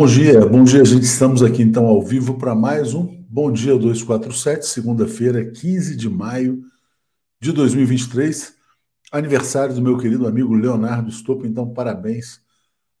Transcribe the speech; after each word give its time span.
Bom 0.00 0.06
dia, 0.06 0.46
bom 0.46 0.64
dia, 0.64 0.82
gente. 0.82 1.04
Estamos 1.04 1.42
aqui 1.42 1.60
então 1.60 1.84
ao 1.84 2.00
vivo 2.00 2.38
para 2.38 2.54
mais 2.54 2.94
um 2.94 3.22
Bom 3.28 3.52
Dia 3.52 3.76
247, 3.76 4.64
segunda-feira, 4.66 5.50
15 5.50 5.94
de 5.94 6.08
maio 6.08 6.64
de 7.38 7.52
2023, 7.52 8.54
aniversário 9.12 9.74
do 9.74 9.82
meu 9.82 9.98
querido 9.98 10.26
amigo 10.26 10.54
Leonardo 10.54 11.10
Estopo. 11.10 11.44
Então, 11.44 11.70
parabéns 11.74 12.40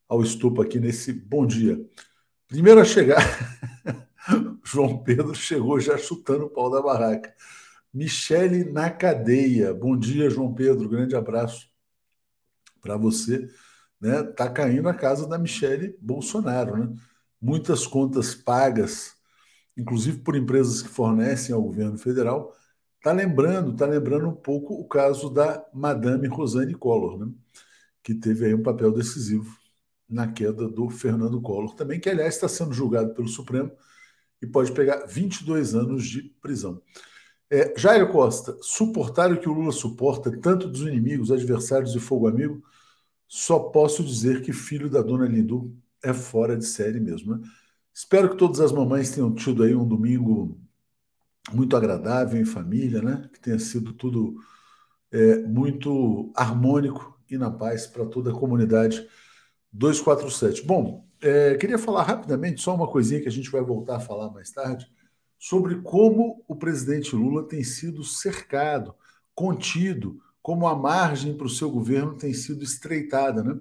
ao 0.06 0.22
Estopo 0.22 0.60
aqui 0.60 0.78
nesse 0.78 1.10
bom 1.10 1.46
dia. 1.46 1.80
Primeiro 2.46 2.78
a 2.78 2.84
chegar, 2.84 3.24
João 4.62 5.02
Pedro 5.02 5.34
chegou 5.34 5.80
já 5.80 5.96
chutando 5.96 6.44
o 6.44 6.50
pau 6.50 6.70
da 6.70 6.82
barraca. 6.82 7.34
Michele 7.94 8.70
na 8.70 8.90
cadeia. 8.90 9.72
Bom 9.72 9.96
dia, 9.96 10.28
João 10.28 10.52
Pedro. 10.52 10.86
Grande 10.86 11.16
abraço 11.16 11.66
para 12.82 12.98
você 12.98 13.48
né, 14.00 14.22
tá 14.22 14.48
caindo 14.48 14.88
a 14.88 14.94
casa 14.94 15.26
da 15.28 15.38
Michele 15.38 15.96
Bolsonaro, 16.00 16.76
né? 16.76 16.94
Muitas 17.40 17.86
contas 17.86 18.34
pagas, 18.34 19.14
inclusive 19.76 20.18
por 20.18 20.36
empresas 20.36 20.82
que 20.82 20.88
fornecem 20.88 21.54
ao 21.54 21.62
governo 21.62 21.98
federal, 21.98 22.54
tá 23.02 23.12
lembrando, 23.12 23.74
tá 23.76 23.86
lembrando 23.86 24.28
um 24.28 24.34
pouco 24.34 24.74
o 24.74 24.86
caso 24.86 25.30
da 25.30 25.64
Madame 25.72 26.28
Rosane 26.28 26.74
Collor, 26.74 27.18
né? 27.18 27.32
Que 28.02 28.14
teve 28.14 28.46
aí 28.46 28.54
um 28.54 28.62
papel 28.62 28.92
decisivo 28.92 29.58
na 30.08 30.30
queda 30.32 30.68
do 30.68 30.90
Fernando 30.90 31.40
Collor, 31.40 31.74
também 31.74 32.00
que 32.00 32.08
aliás 32.10 32.34
está 32.34 32.48
sendo 32.48 32.72
julgado 32.72 33.14
pelo 33.14 33.28
Supremo 33.28 33.70
e 34.42 34.46
pode 34.46 34.72
pegar 34.72 35.06
22 35.06 35.74
anos 35.74 36.04
de 36.06 36.22
prisão. 36.42 36.82
É, 37.48 37.74
Jair 37.76 38.10
Costa, 38.10 38.56
suportar 38.62 39.32
o 39.32 39.40
que 39.40 39.48
o 39.48 39.52
Lula 39.52 39.72
suporta, 39.72 40.30
tanto 40.40 40.68
dos 40.68 40.82
inimigos, 40.82 41.32
adversários 41.32 41.94
e 41.94 42.00
fogo 42.00 42.28
amigo, 42.28 42.62
só 43.32 43.60
posso 43.60 44.02
dizer 44.02 44.42
que 44.42 44.52
filho 44.52 44.90
da 44.90 45.00
dona 45.00 45.24
Lindu 45.24 45.72
é 46.02 46.12
fora 46.12 46.56
de 46.56 46.66
série 46.66 46.98
mesmo. 46.98 47.36
Né? 47.36 47.48
Espero 47.94 48.30
que 48.30 48.36
todas 48.36 48.58
as 48.58 48.72
mamães 48.72 49.12
tenham 49.12 49.32
tido 49.32 49.62
aí 49.62 49.72
um 49.72 49.86
domingo 49.86 50.60
muito 51.52 51.76
agradável 51.76 52.40
em 52.40 52.44
família, 52.44 53.00
né? 53.00 53.30
Que 53.32 53.38
tenha 53.38 53.58
sido 53.60 53.92
tudo 53.92 54.34
é, 55.12 55.38
muito 55.46 56.32
harmônico 56.34 57.16
e 57.30 57.38
na 57.38 57.52
paz 57.52 57.86
para 57.86 58.04
toda 58.04 58.32
a 58.32 58.34
comunidade 58.34 59.08
247. 59.72 60.66
Bom, 60.66 61.06
é, 61.22 61.54
queria 61.54 61.78
falar 61.78 62.02
rapidamente, 62.02 62.60
só 62.60 62.74
uma 62.74 62.88
coisinha 62.88 63.20
que 63.20 63.28
a 63.28 63.32
gente 63.32 63.48
vai 63.48 63.62
voltar 63.62 63.96
a 63.96 64.00
falar 64.00 64.28
mais 64.32 64.50
tarde, 64.50 64.90
sobre 65.38 65.80
como 65.82 66.44
o 66.48 66.56
presidente 66.56 67.14
Lula 67.14 67.46
tem 67.46 67.62
sido 67.62 68.02
cercado, 68.02 68.92
contido, 69.36 70.20
como 70.42 70.66
a 70.66 70.74
margem 70.74 71.36
para 71.36 71.46
o 71.46 71.50
seu 71.50 71.70
governo 71.70 72.16
tem 72.16 72.32
sido 72.32 72.64
estreitada. 72.64 73.42
Né? 73.42 73.60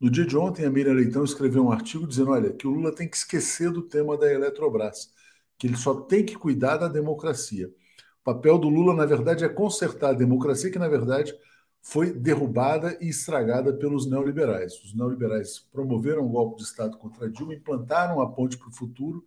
No 0.00 0.10
dia 0.10 0.26
de 0.26 0.36
ontem, 0.36 0.64
a 0.64 0.70
Miriam 0.70 0.94
Leitão 0.94 1.24
escreveu 1.24 1.64
um 1.64 1.72
artigo 1.72 2.06
dizendo 2.06 2.30
olha, 2.30 2.52
que 2.52 2.66
o 2.66 2.70
Lula 2.70 2.94
tem 2.94 3.08
que 3.08 3.16
esquecer 3.16 3.70
do 3.70 3.82
tema 3.82 4.16
da 4.16 4.30
Eletrobras, 4.32 5.12
que 5.58 5.66
ele 5.66 5.76
só 5.76 5.94
tem 5.94 6.24
que 6.24 6.36
cuidar 6.36 6.76
da 6.76 6.88
democracia. 6.88 7.68
O 7.68 8.24
papel 8.24 8.58
do 8.58 8.68
Lula, 8.68 8.94
na 8.94 9.06
verdade, 9.06 9.44
é 9.44 9.48
consertar 9.48 10.10
a 10.10 10.14
democracia, 10.14 10.70
que, 10.70 10.78
na 10.78 10.88
verdade, 10.88 11.34
foi 11.80 12.12
derrubada 12.12 12.98
e 13.00 13.08
estragada 13.08 13.72
pelos 13.72 14.10
neoliberais. 14.10 14.72
Os 14.82 14.94
neoliberais 14.94 15.60
promoveram 15.72 16.24
um 16.24 16.28
golpe 16.28 16.56
de 16.56 16.64
Estado 16.64 16.98
contra 16.98 17.30
Dilma, 17.30 17.54
implantaram 17.54 18.20
a 18.20 18.28
ponte 18.28 18.58
para 18.58 18.68
o 18.68 18.72
futuro. 18.72 19.24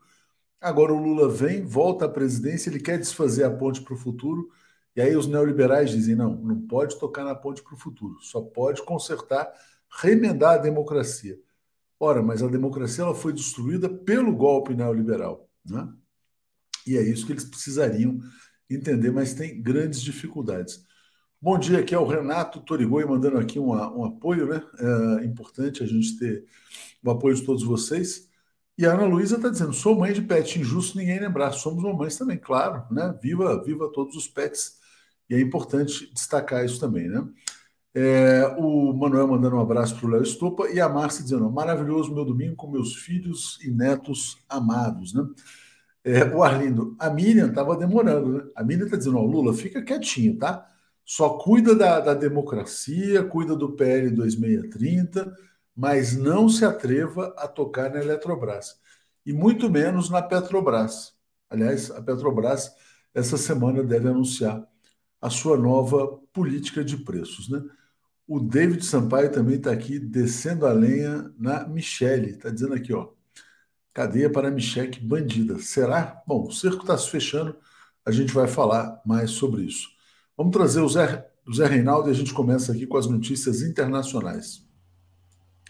Agora 0.60 0.94
o 0.94 1.02
Lula 1.02 1.30
vem, 1.30 1.64
volta 1.64 2.06
à 2.06 2.10
presidência, 2.10 2.70
ele 2.70 2.82
quer 2.82 3.00
desfazer 3.00 3.46
a 3.46 3.50
ponte 3.50 3.82
para 3.82 3.94
o 3.94 3.98
futuro 3.98 4.50
e 5.00 5.02
aí 5.02 5.16
os 5.16 5.28
neoliberais 5.28 5.92
dizem: 5.92 6.14
não, 6.14 6.36
não 6.36 6.60
pode 6.60 7.00
tocar 7.00 7.24
na 7.24 7.34
ponte 7.34 7.64
para 7.64 7.74
o 7.74 7.78
futuro, 7.78 8.20
só 8.20 8.42
pode 8.42 8.84
consertar, 8.84 9.50
remendar 10.02 10.56
a 10.56 10.58
democracia. 10.58 11.40
Ora, 11.98 12.22
mas 12.22 12.44
a 12.44 12.48
democracia 12.50 13.06
ela 13.06 13.16
foi 13.16 13.32
destruída 13.32 13.88
pelo 13.88 14.36
golpe 14.36 14.74
neoliberal. 14.74 15.50
Né? 15.66 15.88
E 16.86 16.98
é 16.98 17.02
isso 17.02 17.26
que 17.26 17.32
eles 17.32 17.46
precisariam 17.46 18.20
entender, 18.70 19.10
mas 19.10 19.34
tem 19.34 19.62
grandes 19.62 20.02
dificuldades. 20.02 20.84
Bom 21.42 21.58
dia, 21.58 21.80
aqui 21.80 21.96
é 21.96 22.00
o 22.00 22.06
Renato 22.06 22.60
Torigoi 22.60 23.06
mandando 23.06 23.38
aqui 23.38 23.58
um, 23.58 23.70
um 23.70 24.04
apoio, 24.04 24.48
né? 24.48 24.62
É 25.22 25.24
importante 25.24 25.82
a 25.82 25.88
gente 25.88 26.20
ter 26.20 26.44
o 27.02 27.10
apoio 27.10 27.36
de 27.36 27.44
todos 27.44 27.64
vocês. 27.64 28.28
E 28.78 28.86
a 28.86 28.92
Ana 28.92 29.06
Luísa 29.06 29.38
está 29.38 29.48
dizendo: 29.48 29.72
sou 29.72 29.98
mãe 29.98 30.12
de 30.12 30.22
pet, 30.22 30.60
injusto 30.60 30.98
ninguém 30.98 31.22
lembrar. 31.22 31.54
Somos 31.54 31.82
mamães 31.82 32.18
também, 32.18 32.38
claro, 32.38 32.84
né? 32.94 33.18
Viva, 33.24 33.64
viva 33.64 33.90
todos 33.94 34.18
os 34.18 34.28
pets 34.28 34.79
e 35.30 35.36
é 35.36 35.40
importante 35.40 36.12
destacar 36.14 36.66
isso 36.66 36.80
também, 36.80 37.08
né? 37.08 37.28
É, 37.94 38.46
o 38.58 38.94
Manuel 38.94 39.28
mandando 39.28 39.56
um 39.56 39.62
abraço 39.62 39.96
para 39.96 40.06
o 40.06 40.10
Léo 40.10 40.22
Estopa 40.22 40.70
e 40.70 40.80
a 40.80 40.88
Márcia 40.88 41.24
dizendo: 41.24 41.50
maravilhoso 41.52 42.14
meu 42.14 42.24
domingo 42.24 42.56
com 42.56 42.70
meus 42.70 42.96
filhos 42.96 43.58
e 43.64 43.70
netos 43.72 44.38
amados, 44.48 45.14
né? 45.14 45.24
É, 46.04 46.24
o 46.26 46.44
Arlindo, 46.44 46.96
a 47.00 47.10
Miriam 47.10 47.50
estava 47.50 47.76
demorando, 47.76 48.30
né? 48.30 48.44
A 48.56 48.64
Miriam 48.64 48.86
está 48.86 48.98
dizendo: 48.98 49.18
ó, 49.18 49.22
Lula, 49.24 49.54
fica 49.54 49.82
quietinho, 49.82 50.38
tá? 50.38 50.68
Só 51.06 51.38
cuida 51.40 51.76
da, 51.76 52.00
da 52.00 52.14
democracia, 52.14 53.24
cuida 53.24 53.56
do 53.56 53.74
PL 53.74 54.12
2630, 54.12 55.36
mas 55.76 56.16
não 56.16 56.48
se 56.48 56.64
atreva 56.66 57.34
a 57.38 57.48
tocar 57.48 57.90
na 57.92 58.00
Eletrobras. 58.00 58.80
E 59.26 59.34
muito 59.34 59.70
menos 59.70 60.10
na 60.10 60.22
Petrobras. 60.22 61.14
Aliás, 61.50 61.90
a 61.92 62.02
Petrobras, 62.02 62.72
essa 63.14 63.38
semana, 63.38 63.84
deve 63.84 64.08
anunciar 64.08 64.68
a 65.22 65.30
sua 65.30 65.58
nova 65.58 66.08
política 66.34 66.84
de 66.84 66.98
preços. 66.98 67.50
Né? 67.50 67.62
O 68.28 68.40
David 68.40 68.86
Sampaio 68.86 69.32
também 69.32 69.56
está 69.56 69.72
aqui 69.72 70.00
descendo 70.00 70.66
a 70.66 70.72
lenha 70.72 71.32
na 71.38 71.68
Michele. 71.68 72.32
Está 72.32 72.50
dizendo 72.50 72.74
aqui, 72.74 72.94
ó. 72.94 73.10
Cadeia 73.94 74.30
para 74.30 74.52
Michele 74.52 75.00
bandida. 75.02 75.58
Será? 75.60 76.22
Bom, 76.26 76.48
o 76.48 76.52
cerco 76.52 76.82
está 76.82 76.98
se 76.98 77.10
fechando. 77.10 77.56
A 78.06 78.12
gente 78.12 78.34
vai 78.34 78.48
falar 78.48 79.02
mais 79.06 79.32
sobre 79.32 79.64
isso. 79.64 79.90
Vamos 80.38 80.54
trazer 80.54 80.82
o 80.82 80.88
Zé, 80.88 81.28
o 81.46 81.54
Zé 81.54 81.68
Reinaldo 81.68 82.10
e 82.10 82.12
a 82.12 82.16
gente 82.16 82.34
começa 82.34 82.72
aqui 82.72 82.88
com 82.88 82.98
as 82.98 83.08
notícias 83.08 83.62
internacionais. 83.62 84.66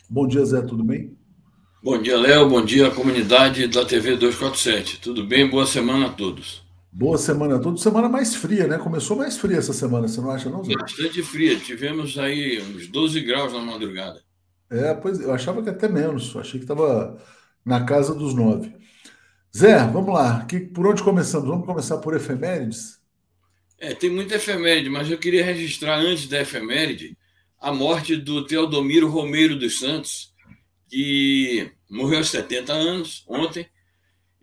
Bom 0.08 0.28
dia, 0.28 0.46
Zé, 0.46 0.62
tudo 0.62 0.84
bem? 0.84 1.18
Bom 1.82 2.02
dia, 2.02 2.18
Léo. 2.18 2.50
Bom 2.50 2.64
dia, 2.64 2.92
comunidade 2.92 3.68
da 3.68 3.86
TV 3.86 4.18
247. 4.18 5.00
Tudo 5.00 5.26
bem? 5.26 5.50
Boa 5.50 5.66
semana 5.66 6.08
a 6.08 6.10
todos. 6.10 6.69
Boa 6.92 7.18
semana 7.18 7.60
toda. 7.60 7.78
Semana 7.78 8.10
mais 8.10 8.36
fria, 8.36 8.68
né? 8.68 8.78
Começou 8.78 9.16
mais 9.16 9.38
fria 9.38 9.58
essa 9.58 9.74
semana, 9.74 10.08
você 10.08 10.20
não 10.20 10.32
acha, 10.32 10.50
não, 10.50 10.64
Zé? 10.64 10.74
Bastante 10.74 11.22
fria. 11.22 11.60
Tivemos 11.60 12.18
aí 12.18 12.62
uns 12.62 12.88
12 12.88 13.22
graus 13.22 13.54
na 13.54 13.62
madrugada. 13.62 14.22
É, 14.72 14.94
pois 14.94 15.20
eu 15.20 15.32
achava 15.32 15.62
que 15.62 15.70
até 15.70 15.88
menos. 15.88 16.36
Achei 16.36 16.60
que 16.60 16.64
estava 16.66 17.22
na 17.64 17.86
casa 17.86 18.14
dos 18.14 18.34
9. 18.34 18.76
Zé, 19.56 19.78
vamos 19.88 20.14
lá. 20.14 20.46
Que, 20.46 20.60
por 20.60 20.88
onde 20.88 21.04
começamos? 21.04 21.48
Vamos 21.48 21.66
começar 21.66 21.98
por 22.00 22.16
efemérides? 22.16 23.00
É, 23.80 23.94
tem 23.94 24.10
muita 24.10 24.36
efeméride, 24.36 24.90
mas 24.90 25.10
eu 25.10 25.18
queria 25.18 25.46
registrar 25.46 25.98
antes 25.98 26.28
da 26.28 26.42
efeméride 26.42 27.18
a 27.60 27.72
morte 27.72 28.16
do 28.16 28.46
Teodomiro 28.46 29.10
Romeiro 29.10 29.58
dos 29.58 29.80
Santos, 29.80 30.34
que 30.88 31.72
morreu 31.90 32.18
aos 32.18 32.30
70 32.30 32.74
anos 32.74 33.24
ontem. 33.28 33.68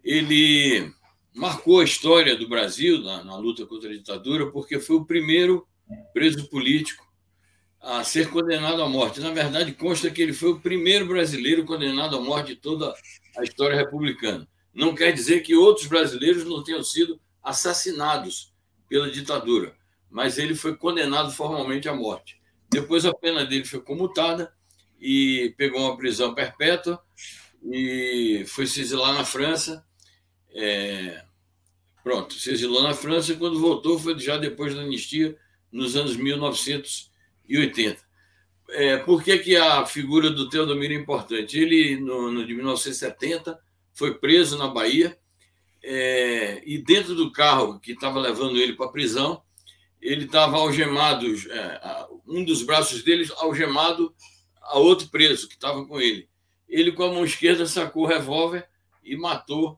Ele 0.02 0.92
marcou 1.36 1.80
a 1.80 1.84
história 1.84 2.34
do 2.34 2.48
Brasil 2.48 3.02
na, 3.02 3.22
na, 3.22 3.36
luta 3.36 3.66
contra 3.66 3.90
a 3.90 3.92
ditadura, 3.92 4.50
porque 4.50 4.80
foi 4.80 4.96
o 4.96 5.04
primeiro 5.04 5.68
preso 6.12 6.48
político 6.48 7.06
a 7.80 8.02
ser 8.02 8.30
condenado 8.30 8.82
à 8.82 8.88
morte. 8.88 9.20
Na 9.20 9.30
verdade, 9.30 9.72
consta 9.72 10.10
que 10.10 10.22
ele 10.22 10.32
foi 10.32 10.52
o 10.52 10.60
primeiro 10.60 11.06
brasileiro 11.06 11.64
condenado 11.64 12.16
à 12.16 12.20
morte 12.20 12.54
de 12.54 12.56
toda 12.56 12.92
a 13.36 13.44
história 13.44 13.76
republicana. 13.76 14.48
Não 14.74 14.94
quer 14.94 15.12
dizer 15.12 15.42
que 15.42 15.54
outros 15.54 15.86
brasileiros 15.86 16.44
não 16.44 16.64
tenham 16.64 16.82
sido 16.82 17.20
assassinados 17.42 18.52
pela 18.88 19.10
ditadura, 19.10 19.76
mas 20.10 20.38
ele 20.38 20.54
foi 20.54 20.74
condenado 20.74 21.30
formalmente 21.30 21.88
à 21.88 21.94
morte. 21.94 22.40
Depois 22.70 23.04
a 23.04 23.14
pena 23.14 23.44
dele 23.44 23.64
foi 23.64 23.80
comutada 23.80 24.52
e 24.98 25.54
pegou 25.56 25.80
uma 25.82 25.96
prisão 25.96 26.34
perpétua 26.34 27.00
e 27.62 28.44
foi 28.48 28.66
se 28.66 28.80
exilar 28.80 29.12
na 29.14 29.24
França. 29.24 29.84
É, 30.56 31.26
Pronto, 32.06 32.34
se 32.34 32.52
exilou 32.52 32.84
na 32.84 32.94
França 32.94 33.32
e 33.32 33.36
quando 33.36 33.58
voltou 33.58 33.98
foi 33.98 34.16
já 34.16 34.36
depois 34.36 34.72
da 34.72 34.82
anistia, 34.82 35.36
nos 35.72 35.96
anos 35.96 36.14
1980. 36.16 38.00
É, 38.68 38.96
por 38.98 39.24
que, 39.24 39.36
que 39.38 39.56
a 39.56 39.84
figura 39.84 40.30
do 40.30 40.48
Teodomiro 40.48 40.94
é 40.94 40.96
importante? 40.96 41.58
Ele, 41.58 41.96
no, 41.98 42.30
no 42.30 42.46
de 42.46 42.54
1970, 42.54 43.58
foi 43.92 44.14
preso 44.14 44.56
na 44.56 44.68
Bahia 44.68 45.18
é, 45.82 46.62
e 46.64 46.78
dentro 46.78 47.16
do 47.16 47.32
carro 47.32 47.80
que 47.80 47.90
estava 47.90 48.20
levando 48.20 48.56
ele 48.56 48.74
para 48.74 48.86
a 48.86 48.92
prisão, 48.92 49.42
ele 50.00 50.26
estava 50.26 50.58
algemado, 50.58 51.26
é, 51.26 52.06
um 52.24 52.44
dos 52.44 52.62
braços 52.62 53.02
dele 53.02 53.28
algemado 53.38 54.14
a 54.62 54.78
outro 54.78 55.08
preso 55.08 55.48
que 55.48 55.54
estava 55.54 55.84
com 55.84 56.00
ele. 56.00 56.28
Ele, 56.68 56.92
com 56.92 57.02
a 57.02 57.12
mão 57.12 57.24
esquerda, 57.24 57.66
sacou 57.66 58.04
o 58.04 58.06
revólver 58.06 58.64
e 59.02 59.16
matou 59.16 59.76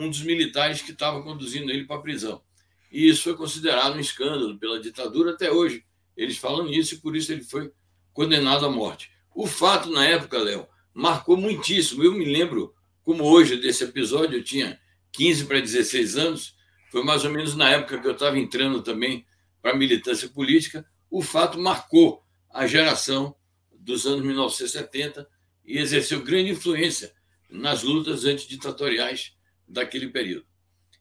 um 0.00 0.08
dos 0.08 0.22
militares 0.22 0.80
que 0.82 0.92
estava 0.92 1.22
conduzindo 1.22 1.70
ele 1.70 1.84
para 1.84 1.96
a 1.96 2.00
prisão. 2.00 2.42
E 2.90 3.08
isso 3.08 3.22
foi 3.22 3.36
considerado 3.36 3.94
um 3.94 4.00
escândalo 4.00 4.58
pela 4.58 4.80
ditadura 4.80 5.32
até 5.32 5.52
hoje. 5.52 5.84
Eles 6.16 6.38
falam 6.38 6.66
nisso 6.66 6.94
e 6.94 6.98
por 6.98 7.14
isso 7.14 7.30
ele 7.30 7.44
foi 7.44 7.70
condenado 8.12 8.66
à 8.66 8.70
morte. 8.70 9.10
O 9.34 9.46
fato 9.46 9.90
na 9.90 10.04
época, 10.04 10.38
Léo, 10.38 10.66
marcou 10.92 11.36
muitíssimo. 11.36 12.02
Eu 12.02 12.12
me 12.12 12.24
lembro 12.24 12.74
como 13.02 13.24
hoje 13.24 13.56
desse 13.56 13.84
episódio, 13.84 14.38
eu 14.38 14.44
tinha 14.44 14.80
15 15.12 15.44
para 15.44 15.60
16 15.60 16.16
anos, 16.16 16.54
foi 16.90 17.04
mais 17.04 17.24
ou 17.24 17.30
menos 17.30 17.54
na 17.54 17.70
época 17.70 18.00
que 18.00 18.06
eu 18.06 18.12
estava 18.12 18.38
entrando 18.38 18.82
também 18.82 19.24
para 19.62 19.72
a 19.72 19.76
militância 19.76 20.28
política, 20.28 20.84
o 21.10 21.22
fato 21.22 21.58
marcou 21.58 22.24
a 22.52 22.66
geração 22.66 23.34
dos 23.72 24.06
anos 24.06 24.24
1970 24.24 25.28
e 25.64 25.78
exerceu 25.78 26.22
grande 26.22 26.50
influência 26.50 27.12
nas 27.48 27.82
lutas 27.82 28.24
antiditatoriais 28.24 29.34
daquele 29.70 30.08
período. 30.08 30.44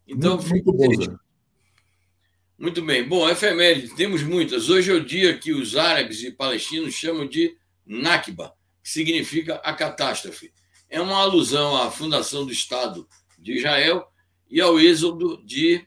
Então, 0.08 0.38
muito, 0.38 0.74
muito, 0.74 1.10
bom, 1.10 1.18
muito 2.58 2.82
bem. 2.82 3.08
Bom, 3.08 3.30
efeméride, 3.30 3.96
temos 3.96 4.24
muitas. 4.24 4.70
Hoje 4.70 4.92
é 4.92 4.94
o 4.94 5.04
dia 5.04 5.38
que 5.38 5.54
os 5.54 5.76
árabes 5.76 6.24
e 6.24 6.32
palestinos 6.32 6.94
chamam 6.94 7.28
de 7.28 7.58
Nakba, 7.86 8.54
que 8.84 8.90
significa 8.90 9.56
a 9.56 9.74
catástrofe. 9.74 10.52
É 10.90 11.00
uma 11.00 11.18
alusão 11.18 11.76
à 11.76 11.92
fundação 11.92 12.46
do 12.46 12.52
Estado 12.52 13.08
de 13.38 13.54
Israel 13.54 14.08
e 14.50 14.60
ao 14.60 14.80
êxodo 14.80 15.44
de 15.46 15.86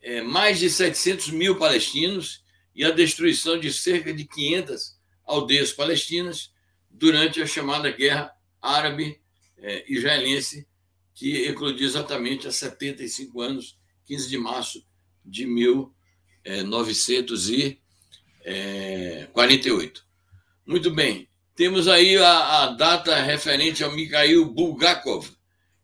é, 0.00 0.22
mais 0.22 0.58
de 0.58 0.70
700 0.70 1.30
mil 1.30 1.56
palestinos 1.56 2.44
e 2.74 2.84
à 2.84 2.90
destruição 2.90 3.58
de 3.58 3.72
cerca 3.72 4.12
de 4.12 4.24
500 4.24 4.96
aldeias 5.24 5.72
palestinas 5.72 6.52
durante 6.90 7.42
a 7.42 7.46
chamada 7.46 7.90
Guerra 7.90 8.32
Árabe-Israelense, 8.60 10.66
que 11.14 11.46
eclodiu 11.46 11.86
exatamente 11.86 12.48
há 12.48 12.52
75 12.52 13.40
anos, 13.40 13.78
15 14.06 14.28
de 14.28 14.36
março 14.36 14.84
de 15.24 15.46
1948. 15.46 17.82
É, 18.44 19.28
Muito 20.66 20.90
bem, 20.90 21.28
temos 21.54 21.88
aí 21.88 22.18
a, 22.18 22.64
a 22.64 22.66
data 22.72 23.22
referente 23.22 23.84
ao 23.84 23.92
Mikhail 23.92 24.44
Bulgakov, 24.44 25.30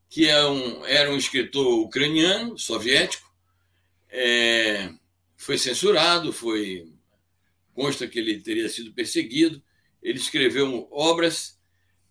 que 0.08 0.28
é 0.28 0.44
um, 0.44 0.84
era 0.84 1.08
um 1.10 1.16
escritor 1.16 1.84
ucraniano, 1.84 2.58
soviético, 2.58 3.30
é, 4.10 4.92
foi 5.36 5.56
censurado, 5.56 6.32
foi 6.32 6.92
consta 7.72 8.06
que 8.06 8.18
ele 8.18 8.40
teria 8.40 8.68
sido 8.68 8.92
perseguido. 8.92 9.62
Ele 10.02 10.18
escreveu 10.18 10.88
obras 10.90 11.58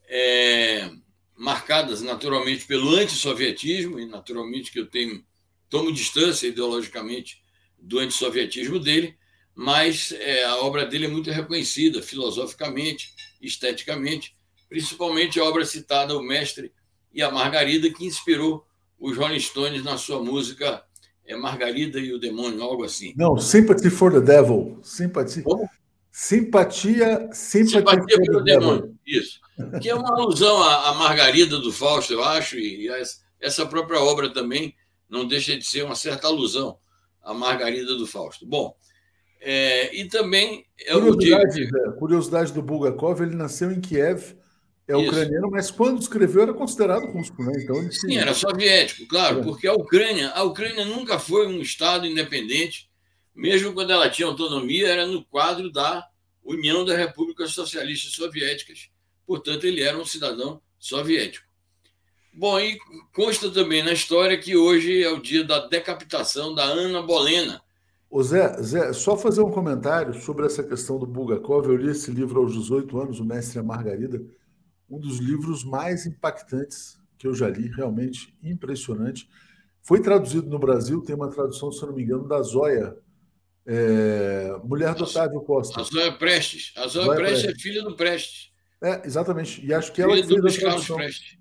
é, 0.08 0.90
marcadas 1.40 2.02
naturalmente 2.02 2.66
pelo 2.66 2.94
antissovietismo, 2.96 3.98
e 3.98 4.06
naturalmente 4.06 4.74
que 4.74 4.80
eu 4.80 4.88
tenho 4.88 5.24
tomo 5.70 5.90
distância 5.90 6.48
ideologicamente 6.48 7.42
do 7.78 7.98
antissovietismo 8.00 8.78
dele, 8.78 9.16
mas 9.56 10.12
é, 10.12 10.44
a 10.44 10.58
obra 10.58 10.86
dele 10.86 11.06
é 11.06 11.10
muito 11.10 11.32
reconhecida 11.32 12.02
filosoficamente, 12.02 13.14
esteticamente, 13.42 14.36
principalmente 14.68 15.40
a 15.40 15.46
obra 15.46 15.66
citada 15.66 16.18
O 16.18 16.22
Mestre 16.22 16.74
e 17.14 17.22
a 17.22 17.32
Margarida, 17.32 17.90
que 17.90 18.06
inspirou 18.06 18.68
os 19.00 19.16
Rolling 19.16 19.40
Stones 19.40 19.82
na 19.82 19.98
sua 19.98 20.22
música 20.22 20.84
é 21.26 21.38
Margarida 21.38 22.00
e 22.00 22.12
o 22.12 22.20
Demônio, 22.20 22.62
algo 22.62 22.84
assim. 22.84 23.14
Não, 23.16 23.38
Sympathy 23.38 23.90
for 23.90 24.12
the 24.12 24.20
Devil. 24.20 24.80
Sympathy. 24.82 25.44
Como? 25.44 25.70
Simpatia, 26.12 27.30
simpatia, 27.32 27.80
simpatia 27.80 28.18
pelo 28.22 28.44
demônio. 28.44 28.82
demônio. 28.82 29.00
Isso. 29.06 29.40
Que 29.82 29.90
é 29.90 29.96
uma 29.96 30.10
alusão 30.10 30.62
à, 30.62 30.94
Margarida 30.94 31.58
do 31.60 31.72
Fausto, 31.72 32.14
eu 32.14 32.24
acho, 32.24 32.58
e 32.58 32.88
essa 33.40 33.66
própria 33.66 34.00
obra 34.00 34.32
também 34.32 34.76
não 35.10 35.28
deixa 35.28 35.58
de 35.58 35.66
ser 35.66 35.84
uma 35.84 35.96
certa 35.96 36.28
alusão 36.28 36.78
à 37.22 37.34
Margarida 37.34 37.96
do 37.96 38.08
Fausto. 38.08 38.46
Bom, 38.46 38.76
é, 39.42 39.96
e 39.96 40.06
também 40.06 40.66
é 40.80 40.94
curiosidade, 40.94 41.56
digo... 41.56 41.92
curiosidade 41.94 42.54
do 42.54 42.62
Bulgakov, 42.62 43.22
ele 43.22 43.36
nasceu 43.36 43.72
em 43.72 43.80
Kiev, 43.80 44.36
é 44.88 44.98
Isso. 44.98 45.08
ucraniano, 45.08 45.50
mas 45.52 45.70
quando 45.70 46.02
escreveu 46.02 46.42
era 46.42 46.54
considerado 46.54 47.06
russo, 47.12 47.34
né? 47.40 47.54
Então 47.64 47.78
ele 47.78 47.92
Sim, 47.92 48.18
era 48.18 48.34
soviético, 48.34 49.08
claro, 49.08 49.40
é. 49.40 49.44
porque 49.44 49.68
a 49.68 49.74
Ucrânia, 49.74 50.30
a 50.32 50.44
Ucrânia 50.44 50.84
nunca 50.84 51.20
foi 51.20 51.48
um 51.48 51.62
estado 51.62 52.08
independente, 52.08 52.89
mesmo 53.36 53.74
quando 53.74 53.92
ela 53.92 54.10
tinha 54.10 54.28
autonomia, 54.28 54.88
era 54.88 55.06
no 55.06 55.24
quadro 55.26 55.72
da 55.72 56.08
União 56.44 56.84
das 56.84 56.98
Repúblicas 56.98 57.52
Socialistas 57.52 58.14
Soviéticas. 58.14 58.90
Portanto, 59.26 59.66
ele 59.66 59.82
era 59.82 59.98
um 59.98 60.06
cidadão 60.06 60.62
soviético. 60.78 61.48
Bom, 62.34 62.60
e 62.60 62.78
consta 63.14 63.50
também 63.50 63.84
na 63.84 63.94
história 63.94 64.38
que 64.38 64.56
hoje 64.56 65.04
é 65.04 65.10
o 65.10 65.22
dia 65.22 65.44
da 65.44 65.68
decapitação 65.68 66.54
da 66.54 66.64
Ana 66.64 67.02
Bolena, 67.02 67.62
Ô 68.12 68.24
Zé, 68.24 68.60
Zé, 68.64 68.92
só 68.92 69.16
fazer 69.16 69.42
um 69.42 69.52
comentário 69.52 70.16
sobre 70.16 70.44
essa 70.44 70.64
questão 70.64 70.98
do 70.98 71.06
Bulgakov. 71.06 71.68
Eu 71.68 71.76
li 71.76 71.92
esse 71.92 72.10
livro 72.10 72.42
aos 72.42 72.54
18 72.54 73.00
anos, 73.00 73.20
O 73.20 73.26
Mestre 73.26 73.58
e 73.58 73.60
a 73.60 73.64
Margarida, 73.64 74.20
um 74.90 75.00
dos 75.00 75.20
livros 75.20 75.64
mais 75.64 76.08
impactantes 76.08 76.98
que 77.20 77.28
eu 77.28 77.36
já 77.36 77.48
li, 77.48 77.68
realmente 77.68 78.36
impressionante. 78.42 79.30
Foi 79.84 80.02
traduzido 80.02 80.50
no 80.50 80.58
Brasil, 80.58 81.02
tem 81.02 81.16
uma 81.16 81.30
tradução, 81.30 81.72
se 81.72 81.86
não 81.86 81.94
me 81.94 82.02
engano, 82.02 82.28
da 82.28 82.42
Zóia, 82.42 82.98
é, 83.66 84.58
mulher 84.64 84.96
do 84.96 85.04
Otávio 85.04 85.42
Costa. 85.42 85.82
A 85.82 85.84
Zóia 85.84 86.12
Prestes. 86.14 86.74
A 86.76 86.88
Zóia, 86.88 87.06
Zóia 87.06 87.20
Prestes, 87.20 87.42
Prestes, 87.44 87.60
é 87.60 87.62
filha 87.62 87.84
do 87.84 87.96
Prestes. 87.96 88.52
É, 88.82 89.06
exatamente. 89.06 89.66
E 89.66 89.74
acho 89.74 89.92
que 89.92 90.02
filha 90.02 90.14
ela 90.14 90.28
fez 90.28 90.58
a 90.58 90.60
tradução. 90.60 90.96
Prestes. 90.98 91.38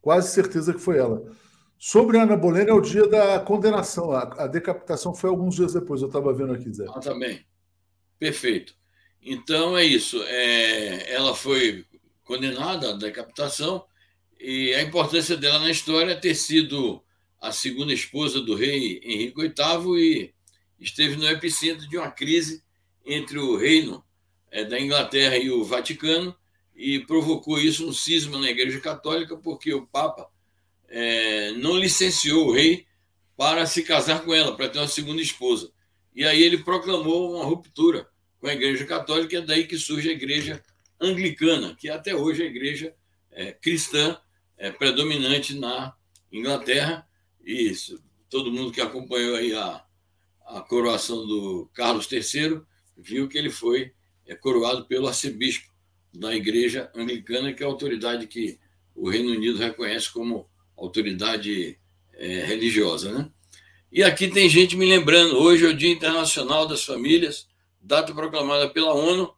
Quase 0.00 0.32
certeza 0.32 0.72
que 0.72 0.80
foi 0.80 0.98
ela. 0.98 1.22
Sobre 1.78 2.16
a 2.16 2.22
Ana 2.22 2.36
Bolena 2.36 2.70
é 2.70 2.72
o 2.72 2.80
dia 2.80 3.08
da 3.08 3.40
condenação. 3.40 4.12
A, 4.12 4.44
a 4.44 4.46
decapitação 4.46 5.14
foi 5.14 5.30
alguns 5.30 5.56
dias 5.56 5.72
depois, 5.72 6.00
eu 6.00 6.06
estava 6.06 6.32
vendo 6.32 6.52
aqui, 6.52 6.72
Zé. 6.72 6.86
Ah, 6.88 7.00
também. 7.00 7.44
Perfeito. 8.18 8.74
Então 9.20 9.76
é 9.76 9.84
isso. 9.84 10.22
É, 10.24 11.12
ela 11.12 11.34
foi 11.34 11.84
condenada 12.22 12.90
à 12.90 12.96
decapitação 12.96 13.84
e 14.40 14.74
a 14.74 14.82
importância 14.82 15.36
dela 15.36 15.58
na 15.58 15.70
história 15.70 16.12
é 16.12 16.16
ter 16.16 16.34
sido 16.34 17.02
a 17.40 17.50
segunda 17.50 17.92
esposa 17.92 18.40
do 18.40 18.54
rei 18.54 19.00
Henrique 19.04 19.40
VIII 19.40 19.98
e 19.98 20.34
esteve 20.82 21.16
no 21.16 21.26
epicentro 21.26 21.88
de 21.88 21.96
uma 21.96 22.10
crise 22.10 22.62
entre 23.04 23.38
o 23.38 23.56
reino 23.56 24.04
é, 24.50 24.64
da 24.64 24.78
Inglaterra 24.78 25.36
e 25.36 25.50
o 25.50 25.64
Vaticano 25.64 26.36
e 26.74 27.00
provocou 27.00 27.58
isso 27.58 27.88
um 27.88 27.92
cisma 27.92 28.38
na 28.38 28.50
Igreja 28.50 28.80
Católica 28.80 29.36
porque 29.36 29.72
o 29.72 29.86
Papa 29.86 30.28
é, 30.88 31.52
não 31.52 31.78
licenciou 31.78 32.48
o 32.48 32.52
rei 32.52 32.86
para 33.36 33.66
se 33.66 33.82
casar 33.82 34.24
com 34.24 34.34
ela, 34.34 34.56
para 34.56 34.68
ter 34.68 34.78
uma 34.78 34.88
segunda 34.88 35.22
esposa. 35.22 35.72
E 36.14 36.24
aí 36.24 36.42
ele 36.42 36.58
proclamou 36.58 37.34
uma 37.34 37.44
ruptura 37.44 38.06
com 38.38 38.46
a 38.46 38.52
Igreja 38.52 38.84
Católica, 38.84 39.34
e 39.34 39.38
é 39.38 39.40
daí 39.40 39.66
que 39.66 39.78
surge 39.78 40.10
a 40.10 40.12
Igreja 40.12 40.62
Anglicana, 41.00 41.74
que 41.74 41.88
até 41.88 42.14
hoje 42.14 42.42
é 42.42 42.46
a 42.46 42.48
igreja 42.48 42.94
é, 43.30 43.52
cristã 43.52 44.16
é, 44.56 44.70
predominante 44.70 45.54
na 45.54 45.94
Inglaterra. 46.30 47.06
E 47.44 47.68
isso, 47.68 48.02
todo 48.28 48.52
mundo 48.52 48.70
que 48.70 48.80
acompanhou 48.80 49.34
aí 49.36 49.54
a, 49.54 49.84
a 50.52 50.60
coroação 50.60 51.26
do 51.26 51.70
Carlos 51.72 52.10
III 52.10 52.60
viu 52.96 53.28
que 53.28 53.38
ele 53.38 53.50
foi 53.50 53.92
é, 54.26 54.34
coroado 54.34 54.84
pelo 54.84 55.08
arcebispo 55.08 55.72
da 56.12 56.34
Igreja 56.34 56.90
Anglicana, 56.94 57.52
que 57.52 57.62
é 57.62 57.66
a 57.66 57.68
autoridade 57.68 58.26
que 58.26 58.58
o 58.94 59.08
Reino 59.08 59.32
Unido 59.32 59.58
reconhece 59.58 60.12
como 60.12 60.48
autoridade 60.76 61.78
é, 62.12 62.44
religiosa, 62.44 63.10
né? 63.12 63.30
E 63.90 64.02
aqui 64.02 64.28
tem 64.28 64.48
gente 64.48 64.76
me 64.76 64.86
lembrando, 64.86 65.36
hoje 65.36 65.66
é 65.66 65.68
o 65.68 65.76
Dia 65.76 65.90
Internacional 65.90 66.66
das 66.66 66.84
Famílias, 66.84 67.46
data 67.80 68.14
proclamada 68.14 68.68
pela 68.70 68.94
ONU. 68.94 69.34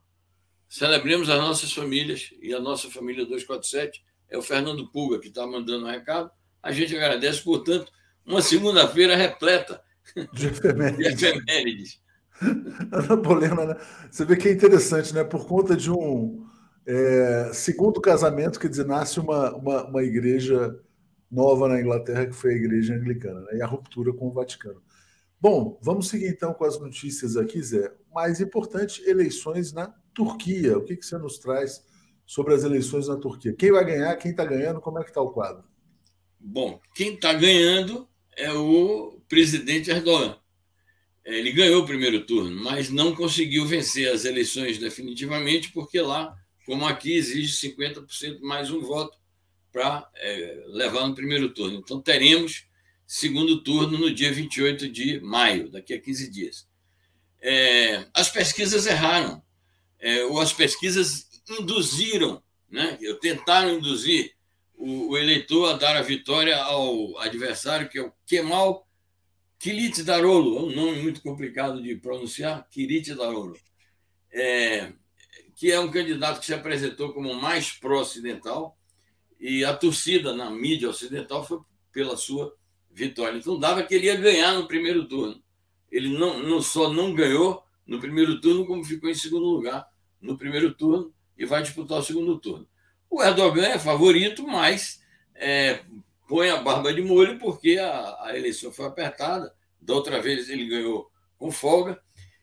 Celebremos 0.69 1.29
as 1.29 1.39
nossas 1.39 1.73
famílias 1.73 2.31
e 2.41 2.53
a 2.53 2.61
nossa 2.61 2.91
família 2.91 3.25
247 3.25 4.03
é 4.29 4.39
o 4.39 4.43
Fernando 4.43 4.89
Pulga 4.91 5.19
que 5.19 5.29
está 5.29 5.47
mandando 5.47 5.87
um 5.87 5.91
recado. 5.91 6.31
A 6.63 6.73
gente 6.73 6.95
agradece, 6.97 7.43
portanto, 7.43 7.93
uma 8.25 8.43
segunda-feira 8.43 9.17
repleta 9.17 9.83
de 10.33 10.47
efemérides. 10.49 11.17
De 11.17 11.27
efemérides. 11.27 12.01
Ana 12.93 13.17
Bolena, 13.17 13.65
né? 13.67 13.77
você 14.11 14.25
vê 14.25 14.37
que 14.37 14.49
é 14.49 14.53
interessante, 14.53 15.15
né? 15.15 15.23
Por 15.25 15.47
conta 15.47 15.77
de 15.77 15.91
um 15.91 16.47
é, 16.87 17.51
segundo 17.53 18.01
casamento, 18.01 18.59
quer 18.59 18.69
dizer, 18.69 18.87
nasce 18.87 19.21
uma, 19.21 19.55
uma, 19.55 19.85
uma 19.85 20.03
igreja 20.03 20.79
nova 21.31 21.69
na 21.69 21.81
Inglaterra, 21.81 22.27
que 22.27 22.33
foi 22.33 22.53
a 22.53 22.57
Igreja 22.57 22.95
Anglicana, 22.95 23.41
né? 23.41 23.59
e 23.59 23.63
a 23.63 23.67
ruptura 23.67 24.13
com 24.13 24.29
o 24.29 24.33
Vaticano. 24.33 24.83
Bom, 25.41 25.79
vamos 25.83 26.09
seguir 26.09 26.29
então 26.29 26.55
com 26.55 26.65
as 26.65 26.79
notícias 26.79 27.37
aqui, 27.37 27.61
Zé. 27.61 27.93
Mais 28.13 28.41
importante, 28.41 29.03
eleições 29.07 29.73
na 29.73 29.93
Turquia. 30.15 30.79
O 30.79 30.85
que, 30.85 30.97
que 30.97 31.05
você 31.05 31.19
nos 31.19 31.39
traz 31.39 31.85
sobre 32.25 32.55
as 32.55 32.65
eleições 32.65 33.09
na 33.09 33.17
Turquia? 33.17 33.55
Quem 33.55 33.73
vai 33.73 33.85
ganhar, 33.85 34.17
quem 34.17 34.31
está 34.31 34.45
ganhando, 34.45 34.81
como 34.81 34.99
é 34.99 35.03
que 35.03 35.11
está 35.11 35.21
o 35.21 35.33
quadro? 35.33 35.65
Bom, 36.39 36.81
quem 36.95 37.15
está 37.15 37.33
ganhando 37.33 38.09
é 38.37 38.53
o 38.53 39.14
presidente 39.29 39.91
Erdogan. 39.91 40.37
Ele 41.25 41.53
ganhou 41.53 41.83
o 41.83 41.87
primeiro 41.87 42.27
turno, 42.27 42.63
mas 42.63 42.91
não 42.91 43.15
conseguiu 43.15 43.65
vencer 43.67 44.13
as 44.13 44.25
eleições 44.25 44.79
definitivamente, 44.79 45.73
porque 45.73 46.01
lá, 46.01 46.35
como 46.67 46.87
aqui, 46.87 47.15
exige 47.15 47.69
50% 47.69 48.41
mais 48.41 48.71
um 48.71 48.81
voto 48.81 49.17
para 49.73 50.09
é, 50.17 50.65
levar 50.69 51.09
no 51.09 51.15
primeiro 51.15 51.49
turno. 51.49 51.79
Então, 51.79 52.01
teremos 52.01 52.67
segundo 53.07 53.63
turno 53.63 53.99
no 53.99 54.13
dia 54.13 54.33
28 54.33 54.89
de 54.89 55.21
maio, 55.21 55.71
daqui 55.71 55.95
a 55.95 56.01
15 56.01 56.31
dias. 56.31 56.69
É, 57.41 58.07
as 58.15 58.31
pesquisas 58.31 58.87
erraram, 58.87 59.43
é, 59.99 60.25
ou 60.25 60.41
as 60.41 60.53
pesquisas 60.53 61.29
induziram, 61.59 62.43
né, 62.71 62.99
tentaram 63.21 63.75
induzir 63.77 64.33
o, 64.75 64.87
o, 64.87 65.11
o, 65.11 65.19
eleitor 65.19 65.71
a 65.71 65.77
dar 65.77 65.97
a 65.97 66.03
vitória 66.03 66.57
ao 66.57 67.19
adversário, 67.19 67.89
que 67.89 67.99
é 67.99 68.03
o 68.03 68.13
Kemal 68.27 68.84
Darolo, 70.05 70.59
é 70.59 70.61
um 70.63 70.75
nome 70.75 71.03
muito 71.03 71.23
complicado 71.23 71.83
de 71.83 71.97
pronunciar, 71.97 72.69
Darolo, 73.17 73.57
é, 74.33 74.93
que 75.57 75.71
é 75.71 75.81
um 75.81 75.91
candidato 75.91 76.41
que 76.41 76.47
se 76.47 76.55
apresentou 76.55 77.13
como 77.13 77.35
mais 77.35 77.73
pró-ocidental 77.73 78.77
e 79.41 79.65
a 79.65 79.75
torcida 79.75 80.35
na 80.35 80.51
mídia 80.51 80.89
ocidental 80.89 81.45
foi 81.45 81.61
pela 81.93 82.17
sua 82.17 82.55
vitória. 82.91 83.39
Então 83.39 83.59
dava 83.59 83.83
que 83.83 83.95
ele 83.95 84.07
ia 84.07 84.17
ganhar 84.17 84.53
no 84.55 84.67
primeiro 84.67 85.07
turno. 85.07 85.43
Ele 85.91 86.09
não, 86.17 86.43
não 86.43 86.61
só 86.61 86.93
não 86.93 87.15
ganhou 87.15 87.63
no 87.87 88.01
primeiro 88.01 88.41
turno, 88.41 88.67
como 88.67 88.85
ficou 88.85 89.09
em 89.09 89.15
segundo 89.15 89.47
lugar 89.47 89.87
no 90.21 90.37
primeiro 90.37 90.75
turno 90.75 91.15
e 91.37 91.45
vai 91.45 91.63
disputar 91.63 91.99
o 91.99 92.03
segundo 92.03 92.39
turno. 92.39 92.67
O 93.11 93.23
Erdogan 93.23 93.67
é 93.67 93.79
favorito, 93.79 94.47
mas 94.47 95.03
é, 95.35 95.85
põe 96.29 96.51
a 96.51 96.57
barba 96.57 96.93
de 96.93 97.03
molho 97.03 97.39
porque 97.39 97.79
a, 97.79 98.25
a 98.25 98.37
eleição 98.37 98.73
foi 98.73 98.87
apertada. 98.87 99.55
Da 99.81 99.95
outra 99.95 100.21
vez 100.21 100.49
ele 100.49 100.67
ganhou 100.67 101.11
com 101.37 101.51
folga. 101.51 102.01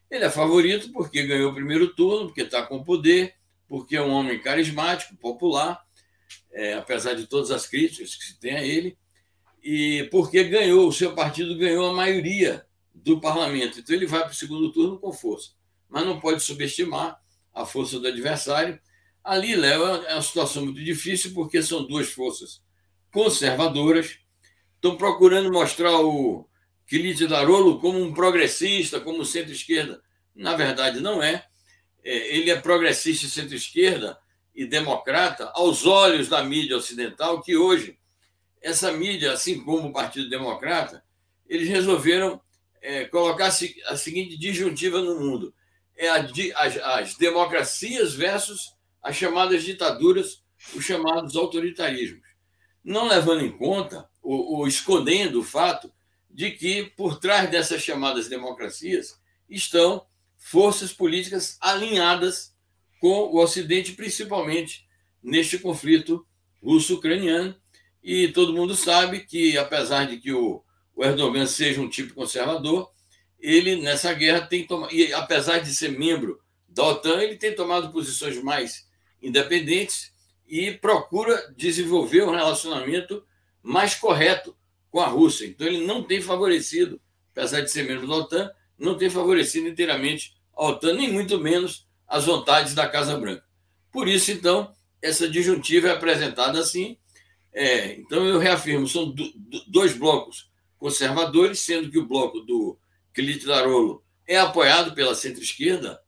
Ele 0.09 0.25
é 0.25 0.29
favorito 0.29 0.91
porque 0.91 1.23
ganhou 1.23 1.51
o 1.51 1.55
primeiro 1.55 1.93
turno, 1.95 2.27
porque 2.27 2.41
está 2.41 2.63
com 2.63 2.83
poder, 2.83 3.33
porque 3.67 3.95
é 3.95 4.01
um 4.01 4.11
homem 4.11 4.39
carismático, 4.41 5.15
popular, 5.15 5.81
é, 6.51 6.73
apesar 6.73 7.13
de 7.13 7.27
todas 7.27 7.50
as 7.50 7.65
críticas 7.65 8.15
que 8.15 8.25
se 8.25 8.39
tem 8.39 8.55
a 8.55 8.63
ele, 8.63 8.97
e 9.63 10.07
porque 10.11 10.43
ganhou, 10.43 10.88
o 10.88 10.93
seu 10.93 11.13
partido 11.15 11.57
ganhou 11.57 11.89
a 11.89 11.93
maioria 11.93 12.65
do 12.93 13.21
parlamento. 13.21 13.79
Então 13.79 13.95
ele 13.95 14.05
vai 14.05 14.21
para 14.21 14.31
o 14.31 14.35
segundo 14.35 14.71
turno 14.71 15.00
com 15.00 15.13
força. 15.13 15.51
Mas 15.88 16.05
não 16.05 16.19
pode 16.19 16.41
subestimar 16.41 17.19
a 17.53 17.65
força 17.65 18.00
do 18.00 18.07
adversário. 18.07 18.79
Ali, 19.23 19.55
Léo, 19.55 19.83
é 20.05 20.13
uma 20.13 20.21
situação 20.21 20.65
muito 20.65 20.83
difícil, 20.83 21.33
porque 21.33 21.61
são 21.61 21.85
duas 21.85 22.09
forças 22.09 22.61
conservadoras, 23.12 24.18
estão 24.75 24.98
procurando 24.98 25.51
mostrar 25.51 26.00
o 26.00 26.48
Quilite 26.88 27.27
Darolo 27.27 27.80
como 27.80 28.01
um 28.01 28.13
progressista, 28.13 29.00
como 29.00 29.24
centro-esquerda. 29.25 30.01
Na 30.36 30.56
verdade, 30.56 31.00
não 31.00 31.22
é. 31.22 31.46
é 32.03 32.36
ele 32.36 32.50
é 32.50 32.60
progressista 32.60 33.27
centro-esquerda 33.27 34.18
e 34.53 34.65
democrata 34.65 35.51
aos 35.53 35.86
olhos 35.86 36.27
da 36.27 36.44
mídia 36.44 36.75
ocidental, 36.75 37.41
que 37.41 37.56
hoje, 37.56 37.98
essa 38.62 38.91
mídia, 38.91 39.32
assim 39.32 39.63
como 39.63 39.89
o 39.89 39.94
Partido 39.94 40.30
Democrata, 40.30 41.03
eles 41.48 41.70
resolveram 41.70 42.41
é, 42.82 43.06
colocar 43.06 43.47
a 43.47 43.97
seguinte 43.97 44.38
disjuntiva 44.38 45.02
no 45.02 45.19
mundo: 45.19 45.54
é 45.95 46.10
a, 46.10 46.28
as, 46.56 46.78
as 46.78 47.15
democracias 47.15 48.13
versus 48.13 48.74
as 49.02 49.15
chamadas 49.15 49.63
ditaduras, 49.63 50.43
os 50.76 50.84
chamados 50.84 51.36
autoritarismos, 51.36 52.28
não 52.84 53.08
levando 53.08 53.44
em 53.44 53.52
conta 53.52 54.10
ou, 54.22 54.58
ou 54.58 54.67
escondendo 54.67 55.39
o 55.39 55.44
fato 55.44 55.91
de 56.30 56.52
que 56.52 56.86
por 56.96 57.20
trás 57.20 57.50
dessas 57.50 57.82
chamadas 57.82 58.28
democracias 58.28 59.20
estão 59.50 60.06
forças 60.38 60.91
políticas 60.91 61.58
alinhadas 61.62 62.56
com 63.00 63.08
o 63.08 63.41
Ocidente, 63.41 63.94
principalmente 63.94 64.86
neste 65.22 65.58
conflito 65.60 66.26
russo-ucraniano. 66.63 67.56
E 68.04 68.30
todo 68.30 68.54
mundo 68.54 68.76
sabe 68.76 69.22
que, 69.22 69.58
apesar 69.58 70.06
de 70.06 70.17
que 70.17 70.32
o, 70.32 70.63
o 70.96 71.04
Erdogan 71.04 71.46
seja 71.46 71.82
um 71.82 71.89
tipo 71.89 72.13
conservador, 72.13 72.91
ele 73.39 73.76
nessa 73.76 74.13
guerra 74.13 74.41
tem 74.41 74.65
tomado, 74.65 74.94
e 74.94 75.13
apesar 75.13 75.60
de 75.60 75.74
ser 75.74 75.89
membro 75.89 76.39
da 76.67 76.84
OTAN, 76.86 77.22
ele 77.22 77.36
tem 77.36 77.54
tomado 77.54 77.91
posições 77.91 78.41
mais 78.41 78.88
independentes 79.22 80.11
e 80.51 80.73
procura 80.73 81.53
desenvolver 81.55 82.23
um 82.23 82.31
relacionamento 82.31 83.25
mais 83.63 83.95
correto 83.95 84.53
com 84.89 84.99
a 84.99 85.07
Rússia. 85.07 85.45
Então, 85.45 85.65
ele 85.65 85.85
não 85.85 86.03
tem 86.03 86.21
favorecido, 86.21 86.99
apesar 87.31 87.61
de 87.61 87.71
ser 87.71 87.87
membro 87.87 88.05
da 88.05 88.15
OTAN, 88.15 88.51
não 88.77 88.97
tem 88.97 89.09
favorecido 89.09 89.69
inteiramente 89.69 90.35
a 90.53 90.65
OTAN, 90.65 90.95
nem 90.95 91.09
muito 91.09 91.39
menos 91.39 91.87
as 92.05 92.25
vontades 92.25 92.75
da 92.75 92.85
Casa 92.85 93.17
Branca. 93.17 93.45
Por 93.93 94.09
isso, 94.09 94.29
então, 94.29 94.73
essa 95.01 95.29
disjuntiva 95.29 95.87
é 95.87 95.91
apresentada 95.91 96.59
assim. 96.59 96.97
É, 97.53 97.93
então, 97.93 98.25
eu 98.25 98.37
reafirmo: 98.37 98.85
são 98.85 99.09
do, 99.09 99.31
do, 99.33 99.63
dois 99.67 99.93
blocos 99.93 100.51
conservadores, 100.77 101.59
sendo 101.59 101.89
que 101.89 101.97
o 101.97 102.07
bloco 102.07 102.41
do 102.41 102.77
Darolo 103.45 104.03
é 104.27 104.37
apoiado 104.37 104.93
pela 104.93 105.15
centro-esquerda 105.15 106.01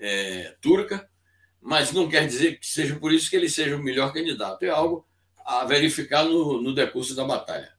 é, 0.00 0.56
turca, 0.60 1.08
mas 1.64 1.92
não 1.92 2.06
quer 2.06 2.26
dizer 2.26 2.60
que 2.60 2.66
seja 2.66 2.94
por 2.96 3.10
isso 3.10 3.30
que 3.30 3.36
ele 3.36 3.48
seja 3.48 3.74
o 3.74 3.82
melhor 3.82 4.12
candidato. 4.12 4.62
É 4.62 4.68
algo 4.68 5.06
a 5.46 5.64
verificar 5.64 6.22
no, 6.22 6.60
no 6.60 6.74
decurso 6.74 7.16
da 7.16 7.24
batalha. 7.24 7.70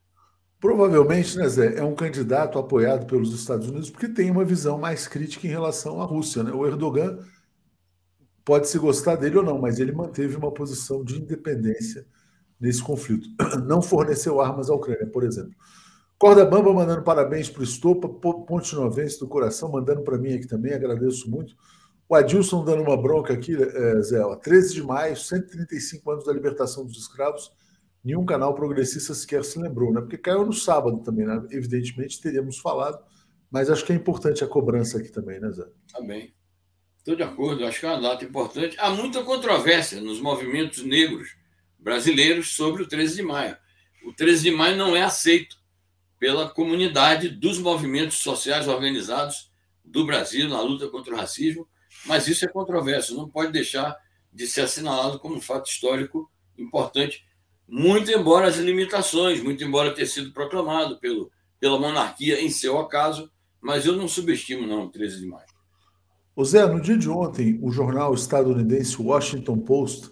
Provavelmente, 0.60 1.38
né, 1.38 1.48
Zé, 1.48 1.78
é 1.78 1.84
um 1.84 1.94
candidato 1.94 2.58
apoiado 2.58 3.06
pelos 3.06 3.32
Estados 3.32 3.68
Unidos 3.70 3.92
porque 3.92 4.10
tem 4.10 4.32
uma 4.32 4.44
visão 4.44 4.80
mais 4.80 5.08
crítica 5.08 5.46
em 5.46 5.52
relação 5.52 6.02
à 6.02 6.06
Rússia. 6.06 6.42
Né? 6.42 6.52
O 6.52 6.66
Erdogan 6.66 7.20
pode 8.44 8.68
se 8.68 8.80
gostar 8.80 9.18
dele 9.18 9.38
ou 9.38 9.44
não, 9.44 9.60
mas 9.60 9.80
ele 9.80 9.92
manteve 9.92 10.36
uma 10.36 10.52
posição 10.52 11.04
de 11.04 11.18
independência 11.18 12.08
nesse 12.60 12.82
conflito. 12.82 13.28
Não 13.68 13.82
forneceu 13.82 14.42
armas 14.42 14.70
à 14.70 14.74
Ucrânia, 14.74 15.06
por 15.08 15.24
exemplo. 15.24 15.54
Corda 16.18 16.46
Bamba 16.46 16.74
mandando 16.74 17.04
parabéns 17.04 17.50
para 17.50 17.62
o 17.62 17.64
Estopa, 17.64 18.08
Ponte 18.08 18.74
Novense 18.74 19.20
do 19.20 19.28
Coração, 19.28 19.72
mandando 19.72 20.02
para 20.02 20.18
mim 20.18 20.34
aqui 20.34 20.48
também, 20.48 20.74
agradeço 20.74 21.30
muito. 21.30 21.56
O 22.08 22.16
Adilson 22.16 22.64
dando 22.64 22.84
uma 22.84 22.96
bronca 22.96 23.34
aqui, 23.34 23.56
é, 23.56 24.02
Zé, 24.02 24.24
ó, 24.24 24.36
13 24.36 24.76
de 24.76 24.84
maio, 24.84 25.18
135 25.18 26.12
anos 26.12 26.26
da 26.26 26.34
libertação 26.34 26.86
dos 26.86 26.98
escravos, 26.98 27.52
nenhum 28.04 28.26
canal 28.26 28.54
progressista 28.54 29.14
sequer 29.16 29.44
se 29.44 29.60
lembrou, 29.60 29.92
né? 29.92 30.02
Porque 30.02 30.18
caiu 30.18 30.46
no 30.46 30.54
sábado 30.54 31.00
também, 31.00 31.26
né? 31.26 31.44
Evidentemente 31.50 32.22
teríamos 32.22 32.60
falado, 32.60 33.04
mas 33.50 33.72
acho 33.72 33.84
que 33.84 33.92
é 33.92 33.96
importante 33.96 34.44
a 34.44 34.48
cobrança 34.48 35.00
aqui 35.00 35.10
também, 35.10 35.40
né, 35.40 35.52
Zé? 35.52 35.66
Também. 35.92 36.34
Estou 37.00 37.16
de 37.16 37.24
acordo, 37.24 37.66
acho 37.66 37.80
que 37.80 37.86
é 37.86 37.90
uma 37.90 38.02
data 38.02 38.24
importante. 38.24 38.76
Há 38.80 38.90
muita 38.92 39.24
controvérsia 39.24 40.00
nos 40.00 40.20
movimentos 40.20 40.84
negros 40.84 41.36
brasileiros 41.80 42.56
sobre 42.56 42.84
o 42.84 42.88
13 42.88 43.16
de 43.16 43.24
maio. 43.24 43.58
O 44.06 44.14
13 44.14 44.44
de 44.44 44.52
maio 44.52 44.76
não 44.76 44.96
é 44.96 45.04
aceito 45.04 45.56
pela 46.20 46.50
comunidade 46.50 47.30
dos 47.30 47.60
movimentos 47.60 48.18
sociais 48.20 48.68
organizados 48.68 49.52
do 49.84 50.06
Brasil 50.06 50.50
na 50.50 50.62
luta 50.62 50.88
contra 50.88 51.14
o 51.14 51.18
racismo, 51.18 51.68
mas 52.06 52.28
isso 52.28 52.46
é 52.46 52.48
controverso, 52.48 53.16
não 53.16 53.30
pode 53.30 53.52
deixar 53.52 53.96
de 54.32 54.48
ser 54.48 54.62
assinalado 54.62 55.20
como 55.20 55.36
um 55.36 55.42
fato 55.42 55.70
histórico 55.70 56.30
importante, 56.58 57.24
muito 57.68 58.12
embora 58.12 58.48
as 58.48 58.58
limitações, 58.58 59.42
muito 59.42 59.64
embora 59.64 59.94
ter 59.94 60.06
sido 60.06 60.32
proclamado 60.32 61.00
pelo, 61.00 61.32
pela 61.60 61.80
monarquia 61.80 62.42
em 62.42 62.50
seu 62.50 62.80
acaso, 62.80 63.32
mas 63.62 63.86
eu 63.86 63.96
não 63.96 64.08
subestimo 64.08 64.68
não 64.68 64.86
o 64.86 64.90
13 64.90 65.22
de 65.22 65.28
maio. 65.28 65.48
O 66.36 66.44
Zé, 66.44 66.68
no 66.68 66.82
dia 66.82 66.98
de 66.98 67.10
ontem, 67.10 67.58
o 67.62 67.72
jornal 67.72 68.14
estadunidense 68.14 69.02
Washington 69.02 69.60
Post 69.60 70.12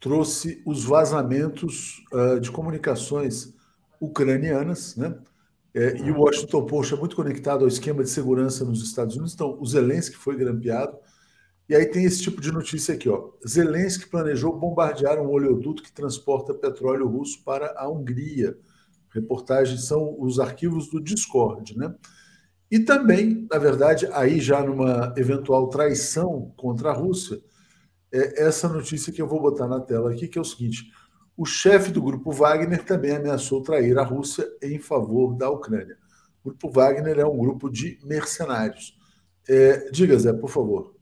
trouxe 0.00 0.60
os 0.66 0.84
vazamentos 0.84 2.02
uh, 2.12 2.40
de 2.40 2.50
comunicações 2.50 3.54
ucranianas, 4.00 4.96
né? 4.96 5.16
É, 5.72 5.98
e 5.98 6.10
o 6.10 6.18
Washington 6.18 6.66
Post 6.66 6.94
é 6.94 6.96
muito 6.96 7.14
conectado 7.14 7.62
ao 7.62 7.68
esquema 7.68 8.02
de 8.02 8.10
segurança 8.10 8.64
nos 8.64 8.82
Estados 8.82 9.14
Unidos. 9.14 9.34
Então, 9.34 9.56
o 9.60 9.64
Zelensky 9.64 10.16
foi 10.16 10.36
grampeado. 10.36 10.98
E 11.70 11.74
aí 11.76 11.86
tem 11.86 12.04
esse 12.04 12.20
tipo 12.20 12.40
de 12.40 12.50
notícia 12.50 12.94
aqui, 12.94 13.08
ó. 13.08 13.30
Zelensky 13.46 14.08
planejou 14.08 14.58
bombardear 14.58 15.20
um 15.20 15.30
oleoduto 15.30 15.84
que 15.84 15.92
transporta 15.92 16.52
petróleo 16.52 17.06
russo 17.06 17.44
para 17.44 17.72
a 17.76 17.88
Hungria. 17.88 18.58
Reportagens 19.08 19.84
são 19.84 20.16
os 20.18 20.40
arquivos 20.40 20.90
do 20.90 21.00
Discord, 21.00 21.78
né? 21.78 21.94
E 22.68 22.80
também, 22.80 23.46
na 23.48 23.56
verdade, 23.56 24.08
aí 24.12 24.40
já 24.40 24.60
numa 24.64 25.14
eventual 25.16 25.68
traição 25.68 26.52
contra 26.56 26.90
a 26.90 26.92
Rússia, 26.92 27.40
é 28.12 28.42
essa 28.42 28.68
notícia 28.68 29.12
que 29.12 29.22
eu 29.22 29.28
vou 29.28 29.40
botar 29.40 29.68
na 29.68 29.78
tela 29.78 30.10
aqui, 30.10 30.26
que 30.26 30.38
é 30.38 30.40
o 30.40 30.44
seguinte: 30.44 30.90
o 31.36 31.46
chefe 31.46 31.92
do 31.92 32.02
grupo 32.02 32.32
Wagner 32.32 32.84
também 32.84 33.12
ameaçou 33.12 33.62
trair 33.62 33.96
a 33.96 34.02
Rússia 34.02 34.44
em 34.60 34.80
favor 34.80 35.36
da 35.36 35.48
Ucrânia. 35.48 35.96
O 36.42 36.48
grupo 36.48 36.68
Wagner 36.68 37.20
é 37.20 37.24
um 37.24 37.38
grupo 37.38 37.70
de 37.70 37.96
mercenários. 38.02 38.98
É, 39.48 39.88
diga, 39.92 40.18
Zé, 40.18 40.32
por 40.32 40.50
favor. 40.50 40.98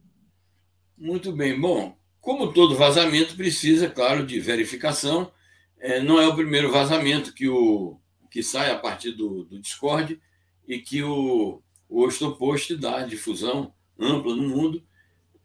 Muito 1.00 1.30
bem. 1.30 1.58
Bom, 1.58 1.96
como 2.20 2.52
todo 2.52 2.74
vazamento 2.74 3.36
precisa, 3.36 3.88
claro, 3.88 4.26
de 4.26 4.40
verificação, 4.40 5.30
é, 5.78 6.00
não 6.00 6.20
é 6.20 6.26
o 6.26 6.34
primeiro 6.34 6.72
vazamento 6.72 7.32
que, 7.32 7.48
o, 7.48 8.00
que 8.28 8.42
sai 8.42 8.72
a 8.72 8.78
partir 8.78 9.12
do, 9.12 9.44
do 9.44 9.60
Discord 9.60 10.20
e 10.66 10.80
que 10.80 11.04
o, 11.04 11.62
o 11.88 12.04
Ostopost 12.04 12.74
dá 12.74 13.02
difusão 13.02 13.72
ampla 13.96 14.34
no 14.34 14.48
mundo. 14.48 14.84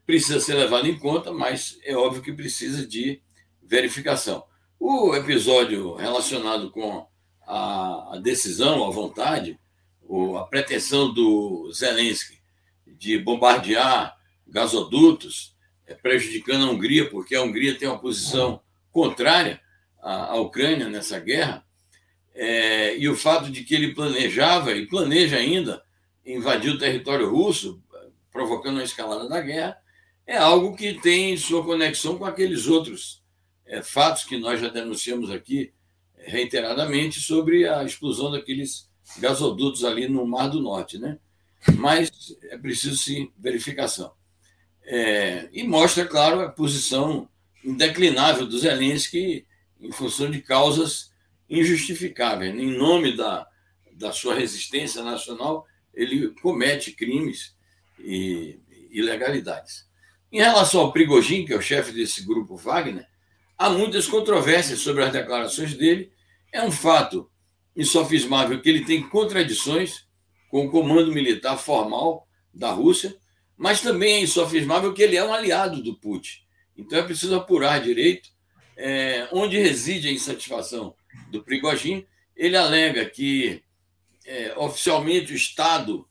Precisa 0.08 0.40
ser 0.40 0.56
levado 0.56 0.88
em 0.88 0.98
conta, 0.98 1.32
mas 1.32 1.78
é 1.84 1.96
óbvio 1.96 2.24
que 2.24 2.34
precisa 2.34 2.86
de 2.86 3.22
verificação. 3.62 4.44
O 4.80 5.16
episódio 5.16 5.94
relacionado 5.94 6.72
com 6.72 7.08
a, 7.46 8.16
a 8.16 8.20
decisão, 8.20 8.86
a 8.86 8.90
vontade, 8.90 9.60
ou 10.02 10.36
a 10.36 10.48
pretensão 10.48 11.14
do 11.14 11.72
Zelensky 11.72 12.42
de 12.88 13.20
bombardear 13.20 14.18
gasodutos, 14.48 15.56
é, 15.86 15.94
prejudicando 15.94 16.66
a 16.66 16.72
Hungria, 16.72 17.10
porque 17.10 17.36
a 17.36 17.42
Hungria 17.42 17.76
tem 17.78 17.88
uma 17.88 18.00
posição 18.00 18.62
contrária 18.92 19.62
a 20.06 20.36
Ucrânia 20.36 20.90
nessa 20.90 21.18
guerra, 21.18 21.66
é, 22.36 22.98
e 22.98 23.08
o 23.08 23.16
fato 23.16 23.50
de 23.50 23.64
que 23.64 23.74
ele 23.74 23.94
planejava 23.94 24.74
e 24.74 24.86
planeja 24.86 25.38
ainda 25.38 25.82
invadir 26.26 26.72
o 26.72 26.78
território 26.78 27.30
russo, 27.30 27.82
provocando 28.32 28.80
a 28.80 28.84
escalada 28.84 29.30
da 29.30 29.40
guerra, 29.40 29.78
é 30.26 30.38
algo 30.38 30.76
que 30.76 30.94
tem 30.96 31.38
sua 31.38 31.64
conexão 31.64 32.18
com 32.18 32.26
aqueles 32.26 32.68
outros 32.68 33.22
é, 33.66 33.82
fatos 33.82 34.24
que 34.24 34.38
nós 34.38 34.60
já 34.60 34.70
denunciamos 34.70 35.30
aqui 35.30 35.74
é, 36.18 36.32
reiteradamente 36.32 37.20
sobre 37.20 37.68
a 37.68 37.84
explosão 37.84 38.32
daqueles 38.32 38.90
gasodutos 39.20 39.84
ali 39.84 40.08
no 40.08 40.26
Mar 40.26 40.50
do 40.50 40.62
Norte, 40.62 40.98
né? 40.98 41.20
Mas 41.78 42.36
é 42.50 42.58
preciso 42.58 42.98
sim 42.98 43.32
verificação. 43.38 44.12
É, 44.86 45.50
e 45.54 45.64
mostra, 45.64 46.06
claro, 46.06 46.42
a 46.42 46.50
posição 46.50 47.30
indeclinável 47.64 48.46
do 48.46 48.60
Zelensky 48.60 49.46
em 49.80 49.92
função 49.92 50.30
de 50.30 50.42
causas 50.42 51.12
injustificáveis. 51.50 52.54
Em 52.54 52.78
nome 52.78 53.16
da, 53.16 53.48
da 53.94 54.12
sua 54.12 54.36
resistência 54.36 55.04
nacional, 55.04 55.66
ele 55.94 56.30
comete 56.42 56.92
crimes 56.92 57.56
e 58.00 58.60
ilegalidades. 58.92 59.88
Em 60.32 60.40
relação 60.40 60.82
ao 60.82 60.92
Prigogine, 60.92 61.46
que 61.46 61.54
é 61.54 61.58
o 61.58 61.62
chefe 61.62 61.92
desse 61.92 62.26
grupo 62.26 62.56
Wagner, 62.56 63.08
há 63.58 63.70
muitas 63.70 64.08
controvérsias 64.08 64.80
sobre 64.80 65.04
as 65.04 65.12
declarações 65.12 65.76
dele. 65.76 66.12
É 66.52 66.64
um 66.64 66.72
fato 66.72 67.30
insofismável 67.76 68.62
que 68.62 68.70
ele 68.70 68.86
tem 68.86 69.08
contradições 69.08 70.08
com 70.50 70.66
o 70.66 70.72
comando 70.72 71.12
militar 71.12 71.58
formal 71.58 72.28
da 72.54 72.72
Rússia, 72.72 73.16
mas 73.64 73.80
também 73.80 74.16
é 74.16 74.20
insofismável 74.20 74.94
que 74.94 75.02
ele 75.02 75.16
é 75.16 75.24
um 75.24 75.34
aliado 75.34 75.82
do 75.82 75.96
Putin. 75.96 76.40
Então 76.78 77.00
é 77.00 77.02
preciso 77.02 77.34
apurar 77.34 77.82
direito 77.82 78.30
é, 78.76 79.26
onde 79.32 79.58
reside 79.58 80.10
a 80.10 80.12
insatisfação 80.12 80.94
do 81.32 81.42
Prigogine. 81.42 82.06
Ele 82.36 82.58
alega 82.58 83.06
que 83.06 83.64
é, 84.26 84.54
oficialmente 84.58 85.32
o 85.32 85.36
Estado 85.38 86.06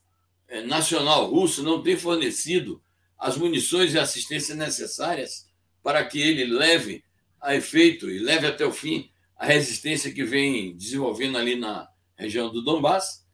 é, 0.49 0.62
Nacional 0.62 1.27
Russo 1.27 1.62
não 1.62 1.83
tem 1.83 1.95
fornecido 1.95 2.83
as 3.19 3.37
munições 3.37 3.93
e 3.93 3.99
assistência 3.99 4.55
necessárias 4.55 5.47
para 5.83 6.03
que 6.07 6.23
ele 6.23 6.47
leve 6.47 7.05
a 7.38 7.55
efeito 7.55 8.09
e 8.09 8.19
leve 8.19 8.47
até 8.47 8.65
o 8.65 8.73
fim 8.73 9.11
a 9.37 9.45
resistência 9.45 10.11
que 10.11 10.25
vem 10.25 10.75
desenvolvendo 10.75 11.37
ali 11.37 11.55
na 11.55 11.87
região 12.17 12.51
do 12.51 12.62
Donbass. 12.62 13.27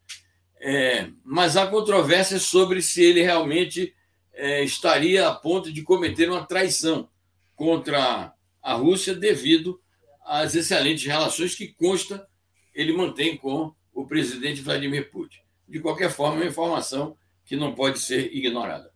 É, 0.61 1.09
mas 1.25 1.57
há 1.57 1.69
controvérsias 1.69 2.43
sobre 2.43 2.83
se 2.83 3.01
ele 3.01 3.23
realmente 3.23 3.95
é, 4.39 4.63
estaria 4.63 5.27
a 5.27 5.35
ponto 5.35 5.73
de 5.73 5.83
cometer 5.83 6.31
uma 6.31 6.47
traição 6.47 7.09
contra 7.57 8.33
a 8.63 8.75
Rússia 8.75 9.13
devido 9.13 9.81
às 10.25 10.55
excelentes 10.55 11.05
relações 11.05 11.57
que 11.57 11.67
consta 11.75 12.27
ele 12.73 12.93
mantém 12.93 13.37
com 13.37 13.73
o 13.93 14.07
presidente 14.07 14.63
Vladimir 14.63 15.11
Putin. 15.11 15.41
De 15.67 15.81
qualquer 15.81 16.09
forma, 16.11 16.37
é 16.37 16.43
uma 16.43 16.51
informação 16.51 17.17
que 17.45 17.57
não 17.57 17.75
pode 17.75 17.99
ser 17.99 18.33
ignorada. 18.33 18.93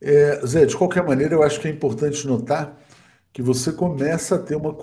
É, 0.00 0.44
Zé, 0.44 0.66
de 0.66 0.76
qualquer 0.76 1.04
maneira, 1.04 1.34
eu 1.34 1.42
acho 1.44 1.60
que 1.60 1.68
é 1.68 1.70
importante 1.70 2.26
notar 2.26 2.76
que 3.32 3.40
você 3.40 3.72
começa 3.72 4.34
a 4.34 4.42
ter 4.42 4.56
uma 4.56 4.74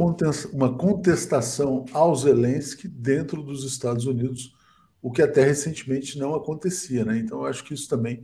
contestação 0.78 1.86
ao 1.92 2.16
Zelensky 2.16 2.88
dentro 2.88 3.44
dos 3.44 3.66
Estados 3.66 4.06
Unidos, 4.06 4.54
o 5.02 5.12
que 5.12 5.22
até 5.22 5.44
recentemente 5.44 6.18
não 6.18 6.34
acontecia. 6.34 7.04
Né? 7.04 7.18
Então, 7.18 7.40
eu 7.40 7.46
acho 7.46 7.64
que 7.66 7.74
isso 7.74 7.90
também 7.90 8.24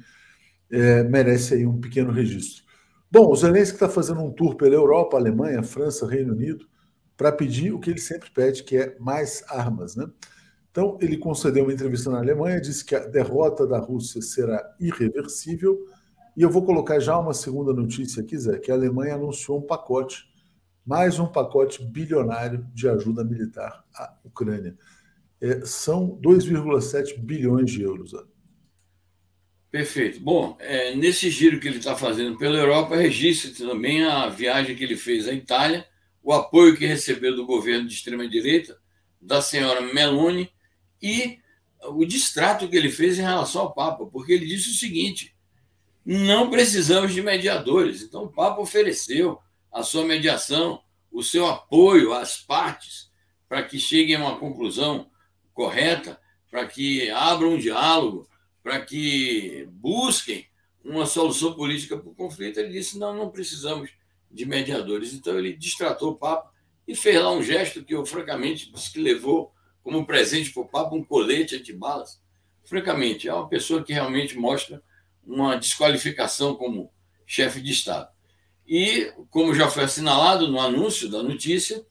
é, 0.71 1.03
merece 1.03 1.53
aí 1.53 1.65
um 1.65 1.79
pequeno 1.79 2.11
registro. 2.11 2.63
Bom, 3.09 3.31
o 3.31 3.35
Zelensky 3.35 3.75
está 3.75 3.87
fazendo 3.87 4.21
um 4.21 4.31
tour 4.31 4.55
pela 4.55 4.75
Europa, 4.75 5.15
Alemanha, 5.17 5.63
França, 5.63 6.05
Reino 6.05 6.33
Unido, 6.33 6.67
para 7.15 7.31
pedir 7.31 7.73
o 7.73 7.79
que 7.79 7.89
ele 7.89 7.99
sempre 7.99 8.29
pede, 8.29 8.63
que 8.63 8.77
é 8.77 8.97
mais 8.99 9.43
armas. 9.47 9.95
Né? 9.95 10.05
Então, 10.69 10.97
ele 11.01 11.17
concedeu 11.17 11.63
uma 11.63 11.73
entrevista 11.73 12.11
na 12.11 12.19
Alemanha, 12.19 12.61
disse 12.61 12.83
que 12.83 12.95
a 12.95 12.99
derrota 12.99 13.65
da 13.65 13.79
Rússia 13.79 14.21
será 14.21 14.63
irreversível. 14.79 15.79
E 16.35 16.41
eu 16.41 16.49
vou 16.49 16.63
colocar 16.63 16.99
já 16.99 17.17
uma 17.17 17.33
segunda 17.33 17.73
notícia 17.73 18.21
aqui, 18.21 18.37
Zé, 18.37 18.59
que 18.59 18.71
a 18.71 18.75
Alemanha 18.75 19.15
anunciou 19.15 19.57
um 19.57 19.65
pacote, 19.65 20.25
mais 20.85 21.17
um 21.17 21.25
pacote 21.25 21.83
bilionário 21.83 22.67
de 22.73 22.87
ajuda 22.87 23.23
militar 23.23 23.83
à 23.95 24.15
Ucrânia. 24.23 24.77
É, 25.41 25.65
são 25.65 26.19
2,7 26.21 27.17
bilhões 27.19 27.71
de 27.71 27.81
euros. 27.81 28.11
Zé. 28.11 28.19
Perfeito. 29.77 30.19
Bom, 30.19 30.57
é, 30.59 30.95
nesse 30.95 31.29
giro 31.29 31.59
que 31.59 31.67
ele 31.67 31.77
está 31.77 31.95
fazendo 31.95 32.35
pela 32.35 32.57
Europa, 32.57 32.95
registre 32.95 33.51
também 33.51 34.03
a 34.03 34.27
viagem 34.27 34.75
que 34.75 34.83
ele 34.83 34.97
fez 34.97 35.27
à 35.27 35.33
Itália, 35.33 35.87
o 36.23 36.33
apoio 36.33 36.75
que 36.75 36.87
recebeu 36.87 37.35
do 37.35 37.45
governo 37.45 37.87
de 37.87 37.93
extrema-direita, 37.93 38.75
da 39.21 39.39
senhora 39.39 39.81
Meloni, 39.81 40.51
e 40.99 41.37
o 41.89 42.03
distrato 42.05 42.67
que 42.67 42.75
ele 42.75 42.89
fez 42.89 43.19
em 43.19 43.21
relação 43.21 43.61
ao 43.61 43.73
Papa, 43.75 44.07
porque 44.07 44.31
ele 44.31 44.47
disse 44.47 44.71
o 44.71 44.73
seguinte: 44.73 45.35
não 46.03 46.49
precisamos 46.49 47.13
de 47.13 47.21
mediadores. 47.21 48.01
Então, 48.01 48.23
o 48.23 48.33
Papa 48.33 48.59
ofereceu 48.59 49.37
a 49.71 49.83
sua 49.83 50.03
mediação, 50.03 50.81
o 51.11 51.21
seu 51.21 51.45
apoio 51.45 52.13
às 52.13 52.39
partes, 52.39 53.11
para 53.47 53.61
que 53.61 53.77
cheguem 53.77 54.15
a 54.15 54.21
uma 54.21 54.39
conclusão 54.39 55.11
correta, 55.53 56.19
para 56.49 56.65
que 56.65 57.11
abram 57.11 57.51
um 57.51 57.59
diálogo 57.59 58.27
para 58.67 58.81
que 58.81 59.65
busquem 59.71 60.45
uma 60.83 61.05
solução 61.05 61.53
política 61.53 61.97
para 61.97 62.09
o 62.09 62.13
conflito. 62.13 62.59
Ele 62.59 62.73
disse: 62.73 62.99
não, 62.99 63.15
não 63.15 63.29
precisamos 63.29 63.89
de 64.29 64.45
mediadores. 64.45 65.13
Então, 65.13 65.39
ele 65.39 65.53
distratou 65.53 66.11
o 66.11 66.15
Papa 66.17 66.51
e 66.85 66.93
fez 66.93 67.15
lá 67.15 67.31
um 67.31 67.41
gesto 67.41 67.81
que 67.81 67.95
eu, 67.95 68.05
francamente, 68.05 68.69
disse 68.69 68.91
que 68.91 68.99
levou 68.99 69.53
como 69.81 70.05
presente 70.05 70.51
para 70.51 70.63
o 70.63 70.67
Papa 70.67 70.93
um 70.93 71.01
colete 71.01 71.55
antibalas. 71.55 72.21
Francamente, 72.65 73.29
é 73.29 73.33
uma 73.33 73.47
pessoa 73.47 73.81
que 73.81 73.93
realmente 73.93 74.37
mostra 74.37 74.83
uma 75.25 75.55
desqualificação 75.55 76.53
como 76.53 76.91
chefe 77.25 77.61
de 77.61 77.71
Estado. 77.71 78.09
E, 78.67 79.13
como 79.29 79.55
já 79.55 79.69
foi 79.69 79.85
assinalado 79.85 80.45
no 80.49 80.59
anúncio 80.59 81.09
da 81.09 81.23
notícia, 81.23 81.85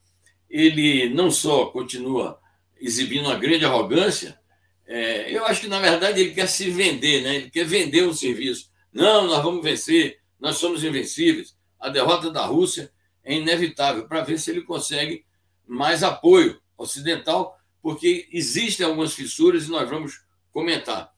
ele 0.50 1.08
não 1.08 1.30
só 1.30 1.64
continua 1.70 2.38
exibindo 2.78 3.24
uma 3.24 3.38
grande 3.38 3.64
arrogância, 3.64 4.38
é, 4.86 5.36
eu 5.36 5.44
acho 5.44 5.62
que, 5.62 5.68
na 5.68 5.80
verdade, 5.80 6.20
ele 6.20 6.32
quer 6.32 6.46
se 6.46 6.70
vender, 6.70 7.22
né? 7.22 7.36
ele 7.36 7.50
quer 7.50 7.64
vender 7.64 8.02
o 8.02 8.14
serviço. 8.14 8.70
Não, 8.92 9.26
nós 9.26 9.42
vamos 9.42 9.62
vencer, 9.62 10.20
nós 10.38 10.56
somos 10.56 10.84
invencíveis. 10.84 11.56
A 11.78 11.88
derrota 11.88 12.30
da 12.30 12.46
Rússia 12.46 12.92
é 13.24 13.34
inevitável, 13.34 14.06
para 14.06 14.22
ver 14.22 14.38
se 14.38 14.50
ele 14.50 14.62
consegue 14.62 15.24
mais 15.66 16.04
apoio 16.04 16.60
ocidental, 16.78 17.58
porque 17.82 18.28
existem 18.32 18.86
algumas 18.86 19.12
fissuras 19.12 19.66
e 19.66 19.70
nós 19.70 19.88
vamos 19.90 20.24
comentar. 20.52 21.12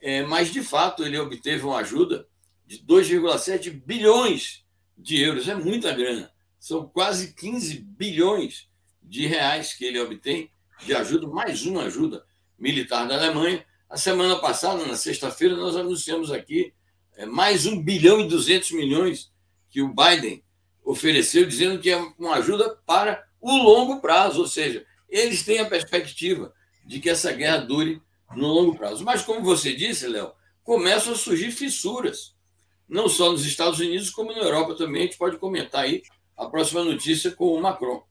É, 0.00 0.22
mas, 0.22 0.52
de 0.52 0.62
fato, 0.62 1.04
ele 1.04 1.18
obteve 1.18 1.64
uma 1.64 1.78
ajuda 1.78 2.28
de 2.64 2.78
2,7 2.84 3.70
bilhões 3.84 4.64
de 4.96 5.20
euros. 5.20 5.48
É 5.48 5.54
muita 5.56 5.92
grana. 5.92 6.30
São 6.60 6.86
quase 6.88 7.34
15 7.34 7.78
bilhões 7.78 8.68
de 9.02 9.26
reais 9.26 9.74
que 9.74 9.84
ele 9.84 9.98
obtém 9.98 10.50
de 10.84 10.94
ajuda, 10.94 11.26
mais 11.26 11.66
uma 11.66 11.84
ajuda 11.84 12.27
militar 12.58 13.06
da 13.06 13.14
Alemanha. 13.14 13.64
A 13.88 13.96
semana 13.96 14.36
passada, 14.36 14.84
na 14.84 14.96
sexta-feira, 14.96 15.56
nós 15.56 15.76
anunciamos 15.76 16.30
aqui 16.30 16.72
é, 17.16 17.24
mais 17.24 17.66
1 17.66 17.82
bilhão 17.82 18.20
e 18.20 18.28
200 18.28 18.72
milhões 18.72 19.30
que 19.70 19.82
o 19.82 19.94
Biden 19.94 20.42
ofereceu, 20.84 21.46
dizendo 21.46 21.80
que 21.80 21.90
é 21.90 21.96
uma 22.18 22.36
ajuda 22.36 22.78
para 22.86 23.22
o 23.40 23.56
longo 23.56 24.00
prazo, 24.00 24.40
ou 24.40 24.46
seja, 24.46 24.84
eles 25.08 25.42
têm 25.42 25.60
a 25.60 25.68
perspectiva 25.68 26.52
de 26.84 27.00
que 27.00 27.10
essa 27.10 27.32
guerra 27.32 27.58
dure 27.58 28.02
no 28.34 28.46
longo 28.46 28.76
prazo. 28.76 29.04
Mas, 29.04 29.22
como 29.22 29.42
você 29.42 29.74
disse, 29.74 30.06
Léo, 30.06 30.32
começam 30.62 31.12
a 31.12 31.16
surgir 31.16 31.50
fissuras, 31.50 32.34
não 32.88 33.08
só 33.08 33.30
nos 33.30 33.44
Estados 33.44 33.78
Unidos, 33.78 34.10
como 34.10 34.32
na 34.32 34.38
Europa 34.38 34.74
também. 34.74 35.02
A 35.02 35.04
gente 35.06 35.18
pode 35.18 35.36
comentar 35.38 35.84
aí 35.84 36.02
a 36.36 36.46
próxima 36.46 36.84
notícia 36.84 37.30
com 37.30 37.54
o 37.54 37.60
Macron. 37.60 38.02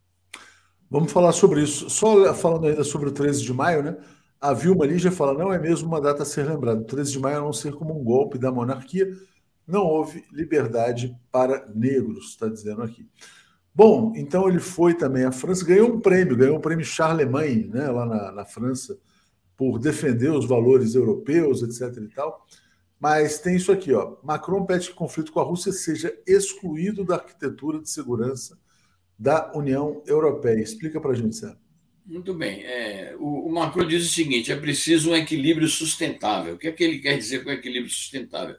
Vamos 0.89 1.12
falar 1.12 1.33
sobre 1.33 1.62
isso. 1.63 1.89
Só 1.89 2.33
falando 2.33 2.67
ainda 2.67 2.83
sobre 2.83 3.10
o 3.10 3.12
13 3.12 3.43
de 3.43 3.53
maio, 3.53 3.83
né? 3.83 3.97
A 4.39 4.54
Vilma 4.54 4.86
Lígia 4.86 5.12
fala: 5.12 5.34
não 5.34 5.52
é 5.52 5.60
mesmo 5.60 5.88
uma 5.88 6.02
data 6.02 6.23
a 6.23 6.26
ser 6.26 6.47
lembrada. 6.47 6.84
13 6.84 7.13
de 7.13 7.19
maio 7.19 7.38
a 7.38 7.41
não 7.41 7.54
ser 7.54 7.73
como 7.73 8.00
um 8.00 8.04
golpe 8.04 8.38
da 8.38 8.52
monarquia. 8.52 9.12
Não 9.65 9.84
houve 9.84 10.23
liberdade 10.32 11.15
para 11.32 11.65
negros, 11.73 12.30
está 12.30 12.47
dizendo 12.47 12.82
aqui. 12.82 13.08
Bom, 13.76 14.13
então 14.15 14.47
ele 14.50 14.60
foi 14.60 14.93
também 14.95 15.23
à 15.23 15.32
França, 15.32 15.65
ganhou 15.65 15.89
um 15.93 16.00
prêmio, 16.00 16.38
ganhou 16.38 16.58
um 16.58 16.62
prêmio 16.62 16.86
Charlemagne, 16.86 17.67
né, 17.67 17.88
lá 17.89 18.06
na, 18.06 18.32
na 18.32 18.45
França, 18.45 18.97
por 19.56 19.78
defender 19.78 20.32
os 20.32 20.47
valores 20.47 20.95
europeus, 20.95 21.62
etc. 21.62 22.02
e 22.02 22.08
tal. 22.08 22.45
Mas 23.00 23.39
tem 23.39 23.56
isso 23.56 23.71
aqui, 23.71 23.93
ó. 23.93 24.17
Macron 24.23 24.65
pede 24.65 24.88
que 24.88 24.93
o 24.93 24.97
conflito 24.97 25.32
com 25.32 25.39
a 25.39 25.43
Rússia 25.43 25.71
seja 25.71 26.12
excluído 26.26 27.06
da 27.06 27.15
arquitetura 27.15 27.80
de 27.80 27.89
segurança 27.89 28.58
da 29.19 29.52
União 29.54 30.02
Europeia. 30.08 30.62
Explica 30.62 31.00
para 31.00 31.12
a 31.12 31.15
gente, 31.15 31.36
Sérgio. 31.36 31.66
Muito 32.08 32.34
bem. 32.34 32.63
É, 32.63 33.15
o, 33.20 33.50
o, 33.50 33.52
Macron 33.52 33.86
diz 33.86 34.06
o 34.06 34.13
seguinte: 34.13 34.50
é 34.50 34.56
preciso 34.56 35.12
um 35.12 35.15
equilíbrio 35.15 35.67
sustentável. 35.67 36.56
O 36.56 36.58
que 36.58 36.70
é 36.70 36.72
que 36.72 36.84
ele 36.84 37.00
quer 37.00 37.17
dizer 37.17 37.43
com 37.43 37.52
equilíbrio 37.52 37.93
sustentável? 37.93 38.56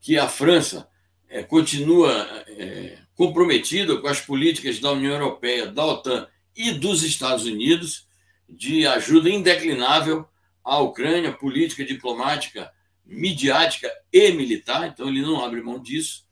Que 0.00 0.16
a 0.16 0.26
França 0.26 0.88
é, 1.28 1.42
continua 1.42 2.10
é, 2.48 2.98
comprometida 3.14 3.98
com 3.98 4.08
as 4.08 4.22
políticas 4.22 4.80
da 4.80 4.92
União 4.92 5.12
Europeia, 5.12 5.66
da 5.66 5.84
OTAN 5.84 6.26
e 6.56 6.72
dos 6.72 7.02
Estados 7.02 7.44
Unidos 7.44 8.08
de 8.48 8.86
ajuda 8.86 9.28
indeclinável 9.28 10.26
à 10.64 10.78
Ucrânia, 10.78 11.34
política, 11.34 11.84
diplomática, 11.84 12.72
midiática 13.04 13.92
e 14.10 14.32
militar. 14.32 14.88
Então, 14.88 15.06
ele 15.06 15.20
não 15.20 15.44
abre 15.44 15.60
mão 15.60 15.78
disso. 15.78 16.26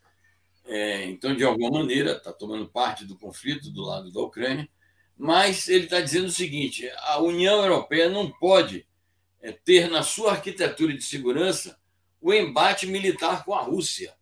É, 0.65 1.05
então, 1.05 1.35
de 1.35 1.43
alguma 1.43 1.79
maneira, 1.79 2.13
está 2.13 2.33
tomando 2.33 2.67
parte 2.67 3.05
do 3.05 3.15
conflito 3.15 3.69
do 3.69 3.83
lado 3.83 4.11
da 4.11 4.19
Ucrânia. 4.19 4.67
Mas 5.21 5.67
ele 5.67 5.83
está 5.83 5.99
dizendo 5.99 6.27
o 6.27 6.31
seguinte: 6.31 6.89
a 6.99 7.19
União 7.21 7.61
Europeia 7.61 8.07
não 8.07 8.31
pode 8.31 8.87
é, 9.41 9.51
ter 9.51 9.89
na 9.89 10.01
sua 10.01 10.31
arquitetura 10.31 10.93
de 10.93 11.03
segurança 11.03 11.77
o 12.21 12.33
embate 12.33 12.87
militar 12.87 13.43
com 13.43 13.53
a 13.53 13.61
Rússia. 13.61 14.15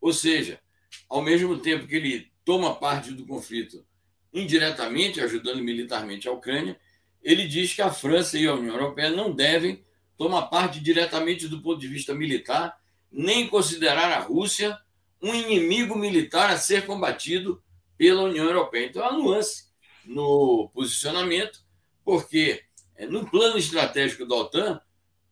Ou 0.00 0.12
seja, 0.12 0.60
ao 1.08 1.22
mesmo 1.22 1.58
tempo 1.58 1.86
que 1.86 1.94
ele 1.94 2.32
toma 2.44 2.74
parte 2.74 3.12
do 3.12 3.24
conflito 3.24 3.86
indiretamente, 4.32 5.20
ajudando 5.20 5.62
militarmente 5.62 6.28
a 6.28 6.32
Ucrânia, 6.32 6.76
ele 7.22 7.46
diz 7.46 7.72
que 7.72 7.80
a 7.80 7.92
França 7.92 8.36
e 8.36 8.48
a 8.48 8.54
União 8.54 8.74
Europeia 8.74 9.10
não 9.10 9.32
devem 9.32 9.84
tomar 10.18 10.46
parte 10.46 10.80
diretamente 10.80 11.46
do 11.46 11.62
ponto 11.62 11.80
de 11.80 11.86
vista 11.86 12.12
militar, 12.12 12.76
nem 13.12 13.46
considerar 13.48 14.10
a 14.10 14.18
Rússia 14.18 14.76
um 15.22 15.32
inimigo 15.32 15.96
militar 15.96 16.50
a 16.50 16.58
ser 16.58 16.84
combatido 16.84 17.62
pela 17.96 18.24
União 18.24 18.44
Europeia. 18.44 18.86
Então, 18.86 19.04
há 19.04 19.12
nuance 19.12 19.65
no 20.06 20.70
posicionamento, 20.74 21.64
porque 22.04 22.62
é, 22.94 23.06
no 23.06 23.28
plano 23.28 23.58
estratégico 23.58 24.26
da 24.26 24.36
OTAN 24.36 24.80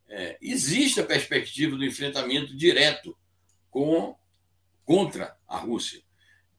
é, 0.07 0.37
existe 0.41 0.99
a 0.99 1.05
perspectiva 1.05 1.75
do 1.75 1.85
enfrentamento 1.85 2.55
direto 2.55 3.17
com, 3.69 4.15
contra 4.83 5.35
a 5.47 5.57
Rússia. 5.57 6.01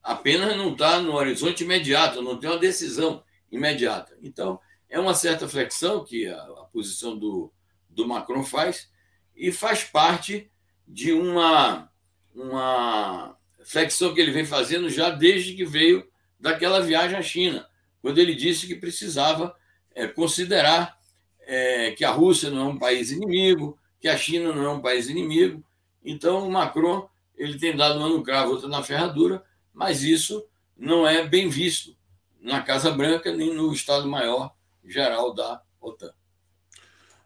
Apenas 0.03 0.57
não 0.57 0.73
está 0.73 1.01
no 1.01 1.15
horizonte 1.15 1.65
imediato, 1.65 2.23
não 2.23 2.39
tem 2.39 2.51
uma 2.51 2.59
decisão 2.59 3.25
imediata. 3.51 4.17
Então, 4.23 4.61
é 4.89 4.99
uma 4.99 5.15
certa 5.15 5.49
flexão 5.49 6.05
que 6.05 6.27
a, 6.29 6.37
a 6.37 6.65
posição 6.73 7.19
do, 7.19 7.53
do 7.89 8.07
Macron 8.07 8.45
faz 8.45 8.91
e 9.35 9.53
faz 9.53 9.85
parte 9.85 10.51
de 10.87 11.13
uma, 11.13 11.91
uma 12.35 13.37
flexão 13.65 14.15
que 14.15 14.21
ele 14.21 14.31
vem 14.31 14.45
fazendo 14.45 14.89
já 14.89 15.11
desde 15.11 15.55
que 15.55 15.65
veio 15.65 16.09
daquela 16.39 16.81
viagem 16.81 17.19
à 17.19 17.23
China, 17.23 17.69
quando 18.07 18.19
ele 18.19 18.37
disse 18.37 18.69
que 18.69 18.77
precisava 18.77 19.53
é, 19.93 20.07
considerar 20.07 20.97
é, 21.41 21.91
que 21.91 22.05
a 22.05 22.13
Rússia 22.13 22.51
não 22.51 22.61
é 22.61 22.65
um 22.71 22.79
país 22.79 23.11
inimigo, 23.11 23.77
que 24.01 24.07
a 24.07 24.17
China 24.17 24.55
não 24.55 24.63
é 24.63 24.69
um 24.69 24.81
país 24.81 25.09
inimigo. 25.09 25.61
Então, 26.05 26.47
o 26.47 26.53
Macron 26.53 27.09
ele 27.37 27.59
tem 27.59 27.77
dado 27.77 27.99
uma 27.99 28.09
no 28.09 28.23
cravo, 28.23 28.53
outra 28.53 28.69
na 28.69 28.81
ferradura, 28.81 29.43
mas 29.75 30.05
isso 30.05 30.47
não 30.79 31.05
é 31.05 31.27
bem 31.27 31.49
visto 31.49 31.97
na 32.41 32.63
Casa 32.63 32.93
Branca 32.93 33.35
nem 33.35 33.53
no 33.53 33.73
Estado-Maior 33.73 34.55
geral 34.85 35.35
da 35.35 35.61
OTAN. 35.81 36.13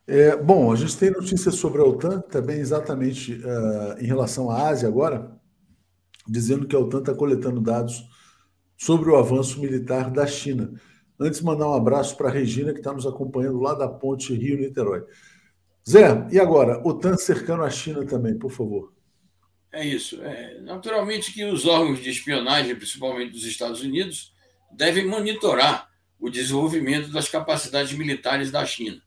É, 0.06 0.34
bom, 0.34 0.72
a 0.72 0.76
gente 0.76 0.96
tem 0.96 1.10
notícias 1.10 1.56
sobre 1.56 1.82
a 1.82 1.84
OTAN 1.84 2.22
também 2.22 2.58
exatamente 2.58 3.34
uh, 3.34 4.00
em 4.00 4.06
relação 4.06 4.50
à 4.50 4.68
Ásia 4.68 4.88
agora, 4.88 5.38
dizendo 6.26 6.66
que 6.66 6.74
a 6.74 6.78
OTAN 6.78 7.00
está 7.00 7.12
coletando 7.12 7.60
dados 7.60 8.02
sobre 8.80 9.10
o 9.10 9.16
avanço 9.16 9.60
militar 9.60 10.10
da 10.10 10.26
China. 10.26 10.72
Antes, 11.18 11.42
mandar 11.42 11.68
um 11.68 11.74
abraço 11.74 12.16
para 12.16 12.30
a 12.30 12.32
Regina, 12.32 12.72
que 12.72 12.78
está 12.78 12.94
nos 12.94 13.06
acompanhando 13.06 13.60
lá 13.60 13.74
da 13.74 13.86
ponte 13.86 14.32
Rio-Niterói. 14.32 15.04
Zé, 15.86 16.26
e 16.32 16.40
agora? 16.40 16.80
OTAN 16.82 17.14
cercando 17.18 17.62
a 17.62 17.68
China 17.68 18.06
também, 18.06 18.38
por 18.38 18.50
favor. 18.50 18.94
É 19.70 19.84
isso. 19.84 20.22
É, 20.22 20.60
naturalmente 20.62 21.30
que 21.30 21.44
os 21.44 21.66
órgãos 21.66 22.02
de 22.02 22.08
espionagem, 22.08 22.74
principalmente 22.74 23.32
dos 23.32 23.44
Estados 23.44 23.82
Unidos, 23.82 24.32
devem 24.72 25.06
monitorar 25.06 25.90
o 26.18 26.30
desenvolvimento 26.30 27.12
das 27.12 27.28
capacidades 27.28 27.92
militares 27.92 28.50
da 28.50 28.64
China. 28.64 29.00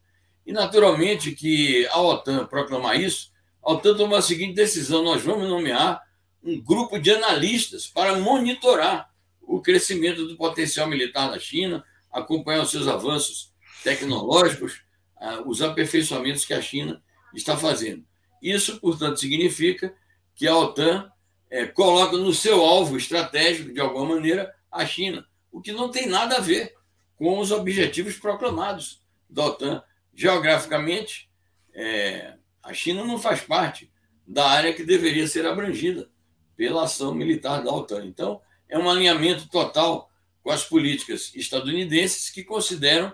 E, 0.45 0.53
naturalmente, 0.53 1.31
que 1.31 1.87
a 1.87 1.99
OTAN 1.99 2.45
proclamar 2.45 3.01
isso, 3.01 3.31
a 3.63 3.73
OTAN 3.73 3.95
tomou 3.95 4.19
a 4.19 4.21
seguinte 4.21 4.53
decisão: 4.53 5.03
nós 5.03 5.23
vamos 5.23 5.49
nomear 5.49 5.99
um 6.43 6.61
grupo 6.61 6.99
de 6.99 7.09
analistas 7.09 7.87
para 7.87 8.19
monitorar 8.19 9.12
o 9.47 9.61
crescimento 9.61 10.25
do 10.27 10.37
potencial 10.37 10.87
militar 10.87 11.29
da 11.29 11.39
China, 11.39 11.83
acompanhar 12.11 12.63
os 12.63 12.71
seus 12.71 12.87
avanços 12.87 13.53
tecnológicos, 13.83 14.81
ah, 15.17 15.41
os 15.45 15.61
aperfeiçoamentos 15.61 16.45
que 16.45 16.53
a 16.53 16.61
China 16.61 17.03
está 17.33 17.57
fazendo. 17.57 18.05
Isso, 18.41 18.79
portanto, 18.79 19.19
significa 19.19 19.95
que 20.35 20.47
a 20.47 20.57
OTAN 20.57 21.09
é, 21.49 21.65
coloca 21.65 22.17
no 22.17 22.33
seu 22.33 22.61
alvo 22.61 22.97
estratégico, 22.97 23.71
de 23.71 23.79
alguma 23.79 24.15
maneira, 24.15 24.53
a 24.71 24.85
China, 24.85 25.25
o 25.51 25.61
que 25.61 25.71
não 25.71 25.89
tem 25.89 26.07
nada 26.07 26.37
a 26.37 26.41
ver 26.41 26.73
com 27.15 27.39
os 27.39 27.51
objetivos 27.51 28.17
proclamados 28.17 29.01
da 29.29 29.45
OTAN. 29.45 29.83
Geograficamente, 30.13 31.29
é, 31.73 32.35
a 32.61 32.73
China 32.73 33.05
não 33.05 33.19
faz 33.19 33.41
parte 33.41 33.91
da 34.27 34.49
área 34.49 34.73
que 34.73 34.83
deveria 34.83 35.27
ser 35.27 35.45
abrangida 35.45 36.09
pela 36.55 36.83
ação 36.83 37.13
militar 37.13 37.63
da 37.63 37.71
OTAN. 37.71 38.05
Então, 38.05 38.41
é 38.69 38.77
um 38.77 38.89
alinhamento 38.89 39.47
total 39.49 40.09
com 40.43 40.51
as 40.51 40.63
políticas 40.63 41.31
estadunidenses 41.35 42.29
que 42.29 42.43
consideram 42.43 43.13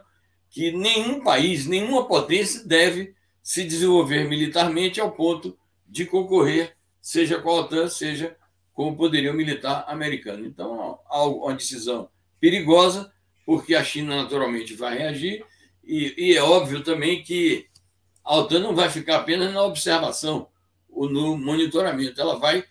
que 0.50 0.72
nenhum 0.72 1.22
país, 1.22 1.68
nenhuma 1.68 2.08
potência 2.08 2.66
deve 2.66 3.14
se 3.44 3.64
desenvolver 3.64 4.28
militarmente 4.28 5.00
ao 5.00 5.12
ponto 5.12 5.58
de 5.88 6.06
concorrer, 6.06 6.76
seja 7.02 7.40
com 7.40 7.50
a 7.50 7.62
OTAN, 7.62 7.88
seja 7.88 8.36
com 8.74 8.90
o 8.90 8.96
poderio 8.96 9.34
militar 9.34 9.86
americano. 9.88 10.46
Então, 10.46 11.00
há 11.08 11.24
uma 11.26 11.54
decisão 11.54 12.10
perigosa, 12.40 13.12
porque 13.46 13.76
a 13.76 13.84
China 13.84 14.16
naturalmente 14.24 14.74
vai 14.74 14.98
reagir, 14.98 15.46
e, 15.84 16.14
e, 16.18 16.38
é 16.38 16.44
óbvio 16.44 16.84
também 16.84 17.24
que 17.24 17.68
a 18.24 18.38
OTAN 18.38 18.60
não 18.60 18.76
vai 18.76 18.90
ficar 18.90 19.18
apenas 19.18 19.52
na 19.54 19.64
observação 19.64 20.48
ou 20.88 21.10
no 21.10 21.36
monitoramento, 21.36 22.22
ela 22.22 22.38
vai 22.38 22.64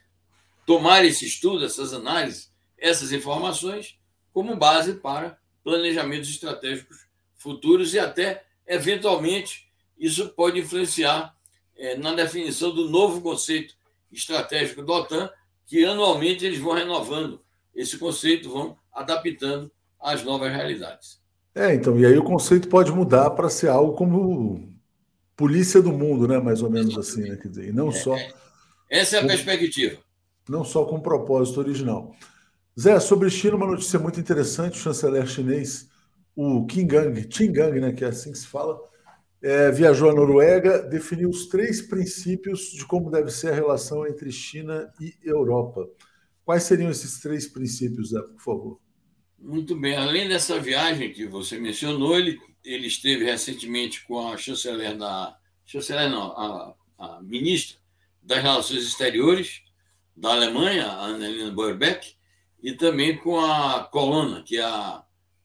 tomar 0.65 1.05
esse 1.05 1.27
estudo, 1.27 1.65
essas 1.65 1.93
análises, 1.93 2.48
essas 2.79 3.13
informações 3.13 3.99
como 4.33 4.57
base 4.57 4.95
para 4.95 5.39
planejamentos 5.65 6.29
estratégicos 6.29 7.07
futuros 7.37 7.95
e 7.95 7.99
até, 7.99 8.45
eventualmente, 8.67 9.69
isso 9.99 10.29
pode 10.31 10.59
influenciar 10.59 11.35
é, 11.77 11.97
na 11.97 12.15
definição 12.15 12.75
do 12.75 12.89
novo 12.89 13.21
conceito 13.21 13.75
estratégico 14.11 14.83
da 14.83 14.93
OTAN, 14.93 15.31
que 15.67 15.85
anualmente 15.85 16.45
eles 16.45 16.59
vão 16.59 16.75
renovando 16.75 17.41
esse 17.75 17.99
conceito, 17.99 18.51
vão 18.51 18.77
adaptando 18.93 19.71
às 20.01 20.25
novas 20.25 20.53
realidades. 20.53 21.21
É, 21.55 21.75
então, 21.75 21.99
e 21.99 22.07
aí 22.07 22.17
o 22.17 22.25
conceito 22.25 22.69
pode 22.69 22.91
mudar 22.93 23.31
para 23.31 23.51
ser 23.51 23.69
algo 23.69 23.95
como 23.95 24.73
polícia 25.37 25.81
do 25.81 25.93
mundo, 25.93 26.27
né? 26.27 26.39
Mais 26.39 26.63
ou 26.63 26.71
menos 26.71 26.97
assim, 26.97 27.23
né? 27.23 27.37
Quer 27.37 27.49
dizer, 27.49 27.69
e 27.69 27.73
não 27.73 27.89
é, 27.89 27.93
só. 27.93 28.17
É. 28.17 28.33
Essa 28.91 29.17
é 29.17 29.19
a 29.19 29.23
com, 29.23 29.29
perspectiva. 29.29 29.99
Não 30.49 30.65
só 30.65 30.85
com 30.85 30.97
o 30.97 31.03
propósito 31.03 31.61
original. 31.61 32.15
Zé, 32.79 33.01
sobre 33.01 33.29
China, 33.29 33.57
uma 33.57 33.67
notícia 33.67 33.99
muito 33.99 34.21
interessante: 34.21 34.79
o 34.79 34.83
chanceler 34.83 35.27
chinês, 35.27 35.89
o 36.37 36.65
Qin 36.67 36.87
Gang, 36.87 37.27
Qin 37.27 37.51
Gang, 37.51 37.81
né? 37.81 37.93
Que 37.93 38.05
é 38.05 38.09
assim 38.09 38.31
que 38.31 38.39
se 38.39 38.47
fala, 38.47 38.79
é, 39.43 39.73
viajou 39.73 40.09
à 40.09 40.15
Noruega, 40.15 40.81
definiu 40.83 41.29
os 41.29 41.47
três 41.47 41.83
princípios 41.83 42.71
de 42.71 42.87
como 42.87 43.11
deve 43.11 43.33
ser 43.33 43.51
a 43.51 43.55
relação 43.55 44.07
entre 44.07 44.31
China 44.31 44.89
e 45.01 45.13
Europa. 45.25 45.89
Quais 46.45 46.63
seriam 46.63 46.89
esses 46.89 47.21
três 47.21 47.49
princípios, 47.49 48.11
Zé, 48.11 48.21
por 48.21 48.41
favor? 48.41 48.81
Muito 49.37 49.75
bem. 49.75 49.97
Além 49.97 50.29
dessa 50.29 50.61
viagem 50.61 51.13
que 51.13 51.27
você 51.27 51.59
mencionou, 51.59 52.17
ele, 52.17 52.39
ele 52.65 52.87
esteve 52.87 53.25
recentemente 53.25 54.07
com 54.07 54.29
a 54.29 54.37
chanceler 54.37 54.97
da. 54.97 55.37
Chanceler 55.67 56.09
não, 56.09 56.31
a, 56.31 56.75
a 56.97 57.23
ministra 57.23 57.77
das 58.23 58.41
Relações 58.41 58.85
Exteriores 58.85 59.63
da 60.17 60.31
Alemanha, 60.31 60.87
a 60.87 61.07
Annalena 61.07 61.51
Baerbock, 61.51 62.18
e 62.63 62.73
também 62.73 63.17
com 63.17 63.41
a 63.41 63.85
Colonna, 63.85 64.43
que 64.43 64.57
é 64.57 64.65
a, 64.65 65.05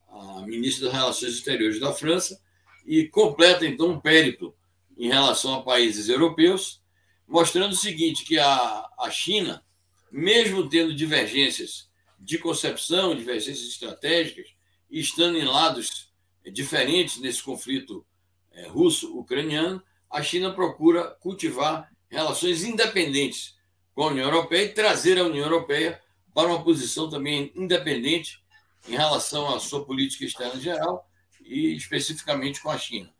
a 0.09 0.41
ministra 0.45 0.85
das 0.85 0.93
Relações 0.93 1.33
Exteriores 1.33 1.79
da 1.79 1.93
França, 1.93 2.39
e 2.85 3.07
completa, 3.07 3.65
então, 3.65 3.89
um 3.89 3.99
périplo 3.99 4.55
em 4.97 5.07
relação 5.07 5.53
a 5.55 5.63
países 5.63 6.09
europeus, 6.09 6.81
mostrando 7.27 7.73
o 7.73 7.77
seguinte, 7.77 8.25
que 8.25 8.37
a, 8.37 8.89
a 8.99 9.09
China, 9.09 9.63
mesmo 10.11 10.67
tendo 10.67 10.93
divergências 10.93 11.89
de 12.19 12.37
concepção, 12.37 13.15
divergências 13.15 13.67
estratégicas, 13.67 14.47
e 14.89 14.99
estando 14.99 15.37
em 15.37 15.45
lados 15.45 16.11
diferentes 16.51 17.19
nesse 17.19 17.41
conflito 17.41 18.05
é, 18.51 18.67
russo-ucraniano, 18.67 19.81
a 20.09 20.21
China 20.21 20.53
procura 20.53 21.05
cultivar 21.19 21.89
relações 22.07 22.63
independentes 22.63 23.55
com 23.95 24.03
a 24.03 24.07
União 24.07 24.25
Europeia 24.25 24.65
e 24.65 24.73
trazer 24.73 25.17
a 25.17 25.23
União 25.23 25.45
Europeia 25.45 25.99
para 26.33 26.47
uma 26.47 26.63
posição 26.63 27.09
também 27.09 27.51
independente 27.55 28.39
em 28.87 28.91
relação 28.91 29.53
à 29.53 29.59
sua 29.59 29.85
política 29.85 30.25
externa 30.25 30.59
geral 30.59 31.07
e 31.41 31.75
especificamente 31.75 32.61
com 32.61 32.69
a 32.69 32.77
China, 32.77 33.13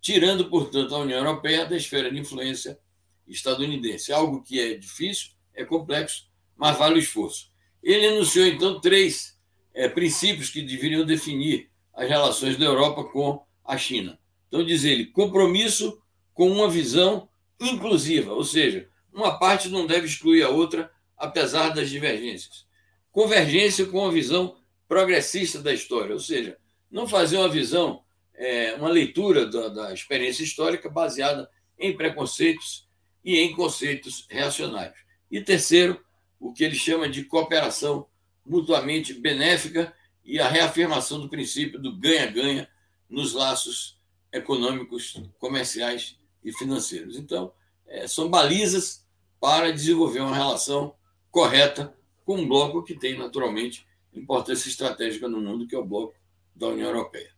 tirando, 0.00 0.48
portanto, 0.48 0.94
a 0.94 0.98
União 0.98 1.18
Europeia 1.18 1.66
da 1.66 1.76
esfera 1.76 2.10
de 2.10 2.18
influência 2.18 2.78
estadunidense. 3.26 4.12
Algo 4.12 4.42
que 4.42 4.60
é 4.60 4.74
difícil, 4.74 5.30
é 5.54 5.64
complexo, 5.64 6.28
mas 6.56 6.76
vale 6.76 6.96
o 6.96 6.98
esforço. 6.98 7.50
Ele 7.82 8.06
anunciou, 8.06 8.46
então, 8.46 8.80
três 8.80 9.38
é, 9.74 9.88
princípios 9.88 10.50
que 10.50 10.62
deveriam 10.62 11.04
definir 11.04 11.70
as 11.94 12.08
relações 12.08 12.56
da 12.56 12.64
Europa 12.64 13.04
com 13.04 13.44
a 13.64 13.76
China. 13.76 14.18
Então, 14.48 14.64
diz 14.64 14.84
ele, 14.84 15.06
compromisso 15.06 16.00
com 16.32 16.50
uma 16.50 16.68
visão 16.68 17.28
inclusiva, 17.60 18.32
ou 18.32 18.44
seja, 18.44 18.88
uma 19.12 19.38
parte 19.38 19.68
não 19.68 19.86
deve 19.86 20.06
excluir 20.06 20.42
a 20.42 20.50
outra, 20.50 20.90
apesar 21.16 21.70
das 21.70 21.88
divergências. 21.90 22.66
Convergência 23.10 23.86
com 23.86 24.00
uma 24.00 24.12
visão 24.12 24.56
progressista 24.88 25.60
da 25.60 25.72
história, 25.72 26.12
ou 26.12 26.20
seja, 26.20 26.58
não 26.90 27.08
fazer 27.08 27.38
uma 27.38 27.48
visão, 27.48 28.02
é, 28.34 28.74
uma 28.74 28.88
leitura 28.88 29.46
da, 29.46 29.68
da 29.68 29.94
experiência 29.94 30.44
histórica 30.44 30.88
baseada 30.88 31.48
em 31.78 31.96
preconceitos 31.96 32.88
e 33.24 33.38
em 33.38 33.54
conceitos 33.54 34.26
reacionários. 34.30 34.98
E 35.30 35.40
terceiro, 35.40 36.00
o 36.38 36.52
que 36.52 36.62
ele 36.62 36.76
chama 36.76 37.08
de 37.08 37.24
cooperação 37.24 38.06
mutuamente 38.44 39.12
benéfica 39.14 39.92
e 40.24 40.38
a 40.38 40.48
reafirmação 40.48 41.20
do 41.20 41.28
princípio 41.28 41.80
do 41.80 41.96
ganha-ganha 41.96 42.68
nos 43.08 43.32
laços 43.32 43.98
econômicos, 44.32 45.20
comerciais 45.38 46.18
e 46.44 46.52
financeiros. 46.52 47.16
Então, 47.16 47.52
é, 47.86 48.06
são 48.06 48.28
balizas 48.28 49.04
para 49.40 49.72
desenvolver 49.72 50.20
uma 50.20 50.34
relação 50.34 50.94
correta 51.30 51.94
com 52.24 52.36
um 52.36 52.48
bloco 52.48 52.82
que 52.82 52.94
tem, 52.94 53.18
naturalmente, 53.18 53.86
importância 54.12 54.68
estratégica 54.68 55.28
no 55.28 55.40
mundo, 55.40 55.66
que 55.66 55.74
é 55.74 55.78
o 55.78 55.84
bloco 55.84 56.14
da 56.54 56.68
União 56.68 56.88
Europeia. 56.88 57.28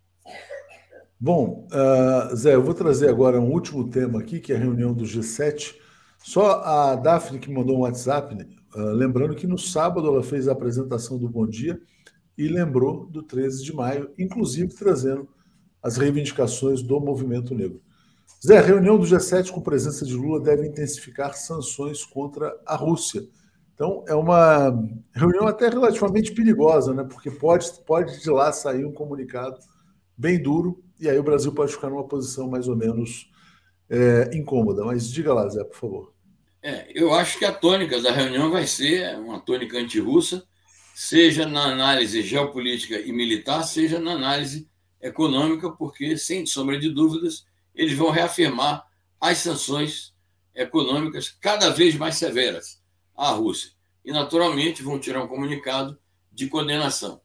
Bom, 1.20 1.66
uh, 1.72 2.36
Zé, 2.36 2.54
eu 2.54 2.62
vou 2.62 2.74
trazer 2.74 3.08
agora 3.08 3.40
um 3.40 3.50
último 3.50 3.90
tema 3.90 4.20
aqui, 4.20 4.38
que 4.38 4.52
é 4.52 4.56
a 4.56 4.60
reunião 4.60 4.94
do 4.94 5.04
G7. 5.04 5.74
Só 6.18 6.62
a 6.62 6.94
Daphne 6.94 7.40
que 7.40 7.50
mandou 7.50 7.78
um 7.78 7.80
WhatsApp, 7.80 8.34
uh, 8.74 8.78
lembrando 8.92 9.34
que 9.34 9.46
no 9.46 9.58
sábado 9.58 10.06
ela 10.06 10.22
fez 10.22 10.46
a 10.46 10.52
apresentação 10.52 11.18
do 11.18 11.28
Bom 11.28 11.46
Dia 11.46 11.80
e 12.36 12.46
lembrou 12.46 13.06
do 13.06 13.22
13 13.22 13.64
de 13.64 13.74
maio, 13.74 14.12
inclusive 14.16 14.72
trazendo 14.74 15.28
as 15.82 15.96
reivindicações 15.96 16.82
do 16.82 17.00
movimento 17.00 17.54
negro. 17.54 17.82
Zé, 18.44 18.58
a 18.58 18.62
reunião 18.62 18.96
do 18.96 19.04
G7 19.04 19.50
com 19.50 19.60
presença 19.60 20.04
de 20.04 20.14
Lula 20.14 20.40
deve 20.40 20.66
intensificar 20.68 21.34
sanções 21.34 22.04
contra 22.04 22.56
a 22.64 22.76
Rússia. 22.76 23.26
Então, 23.78 24.04
é 24.08 24.14
uma 24.16 24.76
reunião 25.14 25.46
até 25.46 25.68
relativamente 25.68 26.32
perigosa, 26.32 26.92
né? 26.92 27.04
porque 27.04 27.30
pode, 27.30 27.70
pode 27.86 28.20
de 28.20 28.28
lá 28.28 28.50
sair 28.50 28.84
um 28.84 28.90
comunicado 28.90 29.56
bem 30.16 30.42
duro, 30.42 30.82
e 30.98 31.08
aí 31.08 31.16
o 31.16 31.22
Brasil 31.22 31.52
pode 31.54 31.70
ficar 31.70 31.88
numa 31.88 32.02
posição 32.02 32.50
mais 32.50 32.66
ou 32.66 32.74
menos 32.74 33.30
é, 33.88 34.30
incômoda. 34.36 34.84
Mas 34.84 35.08
diga 35.08 35.32
lá, 35.32 35.48
Zé, 35.48 35.62
por 35.62 35.76
favor. 35.76 36.12
É, 36.60 36.88
eu 36.92 37.14
acho 37.14 37.38
que 37.38 37.44
a 37.44 37.52
tônica 37.52 38.02
da 38.02 38.10
reunião 38.10 38.50
vai 38.50 38.66
ser 38.66 39.16
uma 39.16 39.38
tônica 39.38 39.78
antirrussa, 39.78 40.42
seja 40.92 41.46
na 41.46 41.66
análise 41.66 42.20
geopolítica 42.22 42.98
e 42.98 43.12
militar, 43.12 43.62
seja 43.62 44.00
na 44.00 44.14
análise 44.14 44.68
econômica, 45.00 45.70
porque, 45.70 46.16
sem 46.16 46.44
sombra 46.46 46.80
de 46.80 46.90
dúvidas, 46.90 47.44
eles 47.76 47.96
vão 47.96 48.10
reafirmar 48.10 48.84
as 49.20 49.38
sanções 49.38 50.12
econômicas 50.52 51.28
cada 51.28 51.70
vez 51.70 51.94
mais 51.94 52.16
severas 52.16 52.77
à 53.18 53.32
Rússia. 53.32 53.72
E, 54.04 54.12
naturalmente, 54.12 54.82
vão 54.82 54.98
tirar 54.98 55.22
um 55.22 55.28
comunicado 55.28 55.98
de 56.32 56.46
condenação. 56.46 57.20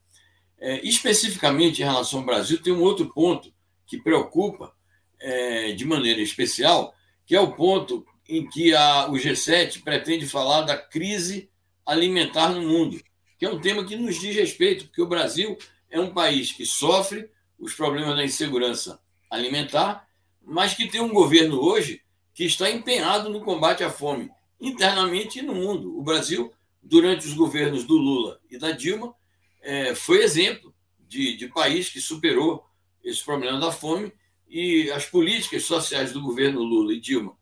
É, 0.59 0.85
especificamente 0.85 1.81
em 1.81 1.85
relação 1.85 2.19
ao 2.19 2.25
Brasil, 2.25 2.61
tem 2.61 2.73
um 2.73 2.81
outro 2.81 3.13
ponto 3.13 3.53
que 3.85 4.01
preocupa 4.01 4.73
é, 5.19 5.71
de 5.73 5.85
maneira 5.85 6.19
especial, 6.19 6.93
que 7.25 7.35
é 7.35 7.39
o 7.39 7.51
ponto 7.51 8.05
em 8.27 8.47
que 8.49 8.73
a, 8.73 9.07
o 9.09 9.13
G7 9.13 9.83
pretende 9.83 10.25
falar 10.25 10.61
da 10.61 10.75
crise 10.75 11.49
alimentar 11.85 12.49
no 12.49 12.61
mundo, 12.61 13.01
que 13.37 13.45
é 13.45 13.49
um 13.49 13.59
tema 13.59 13.85
que 13.85 13.95
nos 13.95 14.19
diz 14.19 14.35
respeito, 14.35 14.85
porque 14.85 15.01
o 15.01 15.07
Brasil 15.07 15.57
é 15.89 15.99
um 15.99 16.13
país 16.13 16.51
que 16.51 16.65
sofre 16.65 17.29
os 17.59 17.73
problemas 17.73 18.15
da 18.15 18.23
insegurança 18.23 18.99
alimentar, 19.29 20.07
mas 20.41 20.73
que 20.73 20.87
tem 20.87 21.01
um 21.01 21.13
governo 21.13 21.59
hoje 21.61 22.01
que 22.33 22.45
está 22.45 22.69
empenhado 22.69 23.29
no 23.29 23.41
combate 23.41 23.83
à 23.83 23.89
fome 23.89 24.31
internamente 24.63 25.39
e 25.39 25.41
no 25.41 25.53
mundo. 25.53 25.97
O 25.97 26.01
Brasil, 26.01 26.51
durante 26.81 27.27
os 27.27 27.33
governos 27.33 27.83
do 27.83 27.95
Lula 27.95 28.39
e 28.49 28.57
da 28.57 28.71
Dilma, 28.71 29.13
é, 29.61 29.93
foi 29.93 30.23
exemplo 30.23 30.73
de, 30.99 31.35
de 31.35 31.47
país 31.49 31.89
que 31.89 32.01
superou 32.01 32.65
esse 33.03 33.23
problema 33.23 33.59
da 33.59 33.71
fome 33.71 34.11
e 34.47 34.89
as 34.91 35.05
políticas 35.05 35.63
sociais 35.65 36.13
do 36.13 36.21
governo 36.21 36.61
Lula 36.61 36.93
e 36.93 36.99
Dilma, 36.99 37.35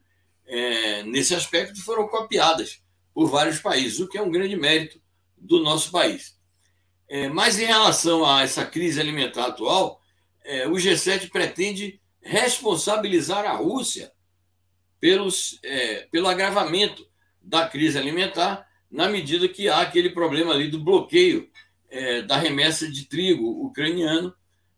é, 0.45 1.03
nesse 1.03 1.35
aspecto, 1.35 1.81
foram 1.81 2.07
copiadas 2.07 2.81
por 3.13 3.29
vários 3.29 3.59
países, 3.59 3.99
o 3.99 4.07
que 4.07 4.17
é 4.17 4.21
um 4.21 4.31
grande 4.31 4.55
mérito 4.55 5.01
do 5.37 5.61
nosso 5.61 5.91
país. 5.91 6.37
É, 7.07 7.27
mas 7.27 7.59
em 7.59 7.65
relação 7.65 8.25
a 8.25 8.41
essa 8.41 8.65
crise 8.65 8.99
alimentar 8.99 9.47
atual, 9.47 10.01
é, 10.43 10.67
o 10.67 10.73
G7 10.73 11.29
pretende 11.29 12.01
responsabilizar 12.21 13.45
a 13.45 13.53
Rússia 13.53 14.11
pelos, 14.99 15.59
é, 15.63 16.07
pelo 16.11 16.27
agravamento 16.27 17.05
da 17.41 17.67
crise 17.67 17.97
alimentar, 17.97 18.67
na 18.89 19.09
medida 19.09 19.47
que 19.47 19.69
há 19.69 19.81
aquele 19.81 20.09
problema 20.09 20.53
ali 20.53 20.69
do 20.69 20.79
bloqueio 20.79 21.49
é, 21.89 22.21
da 22.21 22.37
remessa 22.37 22.89
de 22.89 23.05
trigo 23.05 23.65
ucraniano, 23.65 24.33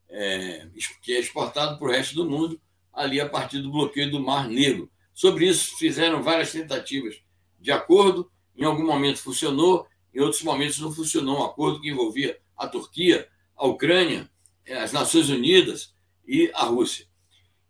é, 0.10 0.67
que 1.02 1.13
é 1.13 1.19
exportado 1.19 1.78
para 1.78 1.88
o 1.88 1.91
resto 1.91 2.15
do 2.15 2.30
mundo, 2.30 2.60
ali 2.93 3.19
a 3.19 3.28
partir 3.28 3.60
do 3.60 3.71
bloqueio 3.71 4.12
do 4.12 4.19
Mar 4.19 4.47
Negro. 4.47 4.89
Sobre 5.13 5.47
isso, 5.47 5.78
fizeram 5.78 6.21
várias 6.21 6.52
tentativas 6.52 7.21
de 7.60 7.71
acordo, 7.71 8.30
em 8.58 8.65
algum 8.65 8.86
momento 8.86 9.19
funcionou, 9.19 9.88
em 10.13 10.19
outros 10.19 10.43
momentos 10.43 10.80
não 10.80 10.91
funcionou 10.91 11.39
um 11.39 11.43
acordo 11.43 11.80
que 11.80 11.89
envolvia 11.89 12.38
a 12.58 12.67
Turquia, 12.67 13.28
a 13.56 13.65
Ucrânia, 13.65 14.30
é, 14.65 14.78
as 14.78 14.91
Nações 14.91 15.30
Unidas 15.30 15.95
e 16.28 16.52
a 16.54 16.63
Rússia. 16.63 17.08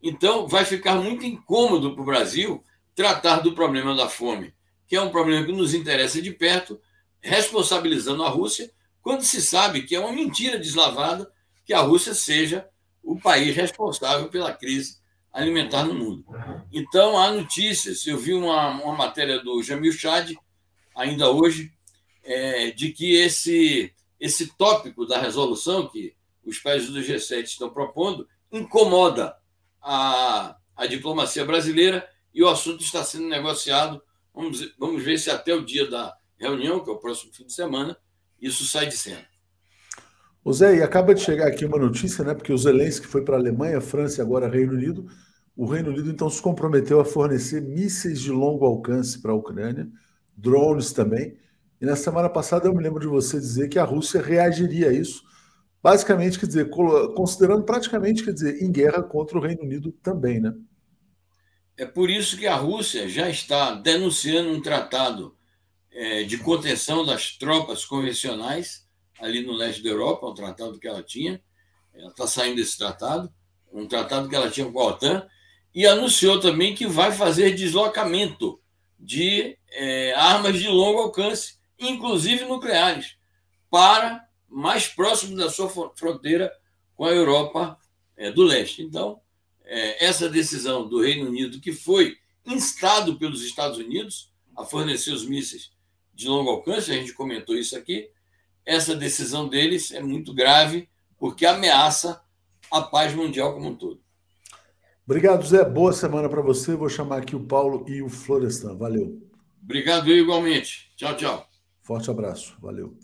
Então, 0.01 0.47
vai 0.47 0.65
ficar 0.65 0.95
muito 0.95 1.25
incômodo 1.25 1.93
para 1.93 2.01
o 2.01 2.05
Brasil 2.05 2.63
tratar 2.95 3.39
do 3.39 3.53
problema 3.53 3.95
da 3.95 4.09
fome 4.09 4.53
que 4.87 4.95
é 4.95 5.01
um 5.01 5.09
problema 5.09 5.45
que 5.45 5.51
nos 5.51 5.73
interessa 5.73 6.21
de 6.21 6.31
perto, 6.31 6.79
responsabilizando 7.21 8.23
a 8.23 8.29
Rússia, 8.29 8.71
quando 9.01 9.23
se 9.23 9.41
sabe 9.41 9.83
que 9.83 9.95
é 9.95 9.99
uma 9.99 10.11
mentira 10.11 10.57
deslavada 10.57 11.31
que 11.65 11.73
a 11.73 11.81
Rússia 11.81 12.13
seja 12.13 12.67
o 13.01 13.19
país 13.19 13.55
responsável 13.55 14.29
pela 14.29 14.53
crise 14.53 14.97
alimentar 15.31 15.83
no 15.83 15.93
mundo. 15.93 16.25
Então, 16.71 17.17
há 17.17 17.31
notícias, 17.31 18.05
eu 18.05 18.17
vi 18.17 18.33
uma, 18.33 18.69
uma 18.69 18.95
matéria 18.95 19.39
do 19.39 19.61
Jamil 19.63 19.91
Chad, 19.91 20.31
ainda 20.95 21.29
hoje, 21.31 21.73
é, 22.23 22.71
de 22.71 22.91
que 22.91 23.15
esse, 23.15 23.91
esse 24.19 24.55
tópico 24.55 25.05
da 25.05 25.19
resolução 25.19 25.87
que 25.87 26.15
os 26.45 26.59
países 26.59 26.89
do 26.89 26.99
G7 26.99 27.43
estão 27.43 27.69
propondo 27.69 28.27
incomoda 28.51 29.35
a, 29.81 30.55
a 30.75 30.85
diplomacia 30.85 31.43
brasileira 31.43 32.07
e 32.33 32.43
o 32.43 32.47
assunto 32.47 32.83
está 32.83 33.03
sendo 33.03 33.27
negociado 33.27 34.01
Vamos, 34.33 34.75
vamos 34.79 35.03
ver 35.03 35.17
se 35.17 35.29
até 35.29 35.53
o 35.53 35.63
dia 35.63 35.89
da 35.89 36.15
reunião, 36.37 36.83
que 36.83 36.89
é 36.89 36.93
o 36.93 36.99
próximo 36.99 37.33
fim 37.33 37.45
de 37.45 37.53
semana, 37.53 37.97
isso 38.41 38.65
sai 38.65 38.87
de 38.87 38.97
cena. 38.97 39.25
O 40.43 40.51
Zé, 40.51 40.77
e 40.77 40.81
acaba 40.81 41.15
de 41.15 41.21
chegar 41.21 41.47
aqui 41.47 41.63
uma 41.63 41.77
notícia, 41.77 42.23
né? 42.23 42.33
Porque 42.33 42.51
o 42.51 42.57
Zelensky 42.57 43.07
foi 43.07 43.23
para 43.23 43.37
a 43.37 43.39
Alemanha, 43.39 43.79
França 43.79 44.19
e 44.19 44.21
agora 44.21 44.49
Reino 44.49 44.73
Unido. 44.73 45.07
O 45.55 45.65
Reino 45.65 45.89
Unido 45.89 46.09
então 46.09 46.29
se 46.29 46.41
comprometeu 46.41 46.99
a 46.99 47.05
fornecer 47.05 47.61
mísseis 47.61 48.19
de 48.19 48.31
longo 48.31 48.65
alcance 48.65 49.21
para 49.21 49.31
a 49.31 49.35
Ucrânia, 49.35 49.87
drones 50.35 50.91
também. 50.91 51.37
E 51.79 51.85
na 51.85 51.95
semana 51.95 52.29
passada 52.29 52.67
eu 52.67 52.73
me 52.73 52.83
lembro 52.83 52.99
de 52.99 53.07
você 53.07 53.39
dizer 53.39 53.69
que 53.69 53.79
a 53.79 53.85
Rússia 53.85 54.21
reagiria 54.21 54.89
a 54.89 54.93
isso, 54.93 55.23
basicamente, 55.81 56.39
quer 56.39 56.47
dizer, 56.47 56.69
considerando 57.15 57.63
praticamente, 57.63 58.23
quer 58.23 58.33
dizer, 58.33 58.61
em 58.61 58.71
guerra 58.71 59.03
contra 59.03 59.37
o 59.37 59.41
Reino 59.41 59.63
Unido 59.63 59.91
também, 60.01 60.41
né? 60.41 60.53
É 61.77 61.85
por 61.85 62.09
isso 62.09 62.37
que 62.37 62.45
a 62.45 62.55
Rússia 62.55 63.09
já 63.09 63.29
está 63.29 63.73
denunciando 63.73 64.51
um 64.51 64.61
tratado 64.61 65.35
é, 65.91 66.23
de 66.23 66.37
contenção 66.37 67.05
das 67.05 67.31
tropas 67.35 67.85
convencionais 67.85 68.87
ali 69.19 69.45
no 69.45 69.53
leste 69.53 69.81
da 69.81 69.89
Europa, 69.89 70.27
um 70.27 70.33
tratado 70.33 70.79
que 70.79 70.87
ela 70.87 71.01
tinha. 71.01 71.41
Ela 71.93 72.09
está 72.09 72.27
saindo 72.27 72.57
desse 72.57 72.77
tratado, 72.77 73.33
um 73.71 73.87
tratado 73.87 74.27
que 74.27 74.35
ela 74.35 74.49
tinha 74.49 74.69
com 74.71 74.79
a 74.79 74.85
OTAN, 74.85 75.27
e 75.73 75.87
anunciou 75.87 76.39
também 76.39 76.75
que 76.75 76.85
vai 76.85 77.11
fazer 77.11 77.55
deslocamento 77.55 78.59
de 78.99 79.57
é, 79.71 80.13
armas 80.13 80.59
de 80.59 80.67
longo 80.67 80.99
alcance, 80.99 81.57
inclusive 81.79 82.45
nucleares, 82.45 83.17
para 83.69 84.23
mais 84.47 84.87
próximo 84.87 85.35
da 85.35 85.49
sua 85.49 85.69
fronteira 85.95 86.51
com 86.95 87.05
a 87.05 87.11
Europa 87.11 87.77
é, 88.15 88.31
do 88.31 88.43
leste. 88.43 88.83
Então, 88.83 89.19
é, 89.65 90.05
essa 90.05 90.29
decisão 90.29 90.87
do 90.87 91.01
Reino 91.01 91.27
Unido, 91.27 91.59
que 91.59 91.71
foi 91.71 92.17
instado 92.45 93.17
pelos 93.17 93.43
Estados 93.43 93.77
Unidos 93.77 94.31
a 94.55 94.63
fornecer 94.63 95.11
os 95.11 95.25
mísseis 95.25 95.71
de 96.13 96.27
longo 96.27 96.49
alcance, 96.49 96.91
a 96.91 96.95
gente 96.95 97.13
comentou 97.13 97.55
isso 97.55 97.75
aqui, 97.75 98.09
essa 98.65 98.95
decisão 98.95 99.47
deles 99.47 99.91
é 99.91 100.01
muito 100.01 100.33
grave, 100.33 100.87
porque 101.17 101.45
ameaça 101.45 102.21
a 102.71 102.81
paz 102.81 103.13
mundial 103.13 103.53
como 103.53 103.69
um 103.69 103.75
todo. 103.75 104.01
Obrigado, 105.05 105.45
Zé. 105.45 105.65
Boa 105.65 105.91
semana 105.91 106.29
para 106.29 106.41
você. 106.41 106.75
Vou 106.75 106.87
chamar 106.87 107.17
aqui 107.17 107.35
o 107.35 107.43
Paulo 107.43 107.85
e 107.89 108.01
o 108.01 108.07
Florestan. 108.07 108.75
Valeu. 108.77 109.21
Obrigado, 109.61 110.09
eu 110.09 110.17
igualmente. 110.17 110.91
Tchau, 110.95 111.15
tchau. 111.15 111.47
Forte 111.81 112.09
abraço. 112.09 112.55
Valeu. 112.61 112.97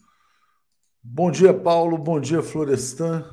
Bom 1.03 1.29
dia, 1.29 1.53
Paulo. 1.53 1.97
Bom 1.97 2.19
dia, 2.19 2.41
Florestan. 2.41 3.25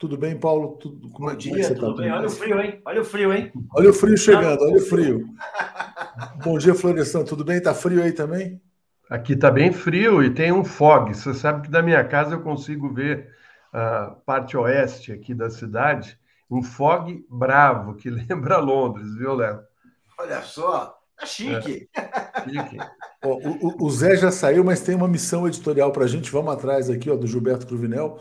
Tudo 0.00 0.16
bem, 0.16 0.34
Paulo? 0.34 0.78
Tudo, 0.78 1.10
como 1.10 1.28
Bom 1.28 1.34
é, 1.34 1.36
dia, 1.36 1.52
como 1.52 1.62
é 1.62 1.74
tudo 1.74 1.94
tá? 1.94 2.02
bem? 2.02 2.10
Olha 2.10 2.26
o 2.26 2.30
frio, 2.30 2.58
hein? 2.58 2.80
Olha 2.86 3.02
o 3.02 3.04
frio, 3.04 3.32
hein? 3.34 3.52
Olha 3.74 3.90
o 3.90 3.92
frio 3.92 4.16
chegando, 4.16 4.62
olha 4.62 4.78
o 4.78 4.80
frio. 4.80 5.28
Bom 6.42 6.56
dia, 6.56 6.74
Florestan. 6.74 7.22
Tudo 7.22 7.44
bem? 7.44 7.60
Tá 7.60 7.74
frio 7.74 8.02
aí 8.02 8.10
também? 8.10 8.58
Aqui 9.10 9.36
tá 9.36 9.50
bem 9.50 9.70
frio 9.70 10.24
e 10.24 10.30
tem 10.30 10.52
um 10.52 10.64
fog. 10.64 11.14
Você 11.14 11.34
sabe 11.34 11.60
que 11.60 11.70
da 11.70 11.82
minha 11.82 12.02
casa 12.02 12.34
eu 12.34 12.40
consigo 12.40 12.90
ver 12.94 13.28
a 13.70 14.16
parte 14.24 14.56
oeste 14.56 15.12
aqui 15.12 15.34
da 15.34 15.50
cidade, 15.50 16.18
um 16.50 16.62
fog 16.62 17.22
bravo 17.28 17.94
que 17.94 18.08
lembra 18.08 18.56
Londres, 18.56 19.14
viu, 19.16 19.34
Léo? 19.34 19.60
Olha 20.18 20.40
só, 20.40 20.98
tá 21.14 21.26
chique. 21.26 21.90
É. 21.94 22.48
chique. 22.48 22.78
ó, 23.22 23.34
o, 23.34 23.84
o, 23.84 23.90
Zé 23.90 24.16
já 24.16 24.30
saiu, 24.30 24.64
mas 24.64 24.80
tem 24.80 24.94
uma 24.94 25.06
missão 25.06 25.46
editorial 25.46 25.92
para 25.92 26.04
a 26.04 26.08
gente. 26.08 26.32
Vamos 26.32 26.54
atrás 26.54 26.88
aqui, 26.88 27.10
ó, 27.10 27.16
do 27.16 27.26
Gilberto 27.26 27.66
Cruvinel. 27.66 28.18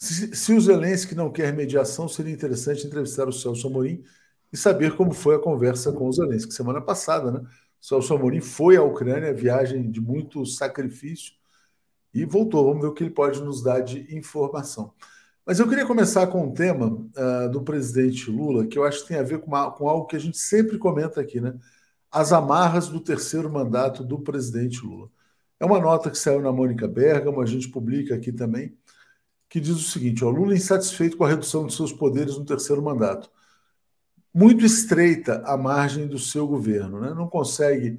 Se, 0.00 0.34
se 0.34 0.54
o 0.54 0.60
Zelensky 0.60 1.14
não 1.14 1.30
quer 1.30 1.52
mediação, 1.52 2.08
seria 2.08 2.32
interessante 2.32 2.86
entrevistar 2.86 3.28
o 3.28 3.32
Celso 3.32 3.66
Amorim 3.66 4.02
e 4.50 4.56
saber 4.56 4.96
como 4.96 5.12
foi 5.12 5.36
a 5.36 5.38
conversa 5.38 5.92
com 5.92 6.08
o 6.08 6.12
Zelensky. 6.12 6.54
Semana 6.54 6.80
passada, 6.80 7.30
né? 7.30 7.40
O 7.40 7.86
Celso 7.86 8.14
Amorim 8.14 8.40
foi 8.40 8.76
à 8.76 8.82
Ucrânia, 8.82 9.34
viagem 9.34 9.90
de 9.90 10.00
muito 10.00 10.46
sacrifício, 10.46 11.34
e 12.14 12.24
voltou. 12.24 12.64
Vamos 12.64 12.80
ver 12.80 12.88
o 12.88 12.94
que 12.94 13.04
ele 13.04 13.10
pode 13.10 13.42
nos 13.42 13.62
dar 13.62 13.80
de 13.80 14.16
informação. 14.16 14.94
Mas 15.44 15.60
eu 15.60 15.68
queria 15.68 15.86
começar 15.86 16.26
com 16.28 16.46
um 16.46 16.54
tema 16.54 16.86
uh, 16.86 17.50
do 17.50 17.62
presidente 17.62 18.30
Lula, 18.30 18.66
que 18.66 18.78
eu 18.78 18.84
acho 18.84 19.02
que 19.02 19.08
tem 19.08 19.18
a 19.18 19.22
ver 19.22 19.40
com, 19.40 19.48
uma, 19.48 19.70
com 19.70 19.86
algo 19.86 20.06
que 20.06 20.16
a 20.16 20.20
gente 20.20 20.38
sempre 20.38 20.78
comenta 20.78 21.20
aqui, 21.20 21.42
né? 21.42 21.54
As 22.10 22.32
amarras 22.32 22.88
do 22.88 23.00
terceiro 23.00 23.50
mandato 23.50 24.02
do 24.02 24.18
presidente 24.18 24.80
Lula. 24.84 25.10
É 25.60 25.64
uma 25.66 25.78
nota 25.78 26.10
que 26.10 26.16
saiu 26.16 26.40
na 26.40 26.50
Mônica 26.50 26.88
Bergamo, 26.88 27.42
a 27.42 27.46
gente 27.46 27.68
publica 27.68 28.14
aqui 28.14 28.32
também, 28.32 28.74
que 29.50 29.60
diz 29.60 29.76
o 29.76 29.90
seguinte: 29.90 30.24
ó, 30.24 30.30
Lula 30.30 30.54
insatisfeito 30.54 31.18
com 31.18 31.24
a 31.24 31.28
redução 31.28 31.66
de 31.66 31.74
seus 31.74 31.92
poderes 31.92 32.38
no 32.38 32.44
terceiro 32.46 32.80
mandato. 32.80 33.30
Muito 34.32 34.64
estreita 34.64 35.42
a 35.44 35.56
margem 35.56 36.06
do 36.06 36.18
seu 36.18 36.46
governo, 36.46 37.00
né? 37.00 37.12
não 37.12 37.28
consegue 37.28 37.98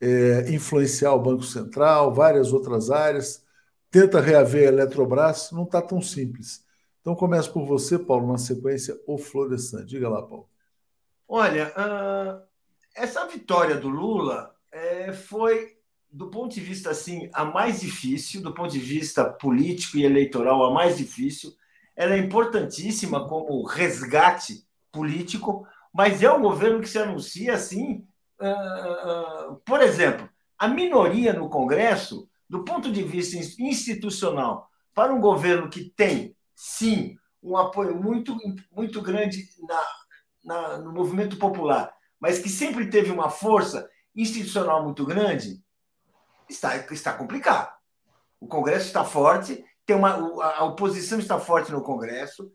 é, 0.00 0.48
influenciar 0.54 1.12
o 1.12 1.20
Banco 1.20 1.42
Central, 1.42 2.14
várias 2.14 2.52
outras 2.52 2.90
áreas, 2.90 3.44
tenta 3.90 4.20
reaver 4.20 4.68
a 4.68 4.72
Eletrobras, 4.72 5.50
não 5.50 5.64
está 5.64 5.82
tão 5.82 6.00
simples. 6.00 6.64
Então, 7.00 7.14
começo 7.16 7.52
por 7.52 7.66
você, 7.66 7.98
Paulo, 7.98 8.30
na 8.30 8.38
sequência, 8.38 8.98
o 9.06 9.18
Florestan. 9.18 9.84
Diga 9.84 10.08
lá, 10.08 10.22
Paulo. 10.22 10.48
Olha, 11.28 11.72
uh, 11.76 12.42
essa 12.94 13.26
vitória 13.26 13.76
do 13.76 13.88
Lula 13.88 14.54
é, 14.70 15.12
foi, 15.12 15.73
do 16.14 16.30
ponto 16.30 16.54
de 16.54 16.60
vista 16.60 16.90
assim, 16.90 17.28
a 17.32 17.44
mais 17.44 17.80
difícil, 17.80 18.40
do 18.40 18.54
ponto 18.54 18.70
de 18.70 18.78
vista 18.78 19.24
político 19.24 19.96
e 19.96 20.04
eleitoral, 20.04 20.64
a 20.64 20.72
mais 20.72 20.96
difícil. 20.96 21.52
Ela 21.96 22.14
é 22.14 22.18
importantíssima 22.18 23.26
como 23.26 23.64
resgate 23.66 24.64
político, 24.92 25.66
mas 25.92 26.22
é 26.22 26.30
um 26.32 26.40
governo 26.40 26.80
que 26.80 26.88
se 26.88 26.98
anuncia 26.98 27.54
assim. 27.54 28.06
Uh, 28.40 29.50
uh, 29.52 29.56
por 29.64 29.80
exemplo, 29.80 30.28
a 30.56 30.68
minoria 30.68 31.32
no 31.32 31.48
Congresso 31.48 32.28
do 32.48 32.62
ponto 32.62 32.92
de 32.92 33.02
vista 33.02 33.36
institucional, 33.60 34.70
para 34.94 35.12
um 35.12 35.20
governo 35.20 35.68
que 35.68 35.90
tem, 35.96 36.36
sim, 36.54 37.16
um 37.42 37.56
apoio 37.56 38.00
muito, 38.00 38.36
muito 38.70 39.02
grande 39.02 39.44
na, 39.66 39.84
na, 40.44 40.78
no 40.78 40.92
movimento 40.92 41.36
popular, 41.36 41.92
mas 42.20 42.38
que 42.38 42.48
sempre 42.48 42.88
teve 42.88 43.10
uma 43.10 43.28
força 43.28 43.90
institucional 44.14 44.84
muito 44.84 45.04
grande, 45.04 45.63
está, 46.48 46.76
está 46.76 47.12
complicado. 47.12 47.72
O 48.40 48.46
Congresso 48.46 48.86
está 48.86 49.04
forte, 49.04 49.64
tem 49.86 49.96
uma, 49.96 50.10
a 50.42 50.64
oposição 50.64 51.18
está 51.18 51.38
forte 51.38 51.72
no 51.72 51.82
Congresso. 51.82 52.50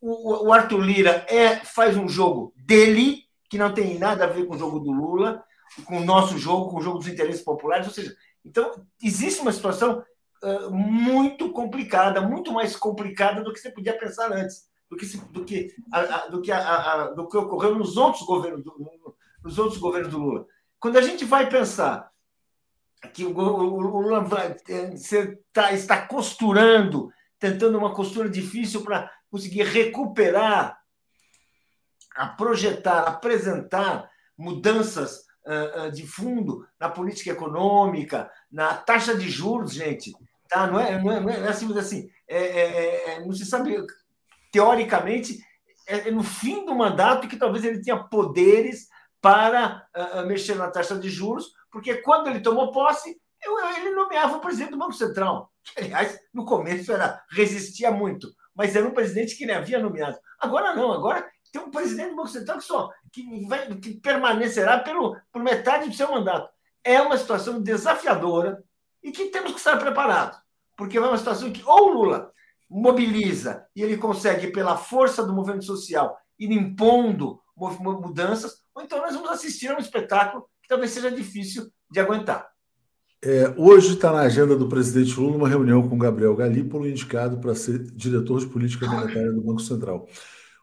O, 0.00 0.46
o 0.46 0.52
Arthur 0.52 0.80
Lira 0.80 1.26
é, 1.28 1.56
faz 1.56 1.96
um 1.96 2.08
jogo 2.08 2.52
dele, 2.56 3.24
que 3.48 3.58
não 3.58 3.72
tem 3.72 3.98
nada 3.98 4.24
a 4.24 4.28
ver 4.28 4.46
com 4.46 4.54
o 4.54 4.58
jogo 4.58 4.78
do 4.80 4.92
Lula, 4.92 5.42
com 5.84 5.98
o 5.98 6.04
nosso 6.04 6.38
jogo, 6.38 6.70
com 6.70 6.78
o 6.78 6.82
jogo 6.82 6.98
dos 6.98 7.08
interesses 7.08 7.42
populares, 7.42 7.86
ou 7.86 7.92
seja, 7.92 8.16
então, 8.44 8.84
existe 9.02 9.40
uma 9.40 9.52
situação 9.52 10.02
uh, 10.42 10.70
muito 10.70 11.52
complicada, 11.52 12.20
muito 12.20 12.52
mais 12.52 12.74
complicada 12.76 13.42
do 13.42 13.52
que 13.52 13.60
você 13.60 13.70
podia 13.70 13.98
pensar 13.98 14.32
antes, 14.32 14.68
do 14.90 14.96
que, 14.96 15.06
do 15.30 15.44
que, 15.44 15.74
a, 15.92 16.00
a, 16.00 16.28
do, 16.28 16.40
que 16.40 16.50
a, 16.50 17.08
do 17.08 17.28
que 17.28 17.36
ocorreu 17.36 17.74
nos 17.74 17.96
outros 17.96 18.24
governos 18.24 18.64
do, 18.64 18.74
nos 19.44 19.58
outros 19.58 19.78
governos 19.78 20.10
do 20.10 20.18
Lula. 20.18 20.46
Quando 20.80 20.96
a 20.96 21.02
gente 21.02 21.24
vai 21.24 21.48
pensar 21.48 22.10
que 23.12 23.24
o, 23.24 23.36
o, 23.36 23.80
Lula 23.80 24.20
vai, 24.20 24.56
você 24.90 25.38
tá, 25.52 25.72
está 25.72 26.06
costurando, 26.06 27.10
tentando 27.38 27.78
uma 27.78 27.94
costura 27.94 28.28
difícil 28.28 28.82
para 28.82 29.10
conseguir 29.30 29.62
recuperar, 29.64 30.78
a 32.16 32.26
projetar, 32.26 33.02
apresentar 33.02 34.10
mudanças 34.36 35.26
de 35.94 36.06
fundo 36.06 36.66
na 36.78 36.90
política 36.90 37.30
econômica, 37.30 38.30
na 38.50 38.74
taxa 38.74 39.16
de 39.16 39.30
juros, 39.30 39.72
gente. 39.72 40.12
Tá? 40.48 40.66
Não, 40.66 40.80
é, 40.80 41.02
não, 41.02 41.12
é, 41.12 41.20
não 41.20 41.30
é 41.30 41.48
assim, 41.48 41.78
assim 41.78 42.10
é, 42.28 42.38
é, 42.38 43.10
é, 43.10 43.24
não 43.24 43.32
se 43.32 43.46
sabe, 43.46 43.76
teoricamente, 44.52 45.42
é, 45.86 46.08
é, 46.08 46.10
no 46.10 46.22
fim 46.22 46.66
do 46.66 46.74
mandato 46.74 47.26
que 47.26 47.36
talvez 47.36 47.64
ele 47.64 47.80
tenha 47.80 47.96
poderes 47.96 48.88
para 49.20 49.86
uh, 49.96 50.26
mexer 50.26 50.54
na 50.54 50.70
taxa 50.70 50.96
de 50.96 51.08
juros, 51.08 51.52
porque 51.70 51.96
quando 51.96 52.28
ele 52.28 52.40
tomou 52.40 52.72
posse, 52.72 53.20
eu, 53.42 53.58
ele 53.76 53.90
nomeava 53.90 54.36
o 54.36 54.40
presidente 54.40 54.72
do 54.72 54.78
Banco 54.78 54.94
Central, 54.94 55.52
que, 55.62 55.80
aliás, 55.80 56.18
no 56.32 56.44
começo 56.44 56.92
era 56.92 57.22
resistia 57.30 57.90
muito, 57.90 58.28
mas 58.54 58.74
era 58.74 58.86
um 58.86 58.94
presidente 58.94 59.36
que 59.36 59.44
ele 59.44 59.52
havia 59.52 59.78
nomeado. 59.78 60.18
Agora 60.40 60.74
não, 60.74 60.92
agora 60.92 61.28
tem 61.52 61.62
um 61.62 61.70
presidente 61.70 62.10
do 62.10 62.16
Banco 62.16 62.28
Central 62.28 62.58
que 62.58 62.64
só 62.64 62.90
que, 63.12 63.46
vai, 63.46 63.74
que 63.76 63.94
permanecerá 64.00 64.78
pelo, 64.78 65.16
por 65.32 65.42
metade 65.42 65.88
do 65.88 65.94
seu 65.94 66.10
mandato. 66.10 66.50
É 66.84 67.00
uma 67.00 67.16
situação 67.16 67.60
desafiadora 67.60 68.62
e 69.02 69.10
que 69.12 69.26
temos 69.26 69.52
que 69.52 69.58
estar 69.58 69.76
preparados, 69.78 70.38
porque 70.76 70.98
é 70.98 71.00
uma 71.00 71.16
situação 71.16 71.52
que 71.52 71.62
ou 71.64 71.90
o 71.90 71.92
Lula 71.92 72.32
mobiliza 72.68 73.66
e 73.74 73.82
ele 73.82 73.96
consegue, 73.96 74.48
pela 74.48 74.76
força 74.76 75.24
do 75.24 75.32
movimento 75.32 75.64
social, 75.64 76.18
ir 76.38 76.50
impondo 76.52 77.40
mudanças, 77.56 78.62
ou 78.74 78.82
então 78.82 78.98
nós 78.98 79.14
vamos 79.14 79.30
assistir 79.30 79.68
a 79.68 79.74
um 79.74 79.80
espetáculo 79.80 80.48
talvez 80.68 80.90
seja 80.92 81.10
difícil 81.10 81.68
de 81.90 81.98
aguentar. 81.98 82.48
É, 83.20 83.52
hoje 83.56 83.94
está 83.94 84.12
na 84.12 84.20
agenda 84.20 84.54
do 84.54 84.68
presidente 84.68 85.18
Lula 85.18 85.36
uma 85.36 85.48
reunião 85.48 85.88
com 85.88 85.98
Gabriel 85.98 86.36
Galípolo, 86.36 86.86
indicado 86.86 87.38
para 87.38 87.54
ser 87.54 87.80
diretor 87.90 88.38
de 88.38 88.46
política 88.46 88.86
monetária 88.86 89.32
do 89.32 89.42
Banco 89.42 89.60
Central. 89.60 90.06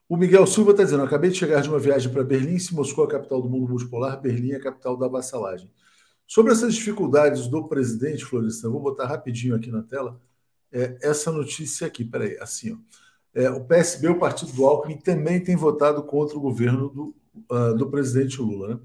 O 0.07 0.15
Miguel 0.15 0.47
Silva 0.47 0.71
está 0.71 0.83
dizendo: 0.83 1.03
acabei 1.03 1.31
de 1.31 1.37
chegar 1.37 1.61
de 1.61 1.67
uma 1.67 1.79
viagem 1.79 2.09
para 2.09 2.23
Berlim, 2.23 2.57
se 2.57 2.73
Moscou 2.73 3.03
é 3.03 3.07
a 3.07 3.11
capital 3.11 3.41
do 3.41 3.49
mundo 3.49 3.67
multipolar, 3.67 4.21
Berlim 4.21 4.51
é 4.51 4.55
a 4.55 4.61
capital 4.61 4.95
da 4.95 5.07
vassalagem. 5.07 5.69
Sobre 6.27 6.53
essas 6.53 6.73
dificuldades 6.73 7.47
do 7.47 7.67
presidente 7.67 8.23
Florestan, 8.23 8.69
vou 8.69 8.81
botar 8.81 9.07
rapidinho 9.07 9.55
aqui 9.55 9.69
na 9.69 9.83
tela 9.83 10.19
é, 10.71 10.97
essa 11.01 11.31
notícia 11.31 11.87
aqui. 11.87 12.05
Peraí, 12.05 12.37
assim, 12.39 12.73
ó. 12.73 12.77
É, 13.33 13.49
o 13.49 13.65
PSB, 13.65 14.07
o 14.07 14.17
partido 14.17 14.53
do 14.53 14.65
Alckmin, 14.65 14.97
também 14.97 15.43
tem 15.43 15.57
votado 15.57 16.01
contra 16.03 16.37
o 16.37 16.41
governo 16.41 16.89
do, 16.89 17.15
uh, 17.51 17.75
do 17.75 17.91
presidente 17.91 18.41
Lula. 18.41 18.75
Né? 18.75 18.79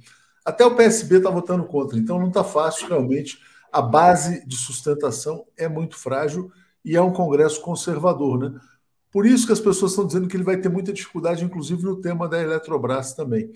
Até 0.45 0.65
o 0.65 0.75
PSB 0.75 1.19
está 1.19 1.31
votando 1.31 1.65
contra, 1.65 1.99
então 1.99 2.19
não 2.19 2.29
está 2.29 2.43
fácil 2.43 2.89
realmente. 2.89 3.39
A 3.73 3.81
base 3.81 4.47
de 4.47 4.57
sustentação 4.57 5.47
é 5.57 5.69
muito 5.69 5.97
frágil 5.97 6.51
e 6.85 6.97
é 6.97 7.03
um 7.03 7.13
Congresso 7.13 7.61
conservador, 7.61 8.39
né? 8.39 8.61
Por 9.13 9.27
isso 9.27 9.47
que 9.47 9.53
as 9.53 9.61
pessoas 9.61 9.93
estão 9.93 10.07
dizendo 10.07 10.29
que 10.29 10.37
ele 10.37 10.45
vai 10.45 10.57
ter 10.57 10.69
muita 10.69 10.93
dificuldade, 10.93 11.45
inclusive 11.45 11.83
no 11.83 12.01
tema 12.01 12.29
da 12.29 12.41
Eletrobras 12.41 13.13
também. 13.13 13.53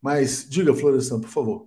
Mas 0.00 0.46
diga, 0.48 0.74
Florestan, 0.74 1.20
por 1.20 1.30
favor. 1.30 1.66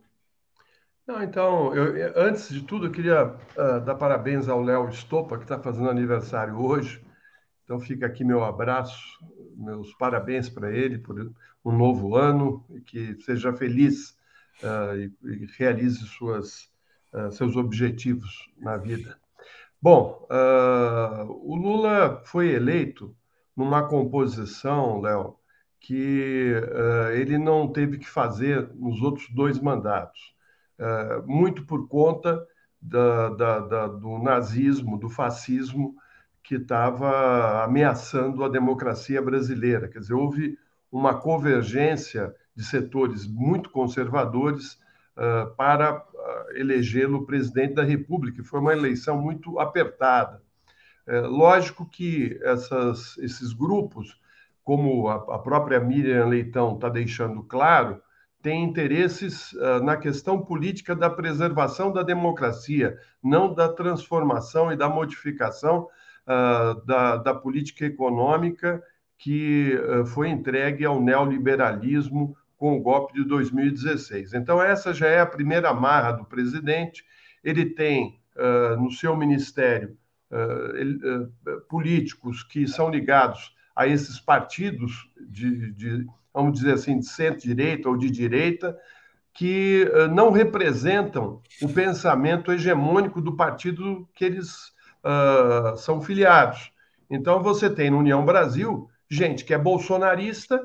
Não, 1.08 1.22
então, 1.22 1.76
eu, 1.76 2.14
antes 2.16 2.50
de 2.50 2.62
tudo, 2.62 2.86
eu 2.86 2.92
queria 2.92 3.26
uh, 3.26 3.82
dar 3.84 3.96
parabéns 3.96 4.48
ao 4.48 4.62
Léo 4.62 4.88
Estopa, 4.90 5.38
que 5.38 5.44
está 5.44 5.60
fazendo 5.60 5.90
aniversário 5.90 6.56
hoje. 6.56 7.04
Então, 7.64 7.80
fica 7.80 8.06
aqui 8.06 8.24
meu 8.24 8.44
abraço, 8.44 9.20
meus 9.58 9.94
parabéns 9.96 10.48
para 10.48 10.72
ele 10.72 11.00
por 11.00 11.20
um 11.66 11.72
novo 11.72 12.16
ano 12.16 12.64
e 12.70 12.80
que 12.80 13.18
seja 13.22 13.52
feliz 13.54 14.16
e, 14.98 15.12
e, 15.28 15.46
realize 15.58 16.00
suas, 16.06 16.70
uh, 17.14 17.32
seus 17.32 17.56
objetivos 17.56 18.50
na 18.58 18.78
vida. 18.78 19.18
Bom, 19.82 20.28
o 20.30 21.56
Lula 21.56 22.22
foi 22.24 22.50
eleito 22.50 23.16
numa 23.58 23.88
composição, 23.88 25.02
Léo, 25.02 25.38
que 25.80 26.54
ele 27.16 27.40
não 27.40 27.68
teve 27.68 27.98
que 27.98 28.08
fazer 28.08 28.70
nos 28.76 29.02
outros 29.02 29.28
dois 29.34 29.60
mandatos, 29.60 30.36
muito 31.26 31.66
por 31.66 31.88
conta 31.88 32.46
da, 32.80 33.30
da, 33.30 33.60
da, 33.60 33.88
do 33.88 34.20
nazismo, 34.20 35.00
do 35.00 35.10
fascismo 35.10 35.96
que 36.44 36.56
estava 36.56 37.64
ameaçando 37.64 38.44
a 38.44 38.50
democracia 38.50 39.22
brasileira. 39.22 39.88
Quer 39.88 40.00
dizer, 40.00 40.14
houve 40.14 40.58
uma 40.92 41.14
convergência 41.20 42.36
de 42.56 42.64
setores 42.64 43.28
muito 43.28 43.70
conservadores 43.70 44.74
uh, 45.18 45.54
para 45.56 46.06
elegê-lo 46.56 47.26
presidente 47.26 47.76
da 47.76 47.84
República. 47.84 48.44
Foi 48.44 48.60
uma 48.60 48.74
eleição 48.74 49.20
muito 49.20 49.60
apertada. 49.60 50.42
É, 51.08 51.22
lógico 51.22 51.86
que 51.90 52.40
essas, 52.44 53.18
esses 53.18 53.54
grupos 53.54 54.20
como 54.64 55.10
a, 55.10 55.40
própria 55.40 55.80
Miriam 55.80 56.28
Leitão 56.28 56.76
está 56.76 56.88
deixando 56.88 57.44
claro, 57.44 58.02
tem 58.42 58.64
interesses 58.64 59.52
uh, 59.54 59.84
na 59.84 59.98
questão 59.98 60.42
política 60.42 60.96
da 60.96 61.10
preservação 61.10 61.92
da 61.92 62.04
democracia, 62.04 62.98
não 63.24 63.54
da 63.54 63.70
transformação 63.70 64.72
e 64.72 64.76
da 64.76 64.90
modificação 64.90 65.88
uh, 66.26 66.86
da, 66.86 67.18
da, 67.18 67.34
política 67.34 67.86
econômica 67.86 68.82
que 69.18 69.76
uh, 69.76 70.06
foi 70.06 70.30
entregue 70.30 70.86
ao 70.86 71.02
neoliberalismo 71.02 72.36
com 72.62 72.78
o 72.78 72.80
golpe 72.80 73.16
de 73.16 73.24
2016. 73.24 74.36
Então, 74.36 74.62
essa 74.62 74.94
já 74.94 75.08
é 75.08 75.20
a 75.20 75.26
primeira 75.26 75.74
marra 75.74 76.12
do 76.12 76.26
presidente. 76.26 77.04
Ele 77.44 77.66
tem 77.66 78.22
no 78.78 78.92
seu 78.92 79.18
ministério 79.18 79.98
ele, 80.76 81.00
políticos 81.68 82.44
que 82.44 82.68
são 82.68 82.92
ligados 82.92 83.56
a 83.76 83.88
esses 83.88 84.20
partidos 84.20 85.10
de, 85.20 85.72
de 85.72 86.06
vamos 86.32 86.54
dizer 86.54 86.76
assim, 86.76 87.00
de 87.00 87.08
centro-direita 87.08 87.90
ou 87.90 87.98
de 87.98 88.12
direita, 88.12 88.78
que 89.34 89.90
uh, 89.92 90.08
não 90.14 90.30
representam 90.30 91.42
o 91.64 91.68
pensamento 91.68 92.52
hegemônico 92.52 93.20
do 93.20 93.36
partido 93.36 94.08
que 94.14 94.24
eles 94.24 94.68
uh, 95.04 95.76
são 95.78 96.00
filiados. 96.00 96.72
Então, 97.10 97.42
você 97.42 97.70
tem 97.72 97.90
no 97.90 97.98
União 97.98 98.24
Brasil 98.24 98.88
gente 99.10 99.44
que 99.44 99.54
é 99.54 99.58
bolsonarista, 99.58 100.62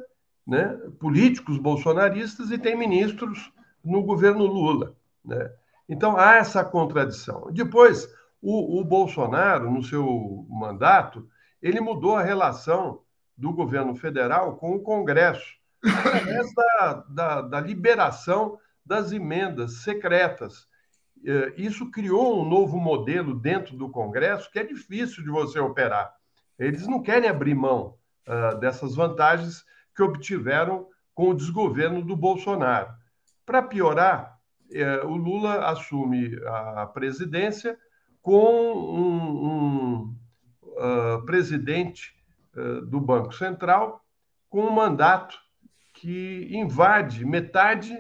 né, 0.46 0.78
políticos 1.00 1.58
bolsonaristas, 1.58 2.50
e 2.50 2.58
tem 2.58 2.76
ministros 2.76 3.52
no 3.84 4.02
governo 4.02 4.44
Lula. 4.44 4.94
Né? 5.24 5.50
Então, 5.88 6.16
há 6.16 6.36
essa 6.36 6.64
contradição. 6.64 7.48
Depois, 7.52 8.08
o, 8.40 8.80
o 8.80 8.84
Bolsonaro, 8.84 9.70
no 9.70 9.82
seu 9.82 10.46
mandato, 10.48 11.28
ele 11.60 11.80
mudou 11.80 12.16
a 12.16 12.22
relação 12.22 13.00
do 13.36 13.52
governo 13.52 13.94
federal 13.94 14.56
com 14.56 14.74
o 14.74 14.80
Congresso, 14.80 15.54
através 15.84 16.54
da, 16.54 17.04
da, 17.08 17.42
da 17.42 17.60
liberação 17.60 18.58
das 18.84 19.12
emendas 19.12 19.82
secretas. 19.82 20.66
É, 21.24 21.54
isso 21.56 21.90
criou 21.90 22.40
um 22.40 22.48
novo 22.48 22.78
modelo 22.78 23.34
dentro 23.34 23.76
do 23.76 23.90
Congresso 23.90 24.50
que 24.50 24.58
é 24.58 24.64
difícil 24.64 25.24
de 25.24 25.30
você 25.30 25.58
operar. 25.58 26.14
Eles 26.58 26.86
não 26.86 27.02
querem 27.02 27.28
abrir 27.28 27.54
mão 27.54 27.96
uh, 28.26 28.58
dessas 28.58 28.94
vantagens 28.94 29.64
que 29.96 30.02
obtiveram 30.02 30.86
com 31.14 31.30
o 31.30 31.34
desgoverno 31.34 32.02
do 32.02 32.14
Bolsonaro. 32.14 32.90
Para 33.44 33.62
piorar, 33.62 34.38
uh, 34.70 35.06
o 35.06 35.16
Lula 35.16 35.66
assume 35.70 36.38
a 36.46 36.86
presidência 36.86 37.78
com 38.20 38.72
um, 38.74 39.46
um 39.46 40.16
uh, 40.62 41.24
presidente 41.24 42.16
eh, 42.56 42.80
do 42.86 42.98
Banco 42.98 43.34
Central 43.34 44.02
com 44.48 44.62
um 44.62 44.70
mandato 44.70 45.38
que 45.92 46.48
invade 46.50 47.22
metade 47.22 47.94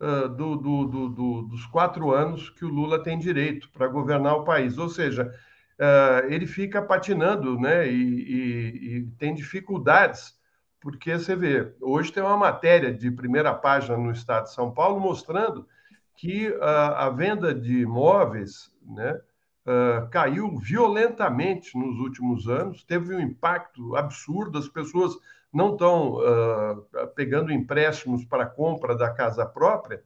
uh, 0.00 0.28
do, 0.28 0.56
do, 0.56 1.08
do, 1.08 1.42
dos 1.42 1.66
quatro 1.66 2.12
anos 2.12 2.48
que 2.50 2.64
o 2.64 2.68
Lula 2.68 3.02
tem 3.02 3.18
direito 3.18 3.68
para 3.72 3.88
governar 3.88 4.36
o 4.36 4.44
país. 4.44 4.78
Ou 4.78 4.88
seja, 4.88 5.34
uh, 5.80 6.26
ele 6.28 6.46
fica 6.46 6.80
patinando 6.80 7.58
né, 7.58 7.88
e, 7.88 7.94
e, 7.94 8.96
e, 8.96 9.06
tem 9.18 9.34
dificuldades, 9.34 10.34
porque 10.80 11.18
você 11.18 11.34
vê, 11.34 11.74
hoje 11.80 12.12
tem 12.12 12.22
uma 12.22 12.36
matéria 12.36 12.92
de 12.92 13.10
primeira 13.10 13.52
página 13.52 13.96
no 13.96 14.10
Estado 14.10 14.44
de 14.44 14.52
São 14.52 14.70
Paulo 14.70 15.00
mostrando 15.00 15.66
que 16.14 16.48
uh, 16.48 16.62
a 16.62 17.10
venda 17.10 17.54
de 17.54 17.80
imóveis 17.80 18.72
né, 18.82 19.20
uh, 19.66 20.08
caiu 20.10 20.56
violentamente 20.58 21.76
nos 21.76 21.98
últimos 21.98 22.48
anos, 22.48 22.84
teve 22.84 23.14
um 23.14 23.20
impacto 23.20 23.96
absurdo, 23.96 24.58
as 24.58 24.68
pessoas 24.68 25.14
não 25.52 25.72
estão 25.72 26.14
uh, 26.14 27.06
pegando 27.14 27.52
empréstimos 27.52 28.24
para 28.24 28.46
compra 28.46 28.96
da 28.96 29.10
casa 29.10 29.44
própria, 29.44 30.02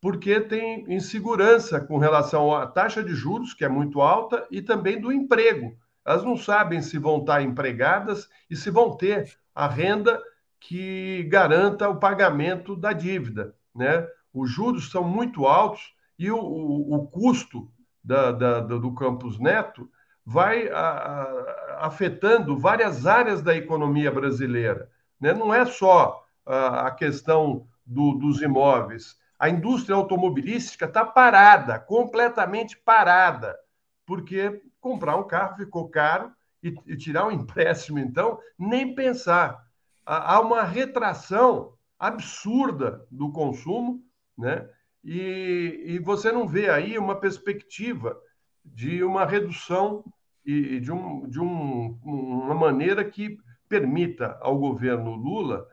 porque 0.00 0.40
tem 0.40 0.84
insegurança 0.92 1.80
com 1.80 1.98
relação 1.98 2.54
à 2.54 2.66
taxa 2.66 3.02
de 3.02 3.14
juros, 3.14 3.54
que 3.54 3.64
é 3.64 3.68
muito 3.68 4.00
alta, 4.00 4.46
e 4.50 4.62
também 4.62 5.00
do 5.00 5.12
emprego. 5.12 5.76
Elas 6.04 6.22
não 6.22 6.36
sabem 6.36 6.80
se 6.80 6.98
vão 6.98 7.18
estar 7.18 7.42
empregadas 7.42 8.28
e 8.48 8.54
se 8.54 8.70
vão 8.70 8.96
ter 8.96 9.36
a 9.56 9.66
renda 9.66 10.22
que 10.60 11.22
garanta 11.30 11.88
o 11.88 11.98
pagamento 11.98 12.76
da 12.76 12.92
dívida. 12.92 13.54
Né? 13.74 14.06
Os 14.32 14.50
juros 14.50 14.90
são 14.90 15.02
muito 15.02 15.46
altos 15.46 15.94
e 16.18 16.30
o, 16.30 16.38
o, 16.38 16.94
o 16.94 17.06
custo 17.06 17.70
da, 18.04 18.32
da, 18.32 18.60
do 18.60 18.94
Campus 18.94 19.38
Neto 19.38 19.90
vai 20.24 20.68
a, 20.68 20.78
a, 20.78 21.86
afetando 21.86 22.58
várias 22.58 23.06
áreas 23.06 23.40
da 23.40 23.56
economia 23.56 24.12
brasileira. 24.12 24.90
Né? 25.18 25.32
Não 25.32 25.54
é 25.54 25.64
só 25.64 26.22
a, 26.44 26.88
a 26.88 26.90
questão 26.90 27.66
do, 27.84 28.12
dos 28.12 28.42
imóveis. 28.42 29.16
A 29.38 29.48
indústria 29.48 29.96
automobilística 29.96 30.84
está 30.84 31.04
parada, 31.04 31.78
completamente 31.78 32.76
parada, 32.76 33.56
porque 34.04 34.62
comprar 34.80 35.16
um 35.16 35.26
carro 35.26 35.56
ficou 35.56 35.88
caro 35.88 36.30
e, 36.68 36.92
e 36.92 36.96
tirar 36.96 37.26
um 37.26 37.30
empréstimo, 37.30 37.98
então, 37.98 38.38
nem 38.58 38.94
pensar. 38.94 39.64
Há 40.04 40.40
uma 40.40 40.62
retração 40.62 41.74
absurda 41.98 43.06
do 43.10 43.32
consumo, 43.32 44.02
né? 44.36 44.68
e, 45.02 45.82
e 45.86 45.98
você 45.98 46.30
não 46.30 46.46
vê 46.46 46.68
aí 46.68 46.98
uma 46.98 47.16
perspectiva 47.16 48.16
de 48.64 49.02
uma 49.02 49.24
redução 49.24 50.04
e 50.44 50.78
de, 50.78 50.92
um, 50.92 51.28
de 51.28 51.40
um, 51.40 51.98
uma 52.04 52.54
maneira 52.54 53.04
que 53.04 53.36
permita 53.68 54.38
ao 54.40 54.56
governo 54.56 55.14
Lula 55.16 55.66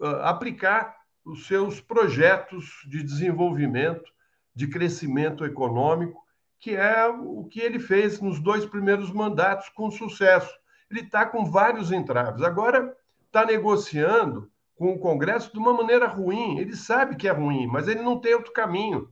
uh, 0.00 0.06
aplicar 0.22 0.96
os 1.24 1.46
seus 1.46 1.80
projetos 1.80 2.82
de 2.88 3.02
desenvolvimento, 3.04 4.10
de 4.54 4.66
crescimento 4.66 5.44
econômico, 5.44 6.25
que 6.58 6.74
é 6.74 7.06
o 7.06 7.44
que 7.44 7.60
ele 7.60 7.78
fez 7.78 8.20
nos 8.20 8.40
dois 8.40 8.64
primeiros 8.64 9.10
mandatos 9.10 9.68
com 9.68 9.90
sucesso. 9.90 10.52
Ele 10.90 11.00
está 11.00 11.26
com 11.26 11.44
vários 11.44 11.92
entraves. 11.92 12.42
Agora 12.42 12.96
está 13.26 13.44
negociando 13.44 14.50
com 14.74 14.92
o 14.92 14.98
Congresso 14.98 15.52
de 15.52 15.58
uma 15.58 15.72
maneira 15.72 16.06
ruim. 16.06 16.58
Ele 16.58 16.76
sabe 16.76 17.16
que 17.16 17.28
é 17.28 17.32
ruim, 17.32 17.66
mas 17.66 17.88
ele 17.88 18.02
não 18.02 18.20
tem 18.20 18.34
outro 18.34 18.52
caminho. 18.52 19.10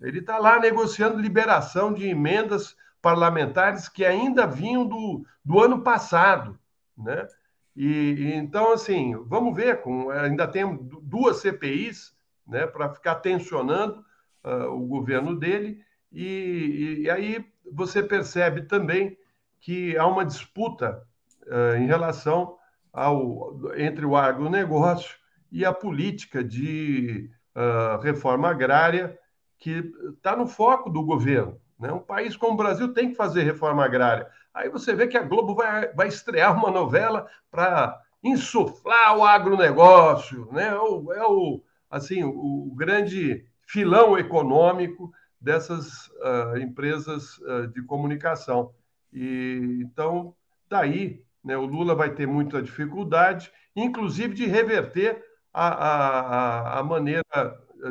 Ele 0.00 0.18
está 0.18 0.38
lá 0.38 0.58
negociando 0.58 1.18
liberação 1.18 1.92
de 1.92 2.06
emendas 2.08 2.76
parlamentares 3.00 3.88
que 3.88 4.04
ainda 4.04 4.46
vinham 4.46 4.86
do, 4.86 5.24
do 5.44 5.60
ano 5.60 5.82
passado, 5.82 6.58
né? 6.96 7.26
E, 7.74 7.86
e, 7.86 8.34
então, 8.34 8.72
assim, 8.72 9.14
vamos 9.26 9.54
ver, 9.54 9.82
com, 9.82 10.10
ainda 10.10 10.48
tem 10.48 10.64
duas 11.02 11.38
CPIs 11.38 12.16
né, 12.46 12.66
para 12.66 12.92
ficar 12.94 13.16
tensionando 13.16 14.02
uh, 14.42 14.68
o 14.72 14.86
governo 14.86 15.38
dele, 15.38 15.78
e, 16.12 17.02
e, 17.02 17.10
aí 17.10 17.44
você 17.72 18.02
percebe 18.02 18.62
também 18.62 19.16
que 19.60 19.96
há 19.96 20.06
uma 20.06 20.24
disputa 20.24 21.02
uh, 21.46 21.76
em 21.76 21.86
relação 21.86 22.56
ao, 22.92 23.58
entre 23.76 24.04
o 24.04 24.16
agronegócio 24.16 25.16
e 25.50 25.64
a 25.64 25.72
política 25.72 26.42
de 26.42 27.30
uh, 27.54 28.00
reforma 28.00 28.48
agrária 28.48 29.18
que 29.58 29.92
está 30.16 30.36
no 30.36 30.46
foco 30.46 30.90
do 30.90 31.02
governo. 31.02 31.60
Né? 31.78 31.92
Um 31.92 31.98
país 31.98 32.36
como 32.36 32.54
o 32.54 32.56
Brasil 32.56 32.92
tem 32.92 33.10
que 33.10 33.16
fazer 33.16 33.42
reforma 33.42 33.84
agrária. 33.84 34.28
Aí 34.54 34.68
você 34.68 34.94
vê 34.94 35.06
que 35.06 35.18
a 35.18 35.22
Globo 35.22 35.54
vai, 35.54 35.92
vai 35.92 36.08
estrear 36.08 36.56
uma 36.56 36.70
novela 36.70 37.26
para 37.50 38.00
insuflar 38.22 39.16
o 39.16 39.24
agronegócio, 39.24 40.48
né? 40.52 40.68
É 40.68 40.78
o, 40.78 41.12
é 41.12 41.26
o, 41.26 41.62
assim, 41.90 42.24
o 42.24 42.72
grande 42.74 43.44
filão 43.66 44.18
econômico 44.18 45.12
dessas 45.46 46.08
uh, 46.08 46.58
empresas 46.58 47.38
uh, 47.38 47.66
de 47.68 47.82
comunicação. 47.82 48.74
E 49.12 49.80
então, 49.80 50.34
daí 50.68 51.24
né? 51.46 51.56
O 51.56 51.64
Lula 51.64 51.94
vai 51.94 52.10
ter 52.10 52.26
muita 52.26 52.60
dificuldade, 52.60 53.52
inclusive 53.74 54.34
de 54.34 54.46
reverter 54.46 55.24
a, 55.54 55.68
a, 55.68 56.78
a 56.80 56.82
maneira 56.82 57.22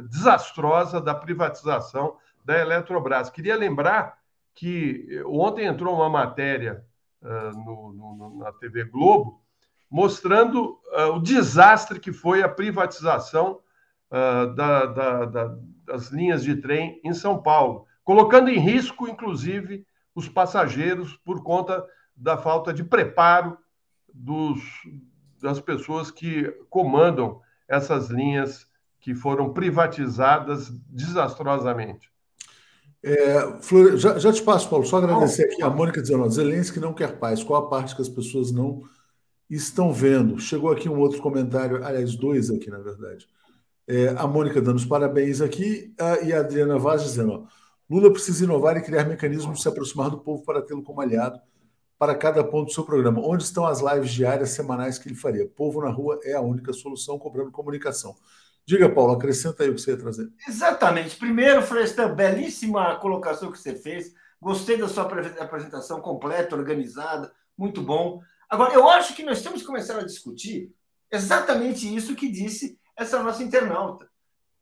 desastrosa 0.09 0.99
da 0.99 1.15
privatização 1.15 2.17
da 2.43 2.59
Eletrobras. 2.59 3.29
Queria 3.29 3.55
lembrar 3.55 4.19
que 4.53 5.23
ontem 5.25 5.65
entrou 5.65 5.95
uma 5.95 6.09
matéria 6.09 6.83
uh, 7.21 7.57
no, 7.63 7.93
no, 7.93 8.37
na 8.39 8.51
TV 8.51 8.83
Globo 8.83 9.41
mostrando 9.89 10.77
uh, 10.91 11.13
o 11.15 11.21
desastre 11.21 11.97
que 11.97 12.11
foi 12.11 12.43
a 12.43 12.49
privatização 12.49 13.61
uh, 14.11 14.53
da, 14.53 14.85
da, 14.85 15.25
da, 15.25 15.57
das 15.85 16.09
linhas 16.09 16.43
de 16.43 16.55
trem 16.55 16.99
em 17.03 17.13
São 17.13 17.41
Paulo, 17.41 17.85
colocando 18.03 18.49
em 18.49 18.59
risco, 18.59 19.07
inclusive, 19.07 19.85
os 20.13 20.27
passageiros 20.27 21.15
por 21.17 21.43
conta 21.43 21.85
da 22.15 22.37
falta 22.37 22.73
de 22.73 22.83
preparo 22.83 23.57
dos, 24.13 24.61
das 25.41 25.59
pessoas 25.59 26.09
que 26.09 26.43
comandam 26.69 27.41
essas 27.67 28.09
linhas 28.09 28.67
que 28.99 29.13
foram 29.13 29.53
privatizadas 29.53 30.69
desastrosamente. 30.89 32.09
É, 33.03 33.61
Flor, 33.61 33.97
já, 33.97 34.17
já, 34.17 34.33
te 34.33 34.41
passo, 34.41 34.67
Paulo, 34.67 34.85
só 34.85 34.97
agradecer 34.97 35.43
aqui 35.43 35.61
a 35.61 35.69
Mônica 35.69 36.01
dizendo: 36.01 36.27
Zelensky 36.27 36.79
não 36.79 36.93
quer 36.93 37.19
paz. 37.19 37.43
Qual 37.43 37.63
a 37.63 37.69
parte 37.69 37.95
que 37.95 38.01
as 38.01 38.09
pessoas 38.09 38.51
não 38.51 38.81
estão 39.49 39.93
vendo. 39.93 40.39
Chegou 40.39 40.71
aqui 40.71 40.89
um 40.89 40.99
outro 40.99 41.21
comentário, 41.21 41.83
aliás, 41.83 42.15
dois 42.15 42.49
aqui, 42.49 42.69
na 42.69 42.79
verdade. 42.79 43.27
É, 43.87 44.09
a 44.09 44.25
Mônica 44.25 44.61
dando 44.61 44.77
os 44.77 44.85
parabéns 44.85 45.41
aqui 45.41 45.93
e 46.23 46.33
a 46.33 46.39
Adriana 46.39 46.77
Vaz 46.79 47.03
dizendo: 47.03 47.31
ó, 47.31 47.43
Lula 47.89 48.11
precisa 48.11 48.43
inovar 48.43 48.77
e 48.77 48.81
criar 48.81 49.05
mecanismos 49.05 49.57
de 49.57 49.61
se 49.61 49.67
aproximar 49.67 50.09
do 50.09 50.19
povo 50.19 50.43
para 50.43 50.61
tê-lo 50.61 50.81
como 50.81 51.01
aliado 51.01 51.39
para 51.97 52.15
cada 52.15 52.43
ponto 52.43 52.67
do 52.67 52.73
seu 52.73 52.83
programa. 52.83 53.21
Onde 53.21 53.43
estão 53.43 53.65
as 53.65 53.79
lives 53.79 54.11
diárias, 54.11 54.49
semanais 54.49 54.97
que 54.97 55.07
ele 55.07 55.15
faria? 55.15 55.47
Povo 55.47 55.81
na 55.81 55.89
rua 55.89 56.19
é 56.23 56.33
a 56.33 56.41
única 56.41 56.73
solução, 56.73 57.17
cobrando 57.17 57.51
comunicação. 57.51 58.15
Diga, 58.65 58.89
Paulo, 58.89 59.13
acrescenta 59.13 59.63
aí 59.63 59.69
o 59.69 59.75
que 59.75 59.81
você 59.81 59.91
ia 59.91 59.97
trazer. 59.97 60.27
Exatamente. 60.47 61.15
Primeiro, 61.15 61.61
Florestan, 61.61 62.13
belíssima 62.13 62.95
colocação 62.95 63.51
que 63.51 63.59
você 63.59 63.75
fez. 63.75 64.13
Gostei 64.41 64.77
da 64.77 64.87
sua 64.87 65.03
apresentação 65.03 66.01
completa, 66.01 66.55
organizada, 66.55 67.31
muito 67.57 67.81
bom. 67.81 68.21
Agora, 68.49 68.73
eu 68.73 68.89
acho 68.89 69.15
que 69.15 69.23
nós 69.23 69.41
temos 69.41 69.61
que 69.61 69.67
começar 69.67 69.97
a 69.97 70.03
discutir 70.03 70.73
exatamente 71.11 71.93
isso 71.95 72.15
que 72.15 72.29
disse 72.29 72.77
essa 72.95 73.21
nossa 73.21 73.43
internauta. 73.43 74.09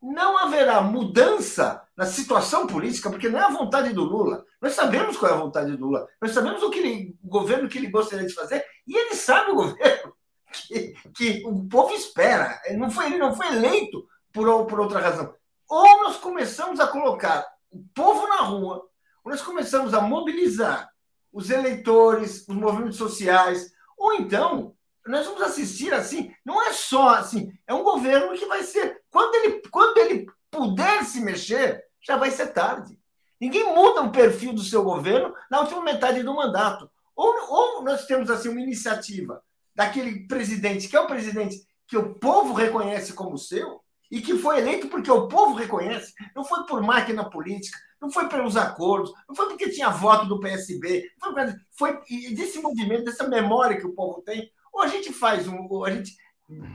Não 0.01 0.37
haverá 0.37 0.81
mudança 0.81 1.81
na 1.95 2.05
situação 2.05 2.67
política, 2.67 3.09
porque 3.09 3.29
não 3.29 3.39
é 3.39 3.43
a 3.43 3.49
vontade 3.49 3.93
do 3.93 4.03
Lula. 4.03 4.43
Nós 4.61 4.73
sabemos 4.73 5.15
qual 5.15 5.31
é 5.31 5.35
a 5.35 5.39
vontade 5.39 5.77
do 5.77 5.85
Lula. 5.85 6.07
Nós 6.21 6.31
sabemos 6.31 6.61
o, 6.61 6.69
que 6.69 6.79
ele, 6.79 7.17
o 7.23 7.29
governo 7.29 7.69
que 7.69 7.77
ele 7.77 7.89
gostaria 7.89 8.27
de 8.27 8.33
fazer, 8.33 8.65
e 8.85 8.97
ele 8.97 9.15
sabe 9.15 9.51
o 9.51 9.55
governo 9.55 10.13
que, 10.51 10.93
que 11.15 11.43
o 11.45 11.67
povo 11.69 11.93
espera. 11.93 12.61
Ele 12.65 12.77
não 12.77 12.91
foi, 12.91 13.05
ele 13.05 13.17
não 13.17 13.35
foi 13.35 13.47
eleito 13.47 14.05
por, 14.33 14.65
por 14.65 14.79
outra 14.79 14.99
razão. 14.99 15.33
Ou 15.69 16.03
nós 16.03 16.17
começamos 16.17 16.79
a 16.79 16.87
colocar 16.87 17.45
o 17.71 17.83
povo 17.93 18.27
na 18.27 18.41
rua, 18.41 18.85
ou 19.23 19.31
nós 19.31 19.41
começamos 19.41 19.93
a 19.93 20.01
mobilizar 20.01 20.91
os 21.31 21.49
eleitores, 21.49 22.45
os 22.47 22.55
movimentos 22.55 22.97
sociais, 22.97 23.71
ou 23.97 24.13
então 24.13 24.75
nós 25.07 25.25
vamos 25.25 25.41
assistir 25.41 25.93
assim, 25.93 26.33
não 26.45 26.61
é 26.61 26.71
só 26.71 27.09
assim, 27.09 27.51
é 27.67 27.73
um 27.73 27.83
governo 27.83 28.37
que 28.37 28.45
vai 28.45 28.63
ser, 28.63 29.01
quando 29.09 29.35
ele, 29.35 29.61
quando 29.69 29.97
ele 29.97 30.27
puder 30.49 31.03
se 31.03 31.19
mexer, 31.19 31.83
já 32.01 32.15
vai 32.15 32.31
ser 32.31 32.47
tarde. 32.47 32.97
Ninguém 33.39 33.75
muda 33.75 34.01
o 34.01 34.11
perfil 34.11 34.53
do 34.53 34.63
seu 34.63 34.83
governo 34.83 35.33
na 35.49 35.59
última 35.59 35.81
metade 35.81 36.23
do 36.23 36.35
mandato. 36.35 36.89
Ou, 37.15 37.35
ou 37.49 37.83
nós 37.83 38.05
temos 38.05 38.29
assim 38.29 38.49
uma 38.49 38.61
iniciativa 38.61 39.43
daquele 39.75 40.27
presidente 40.27 40.87
que 40.87 40.95
é 40.95 40.99
o 40.99 41.07
presidente 41.07 41.57
que 41.87 41.97
o 41.97 42.15
povo 42.15 42.53
reconhece 42.53 43.13
como 43.13 43.37
seu 43.37 43.81
e 44.09 44.21
que 44.21 44.37
foi 44.37 44.59
eleito 44.59 44.87
porque 44.87 45.11
o 45.11 45.27
povo 45.27 45.55
reconhece, 45.55 46.13
não 46.35 46.43
foi 46.43 46.65
por 46.65 46.81
máquina 46.81 47.29
política, 47.29 47.77
não 47.99 48.11
foi 48.11 48.29
pelos 48.29 48.55
acordos, 48.55 49.11
não 49.27 49.35
foi 49.35 49.47
porque 49.47 49.69
tinha 49.69 49.89
voto 49.89 50.25
do 50.27 50.39
PSB, 50.39 51.09
foi, 51.19 51.33
foi 51.71 51.99
desse 52.35 52.61
movimento, 52.61 53.05
dessa 53.05 53.27
memória 53.27 53.77
que 53.77 53.87
o 53.87 53.93
povo 53.93 54.21
tem. 54.21 54.51
Ou 54.73 54.81
a 54.81 54.87
gente 54.87 55.13
faz 55.13 55.47
um, 55.47 55.67
ou 55.69 55.85
a 55.85 55.91
gente 55.91 56.15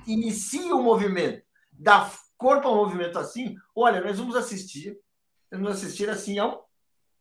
inicia 0.06 0.74
um 0.74 0.82
movimento, 0.82 1.42
dá 1.72 2.10
corpo 2.36 2.68
ao 2.68 2.76
movimento 2.76 3.18
assim, 3.18 3.56
olha, 3.74 4.00
nós 4.00 4.18
vamos 4.18 4.36
assistir, 4.36 4.98
nós 5.50 5.60
vamos 5.60 5.76
assistir 5.76 6.08
assim 6.08 6.38
a 6.38 6.46
um 6.46 6.58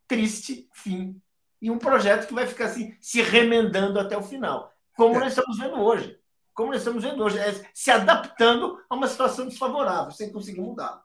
triste 0.08 0.70
fim 0.74 1.20
e 1.62 1.70
um 1.72 1.78
projeto 1.78 2.28
que 2.28 2.34
vai 2.34 2.48
ficar 2.48 2.66
assim 2.66 2.96
se 3.02 3.22
remendando 3.22 4.00
até 4.00 4.16
o 4.16 4.24
final 4.24 4.72
como 4.98 5.16
é. 5.16 5.20
nós 5.20 5.30
estamos 5.30 5.60
vendo 5.60 5.80
hoje. 5.80 6.18
Como 6.54 6.72
nós 6.72 6.82
estamos 6.82 7.04
vendo 7.04 7.24
hoje, 7.24 7.38
é 7.38 7.64
se 7.72 7.92
adaptando 7.92 8.80
a 8.90 8.96
uma 8.96 9.08
situação 9.08 9.48
desfavorável, 9.48 10.12
sem 10.12 10.32
conseguir 10.32 10.60
mudar. 10.60 11.04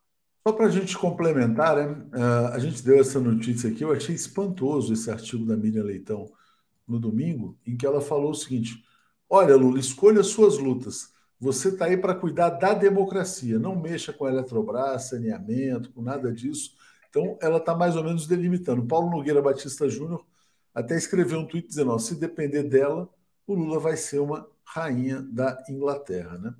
Só 0.48 0.54
para 0.54 0.66
a 0.66 0.70
gente 0.70 0.96
complementar, 0.96 1.76
né? 1.76 2.06
É, 2.14 2.54
a 2.54 2.58
gente 2.58 2.82
deu 2.82 2.98
essa 2.98 3.20
notícia 3.20 3.70
aqui, 3.70 3.84
eu 3.84 3.92
achei 3.92 4.14
espantoso 4.14 4.94
esse 4.94 5.10
artigo 5.10 5.44
da 5.44 5.56
Miriam 5.56 5.84
Leitão 5.84 6.32
no 6.88 6.98
domingo, 6.98 7.56
em 7.66 7.76
que 7.76 7.86
ela 7.86 8.00
falou 8.00 8.30
o 8.30 8.34
seguinte: 8.34 8.82
olha, 9.32 9.56
Lula, 9.56 9.80
escolha 9.80 10.22
suas 10.22 10.58
lutas. 10.58 11.10
Você 11.40 11.70
está 11.70 11.86
aí 11.86 11.96
para 11.96 12.14
cuidar 12.14 12.50
da 12.50 12.74
democracia, 12.74 13.58
não 13.58 13.74
mexa 13.74 14.12
com 14.12 14.26
a 14.26 14.30
Eletrobras, 14.30 15.08
saneamento, 15.08 15.90
com 15.90 16.02
nada 16.02 16.30
disso. 16.30 16.76
Então, 17.08 17.38
ela 17.40 17.56
está 17.56 17.74
mais 17.74 17.96
ou 17.96 18.04
menos 18.04 18.26
delimitando. 18.26 18.86
Paulo 18.86 19.10
Nogueira 19.10 19.40
Batista 19.40 19.88
Júnior 19.88 20.22
até 20.74 20.98
escreveu 20.98 21.38
um 21.38 21.46
tweet 21.46 21.66
dizendo: 21.66 21.98
se 21.98 22.14
depender 22.14 22.64
dela, 22.64 23.08
o 23.46 23.54
Lula 23.54 23.80
vai 23.80 23.96
ser 23.96 24.18
uma 24.18 24.46
rainha 24.64 25.22
da 25.22 25.64
Inglaterra. 25.66 26.36
Né? 26.36 26.54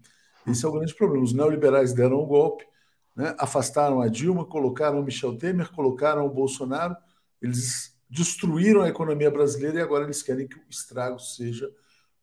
Esse 0.47 0.65
é 0.65 0.69
o 0.69 0.73
grande 0.73 0.95
problema. 0.95 1.25
Os 1.25 1.35
neoliberais 1.35 1.93
deram 1.93 2.17
o 2.17 2.25
um 2.25 2.27
golpe, 2.27 2.67
né? 3.15 3.35
afastaram 3.39 4.01
a 4.01 4.09
Dilma, 4.09 4.47
colocaram 4.47 4.99
o 4.99 5.05
Michel 5.05 5.37
Temer, 5.37 5.71
colocaram 5.73 6.25
o 6.25 6.31
Bolsonaro, 6.31 6.97
eles 7.41 7.95
destruíram 8.09 8.81
a 8.81 8.89
economia 8.89 9.31
brasileira 9.31 9.79
e 9.79 9.83
agora 9.83 10.05
eles 10.05 10.23
querem 10.23 10.49
que 10.49 10.57
o 10.57 10.63
estrago 10.71 11.19
seja 11.19 11.71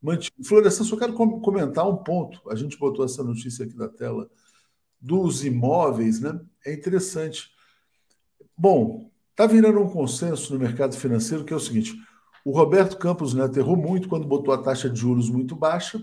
mantido. 0.01 0.35
Só 0.71 0.97
quero 0.97 1.13
comentar 1.13 1.87
um 1.87 1.97
ponto. 1.97 2.41
A 2.49 2.55
gente 2.55 2.77
botou 2.77 3.05
essa 3.05 3.23
notícia 3.23 3.65
aqui 3.65 3.75
na 3.75 3.87
tela 3.87 4.29
dos 4.99 5.45
imóveis, 5.45 6.19
né? 6.19 6.39
É 6.65 6.73
interessante. 6.73 7.49
Bom, 8.57 9.09
está 9.31 9.45
virando 9.45 9.79
um 9.79 9.89
consenso 9.89 10.53
no 10.53 10.59
mercado 10.59 10.95
financeiro 10.95 11.45
que 11.45 11.53
é 11.53 11.55
o 11.55 11.59
seguinte: 11.59 11.95
o 12.43 12.51
Roberto 12.51 12.97
Campos 12.97 13.33
Neto 13.33 13.57
errou 13.57 13.77
muito 13.77 14.09
quando 14.09 14.27
botou 14.27 14.53
a 14.53 14.61
taxa 14.61 14.89
de 14.89 14.99
juros 14.99 15.29
muito 15.29 15.55
baixa 15.55 16.01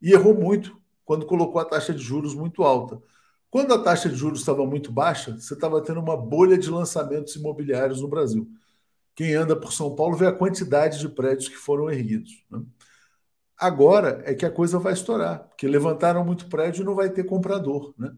e 0.00 0.12
errou 0.12 0.34
muito 0.34 0.80
quando 1.04 1.26
colocou 1.26 1.60
a 1.60 1.64
taxa 1.64 1.94
de 1.94 2.02
juros 2.02 2.34
muito 2.34 2.62
alta. 2.62 3.00
Quando 3.50 3.72
a 3.72 3.82
taxa 3.82 4.08
de 4.08 4.16
juros 4.16 4.40
estava 4.40 4.66
muito 4.66 4.92
baixa, 4.92 5.38
você 5.38 5.54
estava 5.54 5.80
tendo 5.82 6.00
uma 6.00 6.16
bolha 6.16 6.58
de 6.58 6.68
lançamentos 6.68 7.34
imobiliários 7.36 8.00
no 8.00 8.08
Brasil. 8.08 8.48
Quem 9.14 9.34
anda 9.34 9.56
por 9.56 9.72
São 9.72 9.94
Paulo 9.94 10.16
vê 10.16 10.26
a 10.26 10.32
quantidade 10.32 10.98
de 10.98 11.08
prédios 11.08 11.48
que 11.48 11.56
foram 11.56 11.90
erguidos. 11.90 12.44
Né? 12.50 12.60
Agora 13.58 14.22
é 14.24 14.34
que 14.34 14.44
a 14.44 14.50
coisa 14.50 14.78
vai 14.78 14.92
estourar, 14.92 15.48
porque 15.48 15.66
levantaram 15.66 16.24
muito 16.24 16.48
prédio 16.48 16.82
e 16.82 16.84
não 16.84 16.94
vai 16.94 17.10
ter 17.10 17.24
comprador. 17.24 17.94
Né? 17.98 18.12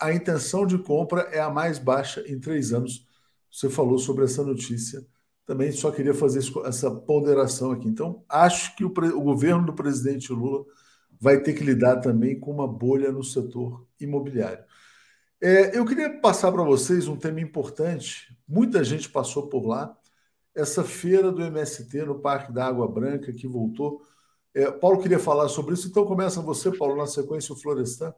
a 0.00 0.10
intenção 0.10 0.66
de 0.66 0.78
compra 0.78 1.22
é 1.32 1.38
a 1.38 1.50
mais 1.50 1.78
baixa 1.78 2.24
em 2.26 2.40
três 2.40 2.72
anos. 2.72 3.06
Você 3.50 3.68
falou 3.68 3.98
sobre 3.98 4.24
essa 4.24 4.42
notícia 4.42 5.06
também 5.46 5.70
só 5.70 5.92
queria 5.92 6.12
fazer 6.12 6.40
essa 6.66 6.90
ponderação 6.90 7.70
aqui. 7.70 7.88
Então, 7.88 8.24
acho 8.28 8.74
que 8.74 8.84
o, 8.84 8.88
o, 8.88 9.22
governo 9.22 9.64
do 9.64 9.72
presidente 9.72 10.32
Lula 10.32 10.64
vai 11.20 11.40
ter 11.40 11.54
que 11.54 11.62
lidar 11.62 12.00
também 12.00 12.38
com 12.38 12.50
uma 12.50 12.66
bolha 12.66 13.12
no 13.12 13.22
setor 13.22 13.86
imobiliário. 14.00 14.64
É, 15.40 15.78
eu 15.78 15.84
queria 15.86 16.18
passar 16.20 16.50
para 16.50 16.64
vocês 16.64 17.06
um 17.06 17.16
tema 17.16 17.40
importante. 17.40 18.36
Muita 18.46 18.82
gente 18.82 19.08
passou 19.08 19.48
por 19.48 19.64
lá. 19.64 19.96
Essa 20.52 20.82
feira 20.82 21.30
do 21.30 21.42
MST 21.42 22.02
no 22.04 22.18
Parque 22.18 22.52
da 22.52 22.66
Água 22.66 22.88
Branca 22.88 23.32
que 23.32 23.46
voltou. 23.46 24.02
É, 24.56 24.70
Paulo 24.70 25.02
queria 25.02 25.18
falar 25.18 25.48
sobre 25.48 25.74
isso, 25.74 25.86
então 25.86 26.06
começa 26.06 26.40
você, 26.40 26.72
Paulo, 26.74 26.96
na 26.96 27.06
sequência 27.06 27.52
o 27.52 27.56
Florestan. 27.56 28.14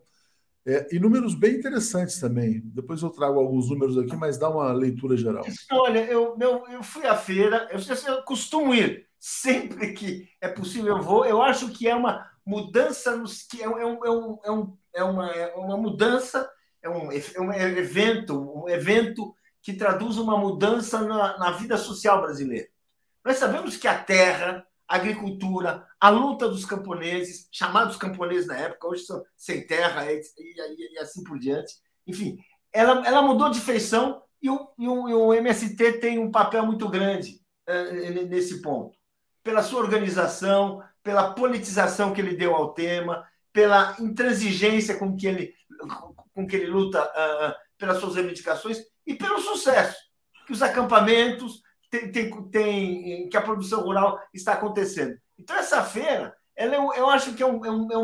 É, 0.64 0.86
e 0.92 0.98
números 1.00 1.34
bem 1.34 1.56
interessantes 1.56 2.20
também. 2.20 2.60
Depois 2.64 3.02
eu 3.02 3.10
trago 3.10 3.40
alguns 3.40 3.68
números 3.68 3.98
aqui, 3.98 4.14
mas 4.14 4.38
dá 4.38 4.48
uma 4.48 4.70
leitura 4.72 5.16
geral. 5.16 5.44
Olha, 5.72 6.04
eu, 6.04 6.36
meu, 6.36 6.64
eu 6.68 6.80
fui 6.80 7.04
à 7.08 7.16
feira, 7.16 7.68
eu, 7.72 7.80
eu 8.06 8.22
costumo 8.22 8.72
ir, 8.72 9.08
sempre 9.18 9.92
que 9.94 10.28
é 10.40 10.46
possível 10.46 10.98
eu 10.98 11.02
vou. 11.02 11.24
Eu 11.24 11.42
acho 11.42 11.70
que 11.70 11.88
é 11.88 11.94
uma 11.94 12.24
mudança, 12.46 13.16
nos, 13.16 13.42
que 13.42 13.60
é, 13.60 13.64
é, 13.64 13.68
um, 13.68 14.04
é, 14.04 14.10
um, 14.10 14.38
é, 14.44 14.52
um, 14.52 14.76
é, 14.94 15.02
uma, 15.02 15.30
é 15.32 15.54
uma 15.56 15.76
mudança, 15.76 16.48
é 16.80 16.88
um, 16.88 17.10
é 17.10 17.40
um 17.40 17.52
evento, 17.52 18.62
um 18.62 18.68
evento 18.68 19.34
que 19.60 19.72
traduz 19.72 20.18
uma 20.18 20.38
mudança 20.38 21.00
na, 21.00 21.36
na 21.36 21.50
vida 21.50 21.76
social 21.76 22.22
brasileira. 22.22 22.68
Nós 23.24 23.38
sabemos 23.38 23.76
que 23.76 23.88
a 23.88 23.98
terra, 23.98 24.64
agricultura, 24.88 25.86
a 26.00 26.08
luta 26.08 26.48
dos 26.48 26.64
camponeses, 26.64 27.48
chamados 27.52 27.96
camponeses 27.96 28.46
na 28.46 28.56
época, 28.56 28.88
hoje 28.88 29.04
são 29.04 29.22
sem 29.36 29.66
terra 29.66 30.10
e, 30.10 30.20
e, 30.38 30.94
e 30.94 30.98
assim 30.98 31.22
por 31.22 31.38
diante. 31.38 31.74
Enfim, 32.06 32.38
ela, 32.72 33.06
ela 33.06 33.22
mudou 33.22 33.50
de 33.50 33.60
feição 33.60 34.22
e 34.40 34.48
o, 34.48 34.68
e 34.78 34.88
o, 34.88 35.08
e 35.08 35.14
o 35.14 35.34
MST 35.34 35.94
tem 35.94 36.18
um 36.18 36.30
papel 36.30 36.64
muito 36.64 36.88
grande 36.88 37.40
uh, 37.68 38.26
nesse 38.28 38.62
ponto. 38.62 38.96
Pela 39.42 39.62
sua 39.62 39.80
organização, 39.80 40.82
pela 41.02 41.34
politização 41.34 42.12
que 42.12 42.20
ele 42.20 42.36
deu 42.36 42.54
ao 42.54 42.72
tema, 42.72 43.26
pela 43.52 43.96
intransigência 43.98 44.96
com 44.96 45.16
que 45.16 45.26
ele, 45.26 45.54
com 46.34 46.46
que 46.46 46.56
ele 46.56 46.66
luta 46.66 47.02
uh, 47.02 47.54
pelas 47.76 47.98
suas 47.98 48.14
reivindicações 48.14 48.78
e 49.06 49.14
pelo 49.14 49.40
sucesso 49.40 50.08
que 50.46 50.52
os 50.52 50.62
acampamentos, 50.62 51.60
tem, 51.90 52.12
tem, 52.12 52.42
tem, 52.50 53.28
que 53.28 53.36
a 53.36 53.42
produção 53.42 53.82
rural 53.82 54.20
está 54.32 54.52
acontecendo. 54.52 55.18
Então, 55.38 55.56
essa 55.56 55.82
feira, 55.82 56.34
ela 56.56 56.74
é, 56.74 56.78
eu 56.78 57.08
acho 57.08 57.34
que 57.34 57.42
é, 57.42 57.46
um, 57.46 57.64
é, 57.64 57.70
um, 57.70 57.92
é, 57.92 57.98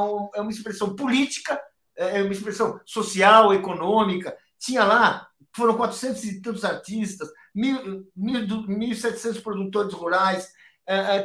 um, 0.00 0.30
é 0.34 0.40
uma 0.40 0.50
expressão 0.50 0.94
política, 0.94 1.60
é 1.96 2.22
uma 2.22 2.32
expressão 2.32 2.80
social, 2.84 3.54
econômica. 3.54 4.36
Tinha 4.58 4.84
lá, 4.84 5.26
foram 5.54 5.76
400 5.76 6.24
e 6.24 6.40
tantos 6.40 6.64
artistas, 6.64 7.28
1.700 7.56 9.42
produtores 9.42 9.94
rurais, 9.94 10.52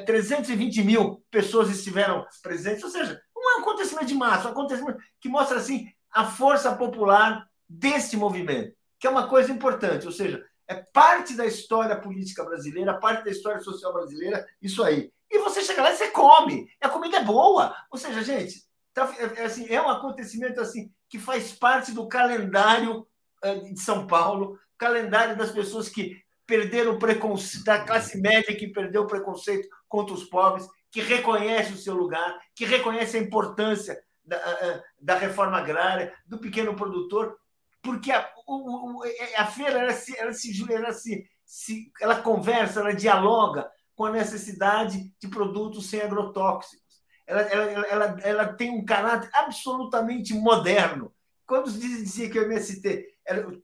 320 0.05 0.83
mil 0.83 1.23
pessoas 1.29 1.69
estiveram 1.69 2.25
presentes. 2.41 2.83
Ou 2.83 2.89
seja, 2.89 3.21
um 3.35 3.61
acontecimento 3.61 4.05
de 4.05 4.15
massa, 4.15 4.47
um 4.47 4.51
acontecimento 4.51 4.99
que 5.19 5.27
mostra 5.27 5.57
assim 5.57 5.87
a 6.11 6.25
força 6.25 6.75
popular 6.75 7.47
desse 7.67 8.17
movimento, 8.17 8.73
que 8.99 9.05
é 9.05 9.09
uma 9.09 9.27
coisa 9.27 9.51
importante. 9.51 10.05
Ou 10.05 10.11
seja, 10.11 10.43
É 10.69 10.75
parte 10.75 11.35
da 11.35 11.47
história 11.47 11.99
política 11.99 12.43
brasileira, 12.43 12.99
parte 12.99 13.25
da 13.25 13.31
história 13.31 13.59
social 13.59 13.91
brasileira, 13.91 14.47
isso 14.61 14.83
aí. 14.83 15.11
E 15.27 15.39
você 15.39 15.63
chega 15.63 15.81
lá 15.81 15.91
e 15.91 15.97
você 15.97 16.09
come. 16.09 16.71
E 16.79 16.85
a 16.85 16.89
comida 16.89 17.17
é 17.17 17.23
boa. 17.23 17.75
Ou 17.89 17.97
seja, 17.97 18.21
gente, 18.21 18.63
tá, 18.93 19.11
é, 19.17 19.41
é 19.41 19.45
assim, 19.45 19.67
é 19.67 19.81
um 19.81 19.89
acontecimento 19.89 20.61
assim 20.61 20.91
que 21.09 21.17
faz 21.17 21.51
parte 21.51 21.91
do 21.91 22.07
calendário 22.07 23.07
eh, 23.43 23.55
de 23.55 23.79
São 23.79 24.05
Paulo, 24.05 24.59
calendário 24.77 25.35
das 25.35 25.51
pessoas 25.51 25.89
que 25.89 26.23
perderam 26.45 26.93
o 26.93 26.99
preconceito, 26.99 27.65
da 27.65 27.83
classe 27.83 28.21
média 28.21 28.55
que 28.55 28.67
perdeu 28.67 29.03
o 29.03 29.07
preconceito 29.07 29.67
contra 29.87 30.13
os 30.13 30.23
pobres, 30.23 30.67
que 30.91 31.01
reconhece 31.01 31.73
o 31.73 31.77
seu 31.77 31.95
lugar, 31.95 32.39
que 32.53 32.65
reconhece 32.65 33.17
a 33.17 33.21
importância 33.21 33.99
da, 34.23 34.83
da 34.99 35.15
reforma 35.15 35.57
agrária, 35.57 36.13
do 36.27 36.37
pequeno 36.37 36.75
produtor, 36.75 37.39
porque 37.81 38.11
a, 38.11 38.29
o, 38.47 39.01
a 39.37 39.45
feira 39.45 39.79
ela 39.79 39.93
se, 39.93 40.17
ela, 40.17 40.33
se, 40.33 40.73
ela, 40.73 40.93
se, 40.93 41.25
se, 41.45 41.91
ela 42.01 42.21
conversa, 42.21 42.79
ela 42.79 42.93
dialoga 42.93 43.69
com 43.95 44.05
a 44.05 44.11
necessidade 44.11 45.13
de 45.19 45.27
produtos 45.27 45.89
sem 45.89 46.01
agrotóxicos. 46.01 46.87
Ela, 47.25 47.41
ela, 47.41 47.87
ela, 47.87 48.17
ela 48.21 48.53
tem 48.53 48.71
um 48.71 48.83
caráter 48.83 49.29
absolutamente 49.33 50.33
moderno. 50.33 51.13
Quando 51.45 51.71
dizia 51.71 52.29
que 52.29 52.39
o 52.39 52.43
MST 52.43 53.05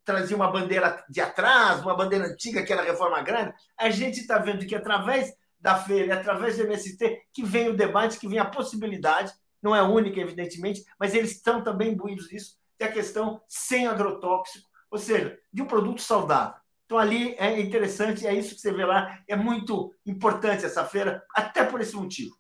trazia 0.04 0.36
uma 0.36 0.52
bandeira 0.52 1.04
de 1.10 1.22
atrás, 1.22 1.82
uma 1.82 1.96
bandeira 1.96 2.26
antiga, 2.26 2.64
que 2.64 2.72
era 2.72 2.82
a 2.82 2.86
reforma 2.86 3.18
agrária, 3.18 3.56
a 3.78 3.90
gente 3.90 4.20
está 4.20 4.38
vendo 4.38 4.66
que 4.66 4.76
através 4.76 5.34
da 5.60 5.76
feira, 5.76 6.16
através 6.16 6.58
do 6.58 6.64
MST, 6.64 7.24
que 7.34 7.44
vem 7.44 7.70
o 7.70 7.76
debate, 7.76 8.20
que 8.20 8.28
vem 8.28 8.38
a 8.38 8.46
possibilidade, 8.46 9.34
não 9.62 9.76
é 9.76 9.82
única, 9.82 10.20
evidentemente, 10.20 10.84
mas 11.00 11.16
eles 11.16 11.32
estão 11.32 11.64
também 11.64 11.94
imbuídos 11.94 12.32
nisso, 12.32 12.56
é 12.80 12.86
a 12.86 12.92
questão 12.92 13.42
sem 13.48 13.88
agrotóxico, 13.88 14.68
ou 14.92 14.98
seja, 14.98 15.38
de 15.52 15.62
um 15.62 15.66
produto 15.66 16.02
saudável. 16.02 16.56
Então, 16.86 16.98
ali 16.98 17.34
é 17.40 17.60
interessante, 17.60 18.28
é 18.28 18.34
isso 18.34 18.54
que 18.56 18.62
você 18.62 18.72
vê 18.72 18.86
lá, 18.86 19.20
é 19.28 19.36
muito 19.36 19.92
importante 20.06 20.66
essa 20.66 20.86
feira, 20.86 21.24
até 21.36 21.64
por 21.64 21.82
esse 21.82 21.96
motivo. 21.96 22.36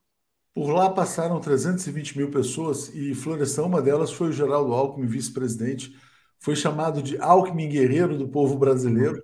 Por 0.54 0.70
lá 0.70 0.90
passaram 0.90 1.40
320 1.40 2.18
mil 2.18 2.32
pessoas 2.32 2.94
e 2.94 3.14
Florestan, 3.14 3.64
uma 3.64 3.82
delas 3.82 4.12
foi 4.14 4.30
o 4.30 4.34
Geraldo 4.34 4.74
Alckmin, 4.74 5.08
vice-presidente, 5.08 5.96
foi 6.40 6.56
chamado 6.56 7.02
de 7.02 7.18
Alckmin 7.18 7.68
guerreiro 7.68 8.18
do 8.18 8.30
povo 8.30 8.58
brasileiro. 8.58 9.22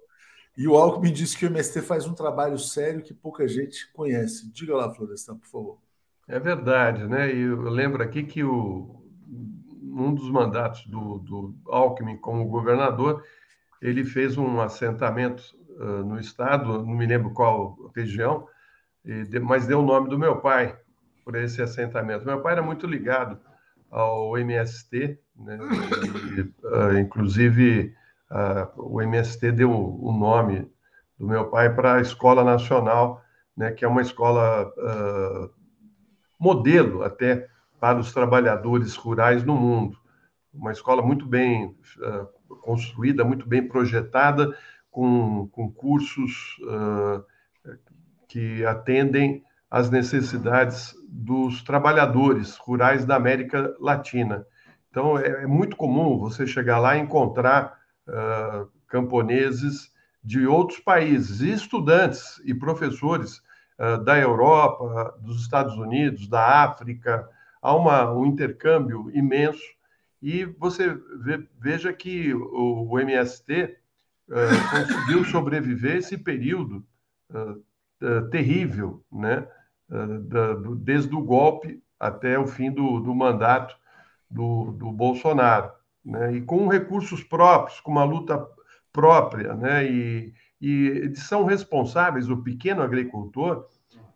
E 0.58 0.68
o 0.68 0.76
Alckmin 0.76 1.14
disse 1.14 1.38
que 1.38 1.46
o 1.46 1.50
MST 1.50 1.82
faz 1.82 2.06
um 2.06 2.14
trabalho 2.14 2.58
sério 2.58 3.02
que 3.02 3.14
pouca 3.14 3.48
gente 3.48 3.92
conhece. 3.94 4.52
Diga 4.52 4.76
lá, 4.76 4.94
Florestan, 4.94 5.38
por 5.38 5.48
favor. 5.48 5.78
É 6.28 6.40
verdade, 6.40 7.08
né? 7.08 7.34
E 7.34 7.42
eu 7.42 7.62
lembro 7.62 8.04
aqui 8.04 8.24
que 8.24 8.44
o, 8.44 9.01
um 9.92 10.14
dos 10.14 10.30
mandatos 10.30 10.86
do, 10.88 11.20
do 11.20 11.56
Alckmin 11.68 12.18
como 12.18 12.48
governador, 12.48 13.24
ele 13.82 14.04
fez 14.04 14.38
um 14.38 14.62
assentamento 14.62 15.44
uh, 15.80 16.04
no 16.04 16.20
estado, 16.20 16.84
não 16.84 16.94
me 16.94 17.06
lembro 17.06 17.32
qual 17.32 17.78
região, 17.96 18.48
de, 19.04 19.40
mas 19.40 19.66
deu 19.66 19.80
o 19.80 19.86
nome 19.86 20.10
do 20.10 20.20
meu 20.20 20.38
pai 20.38 20.78
por 21.26 21.36
esse 21.36 21.62
assentamento. 21.62 22.26
Meu 22.26 22.42
pai 22.42 22.54
era 22.54 22.62
muito 22.62 22.86
ligado 22.86 23.40
ao 23.90 24.38
MST, 24.38 25.20
né? 25.36 25.58
E, 26.38 26.42
uh, 26.68 26.98
inclusive 27.00 27.96
uh, 28.30 28.70
o 28.76 29.02
MST 29.02 29.52
deu 29.52 29.72
o 29.72 30.12
nome 30.12 30.72
do 31.18 31.28
meu 31.28 31.50
pai 31.50 31.74
para 31.74 31.96
a 31.96 32.02
Escola 32.02 32.44
Nacional, 32.44 33.24
né? 33.58 33.72
Que 33.72 33.84
é 33.84 33.88
uma 33.88 34.02
escola 34.02 34.72
modelo 36.40 37.04
até 37.04 37.48
para 37.82 37.98
os 37.98 38.14
trabalhadores 38.14 38.96
rurais 38.96 39.44
no 39.44 39.56
mundo. 39.56 39.98
Uma 40.54 40.72
escola 40.72 41.02
muito 41.02 41.26
bem 41.26 41.76
uh, 41.98 42.56
construída, 42.58 43.26
muito 43.26 43.50
bem 43.50 43.68
projetada, 43.68 44.56
com, 44.92 45.48
com 45.48 45.72
cursos 45.72 46.60
uh, 46.62 47.26
que 48.28 48.64
atendem 48.64 49.44
às 49.70 49.90
necessidades 49.90 50.94
dos 51.10 51.64
trabalhadores 51.64 52.56
rurais 52.58 53.04
da 53.04 53.16
América 53.16 53.76
Latina. 53.80 54.46
Então, 54.92 55.18
é, 55.18 55.44
é 55.44 55.48
muito 55.48 55.76
comum 55.76 56.20
você 56.20 56.46
chegar 56.46 56.78
lá 56.78 56.96
e 56.96 57.02
encontrar 57.02 57.80
uh, 58.08 58.70
camponeses 58.86 59.92
de 60.24 60.46
outros 60.46 60.80
países, 60.80 61.42
estudantes 61.42 62.40
e 62.46 62.54
professores 62.54 63.42
da 64.06 64.16
Europa, 64.16 65.16
dos 65.20 65.42
Estados 65.42 65.76
Unidos, 65.76 66.28
da 66.28 66.64
África, 66.64 67.28
há 67.62 67.76
uma, 67.76 68.12
um 68.12 68.26
intercâmbio 68.26 69.12
imenso 69.14 69.62
e 70.22 70.46
você 70.46 70.94
ve, 71.20 71.48
veja 71.60 71.92
que 71.92 72.34
o, 72.34 72.88
o 72.90 73.00
MST 73.00 73.78
uh, 74.30 74.70
conseguiu 74.72 75.26
sobreviver 75.32 75.98
esse 75.98 76.18
período 76.18 76.86
uh, 77.30 77.62
uh, 78.06 78.30
terrível, 78.30 79.04
né? 79.12 79.48
Da, 79.90 80.54
do, 80.54 80.74
desde 80.74 81.14
o 81.14 81.22
golpe 81.22 81.84
até 82.00 82.40
o 82.40 82.48
fim 82.48 82.72
do, 82.72 83.02
do 83.02 83.14
mandato 83.14 83.76
do, 84.30 84.72
do 84.72 84.90
Bolsonaro, 84.90 85.70
né? 86.04 86.34
E 86.34 86.42
com 86.42 86.70
recursos 86.70 87.22
próprios, 87.22 87.82
com 87.82 87.92
uma 87.92 88.06
luta 88.06 88.42
própria, 88.94 89.54
né? 89.54 89.86
E, 89.86 90.34
e 90.62 90.88
eles 90.88 91.24
são 91.24 91.44
responsáveis, 91.44 92.30
o 92.30 92.38
pequeno 92.38 92.82
agricultor, 92.82 93.68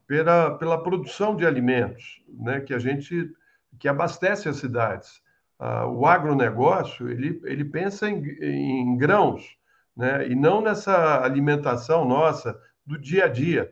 pela, 0.08 0.58
pela 0.58 0.82
produção 0.82 1.36
de 1.36 1.45
alimentos, 1.45 2.22
né, 2.28 2.60
que 2.60 2.74
a 2.74 2.80
gente 2.80 3.32
que 3.78 3.88
abastece 3.89 4.47
as 4.47 4.58
cidades. 4.58 5.22
Ah, 5.60 5.86
o 5.88 6.06
agronegócio 6.06 7.10
ele, 7.10 7.41
ele 7.43 7.66
pensa 7.66 8.10
em, 8.10 8.24
em 8.41 8.97
grãos, 8.97 9.58
né, 9.95 10.28
e 10.28 10.36
não 10.36 10.62
nessa 10.62 11.22
alimentação 11.24 12.06
nossa 12.06 12.58
do 12.86 12.97
dia 12.97 13.26
a 13.26 13.28
dia. 13.28 13.72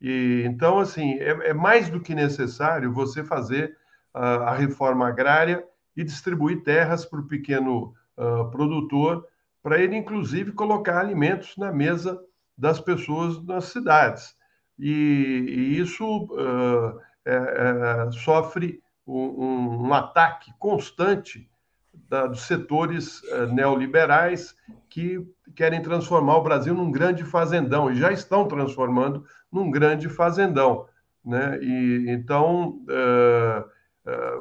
E 0.00 0.42
então 0.46 0.78
assim 0.78 1.14
é, 1.14 1.50
é 1.50 1.54
mais 1.54 1.88
do 1.88 2.00
que 2.00 2.14
necessário 2.14 2.92
você 2.92 3.24
fazer 3.24 3.76
ah, 4.12 4.50
a 4.50 4.54
reforma 4.54 5.08
agrária 5.08 5.64
e 5.96 6.04
distribuir 6.04 6.62
terras 6.62 7.04
para 7.04 7.20
o 7.20 7.26
pequeno 7.26 7.94
ah, 8.16 8.44
produtor, 8.50 9.26
para 9.62 9.78
ele 9.78 9.96
inclusive 9.96 10.52
colocar 10.52 10.98
alimentos 10.98 11.56
na 11.56 11.72
mesa 11.72 12.20
das 12.56 12.80
pessoas 12.80 13.42
nas 13.44 13.66
cidades 13.66 14.34
e, 14.78 15.44
e 15.48 15.78
isso 15.78 16.24
uh, 16.24 17.00
é, 17.24 17.34
é, 17.34 18.10
sofre 18.10 18.82
um, 19.06 19.86
um, 19.86 19.94
ataque 19.94 20.52
constante 20.58 21.48
da, 21.92 22.26
dos 22.26 22.42
setores 22.42 23.22
uh, 23.22 23.46
neoliberais 23.52 24.56
que 24.88 25.24
querem 25.54 25.80
transformar 25.80 26.36
o 26.36 26.42
Brasil 26.42 26.74
num 26.74 26.90
grande 26.90 27.24
fazendão 27.24 27.90
e 27.90 27.94
já 27.94 28.12
estão 28.12 28.48
transformando 28.48 29.24
num 29.50 29.70
grande 29.70 30.08
fazendão, 30.08 30.88
né? 31.24 31.58
E 31.62 32.06
então 32.08 32.80
uh, 32.82 33.74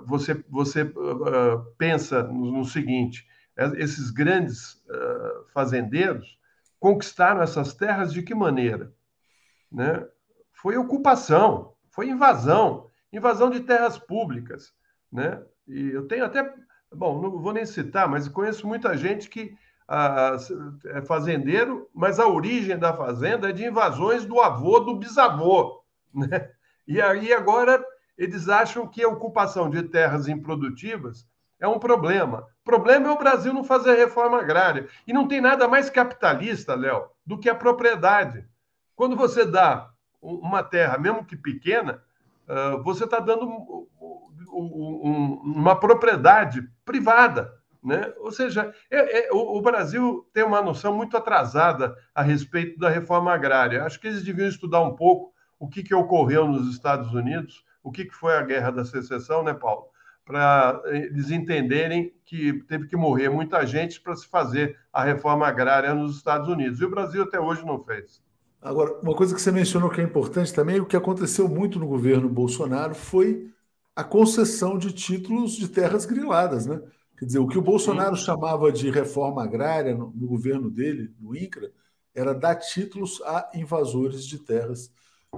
você 0.06 0.44
você 0.50 0.92
pensa 1.78 2.24
no, 2.24 2.52
no, 2.52 2.66
seguinte: 2.66 3.26
esses 3.78 4.10
grandes 4.10 4.84
fazendeiros 5.54 6.38
conquistaram 6.80 7.42
essas 7.42 7.74
terras 7.74 8.12
de 8.12 8.22
que 8.24 8.36
maneira? 8.36 8.92
Né? 9.72 10.06
Foi 10.64 10.78
ocupação, 10.78 11.74
foi 11.91 12.07
invasão, 12.07 12.88
invasão 13.11 13.49
de 13.49 13.59
terras 13.59 13.99
públicas, 13.99 14.74
né? 15.11 15.43
E 15.68 15.89
eu 15.89 16.07
tenho 16.07 16.24
até, 16.24 16.53
bom, 16.89 17.22
não 17.22 17.38
vou 17.38 17.51
nem 17.51 17.66
citar, 17.66 18.07
mas 18.07 18.30
conheço 18.30 18.66
muita 18.66 18.95
gente 18.95 19.30
que 19.30 19.53
ah, 19.86 20.38
é 20.86 21.01
fazendeiro, 21.01 21.89
mas 21.93 22.18
a 22.18 22.30
origem 22.30 22.80
da 22.80 22.95
fazenda 22.95 23.49
é 23.49 23.51
de 23.51 23.66
invasões 23.66 24.24
do 24.24 24.39
avô, 24.39 24.80
do 24.80 24.95
bisavô, 24.95 25.84
né? 26.16 26.49
E 26.88 27.01
aí 27.01 27.34
agora 27.34 27.84
eles 28.18 28.47
acham 28.47 28.88
que 28.88 29.03
a 29.03 29.09
ocupação 29.09 29.70
de 29.70 29.84
terras 29.84 30.30
improdutivas 30.30 31.28
é 31.59 31.68
um 31.68 31.78
problema. 31.78 32.47
O 32.61 32.64
problema 32.64 33.09
é 33.09 33.11
o 33.11 33.20
Brasil 33.20 33.53
não 33.53 33.66
fazer 33.66 33.95
reforma 33.95 34.39
agrária. 34.39 34.88
E 35.05 35.11
não 35.11 35.28
tem 35.28 35.41
nada 35.41 35.68
mais 35.68 35.89
capitalista, 35.89 36.74
Léo, 36.74 37.09
do 37.26 37.38
que 37.38 37.49
a 37.49 37.55
propriedade. 37.55 38.45
Quando 38.95 39.16
você 39.18 39.45
dá 39.45 39.93
uma 40.24 40.63
terra, 40.63 40.97
mesmo 40.97 41.26
que 41.26 41.36
pequena, 41.36 42.01
ah, 42.47 42.78
você 42.84 43.05
está 43.05 43.19
dando 43.19 43.47
uma 44.51 45.76
propriedade 45.76 46.67
privada. 46.86 47.53
Né? 47.84 48.13
Ou 48.19 48.32
seja, 48.32 48.74
é, 48.89 49.28
é, 49.28 49.34
o, 49.34 49.61
Brasil 49.61 50.26
tem 50.34 50.43
uma 50.43 50.61
noção 50.61 50.95
muito 50.95 51.17
atrasada 51.17 51.93
a 52.15 52.21
respeito 52.21 52.80
da 52.80 52.89
reforma 52.89 53.34
agrária. 53.34 53.84
Acho 53.84 53.99
que 53.99 54.07
eles 54.07 54.24
deviam 54.24 54.47
estudar 54.47 54.82
um 54.82 54.95
pouco 54.95 55.34
o 55.59 55.67
que, 55.67 55.84
que 55.84 55.93
ocorreu 55.93 56.47
nos 56.47 56.69
Estados 56.69 57.13
Unidos, 57.13 57.65
o 57.84 57.91
que, 57.91 58.05
que 58.05 58.15
foi 58.15 58.36
a 58.36 58.41
guerra 58.41 58.71
da 58.71 58.86
secessão, 58.86 59.43
né, 59.43 59.53
Paulo? 59.53 59.88
Para 60.24 60.82
eles 60.86 61.30
entenderem 61.30 62.13
que 62.24 62.53
teve 62.63 62.88
que 62.88 62.95
morrer 62.95 63.28
muita 63.28 63.65
gente 63.65 63.99
para 63.99 64.15
se 64.15 64.28
fazer 64.28 64.80
a 64.91 65.03
reforma 65.03 65.45
agrária 65.45 65.93
nos 65.93 66.15
Estados 66.15 66.47
Unidos. 66.47 66.80
E 66.80 66.86
o 66.86 66.89
Brasil 66.89 67.24
até 67.24 67.38
hoje 67.38 67.65
não 67.65 67.84
fez. 67.84 68.24
Agora, 68.64 68.97
uma 69.01 69.14
coisa 69.14 69.36
que 69.36 69.41
você 69.41 69.51
mencionou 69.51 69.89
que 69.89 69.99
é 69.99 70.03
importante 70.03 70.53
também, 70.53 70.80
o 70.80 70.86
que 70.86 70.95
aconteceu 70.95 71.49
muito 71.49 71.78
no 71.78 71.86
governo 71.86 72.30
Bolsonaro 72.30 72.95
foi 72.95 73.51
a 73.93 74.05
concessão 74.05 74.78
de 74.78 74.93
títulos 74.93 75.57
de 75.57 75.68
terras 75.68 76.05
griladas, 76.05 76.66
né? 76.66 76.82
Quer 77.18 77.26
dizer, 77.26 77.39
o 77.39 77.47
que 77.47 77.57
o 77.57 77.61
Bolsonaro 77.61 78.16
Sim. 78.16 78.24
chamava 78.24 78.72
de 78.72 78.89
reforma 78.89 79.43
agrária 79.43 79.93
no, 79.93 80.11
no, 80.16 80.28
governo 80.28 80.72
dele, 80.72 81.14
no 81.20 81.36
INCRA, 81.36 81.72
era 82.16 82.34
dar 82.34 82.55
títulos 82.55 83.22
a 83.24 83.51
invasores 83.53 84.26
de 84.26 84.39
terras, 84.39 84.89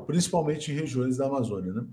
principalmente 0.06 0.72
em 0.72 0.76
regiões 0.76 1.18
da 1.18 1.26
Amazônia. 1.26 1.74
Né? 1.74 1.84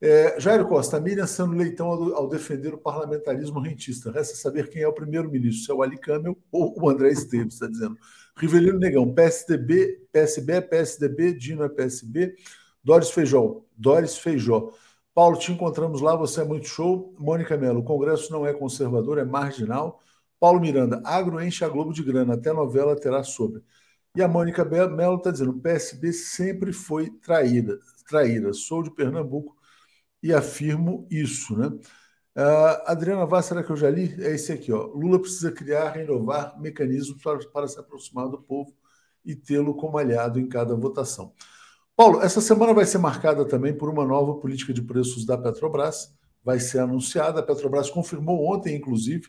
É, 0.00 0.40
Jairo 0.40 0.66
Costa, 0.66 0.96
a 0.96 1.00
Miriam 1.00 1.26
sendo 1.26 1.54
leitão 1.54 1.88
ao, 1.88 2.14
ao, 2.14 2.28
defender 2.28 2.72
o 2.72 2.78
parlamentarismo 2.78 3.60
rentista. 3.60 4.10
Resta 4.10 4.34
saber 4.34 4.70
quem 4.70 4.80
é 4.80 4.88
o 4.88 4.94
primeiro-ministro, 4.94 5.62
se 5.62 5.70
é 5.70 5.74
o 5.74 5.82
Ali 5.82 5.98
Camel 5.98 6.38
ou 6.50 6.74
o 6.80 6.88
André 6.88 7.10
Esteves, 7.10 7.54
está 7.54 7.66
dizendo. 7.66 7.98
Rivelino 8.34 8.78
Negão, 8.78 9.12
PSDB, 9.12 9.99
PSB 10.12 10.54
é 10.54 10.60
PSDB, 10.60 11.32
Dino 11.34 11.64
é 11.64 11.68
PSB, 11.68 12.34
Doris 12.82 13.10
Feijó, 13.10 13.62
Doris 13.76 14.16
Feijó. 14.18 14.72
Paulo, 15.14 15.38
te 15.38 15.52
encontramos 15.52 16.00
lá, 16.00 16.16
você 16.16 16.40
é 16.40 16.44
muito 16.44 16.66
show. 16.68 17.14
Mônica 17.18 17.56
Mello, 17.56 17.80
o 17.80 17.84
Congresso 17.84 18.32
não 18.32 18.46
é 18.46 18.52
conservador, 18.54 19.18
é 19.18 19.24
marginal. 19.24 20.00
Paulo 20.38 20.60
Miranda, 20.60 21.02
agro 21.04 21.42
enche 21.42 21.64
a 21.64 21.68
Globo 21.68 21.92
de 21.92 22.02
grana, 22.02 22.34
até 22.34 22.52
novela 22.52 22.96
terá 22.98 23.22
sobre. 23.22 23.62
E 24.16 24.22
a 24.22 24.28
Mônica 24.28 24.64
Mello 24.64 25.16
está 25.16 25.30
dizendo, 25.30 25.52
o 25.52 25.60
PSB 25.60 26.12
sempre 26.12 26.72
foi 26.72 27.10
traída, 27.20 27.78
traída. 28.08 28.52
Sou 28.52 28.82
de 28.82 28.90
Pernambuco 28.90 29.56
e 30.22 30.32
afirmo 30.32 31.06
isso, 31.10 31.56
né? 31.56 31.66
Uh, 32.36 32.82
Adriana 32.86 33.26
Vaz, 33.26 33.46
será 33.46 33.62
que 33.62 33.70
eu 33.70 33.76
já 33.76 33.90
li? 33.90 34.14
É 34.22 34.30
esse 34.34 34.52
aqui, 34.52 34.72
ó. 34.72 34.86
Lula 34.86 35.20
precisa 35.20 35.52
criar, 35.52 35.90
renovar 35.90 36.58
mecanismos 36.60 37.22
para, 37.22 37.38
para 37.50 37.68
se 37.68 37.78
aproximar 37.78 38.28
do 38.28 38.40
povo 38.40 38.74
e 39.24 39.34
tê-lo 39.34 39.74
como 39.74 39.98
aliado 39.98 40.38
em 40.38 40.48
cada 40.48 40.74
votação. 40.74 41.32
Paulo, 41.96 42.22
essa 42.22 42.40
semana 42.40 42.72
vai 42.72 42.86
ser 42.86 42.98
marcada 42.98 43.44
também 43.44 43.76
por 43.76 43.90
uma 43.90 44.06
nova 44.06 44.34
política 44.40 44.72
de 44.72 44.80
preços 44.80 45.26
da 45.26 45.36
Petrobras. 45.36 46.14
Vai 46.42 46.58
ser 46.58 46.78
anunciada. 46.78 47.40
A 47.40 47.42
Petrobras 47.42 47.90
confirmou 47.90 48.50
ontem, 48.50 48.74
inclusive, 48.74 49.28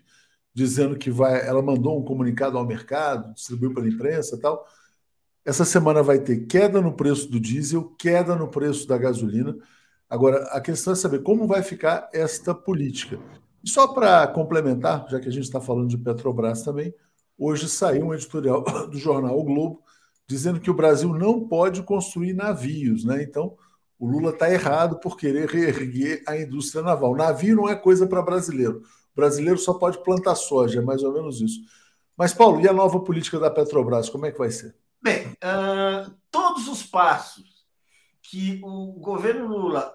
dizendo 0.54 0.98
que 0.98 1.12
vai. 1.12 1.46
Ela 1.46 1.62
mandou 1.62 2.00
um 2.00 2.06
comunicado 2.06 2.58
ao 2.58 2.66
mercado, 2.66 3.34
distribuiu 3.34 3.74
pela 3.74 3.90
imprensa 3.90 4.36
e 4.36 4.40
tal. 4.40 4.66
Essa 5.44 5.66
semana 5.66 6.02
vai 6.02 6.20
ter 6.20 6.46
queda 6.46 6.80
no 6.80 6.94
preço 6.94 7.30
do 7.30 7.40
diesel, 7.40 7.94
queda 7.98 8.36
no 8.36 8.48
preço 8.48 8.88
da 8.88 8.98
gasolina. 8.98 9.54
Agora, 10.10 10.44
a 10.52 10.62
questão 10.62 10.94
é 10.94 10.96
saber 10.96 11.24
como 11.24 11.48
vai 11.48 11.64
ficar 11.64 12.10
esta 12.14 12.54
política. 12.54 13.20
E 13.64 13.70
só 13.70 13.88
para 13.88 14.28
complementar, 14.28 15.08
já 15.10 15.20
que 15.20 15.28
a 15.28 15.32
gente 15.32 15.44
está 15.44 15.60
falando 15.60 15.90
de 15.90 15.98
Petrobras 15.98 16.64
também, 16.64 16.94
hoje 17.38 17.68
saiu 17.70 18.08
um 18.08 18.14
editorial 18.14 18.64
do 18.90 18.98
jornal 18.98 19.38
O 19.38 19.44
Globo 19.44 19.84
dizendo 20.28 20.60
que 20.62 20.72
o 20.72 20.74
Brasil 20.74 21.10
não 21.10 21.48
pode 21.48 21.84
construir 21.84 22.34
navios, 22.34 23.04
né? 23.04 23.22
Então, 23.22 23.58
o 24.00 24.08
Lula 24.08 24.32
está 24.32 24.50
errado 24.50 25.00
por 25.00 25.18
querer 25.18 25.48
reerguer 25.50 26.24
a 26.28 26.38
indústria 26.38 26.82
naval. 26.82 27.16
Navio 27.16 27.56
não 27.56 27.70
é 27.70 27.76
coisa 27.76 28.08
para 28.08 28.22
brasileiro. 28.22 28.82
O 29.14 29.16
brasileiro 29.16 29.60
só 29.60 29.74
pode 29.74 30.02
plantar 30.04 30.36
soja, 30.36 30.80
é 30.80 30.84
mais 30.84 31.04
ou 31.04 31.14
menos 31.14 31.42
isso. 31.42 31.60
Mas, 32.16 32.34
Paulo, 32.34 32.62
e 32.62 32.68
a 32.68 32.74
nova 32.74 33.00
política 33.02 33.40
da 33.40 33.52
Petrobras, 33.52 34.10
como 34.10 34.26
é 34.26 34.32
que 34.32 34.38
vai 34.38 34.50
ser? 34.50 34.76
Bem, 35.02 35.28
uh, 35.28 36.12
todos 36.32 36.68
os 36.68 36.82
passos 36.84 37.66
que 38.24 38.62
o 38.64 38.94
governo 38.94 39.48
Lula 39.48 39.94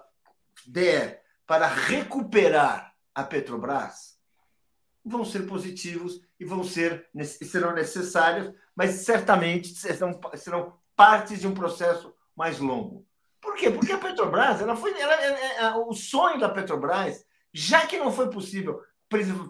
der 0.67 1.23
para 1.47 1.67
recuperar 1.67 2.93
a 3.15 3.23
Petrobras 3.23 4.16
vão 5.07 5.25
ser 5.25 5.47
positivos 5.47 6.21
e 6.39 6.45
vão 6.45 6.63
ser 6.63 7.07
serão 7.23 7.73
necessários, 7.73 8.53
mas 8.75 8.91
certamente 9.05 9.73
serão, 9.75 10.19
serão 10.35 10.77
partes 10.95 11.39
de 11.39 11.47
um 11.47 11.53
processo 11.53 12.13
mais 12.35 12.59
longo. 12.59 13.05
Por 13.41 13.55
quê? 13.55 13.69
Porque 13.69 13.93
a 13.93 13.97
Petrobras, 13.97 14.61
ela 14.61 14.75
foi, 14.75 14.99
ela, 14.99 15.13
ela, 15.13 15.77
o 15.87 15.93
sonho 15.93 16.39
da 16.39 16.49
Petrobras, 16.49 17.25
já 17.53 17.85
que 17.85 17.97
não 17.97 18.11
foi 18.11 18.29
possível 18.29 18.81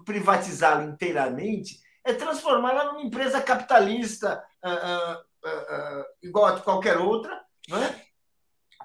privatizá-la 0.06 0.84
inteiramente, 0.84 1.82
é 2.04 2.14
transformá-la 2.14 2.86
numa 2.86 3.02
empresa 3.02 3.42
capitalista 3.42 4.44
uh, 4.64 4.70
uh, 4.70 5.50
uh, 5.50 6.06
igual 6.22 6.46
a 6.46 6.60
qualquer 6.60 6.98
outra, 6.98 7.44
né? 7.68 8.02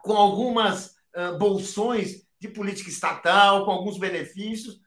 com 0.02 0.16
algumas 0.16 0.96
bolsões 1.38 2.26
de 2.40 2.48
política 2.48 2.88
estatal, 2.88 3.66
com 3.66 3.70
alguns 3.70 3.98
benefícios. 3.98 4.80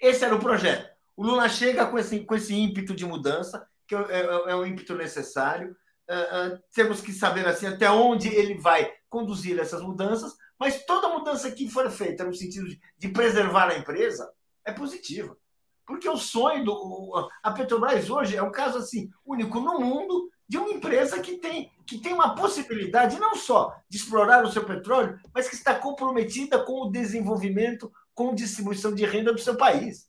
Esse 0.00 0.24
era 0.24 0.34
o 0.34 0.40
projeto. 0.40 0.88
O 1.16 1.24
Lula 1.24 1.48
chega 1.48 1.86
com 1.86 1.98
esse, 1.98 2.20
com 2.20 2.34
esse 2.34 2.54
ímpeto 2.54 2.94
de 2.94 3.06
mudança, 3.06 3.66
que 3.86 3.94
é, 3.94 3.98
é, 3.98 4.50
é 4.50 4.56
um 4.56 4.66
ímpeto 4.66 4.94
necessário. 4.94 5.74
Uh, 6.08 6.54
uh, 6.54 6.62
temos 6.72 7.00
que 7.00 7.12
saber 7.12 7.46
assim 7.46 7.66
até 7.66 7.90
onde 7.90 8.28
ele 8.28 8.54
vai 8.54 8.92
conduzir 9.08 9.58
essas 9.58 9.82
mudanças, 9.82 10.34
mas 10.58 10.84
toda 10.84 11.08
mudança 11.08 11.50
que 11.50 11.68
for 11.68 11.90
feita 11.90 12.24
no 12.24 12.34
sentido 12.34 12.68
de, 12.68 12.80
de 12.98 13.08
preservar 13.08 13.70
a 13.70 13.78
empresa 13.78 14.30
é 14.64 14.72
positiva. 14.72 15.36
Porque 15.86 16.08
o 16.08 16.16
sonho 16.16 16.64
do. 16.64 17.30
A 17.42 17.52
Petrobras 17.52 18.10
hoje 18.10 18.36
é 18.36 18.42
um 18.42 18.50
caso 18.50 18.78
assim 18.78 19.08
único 19.24 19.60
no 19.60 19.78
mundo 19.78 20.30
de 20.48 20.58
uma 20.58 20.70
empresa 20.70 21.20
que 21.20 21.38
tem, 21.38 21.72
que 21.86 21.98
tem 21.98 22.12
uma 22.12 22.34
possibilidade 22.34 23.18
não 23.18 23.34
só 23.34 23.74
de 23.88 23.96
explorar 23.96 24.44
o 24.44 24.50
seu 24.50 24.64
petróleo, 24.64 25.18
mas 25.34 25.48
que 25.48 25.54
está 25.54 25.74
comprometida 25.74 26.58
com 26.58 26.82
o 26.82 26.90
desenvolvimento, 26.90 27.90
com 28.16 28.34
distribuição 28.34 28.94
de 28.94 29.04
renda 29.04 29.32
do 29.32 29.38
seu 29.38 29.56
país. 29.56 30.08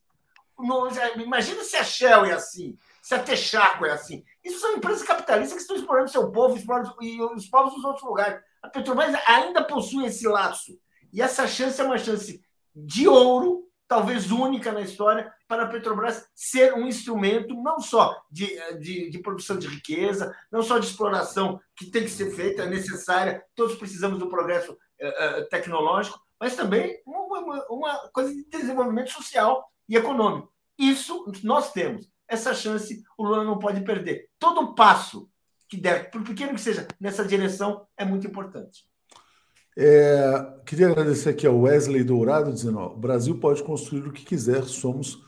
imagina 1.18 1.64
se 1.64 1.76
a 1.76 1.84
Shell 1.84 2.26
é 2.26 2.32
assim, 2.32 2.76
se 3.04 3.14
a 3.14 3.22
Texaco 3.22 3.86
é 3.86 3.92
assim. 3.92 4.24
Isso 4.44 4.60
são 4.60 4.78
empresas 4.78 5.04
capitalistas 5.04 5.58
que 5.58 5.62
estão 5.62 5.76
explorando 5.76 6.10
seu 6.10 6.32
povo 6.32 6.58
explorando, 6.58 6.96
e 7.02 7.22
os 7.22 7.48
povos 7.48 7.76
dos 7.76 7.84
outros 7.84 8.06
lugares. 8.06 8.42
A 8.64 8.70
Petrobras 8.70 9.14
ainda 9.28 9.64
possui 9.64 10.06
esse 10.06 10.26
laço. 10.26 10.80
E 11.12 11.22
essa 11.22 11.46
chance 11.48 11.80
é 11.80 11.84
uma 11.84 11.98
chance 11.98 12.42
de 12.74 13.08
ouro 13.08 13.68
talvez 13.88 14.32
única 14.32 14.72
na 14.72 14.82
história, 14.82 15.32
para 15.48 15.64
a 15.64 15.68
Petrobras 15.68 16.28
ser 16.36 16.74
um 16.74 16.86
instrumento 16.86 17.56
não 17.56 17.80
só 17.80 18.22
de, 18.30 18.48
de, 18.80 19.10
de, 19.10 19.20
produção 19.20 19.58
de 19.58 19.68
riqueza, 19.68 20.36
não 20.52 20.62
só 20.62 20.78
de 20.78 20.88
exploração 20.88 21.60
que 21.76 21.86
tem 21.86 22.04
que 22.04 22.10
ser 22.10 22.32
feita, 22.32 22.64
é 22.64 22.70
necessária, 22.70 23.42
todos 23.56 23.78
precisamos 23.78 24.20
do 24.20 24.30
progresso 24.30 24.74
uh, 24.74 25.42
uh, 25.42 25.50
tecnológico, 25.50 26.20
mas 26.40 26.56
também 26.56 27.02
uma, 27.06 27.66
uma, 27.70 28.10
coisa 28.10 28.34
de 28.34 28.44
desenvolvimento 28.46 29.12
social 29.12 29.72
e 29.88 29.96
econômico. 29.96 30.52
Isso 30.78 31.32
nós 31.44 31.72
temos. 31.72 32.10
Essa 32.28 32.54
chance 32.54 33.04
o 33.18 33.24
Lula 33.24 33.44
não 33.44 33.58
pode 33.58 33.82
perder. 33.82 34.30
Todo 34.38 34.76
passo 34.76 35.30
que 35.70 35.78
der, 35.78 36.12
por 36.12 36.24
pequeno 36.24 36.54
que 36.54 36.62
seja, 36.62 36.88
nessa 37.00 37.26
direção 37.26 37.86
é 37.98 38.06
muito 38.06 38.28
importante. 38.28 38.86
É, 39.80 40.54
queria 40.66 40.88
agradecer 40.88 41.30
aqui 41.30 41.46
ao 41.46 41.60
Wesley 41.60 42.04
Dourado, 42.04 42.52
dizendo: 42.52 42.80
ó, 42.80 42.88
o 42.94 42.98
Brasil 42.98 43.40
pode 43.40 43.64
construir 43.64 44.08
o 44.08 44.12
que 44.12 44.26
quiser, 44.26 44.64
somos 44.64 45.24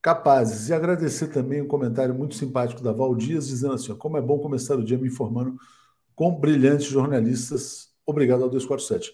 capazes. 0.00 0.68
E 0.68 0.74
agradecer 0.74 1.28
também 1.28 1.60
um 1.60 1.66
comentário 1.66 2.14
muito 2.14 2.36
simpático 2.36 2.82
da 2.82 2.92
Val 2.92 3.14
Dias, 3.14 3.48
dizendo 3.48 3.74
assim: 3.74 3.92
ó, 3.92 3.96
como 3.96 4.16
é 4.16 4.22
bom 4.22 4.38
começar 4.38 4.76
o 4.76 4.84
dia 4.84 4.96
me 4.96 5.08
informando 5.08 5.56
com 6.14 6.34
brilhantes 6.34 6.86
jornalistas. 6.86 7.88
Obrigado 8.06 8.42
ao 8.44 8.48
247. 8.48 9.12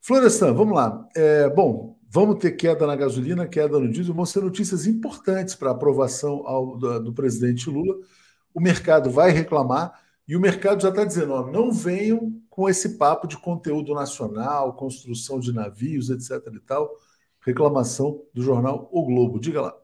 Florestan, 0.00 0.52
vamos 0.54 0.74
lá. 0.74 1.06
É, 1.14 1.48
bom, 1.50 1.98
vamos 2.08 2.38
ter 2.38 2.52
queda 2.52 2.86
na 2.86 2.96
gasolina, 2.96 3.46
queda 3.46 3.78
no 3.78 3.90
diesel, 3.90 4.14
vão 4.14 4.24
ser 4.24 4.42
notícias 4.42 4.86
importantes 4.86 5.54
para 5.54 5.70
a 5.70 5.72
aprovação 5.72 6.46
ao, 6.46 6.76
do, 6.76 7.00
do 7.04 7.12
presidente 7.12 7.68
Lula. 7.68 7.96
O 8.54 8.60
mercado 8.60 9.10
vai 9.10 9.30
reclamar 9.30 10.00
e 10.26 10.36
o 10.36 10.40
mercado 10.40 10.82
já 10.82 10.90
está 10.90 11.04
dizendo: 11.04 11.32
ó, 11.32 11.46
não 11.50 11.72
venham 11.72 12.40
com 12.50 12.68
esse 12.68 12.98
papo 12.98 13.26
de 13.26 13.38
conteúdo 13.38 13.94
nacional, 13.94 14.74
construção 14.74 15.38
de 15.38 15.52
navios, 15.52 16.10
etc. 16.10 16.52
e 16.54 16.60
tal. 16.60 16.90
Reclamação 17.40 18.22
do 18.34 18.42
jornal 18.42 18.88
O 18.92 19.04
Globo. 19.04 19.40
Diga 19.40 19.62
lá. 19.62 19.74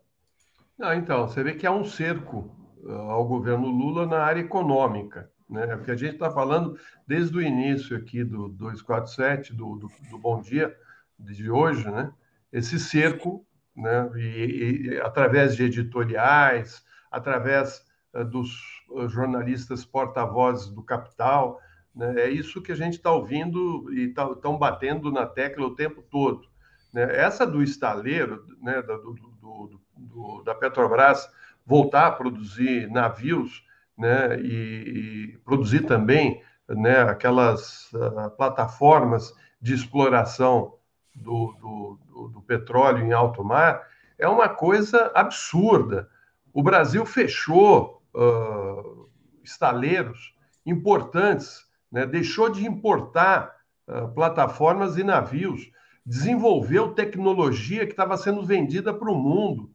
Ah, 0.81 0.97
então, 0.97 1.29
você 1.29 1.43
vê 1.43 1.55
que 1.55 1.67
há 1.67 1.73
um 1.73 1.85
cerco 1.85 2.51
ah, 2.87 3.12
ao 3.12 3.27
governo 3.27 3.69
Lula 3.69 4.07
na 4.07 4.19
área 4.19 4.41
econômica. 4.41 5.31
Né? 5.55 5.69
Porque 5.77 5.93
a 5.93 5.97
gente 5.97 6.15
está 6.15 6.29
falando 6.29 6.77
desde 7.07 7.37
o 7.39 7.41
início 7.41 7.97
aqui 7.97 8.25
do 8.25 8.49
247, 8.49 9.55
do, 9.55 9.77
do, 9.77 9.89
do 10.11 10.19
Bom 10.19 10.41
Dia 10.41 10.77
de 11.17 11.49
hoje, 11.49 11.89
né? 11.89 12.13
esse 12.53 12.77
cerco, 12.77 13.47
né? 13.77 14.11
e, 14.17 14.89
e 14.89 15.01
através 15.01 15.55
de 15.55 15.63
editoriais, 15.63 16.85
através 17.09 17.87
uh, 18.13 18.25
dos 18.25 18.51
uh, 18.91 19.09
jornalistas 19.09 19.85
porta-vozes 19.85 20.67
do 20.71 20.83
Capital, 20.83 21.61
né? 21.95 22.23
É 22.23 22.29
isso 22.29 22.61
que 22.61 22.73
a 22.73 22.75
gente 22.75 22.95
está 22.95 23.13
ouvindo 23.13 23.89
e 23.93 24.09
estão 24.09 24.35
tá, 24.35 24.51
batendo 24.51 25.13
na 25.13 25.25
tecla 25.27 25.65
o 25.65 25.77
tempo 25.77 26.03
todo. 26.03 26.49
Né? 26.93 27.05
Essa 27.17 27.47
do 27.47 27.63
estaleiro, 27.63 28.45
né, 28.61 28.83
do, 28.83 29.15
do, 29.15 29.81
do, 29.97 30.43
da 30.43 30.57
Petrobras, 30.57 31.31
voltar 31.65 32.09
a 32.09 32.11
produzir 32.11 32.91
navios 32.91 33.64
né, 33.97 34.38
e, 34.40 35.32
e 35.34 35.38
produzir 35.45 35.80
também 35.86 36.42
né, 36.68 37.03
aquelas 37.03 37.92
uh, 37.92 38.30
plataformas 38.36 39.32
de 39.61 39.74
exploração 39.74 40.74
do, 41.14 41.55
do, 41.61 42.28
do, 42.28 42.42
petróleo 42.42 43.05
em 43.05 43.12
alto 43.12 43.45
mar, 43.45 43.86
é 44.18 44.28
uma 44.28 44.49
coisa 44.49 45.12
absurda. 45.14 46.09
O 46.53 46.62
Brasil 46.62 47.05
fechou 47.07 48.03
uh, 48.14 49.09
estaleiros 49.42 50.34
importantes 50.66 51.64
né? 51.95 52.05
deixou 52.05 52.51
de 52.51 52.66
importar 52.66 53.55
uh, 53.86 54.09
plataformas 54.12 54.99
e 54.99 55.05
navios, 55.05 55.70
desenvolveu 56.05 56.92
tecnologia 56.92 57.86
que 57.86 57.92
estava 57.92 58.16
sendo 58.16 58.45
vendida 58.45 58.92
para 58.92 59.09
o 59.09 59.14
mundo. 59.14 59.70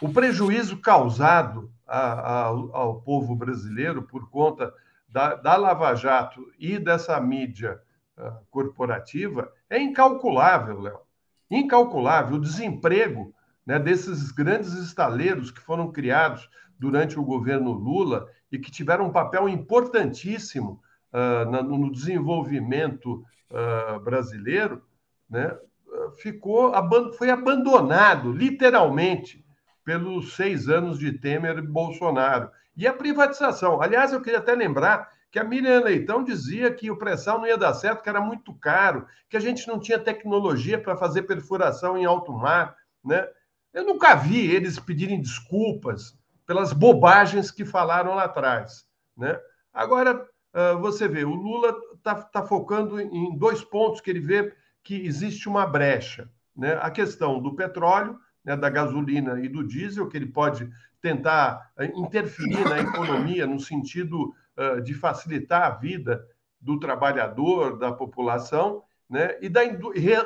O 0.00 0.08
prejuízo 0.08 0.78
causado 0.78 1.70
a, 1.86 1.98
a, 1.98 2.44
ao 2.46 3.02
povo 3.02 3.36
brasileiro 3.36 4.02
por 4.02 4.30
conta 4.30 4.72
da, 5.06 5.34
da 5.34 5.56
Lava 5.56 5.94
Jato 5.94 6.50
e 6.58 6.78
dessa 6.78 7.20
mídia 7.20 7.78
uh, 8.16 8.32
corporativa 8.50 9.52
é 9.68 9.78
incalculável, 9.78 10.80
Léo. 10.80 11.00
Incalculável. 11.50 12.36
O 12.36 12.40
desemprego 12.40 13.34
né, 13.66 13.78
desses 13.78 14.30
grandes 14.30 14.72
estaleiros 14.72 15.50
que 15.50 15.60
foram 15.60 15.92
criados 15.92 16.48
durante 16.78 17.18
o 17.18 17.24
governo 17.24 17.72
Lula 17.72 18.26
e 18.50 18.58
que 18.58 18.70
tiveram 18.70 19.06
um 19.06 19.12
papel 19.12 19.50
importantíssimo 19.50 20.80
uh, 21.12 21.50
na, 21.50 21.62
no 21.62 21.92
desenvolvimento 21.92 23.22
uh, 23.50 24.00
brasileiro, 24.00 24.82
né, 25.28 25.54
ficou 26.22 26.72
foi 27.18 27.28
abandonado 27.28 28.32
literalmente 28.32 29.44
pelos 29.90 30.36
seis 30.36 30.68
anos 30.68 31.00
de 31.00 31.10
Temer 31.10 31.58
e 31.58 31.62
Bolsonaro. 31.62 32.48
E 32.76 32.86
a 32.86 32.92
privatização. 32.92 33.82
Aliás, 33.82 34.12
eu 34.12 34.20
queria 34.20 34.38
até 34.38 34.54
lembrar 34.54 35.10
que 35.32 35.38
a 35.38 35.42
Miriam 35.42 35.80
Leitão 35.80 36.22
dizia 36.22 36.72
que 36.72 36.92
o 36.92 36.96
pré-sal 36.96 37.40
não 37.40 37.46
ia 37.48 37.58
dar 37.58 37.74
certo, 37.74 38.00
que 38.00 38.08
era 38.08 38.20
muito 38.20 38.54
caro, 38.54 39.04
que 39.28 39.36
a 39.36 39.40
gente 39.40 39.66
não 39.66 39.80
tinha 39.80 39.98
tecnologia 39.98 40.80
para 40.80 40.96
fazer 40.96 41.22
perfuração 41.22 41.98
em 41.98 42.04
alto 42.04 42.32
mar. 42.32 42.76
Né? 43.04 43.26
Eu 43.74 43.84
nunca 43.84 44.14
vi 44.14 44.48
eles 44.54 44.78
pedirem 44.78 45.20
desculpas 45.20 46.16
pelas 46.46 46.72
bobagens 46.72 47.50
que 47.50 47.64
falaram 47.64 48.14
lá 48.14 48.26
atrás. 48.26 48.86
Né? 49.16 49.40
Agora, 49.74 50.24
você 50.80 51.08
vê, 51.08 51.24
o 51.24 51.34
Lula 51.34 51.76
está 51.96 52.14
tá 52.14 52.46
focando 52.46 53.00
em 53.00 53.36
dois 53.36 53.64
pontos 53.64 54.00
que 54.00 54.10
ele 54.10 54.20
vê 54.20 54.54
que 54.84 55.04
existe 55.04 55.48
uma 55.48 55.66
brecha. 55.66 56.30
Né? 56.56 56.78
A 56.80 56.92
questão 56.92 57.40
do 57.42 57.56
petróleo, 57.56 58.16
né, 58.44 58.56
da 58.56 58.68
gasolina 58.70 59.40
e 59.40 59.48
do 59.48 59.66
diesel, 59.66 60.08
que 60.08 60.16
ele 60.16 60.26
pode 60.26 60.70
tentar 61.00 61.72
eh, 61.78 61.92
interferir 61.94 62.62
na 62.68 62.78
economia 62.78 63.46
no 63.46 63.58
sentido 63.58 64.34
uh, 64.56 64.80
de 64.82 64.94
facilitar 64.94 65.62
a 65.62 65.70
vida 65.70 66.26
do 66.60 66.78
trabalhador, 66.78 67.78
da 67.78 67.90
população, 67.90 68.82
né? 69.08 69.36
e 69.40 69.48
da 69.48 69.62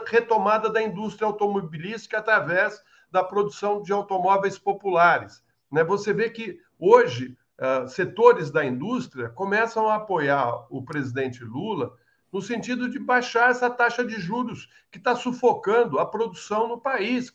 retomada 0.07 0.69
da 0.69 0.83
indústria 0.83 1.27
automobilística 1.27 2.19
através 2.19 2.83
da 3.11 3.23
produção 3.23 3.81
de 3.81 3.93
automóveis 3.93 4.59
populares. 4.59 5.43
Né? 5.71 5.83
Você 5.85 6.13
vê 6.13 6.29
que 6.29 6.59
hoje 6.79 7.37
uh, 7.59 7.89
setores 7.89 8.51
da 8.51 8.65
indústria 8.65 9.29
começam 9.31 9.89
a 9.89 9.95
apoiar 9.95 10.67
o 10.69 10.85
presidente 10.85 11.43
Lula 11.43 11.95
no 12.33 12.43
sentido 12.43 12.91
de 12.91 12.99
baixar 12.99 13.51
essa 13.51 13.71
taxa 13.71 14.05
de 14.05 14.21
juros 14.21 14.69
que 14.91 14.99
está 14.99 15.15
sufocando 15.15 16.01
a 16.01 16.05
produção 16.05 16.67
no 16.67 16.81
país. 16.81 17.33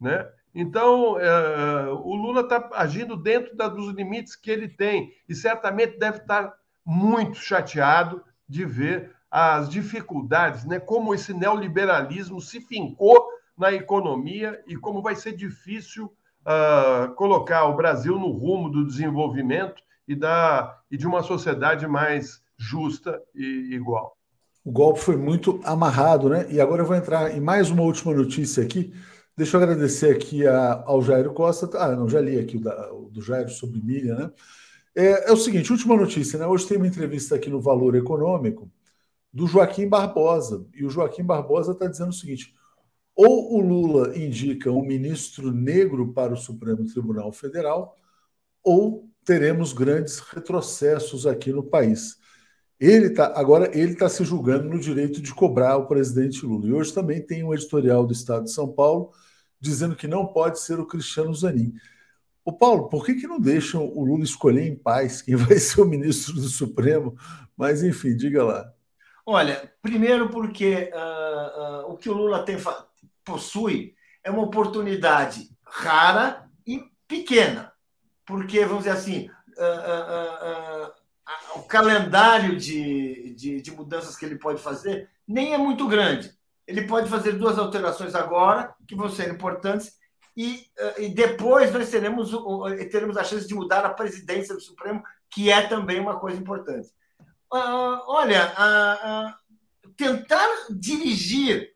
Né? 0.00 0.26
Então, 0.54 1.18
é, 1.18 1.88
o 1.90 2.14
Lula 2.14 2.42
está 2.42 2.70
agindo 2.74 3.16
dentro 3.16 3.56
da, 3.56 3.68
dos 3.68 3.92
limites 3.92 4.36
que 4.36 4.50
ele 4.50 4.68
tem 4.68 5.12
e 5.28 5.34
certamente 5.34 5.98
deve 5.98 6.18
estar 6.18 6.48
tá 6.48 6.56
muito 6.84 7.38
chateado 7.38 8.22
de 8.48 8.64
ver 8.64 9.10
as 9.30 9.68
dificuldades, 9.68 10.64
né? 10.64 10.78
como 10.78 11.12
esse 11.12 11.34
neoliberalismo 11.34 12.40
se 12.40 12.60
fincou 12.60 13.26
na 13.58 13.72
economia 13.72 14.62
e 14.66 14.76
como 14.76 15.02
vai 15.02 15.16
ser 15.16 15.32
difícil 15.32 16.12
uh, 16.44 17.12
colocar 17.14 17.64
o 17.64 17.74
Brasil 17.74 18.18
no 18.18 18.30
rumo 18.30 18.70
do 18.70 18.86
desenvolvimento 18.86 19.82
e, 20.06 20.14
da, 20.14 20.78
e 20.88 20.96
de 20.96 21.06
uma 21.06 21.22
sociedade 21.22 21.86
mais 21.88 22.40
justa 22.56 23.20
e 23.34 23.74
igual. 23.74 24.16
O 24.64 24.70
golpe 24.70 25.00
foi 25.00 25.16
muito 25.16 25.60
amarrado, 25.64 26.28
né? 26.28 26.46
E 26.48 26.60
agora 26.60 26.82
eu 26.82 26.86
vou 26.86 26.96
entrar 26.96 27.36
em 27.36 27.40
mais 27.40 27.70
uma 27.70 27.82
última 27.82 28.14
notícia 28.14 28.62
aqui 28.62 28.94
Deixa 29.36 29.56
eu 29.56 29.62
agradecer 29.62 30.14
aqui 30.14 30.46
a, 30.46 30.84
ao 30.86 31.02
Jairo 31.02 31.32
Costa. 31.34 31.68
Ah, 31.76 31.96
não, 31.96 32.08
já 32.08 32.20
li 32.20 32.38
aqui 32.38 32.56
o, 32.56 32.60
da, 32.60 32.92
o 32.92 33.10
do 33.10 33.20
Jairo 33.20 33.50
sobre 33.50 33.80
milha, 33.80 34.14
né? 34.14 34.32
É, 34.94 35.28
é, 35.28 35.32
o 35.32 35.36
seguinte, 35.36 35.72
última 35.72 35.96
notícia, 35.96 36.38
né? 36.38 36.46
Hoje 36.46 36.68
tem 36.68 36.76
uma 36.76 36.86
entrevista 36.86 37.34
aqui 37.34 37.50
no 37.50 37.60
Valor 37.60 37.96
Econômico 37.96 38.70
do 39.32 39.48
Joaquim 39.48 39.88
Barbosa. 39.88 40.64
E 40.72 40.84
o 40.84 40.90
Joaquim 40.90 41.24
Barbosa 41.24 41.72
está 41.72 41.88
dizendo 41.88 42.10
o 42.10 42.12
seguinte: 42.12 42.54
ou 43.14 43.56
o 43.56 43.60
Lula 43.60 44.16
indica 44.16 44.70
um 44.70 44.84
ministro 44.84 45.50
negro 45.50 46.12
para 46.12 46.32
o 46.32 46.36
Supremo 46.36 46.86
Tribunal 46.86 47.32
Federal, 47.32 47.98
ou 48.62 49.10
teremos 49.24 49.72
grandes 49.72 50.20
retrocessos 50.20 51.26
aqui 51.26 51.50
no 51.50 51.62
país. 51.64 52.18
Ele 52.80 53.10
tá, 53.10 53.32
agora 53.36 53.70
ele 53.72 53.92
está 53.92 54.08
se 54.08 54.24
julgando 54.24 54.68
no 54.68 54.80
direito 54.80 55.20
de 55.20 55.32
cobrar 55.32 55.76
o 55.76 55.86
presidente 55.86 56.44
Lula. 56.44 56.66
E 56.66 56.72
hoje 56.72 56.92
também 56.92 57.24
tem 57.24 57.44
um 57.44 57.54
editorial 57.54 58.04
do 58.04 58.12
Estado 58.12 58.44
de 58.44 58.52
São 58.52 58.68
Paulo 58.68 59.12
dizendo 59.60 59.96
que 59.96 60.06
não 60.06 60.26
pode 60.26 60.60
ser 60.60 60.78
o 60.78 60.86
Cristiano 60.86 61.34
Zanin. 61.34 61.74
O 62.44 62.52
Paulo, 62.52 62.88
por 62.88 63.06
que, 63.06 63.14
que 63.14 63.26
não 63.26 63.40
deixam 63.40 63.86
o 63.86 64.04
Lula 64.04 64.22
escolher 64.22 64.66
em 64.66 64.76
paz 64.76 65.22
quem 65.22 65.34
vai 65.36 65.56
ser 65.56 65.80
o 65.80 65.86
ministro 65.86 66.34
do 66.34 66.48
Supremo? 66.48 67.16
Mas, 67.56 67.82
enfim, 67.82 68.14
diga 68.14 68.44
lá. 68.44 68.70
Olha, 69.24 69.72
primeiro 69.80 70.28
porque 70.28 70.90
uh, 70.92 71.86
uh, 71.88 71.92
o 71.92 71.96
que 71.96 72.10
o 72.10 72.12
Lula 72.12 72.44
tem, 72.44 72.58
possui 73.24 73.94
é 74.22 74.30
uma 74.30 74.42
oportunidade 74.42 75.48
rara 75.64 76.46
e 76.66 76.84
pequena. 77.08 77.72
Porque, 78.26 78.64
vamos 78.66 78.84
dizer 78.84 78.96
assim, 78.96 79.30
uh, 79.56 80.92
o 81.56 81.62
calendário 81.62 82.56
de, 82.56 83.34
de, 83.34 83.60
de 83.60 83.70
mudanças 83.70 84.16
que 84.16 84.24
ele 84.24 84.38
pode 84.38 84.60
fazer 84.60 85.08
nem 85.26 85.54
é 85.54 85.58
muito 85.58 85.86
grande. 85.88 86.32
Ele 86.66 86.86
pode 86.86 87.08
fazer 87.08 87.32
duas 87.32 87.58
alterações 87.58 88.14
agora, 88.14 88.74
que 88.86 88.94
vão 88.94 89.08
ser 89.08 89.30
importantes, 89.30 89.92
e, 90.36 90.66
eh, 90.76 91.04
e 91.04 91.08
depois 91.10 91.72
nós 91.72 91.90
teremos, 91.90 92.30
teremos 92.90 93.16
a 93.16 93.24
chance 93.24 93.46
de 93.46 93.54
mudar 93.54 93.84
a 93.84 93.94
presidência 93.94 94.54
do 94.54 94.60
Supremo, 94.60 95.02
que 95.30 95.50
é 95.50 95.66
também 95.66 96.00
uma 96.00 96.18
coisa 96.18 96.38
importante. 96.38 96.88
Uh, 97.52 98.00
olha, 98.06 98.52
uh, 98.52 99.28
uh, 99.30 99.92
tentar 99.96 100.48
dirigir 100.70 101.72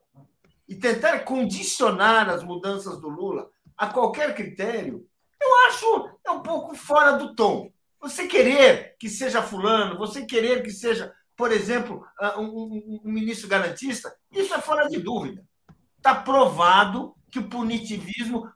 e 0.68 0.74
tentar 0.74 1.20
condicionar 1.20 2.28
as 2.28 2.42
mudanças 2.42 3.00
do 3.00 3.08
Lula 3.08 3.48
a 3.76 3.86
qualquer 3.86 4.34
critério, 4.34 5.06
eu 5.40 5.48
acho 5.68 6.10
é 6.26 6.30
um 6.30 6.42
pouco 6.42 6.74
fora 6.74 7.12
do 7.12 7.34
tom. 7.34 7.72
Você 8.00 8.26
querer 8.26 8.96
que 8.98 9.08
seja 9.08 9.42
fulano, 9.42 9.98
você 9.98 10.24
querer 10.24 10.62
que 10.62 10.70
seja 10.70 11.12
por 11.38 11.52
exemplo, 11.52 12.04
um, 12.36 12.42
um, 12.42 13.00
um 13.04 13.12
ministro 13.12 13.48
garantista, 13.48 14.12
isso 14.32 14.52
é 14.52 14.60
fora 14.60 14.88
de 14.88 14.98
dúvida. 14.98 15.46
Está 15.96 16.12
provado 16.12 17.14
que 17.30 17.38
o 17.38 17.48
punitivismo 17.48 18.50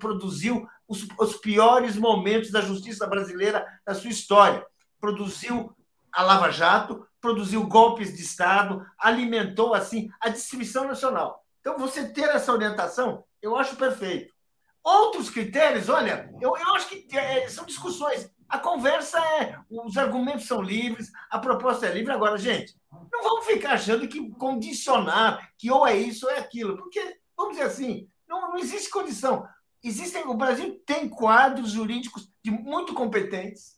produziu 0.00 0.66
os, 0.88 1.06
os, 1.16 1.36
piores 1.36 1.96
momentos 1.96 2.50
da 2.50 2.60
justiça 2.60 3.06
brasileira 3.06 3.64
na 3.86 3.94
sua 3.94 4.10
história. 4.10 4.66
Produziu 5.00 5.72
a 6.10 6.22
Lava 6.24 6.50
Jato, 6.50 7.06
produziu 7.20 7.68
golpes 7.68 8.16
de 8.16 8.22
Estado, 8.22 8.84
alimentou 8.98 9.72
assim 9.72 10.10
a 10.20 10.28
destruição 10.28 10.88
nacional. 10.88 11.40
Então, 11.60 11.78
você 11.78 12.08
ter 12.08 12.30
essa 12.30 12.52
orientação, 12.52 13.24
eu 13.40 13.54
acho 13.56 13.76
perfeito. 13.76 14.34
Outros 14.82 15.30
critérios, 15.30 15.88
olha, 15.88 16.28
eu, 16.40 16.56
eu 16.56 16.74
acho 16.74 16.88
que 16.88 17.16
é, 17.16 17.48
são 17.48 17.64
discussões 17.64 18.28
a 18.48 18.58
conversa 18.58 19.18
é, 19.18 19.58
os 19.70 19.96
argumentos 19.96 20.46
são 20.46 20.60
livres, 20.60 21.10
a 21.30 21.38
proposta 21.38 21.86
é 21.86 21.92
livre. 21.92 22.12
Agora, 22.12 22.38
gente, 22.38 22.76
não 23.12 23.22
vamos 23.22 23.46
ficar 23.46 23.72
achando 23.72 24.06
que 24.08 24.30
condicionar, 24.32 25.50
que 25.56 25.70
ou 25.70 25.86
é 25.86 25.96
isso 25.96 26.26
ou 26.26 26.32
é 26.32 26.38
aquilo, 26.38 26.76
porque, 26.76 27.18
vamos 27.36 27.56
dizer 27.56 27.66
assim, 27.68 28.08
não, 28.28 28.52
não 28.52 28.58
existe 28.58 28.90
condição. 28.90 29.46
Existem, 29.82 30.26
o 30.26 30.34
Brasil 30.34 30.80
tem 30.86 31.08
quadros 31.08 31.70
jurídicos 31.70 32.30
de 32.42 32.50
muito 32.50 32.94
competentes. 32.94 33.76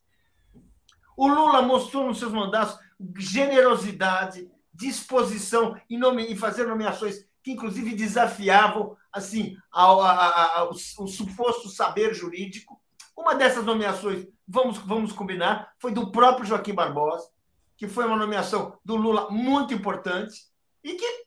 O 1.17 1.27
Lula 1.27 1.63
mostrou 1.63 2.07
nos 2.07 2.19
seus 2.19 2.33
mandatos 2.33 2.79
generosidade, 3.19 4.51
disposição 4.73 5.77
em, 5.89 5.99
nome, 5.99 6.27
em 6.27 6.37
fazer 6.37 6.67
nomeações 6.67 7.25
que, 7.43 7.53
inclusive, 7.53 7.95
desafiavam 7.95 8.97
assim 9.13 9.57
ao, 9.71 10.01
ao, 10.01 10.71
o 10.71 11.07
suposto 11.07 11.69
saber 11.69 12.15
jurídico. 12.15 12.81
Uma 13.17 13.35
dessas 13.35 13.65
nomeações 13.65 14.27
vamos, 14.47 14.79
vamos 14.79 15.13
combinar, 15.13 15.73
foi 15.79 15.93
do 15.93 16.11
próprio 16.11 16.47
Joaquim 16.47 16.75
Barbosa, 16.75 17.29
que 17.77 17.89
foi 17.89 18.05
uma 18.07 18.17
nomeação 18.17 18.79
do 18.85 18.97
Lula 18.97 19.31
muito 19.31 19.75
importante 19.75 20.47
e 20.83 20.95
que. 20.95 21.27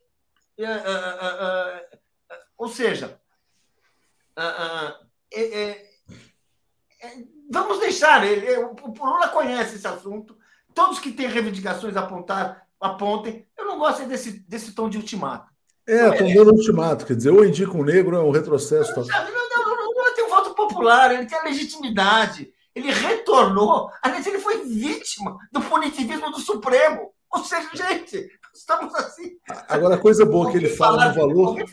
Uh, 0.59 0.63
uh, 0.63 1.95
uh, 1.95 1.99
ou 2.57 2.67
seja, 2.67 3.17
é, 5.31 5.41
é, 5.41 5.69
é, 7.01 7.23
vamos 7.49 7.79
deixar 7.79 8.25
ele. 8.25 8.57
O, 8.57 8.75
Lula 8.99 9.29
conhece 9.29 9.75
esse 9.75 9.87
assunto. 9.87 10.37
Todos 10.73 10.99
que 10.99 11.11
têm 11.11 11.27
reivindicações 11.27 11.95
apontar, 11.95 12.67
apontem. 12.79 13.47
Eu 13.57 13.65
não 13.65 13.79
gosto 13.79 14.05
desse, 14.05 14.39
desse 14.47 14.73
tom 14.73 14.89
de 14.89 14.97
ultimato. 14.97 15.49
É, 15.87 16.11
tom 16.11 16.25
de 16.25 16.37
ultimato, 16.37 17.05
quer 17.05 17.15
dizer, 17.15 17.31
ou 17.31 17.45
indica 17.45 17.75
um 17.75 17.83
negro, 17.83 18.15
é 18.15 18.19
um 18.19 18.31
retrocesso. 18.31 18.93
Não, 18.95 19.07
não, 19.07 19.49
não, 19.49 19.75
não, 19.77 19.91
Lula 19.93 20.15
tem 20.15 20.25
um 20.25 20.29
voto 20.29 20.53
popular, 20.53 21.11
ele 21.13 21.25
tem 21.25 21.37
a 21.37 21.43
legitimidade 21.43 22.53
ele 22.79 22.91
retornou. 22.91 23.89
Aliás, 24.01 24.25
ele 24.25 24.39
foi 24.39 24.65
vítima 24.65 25.37
do 25.51 25.61
punitivismo 25.61 26.31
do 26.31 26.39
Supremo. 26.39 27.13
Ou 27.31 27.43
seja, 27.43 27.69
gente, 27.73 28.27
estamos 28.53 28.93
assim. 28.95 29.37
Agora, 29.67 29.95
a 29.95 29.99
coisa 29.99 30.25
boa 30.25 30.51
que 30.51 30.57
ele 30.57 30.69
fala 30.69 31.09
no 31.09 31.13
valor. 31.13 31.63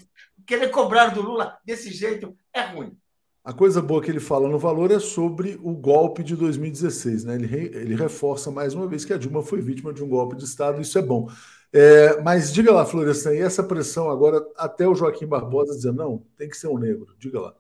Querer 0.47 0.69
cobrar 0.69 1.09
do 1.09 1.23
Lula 1.23 1.59
desse 1.65 1.91
jeito 1.91 2.37
é 2.53 2.63
ruim. 2.63 2.97
A 3.43 3.53
coisa 3.53 3.81
boa 3.81 4.03
que 4.03 4.11
ele 4.11 4.21
fala 4.21 4.49
no 4.49 4.59
valor 4.59 4.91
é 4.91 4.99
sobre 4.99 5.59
o 5.63 5.73
golpe 5.73 6.23
de 6.23 6.35
2016. 6.35 7.25
Né? 7.25 7.35
Ele, 7.37 7.47
re, 7.47 7.71
ele 7.75 7.95
reforça 7.95 8.51
mais 8.51 8.75
uma 8.75 8.87
vez 8.87 9.05
que 9.05 9.13
a 9.13 9.19
Dilma 9.19 9.43
foi 9.43 9.61
vítima 9.61 9.93
de 9.93 10.03
um 10.03 10.09
golpe 10.09 10.37
de 10.37 10.45
Estado, 10.45 10.81
isso 10.81 10.99
é 10.99 11.03
bom. 11.03 11.29
É, 11.73 12.21
mas 12.23 12.53
diga 12.53 12.73
lá, 12.73 12.85
Florestan, 12.85 13.35
e 13.35 13.41
essa 13.41 13.63
pressão 13.63 14.11
agora, 14.11 14.45
até 14.57 14.89
o 14.89 14.95
Joaquim 14.95 15.27
Barbosa 15.27 15.77
dizer, 15.77 15.93
não, 15.93 16.25
tem 16.37 16.49
que 16.49 16.57
ser 16.57 16.69
um 16.69 16.79
negro, 16.79 17.15
diga 17.19 17.41
lá. 17.41 17.55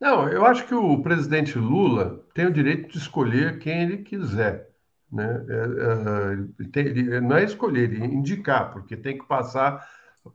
Não, 0.00 0.28
eu 0.28 0.44
acho 0.44 0.66
que 0.66 0.74
o 0.74 1.02
presidente 1.02 1.58
Lula 1.58 2.22
tem 2.34 2.46
o 2.46 2.52
direito 2.52 2.90
de 2.90 2.98
escolher 2.98 3.58
quem 3.58 3.82
ele 3.82 3.98
quiser. 3.98 4.68
Né? 5.10 5.44
É, 5.48 6.64
é, 6.64 6.66
tem, 6.70 6.86
ele, 6.86 7.20
não 7.20 7.36
é 7.36 7.44
escolher, 7.44 7.92
ele 7.92 8.04
indicar, 8.04 8.72
porque 8.72 8.96
tem 8.96 9.16
que 9.16 9.26
passar 9.26 9.86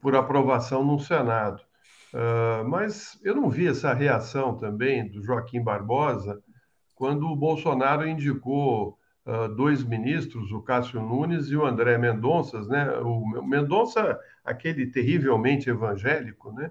por 0.01 0.15
aprovação 0.15 0.83
no 0.83 0.99
Senado. 0.99 1.61
Uh, 2.13 2.67
mas 2.67 3.19
eu 3.23 3.35
não 3.35 3.49
vi 3.49 3.67
essa 3.67 3.93
reação 3.93 4.57
também 4.57 5.09
do 5.09 5.23
Joaquim 5.23 5.63
Barbosa 5.63 6.41
quando 6.93 7.25
o 7.25 7.35
Bolsonaro 7.35 8.07
indicou 8.07 8.99
uh, 9.25 9.47
dois 9.55 9.83
ministros, 9.83 10.51
o 10.51 10.61
Cássio 10.61 11.01
Nunes 11.01 11.47
e 11.47 11.55
o 11.55 11.65
André 11.65 11.97
Mendonça, 11.97 12.61
né? 12.63 12.91
O 12.99 13.43
Mendonça, 13.43 14.19
aquele 14.43 14.87
terrivelmente 14.87 15.69
evangélico, 15.69 16.51
né? 16.51 16.69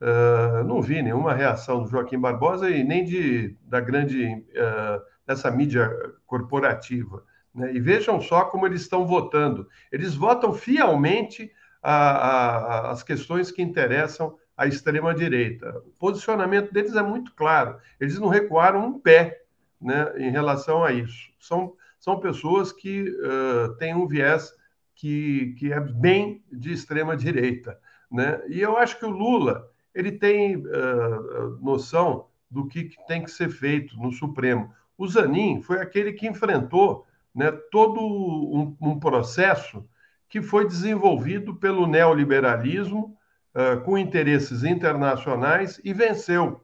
Uh, 0.00 0.62
não 0.64 0.82
vi 0.82 1.00
nenhuma 1.00 1.32
reação 1.32 1.82
do 1.82 1.88
Joaquim 1.88 2.18
Barbosa 2.18 2.68
e 2.68 2.84
nem 2.84 3.02
de, 3.02 3.56
da 3.62 3.80
grande 3.80 4.26
uh, 4.26 5.02
dessa 5.26 5.50
mídia 5.50 5.90
corporativa. 6.26 7.24
Né? 7.54 7.74
E 7.74 7.80
vejam 7.80 8.20
só 8.20 8.44
como 8.44 8.66
eles 8.66 8.82
estão 8.82 9.06
votando. 9.06 9.66
Eles 9.90 10.14
votam 10.14 10.52
fielmente 10.52 11.50
a, 11.82 11.94
a, 11.94 12.90
as 12.90 13.02
questões 13.02 13.50
que 13.50 13.62
interessam 13.62 14.36
à 14.56 14.66
extrema-direita. 14.66 15.78
O 15.86 15.98
posicionamento 15.98 16.72
deles 16.72 16.94
é 16.94 17.02
muito 17.02 17.34
claro. 17.34 17.78
Eles 17.98 18.18
não 18.18 18.28
recuaram 18.28 18.86
um 18.86 19.00
pé 19.00 19.42
né, 19.80 20.12
em 20.18 20.30
relação 20.30 20.84
a 20.84 20.92
isso. 20.92 21.30
São, 21.40 21.74
são 21.98 22.20
pessoas 22.20 22.70
que 22.70 23.08
uh, 23.08 23.74
têm 23.76 23.94
um 23.94 24.06
viés 24.06 24.52
que, 24.94 25.54
que 25.58 25.72
é 25.72 25.80
bem 25.80 26.44
de 26.52 26.72
extrema-direita. 26.72 27.78
Né? 28.10 28.42
E 28.48 28.60
eu 28.60 28.76
acho 28.76 28.98
que 28.98 29.04
o 29.04 29.10
Lula 29.10 29.70
ele 29.96 30.12
tem 30.12 30.58
uh, 30.58 31.58
noção 31.62 32.26
do 32.50 32.66
que, 32.66 32.84
que, 32.84 33.06
tem 33.06 33.24
que 33.24 33.30
ser 33.30 33.48
feito 33.48 33.96
no 33.96 34.12
Supremo. 34.12 34.70
O 34.96 35.08
Zanin 35.08 35.62
foi 35.62 35.80
aquele 35.80 36.12
que 36.12 36.28
enfrentou 36.28 37.06
né, 37.34 37.50
todo 37.72 37.98
um, 37.98 38.76
um, 38.78 39.00
processo 39.00 39.88
que 40.28 40.42
foi 40.42 40.66
desenvolvido 40.66 41.54
pelo 41.54 41.86
neoliberalismo 41.86 43.16
uh, 43.54 43.80
com 43.84 43.96
interesses 43.96 44.64
internacionais 44.64 45.80
e 45.82 45.94
venceu, 45.94 46.60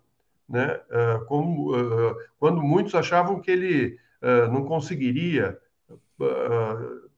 né, 0.47 0.78
uh, 0.91 1.24
como, 1.24 1.72
quando 2.39 2.62
muitos 2.62 2.95
achavam 2.95 3.41
que 3.41 3.51
ele 3.51 3.99
não 4.53 4.64
conseguiria 4.64 5.59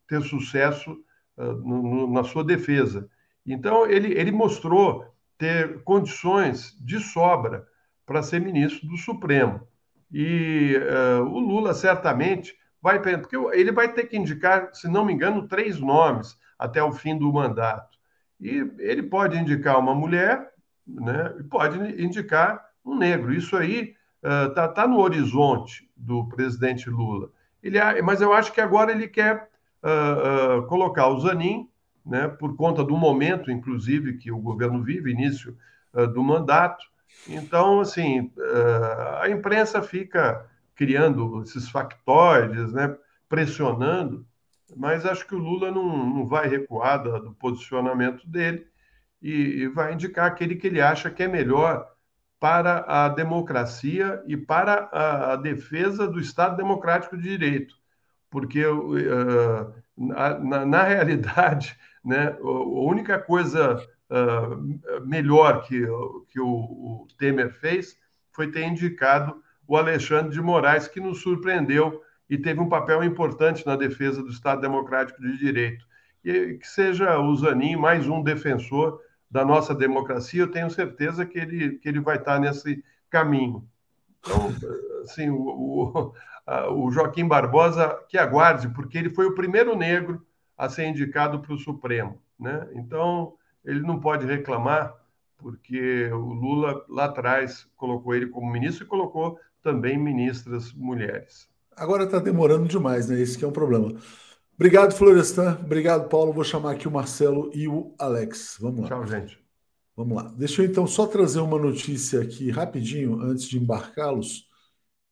ter 0.08 0.22
sucesso 0.22 0.98
no, 1.36 1.82
no, 1.82 2.10
na 2.10 2.24
sua 2.24 2.42
defesa. 2.42 3.10
Então, 3.44 3.86
ele, 3.86 4.18
ele 4.18 4.32
mostrou 4.32 5.13
ter 5.38 5.82
condições 5.82 6.76
de 6.80 7.00
sobra 7.00 7.66
para 8.06 8.22
ser 8.22 8.40
ministro 8.40 8.86
do 8.88 8.96
Supremo. 8.96 9.66
E 10.12 10.76
uh, 10.76 11.24
o 11.24 11.38
Lula 11.38 11.74
certamente 11.74 12.54
vai, 12.80 13.00
porque 13.00 13.36
ele 13.52 13.72
vai 13.72 13.92
ter 13.92 14.04
que 14.04 14.16
indicar, 14.16 14.70
se 14.72 14.88
não 14.88 15.04
me 15.04 15.12
engano, 15.12 15.48
três 15.48 15.80
nomes 15.80 16.36
até 16.58 16.82
o 16.82 16.92
fim 16.92 17.18
do 17.18 17.32
mandato. 17.32 17.98
E 18.40 18.70
ele 18.78 19.02
pode 19.02 19.38
indicar 19.38 19.78
uma 19.78 19.94
mulher, 19.94 20.52
né? 20.86 21.34
E 21.40 21.42
pode 21.44 21.78
indicar 22.02 22.64
um 22.84 22.96
negro. 22.96 23.32
Isso 23.32 23.56
aí 23.56 23.94
está 24.22 24.66
uh, 24.66 24.74
tá 24.74 24.86
no 24.86 24.98
horizonte 24.98 25.90
do 25.96 26.28
presidente 26.28 26.90
Lula. 26.90 27.30
Ele, 27.62 27.78
mas 28.02 28.20
eu 28.20 28.32
acho 28.32 28.52
que 28.52 28.60
agora 28.60 28.92
ele 28.92 29.08
quer 29.08 29.48
uh, 29.82 30.66
colocar 30.66 31.08
o 31.08 31.18
Zanin 31.20 31.68
né, 32.04 32.28
por 32.28 32.56
conta 32.56 32.84
do 32.84 32.96
momento, 32.96 33.50
inclusive, 33.50 34.18
que 34.18 34.30
o 34.30 34.38
governo 34.38 34.82
vive, 34.82 35.10
início 35.10 35.56
uh, 35.92 36.06
do 36.06 36.22
mandato. 36.22 36.84
Então, 37.28 37.80
assim, 37.80 38.32
uh, 38.36 39.20
a 39.20 39.28
imprensa 39.30 39.82
fica 39.82 40.46
criando 40.74 41.42
esses 41.42 41.68
factóides, 41.68 42.72
né, 42.72 42.94
pressionando, 43.28 44.26
mas 44.76 45.06
acho 45.06 45.26
que 45.26 45.34
o 45.34 45.38
Lula 45.38 45.70
não, 45.70 46.06
não 46.06 46.26
vai 46.26 46.48
recuar 46.48 47.02
do, 47.02 47.18
do 47.20 47.32
posicionamento 47.32 48.28
dele 48.28 48.66
e, 49.22 49.62
e 49.62 49.68
vai 49.68 49.94
indicar 49.94 50.26
aquele 50.26 50.56
que 50.56 50.66
ele 50.66 50.80
acha 50.80 51.10
que 51.10 51.22
é 51.22 51.28
melhor 51.28 51.88
para 52.38 52.84
a 52.86 53.08
democracia 53.08 54.22
e 54.26 54.36
para 54.36 54.90
a, 54.92 55.32
a 55.32 55.36
defesa 55.36 56.06
do 56.06 56.20
Estado 56.20 56.56
Democrático 56.56 57.16
de 57.16 57.22
Direito. 57.22 57.74
Porque, 58.28 58.66
uh, 58.66 59.72
na, 59.96 60.38
na, 60.40 60.66
na 60.66 60.82
realidade, 60.82 61.78
né? 62.04 62.36
A 62.40 62.48
única 62.48 63.18
coisa 63.18 63.76
uh, 64.10 65.06
melhor 65.06 65.62
que, 65.62 65.80
que 66.28 66.40
o, 66.40 66.48
o, 66.48 67.06
Temer 67.18 67.52
fez 67.52 67.96
foi 68.32 68.50
ter 68.50 68.64
indicado 68.64 69.42
o 69.66 69.76
Alexandre 69.76 70.32
de 70.32 70.40
Moraes, 70.42 70.86
que 70.86 71.00
nos 71.00 71.22
surpreendeu 71.22 72.02
e 72.28 72.36
teve 72.36 72.60
um 72.60 72.68
papel 72.68 73.02
importante 73.02 73.66
na 73.66 73.76
defesa 73.76 74.22
do 74.22 74.30
Estado 74.30 74.60
Democrático 74.60 75.20
de 75.22 75.38
Direito. 75.38 75.86
E 76.24 76.54
que 76.54 76.66
seja 76.66 77.18
o 77.18 77.34
Zanin 77.36 77.76
mais 77.76 78.06
um 78.08 78.22
defensor 78.22 79.00
da 79.30 79.44
nossa 79.44 79.74
democracia, 79.74 80.42
eu 80.42 80.50
tenho 80.50 80.70
certeza 80.70 81.24
que 81.26 81.38
ele, 81.38 81.78
que 81.78 81.88
ele 81.88 82.00
vai 82.00 82.16
estar 82.16 82.38
nesse 82.38 82.84
caminho. 83.10 83.66
Então, 84.20 84.52
assim, 85.02 85.28
o, 85.28 86.14
o, 86.46 86.84
o 86.86 86.90
Joaquim 86.90 87.26
Barbosa, 87.26 87.98
que 88.08 88.16
aguarde, 88.16 88.68
porque 88.68 88.96
ele 88.96 89.10
foi 89.10 89.26
o 89.26 89.34
primeiro 89.34 89.76
negro 89.76 90.24
a 90.56 90.68
ser 90.68 90.86
indicado 90.86 91.40
para 91.40 91.54
o 91.54 91.58
Supremo. 91.58 92.20
Né? 92.38 92.68
Então, 92.74 93.34
ele 93.64 93.80
não 93.80 94.00
pode 94.00 94.26
reclamar, 94.26 94.94
porque 95.38 96.06
o 96.12 96.32
Lula 96.32 96.84
lá 96.88 97.06
atrás 97.06 97.68
colocou 97.76 98.14
ele 98.14 98.26
como 98.26 98.50
ministro 98.50 98.84
e 98.84 98.88
colocou 98.88 99.38
também 99.62 99.98
ministras 99.98 100.72
mulheres. 100.72 101.48
Agora 101.76 102.04
está 102.04 102.18
demorando 102.18 102.68
demais, 102.68 103.08
né? 103.08 103.20
Esse 103.20 103.36
que 103.36 103.44
é 103.44 103.48
um 103.48 103.52
problema. 103.52 103.94
Obrigado, 104.54 104.94
Florestan. 104.94 105.58
Obrigado, 105.60 106.08
Paulo. 106.08 106.32
Vou 106.32 106.44
chamar 106.44 106.72
aqui 106.72 106.86
o 106.86 106.90
Marcelo 106.90 107.50
e 107.52 107.66
o 107.66 107.92
Alex. 107.98 108.58
Vamos 108.60 108.82
lá. 108.82 108.88
Tchau, 108.88 109.06
gente. 109.06 109.38
Vamos 109.96 110.16
lá. 110.16 110.32
Deixa 110.36 110.62
eu 110.62 110.66
então 110.66 110.86
só 110.86 111.06
trazer 111.06 111.40
uma 111.40 111.58
notícia 111.58 112.20
aqui 112.20 112.50
rapidinho 112.50 113.20
antes 113.20 113.48
de 113.48 113.58
embarcá-los, 113.58 114.46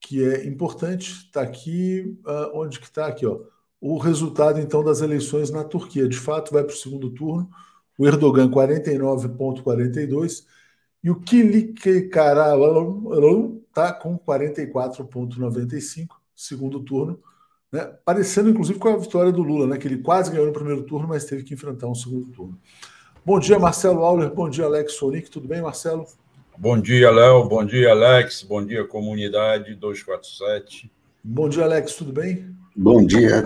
que 0.01 0.25
é 0.25 0.47
importante. 0.47 1.11
Está 1.11 1.43
aqui, 1.43 2.17
uh, 2.25 2.57
onde 2.61 2.79
que 2.79 2.87
está 2.87 3.07
aqui, 3.07 3.27
ó 3.27 3.41
o 3.83 3.99
resultado 3.99 4.59
então 4.61 4.83
das 4.85 5.01
eleições 5.01 5.51
na 5.51 5.65
Turquia. 5.65 6.09
De 6.09 6.17
fato, 6.17 6.53
vai 6.53 6.63
para 6.63 6.73
o 6.73 6.77
segundo 6.77 7.11
turno. 7.11 7.51
O 7.99 8.07
Erdogan 8.07 8.49
49,42 8.49 10.45
e 11.03 11.11
o 11.11 11.17
Kılıçdaroğlu 11.17 13.61
está 13.69 13.93
com 13.93 14.17
44,95 14.17 16.07
segundo 16.35 16.81
turno, 16.81 17.21
né? 17.73 17.93
parecendo 18.05 18.51
inclusive 18.51 18.79
com 18.79 18.89
a 18.89 18.97
vitória 18.97 19.33
do 19.33 19.43
Lula, 19.43 19.67
né? 19.67 19.79
que 19.79 19.89
ele 19.89 19.99
quase 19.99 20.31
ganhou 20.31 20.47
no 20.47 20.53
primeiro 20.53 20.85
turno, 20.85 21.09
mas 21.09 21.25
teve 21.25 21.43
que 21.43 21.55
enfrentar 21.55 21.89
um 21.89 21.95
segundo 21.95 22.27
turno. 22.27 22.57
Bom 23.25 23.41
dia, 23.41 23.59
Marcelo 23.59 24.05
Auler. 24.05 24.33
Bom 24.33 24.49
dia, 24.49 24.65
Alex 24.65 24.93
Sonic. 24.95 25.29
Tudo 25.29 25.49
bem, 25.49 25.61
Marcelo? 25.61 26.07
Bom 26.57 26.81
dia, 26.81 27.11
Léo. 27.11 27.49
Bom 27.49 27.65
dia, 27.65 27.91
Alex. 27.91 28.43
Bom 28.43 28.65
dia, 28.65 28.87
comunidade 28.87 29.75
247. 29.75 30.89
Bom 31.23 31.49
dia, 31.49 31.65
Alex. 31.65 31.95
Tudo 31.95 32.13
bem? 32.13 32.55
Bom 32.77 33.05
dia. 33.05 33.43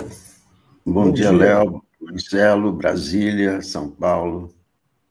Bom, 0.87 1.07
Bom 1.07 1.13
dia, 1.13 1.31
dia. 1.31 1.37
Léo, 1.37 1.83
Marcelo, 2.01 2.73
Brasília, 2.73 3.61
São 3.61 3.91
Paulo. 3.91 4.55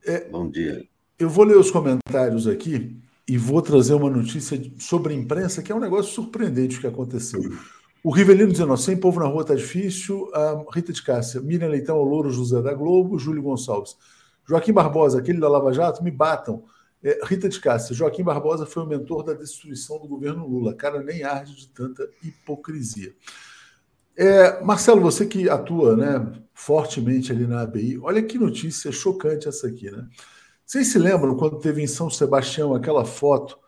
É, 0.05 0.21
Bom 0.29 0.49
dia. 0.49 0.87
Eu 1.19 1.29
vou 1.29 1.43
ler 1.43 1.57
os 1.57 1.69
comentários 1.69 2.47
aqui 2.47 2.97
e 3.27 3.37
vou 3.37 3.61
trazer 3.61 3.93
uma 3.93 4.09
notícia 4.09 4.57
sobre 4.79 5.13
a 5.13 5.17
imprensa, 5.17 5.61
que 5.61 5.73
é 5.73 5.75
um 5.75 5.79
negócio 5.81 6.13
surpreendente 6.13 6.79
que 6.79 6.87
aconteceu. 6.87 7.41
O 8.01 8.09
Rivelino 8.09 8.53
dizendo, 8.53 8.77
sem 8.77 8.95
povo 8.95 9.19
na 9.19 9.25
rua 9.25 9.41
está 9.41 9.53
difícil. 9.53 10.29
A 10.33 10.63
Rita 10.73 10.93
de 10.93 11.03
Cássia, 11.03 11.41
Miriam 11.41 11.67
Leitão, 11.67 12.01
Louro 12.01 12.31
José 12.31 12.61
da 12.61 12.73
Globo, 12.73 13.19
Júlio 13.19 13.43
Gonçalves. 13.43 13.97
Joaquim 14.47 14.71
Barbosa, 14.71 15.19
aquele 15.19 15.41
da 15.41 15.49
Lava 15.49 15.73
Jato, 15.73 16.01
me 16.01 16.11
batam. 16.11 16.63
É, 17.03 17.19
Rita 17.25 17.49
de 17.49 17.59
Cássia, 17.59 17.93
Joaquim 17.93 18.23
Barbosa 18.23 18.65
foi 18.65 18.83
o 18.83 18.87
mentor 18.87 19.23
da 19.23 19.33
destruição 19.33 19.99
do 19.99 20.07
governo 20.07 20.47
Lula. 20.47 20.73
Cara, 20.73 21.03
nem 21.03 21.23
arde 21.23 21.53
de 21.53 21.67
tanta 21.67 22.07
hipocrisia. 22.23 23.13
É, 24.17 24.63
Marcelo, 24.63 25.01
você 25.01 25.25
que 25.25 25.49
atua 25.49 25.97
né, 25.97 26.41
fortemente 26.53 27.31
ali 27.31 27.45
na 27.45 27.61
ABI, 27.61 27.99
olha 27.99 28.23
que 28.23 28.37
notícia 28.37 28.91
chocante 28.91 29.47
essa 29.47 29.67
aqui, 29.67 29.91
né? 29.91 30.07
Vocês 30.65 30.87
se 30.87 30.97
lembram 30.97 31.35
quando 31.35 31.59
teve 31.59 31.83
em 31.83 31.87
São 31.87 32.09
Sebastião 32.09 32.73
aquela 32.73 33.05
foto 33.05 33.59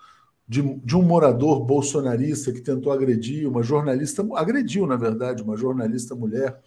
de, 0.48 0.62
de 0.80 0.96
um 0.96 1.04
morador 1.04 1.64
bolsonarista 1.64 2.52
que 2.52 2.62
tentou 2.62 2.92
agredir 2.92 3.48
uma 3.48 3.62
jornalista, 3.62 4.26
agrediu, 4.36 4.88
na 4.88 4.96
verdade, 4.96 5.44
uma 5.44 5.58
jornalista 5.58 6.16
mulher 6.16 6.60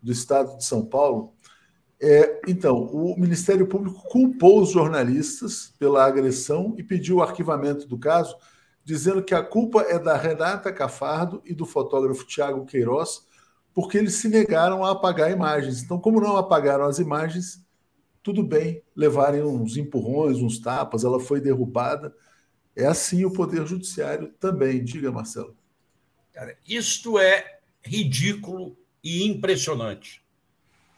do 0.00 0.12
estado 0.12 0.56
de 0.56 0.64
São 0.64 0.86
Paulo? 0.86 1.34
É, 2.00 2.40
então, 2.46 2.84
o 2.84 3.18
Ministério 3.18 3.66
Público 3.66 4.02
culpou 4.08 4.62
os 4.62 4.70
jornalistas 4.70 5.74
pela 5.78 6.04
agressão 6.04 6.74
e 6.78 6.82
pediu 6.82 7.16
o 7.16 7.22
arquivamento 7.22 7.86
do 7.86 7.98
caso 7.98 8.36
dizendo 8.84 9.22
que 9.22 9.34
a 9.34 9.42
culpa 9.42 9.82
é 9.82 9.98
da 9.98 10.16
Renata 10.16 10.72
Cafardo 10.72 11.42
e 11.44 11.54
do 11.54 11.64
fotógrafo 11.64 12.26
Tiago 12.26 12.66
Queiroz, 12.66 13.26
porque 13.72 13.98
eles 13.98 14.14
se 14.14 14.28
negaram 14.28 14.84
a 14.84 14.92
apagar 14.92 15.30
imagens. 15.30 15.82
Então, 15.82 15.98
como 15.98 16.20
não 16.20 16.36
apagaram 16.36 16.84
as 16.84 16.98
imagens, 16.98 17.64
tudo 18.22 18.42
bem 18.42 18.82
levarem 18.94 19.42
uns 19.42 19.76
empurrões, 19.76 20.38
uns 20.38 20.58
tapas, 20.58 21.04
ela 21.04 21.18
foi 21.18 21.40
derrubada. 21.40 22.14
É 22.76 22.86
assim 22.86 23.24
o 23.24 23.32
Poder 23.32 23.66
Judiciário 23.66 24.32
também. 24.38 24.84
Diga, 24.84 25.10
Marcelo. 25.10 25.56
Cara, 26.32 26.56
isto 26.66 27.18
é 27.18 27.58
ridículo 27.82 28.76
e 29.02 29.24
impressionante. 29.24 30.22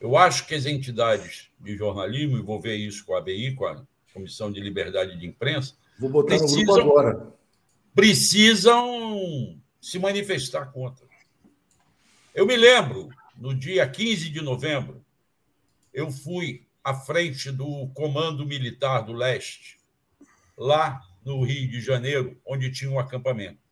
Eu 0.00 0.16
acho 0.16 0.46
que 0.46 0.54
as 0.54 0.66
entidades 0.66 1.50
de 1.58 1.76
jornalismo, 1.76 2.36
e 2.36 2.42
vou 2.42 2.60
ver 2.60 2.76
isso 2.76 3.04
com 3.04 3.14
a 3.14 3.18
ABI, 3.18 3.54
com 3.54 3.66
a 3.66 3.82
Comissão 4.12 4.52
de 4.52 4.60
Liberdade 4.60 5.18
de 5.18 5.26
Imprensa, 5.26 5.74
vou 5.98 6.10
botar 6.10 6.38
precisam, 6.38 6.60
no 6.60 6.64
grupo 6.64 6.80
agora. 6.80 7.35
Precisam 7.97 9.59
se 9.81 9.98
manifestar 9.98 10.66
contra. 10.66 11.06
Eu 12.35 12.44
me 12.44 12.55
lembro, 12.55 13.09
no 13.35 13.55
dia 13.55 13.89
15 13.89 14.28
de 14.28 14.43
novembro, 14.43 15.02
eu 15.94 16.10
fui 16.10 16.66
à 16.85 16.93
frente 16.93 17.51
do 17.51 17.89
Comando 17.94 18.44
Militar 18.44 19.01
do 19.01 19.14
Leste, 19.14 19.78
lá 20.59 21.01
no 21.24 21.43
Rio 21.43 21.70
de 21.70 21.81
Janeiro, 21.81 22.39
onde 22.44 22.70
tinha 22.70 22.90
um 22.90 22.98
acampamento. 22.98 23.62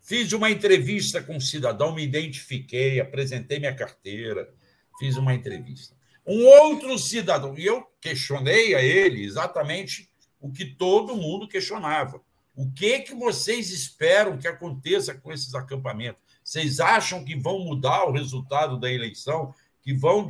Fiz 0.00 0.32
uma 0.32 0.48
entrevista 0.48 1.20
com 1.20 1.34
um 1.34 1.40
cidadão, 1.40 1.92
me 1.92 2.04
identifiquei, 2.04 3.00
apresentei 3.00 3.58
minha 3.58 3.74
carteira, 3.74 4.54
fiz 5.00 5.16
uma 5.16 5.34
entrevista. 5.34 5.96
Um 6.24 6.46
outro 6.46 6.96
cidadão, 6.96 7.58
e 7.58 7.66
eu 7.66 7.84
questionei 8.00 8.76
a 8.76 8.80
ele 8.80 9.24
exatamente 9.24 10.08
o 10.40 10.52
que 10.52 10.64
todo 10.64 11.16
mundo 11.16 11.48
questionava. 11.48 12.22
O 12.60 12.70
que 12.70 13.00
que 13.00 13.14
vocês 13.14 13.70
esperam 13.70 14.36
que 14.36 14.46
aconteça 14.46 15.14
com 15.14 15.32
esses 15.32 15.54
acampamentos? 15.54 16.20
Vocês 16.44 16.78
acham 16.78 17.24
que 17.24 17.34
vão 17.34 17.60
mudar 17.60 18.04
o 18.04 18.12
resultado 18.12 18.78
da 18.78 18.92
eleição, 18.92 19.54
que 19.80 19.94
vão 19.94 20.28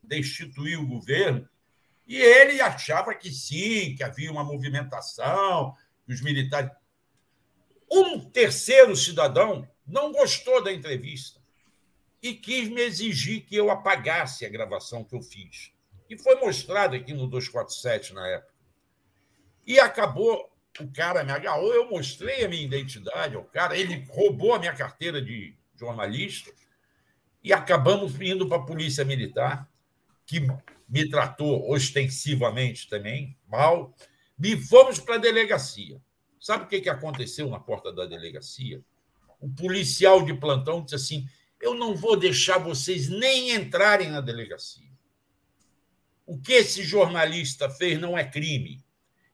destituir 0.00 0.78
o 0.78 0.86
governo? 0.86 1.48
E 2.06 2.16
ele 2.16 2.60
achava 2.60 3.12
que 3.16 3.32
sim, 3.32 3.96
que 3.96 4.04
havia 4.04 4.30
uma 4.30 4.44
movimentação, 4.44 5.74
que 6.06 6.12
os 6.12 6.20
militares. 6.20 6.70
Um 7.90 8.20
terceiro 8.30 8.94
cidadão 8.94 9.68
não 9.84 10.12
gostou 10.12 10.62
da 10.62 10.72
entrevista 10.72 11.40
e 12.22 12.32
quis 12.32 12.68
me 12.68 12.80
exigir 12.80 13.44
que 13.44 13.56
eu 13.56 13.72
apagasse 13.72 14.46
a 14.46 14.48
gravação 14.48 15.02
que 15.02 15.16
eu 15.16 15.20
fiz, 15.20 15.72
que 16.06 16.16
foi 16.16 16.36
mostrada 16.36 16.94
aqui 16.94 17.12
no 17.12 17.26
247 17.26 18.14
na 18.14 18.24
época. 18.28 18.54
E 19.66 19.80
acabou, 19.80 20.51
o 20.80 20.90
cara 20.90 21.22
me 21.22 21.32
agarrou, 21.32 21.72
eu 21.74 21.90
mostrei 21.90 22.44
a 22.44 22.48
minha 22.48 22.62
identidade 22.62 23.36
ao 23.36 23.44
cara, 23.44 23.76
ele 23.76 24.06
roubou 24.08 24.54
a 24.54 24.58
minha 24.58 24.74
carteira 24.74 25.20
de 25.20 25.54
jornalista 25.76 26.50
e 27.42 27.52
acabamos 27.52 28.18
indo 28.20 28.48
para 28.48 28.58
a 28.58 28.64
Polícia 28.64 29.04
Militar, 29.04 29.68
que 30.24 30.40
me 30.88 31.08
tratou 31.08 31.70
ostensivamente 31.70 32.88
também 32.88 33.36
mal, 33.48 33.94
e 34.42 34.56
fomos 34.56 34.98
para 34.98 35.16
a 35.16 35.18
delegacia. 35.18 36.00
Sabe 36.40 36.64
o 36.64 36.68
que 36.68 36.88
aconteceu 36.88 37.48
na 37.48 37.60
porta 37.60 37.92
da 37.92 38.04
delegacia? 38.04 38.82
O 39.40 39.48
policial 39.48 40.24
de 40.24 40.34
plantão 40.34 40.82
disse 40.82 40.94
assim: 40.96 41.28
Eu 41.60 41.74
não 41.74 41.94
vou 41.94 42.16
deixar 42.16 42.58
vocês 42.58 43.08
nem 43.08 43.54
entrarem 43.54 44.10
na 44.10 44.20
delegacia. 44.20 44.90
O 46.26 46.38
que 46.38 46.52
esse 46.52 46.82
jornalista 46.82 47.70
fez 47.70 48.00
não 48.00 48.16
é 48.18 48.24
crime. 48.24 48.81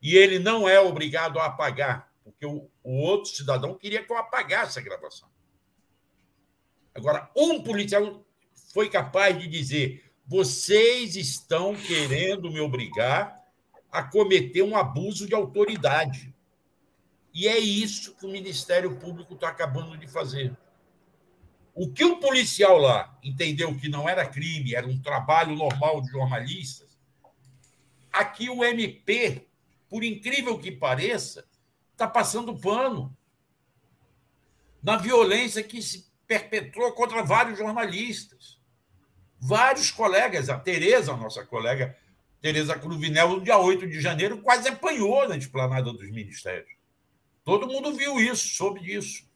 E 0.01 0.16
ele 0.16 0.39
não 0.39 0.69
é 0.69 0.79
obrigado 0.81 1.39
a 1.39 1.47
apagar, 1.47 2.12
porque 2.23 2.47
o, 2.47 2.70
o 2.83 3.01
outro 3.01 3.31
cidadão 3.31 3.75
queria 3.75 4.03
que 4.05 4.12
eu 4.12 4.16
apagasse 4.16 4.79
a 4.79 4.83
gravação. 4.83 5.29
Agora, 6.95 7.31
um 7.37 7.62
policial 7.62 8.25
foi 8.73 8.89
capaz 8.89 9.39
de 9.39 9.49
dizer: 9.49 10.12
vocês 10.27 11.16
estão 11.16 11.75
querendo 11.75 12.51
me 12.51 12.61
obrigar 12.61 13.37
a 13.91 14.03
cometer 14.03 14.62
um 14.62 14.77
abuso 14.77 15.27
de 15.27 15.35
autoridade. 15.35 16.35
E 17.33 17.47
é 17.49 17.59
isso 17.59 18.15
que 18.16 18.27
o 18.27 18.31
Ministério 18.31 18.97
Público 18.97 19.35
está 19.35 19.49
acabando 19.49 19.97
de 19.97 20.07
fazer. 20.07 20.57
O 21.75 21.93
que 21.93 22.05
o 22.05 22.19
policial 22.19 22.77
lá 22.77 23.16
entendeu 23.23 23.75
que 23.77 23.89
não 23.89 24.09
era 24.09 24.27
crime, 24.27 24.75
era 24.75 24.87
um 24.87 25.01
trabalho 25.01 25.55
normal 25.55 26.03
de 26.03 26.11
jornalistas, 26.11 26.99
aqui 28.12 28.51
o 28.51 28.65
MP, 28.65 29.48
por 29.89 30.05
incrível 30.05 30.59
que 30.59 30.70
pareça, 30.70 31.47
está 31.93 32.06
passando 32.06 32.59
pano 32.59 33.16
na 34.82 34.97
violência 34.97 35.62
que 35.62 35.82
se 35.82 36.06
perpetrou 36.27 36.93
contra 36.93 37.23
vários 37.23 37.59
jornalistas. 37.59 38.59
Vários 39.40 39.90
colegas, 39.90 40.48
a 40.48 40.59
Tereza, 40.59 41.16
nossa 41.16 41.44
colega 41.44 41.97
Tereza 42.40 42.78
Cruvinel, 42.78 43.31
no 43.31 43.40
dia 43.40 43.59
8 43.59 43.86
de 43.89 44.01
janeiro, 44.01 44.39
quase 44.39 44.69
apanhou 44.69 45.28
na 45.28 45.36
esplanada 45.36 45.93
dos 45.93 46.10
ministérios. 46.10 46.70
Todo 47.44 47.66
mundo 47.66 47.94
viu 47.94 48.20
isso, 48.20 48.48
soube 48.48 48.81
disso. 48.81 49.27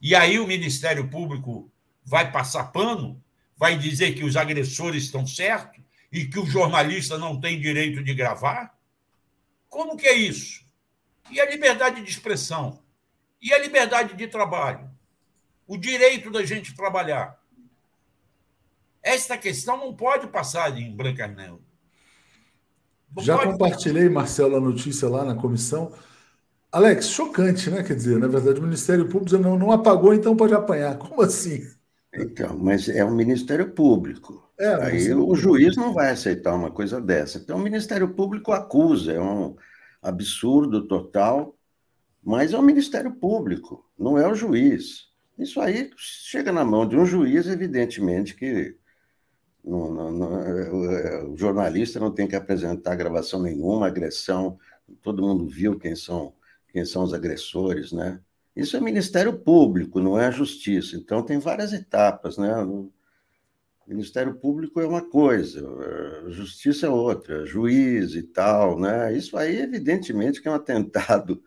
E 0.00 0.14
aí 0.14 0.38
o 0.38 0.46
Ministério 0.46 1.08
Público 1.08 1.70
vai 2.04 2.30
passar 2.30 2.64
pano, 2.64 3.22
vai 3.56 3.76
dizer 3.76 4.14
que 4.14 4.24
os 4.24 4.36
agressores 4.36 5.04
estão 5.04 5.26
certos 5.26 5.82
e 6.12 6.26
que 6.26 6.38
o 6.38 6.46
jornalista 6.46 7.18
não 7.18 7.40
tem 7.40 7.60
direito 7.60 8.02
de 8.02 8.14
gravar? 8.14 8.78
Como 9.70 9.96
que 9.96 10.06
é 10.06 10.12
isso? 10.12 10.62
E 11.30 11.40
a 11.40 11.48
liberdade 11.48 12.02
de 12.02 12.10
expressão? 12.10 12.82
E 13.40 13.54
a 13.54 13.58
liberdade 13.58 14.14
de 14.14 14.28
trabalho? 14.28 14.90
O 15.66 15.78
direito 15.78 16.30
da 16.30 16.44
gente 16.44 16.74
trabalhar? 16.74 17.40
Esta 19.02 19.38
questão 19.38 19.78
não 19.78 19.96
pode 19.96 20.26
passar 20.26 20.76
em 20.76 20.94
branca 20.94 21.26
não. 21.26 21.62
Já 23.20 23.38
pode... 23.38 23.52
compartilhei, 23.52 24.10
Marcelo, 24.10 24.56
a 24.56 24.60
notícia 24.60 25.08
lá 25.08 25.24
na 25.24 25.34
comissão 25.34 25.94
Alex, 26.72 27.08
chocante, 27.08 27.68
né? 27.68 27.82
Quer 27.82 27.96
dizer, 27.96 28.18
na 28.18 28.28
verdade, 28.28 28.60
o 28.60 28.62
Ministério 28.62 29.08
Público 29.08 29.36
não, 29.38 29.58
não 29.58 29.72
apagou, 29.72 30.14
então 30.14 30.36
pode 30.36 30.54
apanhar. 30.54 30.96
Como 30.98 31.20
assim? 31.20 31.68
Então, 32.14 32.58
mas 32.58 32.88
é 32.88 33.04
o 33.04 33.10
Ministério 33.10 33.70
Público. 33.72 34.50
É, 34.58 34.74
Aí 34.74 35.14
o 35.14 35.34
juiz 35.34 35.76
não 35.76 35.94
vai 35.94 36.10
aceitar 36.10 36.54
uma 36.54 36.70
coisa 36.70 37.00
dessa. 37.00 37.38
Então, 37.38 37.56
o 37.56 37.62
Ministério 37.62 38.12
Público 38.12 38.52
acusa, 38.52 39.12
é 39.12 39.20
um 39.20 39.56
absurdo 40.02 40.86
total, 40.86 41.56
mas 42.22 42.52
é 42.52 42.58
o 42.58 42.62
Ministério 42.62 43.12
Público, 43.12 43.88
não 43.98 44.18
é 44.18 44.26
o 44.26 44.34
juiz. 44.34 45.08
Isso 45.38 45.60
aí 45.60 45.90
chega 45.96 46.52
na 46.52 46.64
mão 46.64 46.86
de 46.86 46.96
um 46.96 47.06
juiz, 47.06 47.46
evidentemente 47.46 48.34
que 48.34 48.76
não, 49.64 49.92
não, 49.92 50.10
não, 50.10 51.32
o 51.32 51.36
jornalista 51.36 51.98
não 52.00 52.10
tem 52.10 52.26
que 52.26 52.36
apresentar 52.36 52.94
gravação 52.96 53.40
nenhuma, 53.40 53.86
agressão, 53.86 54.58
todo 55.00 55.22
mundo 55.22 55.46
viu 55.46 55.78
quem 55.78 55.94
são 55.94 56.34
quem 56.72 56.84
são 56.84 57.02
os 57.02 57.12
agressores, 57.12 57.90
né? 57.90 58.20
Isso 58.60 58.76
é 58.76 58.80
Ministério 58.80 59.38
Público, 59.38 60.00
não 60.00 60.20
é 60.20 60.26
a 60.26 60.30
Justiça. 60.30 60.94
Então, 60.94 61.22
tem 61.22 61.38
várias 61.38 61.72
etapas, 61.72 62.36
né? 62.36 62.54
O 62.62 62.92
Ministério 63.86 64.34
Público 64.34 64.78
é 64.80 64.86
uma 64.86 65.00
coisa, 65.00 65.66
Justiça 66.28 66.86
é 66.86 66.90
outra, 66.90 67.46
juiz 67.46 68.14
e 68.14 68.22
tal, 68.22 68.78
né? 68.78 69.16
Isso 69.16 69.34
aí, 69.38 69.56
evidentemente, 69.60 70.42
que 70.42 70.46
é 70.46 70.50
um 70.50 70.54
atentado 70.54 71.42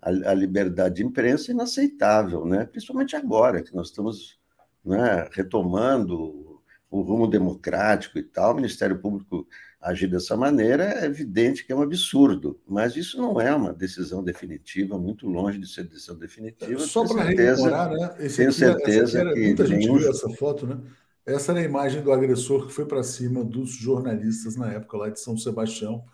à, 0.00 0.08
à 0.08 0.34
liberdade 0.34 0.94
de 0.94 1.04
imprensa 1.04 1.50
inaceitável, 1.52 2.46
né? 2.46 2.64
Principalmente 2.64 3.14
agora, 3.14 3.62
que 3.62 3.74
nós 3.74 3.88
estamos 3.88 4.40
né, 4.82 5.28
retomando 5.32 6.62
o 6.90 7.02
rumo 7.02 7.26
democrático 7.26 8.18
e 8.18 8.22
tal, 8.22 8.52
o 8.52 8.56
Ministério 8.56 8.98
Público 8.98 9.46
agir 9.86 10.08
dessa 10.08 10.36
maneira, 10.36 10.84
é 10.84 11.06
evidente 11.06 11.64
que 11.64 11.72
é 11.72 11.76
um 11.76 11.80
absurdo, 11.80 12.60
mas 12.66 12.96
isso 12.96 13.18
não 13.18 13.40
é 13.40 13.54
uma 13.54 13.72
decisão 13.72 14.22
definitiva, 14.22 14.98
muito 14.98 15.28
longe 15.28 15.58
de 15.58 15.66
ser 15.68 15.84
decisão 15.84 16.18
definitiva. 16.18 16.80
Só 16.80 17.06
para 17.06 17.22
rememorar, 17.22 17.90
né? 17.90 18.16
Esse 18.18 18.38
tenho 18.38 18.50
aqui, 18.50 18.58
certeza 18.58 19.20
era, 19.20 19.32
que 19.32 19.40
muita 19.40 19.64
gente 19.64 19.86
viu 19.86 20.10
essa 20.10 20.28
foto, 20.30 20.66
né? 20.66 20.80
Essa 21.24 21.52
era 21.52 21.60
a 21.60 21.64
imagem 21.64 22.02
do 22.02 22.12
agressor 22.12 22.66
que 22.66 22.72
foi 22.72 22.84
para 22.84 23.02
cima 23.04 23.44
dos 23.44 23.70
jornalistas 23.70 24.56
na 24.56 24.72
época 24.72 24.96
lá 24.96 25.08
de 25.08 25.20
São 25.20 25.38
Sebastião, 25.38 26.04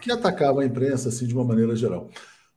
que 0.00 0.10
atacava 0.10 0.62
a 0.62 0.64
imprensa 0.64 1.08
assim 1.08 1.26
de 1.26 1.34
uma 1.34 1.44
maneira 1.44 1.76
geral. 1.76 2.10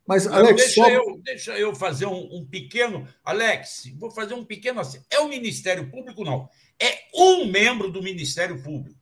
Mas, 0.07 0.25
Alex, 0.25 0.55
deixa, 0.55 0.83
só... 0.83 0.89
eu, 0.89 1.21
deixa 1.23 1.59
eu 1.59 1.75
fazer 1.75 2.05
um, 2.05 2.37
um, 2.37 2.45
pequeno. 2.45 3.07
Alex, 3.23 3.91
vou 3.99 4.09
fazer 4.09 4.33
um 4.33 4.45
pequeno 4.45 4.79
assim. 4.79 5.01
É 5.11 5.19
o 5.19 5.27
Ministério 5.27 5.91
Público, 5.91 6.23
não. 6.23 6.49
É 6.79 7.09
um 7.13 7.45
membro 7.45 7.91
do 7.91 8.01
Ministério 8.01 8.63
Público. 8.63 8.97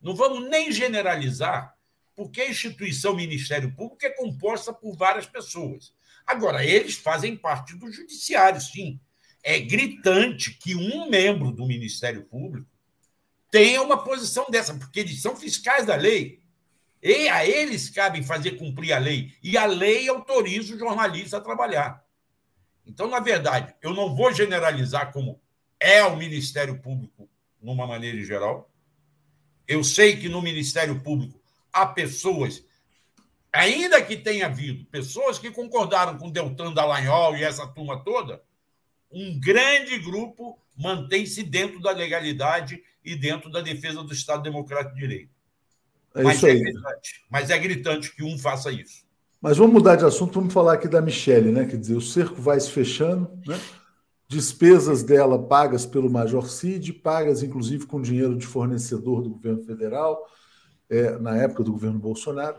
Não 0.00 0.14
vamos 0.14 0.48
nem 0.48 0.70
generalizar, 0.70 1.74
porque 2.14 2.40
a 2.40 2.50
instituição 2.50 3.14
Ministério 3.14 3.74
Público 3.74 4.04
é 4.04 4.10
composta 4.10 4.72
por 4.72 4.96
várias 4.96 5.26
pessoas. 5.26 5.92
Agora, 6.26 6.64
eles 6.64 6.96
fazem 6.96 7.36
parte 7.36 7.76
do 7.76 7.90
judiciário, 7.90 8.60
sim. 8.60 9.00
É 9.42 9.60
gritante 9.60 10.50
que 10.52 10.74
um 10.74 11.08
membro 11.08 11.52
do 11.52 11.66
Ministério 11.66 12.24
Público 12.24 12.68
tenha 13.50 13.80
uma 13.80 14.02
posição 14.02 14.46
dessa, 14.50 14.74
porque 14.74 15.00
eles 15.00 15.22
são 15.22 15.36
fiscais 15.36 15.86
da 15.86 15.94
lei. 15.94 16.42
E 17.02 17.28
a 17.28 17.46
eles 17.46 17.88
cabe 17.88 18.22
fazer 18.24 18.52
cumprir 18.52 18.92
a 18.92 18.98
lei. 18.98 19.32
E 19.42 19.56
a 19.56 19.66
lei 19.66 20.08
autoriza 20.08 20.74
o 20.74 20.78
jornalista 20.78 21.36
a 21.36 21.40
trabalhar. 21.40 22.04
Então, 22.84 23.06
na 23.08 23.20
verdade, 23.20 23.74
eu 23.82 23.94
não 23.94 24.14
vou 24.14 24.32
generalizar 24.32 25.12
como 25.12 25.40
é 25.78 26.02
o 26.02 26.16
Ministério 26.16 26.80
Público 26.80 27.28
numa 27.60 27.86
maneira 27.86 28.20
geral. 28.24 28.70
Eu 29.66 29.82
sei 29.82 30.16
que 30.16 30.28
no 30.28 30.42
Ministério 30.42 31.00
Público 31.00 31.40
há 31.72 31.86
pessoas, 31.86 32.64
ainda 33.52 34.02
que 34.02 34.16
tenha 34.16 34.46
havido 34.46 34.84
pessoas 34.86 35.38
que 35.38 35.50
concordaram 35.50 36.16
com 36.16 36.30
Deltan 36.30 36.72
Dallagnol 36.72 37.36
e 37.36 37.44
essa 37.44 37.66
turma 37.66 38.02
toda, 38.02 38.42
um 39.10 39.38
grande 39.38 39.98
grupo 39.98 40.58
mantém-se 40.76 41.42
dentro 41.42 41.80
da 41.80 41.90
legalidade 41.90 42.82
e 43.04 43.14
dentro 43.14 43.50
da 43.50 43.60
defesa 43.60 44.02
do 44.02 44.12
Estado 44.12 44.42
Democrático 44.42 44.94
de 44.94 45.00
Direito. 45.00 45.30
É 46.14 46.22
mas, 46.22 46.42
é 46.42 46.54
gritante, 46.54 47.24
mas 47.30 47.50
é 47.50 47.58
gritante 47.58 48.14
que 48.14 48.22
um 48.22 48.38
faça 48.38 48.72
isso. 48.72 49.04
Mas 49.40 49.58
vamos 49.58 49.74
mudar 49.74 49.96
de 49.96 50.04
assunto, 50.04 50.34
vamos 50.34 50.52
falar 50.52 50.74
aqui 50.74 50.88
da 50.88 51.00
Michelle, 51.00 51.52
né? 51.52 51.66
Quer 51.66 51.76
dizer, 51.76 51.94
o 51.94 52.00
cerco 52.00 52.40
vai 52.40 52.58
se 52.58 52.70
fechando, 52.70 53.30
né? 53.46 53.60
Despesas 54.28 55.02
dela 55.02 55.40
pagas 55.40 55.86
pelo 55.86 56.10
Major 56.10 56.48
Cid, 56.48 56.92
pagas 56.94 57.42
inclusive 57.42 57.86
com 57.86 58.00
dinheiro 58.00 58.36
de 58.36 58.46
fornecedor 58.46 59.22
do 59.22 59.30
governo 59.30 59.62
federal, 59.62 60.26
é, 60.90 61.16
na 61.18 61.36
época 61.36 61.62
do 61.62 61.72
governo 61.72 61.98
Bolsonaro. 61.98 62.58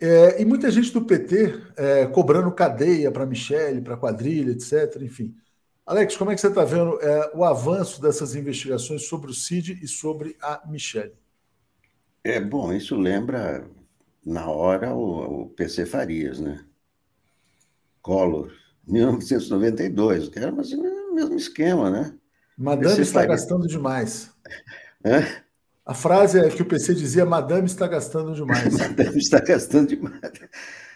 É, 0.00 0.40
e 0.40 0.44
muita 0.44 0.70
gente 0.70 0.92
do 0.92 1.04
PT 1.04 1.60
é, 1.76 2.06
cobrando 2.06 2.50
cadeia 2.50 3.10
para 3.10 3.26
Michele, 3.26 3.80
para 3.80 3.96
quadrilha, 3.96 4.52
etc. 4.52 5.02
Enfim. 5.02 5.34
Alex, 5.86 6.16
como 6.16 6.30
é 6.30 6.34
que 6.34 6.40
você 6.40 6.48
está 6.48 6.64
vendo 6.64 6.98
é, 7.00 7.30
o 7.34 7.44
avanço 7.44 8.00
dessas 8.00 8.34
investigações 8.34 9.06
sobre 9.06 9.30
o 9.30 9.34
Cid 9.34 9.78
e 9.82 9.86
sobre 9.86 10.36
a 10.40 10.62
Michele? 10.66 11.12
É 12.22 12.40
bom, 12.40 12.72
isso 12.72 12.96
lembra 12.96 13.68
na 14.24 14.48
hora 14.48 14.94
o, 14.94 15.42
o 15.42 15.48
PC 15.50 15.84
Farias, 15.84 16.40
né? 16.40 16.64
Collor, 18.00 18.50
1992, 18.86 20.28
que 20.28 20.38
era 20.38 20.52
mais 20.52 20.72
o 20.72 21.14
mesmo 21.14 21.34
esquema, 21.34 21.90
né? 21.90 22.14
Madame 22.56 23.00
está 23.00 23.24
gastando 23.24 23.66
demais. 23.66 24.30
Hã? 25.04 25.24
A 25.84 25.92
frase 25.92 26.38
é 26.38 26.48
que 26.48 26.62
o 26.62 26.66
PC 26.66 26.94
dizia: 26.94 27.26
Madame 27.26 27.66
está 27.66 27.86
gastando 27.86 28.34
demais. 28.34 28.72
Madame 28.78 29.18
está 29.18 29.40
gastando 29.40 29.88
demais. 29.88 30.20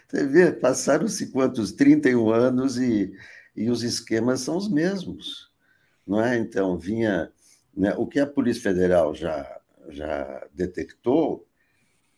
Você 0.07 0.25
vê, 0.25 0.51
passaram-se 0.51 1.27
quantos? 1.27 1.71
31 1.71 2.29
anos 2.31 2.77
e, 2.77 3.13
e 3.55 3.69
os 3.69 3.83
esquemas 3.83 4.41
são 4.41 4.57
os 4.57 4.69
mesmos. 4.69 5.51
Não 6.07 6.23
é? 6.23 6.37
Então, 6.37 6.77
vinha. 6.77 7.31
Né, 7.75 7.93
o 7.97 8.07
que 8.07 8.19
a 8.19 8.25
Polícia 8.25 8.63
Federal 8.63 9.13
já, 9.13 9.59
já 9.89 10.47
detectou 10.53 11.47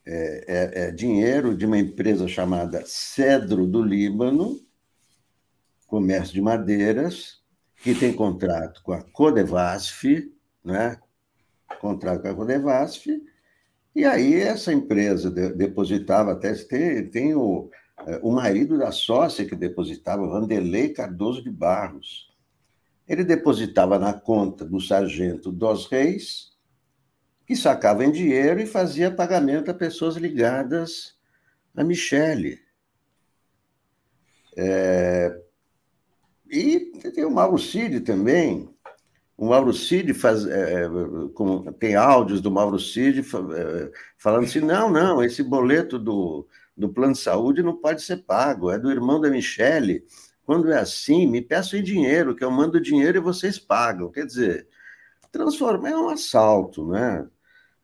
é, 0.05 0.45
é, 0.47 0.83
é 0.83 0.91
dinheiro 0.91 1.55
de 1.55 1.65
uma 1.65 1.77
empresa 1.77 2.27
chamada 2.27 2.83
Cedro 2.85 3.67
do 3.67 3.83
Líbano, 3.83 4.59
comércio 5.91 6.33
de 6.33 6.41
madeiras, 6.41 7.41
que 7.83 7.93
tem 7.93 8.13
contrato 8.13 8.81
com 8.81 8.93
a 8.93 9.01
Codevasf, 9.01 10.05
né? 10.63 10.97
contrato 11.81 12.21
com 12.21 12.29
a 12.29 12.33
Codevasf, 12.33 13.07
e 13.93 14.05
aí 14.05 14.35
essa 14.35 14.71
empresa 14.71 15.29
depositava 15.29 16.31
até 16.31 16.53
tem, 16.53 17.09
tem 17.09 17.35
o, 17.35 17.69
é, 18.07 18.21
o 18.23 18.31
marido 18.31 18.77
da 18.77 18.89
sócia 18.93 19.45
que 19.45 19.53
depositava, 19.53 20.25
Vanderlei 20.25 20.93
Cardoso 20.93 21.43
de 21.43 21.51
Barros. 21.51 22.31
Ele 23.05 23.25
depositava 23.25 23.99
na 23.99 24.13
conta 24.13 24.63
do 24.63 24.79
sargento 24.79 25.51
dos 25.51 25.87
Reis, 25.87 26.53
que 27.45 27.53
sacava 27.53 28.05
em 28.05 28.11
dinheiro 28.13 28.61
e 28.61 28.65
fazia 28.65 29.11
pagamento 29.11 29.69
a 29.69 29.73
pessoas 29.73 30.15
ligadas 30.15 31.19
a 31.75 31.83
Michele. 31.83 32.61
É... 34.55 35.50
E 36.51 36.91
tem 37.15 37.23
o 37.23 37.31
Mauro 37.31 37.57
Cid 37.57 38.01
também, 38.01 38.69
o 39.37 39.47
Mauro 39.47 39.73
Cid 39.73 40.13
faz, 40.13 40.45
é, 40.45 40.83
é, 40.83 40.89
com, 41.33 41.63
tem 41.73 41.95
áudios 41.95 42.41
do 42.41 42.51
Mauro 42.51 42.77
Cid 42.77 43.21
é, 43.21 43.91
falando 44.17 44.43
assim: 44.43 44.59
não, 44.59 44.87
não, 44.91 45.23
esse 45.23 45.41
boleto 45.41 45.97
do, 45.97 46.45
do 46.75 46.89
plano 46.89 47.13
de 47.13 47.19
saúde 47.19 47.63
não 47.63 47.75
pode 47.75 48.03
ser 48.03 48.17
pago, 48.17 48.69
é 48.69 48.77
do 48.77 48.91
irmão 48.91 49.19
da 49.19 49.29
Michele. 49.29 50.05
Quando 50.45 50.71
é 50.71 50.77
assim, 50.77 51.25
me 51.25 51.41
peçam 51.41 51.81
dinheiro, 51.81 52.35
que 52.35 52.43
eu 52.43 52.51
mando 52.51 52.81
dinheiro 52.81 53.17
e 53.17 53.21
vocês 53.21 53.57
pagam. 53.57 54.11
Quer 54.11 54.25
dizer, 54.25 54.67
transformar 55.31 55.89
é 55.89 55.97
um 55.97 56.09
assalto, 56.09 56.85
né? 56.87 57.25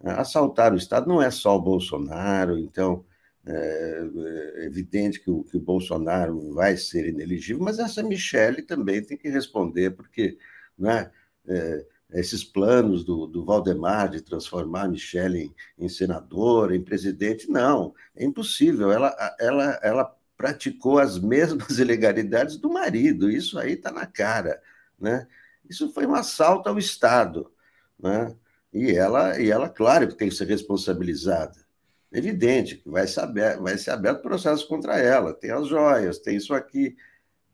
Assaltar 0.03 0.73
o 0.73 0.77
Estado 0.77 1.07
não 1.07 1.21
é 1.21 1.31
só 1.31 1.55
o 1.55 1.61
Bolsonaro, 1.61 2.59
então 2.59 3.03
é, 3.47 4.61
é 4.61 4.65
evidente 4.65 5.19
que 5.19 5.31
o, 5.31 5.43
que 5.43 5.57
o 5.57 5.61
Bolsonaro 5.61 6.53
vai 6.53 6.75
ser 6.75 7.07
inelegível, 7.07 7.63
mas 7.63 7.79
essa 7.79 8.03
Michele 8.03 8.61
também 8.61 9.01
tem 9.01 9.17
que 9.17 9.29
responder, 9.29 9.91
porque 9.91 10.37
né, 10.77 11.09
é, 11.47 11.85
esses 12.13 12.43
planos 12.43 13.03
do, 13.03 13.27
do 13.27 13.45
Valdemar 13.45 14.09
de 14.09 14.21
transformar 14.21 14.83
a 14.83 14.87
Michelle 14.87 15.39
em, 15.39 15.55
em, 15.77 15.89
senadora, 15.89 16.75
em 16.75 16.83
presidente, 16.83 17.49
não, 17.49 17.93
é 18.15 18.25
impossível. 18.25 18.91
Ela, 18.91 19.15
ela, 19.39 19.79
ela 19.81 20.17
praticou 20.37 20.99
as 20.99 21.19
mesmas 21.19 21.79
ilegalidades 21.79 22.57
do 22.57 22.69
marido, 22.69 23.29
isso 23.29 23.57
aí 23.59 23.73
está 23.73 23.91
na 23.91 24.05
cara. 24.05 24.61
Né? 24.99 25.27
Isso 25.69 25.91
foi 25.93 26.05
um 26.05 26.15
assalto 26.15 26.69
ao 26.69 26.77
Estado. 26.77 27.51
Né? 27.99 28.35
E, 28.73 28.91
ela, 28.91 29.39
e 29.39 29.49
ela, 29.49 29.69
claro, 29.69 30.13
tem 30.13 30.29
que 30.29 30.35
ser 30.35 30.47
responsabilizada. 30.47 31.66
Evidente 32.11 32.77
que 32.77 32.89
vai 32.89 33.05
ser, 33.05 33.27
vai 33.59 33.77
ser 33.77 33.91
aberto 33.91 34.21
processo 34.21 34.67
contra 34.67 34.97
ela, 34.97 35.33
tem 35.33 35.51
as 35.51 35.67
joias, 35.67 36.19
tem 36.19 36.37
isso 36.37 36.53
aqui. 36.53 36.95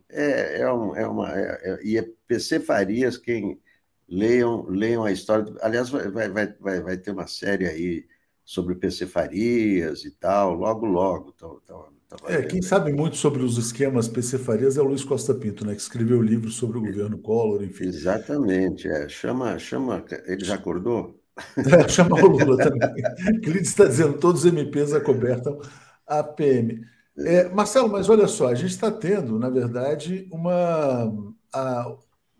É, 0.10 0.62
é, 0.62 0.72
um, 0.72 0.96
é 0.96 1.08
uma. 1.08 1.32
É, 1.34 1.60
é, 1.64 1.80
e 1.84 1.98
é 1.98 2.08
PC 2.28 2.60
Farias 2.60 3.18
quem 3.18 3.60
leiam, 4.08 4.66
leiam 4.68 5.04
a 5.04 5.12
história. 5.12 5.52
Aliás, 5.62 5.90
vai, 5.90 6.10
vai, 6.10 6.30
vai, 6.60 6.82
vai 6.82 6.98
ter 6.98 7.12
uma 7.12 7.26
série 7.26 7.68
aí 7.68 8.06
sobre 8.46 8.76
PC 8.76 9.08
Farias 9.08 10.06
e 10.06 10.12
tal, 10.12 10.54
logo, 10.54 10.86
logo. 10.86 11.32
Tô, 11.32 11.62
tô, 11.66 11.88
tô 12.08 12.28
é, 12.28 12.44
quem 12.44 12.62
sabe 12.62 12.94
muito 12.94 13.18
sobre 13.18 13.42
os 13.42 13.58
esquemas 13.58 14.08
PC 14.08 14.38
Farias 14.38 14.78
é 14.78 14.82
o 14.82 14.86
Luiz 14.86 15.04
Costa 15.04 15.34
Pinto, 15.34 15.66
né, 15.66 15.74
que 15.74 15.82
escreveu 15.82 16.20
o 16.20 16.22
livro 16.22 16.52
sobre 16.52 16.78
o 16.78 16.82
governo 16.82 17.18
Collor, 17.18 17.64
enfim. 17.64 17.86
Exatamente, 17.86 18.88
é. 18.88 19.10
Chama, 19.10 19.58
chama. 19.58 20.06
Ele 20.28 20.46
já 20.46 20.56
acordou? 20.56 21.23
É, 21.58 21.88
chama 21.90 22.16
o 22.16 22.28
Lula 22.28 22.58
também. 22.58 23.42
Clides 23.42 23.70
está 23.70 23.86
dizendo 23.86 24.18
todos 24.18 24.46
os 24.46 24.52
MPs 24.52 24.94
acobertam 24.94 25.60
a 26.06 26.24
PM. 26.24 26.86
É, 27.18 27.48
Marcelo, 27.50 27.90
mas 27.90 28.10
olha 28.10 28.28
só, 28.28 28.48
a 28.48 28.56
gente 28.56 28.72
está 28.72 28.92
tendo, 28.92 29.38
na 29.38 29.50
verdade, 29.50 30.28
uma. 30.32 31.12
A, 31.54 31.96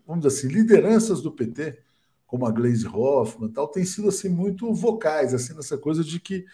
vamos 0.06 0.24
dizer 0.24 0.38
assim, 0.38 0.48
lideranças 0.48 1.22
do 1.22 1.32
PT, 1.32 1.78
como 2.26 2.46
a 2.46 2.50
Glaze 2.50 2.86
Hoffman, 2.86 3.50
tal, 3.50 3.68
têm 3.68 3.84
sido 3.84 4.08
assim 4.08 4.28
muito 4.28 4.72
vocais, 4.74 5.32
assim 5.32 5.54
nessa 5.54 5.78
coisa 5.78 6.02
de 6.02 6.18
que 6.18 6.44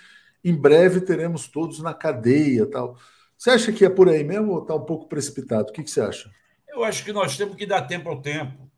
em 0.45 0.55
breve 0.55 1.01
teremos 1.01 1.49
todos 1.49 1.81
na 1.81 1.95
cadeia, 1.95 2.67
tal. 2.67 2.99
Você 3.37 3.51
acha 3.51 3.73
que 3.73 3.85
é 3.85 3.89
por 3.89 4.09
aí 4.09 4.23
mesmo 4.23 4.53
ou 4.53 4.63
está 4.63 4.75
um 4.75 4.85
pouco 4.85 5.09
precipitado? 5.09 5.71
O 5.71 5.73
que, 5.73 5.83
que 5.83 5.91
você 5.91 6.03
acha? 6.03 6.31
Eu 6.69 6.85
acho 6.85 7.05
que 7.05 7.13
nós 7.13 7.37
temos 7.37 7.57
que 7.57 7.67
dar 7.67 7.83
tempo 7.83 8.09
ao 8.09 8.21
tempo. 8.21 8.71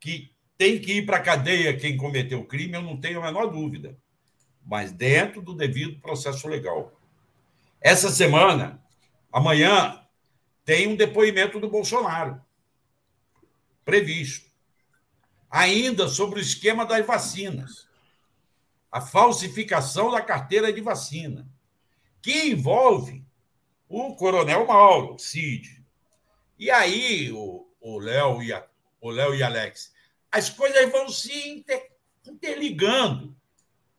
Que 0.00 0.30
tem 0.62 0.78
que 0.78 0.92
ir 0.92 1.04
para 1.04 1.16
a 1.16 1.20
cadeia 1.20 1.76
quem 1.76 1.96
cometeu 1.96 2.38
o 2.38 2.46
crime, 2.46 2.74
eu 2.74 2.82
não 2.82 2.96
tenho 2.96 3.18
a 3.18 3.24
menor 3.24 3.46
dúvida. 3.46 3.98
Mas 4.64 4.92
dentro 4.92 5.42
do 5.42 5.54
devido 5.54 6.00
processo 6.00 6.46
legal. 6.46 6.96
Essa 7.80 8.08
semana, 8.10 8.80
amanhã, 9.32 10.00
tem 10.64 10.86
um 10.86 10.94
depoimento 10.94 11.58
do 11.58 11.68
Bolsonaro 11.68 12.40
previsto. 13.84 14.48
Ainda 15.50 16.06
sobre 16.06 16.38
o 16.38 16.40
esquema 16.40 16.86
das 16.86 17.04
vacinas, 17.04 17.88
a 18.88 19.00
falsificação 19.00 20.12
da 20.12 20.22
carteira 20.22 20.72
de 20.72 20.80
vacina, 20.80 21.44
que 22.22 22.50
envolve 22.50 23.24
o 23.88 24.14
Coronel 24.14 24.64
Mauro, 24.64 25.18
Cid. 25.18 25.84
E 26.56 26.70
aí, 26.70 27.32
o 27.32 27.98
Léo 27.98 28.40
e, 28.40 28.52
o 29.00 29.10
Léo 29.10 29.34
e 29.34 29.42
Alex, 29.42 29.92
as 30.32 30.48
coisas 30.48 30.90
vão 30.90 31.08
se 31.10 31.50
inter, 31.50 31.92
interligando, 32.26 33.36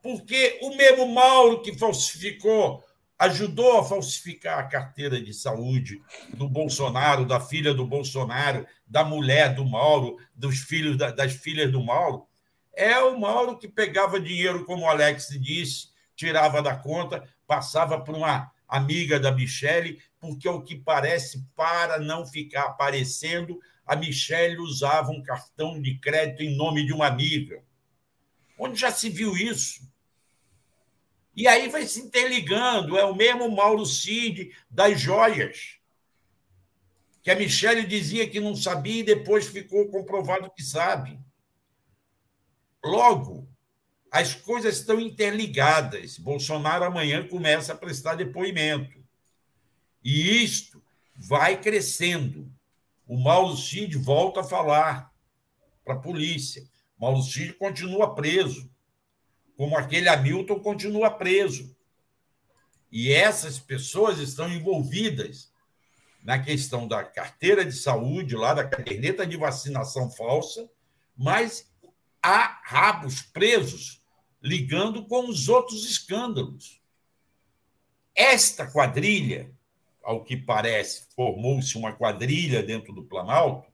porque 0.01 0.60
o 0.64 0.76
mesmo 0.76 1.07
Mauro 1.07 1.61
que 1.61 1.77
falsificou 1.77 2.84
ajudou 3.19 3.80
a 3.80 3.85
falsificar 3.85 4.60
a 4.60 4.68
carteira 4.68 5.22
de 5.22 5.34
saúde 5.34 6.01
do 6.34 6.49
Bolsonaro, 6.49 7.26
da 7.26 7.39
filha 7.39 7.73
do 7.73 7.85
Bolsonaro, 7.85 8.65
da 8.85 9.03
mulher 9.03 9.53
do 9.53 9.64
Mauro, 9.64 10.18
dos 10.35 10.60
filhos 10.60 10.97
das 10.97 11.34
filhas 11.34 11.72
do 11.72 11.81
Mauro, 11.81 12.27
é 12.73 12.97
o 12.99 13.18
Mauro 13.18 13.57
que 13.57 13.68
pegava 13.68 14.19
dinheiro, 14.19 14.65
como 14.65 14.84
o 14.84 14.89
Alex 14.89 15.30
disse, 15.39 15.89
tirava 16.15 16.61
da 16.61 16.76
conta, 16.76 17.23
passava 17.45 18.01
para 18.01 18.15
uma 18.15 18.51
amiga 18.68 19.19
da 19.19 19.31
Michele, 19.31 20.01
porque 20.19 20.49
o 20.49 20.61
que 20.61 20.76
parece, 20.76 21.45
para 21.55 21.99
não 21.99 22.26
ficar 22.26 22.64
aparecendo, 22.64 23.60
a 23.85 23.95
Michele 23.95 24.57
usava 24.57 25.11
um 25.11 25.22
cartão 25.22 25.81
de 25.81 25.97
crédito 25.99 26.43
em 26.43 26.55
nome 26.55 26.85
de 26.85 26.93
uma 26.93 27.07
amiga. 27.07 27.64
Onde 28.57 28.80
já 28.80 28.91
se 28.91 29.10
viu 29.10 29.35
isso? 29.35 29.91
E 31.35 31.47
aí 31.47 31.68
vai 31.68 31.85
se 31.85 31.99
interligando. 31.99 32.97
É 32.97 33.03
o 33.03 33.15
mesmo 33.15 33.49
Mauro 33.49 33.85
Cid 33.85 34.55
das 34.69 34.99
joias, 34.99 35.80
que 37.22 37.31
a 37.31 37.35
Michelle 37.35 37.85
dizia 37.85 38.30
que 38.30 38.39
não 38.39 38.55
sabia 38.55 38.99
e 38.99 39.03
depois 39.03 39.47
ficou 39.47 39.89
comprovado 39.89 40.51
que 40.51 40.61
sabe. 40.61 41.19
Logo, 42.84 43.47
as 44.11 44.35
coisas 44.35 44.77
estão 44.77 44.99
interligadas. 44.99 46.18
Bolsonaro 46.18 46.84
amanhã 46.84 47.27
começa 47.27 47.73
a 47.73 47.77
prestar 47.77 48.15
depoimento. 48.15 49.03
E 50.03 50.43
isto 50.43 50.84
vai 51.15 51.60
crescendo. 51.60 52.51
O 53.07 53.17
Mauro 53.17 53.55
Cid 53.57 53.97
volta 53.97 54.41
a 54.41 54.43
falar 54.43 55.13
para 55.84 55.95
a 55.95 55.99
polícia. 55.99 56.63
Mauro 56.97 57.21
Cid 57.21 57.53
continua 57.53 58.15
preso, 58.15 58.71
como 59.57 59.77
aquele 59.77 60.09
Hamilton 60.09 60.59
continua 60.59 61.11
preso. 61.11 61.75
E 62.91 63.11
essas 63.11 63.59
pessoas 63.59 64.19
estão 64.19 64.47
envolvidas 64.47 65.51
na 66.23 66.39
questão 66.39 66.88
da 66.88 67.03
carteira 67.03 67.65
de 67.65 67.73
saúde, 67.73 68.35
lá 68.35 68.53
da 68.53 68.67
caderneta 68.67 69.27
de 69.27 69.35
vacinação 69.35 70.09
falsa, 70.09 70.69
mas 71.17 71.69
há 72.21 72.61
rabos 72.63 73.21
presos 73.21 74.01
ligando 74.41 75.05
com 75.05 75.27
os 75.27 75.49
outros 75.49 75.85
escândalos. 75.85 76.81
Esta 78.15 78.69
quadrilha, 78.71 79.51
ao 80.03 80.23
que 80.23 80.35
parece, 80.35 81.07
formou-se 81.15 81.77
uma 81.77 81.93
quadrilha 81.93 82.61
dentro 82.61 82.93
do 82.93 83.03
Planalto, 83.03 83.71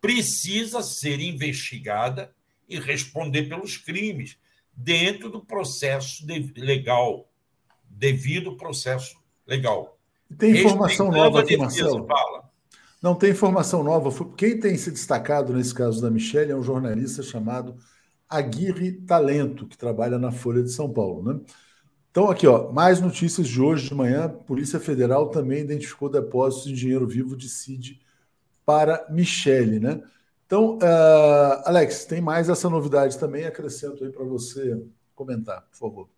precisa 0.00 0.82
ser 0.82 1.20
investigada 1.20 2.32
e 2.68 2.78
responder 2.78 3.44
pelos 3.44 3.76
crimes 3.76 4.38
dentro 4.72 5.30
do 5.30 5.44
processo 5.44 6.24
legal, 6.56 7.28
devido 7.88 8.56
processo 8.56 9.16
legal. 9.46 9.98
Tem 10.38 10.52
informação 10.52 11.10
nova 11.10 11.40
aqui, 11.40 11.56
Marcelo? 11.56 12.06
Fala. 12.06 12.50
Não 13.02 13.14
tem 13.14 13.30
informação 13.30 13.82
nova. 13.82 14.10
Quem 14.36 14.58
tem 14.58 14.76
se 14.76 14.90
destacado 14.90 15.52
nesse 15.52 15.74
caso 15.74 16.00
da 16.00 16.10
Michelle 16.10 16.52
é 16.52 16.56
um 16.56 16.62
jornalista 16.62 17.22
chamado 17.22 17.76
Aguirre 18.28 18.92
Talento, 18.92 19.66
que 19.66 19.76
trabalha 19.76 20.18
na 20.18 20.32
Folha 20.32 20.62
de 20.62 20.70
São 20.70 20.92
Paulo. 20.92 21.22
Né? 21.22 21.40
Então, 22.16 22.30
aqui, 22.30 22.46
ó, 22.46 22.72
mais 22.72 22.98
notícias 22.98 23.46
de 23.46 23.60
hoje 23.60 23.90
de 23.90 23.94
manhã. 23.94 24.26
Polícia 24.26 24.80
Federal 24.80 25.28
também 25.28 25.60
identificou 25.60 26.08
depósitos 26.08 26.70
de 26.70 26.74
dinheiro 26.74 27.06
vivo 27.06 27.36
de 27.36 27.46
CID 27.46 28.00
para 28.64 29.06
Michele, 29.10 29.78
né? 29.78 30.00
Então, 30.46 30.78
uh, 30.78 31.60
Alex, 31.66 32.06
tem 32.06 32.22
mais 32.22 32.48
essa 32.48 32.70
novidade 32.70 33.18
também, 33.18 33.44
acrescento 33.44 34.02
aí 34.02 34.10
para 34.10 34.24
você 34.24 34.82
comentar, 35.14 35.60
por 35.70 35.76
favor. 35.76 36.08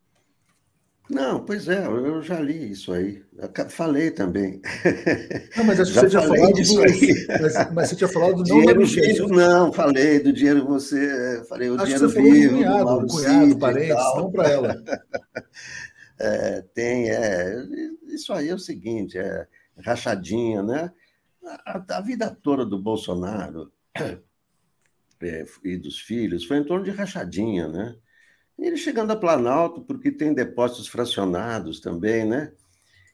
Não, 1.10 1.40
pois 1.40 1.66
é, 1.68 1.86
eu 1.86 2.22
já 2.22 2.38
li 2.38 2.70
isso 2.70 2.92
aí. 2.92 3.22
Eu 3.36 3.70
falei 3.70 4.10
também. 4.10 4.60
Não, 5.56 5.64
mas 5.64 5.80
acho 5.80 5.92
que 5.92 5.98
você 5.98 6.10
tinha 6.10 6.22
falado 6.22 6.52
disso 6.52 6.80
aí. 6.80 7.26
Mas, 7.40 7.72
mas, 7.72 7.88
você 7.88 7.96
tinha 7.96 8.08
falado 8.08 8.34
do 8.36 8.42
dinheiro 8.44 8.86
vivo, 8.86 9.28
não, 9.28 9.72
falei 9.72 10.20
do 10.20 10.32
dinheiro 10.32 10.66
você, 10.66 11.42
falei 11.48 11.70
o 11.70 11.76
acho 11.76 11.86
dinheiro 11.86 12.08
que 12.08 12.12
você 12.14 12.22
vivo, 12.22 12.62
falou 12.62 13.00
do 13.00 13.06
cunhado, 13.06 13.06
do 13.06 13.06
cunhado 13.06 13.58
parentes, 13.58 14.14
não 14.16 14.30
para 14.30 14.50
ela. 14.50 14.76
É, 16.20 16.62
tem, 16.74 17.10
é, 17.10 17.54
isso 18.08 18.32
aí 18.32 18.48
é 18.48 18.54
o 18.54 18.58
seguinte, 18.58 19.16
é 19.18 19.46
rachadinha, 19.78 20.62
né? 20.62 20.92
A, 21.64 21.96
a 21.96 22.00
vida 22.00 22.36
toda 22.42 22.66
do 22.66 22.78
Bolsonaro 22.78 23.72
é, 25.22 25.44
e 25.64 25.76
dos 25.76 26.00
filhos 26.00 26.44
foi 26.44 26.58
em 26.58 26.64
torno 26.64 26.84
de 26.84 26.90
rachadinha, 26.90 27.68
né? 27.68 27.96
Ele 28.58 28.76
chegando 28.76 29.12
a 29.12 29.16
Planalto, 29.16 29.82
porque 29.82 30.10
tem 30.10 30.34
depósitos 30.34 30.88
fracionados 30.88 31.78
também, 31.78 32.26
né? 32.26 32.52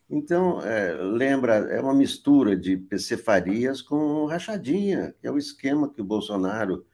Então, 0.09 0.61
é, 0.63 0.95
lembra, 0.95 1.55
é 1.55 1.81
uma 1.81 1.95
mistura 1.95 2.57
de 2.57 2.77
PC 2.77 3.17
Farias 3.19 3.83
com 3.83 4.27
rachadinha, 4.27 5.15
que 5.21 5.27
é 5.27 5.31
o 5.31 5.39
esquema 5.39 5.93
que 5.93 6.01
o 6.01 6.05
Bolsonaro 6.05 6.87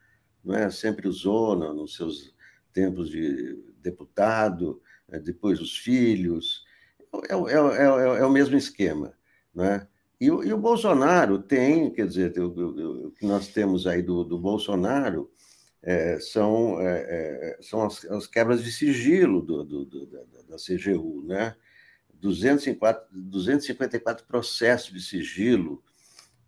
não 0.45 0.55
é, 0.55 0.70
sempre 0.70 1.07
usou 1.07 1.55
no, 1.57 1.74
nos 1.74 1.97
seus 1.97 2.35
tempos 2.73 3.11
de 3.11 3.57
deputado, 3.81 4.81
depois 5.19 5.61
os 5.61 5.77
filhos. 5.77 6.65
É, 7.28 7.35
é, 7.35 7.82
é, 7.82 8.20
é, 8.20 8.24
o 8.24 8.31
mesmo 8.31 8.57
esquema. 8.57 9.15
Não 9.55 9.65
é? 9.65 9.87
E 10.20 10.31
o, 10.31 10.45
e 10.45 10.53
o 10.53 10.59
Bolsonaro 10.59 11.39
tem, 11.39 11.91
quer 11.91 12.07
dizer, 12.07 12.39
o, 12.39 13.11
que 13.12 13.27
nós 13.27 13.49
temos 13.49 13.87
aí 13.87 14.03
do, 14.03 14.23
do 14.23 14.39
Bolsonaro 14.39 15.31
é, 15.82 16.19
são, 16.20 16.78
é, 16.81 17.57
é 17.59 17.62
são 17.62 17.82
as, 17.85 18.05
as, 18.05 18.27
quebras 18.27 18.62
de 18.62 18.70
sigilo 18.70 19.41
do, 19.41 19.65
do, 19.65 19.85
do 19.87 20.07
da, 20.07 20.23
da, 20.51 20.57
CGU, 20.57 21.24
né? 21.27 21.57
254, 22.12 23.09
254 23.11 24.27
processos 24.27 24.93
de 24.93 25.01
sigilo 25.01 25.82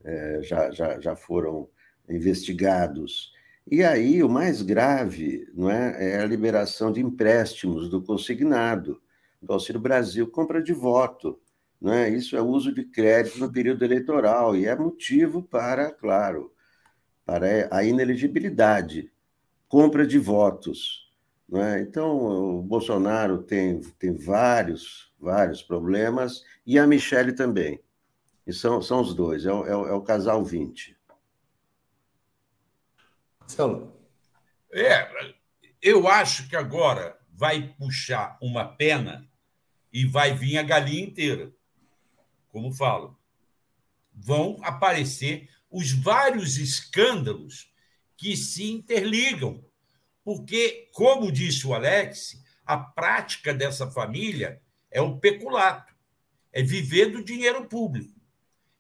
é, 0.05 0.41
já, 0.43 0.71
já, 0.71 1.01
já 1.01 1.17
foram 1.17 1.69
investigados. 2.09 3.32
E 3.71 3.83
aí, 3.83 4.23
o 4.23 4.29
mais 4.29 4.61
grave 4.61 5.49
não 5.55 5.71
é, 5.71 6.17
é 6.17 6.21
a 6.21 6.27
liberação 6.27 6.93
de 6.93 7.01
empréstimos 7.01 7.89
do 7.89 8.03
consignado, 8.03 9.01
do 9.41 9.53
Auxílio 9.53 9.81
Brasil, 9.81 10.27
compra 10.29 10.63
de 10.63 10.73
voto. 10.73 11.41
Né? 11.81 12.11
Isso 12.11 12.37
é 12.37 12.43
uso 12.43 12.73
de 12.73 12.85
crédito 12.85 13.39
no 13.39 13.51
período 13.51 13.85
eleitoral 13.85 14.57
e 14.57 14.67
é 14.67 14.77
motivo 14.77 15.43
para, 15.43 15.91
claro, 15.91 16.53
para 17.25 17.69
a 17.71 17.85
inelegibilidade, 17.85 19.11
compra 19.69 20.07
de 20.07 20.19
votos. 20.19 21.11
Né? 21.49 21.81
Então, 21.81 22.59
o 22.59 22.63
Bolsonaro 22.63 23.43
tem, 23.43 23.81
tem 23.99 24.15
vários, 24.15 25.13
vários 25.21 25.63
problemas 25.63 26.43
e 26.67 26.79
a 26.79 26.87
Michelle 26.87 27.33
também. 27.33 27.81
E 28.47 28.53
são, 28.53 28.83
são 28.83 29.01
os 29.01 29.15
dois, 29.15 29.47
é 29.47 29.53
o, 29.53 29.67
é 29.67 29.77
o, 29.77 29.87
é 29.89 29.93
o 29.93 30.03
casal 30.03 30.45
20. 30.45 30.92
Marcelo. 33.43 33.97
É, 34.73 35.09
eu 35.81 36.09
acho 36.09 36.49
que 36.49 36.57
agora 36.57 37.19
vai 37.31 37.75
puxar 37.79 38.39
uma 38.41 38.65
pena 38.65 39.29
e 39.93 40.07
vai 40.07 40.35
vir 40.35 40.59
a 40.59 40.63
galinha 40.63 41.05
inteira 41.05 41.53
como 42.53 42.71
falo, 42.71 43.19
vão 44.15 44.61
aparecer 44.63 45.49
os 45.71 45.91
vários 45.91 46.59
escândalos 46.59 47.73
que 48.17 48.37
se 48.37 48.71
interligam. 48.71 49.65
Porque, 50.23 50.91
como 50.93 51.33
disse 51.33 51.67
o 51.67 51.75
Alex, 51.75 52.41
a 52.65 52.77
prática 52.77 53.53
dessa 53.55 53.91
família 53.91 54.61
é 54.91 55.01
o 55.01 55.19
peculato, 55.19 55.93
é 56.53 56.63
viver 56.63 57.07
do 57.07 57.25
dinheiro 57.25 57.67
público, 57.67 58.21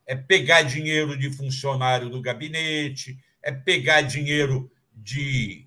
é 0.07 0.15
pegar 0.15 0.63
dinheiro 0.63 1.17
de 1.19 1.33
funcionário 1.33 2.11
do 2.11 2.21
gabinete, 2.21 3.19
é 3.43 3.51
pegar 3.51 4.03
dinheiro 4.03 4.71
de 4.95 5.67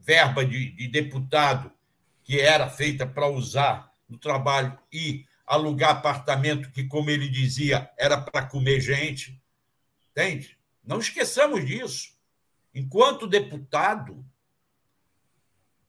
verba 0.00 0.44
de, 0.44 0.72
de 0.72 0.88
deputado 0.88 1.70
que 2.24 2.40
era 2.40 2.68
feita 2.68 3.06
para 3.06 3.28
usar 3.28 3.92
no 4.08 4.18
trabalho 4.18 4.78
e 4.92 5.26
alugar 5.46 5.90
apartamento 5.90 6.70
que, 6.70 6.84
como 6.84 7.08
ele 7.08 7.28
dizia, 7.28 7.90
era 7.96 8.20
para 8.20 8.46
comer 8.46 8.80
gente. 8.80 9.42
Entende? 10.10 10.58
Não 10.84 10.98
esqueçamos 10.98 11.64
disso. 11.66 12.18
Enquanto 12.74 13.26
deputado, 13.26 14.24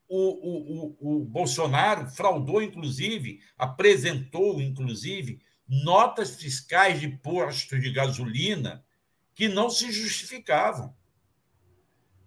o, 0.07 0.17
o, 0.17 0.97
o, 0.99 1.21
o 1.21 1.25
Bolsonaro 1.25 2.09
fraudou, 2.09 2.61
inclusive, 2.61 3.41
apresentou, 3.57 4.61
inclusive, 4.61 5.41
notas 5.67 6.35
fiscais 6.35 6.99
de 6.99 7.09
postos 7.09 7.81
de 7.81 7.91
gasolina 7.91 8.83
que 9.39 9.47
não 9.47 9.69
se 9.69 9.89
justificavam. 9.89 10.93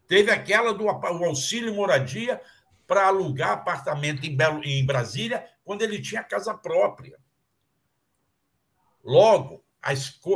Teve 0.09 0.30
aquela 0.30 0.72
do 0.72 0.89
auxílio 0.89 1.74
moradia 1.74 2.40
para 2.86 3.06
alugar 3.06 3.51
apartamento 3.51 4.24
em, 4.24 4.34
Belo, 4.34 4.64
em 4.64 4.82
Brasília 4.86 5.47
quando 5.62 5.82
ele 5.82 6.01
tinha 6.01 6.24
casa 6.24 6.55
própria. 6.55 7.18
Logo, 9.05 9.62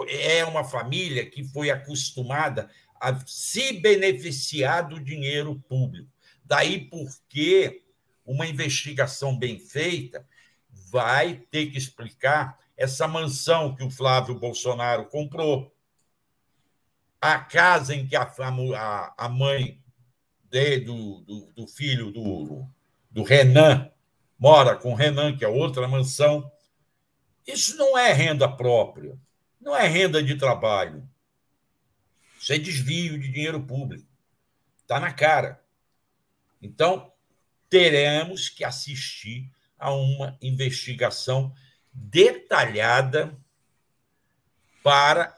é 0.07 0.45
uma 0.45 0.65
família 0.65 1.25
que 1.25 1.43
foi 1.45 1.71
acostumada 1.71 2.71
a 3.01 3.19
se 3.25 3.81
beneficiar 3.81 4.87
do 4.87 5.01
dinheiro 5.01 5.59
público. 5.67 6.13
Daí 6.45 6.91
porque 6.91 7.87
uma 8.23 8.47
investigação 8.47 9.35
bem 9.35 9.59
feita 9.59 10.29
vai 10.69 11.37
ter 11.51 11.71
que 11.71 11.79
explicar 11.79 12.59
essa 12.77 13.09
mansão 13.09 13.75
que 13.75 13.83
o 13.83 13.91
Flávio 13.91 14.39
Bolsonaro 14.39 15.07
comprou, 15.07 15.75
a 17.35 17.41
casa 17.41 17.95
em 17.95 18.07
que 18.07 18.15
a, 18.17 18.23
a, 18.23 19.15
a 19.17 19.29
mãe 19.29 19.83
de, 20.51 20.81
do, 20.81 21.21
do, 21.21 21.53
do, 21.53 21.67
filho 21.67 22.11
do, 22.11 22.67
do 23.11 23.23
Renan 23.23 23.91
mora 24.39 24.77
com 24.77 24.93
o 24.93 24.95
Renan, 24.95 25.37
que 25.37 25.45
é 25.45 25.49
outra 25.49 25.89
mansão. 25.89 26.51
Isso 27.47 27.77
não 27.77 27.97
é 27.97 28.13
renda 28.13 28.49
própria, 28.49 29.19
não 29.61 29.77
é 29.77 29.87
renda 29.87 30.23
de 30.23 30.37
trabalho. 30.37 31.09
Isso 32.39 32.53
é 32.53 32.59
desvio 32.59 33.19
de 33.19 33.31
dinheiro 33.31 33.63
público. 33.63 34.07
Está 34.83 35.01
na 35.01 35.13
cara. 35.13 35.63
Então, 36.61 37.13
teremos 37.69 38.49
que 38.49 38.65
assistir 38.65 39.51
a 39.79 39.93
uma 39.93 40.37
investigação 40.41 41.53
detalhada 41.93 43.37
para 44.83 45.37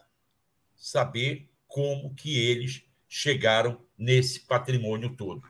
saber 0.77 1.48
como 1.69 2.13
que 2.15 2.37
eles 2.37 2.83
chegaram 3.09 3.79
nesse 3.97 4.41
patrimônio 4.41 5.15
todo. 5.15 5.43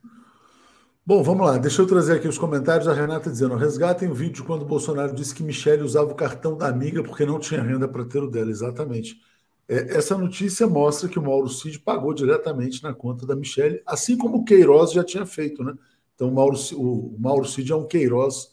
Bom, 1.06 1.22
vamos 1.22 1.46
lá. 1.46 1.56
Deixa 1.56 1.80
eu 1.80 1.86
trazer 1.86 2.16
aqui 2.16 2.28
os 2.28 2.36
comentários. 2.36 2.86
A 2.86 2.92
Renata 2.92 3.30
dizendo: 3.30 3.56
resgatem 3.56 4.10
o 4.10 4.14
vídeo 4.14 4.44
quando 4.44 4.62
o 4.62 4.66
Bolsonaro 4.66 5.14
disse 5.14 5.34
que 5.34 5.42
Michele 5.42 5.82
usava 5.82 6.12
o 6.12 6.14
cartão 6.14 6.54
da 6.54 6.68
amiga 6.68 7.02
porque 7.02 7.24
não 7.24 7.38
tinha 7.38 7.62
renda 7.62 7.88
para 7.88 8.04
ter 8.04 8.22
o 8.22 8.30
dela. 8.30 8.50
Exatamente. 8.50 9.18
É, 9.66 9.96
essa 9.96 10.18
notícia 10.18 10.66
mostra 10.66 11.08
que 11.08 11.18
o 11.18 11.22
Mauro 11.22 11.48
Cid 11.48 11.78
pagou 11.80 12.12
diretamente 12.12 12.82
na 12.82 12.92
conta 12.92 13.26
da 13.26 13.36
Michele, 13.36 13.82
assim 13.86 14.16
como 14.16 14.38
o 14.38 14.44
Queiroz 14.44 14.92
já 14.92 15.04
tinha 15.04 15.24
feito, 15.24 15.62
né? 15.62 15.74
Então, 16.14 16.28
o 16.28 16.34
Mauro, 16.34 16.58
o 16.74 17.16
Mauro 17.18 17.46
Cid 17.46 17.70
é 17.72 17.76
um 17.76 17.86
Queiroz 17.86 18.48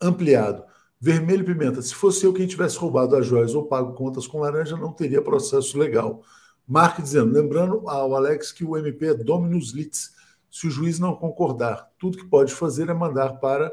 ampliado. 0.00 0.64
Vermelho 1.00 1.44
Pimenta, 1.44 1.82
se 1.82 1.94
fosse 1.94 2.24
eu 2.24 2.32
quem 2.32 2.46
tivesse 2.46 2.78
roubado 2.78 3.14
as 3.14 3.26
joias 3.26 3.54
ou 3.54 3.66
pago 3.66 3.94
contas 3.94 4.26
com 4.26 4.40
laranja, 4.40 4.76
não 4.76 4.92
teria 4.92 5.20
processo 5.20 5.78
legal. 5.78 6.22
Mark 6.66 7.00
dizendo, 7.00 7.32
lembrando 7.32 7.88
ao 7.88 8.14
Alex 8.14 8.52
que 8.52 8.64
o 8.64 8.76
MP 8.76 9.06
é 9.06 9.14
Dominus 9.14 9.72
Litz 9.72 10.14
se 10.50 10.66
o 10.66 10.70
juiz 10.70 10.98
não 10.98 11.14
concordar. 11.16 11.90
Tudo 11.98 12.18
que 12.18 12.24
pode 12.26 12.54
fazer 12.54 12.88
é 12.88 12.94
mandar 12.94 13.34
para 13.40 13.72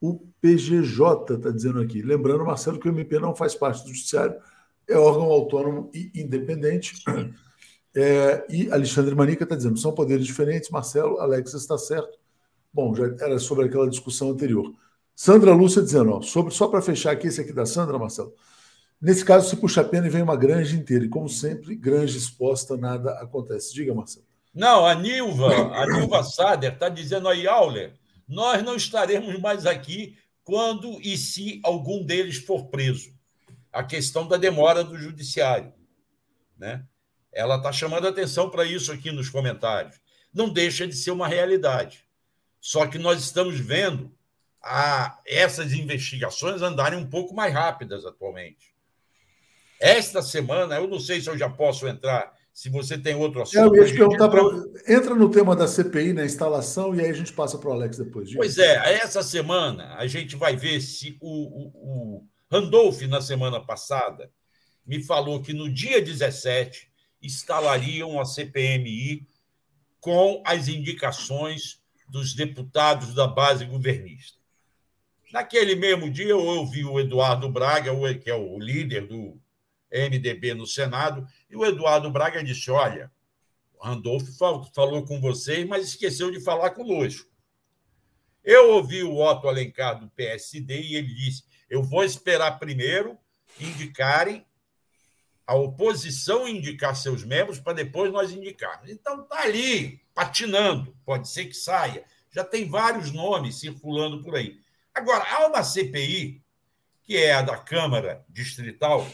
o 0.00 0.20
PGJ, 0.40 1.34
está 1.34 1.50
dizendo 1.50 1.80
aqui. 1.80 2.02
Lembrando, 2.02 2.44
Marcelo, 2.44 2.78
que 2.78 2.88
o 2.88 2.92
MP 2.92 3.18
não 3.18 3.34
faz 3.34 3.54
parte 3.54 3.82
do 3.82 3.88
Judiciário, 3.88 4.36
é 4.88 4.96
órgão 4.96 5.24
autônomo 5.24 5.90
e 5.94 6.10
independente. 6.14 7.02
É, 7.94 8.46
e 8.48 8.72
Alexandre 8.72 9.14
Manica 9.14 9.44
está 9.44 9.54
dizendo, 9.54 9.78
são 9.78 9.92
poderes 9.92 10.24
diferentes, 10.24 10.70
Marcelo, 10.70 11.20
Alex 11.20 11.52
está 11.52 11.76
certo. 11.76 12.18
Bom, 12.72 12.94
já 12.94 13.04
era 13.20 13.38
sobre 13.38 13.66
aquela 13.66 13.86
discussão 13.86 14.30
anterior. 14.30 14.72
Sandra 15.14 15.52
Lúcia 15.54 15.82
dizendo, 15.82 16.12
ó, 16.12 16.22
sobre, 16.22 16.54
só 16.54 16.68
para 16.68 16.80
fechar 16.80 17.12
aqui, 17.12 17.26
esse 17.26 17.42
aqui 17.42 17.52
da 17.52 17.66
Sandra, 17.66 17.98
Marcelo. 17.98 18.32
Nesse 19.02 19.24
caso, 19.24 19.50
se 19.50 19.56
puxa 19.56 19.80
a 19.80 19.84
pena 19.84 20.06
e 20.06 20.10
vem 20.10 20.22
uma 20.22 20.36
granja 20.36 20.76
inteira. 20.76 21.04
E 21.04 21.08
como 21.08 21.28
sempre, 21.28 21.74
granja 21.74 22.16
exposta, 22.16 22.76
nada 22.76 23.10
acontece. 23.14 23.74
Diga, 23.74 23.92
Marcelo. 23.92 24.24
Não, 24.54 24.86
a 24.86 24.94
Nilva, 24.94 25.74
a 25.74 25.86
Nilva 25.86 26.22
Sader 26.22 26.74
está 26.74 26.88
dizendo 26.88 27.28
aí, 27.28 27.48
Auler, 27.48 27.94
nós 28.28 28.62
não 28.62 28.76
estaremos 28.76 29.40
mais 29.40 29.66
aqui 29.66 30.16
quando 30.44 31.00
e 31.00 31.16
se 31.18 31.60
algum 31.64 32.04
deles 32.04 32.36
for 32.36 32.66
preso. 32.66 33.12
A 33.72 33.82
questão 33.82 34.28
da 34.28 34.36
demora 34.36 34.84
do 34.84 34.96
judiciário. 34.96 35.72
Né? 36.56 36.84
Ela 37.32 37.56
está 37.56 37.72
chamando 37.72 38.06
atenção 38.06 38.50
para 38.50 38.64
isso 38.64 38.92
aqui 38.92 39.10
nos 39.10 39.28
comentários. 39.28 39.98
Não 40.32 40.48
deixa 40.48 40.86
de 40.86 40.94
ser 40.94 41.10
uma 41.10 41.26
realidade. 41.26 42.04
Só 42.60 42.86
que 42.86 42.98
nós 42.98 43.20
estamos 43.20 43.58
vendo 43.58 44.14
a, 44.62 45.18
essas 45.26 45.72
investigações 45.72 46.62
andarem 46.62 47.00
um 47.00 47.10
pouco 47.10 47.34
mais 47.34 47.52
rápidas 47.52 48.06
atualmente. 48.06 48.71
Esta 49.82 50.22
semana, 50.22 50.76
eu 50.76 50.86
não 50.86 51.00
sei 51.00 51.20
se 51.20 51.28
eu 51.28 51.36
já 51.36 51.50
posso 51.50 51.88
entrar 51.88 52.32
se 52.54 52.70
você 52.70 52.96
tem 52.96 53.16
outro 53.16 53.42
assunto. 53.42 53.74
Eu 53.74 53.82
ia 53.82 53.84
te 53.84 53.98
perguntar 53.98 54.28
para. 54.28 54.42
Entra 54.86 55.14
no 55.16 55.28
tema 55.28 55.56
da 55.56 55.66
CPI, 55.66 56.12
na 56.12 56.24
instalação, 56.24 56.94
e 56.94 57.00
aí 57.00 57.10
a 57.10 57.12
gente 57.12 57.32
passa 57.32 57.58
para 57.58 57.68
o 57.68 57.72
Alex 57.72 57.98
depois. 57.98 58.28
Diga. 58.28 58.38
Pois 58.38 58.58
é, 58.58 59.00
essa 59.02 59.24
semana 59.24 59.96
a 59.96 60.06
gente 60.06 60.36
vai 60.36 60.54
ver 60.54 60.80
se 60.80 61.16
o, 61.20 61.28
o, 61.28 61.72
o 61.74 62.26
Randolph, 62.48 63.00
na 63.02 63.20
semana 63.20 63.58
passada, 63.58 64.30
me 64.86 65.02
falou 65.02 65.42
que 65.42 65.52
no 65.52 65.68
dia 65.68 66.00
17 66.00 66.88
instalariam 67.20 68.20
a 68.20 68.24
CPMI 68.24 69.26
com 69.98 70.40
as 70.46 70.68
indicações 70.68 71.80
dos 72.08 72.34
deputados 72.34 73.14
da 73.14 73.26
base 73.26 73.64
governista. 73.64 74.38
Naquele 75.32 75.74
mesmo 75.74 76.08
dia, 76.08 76.28
eu 76.28 76.44
ouvi 76.44 76.84
o 76.84 77.00
Eduardo 77.00 77.48
Braga, 77.50 77.92
que 78.14 78.30
é 78.30 78.34
o 78.34 78.60
líder 78.60 79.08
do 79.08 79.41
MDB 79.92 80.54
no 80.54 80.66
Senado, 80.66 81.26
e 81.50 81.56
o 81.56 81.64
Eduardo 81.64 82.10
Braga 82.10 82.42
disse: 82.42 82.70
Olha, 82.70 83.10
Randolfo 83.82 84.32
falou 84.72 85.04
com 85.04 85.20
vocês, 85.20 85.66
mas 85.66 85.88
esqueceu 85.88 86.30
de 86.30 86.40
falar 86.40 86.70
conosco. 86.70 87.28
Eu 88.44 88.70
ouvi 88.70 89.02
o 89.02 89.18
Otto 89.18 89.48
Alencar 89.48 89.98
do 89.98 90.08
PSD 90.10 90.80
e 90.80 90.96
ele 90.96 91.12
disse: 91.12 91.44
Eu 91.68 91.82
vou 91.82 92.04
esperar 92.04 92.58
primeiro 92.58 93.18
indicarem 93.60 94.46
a 95.44 95.54
oposição 95.54 96.48
indicar 96.48 96.94
seus 96.94 97.24
membros 97.24 97.58
para 97.58 97.72
depois 97.72 98.12
nós 98.12 98.30
indicarmos. 98.30 98.88
Então 98.88 99.22
está 99.22 99.42
ali, 99.42 100.00
patinando, 100.14 100.96
pode 101.04 101.28
ser 101.28 101.46
que 101.46 101.54
saia. 101.54 102.04
Já 102.30 102.44
tem 102.44 102.68
vários 102.68 103.10
nomes 103.10 103.58
circulando 103.58 104.22
por 104.22 104.36
aí. 104.36 104.58
Agora, 104.94 105.24
há 105.24 105.46
uma 105.48 105.62
CPI, 105.62 106.42
que 107.02 107.16
é 107.16 107.34
a 107.34 107.42
da 107.42 107.58
Câmara 107.58 108.24
Distrital, 108.28 109.06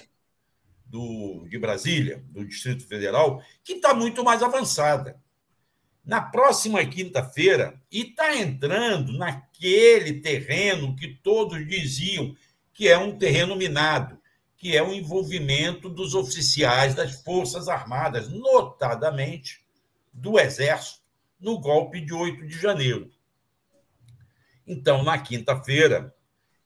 do, 0.89 1.47
de 1.49 1.59
Brasília, 1.59 2.25
do 2.31 2.45
Distrito 2.45 2.87
Federal, 2.87 3.43
que 3.63 3.75
está 3.75 3.95
muito 3.95 4.25
mais 4.25 4.43
avançada. 4.43 5.21
Na 6.05 6.23
próxima 6.23 6.85
quinta-feira, 6.87 7.81
e 7.93 8.03
está 8.03 8.35
entrando 8.37 9.13
naquele 9.13 10.21
terreno 10.21 10.97
que 10.97 11.09
todos 11.09 11.67
diziam 11.69 12.35
que 12.73 12.89
é 12.89 12.97
um 12.97 13.19
terreno 13.19 13.55
minado, 13.55 14.19
que 14.57 14.77
é 14.77 14.83
o 14.83 14.93
envolvimento 14.93 15.89
dos 15.89 16.15
oficiais 16.15 16.95
das 16.95 17.23
Forças 17.23 17.69
Armadas, 17.69 18.29
notadamente 18.29 19.61
do 20.13 20.39
Exército, 20.39 21.01
no 21.39 21.61
golpe 21.61 22.01
de 22.01 22.13
8 22.13 22.47
de 22.47 22.59
janeiro. 22.59 23.11
Então, 24.67 25.03
na 25.03 25.19
quinta-feira, 25.19 26.15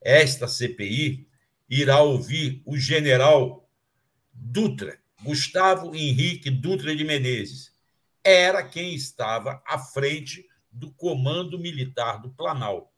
esta 0.00 0.48
CPI 0.48 1.26
irá 1.68 2.00
ouvir 2.00 2.62
o 2.64 2.76
general 2.76 3.61
Dutra, 4.32 4.98
Gustavo 5.22 5.94
Henrique 5.94 6.50
Dutra 6.50 6.94
de 6.96 7.04
Menezes, 7.04 7.72
era 8.24 8.62
quem 8.62 8.94
estava 8.94 9.62
à 9.66 9.78
frente 9.78 10.48
do 10.70 10.90
Comando 10.92 11.58
Militar 11.58 12.20
do 12.20 12.30
Planalto. 12.30 12.90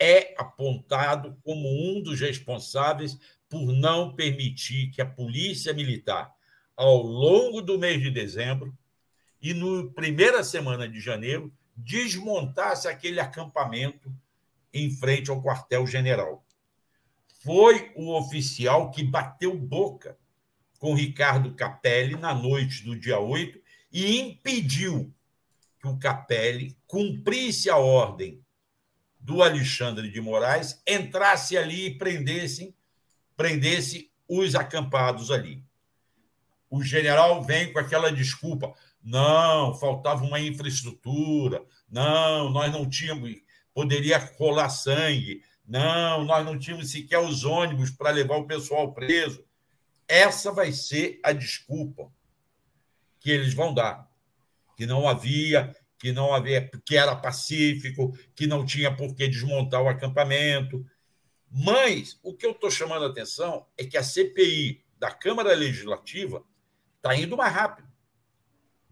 É 0.00 0.34
apontado 0.38 1.36
como 1.42 1.68
um 1.68 2.02
dos 2.02 2.20
responsáveis 2.20 3.18
por 3.48 3.72
não 3.72 4.14
permitir 4.14 4.90
que 4.90 5.02
a 5.02 5.06
Polícia 5.06 5.72
Militar, 5.72 6.32
ao 6.76 7.02
longo 7.02 7.60
do 7.60 7.78
mês 7.78 8.00
de 8.00 8.10
dezembro 8.10 8.76
e 9.42 9.52
na 9.52 9.90
primeira 9.92 10.44
semana 10.44 10.88
de 10.88 11.00
janeiro, 11.00 11.52
desmontasse 11.76 12.88
aquele 12.88 13.20
acampamento 13.20 14.12
em 14.72 14.90
frente 14.90 15.30
ao 15.30 15.42
quartel-general 15.42 16.44
foi 17.38 17.92
o 17.94 18.16
oficial 18.16 18.90
que 18.90 19.02
bateu 19.02 19.56
boca 19.56 20.18
com 20.78 20.94
Ricardo 20.94 21.54
Capelli 21.54 22.16
na 22.16 22.34
noite 22.34 22.84
do 22.84 22.98
dia 22.98 23.18
8 23.18 23.60
e 23.92 24.18
impediu 24.18 25.12
que 25.80 25.88
o 25.88 25.98
Capelli 25.98 26.76
cumprisse 26.86 27.70
a 27.70 27.76
ordem 27.76 28.42
do 29.20 29.42
Alexandre 29.42 30.10
de 30.10 30.20
Moraes, 30.20 30.80
entrasse 30.86 31.56
ali 31.56 31.86
e 31.86 31.98
prendesse, 31.98 32.74
prendesse 33.36 34.10
os 34.28 34.54
acampados 34.54 35.30
ali. 35.30 35.62
O 36.70 36.82
general 36.82 37.42
vem 37.42 37.72
com 37.72 37.78
aquela 37.78 38.10
desculpa: 38.10 38.72
não, 39.02 39.74
faltava 39.74 40.24
uma 40.24 40.40
infraestrutura, 40.40 41.64
não, 41.90 42.50
nós 42.50 42.72
não 42.72 42.88
tínhamos, 42.88 43.34
poderia 43.72 44.18
rolar 44.38 44.68
sangue, 44.70 45.42
não, 45.68 46.24
nós 46.24 46.46
não 46.46 46.58
tínhamos 46.58 46.90
sequer 46.90 47.18
os 47.18 47.44
ônibus 47.44 47.90
para 47.90 48.10
levar 48.10 48.36
o 48.36 48.46
pessoal 48.46 48.94
preso. 48.94 49.44
Essa 50.08 50.50
vai 50.50 50.72
ser 50.72 51.20
a 51.22 51.30
desculpa 51.30 52.10
que 53.20 53.30
eles 53.30 53.52
vão 53.52 53.74
dar. 53.74 54.10
Que 54.78 54.86
não 54.86 55.06
havia, 55.06 55.76
que 55.98 56.10
não 56.10 56.32
havia, 56.32 56.70
que 56.86 56.96
era 56.96 57.14
pacífico, 57.14 58.16
que 58.34 58.46
não 58.46 58.64
tinha 58.64 58.96
por 58.96 59.14
que 59.14 59.28
desmontar 59.28 59.82
o 59.82 59.88
acampamento. 59.88 60.86
Mas 61.50 62.18
o 62.22 62.32
que 62.32 62.46
eu 62.46 62.52
estou 62.52 62.70
chamando 62.70 63.04
a 63.04 63.08
atenção 63.08 63.66
é 63.76 63.84
que 63.84 63.98
a 63.98 64.02
CPI 64.02 64.82
da 64.98 65.10
Câmara 65.10 65.54
Legislativa 65.54 66.42
está 66.96 67.14
indo 67.14 67.36
mais 67.36 67.52
rápido. 67.52 67.88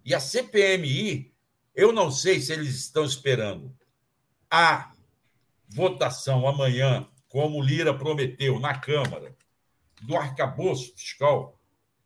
E 0.05 0.15
a 0.15 0.20
CPMI, 0.20 1.32
eu 1.74 1.90
não 1.90 2.11
sei 2.11 2.39
se 2.39 2.53
eles 2.53 2.74
estão 2.74 3.05
esperando 3.05 3.74
a 4.51 4.93
votação 5.69 6.47
amanhã, 6.47 7.07
como 7.29 7.63
Lira 7.63 7.93
prometeu 7.93 8.59
na 8.59 8.79
Câmara, 8.79 9.37
do 10.03 10.17
arcabouço 10.17 10.93
fiscal, 10.95 11.59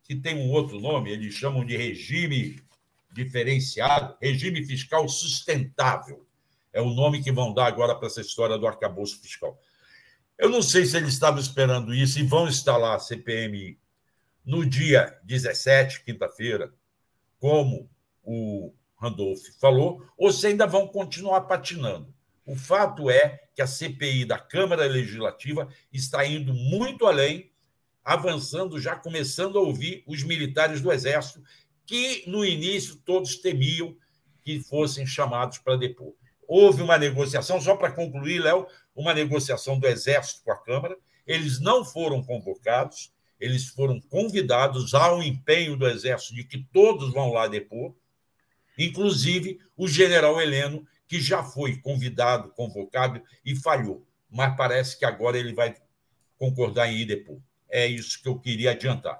que 0.03 0.15
tem 0.15 0.37
um 0.37 0.51
outro 0.51 0.79
nome, 0.79 1.11
eles 1.11 1.33
chamam 1.33 1.65
de 1.65 1.77
regime 1.77 2.61
diferenciado, 3.11 4.15
regime 4.21 4.65
fiscal 4.65 5.07
sustentável. 5.07 6.25
É 6.73 6.81
o 6.81 6.89
nome 6.89 7.21
que 7.21 7.31
vão 7.31 7.53
dar 7.53 7.67
agora 7.67 7.95
para 7.95 8.07
essa 8.07 8.21
história 8.21 8.57
do 8.57 8.67
arcabouço 8.67 9.21
fiscal. 9.21 9.59
Eu 10.37 10.49
não 10.49 10.61
sei 10.61 10.85
se 10.85 10.97
eles 10.97 11.13
estavam 11.13 11.39
esperando 11.39 11.93
isso 11.93 12.19
e 12.19 12.23
vão 12.23 12.47
instalar 12.47 12.95
a 12.95 12.99
CPMI 12.99 13.77
no 14.43 14.65
dia 14.65 15.19
17, 15.23 16.03
quinta-feira, 16.03 16.73
como 17.37 17.89
o 18.23 18.73
Randolph 18.97 19.41
falou, 19.59 20.05
ou 20.17 20.31
se 20.31 20.47
ainda 20.47 20.65
vão 20.65 20.87
continuar 20.87 21.41
patinando. 21.41 22.13
O 22.45 22.55
fato 22.55 23.09
é 23.09 23.40
que 23.61 23.63
a 23.63 23.67
CPI 23.67 24.25
da 24.25 24.39
Câmara 24.39 24.87
Legislativa 24.87 25.67
está 25.93 26.25
indo 26.25 26.51
muito 26.53 27.05
além, 27.05 27.51
avançando, 28.03 28.79
já 28.79 28.95
começando 28.95 29.57
a 29.57 29.61
ouvir 29.61 30.03
os 30.07 30.23
militares 30.23 30.81
do 30.81 30.91
Exército, 30.91 31.43
que 31.85 32.23
no 32.25 32.43
início 32.43 32.95
todos 32.95 33.35
temiam 33.35 33.95
que 34.43 34.59
fossem 34.61 35.05
chamados 35.05 35.59
para 35.59 35.77
depor. 35.77 36.13
Houve 36.47 36.81
uma 36.81 36.97
negociação, 36.97 37.61
só 37.61 37.75
para 37.75 37.91
concluir, 37.91 38.39
Léo, 38.39 38.65
uma 38.95 39.13
negociação 39.13 39.77
do 39.77 39.87
Exército 39.87 40.41
com 40.43 40.51
a 40.51 40.63
Câmara. 40.63 40.97
Eles 41.27 41.59
não 41.59 41.85
foram 41.85 42.23
convocados, 42.23 43.13
eles 43.39 43.67
foram 43.67 44.01
convidados 44.01 44.95
ao 44.95 45.21
empenho 45.21 45.77
do 45.77 45.87
Exército 45.87 46.33
de 46.33 46.43
que 46.45 46.65
todos 46.73 47.13
vão 47.13 47.31
lá 47.31 47.47
depor, 47.47 47.93
inclusive 48.75 49.59
o 49.77 49.87
general 49.87 50.41
Heleno, 50.41 50.85
que 51.11 51.19
já 51.19 51.43
foi 51.43 51.75
convidado, 51.75 52.53
convocado 52.55 53.21
e 53.43 53.53
falhou. 53.53 54.07
Mas 54.29 54.55
parece 54.55 54.97
que 54.97 55.03
agora 55.03 55.37
ele 55.37 55.53
vai 55.53 55.75
concordar 56.37 56.87
em 56.87 56.99
ir 56.99 57.05
depor. 57.05 57.37
É 57.69 57.85
isso 57.85 58.23
que 58.23 58.29
eu 58.29 58.39
queria 58.39 58.71
adiantar. 58.71 59.19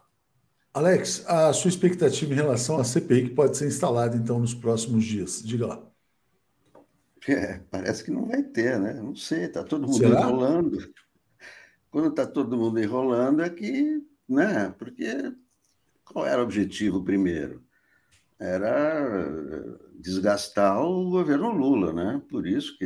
Alex, 0.73 1.25
a 1.27 1.51
sua 1.51 1.67
expectativa 1.67 2.31
em 2.31 2.37
relação 2.37 2.77
à 2.77 2.85
CPI 2.85 3.27
que 3.27 3.35
pode 3.35 3.57
ser 3.57 3.67
instalada, 3.67 4.15
então, 4.15 4.39
nos 4.39 4.53
próximos 4.53 5.03
dias? 5.03 5.43
Diga 5.43 5.67
lá. 5.67 5.83
É, 7.27 7.59
parece 7.69 8.05
que 8.05 8.11
não 8.11 8.25
vai 8.25 8.41
ter, 8.41 8.79
né? 8.79 8.93
Não 8.93 9.13
sei, 9.13 9.43
está 9.43 9.61
todo 9.61 9.85
mundo 9.85 9.97
Será? 9.97 10.21
enrolando. 10.21 10.93
Quando 11.89 12.07
está 12.07 12.25
todo 12.25 12.57
mundo 12.57 12.81
enrolando, 12.81 13.43
é 13.43 13.49
que 13.49 14.01
né? 14.29 14.73
Porque 14.79 15.35
qual 16.05 16.25
era 16.25 16.39
o 16.39 16.45
objetivo 16.45 17.03
primeiro? 17.03 17.61
Era 18.41 19.77
desgastar 19.93 20.81
o 20.83 21.11
governo 21.11 21.51
Lula, 21.51 21.93
né? 21.93 22.21
Por 22.27 22.47
isso 22.47 22.75
que 22.77 22.85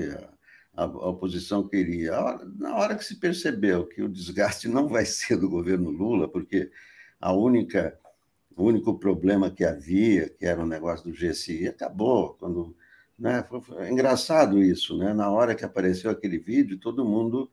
a, 0.75 0.83
a, 0.83 0.85
oposição 0.85 1.67
queria. 1.67 2.11
Na 2.57 2.75
hora 2.75 2.95
que 2.95 3.05
se 3.05 3.15
percebeu 3.15 3.87
que 3.87 4.01
o 4.03 4.09
desgaste 4.09 4.67
não 4.69 4.87
vai 4.87 5.05
ser 5.05 5.37
do 5.37 5.49
governo 5.49 5.89
Lula, 5.89 6.27
porque 6.27 6.69
a 7.21 7.31
única 7.33 7.97
o 8.55 8.63
único 8.63 8.97
problema 8.97 9.51
que 9.51 9.65
havia, 9.65 10.29
que 10.29 10.45
era 10.45 10.61
o 10.61 10.67
negócio 10.67 11.09
do 11.09 11.15
GSI, 11.15 11.67
acabou. 11.67 12.35
Quando, 12.35 12.75
né? 13.17 13.43
Foi, 13.49 13.61
foi 13.61 13.89
engraçado 13.89 14.61
isso, 14.61 14.97
né? 14.97 15.13
Na 15.13 15.29
hora 15.29 15.55
que 15.55 15.65
apareceu 15.65 16.11
aquele 16.11 16.37
vídeo, 16.37 16.79
todo 16.79 17.05
mundo 17.05 17.49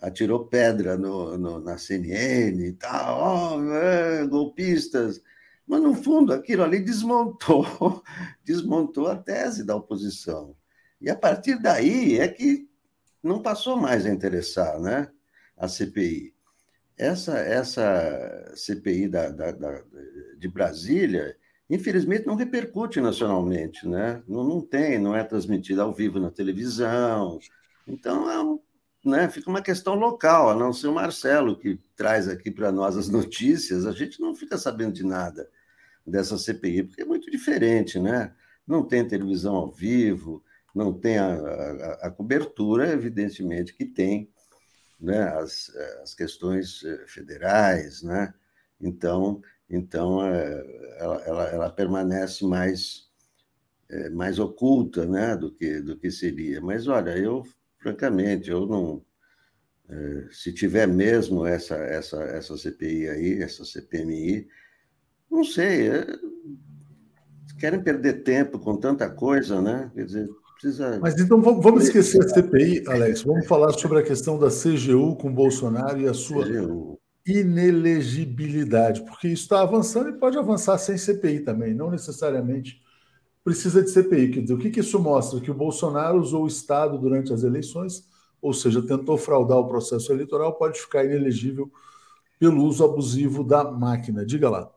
atirou 0.00 0.46
pedra 0.46 0.96
no, 0.96 1.38
no, 1.38 1.60
na 1.60 1.78
CNN 1.78 2.62
e 2.66 2.72
tal, 2.72 3.58
oh, 3.58 3.72
é, 3.72 4.26
golpistas. 4.26 5.22
Mas, 5.66 5.82
no 5.82 5.94
fundo, 5.94 6.32
aquilo 6.32 6.62
ali 6.62 6.80
desmontou, 6.80 7.64
desmontou 8.44 9.08
a 9.08 9.16
tese 9.16 9.64
da 9.64 9.76
oposição. 9.76 10.54
E, 11.00 11.10
a 11.10 11.16
partir 11.16 11.60
daí, 11.60 12.18
é 12.18 12.28
que 12.28 12.68
não 13.22 13.40
passou 13.40 13.76
mais 13.76 14.04
a 14.04 14.10
interessar 14.10 14.78
né, 14.80 15.10
a 15.56 15.66
CPI. 15.66 16.34
Essa, 16.96 17.38
essa 17.38 18.52
CPI 18.54 19.08
da, 19.08 19.30
da, 19.30 19.50
da, 19.50 19.82
de 20.38 20.48
Brasília, 20.48 21.36
infelizmente, 21.68 22.26
não 22.26 22.36
repercute 22.36 23.00
nacionalmente. 23.00 23.88
Né? 23.88 24.22
Não, 24.28 24.44
não 24.44 24.60
tem, 24.60 24.98
não 24.98 25.16
é 25.16 25.24
transmitida 25.24 25.82
ao 25.82 25.94
vivo 25.94 26.20
na 26.20 26.30
televisão. 26.30 27.38
Então, 27.86 28.30
é 28.30 28.40
um 28.40 28.60
né, 29.04 29.28
fica 29.28 29.50
uma 29.50 29.62
questão 29.62 29.94
local, 29.94 30.50
a 30.50 30.54
não 30.54 30.72
ser 30.72 30.88
o 30.88 30.94
Marcelo, 30.94 31.58
que 31.58 31.78
traz 31.94 32.28
aqui 32.28 32.50
para 32.50 32.72
nós 32.72 32.96
as 32.96 33.08
notícias, 33.08 33.86
a 33.86 33.92
gente 33.92 34.20
não 34.20 34.34
fica 34.34 34.56
sabendo 34.56 34.94
de 34.94 35.04
nada 35.04 35.48
dessa 36.06 36.38
CPI, 36.38 36.84
porque 36.84 37.02
é 37.02 37.04
muito 37.04 37.30
diferente, 37.30 37.98
né? 37.98 38.34
Não 38.66 38.82
tem 38.82 39.06
televisão 39.06 39.54
ao 39.54 39.70
vivo, 39.70 40.42
não 40.74 40.92
tem 40.92 41.18
a, 41.18 41.34
a, 41.34 42.06
a 42.06 42.10
cobertura, 42.10 42.88
evidentemente 42.92 43.74
que 43.74 43.84
tem 43.84 44.30
né, 44.98 45.28
as, 45.38 45.70
as 46.02 46.14
questões 46.14 46.82
eh, 46.84 47.04
federais, 47.06 48.02
né? 48.02 48.32
Então, 48.80 49.42
então 49.68 50.24
eh, 50.26 50.96
ela, 50.98 51.22
ela, 51.22 51.44
ela 51.50 51.70
permanece 51.70 52.44
mais, 52.44 53.10
eh, 53.90 54.10
mais 54.10 54.38
oculta 54.38 55.06
né, 55.06 55.36
do, 55.36 55.52
que, 55.52 55.80
do 55.80 55.96
que 55.96 56.10
seria. 56.10 56.60
Mas, 56.60 56.88
olha, 56.88 57.16
eu 57.16 57.44
francamente, 57.84 58.50
eu 58.50 58.66
não. 58.66 59.02
É, 59.86 60.28
se 60.30 60.52
tiver 60.52 60.88
mesmo 60.88 61.44
essa, 61.44 61.74
essa, 61.74 62.16
essa 62.22 62.56
CPI 62.56 63.08
aí, 63.10 63.42
essa 63.42 63.64
CPMI, 63.66 64.48
não 65.30 65.44
sei. 65.44 65.90
É, 65.90 66.06
querem 67.60 67.82
perder 67.82 68.24
tempo 68.24 68.58
com 68.58 68.76
tanta 68.76 69.08
coisa, 69.10 69.60
né? 69.60 69.90
Quer 69.94 70.06
dizer, 70.06 70.28
precisa. 70.58 70.98
Mas 71.00 71.20
então 71.20 71.40
vamos 71.42 71.84
esquecer 71.84 72.24
a 72.24 72.28
CPI, 72.28 72.84
Alex. 72.88 73.22
Vamos 73.22 73.46
falar 73.46 73.72
sobre 73.72 73.98
a 73.98 74.02
questão 74.02 74.38
da 74.38 74.48
CGU 74.48 75.16
com 75.16 75.32
Bolsonaro 75.32 76.00
e 76.00 76.08
a 76.08 76.14
sua 76.14 76.46
CGU. 76.46 76.98
inelegibilidade, 77.26 79.04
porque 79.04 79.28
isso 79.28 79.42
está 79.42 79.60
avançando 79.60 80.08
e 80.08 80.18
pode 80.18 80.38
avançar 80.38 80.78
sem 80.78 80.96
CPI 80.96 81.40
também, 81.40 81.74
não 81.74 81.90
necessariamente 81.90 82.82
precisa 83.44 83.82
de 83.82 83.90
CPI. 83.90 84.30
Quer 84.30 84.40
dizer, 84.40 84.54
o 84.54 84.58
que, 84.58 84.70
que 84.70 84.80
isso 84.80 84.98
mostra? 84.98 85.40
Que 85.40 85.50
o 85.50 85.54
Bolsonaro 85.54 86.18
usou 86.18 86.44
o 86.44 86.48
Estado 86.48 86.98
durante 86.98 87.32
as 87.32 87.44
eleições, 87.44 88.08
ou 88.40 88.54
seja, 88.54 88.82
tentou 88.82 89.18
fraudar 89.18 89.58
o 89.58 89.68
processo 89.68 90.10
eleitoral, 90.10 90.54
pode 90.54 90.80
ficar 90.80 91.04
inelegível 91.04 91.70
pelo 92.38 92.64
uso 92.64 92.84
abusivo 92.84 93.44
da 93.44 93.62
máquina. 93.70 94.24
Diga 94.24 94.48
lá. 94.48 94.72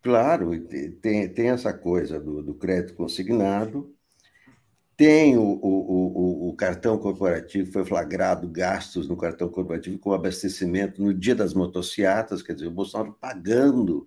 Claro, 0.00 0.58
tem, 1.00 1.28
tem 1.28 1.48
essa 1.48 1.72
coisa 1.72 2.20
do, 2.20 2.42
do 2.42 2.54
crédito 2.54 2.94
consignado, 2.94 3.94
tem 4.96 5.36
o, 5.36 5.42
o, 5.42 6.46
o, 6.46 6.48
o, 6.50 6.54
cartão 6.54 6.98
corporativo, 6.98 7.72
foi 7.72 7.84
flagrado 7.84 8.46
gastos 8.46 9.08
no 9.08 9.16
cartão 9.16 9.48
corporativo 9.48 9.98
com 9.98 10.12
abastecimento 10.12 11.02
no 11.02 11.12
dia 11.12 11.34
das 11.34 11.52
motocicletas, 11.52 12.42
quer 12.42 12.54
dizer, 12.54 12.68
o 12.68 12.70
Bolsonaro 12.70 13.16
pagando 13.20 14.06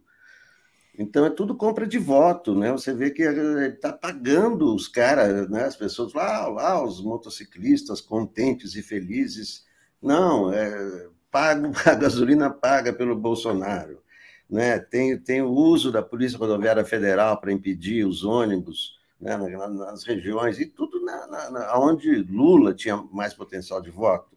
então 0.97 1.25
é 1.25 1.29
tudo 1.29 1.55
compra 1.55 1.85
de 1.85 1.99
voto, 1.99 2.55
né? 2.55 2.71
Você 2.71 2.93
vê 2.93 3.11
que 3.11 3.21
ele 3.21 3.67
está 3.67 3.93
pagando 3.93 4.73
os 4.73 4.87
caras, 4.87 5.49
né? 5.49 5.65
As 5.65 5.75
pessoas 5.75 6.13
lá, 6.13 6.47
lá, 6.47 6.83
os 6.83 7.01
motociclistas 7.03 8.01
contentes 8.01 8.75
e 8.75 8.81
felizes. 8.81 9.65
Não, 10.01 10.51
é 10.51 11.07
pago 11.31 11.71
a 11.85 11.93
gasolina 11.93 12.49
paga 12.49 12.91
pelo 12.93 13.15
Bolsonaro, 13.15 14.01
né? 14.49 14.79
Tem, 14.79 15.17
tem 15.19 15.41
o 15.41 15.51
uso 15.51 15.91
da 15.91 16.01
Polícia 16.01 16.37
Rodoviária 16.37 16.83
Federal 16.83 17.39
para 17.39 17.51
impedir 17.51 18.05
os 18.05 18.23
ônibus 18.23 18.97
né? 19.19 19.35
nas 19.37 20.03
regiões 20.03 20.59
e 20.59 20.65
tudo 20.65 21.03
na, 21.03 21.27
na, 21.27 21.51
na, 21.51 21.79
onde 21.79 22.23
Lula 22.23 22.73
tinha 22.73 22.97
mais 23.11 23.33
potencial 23.33 23.81
de 23.81 23.89
voto, 23.89 24.35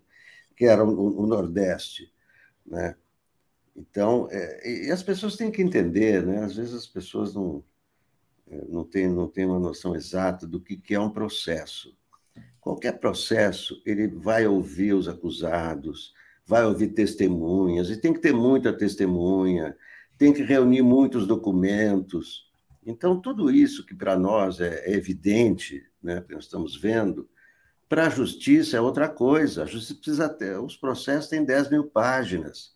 que 0.57 0.65
era 0.65 0.85
o, 0.85 1.23
o 1.23 1.27
Nordeste, 1.27 2.13
né? 2.67 2.97
Então, 3.75 4.29
é, 4.31 4.87
e 4.87 4.91
as 4.91 5.03
pessoas 5.03 5.37
têm 5.37 5.51
que 5.51 5.63
entender, 5.63 6.25
né? 6.25 6.45
Às 6.45 6.57
vezes 6.57 6.75
as 6.75 6.87
pessoas 6.87 7.35
não, 7.35 7.65
é, 8.49 8.65
não, 8.69 8.85
têm, 8.85 9.09
não 9.09 9.29
têm 9.29 9.47
uma 9.47 9.59
noção 9.59 9.95
exata 9.95 10.47
do 10.47 10.61
que, 10.61 10.77
que 10.77 10.95
é 10.95 11.01
um 11.01 11.11
processo. 11.11 11.97
Qualquer 12.61 12.99
processo, 12.99 13.81
ele 13.87 14.07
vai 14.09 14.47
ouvir 14.47 14.93
os 14.93 15.09
acusados, 15.09 16.13
vai 16.45 16.65
ouvir 16.65 16.89
testemunhas, 16.89 17.91
e 17.91 17.97
tem 17.97 18.13
que 18.13 18.21
ter 18.21 18.35
muita 18.35 18.73
testemunha, 18.73 19.77
tem 20.19 20.33
que 20.33 20.43
reunir 20.43 20.83
muitos 20.83 21.27
documentos. 21.27 22.51
Então, 22.85 23.21
tudo 23.21 23.51
isso 23.51 23.87
que 23.87 23.95
para 23.95 24.19
nós 24.19 24.61
é, 24.61 24.85
é 24.85 24.93
evidente, 24.95 25.83
né, 26.03 26.21
que 26.21 26.35
nós 26.35 26.45
estamos 26.45 26.77
vendo, 26.77 27.29
para 27.89 28.07
a 28.07 28.11
justiça 28.11 28.77
é 28.77 28.81
outra 28.81 29.09
coisa. 29.09 29.63
A 29.63 29.67
justiça 29.67 29.95
precisa 29.95 30.29
ter, 30.29 30.59
os 30.61 30.77
processos 30.77 31.29
têm 31.29 31.45
10 31.45 31.71
mil 31.71 31.85
páginas. 31.85 32.75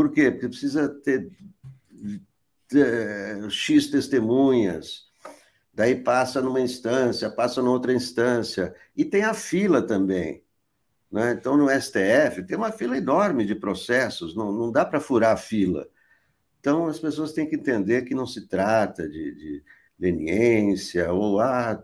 Por 0.00 0.10
quê? 0.10 0.30
Porque 0.30 0.48
precisa 0.48 0.88
ter, 0.88 1.30
ter 2.66 3.50
X 3.50 3.88
testemunhas, 3.90 5.10
daí 5.74 5.94
passa 5.94 6.40
numa 6.40 6.58
instância, 6.58 7.28
passa 7.28 7.60
noutra 7.60 7.92
instância, 7.92 8.74
e 8.96 9.04
tem 9.04 9.24
a 9.24 9.34
fila 9.34 9.82
também. 9.82 10.42
Né? 11.12 11.32
Então, 11.32 11.54
no 11.54 11.68
STF, 11.68 12.44
tem 12.46 12.56
uma 12.56 12.72
fila 12.72 12.96
enorme 12.96 13.44
de 13.44 13.54
processos, 13.54 14.34
não, 14.34 14.50
não 14.50 14.72
dá 14.72 14.86
para 14.86 15.00
furar 15.00 15.34
a 15.34 15.36
fila. 15.36 15.86
Então, 16.60 16.86
as 16.86 16.98
pessoas 16.98 17.34
têm 17.34 17.46
que 17.46 17.56
entender 17.56 18.00
que 18.06 18.14
não 18.14 18.26
se 18.26 18.48
trata 18.48 19.06
de, 19.06 19.34
de 19.34 19.64
leniência, 19.98 21.12
ou 21.12 21.40
ah, 21.40 21.78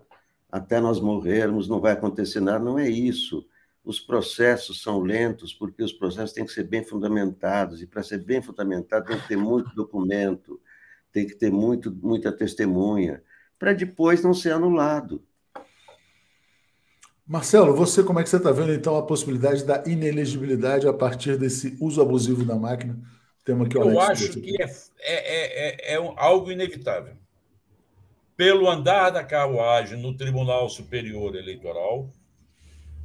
até 0.50 0.80
nós 0.80 1.00
morrermos 1.00 1.68
não 1.68 1.82
vai 1.82 1.92
acontecer 1.92 2.40
nada, 2.40 2.64
não 2.64 2.78
é 2.78 2.88
isso 2.88 3.46
os 3.86 4.00
processos 4.00 4.82
são 4.82 5.00
lentos, 5.00 5.54
porque 5.54 5.80
os 5.80 5.92
processos 5.92 6.32
têm 6.32 6.44
que 6.44 6.52
ser 6.52 6.64
bem 6.64 6.82
fundamentados, 6.82 7.80
e 7.80 7.86
para 7.86 8.02
ser 8.02 8.18
bem 8.18 8.42
fundamentado 8.42 9.06
tem 9.06 9.16
que 9.16 9.28
ter 9.28 9.36
muito 9.36 9.72
documento, 9.76 10.60
tem 11.12 11.24
que 11.24 11.36
ter 11.36 11.52
muito, 11.52 11.94
muita 12.02 12.32
testemunha, 12.32 13.22
para 13.56 13.72
depois 13.72 14.24
não 14.24 14.34
ser 14.34 14.50
anulado. 14.50 15.24
Marcelo, 17.24 17.76
você 17.76 18.02
como 18.02 18.18
é 18.18 18.24
que 18.24 18.28
você 18.28 18.38
está 18.38 18.50
vendo 18.50 18.72
então 18.72 18.96
a 18.96 19.06
possibilidade 19.06 19.64
da 19.64 19.84
inelegibilidade 19.86 20.88
a 20.88 20.92
partir 20.92 21.38
desse 21.38 21.76
uso 21.80 22.02
abusivo 22.02 22.44
da 22.44 22.56
máquina? 22.56 22.98
Tema 23.44 23.68
que 23.68 23.78
Eu 23.78 24.00
acho 24.00 24.40
que 24.40 24.60
é, 24.60 24.66
é, 24.98 25.92
é, 25.92 25.94
é 25.94 26.14
algo 26.16 26.50
inevitável. 26.50 27.14
Pelo 28.36 28.68
andar 28.68 29.10
da 29.10 29.22
carruagem 29.22 30.00
no 30.02 30.16
Tribunal 30.16 30.68
Superior 30.68 31.36
Eleitoral, 31.36 32.10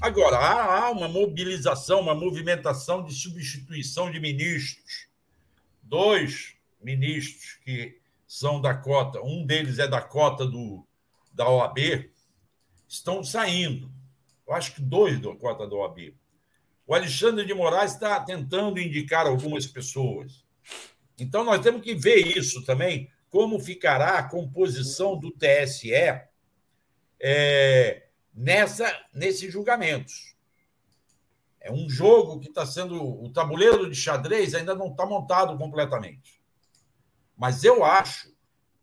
Agora, 0.01 0.37
há 0.37 0.89
uma 0.89 1.07
mobilização, 1.07 1.99
uma 1.99 2.15
movimentação 2.15 3.03
de 3.03 3.13
substituição 3.13 4.09
de 4.09 4.19
ministros. 4.19 5.07
Dois 5.83 6.55
ministros 6.81 7.59
que 7.63 8.01
são 8.27 8.59
da 8.59 8.73
cota, 8.73 9.21
um 9.21 9.45
deles 9.45 9.77
é 9.77 9.87
da 9.87 10.01
cota 10.01 10.43
do, 10.43 10.83
da 11.31 11.47
OAB, 11.47 12.09
estão 12.87 13.23
saindo. 13.23 13.91
Eu 14.47 14.55
acho 14.55 14.73
que 14.73 14.81
dois 14.81 15.19
da 15.19 15.35
cota 15.35 15.67
da 15.67 15.75
OAB. 15.75 16.15
O 16.87 16.95
Alexandre 16.95 17.45
de 17.45 17.53
Moraes 17.53 17.93
está 17.93 18.19
tentando 18.21 18.79
indicar 18.79 19.27
algumas 19.27 19.67
pessoas. 19.67 20.43
Então, 21.19 21.43
nós 21.43 21.61
temos 21.61 21.83
que 21.83 21.93
ver 21.93 22.35
isso 22.35 22.65
também, 22.65 23.07
como 23.29 23.59
ficará 23.59 24.17
a 24.17 24.27
composição 24.27 25.15
do 25.15 25.29
TSE 25.29 25.93
é, 27.19 28.07
nessa, 28.33 28.91
nesses 29.13 29.51
julgamentos. 29.51 30.35
É 31.59 31.71
um 31.71 31.89
jogo 31.89 32.39
que 32.39 32.47
está 32.47 32.65
sendo. 32.65 33.01
O 33.01 33.31
tabuleiro 33.31 33.89
de 33.89 33.95
xadrez 33.95 34.55
ainda 34.55 34.73
não 34.73 34.87
está 34.87 35.05
montado 35.05 35.57
completamente. 35.57 36.41
Mas 37.37 37.63
eu 37.63 37.83
acho 37.83 38.31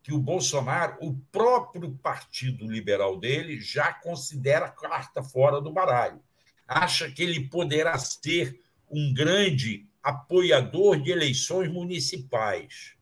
que 0.01 0.13
o 0.13 0.19
Bolsonaro, 0.19 0.97
o 1.01 1.15
próprio 1.31 1.91
Partido 2.01 2.65
Liberal 2.65 3.17
dele, 3.17 3.59
já 3.59 3.93
considera 3.93 4.65
a 4.65 4.71
carta 4.71 5.21
fora 5.21 5.61
do 5.61 5.71
baralho. 5.71 6.21
Acha 6.67 7.11
que 7.11 7.21
ele 7.21 7.49
poderá 7.49 7.97
ser 7.97 8.59
um 8.89 9.13
grande 9.13 9.87
apoiador 10.01 11.01
de 11.01 11.11
eleições 11.11 11.69
municipais, 11.71 12.95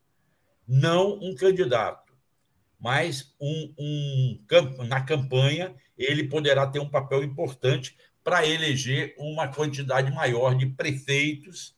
não 0.68 1.20
um 1.22 1.36
candidato, 1.36 2.07
mas 2.80 3.34
um, 3.40 3.74
um, 3.78 4.46
na 4.88 5.02
campanha 5.02 5.76
ele 5.98 6.26
poderá 6.26 6.68
ter 6.68 6.80
um 6.80 6.90
papel 6.90 7.24
importante 7.24 7.98
para 8.24 8.46
eleger 8.46 9.16
uma 9.18 9.48
quantidade 9.48 10.12
maior 10.12 10.56
de 10.56 10.66
prefeitos 10.68 11.76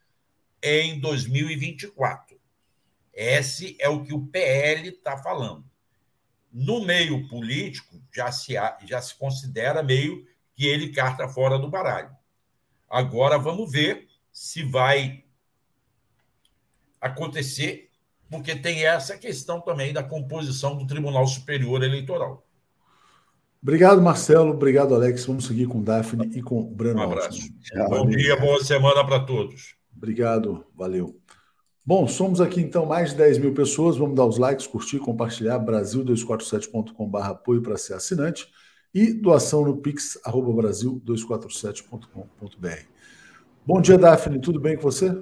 em 0.61 0.99
2024. 0.99 2.39
Esse 3.13 3.77
é 3.79 3.87
o 3.87 4.03
que 4.03 4.13
o 4.13 4.27
PL 4.27 4.89
está 4.89 5.17
falando. 5.17 5.65
No 6.51 6.83
meio 6.83 7.27
político, 7.27 8.01
já 8.13 8.31
se, 8.31 8.53
já 8.85 9.01
se 9.01 9.15
considera 9.15 9.83
meio 9.83 10.25
que 10.55 10.65
ele 10.65 10.91
carta 10.91 11.27
fora 11.27 11.59
do 11.59 11.69
baralho. 11.69 12.09
Agora 12.89 13.37
vamos 13.37 13.71
ver 13.71 14.07
se 14.31 14.63
vai 14.63 15.23
acontecer, 16.99 17.88
porque 18.29 18.55
tem 18.55 18.85
essa 18.85 19.17
questão 19.17 19.59
também 19.59 19.91
da 19.91 20.03
composição 20.03 20.77
do 20.77 20.85
Tribunal 20.85 21.25
Superior 21.27 21.83
Eleitoral. 21.83 22.45
Obrigado, 23.61 24.01
Marcelo. 24.01 24.51
Obrigado, 24.51 24.95
Alex. 24.95 25.25
Vamos 25.25 25.45
seguir 25.45 25.67
com 25.67 25.83
Daphne 25.83 26.37
e 26.37 26.41
com 26.41 26.63
Breno. 26.63 26.99
Um 26.99 27.03
abraço. 27.03 27.41
Bom 27.89 28.07
dia, 28.07 28.39
boa 28.39 28.63
semana 28.63 29.05
para 29.05 29.19
todos. 29.19 29.75
Obrigado, 29.95 30.65
valeu. 30.75 31.19
Bom, 31.85 32.07
somos 32.07 32.39
aqui 32.39 32.61
então 32.61 32.85
mais 32.85 33.09
de 33.11 33.17
10 33.17 33.39
mil 33.39 33.53
pessoas. 33.53 33.97
Vamos 33.97 34.15
dar 34.15 34.25
os 34.25 34.37
likes, 34.37 34.65
curtir, 34.67 34.99
compartilhar. 34.99 35.59
Brasil247.com.br 35.59 37.17
apoio 37.17 37.61
para 37.61 37.75
ser 37.77 37.95
assinante 37.95 38.47
e 38.93 39.11
doação 39.11 39.65
no 39.65 39.77
pix 39.77 40.19
brasil247.com.br. 40.25 42.85
Bom 43.65 43.81
dia, 43.81 43.97
Daphne. 43.97 44.39
Tudo 44.39 44.59
bem 44.59 44.75
com 44.75 44.83
você? 44.83 45.17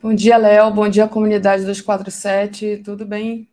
Bom 0.00 0.14
dia, 0.14 0.36
Léo. 0.36 0.72
Bom 0.72 0.88
dia, 0.88 1.08
comunidade 1.08 1.64
247. 1.64 2.82
Tudo 2.84 3.04
bem? 3.04 3.48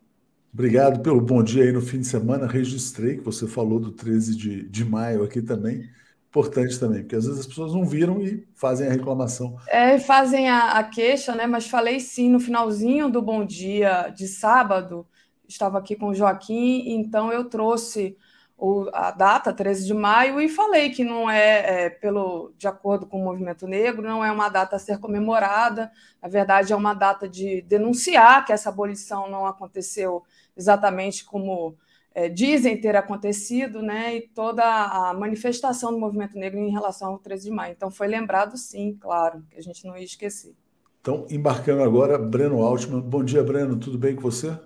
Obrigado 0.53 1.01
pelo 1.01 1.19
bom 1.19 1.43
dia 1.43 1.63
aí 1.63 1.71
no 1.71 1.81
fim 1.81 1.99
de 1.99 2.05
semana. 2.05 2.45
Registrei 2.45 3.17
que 3.17 3.23
você 3.23 3.47
falou 3.47 3.79
do 3.79 3.91
13 3.91 4.35
de, 4.35 4.69
de 4.69 4.85
maio 4.85 5.23
aqui 5.23 5.41
também. 5.41 5.89
Importante 6.29 6.79
também, 6.79 7.01
porque 7.01 7.15
às 7.15 7.25
vezes 7.25 7.39
as 7.39 7.47
pessoas 7.47 7.73
não 7.73 7.83
viram 7.83 8.21
e 8.21 8.47
fazem 8.53 8.87
a 8.87 8.91
reclamação. 8.91 9.57
É, 9.67 9.97
fazem 9.97 10.47
a, 10.47 10.73
a 10.73 10.83
queixa, 10.83 11.33
né? 11.33 11.47
Mas 11.47 11.67
falei 11.67 11.99
sim 11.99 12.29
no 12.29 12.39
finalzinho 12.39 13.09
do 13.09 13.23
bom 13.23 13.43
dia 13.43 14.09
de 14.09 14.27
sábado. 14.27 15.07
Estava 15.47 15.79
aqui 15.79 15.95
com 15.95 16.09
o 16.09 16.13
Joaquim, 16.13 16.83
então 16.89 17.33
eu 17.33 17.45
trouxe 17.45 18.15
o, 18.57 18.89
a 18.93 19.11
data, 19.11 19.53
13 19.53 19.85
de 19.85 19.93
maio, 19.93 20.39
e 20.39 20.47
falei 20.47 20.89
que 20.89 21.03
não 21.03 21.29
é, 21.29 21.85
é, 21.85 21.89
pelo 21.89 22.53
de 22.57 22.67
acordo 22.67 23.05
com 23.05 23.19
o 23.19 23.23
movimento 23.23 23.67
negro, 23.67 24.07
não 24.07 24.23
é 24.23 24.31
uma 24.31 24.49
data 24.49 24.77
a 24.77 24.79
ser 24.79 24.97
comemorada, 24.99 25.91
na 26.21 26.29
verdade 26.29 26.71
é 26.71 26.75
uma 26.75 26.93
data 26.93 27.27
de 27.27 27.61
denunciar 27.63 28.45
que 28.45 28.53
essa 28.53 28.69
abolição 28.69 29.29
não 29.29 29.45
aconteceu 29.45 30.23
exatamente 30.55 31.25
como 31.25 31.75
é, 32.13 32.29
dizem 32.29 32.79
ter 32.79 32.95
acontecido, 32.95 33.81
né, 33.81 34.15
e 34.15 34.21
toda 34.21 34.63
a 34.63 35.13
manifestação 35.13 35.91
do 35.91 35.99
movimento 35.99 36.37
negro 36.37 36.57
em 36.57 36.71
relação 36.71 37.09
ao 37.09 37.19
13 37.19 37.49
de 37.49 37.51
maio. 37.51 37.73
Então 37.73 37.91
foi 37.91 38.07
lembrado 38.07 38.57
sim, 38.57 38.97
claro, 38.99 39.43
que 39.51 39.57
a 39.57 39.61
gente 39.61 39.85
não 39.85 39.97
ia 39.97 40.05
esquecer. 40.05 40.55
Então, 41.01 41.27
embarcando 41.29 41.83
agora, 41.83 42.17
Breno 42.17 42.63
Altman. 42.63 43.01
Bom 43.01 43.23
dia, 43.23 43.43
Breno, 43.43 43.77
tudo 43.77 43.97
bem 43.97 44.15
com 44.15 44.21
você? 44.21 44.57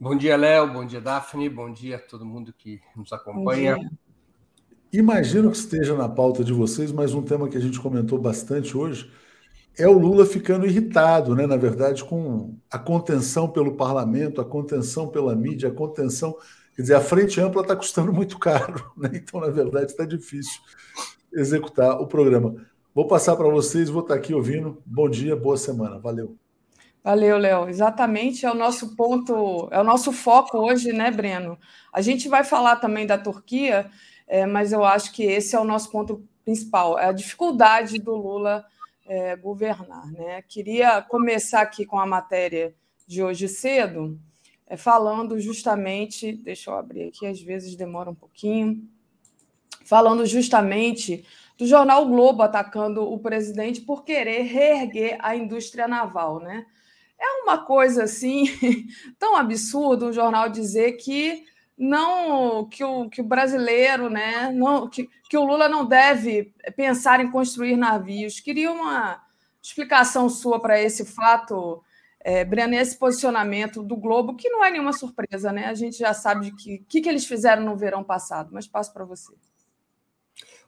Bom 0.00 0.16
dia, 0.16 0.36
Léo. 0.36 0.72
Bom 0.72 0.86
dia, 0.86 1.00
Daphne. 1.00 1.48
Bom 1.48 1.72
dia 1.72 1.96
a 1.96 1.98
todo 1.98 2.24
mundo 2.24 2.54
que 2.56 2.80
nos 2.94 3.12
acompanha. 3.12 3.76
Imagino 4.92 5.50
que 5.50 5.56
esteja 5.56 5.96
na 5.96 6.08
pauta 6.08 6.44
de 6.44 6.52
vocês, 6.52 6.92
mas 6.92 7.12
um 7.14 7.22
tema 7.22 7.48
que 7.48 7.56
a 7.56 7.60
gente 7.60 7.80
comentou 7.80 8.16
bastante 8.16 8.76
hoje 8.76 9.10
é 9.76 9.88
o 9.88 9.98
Lula 9.98 10.24
ficando 10.24 10.66
irritado, 10.66 11.34
né? 11.34 11.48
Na 11.48 11.56
verdade, 11.56 12.04
com 12.04 12.56
a 12.70 12.78
contenção 12.78 13.48
pelo 13.48 13.76
parlamento, 13.76 14.40
a 14.40 14.44
contenção 14.44 15.08
pela 15.08 15.34
mídia, 15.34 15.68
a 15.68 15.72
contenção. 15.72 16.36
Quer 16.76 16.82
dizer, 16.82 16.94
a 16.94 17.00
frente 17.00 17.40
ampla 17.40 17.62
está 17.62 17.74
custando 17.74 18.12
muito 18.12 18.38
caro, 18.38 18.90
né? 18.96 19.10
Então, 19.14 19.40
na 19.40 19.50
verdade, 19.50 19.90
está 19.90 20.04
difícil 20.04 20.60
executar 21.32 22.00
o 22.00 22.06
programa. 22.06 22.54
Vou 22.94 23.08
passar 23.08 23.34
para 23.34 23.48
vocês, 23.48 23.90
vou 23.90 24.02
estar 24.02 24.14
aqui 24.14 24.32
ouvindo. 24.32 24.80
Bom 24.86 25.08
dia, 25.08 25.34
boa 25.34 25.56
semana. 25.56 25.98
Valeu. 25.98 26.36
Valeu, 27.08 27.38
Léo. 27.38 27.70
Exatamente, 27.70 28.44
é 28.44 28.50
o 28.50 28.54
nosso 28.54 28.94
ponto, 28.94 29.66
é 29.70 29.80
o 29.80 29.82
nosso 29.82 30.12
foco 30.12 30.58
hoje, 30.58 30.92
né, 30.92 31.10
Breno? 31.10 31.58
A 31.90 32.02
gente 32.02 32.28
vai 32.28 32.44
falar 32.44 32.76
também 32.76 33.06
da 33.06 33.16
Turquia, 33.16 33.90
é, 34.26 34.44
mas 34.44 34.72
eu 34.72 34.84
acho 34.84 35.10
que 35.12 35.22
esse 35.22 35.56
é 35.56 35.58
o 35.58 35.64
nosso 35.64 35.90
ponto 35.90 36.22
principal, 36.44 36.98
é 36.98 37.06
a 37.06 37.12
dificuldade 37.12 37.98
do 37.98 38.14
Lula 38.14 38.62
é, 39.06 39.34
governar. 39.36 40.06
Né? 40.12 40.42
Queria 40.42 41.00
começar 41.00 41.62
aqui 41.62 41.86
com 41.86 41.98
a 41.98 42.04
matéria 42.04 42.74
de 43.06 43.22
hoje 43.22 43.48
cedo, 43.48 44.20
é, 44.66 44.76
falando 44.76 45.40
justamente, 45.40 46.32
deixa 46.32 46.70
eu 46.70 46.76
abrir 46.76 47.04
aqui, 47.04 47.26
às 47.26 47.40
vezes 47.40 47.74
demora 47.74 48.10
um 48.10 48.14
pouquinho, 48.14 48.86
falando 49.82 50.26
justamente 50.26 51.24
do 51.56 51.66
jornal 51.66 52.06
Globo 52.06 52.42
atacando 52.42 53.10
o 53.10 53.18
presidente 53.18 53.80
por 53.80 54.04
querer 54.04 54.42
reerguer 54.42 55.16
a 55.20 55.34
indústria 55.34 55.88
naval, 55.88 56.40
né? 56.40 56.66
É 57.20 57.42
uma 57.42 57.58
coisa 57.58 58.04
assim 58.04 58.44
tão 59.18 59.36
absurda 59.36 60.06
o 60.06 60.12
jornal 60.12 60.48
dizer 60.48 60.92
que 60.92 61.44
não 61.76 62.68
que 62.68 62.82
o, 62.84 63.08
que 63.08 63.20
o 63.20 63.24
brasileiro, 63.24 64.08
né, 64.08 64.50
não 64.52 64.88
que, 64.88 65.08
que 65.28 65.36
o 65.36 65.44
Lula 65.44 65.68
não 65.68 65.84
deve 65.84 66.52
pensar 66.76 67.20
em 67.20 67.30
construir 67.30 67.76
navios. 67.76 68.40
Queria 68.40 68.70
uma 68.70 69.22
explicação 69.62 70.28
sua 70.28 70.60
para 70.60 70.80
esse 70.80 71.04
fato, 71.04 71.82
é, 72.20 72.44
Breno, 72.44 72.74
esse 72.74 72.96
posicionamento 72.96 73.82
do 73.82 73.96
Globo, 73.96 74.36
que 74.36 74.48
não 74.48 74.64
é 74.64 74.70
nenhuma 74.70 74.92
surpresa, 74.92 75.52
né? 75.52 75.66
A 75.66 75.74
gente 75.74 75.98
já 75.98 76.14
sabe 76.14 76.48
o 76.48 76.56
que, 76.56 76.78
que, 76.88 77.00
que 77.00 77.08
eles 77.08 77.26
fizeram 77.26 77.64
no 77.64 77.76
verão 77.76 78.02
passado, 78.02 78.50
mas 78.52 78.66
passo 78.66 78.92
para 78.92 79.04
você. 79.04 79.34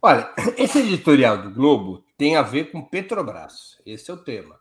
Olha, 0.03 0.33
esse 0.57 0.79
editorial 0.79 1.43
do 1.43 1.51
Globo 1.51 2.05
tem 2.17 2.37
a 2.37 2.43
ver 2.43 2.71
com 2.71 2.83
Petrobras. 2.83 3.81
Esse 3.85 4.11
é 4.11 4.15
o 4.15 4.23
tema 4.23 4.61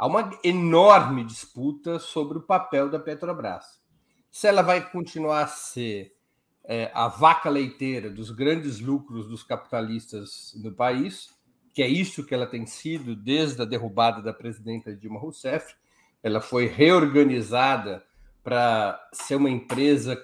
há 0.00 0.06
uma 0.06 0.30
enorme 0.42 1.22
disputa 1.22 1.98
sobre 1.98 2.38
o 2.38 2.40
papel 2.40 2.88
da 2.88 2.98
Petrobras. 2.98 3.82
Se 4.30 4.48
ela 4.48 4.62
vai 4.62 4.90
continuar 4.90 5.42
a 5.42 5.46
ser 5.46 6.16
é, 6.64 6.90
a 6.94 7.06
vaca 7.06 7.50
leiteira 7.50 8.08
dos 8.08 8.30
grandes 8.30 8.80
lucros 8.80 9.28
dos 9.28 9.42
capitalistas 9.42 10.54
no 10.56 10.72
país, 10.72 11.28
que 11.74 11.82
é 11.82 11.86
isso 11.86 12.24
que 12.24 12.34
ela 12.34 12.46
tem 12.46 12.64
sido 12.64 13.14
desde 13.14 13.60
a 13.60 13.66
derrubada 13.66 14.22
da 14.22 14.32
presidenta 14.32 14.96
Dilma 14.96 15.20
Rousseff. 15.20 15.74
Ela 16.22 16.40
foi 16.40 16.66
reorganizada 16.66 18.02
para 18.42 18.98
ser 19.12 19.34
uma 19.34 19.50
empresa 19.50 20.18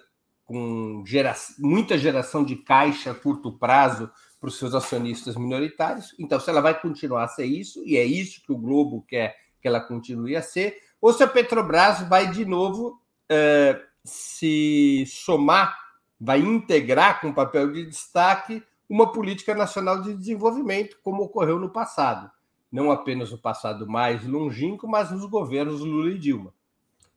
com 0.47 1.05
gera... 1.07 1.35
muita 1.59 1.99
geração 1.99 2.43
de 2.43 2.57
caixa 2.57 3.11
a 3.11 3.15
curto 3.15 3.53
prazo 3.53 4.11
para 4.41 4.49
os 4.49 4.59
seus 4.59 4.75
acionistas 4.75 5.37
minoritários. 5.37 6.15
Então, 6.19 6.41
se 6.41 6.49
ela 6.49 6.63
vai 6.63 6.81
continuar 6.81 7.25
a 7.25 7.29
ser 7.29 7.45
isso, 7.45 7.83
e 7.85 7.99
é 7.99 8.05
isso 8.05 8.43
que 8.43 8.53
o 8.53 8.59
Globo 8.59 9.05
quer 9.07 9.45
que 9.67 9.69
ela 9.69 9.81
continue 9.81 10.37
a 10.37 10.43
ser, 10.43 10.79
ou 11.01 11.13
se 11.13 11.25
a 11.25 11.27
Petrobras 11.27 12.09
vai 12.09 12.31
de 12.31 12.45
novo 12.45 13.03
é, 13.29 13.83
se 14.05 15.05
somar, 15.09 15.77
vai 16.21 16.39
integrar 16.39 17.21
com 17.21 17.33
papel 17.33 17.73
de 17.73 17.85
destaque 17.85 18.63
uma 18.89 19.11
política 19.11 19.57
nacional 19.57 20.01
de 20.01 20.15
desenvolvimento, 20.15 20.99
como 21.03 21.25
ocorreu 21.25 21.59
no 21.59 21.69
passado. 21.69 22.31
Não 22.71 22.93
apenas 22.93 23.33
no 23.33 23.39
passado 23.39 23.89
mais 23.89 24.25
longínquo, 24.25 24.87
mas 24.87 25.11
nos 25.11 25.25
governos 25.25 25.81
Lula 25.81 26.13
e 26.13 26.19
Dilma. 26.19 26.55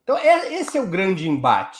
Então, 0.02 0.18
é, 0.18 0.56
esse 0.56 0.76
é 0.76 0.82
o 0.82 0.90
grande 0.90 1.30
embate. 1.30 1.80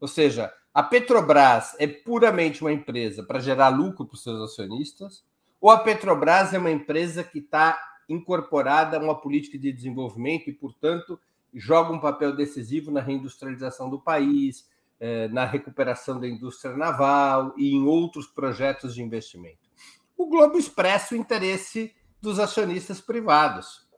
Ou 0.00 0.08
seja, 0.08 0.52
a 0.74 0.82
Petrobras 0.82 1.76
é 1.78 1.86
puramente 1.86 2.62
uma 2.62 2.72
empresa 2.72 3.22
para 3.22 3.38
gerar 3.38 3.68
lucro 3.68 4.06
para 4.06 4.14
os 4.16 4.24
seus 4.24 4.42
acionistas, 4.42 5.22
ou 5.60 5.70
a 5.70 5.78
Petrobras 5.78 6.52
é 6.52 6.58
uma 6.58 6.70
empresa 6.72 7.22
que 7.22 7.38
está 7.38 7.78
incorporada 8.12 8.96
a 8.96 9.00
uma 9.00 9.20
política 9.20 9.58
de 9.58 9.72
desenvolvimento 9.72 10.48
e, 10.48 10.52
portanto, 10.52 11.18
joga 11.54 11.92
um 11.92 12.00
papel 12.00 12.34
decisivo 12.34 12.90
na 12.90 13.00
reindustrialização 13.00 13.88
do 13.88 14.00
país, 14.00 14.68
eh, 14.98 15.28
na 15.28 15.44
recuperação 15.44 16.20
da 16.20 16.28
indústria 16.28 16.76
naval 16.76 17.54
e 17.56 17.72
em 17.74 17.84
outros 17.84 18.26
projetos 18.26 18.94
de 18.94 19.02
investimento. 19.02 19.70
O 20.16 20.26
Globo 20.26 20.58
expressa 20.58 21.14
o 21.14 21.18
interesse 21.18 21.94
dos 22.20 22.38
acionistas 22.38 23.00
privados. 23.00 23.88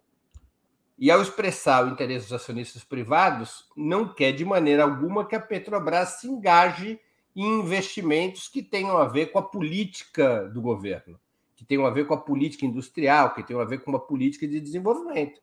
E 0.97 1.11
ao 1.11 1.21
expressar 1.21 1.85
o 1.85 1.89
interesse 1.89 2.27
dos 2.27 2.41
acionistas 2.41 2.85
privados, 2.85 3.69
não 3.77 4.15
quer 4.15 4.33
de 4.33 4.45
maneira 4.45 4.85
alguma 4.85 5.27
que 5.27 5.35
a 5.35 5.41
Petrobras 5.41 6.21
se 6.21 6.29
engaje 6.29 7.01
em 7.35 7.61
investimentos 7.61 8.47
que 8.47 8.63
tenham 8.63 8.97
a 8.97 9.07
ver 9.07 9.33
com 9.33 9.39
a 9.39 9.43
política 9.43 10.49
do 10.51 10.61
governo, 10.61 11.19
que 11.63 11.69
tenham 11.69 11.87
a 11.87 11.91
ver 11.91 12.07
com 12.07 12.15
a 12.15 12.21
política 12.21 12.67
industrial, 12.67 13.35
que 13.35 13.43
tenham 13.43 13.61
a 13.61 13.65
ver 13.65 13.79
com 13.79 13.91
uma 13.91 14.01
política 14.01 14.47
de 14.47 14.61
desenvolvimento. 14.61 15.41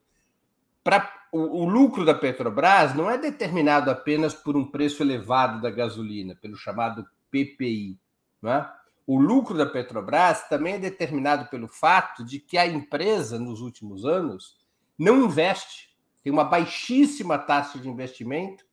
Para 0.84 1.10
o, 1.32 1.62
o 1.62 1.64
lucro 1.64 2.04
da 2.04 2.14
Petrobras 2.14 2.94
não 2.94 3.10
é 3.10 3.16
determinado 3.16 3.90
apenas 3.90 4.34
por 4.34 4.56
um 4.56 4.64
preço 4.64 5.02
elevado 5.02 5.60
da 5.60 5.70
gasolina, 5.70 6.34
pelo 6.34 6.56
chamado 6.56 7.06
PPI. 7.30 7.98
Não 8.42 8.52
é? 8.52 8.70
O 9.06 9.18
lucro 9.18 9.56
da 9.56 9.66
Petrobras 9.66 10.48
também 10.48 10.74
é 10.74 10.78
determinado 10.78 11.48
pelo 11.48 11.68
fato 11.68 12.24
de 12.24 12.38
que 12.38 12.58
a 12.58 12.66
empresa, 12.66 13.38
nos 13.38 13.60
últimos 13.60 14.04
anos, 14.04 14.56
não 14.98 15.24
investe, 15.24 15.90
tem 16.22 16.32
uma 16.32 16.44
baixíssima 16.44 17.38
taxa 17.38 17.78
de 17.78 17.88
investimento, 17.88 18.64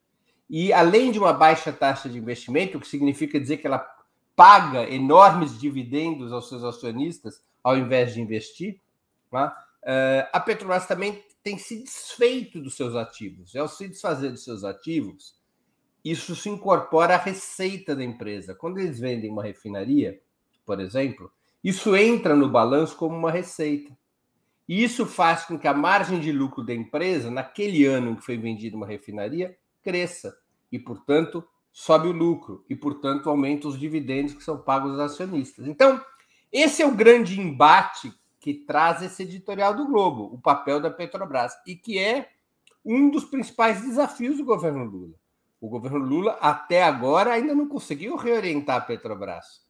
e 0.49 0.71
além 0.71 1.11
de 1.11 1.19
uma 1.19 1.33
baixa 1.33 1.71
taxa 1.71 2.09
de 2.09 2.17
investimento, 2.17 2.77
o 2.77 2.81
que 2.81 2.87
significa 2.87 3.39
dizer 3.39 3.57
que 3.57 3.67
ela 3.67 3.79
paga 4.37 4.87
enormes 4.87 5.59
dividendos 5.59 6.31
aos 6.31 6.47
seus 6.47 6.63
acionistas 6.63 7.43
ao 7.63 7.75
invés 7.75 8.13
de 8.13 8.21
investir, 8.21 8.79
é? 9.33 9.51
Eh, 9.83 10.29
a 10.31 10.39
Petrobras 10.39 10.85
também 10.85 11.23
tem 11.43 11.57
se 11.57 11.81
desfeito 11.81 12.61
dos 12.61 12.75
seus 12.75 12.95
ativos. 12.95 13.53
E 13.55 13.57
ao 13.57 13.67
se 13.67 13.87
desfazer 13.87 14.29
dos 14.29 14.43
seus 14.43 14.63
ativos, 14.63 15.35
isso 16.05 16.35
se 16.35 16.49
incorpora 16.49 17.15
à 17.15 17.17
receita 17.17 17.95
da 17.95 18.03
empresa. 18.03 18.53
Quando 18.53 18.77
eles 18.77 18.99
vendem 18.99 19.31
uma 19.31 19.43
refinaria, 19.43 20.21
por 20.65 20.79
exemplo, 20.79 21.31
isso 21.63 21.95
entra 21.95 22.35
no 22.35 22.47
balanço 22.47 22.95
como 22.95 23.17
uma 23.17 23.31
receita. 23.31 23.97
E 24.67 24.83
isso 24.83 25.05
faz 25.05 25.45
com 25.45 25.57
que 25.57 25.67
a 25.67 25.73
margem 25.73 26.19
de 26.19 26.31
lucro 26.31 26.63
da 26.63 26.73
empresa, 26.73 27.31
naquele 27.31 27.85
ano 27.85 28.11
em 28.11 28.15
que 28.15 28.25
foi 28.25 28.37
vendida 28.37 28.75
uma 28.75 28.85
refinaria, 28.85 29.57
cresça. 29.81 30.37
E, 30.71 30.77
portanto, 30.77 31.43
sobe 31.77 32.07
o 32.07 32.11
lucro. 32.11 32.65
E, 32.67 32.75
portanto, 32.75 33.29
aumenta 33.29 33.67
os 33.67 33.79
dividendos 33.79 34.33
que 34.33 34.43
são 34.43 34.57
pagos 34.57 34.93
aos 34.93 35.11
acionistas. 35.11 35.67
Então, 35.67 36.03
esse 36.51 36.81
é 36.81 36.87
o 36.87 36.95
grande 36.95 37.39
embate 37.39 38.11
que 38.39 38.55
traz 38.55 39.03
esse 39.03 39.21
editorial 39.21 39.75
do 39.75 39.85
Globo, 39.85 40.23
o 40.33 40.41
papel 40.41 40.79
da 40.81 40.89
Petrobras, 40.89 41.53
e 41.67 41.75
que 41.75 41.99
é 41.99 42.29
um 42.83 43.11
dos 43.11 43.25
principais 43.25 43.81
desafios 43.81 44.37
do 44.37 44.43
governo 44.43 44.85
Lula. 44.85 45.13
O 45.61 45.69
governo 45.69 45.99
Lula, 45.99 46.31
até 46.41 46.81
agora, 46.81 47.33
ainda 47.33 47.53
não 47.53 47.67
conseguiu 47.67 48.15
reorientar 48.15 48.77
a 48.77 48.81
Petrobras. 48.81 49.63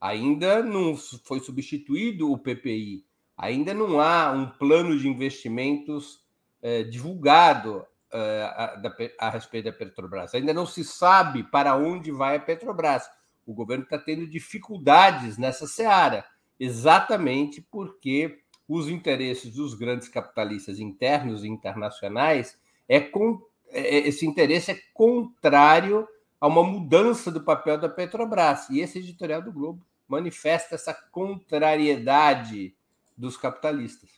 Ainda 0.00 0.64
não 0.64 0.96
foi 0.96 1.38
substituído 1.38 2.32
o 2.32 2.38
PPI. 2.38 3.04
Ainda 3.36 3.72
não 3.72 4.00
há 4.00 4.32
um 4.32 4.46
plano 4.46 4.98
de 4.98 5.08
investimentos 5.08 6.24
eh, 6.60 6.82
divulgado 6.82 7.86
a, 8.12 8.64
a, 8.64 9.26
a 9.26 9.30
respeito 9.30 9.66
da 9.66 9.72
Petrobras. 9.72 10.34
Ainda 10.34 10.52
não 10.52 10.66
se 10.66 10.84
sabe 10.84 11.44
para 11.44 11.76
onde 11.76 12.10
vai 12.10 12.36
a 12.36 12.40
Petrobras. 12.40 13.08
O 13.46 13.54
governo 13.54 13.84
está 13.84 13.98
tendo 13.98 14.26
dificuldades 14.26 15.38
nessa 15.38 15.66
seara 15.66 16.24
exatamente 16.58 17.62
porque 17.70 18.38
os 18.68 18.88
interesses 18.88 19.54
dos 19.54 19.74
grandes 19.74 20.08
capitalistas 20.08 20.78
internos 20.78 21.42
e 21.42 21.48
internacionais 21.48 22.58
é 22.88 23.00
com 23.00 23.40
é, 23.70 23.80
é, 23.80 24.08
esse 24.08 24.26
interesse 24.26 24.70
é 24.72 24.80
contrário 24.92 26.06
a 26.40 26.46
uma 26.46 26.62
mudança 26.62 27.30
do 27.30 27.42
papel 27.42 27.78
da 27.78 27.88
Petrobras. 27.88 28.68
E 28.68 28.80
esse 28.80 28.98
editorial 28.98 29.42
do 29.42 29.52
Globo 29.52 29.84
manifesta 30.08 30.74
essa 30.74 30.92
contrariedade 30.92 32.74
dos 33.16 33.36
capitalistas. 33.36 34.10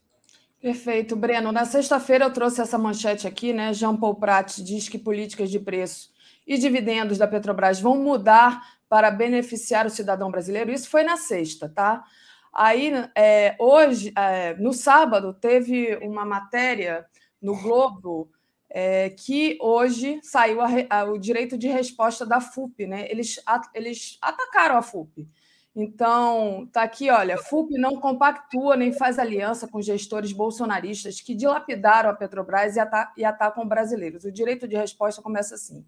Perfeito, 0.62 1.16
Breno. 1.16 1.50
Na 1.50 1.64
sexta-feira 1.64 2.26
eu 2.26 2.32
trouxe 2.32 2.60
essa 2.60 2.78
manchete 2.78 3.26
aqui, 3.26 3.52
né? 3.52 3.74
Jean 3.74 3.96
Paul 3.96 4.14
Prat 4.14 4.58
diz 4.62 4.88
que 4.88 4.96
políticas 4.96 5.50
de 5.50 5.58
preço 5.58 6.12
e 6.46 6.56
dividendos 6.56 7.18
da 7.18 7.26
Petrobras 7.26 7.80
vão 7.80 7.96
mudar 7.96 8.64
para 8.88 9.10
beneficiar 9.10 9.86
o 9.86 9.90
cidadão 9.90 10.30
brasileiro. 10.30 10.70
Isso 10.70 10.88
foi 10.88 11.02
na 11.02 11.16
sexta, 11.16 11.68
tá? 11.68 12.04
Aí, 12.52 12.92
é, 13.16 13.56
hoje, 13.58 14.12
é, 14.16 14.54
no 14.54 14.72
sábado, 14.72 15.34
teve 15.34 15.96
uma 15.96 16.24
matéria 16.24 17.06
no 17.40 17.60
Globo 17.60 18.30
é, 18.70 19.10
que 19.10 19.58
hoje 19.60 20.20
saiu 20.22 20.60
a, 20.60 20.68
a, 20.88 21.04
o 21.04 21.18
direito 21.18 21.58
de 21.58 21.66
resposta 21.66 22.24
da 22.24 22.40
FUP, 22.40 22.86
né? 22.86 23.10
Eles, 23.10 23.42
a, 23.44 23.60
eles 23.74 24.16
atacaram 24.22 24.76
a 24.76 24.82
FUP. 24.82 25.28
Então, 25.74 26.68
tá 26.70 26.82
aqui, 26.82 27.10
olha, 27.10 27.38
FUP 27.38 27.78
não 27.78 27.96
compactua 27.98 28.76
nem 28.76 28.92
faz 28.92 29.18
aliança 29.18 29.66
com 29.66 29.80
gestores 29.80 30.30
bolsonaristas 30.30 31.20
que 31.20 31.34
dilapidaram 31.34 32.10
a 32.10 32.14
Petrobras 32.14 32.76
e, 32.76 32.80
ata 32.80 33.10
atacam 33.24 33.66
brasileiros. 33.66 34.24
O 34.24 34.32
direito 34.32 34.68
de 34.68 34.76
resposta 34.76 35.22
começa 35.22 35.54
assim. 35.54 35.86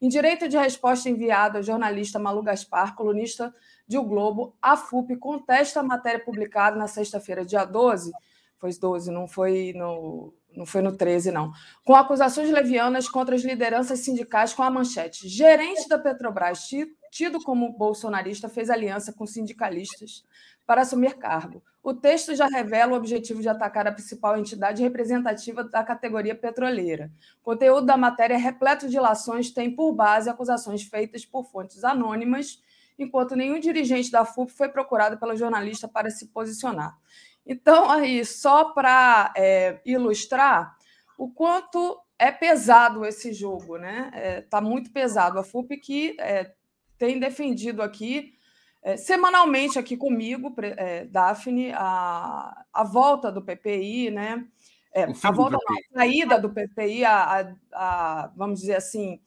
Em 0.00 0.08
direito 0.08 0.48
de 0.48 0.56
resposta 0.56 1.10
enviado 1.10 1.58
ao 1.58 1.62
jornalista 1.62 2.18
Malu 2.18 2.42
Gaspar, 2.42 2.94
colunista 2.94 3.54
de 3.86 3.98
O 3.98 4.04
Globo, 4.04 4.56
a 4.60 4.76
FUP 4.76 5.16
contesta 5.16 5.80
a 5.80 5.82
matéria 5.82 6.24
publicada 6.24 6.76
na 6.76 6.86
sexta-feira, 6.86 7.44
dia 7.44 7.64
12, 7.64 8.12
foi 8.58 8.70
12, 8.72 9.10
não 9.10 9.28
foi 9.28 9.72
no, 9.74 10.32
não 10.56 10.66
foi 10.66 10.82
no 10.82 10.96
13, 10.96 11.30
não, 11.30 11.52
com 11.84 11.94
acusações 11.94 12.50
levianas 12.50 13.08
contra 13.08 13.34
as 13.34 13.42
lideranças 13.42 14.00
sindicais 14.00 14.52
com 14.52 14.62
a 14.62 14.70
manchete. 14.70 15.28
Gerente 15.28 15.88
da 15.88 15.98
Petrobras, 15.98 16.68
tido 17.10 17.42
como 17.42 17.72
bolsonarista, 17.72 18.48
fez 18.48 18.70
aliança 18.70 19.12
com 19.12 19.26
sindicalistas 19.26 20.24
para 20.66 20.82
assumir 20.82 21.14
cargo. 21.14 21.62
O 21.82 21.94
texto 21.94 22.34
já 22.34 22.46
revela 22.46 22.92
o 22.92 22.96
objetivo 22.96 23.40
de 23.40 23.48
atacar 23.48 23.86
a 23.86 23.92
principal 23.92 24.36
entidade 24.36 24.82
representativa 24.82 25.62
da 25.62 25.84
categoria 25.84 26.34
petroleira. 26.34 27.12
O 27.40 27.44
conteúdo 27.44 27.86
da 27.86 27.96
matéria 27.96 28.36
repleto 28.36 28.88
de 28.88 28.96
ilações, 28.96 29.50
tem 29.50 29.70
por 29.70 29.92
base 29.92 30.28
acusações 30.28 30.82
feitas 30.82 31.24
por 31.24 31.44
fontes 31.44 31.84
anônimas 31.84 32.60
enquanto 32.98 33.36
nenhum 33.36 33.60
dirigente 33.60 34.10
da 34.10 34.24
FUP 34.24 34.50
foi 34.50 34.68
procurado 34.68 35.18
pela 35.18 35.36
jornalista 35.36 35.86
para 35.86 36.10
se 36.10 36.26
posicionar. 36.26 36.98
Então, 37.46 37.88
aí, 37.88 38.24
só 38.24 38.72
para 38.72 39.32
é, 39.36 39.80
ilustrar 39.86 40.76
o 41.16 41.30
quanto 41.30 41.98
é 42.18 42.32
pesado 42.32 43.04
esse 43.06 43.32
jogo, 43.32 43.78
né? 43.78 44.10
Está 44.12 44.18
é, 44.18 44.40
tá 44.42 44.60
muito 44.60 44.90
pesado. 44.90 45.38
A 45.38 45.44
FUP 45.44 45.76
que 45.76 46.16
é, 46.18 46.52
tem 46.98 47.20
defendido 47.20 47.82
aqui, 47.82 48.34
é, 48.82 48.96
semanalmente 48.96 49.78
aqui 49.78 49.96
comigo, 49.96 50.54
é, 50.60 51.04
Daphne, 51.04 51.72
a, 51.72 52.64
a 52.72 52.84
volta 52.84 53.30
do 53.30 53.42
PPI, 53.42 54.10
né? 54.10 54.44
É, 54.92 55.04
a 55.04 55.30
volta, 55.30 55.52
não, 55.52 55.76
a 55.76 55.98
saída 56.00 56.40
do 56.40 56.50
PPI, 56.50 57.04
a, 57.04 57.22
a, 57.22 58.22
a 58.24 58.32
vamos 58.34 58.60
dizer 58.60 58.76
assim, 58.76 59.20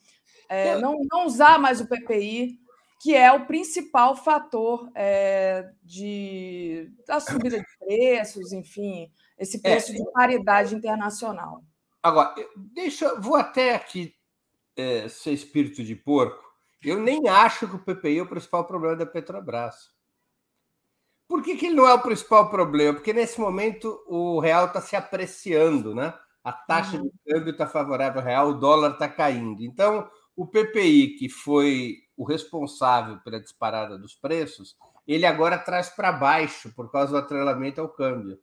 é, 0.49 0.75
não, 0.79 0.97
não 1.11 1.25
usar 1.25 1.59
mais 1.59 1.79
o 1.79 1.87
PPI 1.87 2.59
que 2.99 3.15
é 3.15 3.31
o 3.31 3.45
principal 3.45 4.15
fator 4.15 4.91
é, 4.93 5.71
de, 5.81 6.91
da 7.07 7.19
subida 7.21 7.57
de 7.57 7.65
preços, 7.79 8.51
enfim, 8.51 9.09
esse 9.37 9.57
é, 9.57 9.61
preço 9.61 9.93
é, 9.93 9.95
de 9.95 10.11
paridade 10.11 10.75
internacional. 10.75 11.63
Agora, 12.03 12.35
deixa, 12.55 13.15
vou 13.19 13.37
até 13.37 13.73
aqui 13.73 14.13
é, 14.75 15.07
ser 15.07 15.31
espírito 15.31 15.81
de 15.81 15.95
porco. 15.95 16.43
Eu 16.83 16.99
nem 16.99 17.27
acho 17.27 17.67
que 17.67 17.75
o 17.75 17.79
PPI 17.95 18.19
é 18.19 18.21
o 18.21 18.27
principal 18.27 18.65
problema 18.65 18.95
da 18.95 19.05
Petrobras. 19.05 19.91
Por 21.27 21.41
que, 21.41 21.55
que 21.55 21.67
ele 21.67 21.75
não 21.75 21.87
é 21.87 21.93
o 21.93 22.01
principal 22.01 22.49
problema? 22.49 22.95
Porque 22.95 23.13
nesse 23.13 23.39
momento 23.39 24.03
o 24.07 24.39
real 24.39 24.65
está 24.65 24.81
se 24.81 24.95
apreciando, 24.95 25.93
né? 25.93 26.13
A 26.43 26.51
taxa 26.51 26.97
uhum. 26.97 27.03
de 27.03 27.11
câmbio 27.25 27.51
está 27.51 27.67
favorável 27.67 28.19
ao 28.19 28.27
real, 28.27 28.49
o 28.49 28.53
dólar 28.55 28.93
está 28.93 29.07
caindo. 29.07 29.61
Então, 29.61 30.09
o 30.39 30.47
PPI, 30.47 31.17
que 31.17 31.27
foi 31.27 31.97
o 32.15 32.23
responsável 32.23 33.17
pela 33.17 33.41
disparada 33.41 33.97
dos 33.97 34.15
preços, 34.15 34.77
ele 35.05 35.25
agora 35.25 35.57
traz 35.57 35.89
para 35.89 36.13
baixo 36.13 36.73
por 36.73 36.89
causa 36.89 37.11
do 37.11 37.17
atrelamento 37.17 37.81
ao 37.81 37.89
câmbio. 37.89 38.39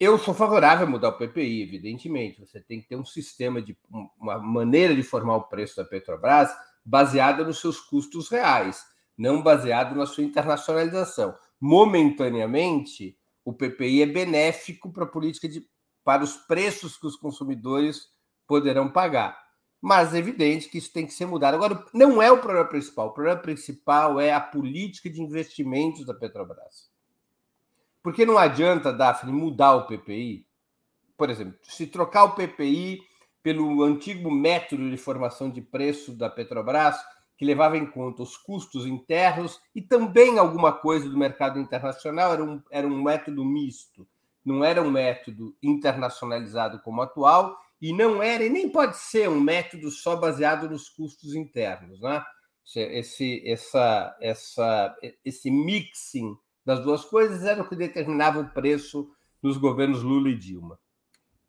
Eu 0.00 0.18
sou 0.18 0.32
favorável 0.32 0.86
a 0.86 0.90
mudar 0.90 1.10
o 1.10 1.18
PPI, 1.18 1.64
evidentemente. 1.64 2.40
Você 2.40 2.62
tem 2.62 2.80
que 2.80 2.88
ter 2.88 2.96
um 2.96 3.04
sistema 3.04 3.60
de 3.60 3.76
uma 4.18 4.38
maneira 4.38 4.96
de 4.96 5.02
formar 5.02 5.36
o 5.36 5.48
preço 5.48 5.76
da 5.76 5.84
Petrobras 5.84 6.50
baseada 6.82 7.44
nos 7.44 7.60
seus 7.60 7.78
custos 7.78 8.30
reais, 8.30 8.82
não 9.14 9.42
baseado 9.42 9.94
na 9.94 10.06
sua 10.06 10.24
internacionalização. 10.24 11.36
Momentaneamente, 11.60 13.18
o 13.44 13.52
PPI 13.52 14.00
é 14.00 14.06
benéfico 14.06 14.90
para 14.90 15.04
a 15.04 15.08
política 15.08 15.46
de 15.46 15.68
para 16.02 16.24
os 16.24 16.38
preços 16.38 16.96
que 16.96 17.06
os 17.06 17.16
consumidores 17.16 18.06
poderão 18.46 18.90
pagar. 18.90 19.41
Mas 19.82 20.14
é 20.14 20.18
evidente 20.18 20.68
que 20.68 20.78
isso 20.78 20.92
tem 20.92 21.04
que 21.04 21.12
ser 21.12 21.26
mudado. 21.26 21.54
Agora, 21.56 21.84
não 21.92 22.22
é 22.22 22.30
o 22.30 22.38
problema 22.38 22.68
principal. 22.68 23.08
O 23.08 23.12
problema 23.12 23.40
principal 23.40 24.20
é 24.20 24.32
a 24.32 24.40
política 24.40 25.10
de 25.10 25.20
investimentos 25.20 26.06
da 26.06 26.14
Petrobras. 26.14 26.88
Porque 28.00 28.24
não 28.24 28.38
adianta, 28.38 28.92
Daphne, 28.92 29.32
mudar 29.32 29.74
o 29.74 29.86
PPI. 29.88 30.46
Por 31.16 31.28
exemplo, 31.28 31.58
se 31.64 31.88
trocar 31.88 32.24
o 32.24 32.34
PPI 32.36 33.00
pelo 33.42 33.82
antigo 33.82 34.30
método 34.30 34.88
de 34.88 34.96
formação 34.96 35.50
de 35.50 35.60
preço 35.60 36.12
da 36.12 36.30
Petrobras, 36.30 36.96
que 37.36 37.44
levava 37.44 37.76
em 37.76 37.84
conta 37.84 38.22
os 38.22 38.36
custos 38.36 38.86
internos 38.86 39.60
e 39.74 39.82
também 39.82 40.38
alguma 40.38 40.72
coisa 40.72 41.08
do 41.08 41.18
mercado 41.18 41.58
internacional, 41.58 42.32
era 42.32 42.44
um, 42.44 42.62
era 42.70 42.86
um 42.86 43.02
método 43.02 43.44
misto, 43.44 44.06
não 44.44 44.64
era 44.64 44.80
um 44.80 44.92
método 44.92 45.56
internacionalizado 45.60 46.78
como 46.82 47.02
atual, 47.02 47.58
e 47.82 47.92
não 47.92 48.22
era 48.22 48.44
e 48.44 48.48
nem 48.48 48.68
pode 48.68 48.96
ser 48.96 49.28
um 49.28 49.40
método 49.40 49.90
só 49.90 50.14
baseado 50.14 50.70
nos 50.70 50.88
custos 50.88 51.34
internos. 51.34 52.00
Né? 52.00 52.24
Esse, 52.76 53.42
essa, 53.44 54.16
essa, 54.20 54.96
esse 55.24 55.50
mixing 55.50 56.36
das 56.64 56.80
duas 56.84 57.04
coisas 57.04 57.42
era 57.42 57.60
o 57.60 57.68
que 57.68 57.74
determinava 57.74 58.38
o 58.38 58.48
preço 58.54 59.10
nos 59.42 59.56
governos 59.56 60.04
Lula 60.04 60.28
e 60.28 60.38
Dilma. 60.38 60.78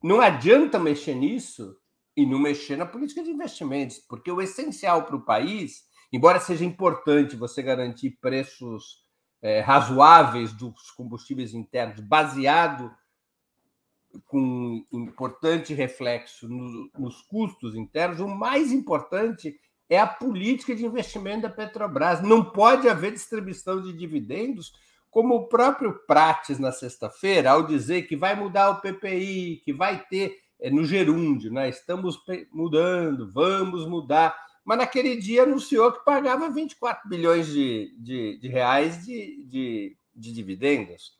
Não 0.02 0.20
adianta 0.20 0.80
mexer 0.80 1.14
nisso 1.14 1.78
e 2.18 2.26
não 2.26 2.40
mexer 2.40 2.78
na 2.78 2.86
política 2.88 3.24
de 3.24 3.30
investimentos, 3.30 4.00
porque 4.00 4.32
o 4.32 4.42
essencial 4.42 5.04
para 5.06 5.16
o 5.16 5.24
país, 5.24 5.84
embora 6.12 6.40
seja 6.40 6.66
importante 6.66 7.36
você 7.36 7.62
garantir 7.62 8.18
preços 8.20 9.04
é, 9.40 9.60
razoáveis 9.60 10.52
dos 10.52 10.90
combustíveis 10.92 11.54
internos, 11.54 12.00
baseado 12.00 12.92
com 14.28 14.86
importante 14.92 15.74
reflexo 15.74 16.48
no, 16.48 16.90
nos 16.98 17.22
custos 17.22 17.76
internos, 17.76 18.20
o 18.20 18.28
mais 18.28 18.72
importante 18.72 19.56
é 19.90 20.00
a 20.00 20.08
política 20.08 20.76
de 20.76 20.86
investimento 20.86 21.44
da 21.44 21.50
Petrobras. 21.50 22.22
Não 22.22 22.44
pode 22.44 22.88
haver 22.90 23.12
distribuição 23.12 23.82
de 23.82 23.94
dividendos, 23.94 24.74
como 25.10 25.36
o 25.36 25.48
próprio 25.48 25.94
Prates 26.08 26.58
na 26.58 26.72
sexta-feira, 26.72 27.52
ao 27.52 27.68
dizer 27.68 28.04
que 28.04 28.16
vai 28.16 28.36
mudar 28.36 28.72
o 28.72 28.82
PPI, 28.82 29.62
que 29.64 29.72
vai 29.72 30.04
ter 30.06 30.40
é, 30.60 30.70
no 30.72 30.84
gerúndio, 30.84 31.52
né? 31.52 31.70
Estamos 31.70 32.18
mudando, 32.52 33.32
vamos 33.32 33.88
mudar. 33.88 34.36
Mas 34.66 34.78
naquele 34.78 35.18
dia 35.18 35.44
anunciou 35.44 35.92
que 35.92 36.04
pagava 36.06 36.50
24 36.50 37.08
bilhões 37.08 37.48
de, 37.48 37.94
de, 38.00 38.40
de 38.40 38.48
reais 38.48 39.06
de, 39.06 39.46
de, 39.46 39.98
de 40.16 40.32
dividendos. 40.32 41.12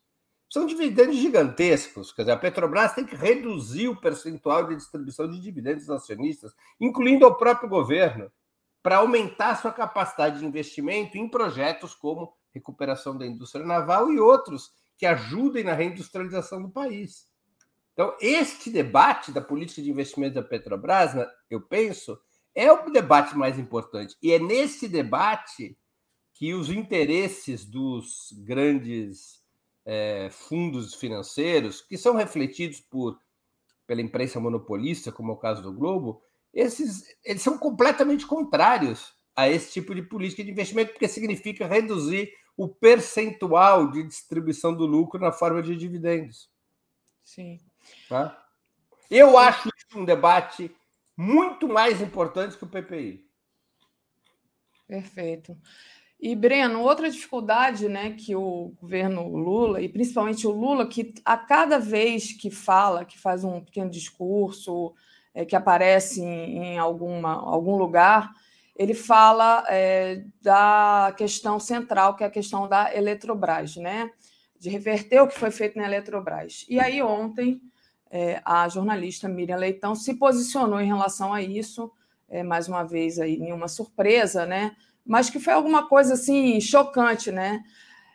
São 0.54 0.68
dividendos 0.68 1.16
gigantescos. 1.16 2.12
Quer 2.12 2.22
dizer, 2.22 2.34
a 2.34 2.38
Petrobras 2.38 2.94
tem 2.94 3.04
que 3.04 3.16
reduzir 3.16 3.88
o 3.88 4.00
percentual 4.00 4.68
de 4.68 4.76
distribuição 4.76 5.28
de 5.28 5.40
dividendos 5.40 5.90
acionistas, 5.90 6.54
incluindo 6.80 7.26
ao 7.26 7.36
próprio 7.36 7.68
governo, 7.68 8.32
para 8.84 8.98
aumentar 8.98 9.60
sua 9.60 9.72
capacidade 9.72 10.38
de 10.38 10.46
investimento 10.46 11.18
em 11.18 11.28
projetos 11.28 11.96
como 11.96 12.38
recuperação 12.54 13.18
da 13.18 13.26
indústria 13.26 13.66
naval 13.66 14.12
e 14.12 14.20
outros 14.20 14.72
que 14.96 15.08
ajudem 15.08 15.64
na 15.64 15.74
reindustrialização 15.74 16.62
do 16.62 16.70
país. 16.70 17.28
Então, 17.94 18.16
este 18.22 18.70
debate 18.70 19.32
da 19.32 19.42
política 19.42 19.82
de 19.82 19.90
investimento 19.90 20.36
da 20.36 20.44
Petrobras, 20.44 21.16
né, 21.16 21.28
eu 21.50 21.62
penso, 21.62 22.16
é 22.54 22.72
o 22.72 22.92
debate 22.92 23.36
mais 23.36 23.58
importante. 23.58 24.16
E 24.22 24.32
é 24.32 24.38
nesse 24.38 24.88
debate 24.88 25.76
que 26.32 26.54
os 26.54 26.70
interesses 26.70 27.66
dos 27.66 28.32
grandes 28.46 29.43
é, 29.86 30.30
fundos 30.32 30.94
financeiros, 30.94 31.82
que 31.82 31.98
são 31.98 32.16
refletidos 32.16 32.80
por 32.80 33.20
pela 33.86 34.02
imprensa 34.02 34.40
monopolista, 34.40 35.12
como 35.12 35.32
é 35.32 35.36
o 35.36 35.38
caso 35.38 35.62
do 35.62 35.74
Globo, 35.74 36.24
esses 36.54 37.04
eles 37.24 37.42
são 37.42 37.58
completamente 37.58 38.26
contrários 38.26 39.14
a 39.36 39.50
esse 39.50 39.74
tipo 39.74 39.94
de 39.94 40.04
política 40.04 40.44
de 40.44 40.52
investimento, 40.52 40.92
porque 40.92 41.08
significa 41.08 41.68
reduzir 41.68 42.32
o 42.56 42.68
percentual 42.68 43.90
de 43.90 44.04
distribuição 44.04 44.74
do 44.74 44.86
lucro 44.86 45.20
na 45.20 45.32
forma 45.32 45.62
de 45.62 45.76
dividendos. 45.76 46.50
Sim. 47.24 47.60
Tá? 48.08 48.46
Eu 49.10 49.38
acho 49.38 49.70
isso 49.76 50.00
um 50.00 50.06
debate 50.06 50.74
muito 51.18 51.68
mais 51.68 52.00
importante 52.02 52.58
que 52.58 52.64
o 52.64 52.70
PPI. 52.70 53.28
Perfeito. 54.88 55.58
E, 56.26 56.38
Breno, 56.38 56.80
outra 56.80 57.12
dificuldade 57.12 57.90
né, 57.90 58.12
que 58.12 58.34
o 58.34 58.74
governo 58.82 59.28
Lula, 59.28 59.82
e 59.82 59.90
principalmente 59.90 60.48
o 60.48 60.52
Lula, 60.52 60.88
que 60.88 61.14
a 61.26 61.36
cada 61.36 61.78
vez 61.78 62.32
que 62.32 62.50
fala, 62.50 63.04
que 63.04 63.20
faz 63.20 63.44
um 63.44 63.60
pequeno 63.60 63.90
discurso, 63.90 64.94
é, 65.34 65.44
que 65.44 65.54
aparece 65.54 66.22
em, 66.22 66.60
em, 66.60 66.78
alguma, 66.78 67.34
algum 67.34 67.76
lugar, 67.76 68.32
ele 68.74 68.94
fala 68.94 69.66
é, 69.68 70.24
da 70.42 71.14
questão 71.18 71.60
central, 71.60 72.16
que 72.16 72.24
é 72.24 72.28
a 72.28 72.32
questão 72.32 72.70
da 72.70 72.96
Eletrobras, 72.96 73.76
né? 73.76 74.10
de 74.58 74.70
reverter 74.70 75.20
o 75.20 75.28
que 75.28 75.38
foi 75.38 75.52
feito 75.52 75.78
na 75.78 75.84
Eletrobras. 75.84 76.66
E 76.70 76.80
aí, 76.80 77.04
ontem, 77.04 77.62
é, 78.10 78.42
a 78.46 78.70
jornalista 78.70 79.28
Miriam 79.28 79.58
Leitão 79.58 79.94
se 79.94 80.14
posicionou 80.14 80.80
em 80.80 80.88
relação 80.88 81.34
a 81.34 81.42
isso, 81.42 81.92
é, 82.30 82.44
mais 82.44 82.70
uma 82.70 82.84
vez 82.84 83.20
aí 83.20 83.38
nenhuma 83.38 83.68
surpresa, 83.68 84.46
né? 84.46 84.74
Mas 85.06 85.30
que 85.30 85.40
foi 85.40 85.54
alguma 85.54 85.88
coisa 85.88 86.14
assim 86.14 86.60
chocante, 86.62 87.32
né? 87.32 87.64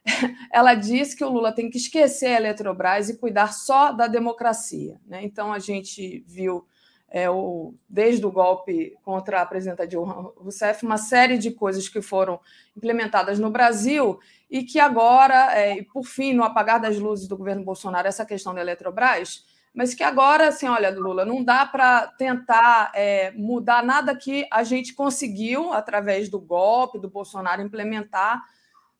Ela 0.52 0.74
disse 0.74 1.16
que 1.16 1.24
o 1.24 1.28
Lula 1.28 1.52
tem 1.52 1.70
que 1.70 1.78
esquecer 1.78 2.28
a 2.28 2.36
Eletrobras 2.36 3.09
e 3.09 3.19
cuidar 3.19 3.52
só 3.52 3.93
da 3.93 4.06
democracia, 4.06 5.01
né? 5.06 5.23
Então 5.23 5.52
a 5.52 5.59
gente 5.59 6.24
viu 6.27 6.66
é, 7.10 7.28
o, 7.31 7.74
desde 7.89 8.24
o 8.24 8.31
golpe 8.31 8.97
contra 9.02 9.40
a 9.40 9.47
presidenta 9.47 9.86
Dilma 9.86 10.32
Rousseff, 10.36 10.85
uma 10.85 10.98
série 10.98 11.39
de 11.39 11.51
coisas 11.51 11.89
que 11.89 12.02
foram 12.02 12.39
implementadas 12.77 13.39
no 13.39 13.51
Brasil 13.51 14.19
e 14.51 14.62
que 14.62 14.78
agora, 14.78 15.56
é, 15.59 15.82
por 15.85 16.05
fim, 16.05 16.35
no 16.35 16.44
apagar 16.44 16.81
das 16.81 16.98
luzes 16.98 17.27
do 17.27 17.36
governo 17.36 17.65
Bolsonaro, 17.65 18.06
essa 18.06 18.27
questão 18.27 18.55
da 18.55 18.60
Eletrobras, 18.60 19.44
mas 19.74 19.95
que 19.95 20.03
agora, 20.03 20.49
assim, 20.49 20.66
olha, 20.66 20.90
Lula, 20.90 21.24
não 21.24 21.43
dá 21.45 21.65
para 21.66 22.07
tentar 22.07 22.90
é, 22.95 23.31
mudar 23.32 23.85
nada 23.85 24.16
que 24.16 24.47
a 24.51 24.65
gente 24.65 24.95
conseguiu 24.95 25.73
através 25.73 26.28
do 26.28 26.40
golpe 26.40 26.99
do 26.99 27.09
Bolsonaro 27.09 27.62
implementar. 27.62 28.43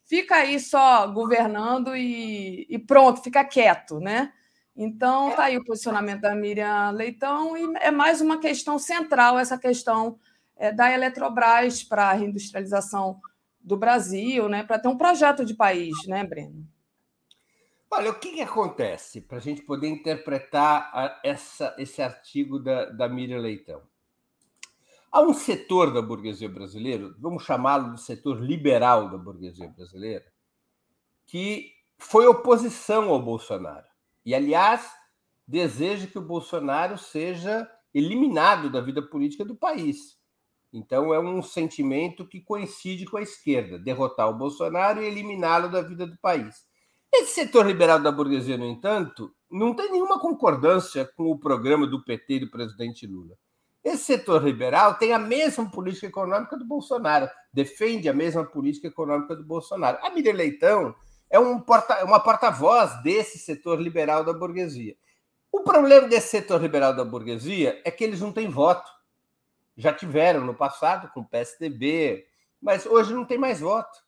Fica 0.05 0.37
aí 0.37 0.61
só 0.61 1.07
governando 1.09 1.97
e, 1.97 2.67
e 2.69 2.79
pronto, 2.79 3.23
fica 3.23 3.45
quieto, 3.45 3.99
né? 3.99 4.33
Então, 4.77 5.31
está 5.31 5.45
aí 5.45 5.59
o 5.59 5.65
posicionamento 5.65 6.21
da 6.21 6.37
Miriam 6.37 6.91
Leitão 6.91 7.57
e 7.57 7.77
é 7.81 7.91
mais 7.91 8.21
uma 8.21 8.39
questão 8.39 8.79
central 8.79 9.37
essa 9.37 9.59
questão 9.59 10.17
é, 10.57 10.71
da 10.71 10.93
Eletrobras 10.93 11.83
para 11.83 12.11
a 12.11 12.13
reindustrialização 12.13 13.21
do 13.61 13.77
Brasil, 13.77 14.49
né? 14.49 14.63
Para 14.63 14.79
ter 14.79 14.89
um 14.89 14.97
projeto 14.97 15.45
de 15.45 15.55
país, 15.55 15.95
né, 16.07 16.25
Breno? 16.25 16.65
Olha, 17.91 18.11
o 18.11 18.19
que, 18.19 18.33
que 18.33 18.41
acontece 18.43 19.23
para 19.23 19.39
a 19.39 19.41
gente 19.41 19.63
poder 19.63 19.89
interpretar 19.89 20.91
a, 20.93 21.21
essa, 21.25 21.75
esse 21.79 22.03
artigo 22.03 22.59
da, 22.59 22.85
da 22.87 23.09
Miriam 23.09 23.41
Leitão? 23.41 23.83
Há 25.11 25.23
um 25.23 25.33
setor 25.33 25.93
da 25.93 26.03
burguesia 26.03 26.51
brasileira, 26.51 27.15
vamos 27.19 27.45
chamá-lo 27.45 27.95
de 27.95 28.03
setor 28.03 28.43
liberal 28.43 29.09
da 29.09 29.17
burguesia 29.17 29.69
brasileira, 29.69 30.27
que 31.27 31.73
foi 31.97 32.27
oposição 32.27 33.09
ao 33.09 33.23
Bolsonaro. 33.23 33.87
E, 34.25 34.35
aliás, 34.35 34.87
deseja 35.47 36.07
que 36.07 36.19
o 36.19 36.27
Bolsonaro 36.27 36.99
seja 36.99 37.67
eliminado 37.95 38.69
da 38.69 38.83
vida 38.83 39.01
política 39.01 39.47
do 39.47 39.57
país. 39.57 40.19
Então, 40.71 41.15
é 41.15 41.19
um 41.19 41.43
sentimento 41.43 42.29
que 42.29 42.43
coincide 42.43 43.07
com 43.07 43.17
a 43.17 43.23
esquerda: 43.23 43.79
derrotar 43.79 44.29
o 44.29 44.37
Bolsonaro 44.37 45.01
e 45.01 45.07
eliminá-lo 45.07 45.71
da 45.71 45.81
vida 45.81 46.07
do 46.07 46.19
país. 46.19 46.69
Esse 47.13 47.35
setor 47.35 47.67
liberal 47.67 47.99
da 47.99 48.13
burguesia, 48.13 48.57
no 48.57 48.67
entanto, 48.67 49.35
não 49.51 49.75
tem 49.75 49.91
nenhuma 49.91 50.21
concordância 50.21 51.05
com 51.17 51.31
o 51.31 51.39
programa 51.39 51.87
do 51.87 52.05
PT 52.05 52.35
e 52.35 52.41
do 52.41 52.51
presidente 52.51 53.07
Lula. 53.07 53.35
Esse 53.83 54.05
setor 54.05 54.45
liberal 54.45 54.95
tem 54.95 55.13
a 55.13 55.19
mesma 55.19 55.71
política 55.71 56.07
econômica 56.07 56.57
do 56.57 56.67
Bolsonaro, 56.67 57.29
defende 57.53 58.09
a 58.09 58.13
mesma 58.13 58.45
política 58.45 58.89
econômica 58.89 59.35
do 59.35 59.45
Bolsonaro. 59.45 59.99
A 60.03 60.11
Miriam 60.11 60.35
Leitão 60.35 60.95
é 61.31 61.39
um 61.39 61.59
porta, 61.61 62.05
uma 62.05 62.21
porta-voz 62.21 63.03
desse 63.03 63.39
setor 63.39 63.81
liberal 63.81 64.25
da 64.25 64.33
burguesia. 64.33 64.95
O 65.51 65.61
problema 65.61 66.07
desse 66.07 66.29
setor 66.29 66.61
liberal 66.61 66.95
da 66.95 67.05
burguesia 67.05 67.81
é 67.85 67.91
que 67.91 68.05
eles 68.05 68.21
não 68.21 68.33
têm 68.33 68.49
voto. 68.49 68.91
Já 69.77 69.93
tiveram 69.93 70.45
no 70.45 70.55
passado 70.55 71.11
com 71.13 71.21
o 71.21 71.29
PSDB, 71.29 72.27
mas 72.61 72.85
hoje 72.85 73.15
não 73.15 73.25
tem 73.25 73.39
mais 73.39 73.61
voto. 73.61 73.99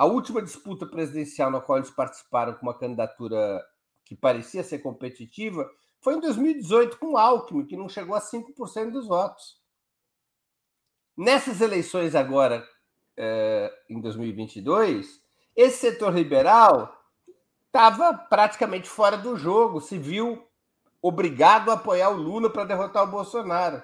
A 0.00 0.06
última 0.06 0.40
disputa 0.40 0.86
presidencial 0.86 1.50
na 1.50 1.60
qual 1.60 1.76
eles 1.76 1.90
participaram 1.90 2.54
com 2.54 2.62
uma 2.62 2.72
candidatura 2.72 3.62
que 4.02 4.16
parecia 4.16 4.64
ser 4.64 4.78
competitiva 4.78 5.70
foi 6.00 6.14
em 6.14 6.20
2018 6.20 6.96
com 6.98 7.08
o 7.08 7.16
Alckmin, 7.18 7.66
que 7.66 7.76
não 7.76 7.86
chegou 7.86 8.16
a 8.16 8.18
5% 8.18 8.92
dos 8.92 9.06
votos. 9.06 9.60
Nessas 11.14 11.60
eleições 11.60 12.14
agora, 12.14 12.66
eh, 13.14 13.70
em 13.90 14.00
2022, 14.00 15.20
esse 15.54 15.76
setor 15.76 16.14
liberal 16.14 16.98
estava 17.66 18.14
praticamente 18.14 18.88
fora 18.88 19.18
do 19.18 19.36
jogo, 19.36 19.82
se 19.82 19.98
viu 19.98 20.48
obrigado 21.02 21.70
a 21.70 21.74
apoiar 21.74 22.08
o 22.08 22.16
Lula 22.16 22.48
para 22.48 22.64
derrotar 22.64 23.02
o 23.02 23.10
Bolsonaro. 23.10 23.82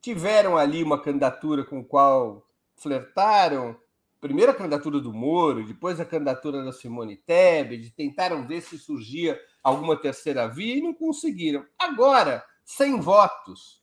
Tiveram 0.00 0.56
ali 0.56 0.82
uma 0.82 1.00
candidatura 1.00 1.64
com 1.64 1.84
qual 1.84 2.44
flertaram, 2.74 3.76
primeiro 4.20 4.52
a 4.52 4.54
candidatura 4.54 5.00
do 5.00 5.12
Moro, 5.12 5.64
depois 5.64 6.00
a 6.00 6.04
candidatura 6.04 6.64
da 6.64 6.72
Simone 6.72 7.16
Tebet, 7.16 7.90
tentaram 7.90 8.46
ver 8.46 8.60
se 8.60 8.78
surgia 8.78 9.40
alguma 9.62 9.96
terceira 9.96 10.46
via 10.46 10.76
e 10.76 10.80
não 10.80 10.94
conseguiram. 10.94 11.64
Agora, 11.78 12.44
sem 12.64 13.00
votos 13.00 13.82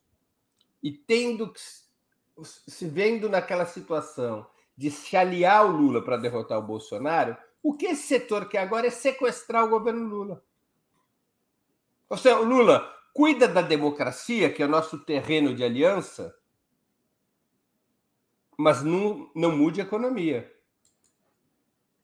e 0.81 0.91
tendo 0.91 1.53
se 2.43 2.85
vendo 2.87 3.29
naquela 3.29 3.65
situação 3.65 4.45
de 4.75 4.89
se 4.89 5.15
aliar 5.15 5.59
ao 5.59 5.67
Lula 5.67 6.03
para 6.03 6.17
derrotar 6.17 6.57
o 6.57 6.63
Bolsonaro, 6.63 7.37
o 7.61 7.75
que 7.75 7.85
esse 7.85 8.03
setor 8.03 8.49
quer 8.49 8.59
agora 8.59 8.87
é 8.87 8.89
sequestrar 8.89 9.63
o 9.63 9.69
governo 9.69 10.07
Lula. 10.07 10.43
Ou 12.09 12.17
seja, 12.17 12.39
o 12.39 12.43
Lula 12.43 12.91
cuida 13.13 13.47
da 13.47 13.61
democracia, 13.61 14.51
que 14.51 14.61
é 14.61 14.65
o 14.65 14.69
nosso 14.69 14.99
terreno 15.05 15.55
de 15.55 15.63
aliança, 15.63 16.35
mas 18.57 18.83
não, 18.83 19.29
não 19.35 19.55
mude 19.55 19.81
a 19.81 19.83
economia. 19.83 20.51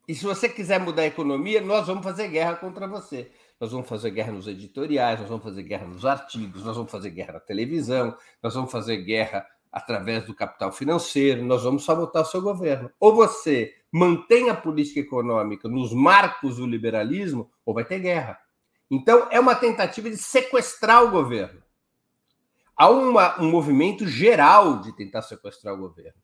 E 0.09 0.15
se 0.15 0.26
você 0.26 0.49
quiser 0.49 0.80
mudar 0.80 1.03
a 1.03 1.05
economia, 1.05 1.61
nós 1.61 1.85
vamos 1.85 2.03
fazer 2.03 2.30
guerra 2.30 2.55
contra 2.55 2.88
você. 2.88 3.31
Nós 3.59 3.71
vamos 3.71 3.88
fazer 3.88 4.09
guerra 4.09 4.31
nos 4.31 4.47
editoriais, 4.47 5.19
nós 5.19 5.30
vamos 5.30 5.43
fazer 5.43 5.61
guerra 5.61 5.85
nos 5.85 6.03
artigos, 6.03 6.63
nós 6.65 6.76
vamos 6.76 6.91
fazer 6.91 7.11
guerra 7.11 7.34
na 7.34 7.39
televisão, 7.39 8.17
nós 8.41 8.55
vamos 8.55 8.71
fazer 8.71 8.97
guerra 9.03 9.45
através 9.71 10.26
do 10.26 10.34
capital 10.34 10.71
financeiro, 10.71 11.45
nós 11.45 11.61
vamos 11.61 11.85
sabotar 11.85 12.23
o 12.23 12.26
seu 12.26 12.41
governo. 12.41 12.89
Ou 12.99 13.13
você 13.13 13.76
mantém 13.91 14.49
a 14.49 14.55
política 14.55 14.99
econômica 14.99 15.69
nos 15.69 15.93
marcos 15.93 16.57
do 16.57 16.65
liberalismo, 16.65 17.51
ou 17.63 17.76
vai 17.76 17.85
ter 17.85 17.99
guerra. 17.99 18.39
Então, 18.89 19.27
é 19.30 19.39
uma 19.39 19.53
tentativa 19.53 20.09
de 20.09 20.17
sequestrar 20.17 21.03
o 21.03 21.11
governo. 21.11 21.61
Há 22.76 22.89
uma, 22.89 23.39
um 23.39 23.51
movimento 23.51 24.07
geral 24.07 24.80
de 24.80 24.95
tentar 24.95 25.21
sequestrar 25.21 25.76
o 25.76 25.77
governo 25.77 26.19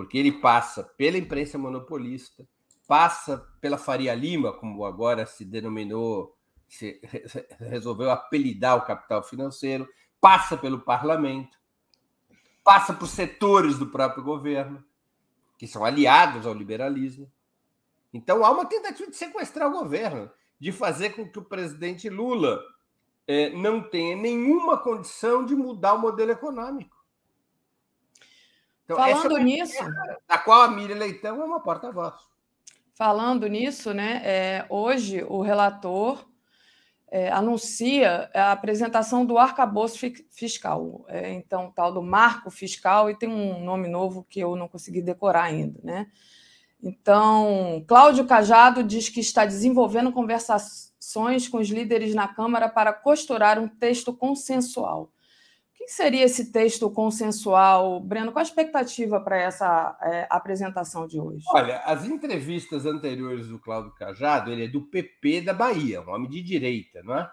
porque 0.00 0.16
ele 0.16 0.32
passa 0.32 0.82
pela 0.96 1.18
imprensa 1.18 1.58
monopolista, 1.58 2.48
passa 2.88 3.46
pela 3.60 3.76
Faria 3.76 4.14
Lima, 4.14 4.50
como 4.50 4.86
agora 4.86 5.26
se 5.26 5.44
denominou, 5.44 6.34
se 6.66 6.98
resolveu 7.60 8.10
apelidar 8.10 8.78
o 8.78 8.86
capital 8.86 9.22
financeiro, 9.22 9.86
passa 10.18 10.56
pelo 10.56 10.80
parlamento, 10.80 11.54
passa 12.64 12.94
por 12.94 13.08
setores 13.08 13.76
do 13.76 13.88
próprio 13.88 14.24
governo, 14.24 14.82
que 15.58 15.66
são 15.66 15.84
aliados 15.84 16.46
ao 16.46 16.54
liberalismo. 16.54 17.30
Então 18.10 18.42
há 18.42 18.50
uma 18.50 18.64
tentativa 18.64 19.10
de 19.10 19.16
sequestrar 19.18 19.68
o 19.68 19.78
governo, 19.80 20.30
de 20.58 20.72
fazer 20.72 21.10
com 21.10 21.28
que 21.28 21.38
o 21.38 21.44
presidente 21.44 22.08
Lula 22.08 22.58
eh, 23.26 23.50
não 23.50 23.82
tenha 23.82 24.16
nenhuma 24.16 24.78
condição 24.78 25.44
de 25.44 25.54
mudar 25.54 25.92
o 25.92 26.00
modelo 26.00 26.30
econômico. 26.30 26.99
Então, 28.90 28.96
Falando 28.96 29.38
é 29.38 29.42
nisso. 29.44 29.84
Da 30.26 30.36
qual 30.36 30.62
a 30.62 30.68
Miriam 30.68 30.96
Leitão 30.96 31.40
é 31.40 31.44
uma 31.44 31.60
porta-voz. 31.60 32.14
Falando 32.92 33.46
nisso, 33.46 33.94
né, 33.94 34.20
é, 34.24 34.66
hoje 34.68 35.24
o 35.28 35.40
relator 35.40 36.26
é, 37.08 37.30
anuncia 37.30 38.28
a 38.34 38.50
apresentação 38.50 39.24
do 39.24 39.38
arcabouço 39.38 39.96
fiscal, 40.30 41.04
é, 41.08 41.32
então, 41.32 41.72
tal 41.74 41.92
do 41.92 42.02
marco 42.02 42.50
fiscal, 42.50 43.08
e 43.08 43.16
tem 43.16 43.28
um 43.28 43.64
nome 43.64 43.88
novo 43.88 44.26
que 44.28 44.40
eu 44.40 44.56
não 44.56 44.66
consegui 44.66 45.00
decorar 45.00 45.44
ainda. 45.44 45.80
Né? 45.84 46.08
Então, 46.82 47.84
Cláudio 47.86 48.26
Cajado 48.26 48.82
diz 48.82 49.08
que 49.08 49.20
está 49.20 49.46
desenvolvendo 49.46 50.12
conversações 50.12 51.48
com 51.48 51.58
os 51.58 51.68
líderes 51.68 52.14
na 52.14 52.26
Câmara 52.26 52.68
para 52.68 52.92
costurar 52.92 53.58
um 53.58 53.68
texto 53.68 54.12
consensual 54.12 55.12
que 55.80 55.88
seria 55.88 56.26
esse 56.26 56.52
texto 56.52 56.90
consensual? 56.90 58.00
Breno, 58.00 58.32
qual 58.32 58.40
a 58.40 58.46
expectativa 58.46 59.18
para 59.18 59.38
essa 59.38 59.98
é, 60.02 60.26
apresentação 60.28 61.06
de 61.06 61.18
hoje? 61.18 61.42
Olha, 61.48 61.78
as 61.78 62.04
entrevistas 62.04 62.84
anteriores 62.84 63.48
do 63.48 63.58
Cláudio 63.58 63.94
Cajado, 63.94 64.50
ele 64.50 64.66
é 64.66 64.68
do 64.68 64.82
PP 64.82 65.40
da 65.40 65.54
Bahia, 65.54 66.02
um 66.02 66.10
homem 66.10 66.28
de 66.28 66.42
direita, 66.42 67.02
não 67.02 67.16
é? 67.16 67.32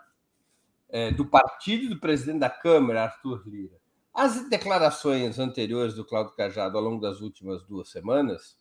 é 0.87 1.11
do 1.11 1.25
partido 1.25 1.89
do 1.89 1.99
presidente 1.99 2.39
da 2.39 2.49
Câmara, 2.49 3.03
Arthur 3.03 3.43
Lira. 3.45 3.75
As 4.13 4.47
declarações 4.49 5.37
anteriores 5.39 5.93
do 5.93 6.05
Cláudio 6.05 6.33
Cajado 6.33 6.77
ao 6.77 6.83
longo 6.83 7.01
das 7.01 7.19
últimas 7.19 7.63
duas 7.63 7.91
semanas 7.91 8.55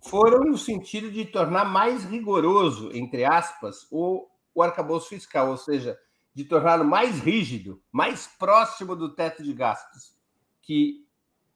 foram 0.00 0.44
no 0.44 0.56
sentido 0.56 1.10
de 1.10 1.24
tornar 1.24 1.64
mais 1.64 2.04
rigoroso, 2.04 2.92
entre 2.94 3.24
aspas, 3.24 3.84
o, 3.90 4.28
o 4.54 4.62
arcabouço 4.62 5.08
fiscal, 5.08 5.50
ou 5.50 5.56
seja, 5.56 5.98
de 6.34 6.44
torná-lo 6.44 6.84
mais 6.84 7.18
rígido, 7.20 7.82
mais 7.90 8.26
próximo 8.26 8.94
do 8.94 9.14
teto 9.14 9.42
de 9.42 9.52
gastos 9.52 10.16
que 10.62 11.06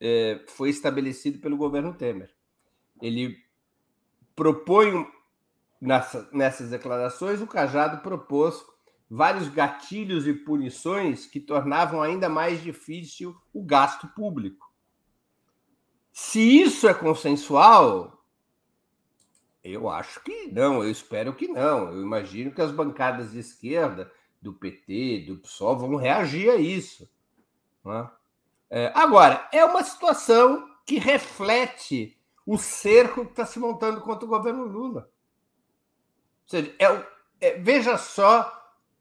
é, 0.01 0.43
foi 0.47 0.69
estabelecido 0.69 1.37
pelo 1.37 1.55
governo 1.55 1.93
Temer. 1.93 2.33
Ele 2.99 3.37
propõe, 4.35 5.07
nessa, 5.79 6.27
nessas 6.33 6.71
declarações, 6.71 7.39
o 7.39 7.47
Cajado 7.47 8.01
propôs 8.01 8.65
vários 9.07 9.47
gatilhos 9.47 10.25
e 10.25 10.33
punições 10.33 11.27
que 11.27 11.39
tornavam 11.39 12.01
ainda 12.01 12.27
mais 12.27 12.63
difícil 12.63 13.35
o 13.53 13.63
gasto 13.63 14.07
público. 14.07 14.73
Se 16.11 16.39
isso 16.39 16.87
é 16.87 16.93
consensual, 16.93 18.25
eu 19.63 19.87
acho 19.89 20.23
que 20.23 20.47
não, 20.51 20.83
eu 20.83 20.89
espero 20.89 21.33
que 21.35 21.47
não. 21.47 21.91
Eu 21.91 22.01
imagino 22.01 22.51
que 22.51 22.61
as 22.61 22.71
bancadas 22.71 23.31
de 23.31 23.39
esquerda 23.39 24.11
do 24.43 24.53
PT, 24.53 25.23
do 25.27 25.37
PSOL, 25.37 25.77
vão 25.77 25.95
reagir 25.95 26.49
a 26.49 26.57
isso. 26.57 27.09
Né? 27.83 28.11
É, 28.69 28.91
agora, 28.93 29.47
é 29.53 29.63
uma 29.63 29.81
situação 29.83 30.69
que 30.85 30.99
reflete 30.99 32.19
o 32.45 32.57
cerco 32.57 33.23
que 33.25 33.31
está 33.31 33.45
se 33.45 33.57
montando 33.57 34.01
contra 34.01 34.25
o 34.25 34.29
governo 34.29 34.65
Lula. 34.65 35.09
Ou 36.43 36.49
seja, 36.49 36.75
é, 36.77 37.07
é, 37.39 37.57
veja 37.57 37.97
só 37.97 38.51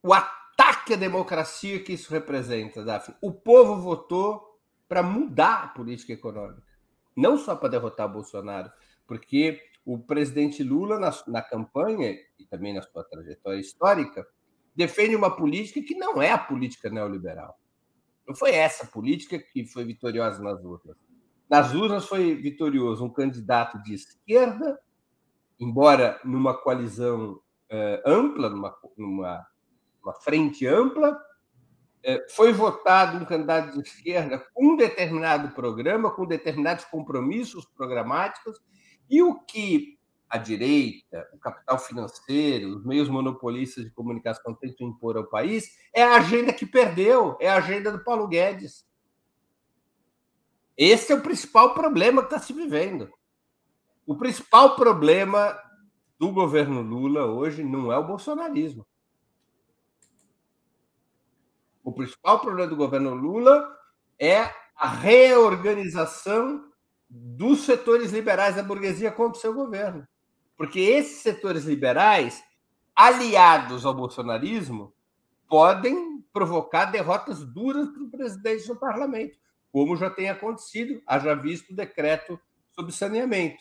o 0.01 0.15
ataque 0.15 0.95
à 0.95 0.97
democracia 0.97 1.83
que 1.83 1.95
isso 1.95 2.13
representa, 2.13 2.85
Daphne. 2.85 3.17
O 3.21 3.33
povo 3.33 3.77
votou 3.81 4.61
para 4.89 5.03
mudar 5.03 5.65
a 5.65 5.69
política 5.69 6.13
econômica, 6.13 6.63
não 7.17 7.37
só 7.37 7.57
para 7.57 7.71
derrotar 7.71 8.09
Bolsonaro, 8.09 8.71
porque 9.07 9.61
o 9.85 9.99
presidente 9.99 10.63
Lula, 10.63 11.01
na, 11.01 11.11
na 11.27 11.43
campanha 11.43 12.17
e 12.39 12.45
também 12.45 12.73
na 12.73 12.83
sua 12.83 13.03
trajetória 13.03 13.59
histórica, 13.59 14.25
defende 14.75 15.15
uma 15.15 15.35
política 15.35 15.83
que 15.83 15.95
não 15.95 16.21
é 16.21 16.31
a 16.31 16.39
política 16.39 16.91
neoliberal. 16.91 17.59
Não 18.27 18.35
foi 18.35 18.53
essa 18.53 18.87
política 18.87 19.39
que 19.39 19.65
foi 19.67 19.85
vitoriosa 19.85 20.43
nas 20.43 20.63
urnas. 20.65 20.97
Nas 21.49 21.75
urnas 21.75 22.07
foi 22.07 22.35
vitorioso 22.35 23.05
um 23.05 23.13
candidato 23.13 23.83
de 23.83 23.95
esquerda, 23.95 24.79
embora 25.61 26.21
numa 26.25 26.55
coalizão 26.55 27.41
eh, 27.69 28.03
ampla, 28.07 28.49
numa, 28.49 28.75
numa, 28.97 29.47
numa, 30.03 30.15
frente 30.23 30.67
ampla. 30.67 31.19
Eh, 32.05 32.25
foi 32.31 32.53
votado 32.53 33.19
um 33.19 33.25
candidato 33.25 33.75
de 33.75 33.87
esquerda 33.87 34.39
com 34.55 34.73
um 34.73 34.77
determinado 34.77 35.55
programa, 35.55 36.11
com 36.11 36.27
determinados 36.27 36.85
compromissos 36.87 37.67
programáticos, 37.67 38.59
e 39.11 39.23
o 39.23 39.41
que 39.41 39.99
a 40.33 40.39
direita, 40.39 41.29
o 41.35 41.39
capital 41.39 41.79
financeiro, 41.79 42.79
os 42.79 42.87
meios 42.87 43.07
monopolistas 43.07 43.85
de 43.85 43.91
comunicação 43.91 44.55
tentam 44.55 44.89
impor 44.89 45.15
ao 45.19 45.27
país, 45.27 45.77
é 45.95 46.03
a 46.03 46.17
agenda 46.17 46.55
que 46.55 46.65
perdeu, 46.65 47.37
é 47.39 47.51
a 47.51 47.57
agenda 47.57 47.93
do 47.93 48.03
Paulo 48.03 48.27
Guedes. 48.27 48.87
Esse 50.75 51.13
é 51.13 51.15
o 51.15 51.21
principal 51.21 51.75
problema 51.75 52.23
que 52.23 52.35
está 52.35 52.39
se 52.39 52.55
vivendo. 52.55 53.13
O 54.07 54.17
principal 54.17 54.75
problema 54.75 55.55
do 56.19 56.33
governo 56.33 56.81
Lula 56.81 57.27
hoje 57.27 57.63
não 57.63 57.93
é 57.93 57.99
o 57.99 58.07
bolsonarismo. 58.07 58.87
O 61.85 61.93
principal 61.93 62.41
problema 62.41 62.71
do 62.71 62.77
governo 62.77 63.13
Lula 63.13 63.71
é 64.19 64.51
a 64.75 64.89
reorganização 64.89 66.73
dos 67.11 67.67
setores 67.67 68.13
liberais 68.13 68.57
da 68.57 68.63
burguesia 68.63 69.13
contra 69.13 69.37
o 69.37 69.41
seu 69.43 69.53
governo. 69.53 70.09
Porque 70.63 70.79
esses 70.79 71.23
setores 71.23 71.65
liberais, 71.65 72.41
aliados 72.95 73.85
ao 73.85 73.93
bolsonarismo, 73.93 74.95
podem 75.49 76.23
provocar 76.33 76.85
derrotas 76.85 77.45
duras 77.45 77.89
para 77.89 78.05
o 78.05 78.09
presidente 78.09 78.69
no 78.69 78.79
parlamento, 78.79 79.37
como 79.73 79.97
já 79.97 80.09
tem 80.09 80.31
acontecido, 80.31 81.03
haja 81.05 81.35
visto 81.35 81.71
o 81.71 81.75
decreto 81.75 82.41
sobre 82.71 82.93
saneamento. 82.93 83.61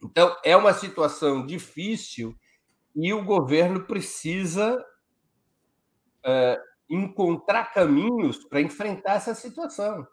Então, 0.00 0.36
é 0.44 0.56
uma 0.56 0.72
situação 0.72 1.44
difícil 1.44 2.38
e 2.94 3.12
o 3.12 3.24
governo 3.24 3.84
precisa 3.84 4.80
é, 6.24 6.62
encontrar 6.88 7.72
caminhos 7.72 8.44
para 8.44 8.60
enfrentar 8.60 9.14
essa 9.14 9.34
situação. 9.34 10.06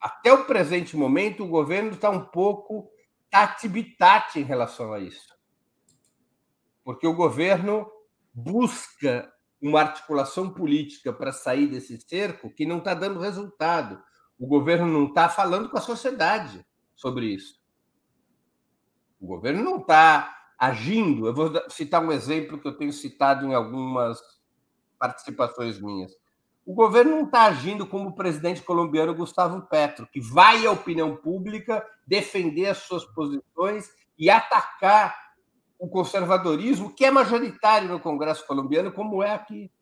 Até 0.00 0.32
o 0.32 0.44
presente 0.44 0.96
momento, 0.96 1.42
o 1.42 1.48
governo 1.48 1.90
está 1.90 2.08
um 2.08 2.24
pouco 2.24 2.96
tati-bitati 3.30 4.40
em 4.40 4.44
relação 4.44 4.92
a 4.92 4.98
isso. 4.98 5.36
Porque 6.84 7.06
o 7.06 7.14
governo 7.14 7.86
busca 8.32 9.32
uma 9.60 9.80
articulação 9.80 10.52
política 10.52 11.12
para 11.12 11.32
sair 11.32 11.66
desse 11.66 12.00
cerco 12.00 12.54
que 12.54 12.64
não 12.64 12.78
está 12.78 12.94
dando 12.94 13.20
resultado. 13.20 14.02
O 14.38 14.46
governo 14.46 14.86
não 14.86 15.06
está 15.06 15.28
falando 15.28 15.68
com 15.68 15.76
a 15.76 15.82
sociedade. 15.82 16.64
Sobre 16.94 17.26
isso. 17.26 17.60
O 19.20 19.26
governo 19.26 19.62
não 19.62 19.78
está 19.78 20.36
agindo. 20.58 21.26
Eu 21.26 21.34
vou 21.34 21.52
citar 21.70 22.02
um 22.02 22.12
exemplo 22.12 22.58
que 22.58 22.66
eu 22.66 22.76
tenho 22.76 22.92
citado 22.92 23.46
em 23.46 23.54
algumas 23.54 24.20
participações 24.98 25.80
minhas. 25.80 26.12
O 26.68 26.74
governo 26.74 27.12
não 27.12 27.24
está 27.24 27.44
agindo 27.44 27.86
como 27.86 28.10
o 28.10 28.14
presidente 28.14 28.60
colombiano 28.60 29.14
Gustavo 29.14 29.62
Petro, 29.62 30.06
que 30.06 30.20
vai 30.20 30.66
à 30.66 30.70
opinião 30.70 31.16
pública 31.16 31.82
defender 32.06 32.66
as 32.66 32.76
suas 32.76 33.06
posições 33.06 33.88
e 34.18 34.28
atacar 34.28 35.16
o 35.78 35.88
conservadorismo, 35.88 36.94
que 36.94 37.06
é 37.06 37.10
majoritário 37.10 37.88
no 37.88 37.98
Congresso 37.98 38.46
colombiano, 38.46 38.92
como 38.92 39.22
é 39.22 39.30
aqui. 39.30 39.72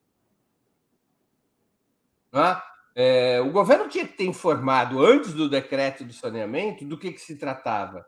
É? 2.32 2.62
É, 2.94 3.40
o 3.40 3.50
governo 3.50 3.88
tinha 3.88 4.06
que 4.06 4.16
ter 4.16 4.26
informado 4.26 5.04
antes 5.04 5.32
do 5.32 5.50
decreto 5.50 6.04
do 6.04 6.12
saneamento 6.12 6.84
do 6.84 6.96
que, 6.96 7.10
que 7.10 7.20
se 7.20 7.36
tratava, 7.36 8.06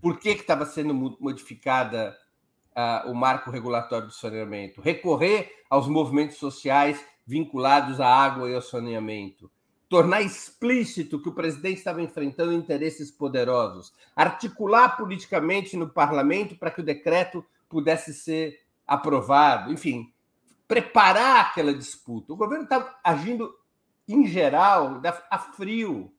por 0.00 0.20
que 0.20 0.28
estava 0.28 0.64
sendo 0.64 0.94
modificada 0.94 2.16
uh, 2.76 3.10
o 3.10 3.16
marco 3.16 3.50
regulatório 3.50 4.06
do 4.06 4.14
saneamento, 4.14 4.80
recorrer 4.80 5.50
aos 5.68 5.88
movimentos 5.88 6.36
sociais 6.36 7.04
vinculados 7.26 8.00
à 8.00 8.06
água 8.06 8.48
e 8.48 8.54
ao 8.54 8.62
saneamento, 8.62 9.50
tornar 9.88 10.22
explícito 10.22 11.20
que 11.20 11.28
o 11.28 11.34
presidente 11.34 11.78
estava 11.78 12.02
enfrentando 12.02 12.52
interesses 12.52 13.10
poderosos, 13.10 13.92
articular 14.16 14.96
politicamente 14.96 15.76
no 15.76 15.88
parlamento 15.88 16.56
para 16.56 16.70
que 16.70 16.80
o 16.80 16.84
decreto 16.84 17.44
pudesse 17.68 18.14
ser 18.14 18.60
aprovado, 18.86 19.72
enfim, 19.72 20.12
preparar 20.66 21.40
aquela 21.40 21.74
disputa. 21.74 22.32
O 22.32 22.36
governo 22.36 22.64
está 22.64 22.98
agindo 23.04 23.54
em 24.08 24.26
geral, 24.26 25.00
a 25.30 25.38
frio, 25.38 26.12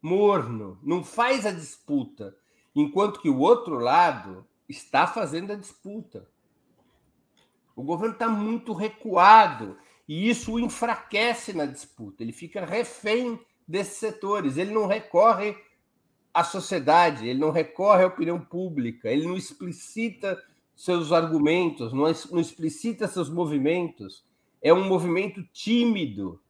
morno, 0.00 0.78
não 0.82 1.02
faz 1.02 1.44
a 1.46 1.50
disputa, 1.50 2.36
enquanto 2.74 3.20
que 3.20 3.28
o 3.28 3.38
outro 3.38 3.78
lado 3.78 4.46
está 4.68 5.06
fazendo 5.06 5.52
a 5.52 5.56
disputa. 5.56 6.28
O 7.74 7.82
governo 7.82 8.14
está 8.14 8.28
muito 8.28 8.72
recuado 8.72 9.76
e 10.08 10.28
isso 10.28 10.54
o 10.54 10.60
enfraquece 10.60 11.52
na 11.52 11.66
disputa. 11.66 12.22
Ele 12.22 12.32
fica 12.32 12.64
refém 12.64 13.40
desses 13.66 13.98
setores, 13.98 14.56
ele 14.56 14.72
não 14.72 14.86
recorre 14.86 15.56
à 16.34 16.42
sociedade, 16.42 17.28
ele 17.28 17.38
não 17.38 17.50
recorre 17.50 18.02
à 18.02 18.06
opinião 18.08 18.40
pública, 18.40 19.08
ele 19.08 19.26
não 19.26 19.36
explicita 19.36 20.40
seus 20.74 21.12
argumentos, 21.12 21.92
não, 21.92 22.04
não 22.30 22.40
explicita 22.40 23.06
seus 23.06 23.28
movimentos. 23.28 24.24
É 24.62 24.72
um 24.74 24.88
movimento 24.88 25.42
tímido, 25.52 26.40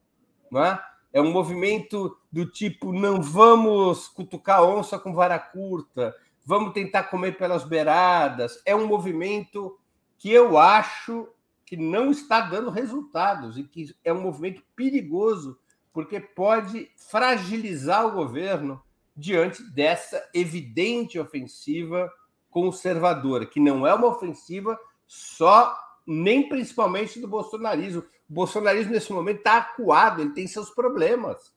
não 0.49 0.63
é? 0.63 0.83
É 1.13 1.21
um 1.21 1.31
movimento 1.31 2.17
do 2.31 2.45
tipo 2.45 2.93
não 2.93 3.21
vamos 3.21 4.07
cutucar 4.07 4.63
onça 4.63 4.97
com 4.97 5.13
vara 5.13 5.37
curta, 5.37 6.15
vamos 6.45 6.73
tentar 6.73 7.03
comer 7.03 7.37
pelas 7.37 7.65
beiradas. 7.65 8.61
É 8.65 8.75
um 8.75 8.87
movimento 8.87 9.77
que 10.21 10.31
eu 10.31 10.55
acho 10.55 11.27
que 11.65 11.75
não 11.75 12.11
está 12.11 12.41
dando 12.41 12.69
resultados 12.69 13.57
e 13.57 13.63
que 13.63 13.95
é 14.03 14.13
um 14.13 14.21
movimento 14.21 14.61
perigoso, 14.75 15.59
porque 15.91 16.19
pode 16.19 16.91
fragilizar 16.95 18.05
o 18.05 18.11
governo 18.11 18.79
diante 19.17 19.63
dessa 19.71 20.29
evidente 20.31 21.17
ofensiva 21.17 22.07
conservadora, 22.51 23.47
que 23.47 23.59
não 23.59 23.87
é 23.87 23.95
uma 23.95 24.09
ofensiva 24.09 24.79
só 25.07 25.75
nem 26.05 26.47
principalmente 26.47 27.19
do 27.19 27.27
bolsonarismo. 27.27 28.01
O 28.29 28.33
bolsonarismo, 28.33 28.91
nesse 28.91 29.11
momento, 29.11 29.39
está 29.39 29.57
acuado, 29.57 30.21
ele 30.21 30.35
tem 30.35 30.45
seus 30.45 30.69
problemas, 30.69 31.51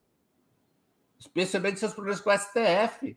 especialmente 1.18 1.78
seus 1.78 1.92
problemas 1.92 2.22
com 2.22 2.30
o 2.30 2.38
STF. 2.38 3.14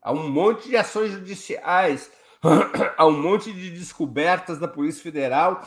Há 0.00 0.12
um 0.12 0.30
monte 0.30 0.66
de 0.70 0.78
ações 0.78 1.12
judiciais, 1.12 2.10
há 2.96 3.06
um 3.06 3.20
monte 3.20 3.52
de 3.52 3.70
descobertas 3.70 4.58
da 4.58 4.68
Polícia 4.68 5.02
Federal 5.02 5.64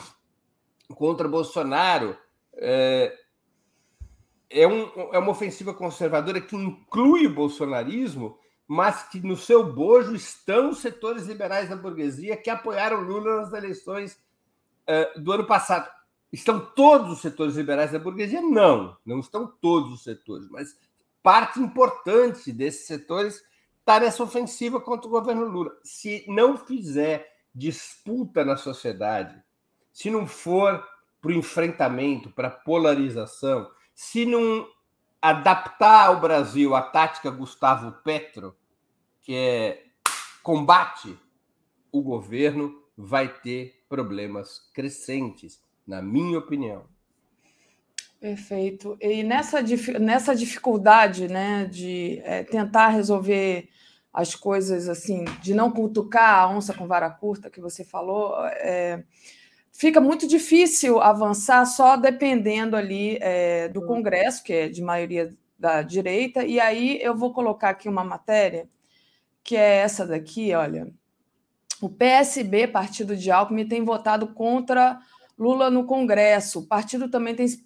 contra 0.96 1.28
Bolsonaro. 1.28 2.18
É, 2.56 3.18
é, 4.50 4.68
um, 4.68 4.90
é 5.14 5.20
uma 5.20 5.32
ofensiva 5.32 5.74
conservadora 5.74 6.40
que 6.40 6.56
inclui 6.56 7.28
o 7.28 7.34
bolsonarismo, 7.34 8.38
mas 8.68 9.04
que 9.04 9.20
no 9.20 9.36
seu 9.36 9.74
bojo 9.74 10.16
estão 10.16 10.70
os 10.70 10.80
setores 10.80 11.26
liberais 11.26 11.70
da 11.70 11.76
burguesia 11.76 12.38
que 12.38 12.50
apoiaram 12.50 13.02
Lula 13.02 13.42
nas 13.42 13.54
eleições 13.54 14.18
uh, 14.88 15.20
do 15.20 15.32
ano 15.32 15.46
passado. 15.46 15.90
Estão 16.32 16.60
todos 16.60 17.12
os 17.12 17.22
setores 17.22 17.56
liberais 17.56 17.92
da 17.92 18.00
burguesia? 18.00 18.42
Não, 18.42 18.98
não 19.06 19.20
estão 19.20 19.48
todos 19.62 19.94
os 19.94 20.04
setores, 20.04 20.50
mas 20.50 20.78
parte 21.24 21.60
importante 21.60 22.52
desses 22.52 22.86
setores 22.86 23.42
nessa 24.02 24.22
ofensiva 24.22 24.82
contra 24.82 25.08
o 25.08 25.12
governo 25.12 25.46
Lula. 25.46 25.72
Se 25.84 26.26
não 26.28 26.58
fizer 26.58 27.26
disputa 27.56 28.44
na 28.44 28.58
sociedade, 28.58 29.42
se 29.94 30.10
não 30.10 30.28
for 30.28 30.86
para 31.22 31.32
o 31.32 31.34
enfrentamento, 31.34 32.30
para 32.30 32.50
a 32.50 32.52
polarização, 32.52 33.72
se 33.96 34.26
não 34.26 34.68
adaptar 35.22 36.08
ao 36.08 36.20
Brasil 36.20 36.76
a 36.76 36.82
tática 36.82 37.32
Gustavo 37.32 37.92
Petro, 38.04 38.56
que 39.22 39.34
é 39.34 39.86
combate, 40.44 41.18
o 41.92 42.02
governo 42.02 42.84
vai 42.98 43.28
ter 43.28 43.86
problemas 43.88 44.70
crescentes 44.74 45.62
na 45.86 46.02
minha 46.02 46.38
opinião. 46.38 46.86
Perfeito. 48.20 48.98
E 49.00 49.22
nessa, 49.22 49.62
nessa 50.00 50.36
dificuldade 50.36 51.28
né, 51.28 51.66
de 51.66 52.20
é, 52.24 52.44
tentar 52.44 52.90
resolver 52.90 53.70
as 54.12 54.34
coisas 54.34 54.90
assim, 54.90 55.26
de 55.42 55.54
não 55.54 55.70
cutucar 55.70 56.40
a 56.40 56.50
onça 56.50 56.74
com 56.74 56.88
vara 56.88 57.10
curta 57.10 57.52
que 57.52 57.62
você 57.62 57.84
falou, 57.84 58.36
é, 58.48 59.04
fica 59.72 60.02
muito 60.02 60.28
difícil 60.28 61.00
avançar 61.00 61.64
só 61.66 61.96
dependendo 61.96 62.76
ali 62.76 63.20
é, 63.22 63.68
do 63.70 63.86
Congresso, 63.86 64.44
que 64.44 64.54
é 64.54 64.68
de 64.68 64.82
maioria 64.82 65.36
da 65.60 65.84
direita, 65.84 66.44
e 66.44 66.60
aí 66.60 67.00
eu 67.02 67.16
vou 67.16 67.32
colocar 67.32 67.70
aqui 67.70 67.88
uma 67.88 68.04
matéria, 68.04 68.68
que 69.44 69.56
é 69.56 69.78
essa 69.78 70.06
daqui, 70.06 70.54
olha. 70.54 70.92
O 71.80 71.90
PSB, 71.90 72.68
Partido 72.68 73.16
de 73.16 73.30
Alckmin, 73.30 73.68
tem 73.68 73.86
votado 73.86 74.34
contra 74.34 75.00
Lula 75.38 75.70
no 75.70 75.86
Congresso. 75.86 76.60
O 76.60 76.68
partido 76.68 77.10
também 77.10 77.36
tem 77.36 77.48
se 77.48 77.64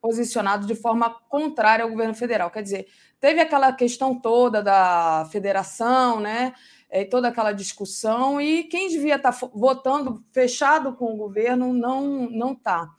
posicionado 0.00 0.66
de 0.66 0.74
forma 0.74 1.10
contrária 1.28 1.84
ao 1.84 1.90
governo 1.90 2.14
federal. 2.14 2.50
Quer 2.50 2.62
dizer, 2.62 2.86
teve 3.18 3.40
aquela 3.40 3.72
questão 3.72 4.18
toda 4.18 4.62
da 4.62 5.26
federação, 5.30 6.20
né? 6.20 6.52
É, 6.90 7.04
toda 7.04 7.28
aquela 7.28 7.52
discussão, 7.52 8.38
e 8.38 8.64
quem 8.64 8.88
devia 8.88 9.16
estar 9.16 9.32
tá 9.32 9.50
votando 9.54 10.22
fechado 10.30 10.92
com 10.94 11.06
o 11.06 11.16
governo 11.16 11.72
não 11.72 12.28
não 12.28 12.52
está. 12.52 12.90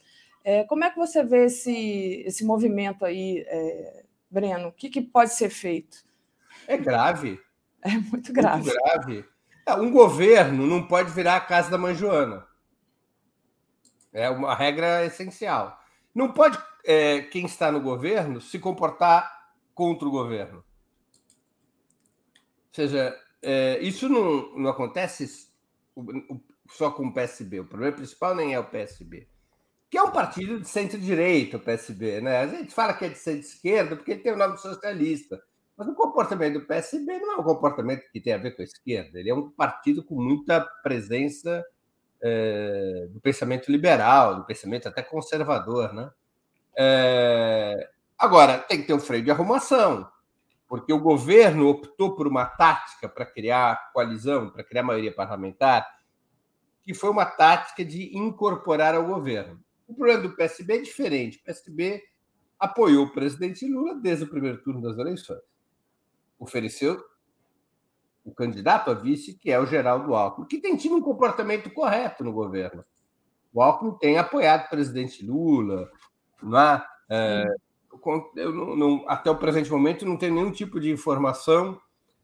É, 0.44 0.64
como 0.64 0.84
é 0.84 0.90
que 0.90 0.98
você 0.98 1.24
vê 1.24 1.46
esse, 1.46 2.24
esse 2.26 2.44
movimento 2.44 3.06
aí, 3.06 3.46
é, 3.48 4.04
Breno? 4.32 4.70
O 4.70 4.72
que, 4.72 4.90
que 4.90 5.02
pode 5.02 5.34
ser 5.36 5.50
feito? 5.50 6.04
É 6.68 6.76
grave. 6.76 7.40
É 7.82 7.92
muito 7.92 8.34
grave. 8.34 8.64
Muito 8.64 8.82
grave. 8.82 9.26
É, 9.66 9.74
um 9.76 9.92
governo 9.92 10.66
não 10.66 10.88
pode 10.88 11.12
virar 11.12 11.36
a 11.36 11.42
casa 11.42 11.70
da 11.70 11.78
mãe 11.78 11.94
Joana. 11.94 12.46
É 14.14 14.30
uma 14.30 14.54
regra 14.54 15.04
essencial. 15.06 15.80
Não 16.14 16.32
pode 16.32 16.58
é, 16.86 17.22
quem 17.22 17.46
está 17.46 17.72
no 17.72 17.82
governo 17.82 18.40
se 18.40 18.60
comportar 18.60 19.52
contra 19.74 20.08
o 20.08 20.12
governo. 20.12 20.58
Ou 20.58 20.64
seja, 22.74 23.20
é, 23.42 23.80
isso 23.80 24.08
não, 24.08 24.56
não 24.56 24.70
acontece 24.70 25.50
só 26.70 26.92
com 26.92 27.08
o 27.08 27.14
PSB. 27.14 27.62
O 27.62 27.66
problema 27.66 27.96
principal 27.96 28.36
nem 28.36 28.54
é 28.54 28.60
o 28.60 28.70
PSB, 28.70 29.28
que 29.90 29.98
é 29.98 30.04
um 30.04 30.12
partido 30.12 30.60
de 30.60 30.68
centro-direita, 30.68 31.58
o 31.58 31.60
PSB. 31.60 32.22
Né? 32.22 32.38
A 32.38 32.48
gente 32.48 32.74
fala 32.74 32.94
que 32.94 33.06
é 33.06 33.10
de 33.10 33.18
centro-esquerda 33.18 33.96
porque 33.96 34.16
tem 34.16 34.34
o 34.34 34.38
nome 34.38 34.58
socialista. 34.58 35.42
Mas 35.76 35.88
o 35.88 35.96
comportamento 35.96 36.60
do 36.60 36.68
PSB 36.68 37.20
não 37.20 37.34
é 37.34 37.38
um 37.38 37.44
comportamento 37.44 38.04
que 38.12 38.22
tem 38.22 38.34
a 38.34 38.38
ver 38.38 38.56
com 38.56 38.62
a 38.62 38.66
esquerda. 38.66 39.20
Ele 39.20 39.32
é 39.32 39.34
um 39.34 39.50
partido 39.50 40.04
com 40.06 40.22
muita 40.22 40.62
presença 40.84 41.64
é, 42.24 43.08
do 43.10 43.20
pensamento 43.20 43.70
liberal, 43.70 44.38
do 44.38 44.46
pensamento 44.46 44.88
até 44.88 45.02
conservador, 45.02 45.94
né? 45.94 46.10
É, 46.76 47.90
agora, 48.18 48.60
tem 48.60 48.80
que 48.80 48.88
ter 48.88 48.94
um 48.94 49.00
freio 49.00 49.24
de 49.24 49.30
arrumação, 49.30 50.10
porque 50.68 50.94
o 50.94 51.00
governo 51.00 51.68
optou 51.68 52.16
por 52.16 52.26
uma 52.26 52.46
tática 52.46 53.10
para 53.10 53.26
criar 53.26 53.92
coalizão, 53.92 54.50
para 54.50 54.64
criar 54.64 54.84
maioria 54.84 55.14
parlamentar, 55.14 55.86
que 56.82 56.94
foi 56.94 57.10
uma 57.10 57.26
tática 57.26 57.84
de 57.84 58.18
incorporar 58.18 58.96
ao 58.96 59.06
governo. 59.06 59.60
O 59.86 59.94
problema 59.94 60.22
do 60.24 60.36
PSB 60.36 60.78
é 60.78 60.82
diferente. 60.82 61.38
O 61.40 61.44
PSB 61.44 62.02
apoiou 62.58 63.06
o 63.06 63.12
presidente 63.12 63.68
Lula 63.68 63.96
desde 63.96 64.24
o 64.24 64.30
primeiro 64.30 64.62
turno 64.64 64.82
das 64.82 64.98
eleições. 64.98 65.42
Ofereceu 66.40 67.04
o 68.24 68.34
candidato 68.34 68.90
a 68.90 68.94
vice, 68.94 69.34
que 69.34 69.52
é 69.52 69.60
o 69.60 69.66
Geraldo 69.66 70.16
Alckmin, 70.16 70.48
que 70.48 70.60
tem 70.60 70.78
tido 70.78 70.96
um 70.96 71.02
comportamento 71.02 71.70
correto 71.70 72.24
no 72.24 72.32
governo. 72.32 72.84
O 73.54 73.62
Alckmin 73.62 73.98
tem 74.00 74.18
apoiado 74.18 74.66
o 74.66 74.70
presidente 74.70 75.26
Lula, 75.26 75.90
não 76.42 76.60
é? 76.60 76.86
É, 77.10 77.46
eu 78.36 78.52
não, 78.52 78.76
não, 78.76 79.06
até 79.08 79.30
o 79.30 79.38
presente 79.38 79.72
momento, 79.72 80.06
não 80.06 80.18
tenho 80.18 80.34
nenhum 80.34 80.52
tipo 80.52 80.80
de 80.80 80.90
informação 80.90 81.80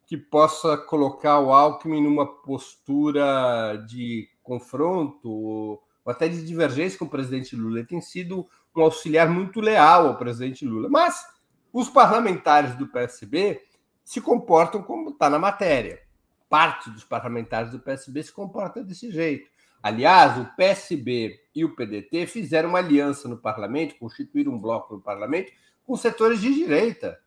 que 0.05 0.17
possa 0.17 0.75
colocar 0.75 1.39
o 1.39 1.53
Alckmin 1.53 2.01
numa 2.01 2.25
postura 2.25 3.75
de 3.87 4.27
confronto 4.41 5.29
ou 5.29 5.83
até 6.05 6.27
de 6.27 6.43
divergência 6.43 6.97
com 6.97 7.05
o 7.05 7.09
presidente 7.09 7.55
Lula. 7.55 7.79
Ele 7.79 7.87
tem 7.87 8.01
sido 8.01 8.47
um 8.75 8.81
auxiliar 8.81 9.29
muito 9.29 9.61
leal 9.61 10.07
ao 10.07 10.17
presidente 10.17 10.65
Lula. 10.65 10.89
Mas 10.89 11.23
os 11.71 11.89
parlamentares 11.89 12.75
do 12.75 12.87
PSB 12.87 13.61
se 14.09 14.19
comportam 14.19 14.81
como 14.81 15.11
está 15.11 15.29
na 15.29 15.37
matéria. 15.37 16.01
Parte 16.49 16.89
dos 16.89 17.03
parlamentares 17.03 17.69
do 17.69 17.79
PSB 17.79 18.23
se 18.23 18.33
comporta 18.33 18.83
desse 18.83 19.11
jeito. 19.11 19.47
Aliás, 19.83 20.35
o 20.39 20.45
PSB 20.55 21.39
e 21.53 21.63
o 21.63 21.75
PDT 21.75 22.25
fizeram 22.25 22.69
uma 22.69 22.79
aliança 22.79 23.27
no 23.27 23.37
parlamento, 23.37 23.99
constituíram 23.99 24.53
um 24.53 24.59
bloco 24.59 24.95
no 24.95 24.99
parlamento 24.99 25.51
com 25.85 25.95
setores 25.95 26.41
de 26.41 26.51
direita. 26.51 27.19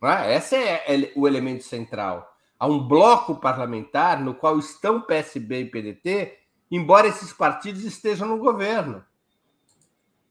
É? 0.00 0.36
Esse 0.36 0.54
é 0.54 1.12
o 1.16 1.26
elemento 1.26 1.64
central. 1.64 2.32
Há 2.56 2.68
um 2.68 2.86
bloco 2.86 3.34
parlamentar 3.34 4.22
no 4.22 4.32
qual 4.32 4.60
estão 4.60 5.02
PSB 5.02 5.62
e 5.62 5.70
PDT, 5.70 6.38
embora 6.70 7.08
esses 7.08 7.32
partidos 7.32 7.82
estejam 7.82 8.28
no 8.28 8.38
governo. 8.38 9.04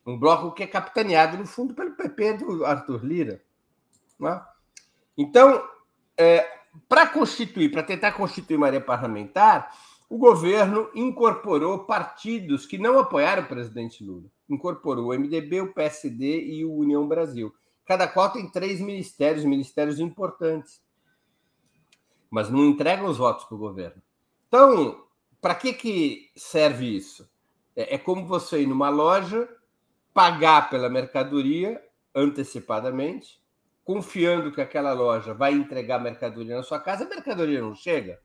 Um 0.05 0.17
bloco 0.17 0.53
que 0.53 0.63
é 0.63 0.67
capitaneado, 0.67 1.35
no 1.35 1.45
fundo, 1.45 1.73
pelo 1.73 1.97
PP 1.97 2.37
do 2.37 2.65
Arthur 2.65 3.03
Lira. 3.03 3.43
É? 4.23 4.54
Então, 5.17 5.63
é, 6.17 6.47
para 6.89 7.07
constituir, 7.07 7.71
para 7.71 7.83
tentar 7.83 8.11
constituir 8.13 8.61
área 8.63 8.81
parlamentar, 8.81 9.71
o 10.09 10.17
governo 10.17 10.89
incorporou 10.93 11.85
partidos 11.85 12.65
que 12.65 12.77
não 12.77 12.99
apoiaram 12.99 13.43
o 13.43 13.47
presidente 13.47 14.03
Lula. 14.03 14.29
Incorporou 14.49 15.07
o 15.07 15.13
MDB, 15.13 15.61
o 15.61 15.73
PSD 15.73 16.45
e 16.45 16.65
o 16.65 16.73
União 16.73 17.07
Brasil. 17.07 17.53
Cada 17.85 18.07
qual 18.07 18.31
tem 18.31 18.49
três 18.49 18.79
ministérios, 18.79 19.43
ministérios 19.43 19.99
importantes. 19.99 20.81
Mas 22.29 22.49
não 22.49 22.65
entregam 22.65 23.07
os 23.07 23.17
votos 23.17 23.45
para 23.45 23.55
o 23.55 23.59
governo. 23.59 24.01
Então, 24.47 25.03
para 25.41 25.55
que, 25.55 25.73
que 25.73 26.31
serve 26.35 26.95
isso? 26.95 27.29
É, 27.75 27.95
é 27.95 27.97
como 27.97 28.25
você 28.25 28.61
ir 28.61 28.67
numa 28.67 28.89
loja, 28.89 29.49
pagar 30.13 30.69
pela 30.69 30.89
mercadoria 30.89 31.81
antecipadamente, 32.13 33.39
confiando 33.85 34.51
que 34.51 34.59
aquela 34.59 34.93
loja 34.93 35.33
vai 35.35 35.53
entregar 35.53 35.99
mercadoria 35.99 36.55
na 36.55 36.63
sua 36.63 36.79
casa, 36.79 37.05
a 37.05 37.07
mercadoria 37.07 37.61
não 37.61 37.75
chega. 37.75 38.19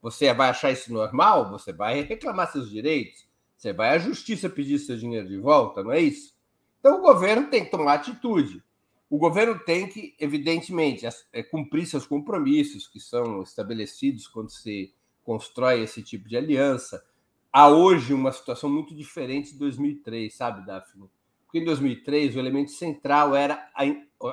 Você 0.00 0.32
vai 0.32 0.48
achar 0.48 0.72
isso 0.72 0.90
normal? 0.90 1.50
Você 1.50 1.70
vai 1.70 2.00
reclamar 2.00 2.50
seus 2.50 2.70
direitos? 2.70 3.28
Você 3.54 3.74
vai 3.74 3.90
à 3.90 3.98
justiça 3.98 4.48
pedir 4.48 4.78
seu 4.78 4.96
dinheiro 4.96 5.28
de 5.28 5.36
volta, 5.36 5.84
não 5.84 5.92
é 5.92 6.00
isso? 6.00 6.34
Então 6.80 6.98
o 6.98 7.02
governo 7.02 7.50
tem 7.50 7.62
que 7.62 7.70
tomar 7.70 7.92
atitude. 7.92 8.64
O 9.10 9.18
governo 9.18 9.58
tem 9.58 9.86
que, 9.86 10.14
evidentemente, 10.18 11.06
é, 11.30 11.42
cumprir 11.42 11.84
seus 11.84 12.06
compromissos 12.06 12.88
que 12.88 12.98
são 12.98 13.42
estabelecidos 13.42 14.26
quando 14.26 14.50
se 14.50 14.94
constrói 15.22 15.82
esse 15.82 16.02
tipo 16.02 16.26
de 16.26 16.38
aliança. 16.38 17.04
Há 17.52 17.68
hoje 17.68 18.14
uma 18.14 18.32
situação 18.32 18.70
muito 18.70 18.94
diferente 18.94 19.52
de 19.52 19.58
2003, 19.58 20.34
sabe, 20.34 20.64
Daphne? 20.64 21.10
Porque 21.50 21.58
em 21.58 21.64
2003 21.64 22.36
o 22.36 22.38
elemento 22.38 22.70
central 22.70 23.34
era 23.34 23.68
a, 23.74 23.82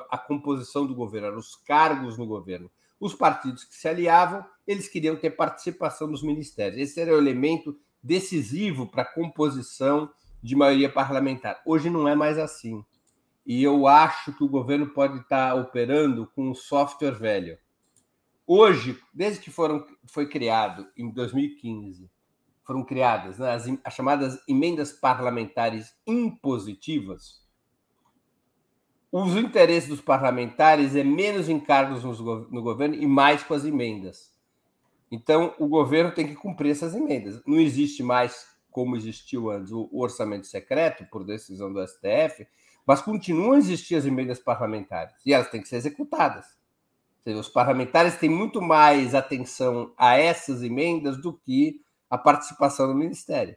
a 0.08 0.16
composição 0.16 0.86
do 0.86 0.94
governo, 0.94 1.26
eram 1.26 1.38
os 1.38 1.56
cargos 1.56 2.16
no 2.16 2.24
governo. 2.24 2.70
Os 3.00 3.12
partidos 3.12 3.64
que 3.64 3.74
se 3.74 3.88
aliavam, 3.88 4.44
eles 4.64 4.88
queriam 4.88 5.16
ter 5.16 5.30
participação 5.30 6.06
nos 6.06 6.22
ministérios. 6.22 6.80
Esse 6.80 7.00
era 7.00 7.12
o 7.12 7.18
elemento 7.18 7.76
decisivo 8.00 8.86
para 8.86 9.02
a 9.02 9.12
composição 9.12 10.08
de 10.40 10.54
maioria 10.54 10.88
parlamentar. 10.88 11.60
Hoje 11.66 11.90
não 11.90 12.06
é 12.06 12.14
mais 12.14 12.38
assim. 12.38 12.84
E 13.44 13.64
eu 13.64 13.88
acho 13.88 14.32
que 14.34 14.44
o 14.44 14.48
governo 14.48 14.90
pode 14.90 15.18
estar 15.18 15.56
operando 15.56 16.30
com 16.36 16.50
um 16.50 16.54
software 16.54 17.18
velho. 17.18 17.58
Hoje, 18.46 18.96
desde 19.12 19.40
que 19.40 19.50
foram, 19.50 19.84
foi 20.06 20.28
criado 20.28 20.86
em 20.96 21.10
2015, 21.10 22.08
foram 22.68 22.84
criadas 22.84 23.38
né, 23.38 23.50
as, 23.50 23.64
as 23.82 23.94
chamadas 23.94 24.38
emendas 24.46 24.92
parlamentares 24.92 25.94
impositivas, 26.06 27.42
os 29.10 29.34
interesses 29.36 29.88
dos 29.88 30.02
parlamentares 30.02 30.94
é 30.94 31.02
menos 31.02 31.48
encargos 31.48 32.04
no 32.04 32.62
governo 32.62 32.94
e 32.94 33.06
mais 33.06 33.42
com 33.42 33.54
as 33.54 33.64
emendas. 33.64 34.30
Então, 35.10 35.54
o 35.58 35.66
governo 35.66 36.12
tem 36.12 36.26
que 36.28 36.34
cumprir 36.34 36.72
essas 36.72 36.94
emendas. 36.94 37.42
Não 37.46 37.58
existe 37.58 38.02
mais, 38.02 38.46
como 38.70 38.96
existiu 38.96 39.50
antes, 39.50 39.72
o 39.72 39.88
orçamento 39.94 40.46
secreto, 40.46 41.06
por 41.10 41.24
decisão 41.24 41.72
do 41.72 41.82
STF, 41.82 42.46
mas 42.86 43.00
continuam 43.00 43.52
a 43.52 43.58
existir 43.58 43.94
as 43.94 44.04
emendas 44.04 44.38
parlamentares 44.38 45.14
e 45.24 45.32
elas 45.32 45.50
têm 45.50 45.62
que 45.62 45.68
ser 45.68 45.76
executadas. 45.76 46.44
Seja, 47.24 47.40
os 47.40 47.48
parlamentares 47.48 48.16
têm 48.16 48.28
muito 48.28 48.60
mais 48.60 49.14
atenção 49.14 49.94
a 49.96 50.18
essas 50.18 50.62
emendas 50.62 51.16
do 51.16 51.32
que 51.32 51.80
a 52.08 52.16
participação 52.16 52.88
no 52.88 52.94
ministério. 52.94 53.56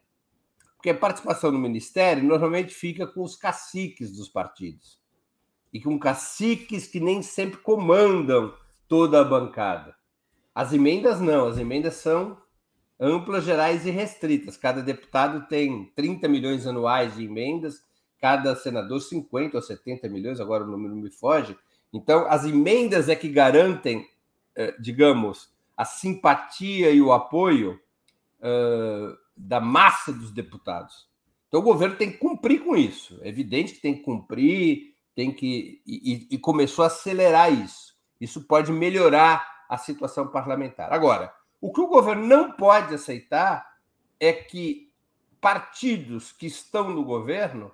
Porque 0.76 0.90
a 0.90 0.98
participação 0.98 1.52
no 1.52 1.60
ministério 1.60 2.24
normalmente 2.24 2.74
fica 2.74 3.06
com 3.06 3.22
os 3.22 3.36
caciques 3.36 4.12
dos 4.12 4.30
partidos 4.30 5.00
e 5.72 5.80
com 5.80 5.98
caciques 5.98 6.88
que 6.88 7.00
nem 7.00 7.22
sempre 7.22 7.60
comandam 7.60 8.54
toda 8.88 9.22
a 9.22 9.24
bancada. 9.24 9.96
As 10.54 10.74
emendas 10.74 11.22
não, 11.22 11.48
as 11.48 11.58
emendas 11.58 11.96
são 11.96 12.38
amplas, 13.00 13.46
gerais 13.46 13.86
e 13.86 13.90
restritas. 13.90 14.58
Cada 14.58 14.82
deputado 14.82 15.48
tem 15.48 15.86
30 15.96 16.28
milhões 16.28 16.68
anuais 16.68 17.16
de 17.16 17.26
emendas, 17.26 17.84
cada 18.20 18.56
senador 18.56 19.00
50 19.02 19.58
ou 19.58 19.64
70 19.64 20.08
milhões, 20.10 20.40
agora 20.40 20.64
o 20.64 20.68
número 20.68 20.96
me 20.96 21.10
foge. 21.10 21.58
Então, 21.94 22.28
as 22.28 22.46
emendas 22.46 23.10
é 23.10 23.16
que 23.16 23.28
garantem, 23.28 24.08
eh, 24.56 24.76
digamos, 24.80 25.52
a 25.76 25.84
simpatia 25.84 26.92
e 26.92 27.02
o 27.02 27.12
apoio 27.12 27.80
uh, 28.42 29.18
da 29.36 29.60
massa 29.60 30.12
dos 30.12 30.32
deputados. 30.32 31.10
Então, 31.48 31.60
o 31.60 31.64
governo 31.64 31.96
tem 31.96 32.12
que 32.12 32.18
cumprir 32.18 32.64
com 32.64 32.76
isso. 32.76 33.20
É 33.22 33.30
evidente 33.30 33.74
que 33.74 33.82
tem 33.82 33.96
que 33.96 34.04
cumprir, 34.04 34.96
tem 35.16 35.32
que 35.32 35.82
e, 35.86 36.28
e 36.32 36.38
começou 36.38 36.84
a 36.84 36.88
acelerar 36.88 37.52
isso. 37.52 37.96
Isso 38.20 38.48
pode 38.48 38.72
melhorar 38.72 39.66
a 39.68 39.78
situação 39.78 40.28
parlamentar. 40.28 40.94
Agora, 40.94 41.34
o 41.60 41.72
que 41.72 41.82
o 41.82 41.88
governo 41.88 42.26
não 42.26 42.52
pode 42.52 42.94
aceitar 42.94 43.66
é 44.20 44.32
que 44.32 44.92
partidos 45.40 46.32
que 46.32 46.46
estão 46.46 46.90
no 46.90 47.04
governo 47.04 47.74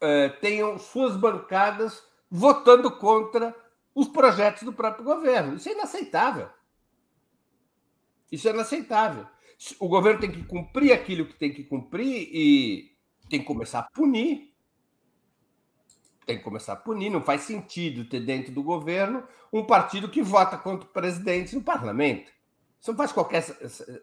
é, 0.00 0.28
tenham 0.28 0.78
suas 0.78 1.16
bancadas 1.16 2.02
votando 2.30 2.90
contra 2.90 3.54
os 3.94 4.08
projetos 4.08 4.62
do 4.62 4.72
próprio 4.72 5.04
governo. 5.04 5.56
Isso 5.56 5.68
é 5.68 5.72
inaceitável. 5.72 6.48
Isso 8.30 8.48
é 8.48 8.52
inaceitável. 8.52 9.26
O 9.78 9.88
governo 9.88 10.20
tem 10.20 10.32
que 10.32 10.44
cumprir 10.44 10.92
aquilo 10.92 11.26
que 11.26 11.34
tem 11.34 11.52
que 11.52 11.64
cumprir 11.64 12.28
e 12.32 12.92
tem 13.28 13.40
que 13.40 13.46
começar 13.46 13.80
a 13.80 13.82
punir 13.84 14.54
tem 16.24 16.38
que 16.38 16.44
começar 16.44 16.72
a 16.72 16.76
punir. 16.76 17.10
Não 17.10 17.22
faz 17.22 17.42
sentido 17.42 18.04
ter 18.04 18.20
dentro 18.20 18.52
do 18.52 18.62
governo 18.62 19.24
um 19.52 19.64
partido 19.64 20.08
que 20.08 20.22
vota 20.22 20.56
contra 20.56 20.88
o 20.88 20.92
presidente 20.92 21.54
no 21.54 21.62
parlamento. 21.62 22.32
Isso 22.80 22.90
não 22.90 22.96
faz 22.96 23.12
qualquer. 23.12 23.44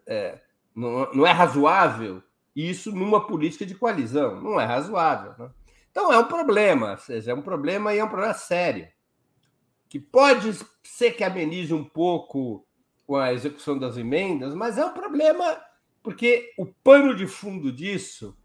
É, 0.07 0.39
não, 0.75 1.11
não, 1.13 1.27
é 1.27 1.31
razoável 1.31 2.23
isso 2.55 2.91
numa 2.91 3.25
política 3.25 3.65
de 3.65 3.75
coalizão. 3.75 4.41
Não 4.41 4.59
é 4.59 4.65
razoável. 4.65 5.33
Né? 5.37 5.51
Então 5.89 6.11
é 6.11 6.17
um 6.17 6.27
problema, 6.27 6.91
ou 6.91 6.97
seja, 6.97 7.31
é 7.31 7.33
um 7.33 7.41
problema 7.41 7.93
e 7.93 7.99
é 7.99 8.03
um 8.03 8.09
problema 8.09 8.33
sério. 8.33 8.87
Que 9.89 9.99
pode 9.99 10.57
ser 10.83 11.11
que 11.11 11.23
amenize 11.23 11.73
um 11.73 11.83
pouco 11.83 12.65
com 13.11 13.17
a 13.17 13.33
execução 13.33 13.77
das 13.77 13.97
emendas, 13.97 14.55
mas 14.55 14.77
é 14.77 14.85
um 14.85 14.93
problema 14.93 15.61
porque 16.01 16.53
o 16.57 16.65
pano 16.65 17.13
de 17.13 17.27
fundo 17.27 17.69
disso 17.69 18.37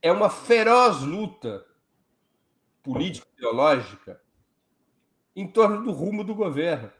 é 0.00 0.12
uma 0.12 0.30
feroz 0.30 1.00
luta 1.00 1.66
política 2.80 3.26
ideológica 3.36 4.22
em 5.34 5.48
torno 5.48 5.82
do 5.82 5.90
rumo 5.90 6.22
do 6.22 6.32
governo. 6.32 6.92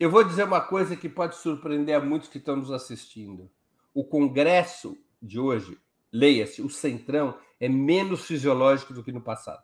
Eu 0.00 0.10
vou 0.10 0.24
dizer 0.24 0.44
uma 0.44 0.62
coisa 0.62 0.96
que 0.96 1.10
pode 1.10 1.36
surpreender 1.36 1.94
a 1.94 2.00
muitos 2.00 2.30
que 2.30 2.38
estão 2.38 2.56
nos 2.56 2.70
assistindo. 2.70 3.50
O 3.92 4.02
Congresso 4.02 4.96
de 5.20 5.38
hoje, 5.38 5.78
leia-se, 6.10 6.62
o 6.62 6.70
Centrão, 6.70 7.38
é 7.60 7.68
menos 7.68 8.24
fisiológico 8.24 8.94
do 8.94 9.04
que 9.04 9.12
no 9.12 9.20
passado. 9.20 9.62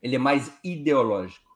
Ele 0.00 0.14
é 0.14 0.18
mais 0.20 0.56
ideológico. 0.62 1.50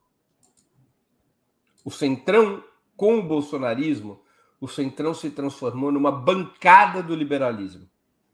O 1.85 1.93
Centrão, 1.93 2.61
com 2.97 3.19
o 3.19 3.23
bolsonarismo, 3.23 4.23
o 4.61 4.69
Centrão 4.69 5.15
se 5.15 5.31
transformou 5.31 5.93
numa 5.93 6.12
bancada 6.12 7.03
do 7.03 7.15
liberalismo, 7.15 7.89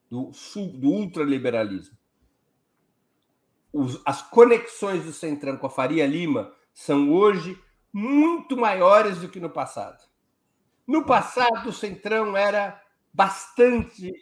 do, 0.08 0.30
do 0.74 0.88
ultraliberalismo 0.88 2.00
os, 3.72 4.00
as 4.04 4.22
conexões 4.22 5.04
do 5.04 5.12
Centrão 5.12 5.56
com 5.56 5.66
a 5.66 5.70
Faria 5.70 6.06
Lima 6.06 6.52
são 6.72 7.12
hoje 7.12 7.58
muito 7.92 8.56
maiores 8.56 9.18
do 9.18 9.28
que 9.28 9.40
no 9.40 9.50
passado. 9.50 10.02
No 10.86 11.04
passado, 11.04 11.68
o 11.68 11.72
Centrão 11.72 12.36
era 12.36 12.80
bastante 13.12 14.12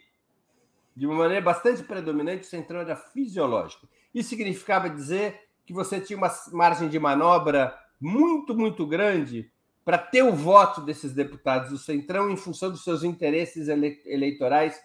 de 0.95 1.05
uma 1.05 1.15
maneira 1.15 1.41
bastante 1.41 1.81
predominante, 1.81 2.41
o 2.41 2.49
centrão 2.49 2.81
era 2.81 2.93
fisiológico. 2.93 3.87
Isso 4.13 4.29
significava 4.29 4.89
dizer 4.89 5.47
que 5.65 5.71
você 5.71 6.01
tinha 6.01 6.17
uma 6.17 6.29
margem 6.51 6.89
de 6.89 6.99
manobra 6.99 7.73
muito, 8.01 8.53
muito 8.53 8.85
grande 8.85 9.49
para 9.83 9.97
ter 9.97 10.23
o 10.23 10.33
voto 10.33 10.81
desses 10.81 11.13
deputados 11.13 11.69
do 11.69 11.77
Centrão 11.77 12.29
em 12.29 12.37
função 12.37 12.69
dos 12.69 12.83
seus 12.83 13.03
interesses 13.03 13.67
eleitorais 13.67 14.79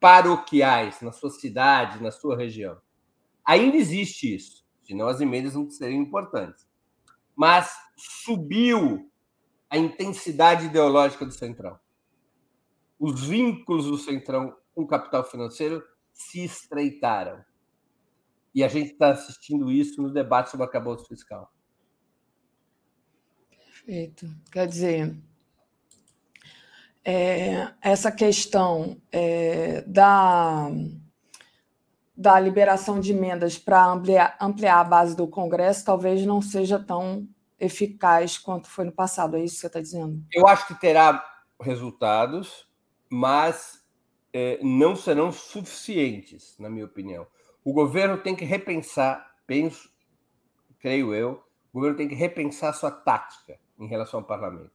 paroquiais, 0.00 1.00
na 1.00 1.12
sua 1.12 1.30
cidade, 1.30 2.02
na 2.02 2.10
sua 2.10 2.36
região. 2.36 2.80
Ainda 3.44 3.76
existe 3.76 4.34
isso, 4.34 4.64
senão 4.82 5.06
as 5.06 5.20
emendas 5.20 5.54
não 5.54 5.70
seriam 5.70 6.02
importantes. 6.02 6.66
Mas 7.36 7.72
subiu 7.96 9.10
a 9.70 9.78
intensidade 9.78 10.66
ideológica 10.66 11.24
do 11.24 11.32
Centrão. 11.32 11.78
Os 12.98 13.24
vínculos 13.24 13.86
do 13.86 13.96
Centrão 13.96 14.56
com 14.74 14.82
o 14.82 14.86
capital 14.86 15.24
financeiro 15.24 15.82
se 16.12 16.44
estreitaram. 16.44 17.44
E 18.54 18.62
a 18.62 18.68
gente 18.68 18.92
está 18.92 19.10
assistindo 19.10 19.70
isso 19.70 20.02
no 20.02 20.12
debate 20.12 20.50
sobre 20.50 20.66
arcabouço 20.66 21.06
fiscal. 21.06 21.50
Perfeito. 23.84 24.28
Quer 24.50 24.66
dizer, 24.68 25.14
é, 27.04 27.72
essa 27.80 28.12
questão 28.12 28.96
é, 29.10 29.82
da, 29.82 30.70
da 32.16 32.38
liberação 32.38 33.00
de 33.00 33.12
emendas 33.12 33.58
para 33.58 33.84
ampliar, 33.86 34.36
ampliar 34.40 34.78
a 34.78 34.84
base 34.84 35.16
do 35.16 35.26
Congresso 35.26 35.84
talvez 35.84 36.24
não 36.24 36.40
seja 36.40 36.78
tão 36.78 37.28
eficaz 37.58 38.38
quanto 38.38 38.68
foi 38.68 38.84
no 38.84 38.92
passado. 38.92 39.36
É 39.36 39.44
isso 39.44 39.56
que 39.56 39.60
você 39.62 39.66
está 39.66 39.80
dizendo? 39.80 40.22
Eu 40.32 40.46
acho 40.46 40.66
que 40.68 40.78
terá 40.78 41.24
resultados, 41.60 42.68
mas 43.10 43.82
é, 44.32 44.60
não 44.62 44.94
serão 44.94 45.32
suficientes, 45.32 46.56
na 46.58 46.70
minha 46.70 46.84
opinião. 46.84 47.26
O 47.64 47.72
governo 47.72 48.18
tem 48.18 48.34
que 48.34 48.44
repensar, 48.44 49.34
penso, 49.46 49.90
creio 50.78 51.14
eu, 51.14 51.42
o 51.72 51.78
governo 51.78 51.96
tem 51.96 52.08
que 52.08 52.14
repensar 52.14 52.72
sua 52.74 52.90
tática 52.90 53.61
em 53.82 53.88
relação 53.88 54.20
ao 54.20 54.26
parlamento. 54.26 54.70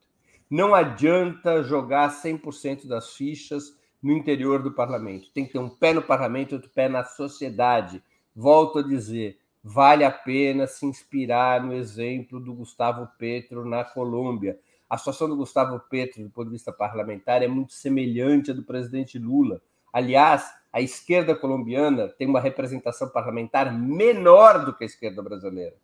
Não 0.50 0.74
adianta 0.74 1.64
jogar 1.64 2.10
100% 2.10 2.88
das 2.88 3.14
fichas 3.14 3.76
no 4.02 4.14
interior 4.14 4.62
do 4.62 4.72
parlamento. 4.72 5.32
Tem 5.34 5.46
que 5.46 5.54
ter 5.54 5.60
um 5.60 5.70
pé 5.70 5.94
no 5.94 6.02
parlamento 6.02 6.52
e 6.52 6.56
outro 6.56 6.70
pé 6.70 6.88
na 6.88 7.04
sociedade. 7.04 8.02
Volto 8.36 8.80
a 8.80 8.84
dizer, 8.84 9.38
vale 9.64 10.04
a 10.04 10.12
pena 10.12 10.68
se 10.68 10.86
inspirar 10.86 11.64
no 11.64 11.74
exemplo 11.74 12.40
do 12.40 12.54
Gustavo 12.54 13.08
Petro 13.18 13.66
na 13.66 13.84
Colômbia. 13.84 14.60
A 14.90 14.98
situação 14.98 15.28
do 15.28 15.36
Gustavo 15.36 15.80
Petro, 15.90 16.24
do 16.24 16.30
ponto 16.30 16.46
de 16.46 16.54
vista 16.54 16.72
parlamentar, 16.72 17.44
é 17.44 17.48
muito 17.48 17.74
semelhante 17.74 18.52
à 18.52 18.54
do 18.54 18.64
presidente 18.64 19.20
Lula. 19.20 19.62
Aliás, 19.92 20.50
a 20.72 20.80
esquerda 20.80 21.36
colombiana 21.36 22.08
tem 22.08 22.28
uma 22.28 22.40
representação 22.40 23.10
parlamentar 23.10 23.74
menor 23.74 24.64
do 24.64 24.74
que 24.74 24.84
a 24.84 24.88
esquerda 24.88 25.22
brasileira. 25.22 25.76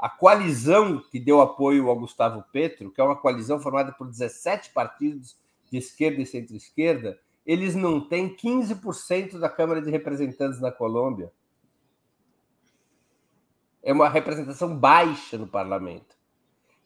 A 0.00 0.08
coalizão 0.08 0.98
que 1.10 1.20
deu 1.20 1.42
apoio 1.42 1.90
ao 1.90 1.98
Gustavo 1.98 2.42
Petro, 2.50 2.90
que 2.90 2.98
é 3.02 3.04
uma 3.04 3.20
coalizão 3.20 3.60
formada 3.60 3.92
por 3.92 4.08
17 4.08 4.70
partidos 4.70 5.36
de 5.70 5.76
esquerda 5.76 6.22
e 6.22 6.26
centro-esquerda, 6.26 7.20
eles 7.44 7.74
não 7.74 8.00
têm 8.00 8.34
15% 8.34 9.38
da 9.38 9.50
Câmara 9.50 9.82
de 9.82 9.90
Representantes 9.90 10.58
na 10.58 10.72
Colômbia. 10.72 11.30
É 13.82 13.92
uma 13.92 14.08
representação 14.08 14.74
baixa 14.74 15.36
no 15.36 15.46
parlamento. 15.46 16.16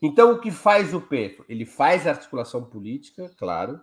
Então, 0.03 0.32
o 0.32 0.41
que 0.41 0.51
faz 0.51 0.93
o 0.93 1.01
Petro? 1.01 1.45
Ele 1.49 1.65
faz 1.65 2.09
articulação 2.09 2.65
política, 2.65 3.31
claro, 3.39 3.81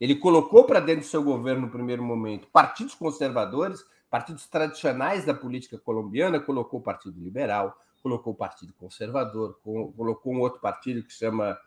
ele 0.00 0.16
colocou 0.16 0.64
para 0.64 0.80
dentro 0.80 1.02
do 1.02 1.08
seu 1.08 1.22
governo, 1.22 1.66
no 1.66 1.72
primeiro 1.72 2.02
momento, 2.02 2.48
partidos 2.48 2.96
conservadores, 2.96 3.84
partidos 4.10 4.48
tradicionais 4.48 5.24
da 5.24 5.32
política 5.32 5.78
colombiana, 5.78 6.40
colocou 6.40 6.80
o 6.80 6.82
Partido 6.82 7.20
Liberal, 7.20 7.78
colocou 8.06 8.32
o 8.34 8.36
Partido 8.36 8.72
Conservador, 8.74 9.58
colocou 9.64 10.32
um 10.32 10.40
outro 10.40 10.60
partido 10.60 11.02
que 11.02 11.12
chama 11.12 11.58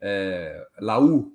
é, 0.00 0.64
Laú, 0.78 1.32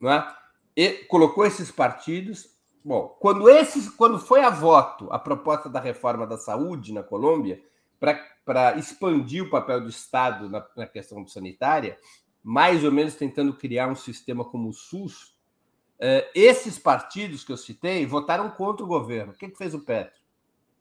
não 0.00 0.10
é? 0.10 0.36
e 0.76 0.90
colocou 1.04 1.46
esses 1.46 1.70
partidos. 1.70 2.52
Bom, 2.84 3.16
quando, 3.20 3.48
esses, 3.48 3.88
quando 3.88 4.18
foi 4.18 4.40
a 4.40 4.50
voto 4.50 5.08
a 5.12 5.20
proposta 5.20 5.68
da 5.68 5.78
reforma 5.78 6.26
da 6.26 6.36
saúde 6.36 6.92
na 6.92 7.04
Colômbia, 7.04 7.62
para 8.44 8.76
expandir 8.76 9.44
o 9.44 9.50
papel 9.50 9.80
do 9.80 9.88
Estado 9.88 10.50
na, 10.50 10.66
na 10.76 10.86
questão 10.86 11.24
sanitária, 11.28 11.96
mais 12.42 12.82
ou 12.82 12.90
menos 12.90 13.14
tentando 13.14 13.54
criar 13.54 13.86
um 13.86 13.94
sistema 13.94 14.44
como 14.44 14.68
o 14.68 14.74
SUS, 14.74 15.32
é, 15.98 16.28
esses 16.34 16.76
partidos 16.76 17.44
que 17.44 17.52
eu 17.52 17.56
citei 17.56 18.04
votaram 18.04 18.50
contra 18.50 18.84
o 18.84 18.88
governo. 18.88 19.32
O 19.32 19.36
que, 19.36 19.48
que 19.48 19.56
fez 19.56 19.74
o 19.74 19.80
Petro? 19.80 20.20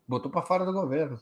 Botou 0.07 0.29
para 0.29 0.41
fora 0.41 0.65
do 0.65 0.73
governo. 0.73 1.19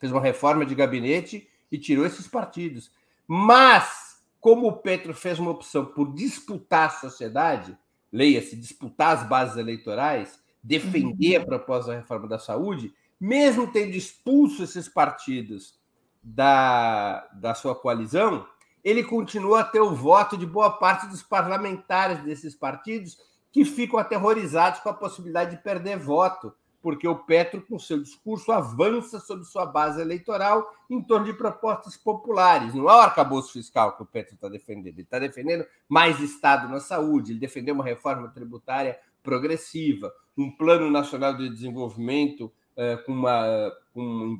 Fez 0.00 0.10
uma 0.10 0.20
reforma 0.20 0.66
de 0.66 0.74
gabinete 0.74 1.48
e 1.70 1.78
tirou 1.78 2.04
esses 2.04 2.26
partidos. 2.26 2.90
Mas, 3.28 4.20
como 4.40 4.66
o 4.66 4.76
Petro 4.78 5.14
fez 5.14 5.38
uma 5.38 5.52
opção 5.52 5.86
por 5.86 6.12
disputar 6.12 6.88
a 6.88 6.90
sociedade, 6.90 7.78
leia-se, 8.12 8.56
disputar 8.56 9.16
as 9.16 9.28
bases 9.28 9.56
eleitorais, 9.56 10.40
defender 10.62 11.36
a 11.36 11.44
proposta 11.44 11.92
da 11.92 11.98
reforma 11.98 12.26
da 12.26 12.38
saúde, 12.38 12.92
mesmo 13.20 13.70
tendo 13.70 13.94
expulso 13.94 14.64
esses 14.64 14.88
partidos 14.88 15.78
da, 16.22 17.28
da 17.34 17.54
sua 17.54 17.74
coalizão, 17.74 18.46
ele 18.82 19.04
continua 19.04 19.60
a 19.60 19.64
ter 19.64 19.80
o 19.80 19.94
voto 19.94 20.36
de 20.36 20.46
boa 20.46 20.70
parte 20.70 21.06
dos 21.06 21.22
parlamentares 21.22 22.22
desses 22.24 22.54
partidos 22.54 23.18
que 23.52 23.64
ficam 23.64 23.98
aterrorizados 23.98 24.80
com 24.80 24.88
a 24.88 24.94
possibilidade 24.94 25.56
de 25.56 25.62
perder 25.62 25.98
voto, 25.98 26.54
porque 26.82 27.06
o 27.06 27.14
Petro, 27.14 27.60
com 27.62 27.78
seu 27.78 28.00
discurso, 28.00 28.50
avança 28.52 29.20
sobre 29.20 29.44
sua 29.44 29.66
base 29.66 30.00
eleitoral 30.00 30.74
em 30.88 31.02
torno 31.02 31.26
de 31.26 31.34
propostas 31.34 31.96
populares. 31.96 32.74
Não 32.74 32.88
é 32.88 32.94
o 32.94 33.00
arcabouço 33.00 33.52
fiscal 33.52 33.96
que 33.96 34.02
o 34.02 34.06
Petro 34.06 34.34
está 34.34 34.48
defendendo, 34.48 34.94
ele 34.94 35.02
está 35.02 35.18
defendendo 35.18 35.66
mais 35.88 36.20
Estado 36.20 36.68
na 36.68 36.80
saúde, 36.80 37.32
ele 37.32 37.40
defendeu 37.40 37.74
uma 37.74 37.84
reforma 37.84 38.28
tributária 38.28 38.98
progressiva, 39.22 40.12
um 40.36 40.50
plano 40.50 40.90
nacional 40.90 41.36
de 41.36 41.48
desenvolvimento 41.50 42.50
eh, 42.76 42.96
com, 42.96 43.12
uma, 43.12 43.70
com, 43.92 44.02
um 44.02 44.38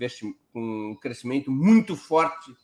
com 0.52 0.90
um 0.92 0.96
crescimento 0.96 1.50
muito 1.50 1.94
forte 1.94 2.56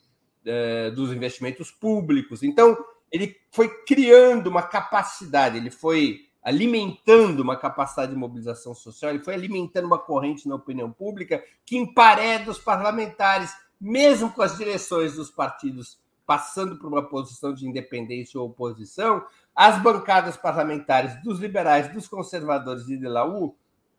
eh, 0.43 0.89
dos 0.91 1.11
investimentos 1.11 1.69
públicos. 1.69 2.41
Então, 2.41 2.75
ele 3.11 3.35
foi 3.51 3.69
criando 3.85 4.47
uma 4.47 4.63
capacidade, 4.63 5.57
ele 5.57 5.69
foi 5.69 6.26
alimentando 6.47 7.41
uma 7.41 7.57
capacidade 7.57 8.13
de 8.13 8.17
mobilização 8.17 8.73
social, 8.73 9.11
ele 9.11 9.21
foi 9.21 9.33
alimentando 9.33 9.83
uma 9.83 9.99
corrente 9.99 10.47
na 10.47 10.55
opinião 10.55 10.89
pública 10.89 11.43
que 11.65 11.75
empareda 11.75 12.49
os 12.49 12.57
parlamentares, 12.57 13.53
mesmo 13.81 14.31
com 14.31 14.41
as 14.41 14.55
direções 14.55 15.15
dos 15.15 15.29
partidos 15.29 15.99
passando 16.25 16.77
por 16.77 16.87
uma 16.87 17.03
posição 17.03 17.53
de 17.53 17.67
independência 17.67 18.39
ou 18.39 18.47
oposição, 18.47 19.25
as 19.53 19.77
bancadas 19.81 20.37
parlamentares 20.37 21.21
dos 21.21 21.37
liberais, 21.37 21.91
dos 21.91 22.07
conservadores 22.07 22.87
e 22.87 22.95
de 22.95 23.07
Laú 23.09 23.53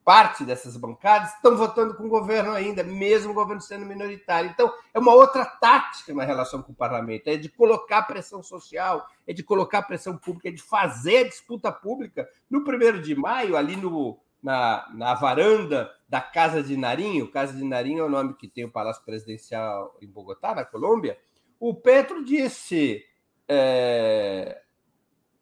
parte 0.09 0.43
dessas 0.43 0.75
bancadas 0.75 1.35
estão 1.35 1.55
votando 1.55 1.95
com 1.95 2.05
o 2.05 2.09
governo 2.09 2.53
ainda, 2.53 2.83
mesmo 2.83 3.33
o 3.33 3.35
governo 3.35 3.61
sendo 3.61 3.85
minoritário. 3.85 4.49
Então, 4.49 4.73
é 4.95 4.99
uma 4.99 5.13
outra 5.13 5.45
tática 5.45 6.15
na 6.15 6.25
relação 6.25 6.63
com 6.63 6.73
o 6.73 6.75
parlamento: 6.75 7.29
é 7.29 7.37
de 7.37 7.51
colocar 7.51 8.05
pressão 8.05 8.43
social, 8.43 9.07
é 9.27 9.35
de 9.35 9.43
colocar 9.43 9.83
pressão 9.83 10.17
pública, 10.17 10.49
é 10.49 10.51
de 10.51 10.63
fazer 10.63 11.19
a 11.19 11.29
disputa 11.29 11.71
pública. 11.71 12.27
No 12.49 12.65
primeiro 12.65 13.03
de 13.03 13.15
maio, 13.15 13.55
ali 13.55 13.77
no, 13.77 14.19
na, 14.43 14.89
na 14.95 15.13
varanda 15.13 15.91
da 16.09 16.23
Casa 16.23 16.63
de 16.63 16.75
Narinho, 16.75 17.31
Casa 17.31 17.53
de 17.53 17.63
Narinho 17.63 18.01
é 18.01 18.05
o 18.07 18.09
nome 18.09 18.33
que 18.33 18.49
tem 18.49 18.65
o 18.65 18.73
Palácio 18.73 19.05
Presidencial 19.05 19.95
em 20.01 20.07
Bogotá, 20.07 20.55
na 20.55 20.65
Colômbia, 20.65 21.19
o 21.61 21.75
Petro 21.75 22.25
disse. 22.25 23.05
É, 23.47 24.63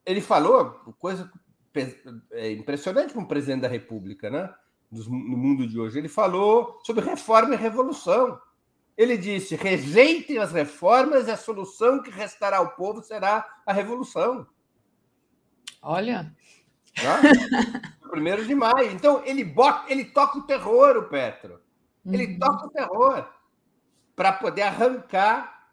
ele 0.05 0.20
falou 0.20 0.72
coisa 0.98 1.30
é 2.30 2.52
impressionante 2.52 3.12
como 3.12 3.28
presidente 3.28 3.62
da 3.62 3.68
República, 3.68 4.30
né? 4.30 4.52
No 4.90 5.36
mundo 5.36 5.66
de 5.66 5.78
hoje. 5.78 5.98
Ele 5.98 6.08
falou 6.08 6.80
sobre 6.84 7.04
reforma 7.04 7.54
e 7.54 7.58
revolução. 7.58 8.40
Ele 8.96 9.16
disse: 9.16 9.56
rejeitem 9.56 10.38
as 10.38 10.52
reformas 10.52 11.28
e 11.28 11.30
a 11.30 11.36
solução 11.36 12.02
que 12.02 12.10
restará 12.10 12.58
ao 12.58 12.74
povo 12.74 13.02
será 13.02 13.46
a 13.66 13.72
revolução. 13.72 14.46
Olha. 15.82 16.34
No 18.02 18.10
primeiro 18.10 18.46
de 18.46 18.54
maio. 18.54 18.90
Então, 18.90 19.22
ele, 19.24 19.44
bota, 19.44 19.92
ele 19.92 20.06
toca 20.06 20.38
o 20.38 20.42
terror, 20.42 20.96
o 20.96 21.08
Petro. 21.08 21.60
Ele 22.04 22.26
uhum. 22.26 22.38
toca 22.38 22.66
o 22.66 22.70
terror 22.70 23.28
para 24.14 24.32
poder 24.32 24.62
arrancar 24.62 25.70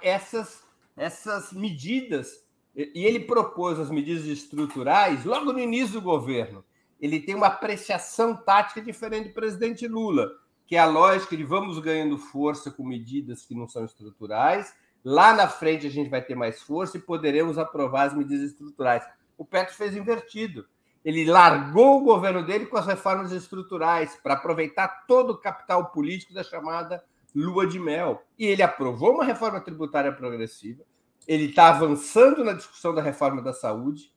essas, 0.00 0.62
essas 0.96 1.52
medidas 1.52 2.42
e 2.74 3.04
ele 3.04 3.20
propôs 3.20 3.78
as 3.78 3.90
medidas 3.90 4.24
estruturais 4.24 5.24
logo 5.24 5.52
no 5.52 5.58
início 5.58 5.94
do 5.94 6.00
governo. 6.00 6.64
Ele 7.00 7.20
tem 7.20 7.34
uma 7.34 7.48
apreciação 7.48 8.34
tática 8.34 8.80
diferente 8.80 9.28
do 9.28 9.34
presidente 9.34 9.86
Lula, 9.86 10.30
que 10.66 10.76
é 10.76 10.78
a 10.78 10.86
lógica 10.86 11.36
de 11.36 11.44
vamos 11.44 11.78
ganhando 11.80 12.16
força 12.16 12.70
com 12.70 12.84
medidas 12.84 13.44
que 13.44 13.54
não 13.54 13.68
são 13.68 13.84
estruturais. 13.84 14.72
Lá 15.04 15.34
na 15.34 15.48
frente 15.48 15.86
a 15.86 15.90
gente 15.90 16.08
vai 16.08 16.22
ter 16.22 16.34
mais 16.34 16.62
força 16.62 16.96
e 16.96 17.00
poderemos 17.00 17.58
aprovar 17.58 18.06
as 18.06 18.14
medidas 18.14 18.50
estruturais. 18.50 19.04
O 19.36 19.44
Petro 19.44 19.74
fez 19.74 19.96
invertido. 19.96 20.64
Ele 21.04 21.24
largou 21.24 22.00
o 22.00 22.04
governo 22.04 22.46
dele 22.46 22.66
com 22.66 22.76
as 22.76 22.86
reformas 22.86 23.32
estruturais 23.32 24.16
para 24.22 24.34
aproveitar 24.34 25.04
todo 25.06 25.30
o 25.30 25.38
capital 25.38 25.90
político 25.90 26.32
da 26.32 26.44
chamada 26.44 27.02
lua 27.34 27.66
de 27.66 27.80
mel. 27.80 28.22
E 28.38 28.46
ele 28.46 28.62
aprovou 28.62 29.12
uma 29.12 29.24
reforma 29.24 29.60
tributária 29.60 30.12
progressiva. 30.12 30.84
Ele 31.26 31.46
está 31.46 31.68
avançando 31.68 32.44
na 32.44 32.52
discussão 32.52 32.94
da 32.94 33.02
reforma 33.02 33.40
da 33.40 33.52
saúde, 33.52 34.12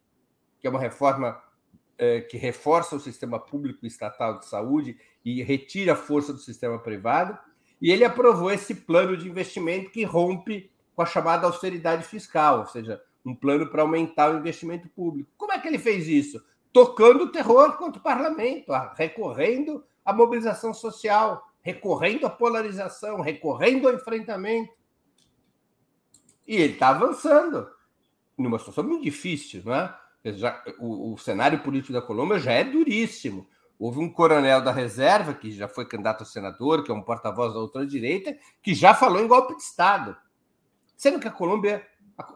que 0.59 0.67
é 0.67 0.69
uma 0.69 0.79
reforma 0.79 1.41
é, 1.97 2.21
que 2.21 2.37
reforça 2.37 2.95
o 2.95 2.99
sistema 2.99 3.39
público 3.39 3.85
e 3.85 3.87
estatal 3.87 4.39
de 4.39 4.45
saúde 4.45 4.97
e 5.23 5.41
retira 5.43 5.93
a 5.93 5.95
força 5.95 6.33
do 6.33 6.39
sistema 6.39 6.79
privado. 6.79 7.37
E 7.81 7.91
ele 7.91 8.03
aprovou 8.03 8.51
esse 8.51 8.73
plano 8.73 9.15
de 9.15 9.29
investimento 9.29 9.91
que 9.91 10.03
rompe 10.03 10.71
com 10.95 11.01
a 11.01 11.05
chamada 11.05 11.45
austeridade 11.45 12.03
fiscal, 12.03 12.59
ou 12.59 12.65
seja, 12.65 13.01
um 13.25 13.35
plano 13.35 13.69
para 13.69 13.81
aumentar 13.81 14.33
o 14.33 14.37
investimento 14.37 14.87
público. 14.89 15.29
Como 15.37 15.51
é 15.51 15.59
que 15.59 15.67
ele 15.67 15.79
fez 15.79 16.07
isso? 16.07 16.41
tocando 16.75 17.23
o 17.23 17.31
terror 17.31 17.77
contra 17.77 18.01
o 18.01 18.03
parlamento, 18.03 18.69
recorrendo 18.97 19.81
à 20.03 20.11
mobilização 20.11 20.73
social, 20.73 21.41
recorrendo 21.61 22.27
à 22.27 22.29
polarização, 22.29 23.21
recorrendo 23.21 23.87
ao 23.87 23.93
enfrentamento. 23.93 24.73
E 26.47 26.55
ele 26.55 26.73
está 26.73 26.89
avançando 26.89 27.67
numa 28.37 28.59
situação 28.59 28.83
muito 28.83 29.03
difícil, 29.03 29.61
não 29.65 29.73
é? 29.73 29.95
Já, 30.25 30.63
o, 30.79 31.13
o, 31.13 31.17
cenário 31.17 31.59
político 31.59 31.93
da 31.93 32.01
Colômbia 32.01 32.39
já 32.39 32.51
é 32.51 32.63
duríssimo. 32.63 33.47
Houve 33.77 33.99
um 33.99 34.11
coronel 34.11 34.61
da 34.61 34.71
reserva, 34.71 35.33
que 35.33 35.51
já 35.51 35.67
foi 35.67 35.87
candidato 35.87 36.23
a 36.23 36.25
senador, 36.25 36.83
que 36.83 36.91
é 36.91 36.93
um 36.93 37.01
porta-voz 37.01 37.53
da 37.53 37.59
ultradireita, 37.59 38.35
que 38.63 38.73
já 38.73 38.93
falou 38.93 39.21
em 39.21 39.27
golpe 39.27 39.55
de 39.55 39.61
Estado. 39.61 40.17
Sendo 40.97 41.19
que 41.19 41.27
a 41.27 41.31
Colômbia 41.31 41.85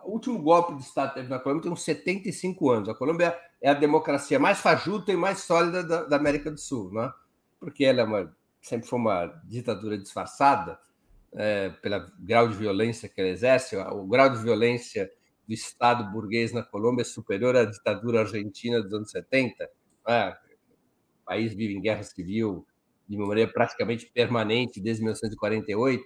o 0.04 0.12
último 0.12 0.38
golpe 0.40 0.76
de 0.76 0.82
Estado 0.82 1.14
teve 1.14 1.30
na 1.30 1.40
Colômbia 1.40 1.64
tem 1.64 1.72
uns 1.72 1.84
75 1.84 2.70
anos. 2.70 2.90
A 2.90 2.94
Colômbia 2.94 3.38
é 3.62 3.70
a 3.70 3.74
democracia 3.74 4.38
mais 4.38 4.60
fajuta 4.60 5.12
e 5.12 5.16
mais 5.16 5.40
sólida 5.40 5.84
da, 5.84 6.04
da 6.04 6.16
América 6.18 6.52
do 6.52 6.60
Sul, 6.60 6.92
né? 6.92 7.12
porque 7.60 7.86
ela 7.86 8.02
é 8.02 8.04
uma, 8.04 8.36
sempre 8.62 8.88
foi 8.88 9.00
uma 9.00 9.26
ditadura 9.46 9.98
disfarçada 9.98 10.78
é, 11.34 11.74
grau 12.20 12.48
de 12.48 12.56
violência 12.56 13.10
que 13.10 13.20
ela 13.20 13.30
exerce. 13.30 13.76
O 13.76 14.06
grau 14.06 14.30
de 14.30 14.42
violência 14.42 15.12
do 15.48 15.54
Estado 15.54 16.12
burguês 16.12 16.54
na 16.54 16.64
Colômbia 16.64 17.02
é 17.02 17.06
superior 17.06 17.56
à 17.56 17.66
ditadura 17.66 18.22
argentina 18.22 18.82
dos 18.82 18.94
anos 18.94 19.12
70. 19.12 19.70
Né? 20.08 20.38
O 21.22 21.26
país 21.26 21.54
vive 21.54 21.76
em 21.76 21.82
guerra 21.82 22.04
civil 22.04 22.66
de 23.08 23.18
uma 23.18 23.28
maneira 23.28 23.52
praticamente 23.52 24.06
permanente 24.06 24.80
desde 24.80 25.02
1948. 25.02 26.04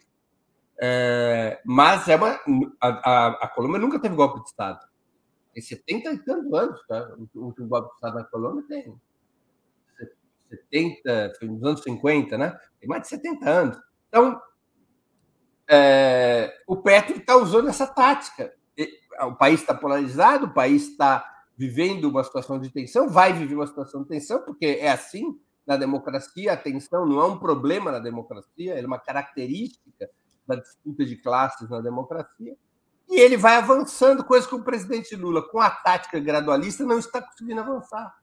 É, 0.82 1.62
mas 1.66 2.08
é 2.08 2.16
uma, 2.16 2.40
a, 2.82 2.88
a, 2.88 3.28
a, 3.44 3.48
Colômbia 3.50 3.80
nunca 3.80 4.00
teve 4.00 4.16
golpe 4.16 4.42
de 4.42 4.48
Estado. 4.48 4.80
Tem 5.54 5.62
70 5.62 6.14
e 6.14 6.18
tantos 6.20 6.54
anos, 6.54 6.82
tá? 6.88 7.16
O 7.36 7.46
último 7.46 7.68
golpe 7.68 7.90
de 7.90 7.96
Estado 7.96 8.16
na 8.16 8.24
Colômbia 8.24 8.64
tem 8.68 8.96
70, 10.50 11.34
foi 11.38 11.48
nos 11.48 11.64
anos 11.64 11.84
50, 11.84 12.38
né? 12.38 12.58
Tem 12.80 12.90
mais 12.90 13.04
de 13.04 13.10
70 13.10 13.50
anos. 13.50 13.78
Então, 14.08 14.42
é, 15.70 16.54
o 16.68 16.78
Petro 16.78 17.18
está 17.18 17.36
usando 17.38 17.70
essa 17.70 17.88
tática. 17.88 18.54
O 19.22 19.36
país 19.36 19.62
está 19.62 19.74
polarizado, 19.74 20.48
o 20.48 20.54
país 20.54 20.90
está 20.90 21.24
vivendo 21.56 22.06
uma 22.06 22.24
situação 22.24 22.60
de 22.60 22.70
tensão, 22.70 23.08
vai 23.08 23.32
viver 23.32 23.56
uma 23.56 23.68
situação 23.68 24.02
de 24.02 24.10
tensão, 24.10 24.42
porque 24.44 24.66
é 24.82 24.92
assim 24.92 25.40
na 25.66 25.78
democracia, 25.78 26.54
a 26.54 26.58
tensão 26.58 27.06
não 27.06 27.22
é 27.22 27.26
um 27.26 27.38
problema 27.38 27.92
na 27.92 28.00
democracia, 28.00 28.74
é 28.78 28.86
uma 28.86 29.00
característica 29.00 30.10
da 30.46 30.56
disputa 30.56 31.06
de 31.06 31.16
classes 31.18 31.70
na 31.70 31.80
democracia. 31.80 32.58
E 33.08 33.20
ele 33.20 33.38
vai 33.38 33.56
avançando, 33.56 34.24
coisa 34.24 34.48
que 34.48 34.56
o 34.56 34.64
presidente 34.64 35.16
Lula, 35.16 35.42
com 35.50 35.60
a 35.60 35.70
tática 35.70 36.20
gradualista, 36.20 36.84
não 36.84 37.00
está 37.00 37.22
conseguindo 37.22 37.62
avançar. 37.62 38.14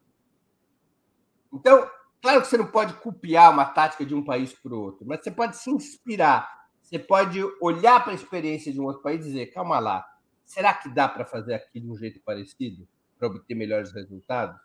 Então, 1.53 1.89
claro 2.21 2.43
que 2.43 2.49
você 2.49 2.59
não 2.59 2.67
pode 2.67 2.95
copiar 2.95 3.53
uma 3.53 3.65
tática 3.65 4.05
de 4.05 4.15
um 4.15 4.25
país 4.25 4.53
para 4.53 4.75
o 4.75 4.81
outro, 4.81 5.07
mas 5.07 5.23
você 5.23 5.31
pode 5.31 5.57
se 5.57 5.71
inspirar. 5.71 6.60
Você 6.91 6.99
pode 6.99 7.41
olhar 7.61 8.03
para 8.03 8.13
a 8.13 8.17
experiência 8.17 8.73
de 8.73 8.81
um 8.81 8.85
outro 8.85 9.03
país 9.03 9.25
e 9.25 9.29
dizer: 9.29 9.47
calma 9.53 9.79
lá, 9.79 10.05
será 10.45 10.75
que 10.75 10.93
dá 10.93 11.09
para 11.09 11.25
fazer 11.25 11.55
aqui 11.55 11.79
de 11.81 11.89
um 11.89 11.97
jeito 11.97 12.21
parecido 12.25 12.89
para 13.17 13.29
obter 13.29 13.55
melhores 13.55 13.93
resultados? 13.93 14.61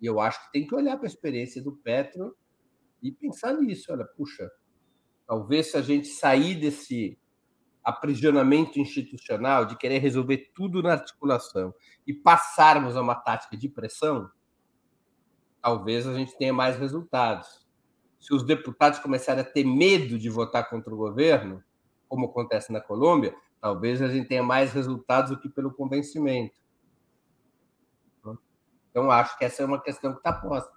E 0.00 0.06
eu 0.06 0.20
acho 0.20 0.42
que 0.46 0.52
tem 0.52 0.66
que 0.66 0.74
olhar 0.74 0.96
para 0.96 1.06
a 1.06 1.10
experiência 1.10 1.62
do 1.62 1.76
Petro 1.76 2.34
e 3.02 3.12
pensar 3.12 3.52
nisso. 3.54 3.92
Olha, 3.92 4.06
puxa, 4.16 4.50
Talvez 5.28 5.72
se 5.72 5.76
a 5.76 5.82
gente 5.82 6.08
sair 6.08 6.54
desse 6.54 7.20
aprisionamento 7.84 8.80
institucional, 8.80 9.66
de 9.66 9.76
querer 9.76 9.98
resolver 9.98 10.50
tudo 10.54 10.82
na 10.82 10.92
articulação 10.92 11.74
e 12.06 12.14
passarmos 12.14 12.96
a 12.96 13.02
uma 13.02 13.14
tática 13.14 13.54
de 13.54 13.68
pressão, 13.68 14.30
talvez 15.60 16.06
a 16.06 16.14
gente 16.14 16.34
tenha 16.38 16.52
mais 16.54 16.78
resultados. 16.78 17.67
Se 18.18 18.34
os 18.34 18.42
deputados 18.42 18.98
começarem 18.98 19.42
a 19.42 19.46
ter 19.46 19.64
medo 19.64 20.18
de 20.18 20.28
votar 20.28 20.68
contra 20.68 20.92
o 20.92 20.96
governo, 20.96 21.62
como 22.08 22.26
acontece 22.26 22.72
na 22.72 22.80
Colômbia, 22.80 23.34
talvez 23.60 24.02
a 24.02 24.08
gente 24.08 24.28
tenha 24.28 24.42
mais 24.42 24.72
resultados 24.72 25.30
do 25.30 25.40
que 25.40 25.48
pelo 25.48 25.72
convencimento. 25.72 26.58
Então, 28.90 29.10
acho 29.10 29.38
que 29.38 29.44
essa 29.44 29.62
é 29.62 29.66
uma 29.66 29.80
questão 29.80 30.12
que 30.12 30.18
está 30.18 30.32
posta. 30.32 30.76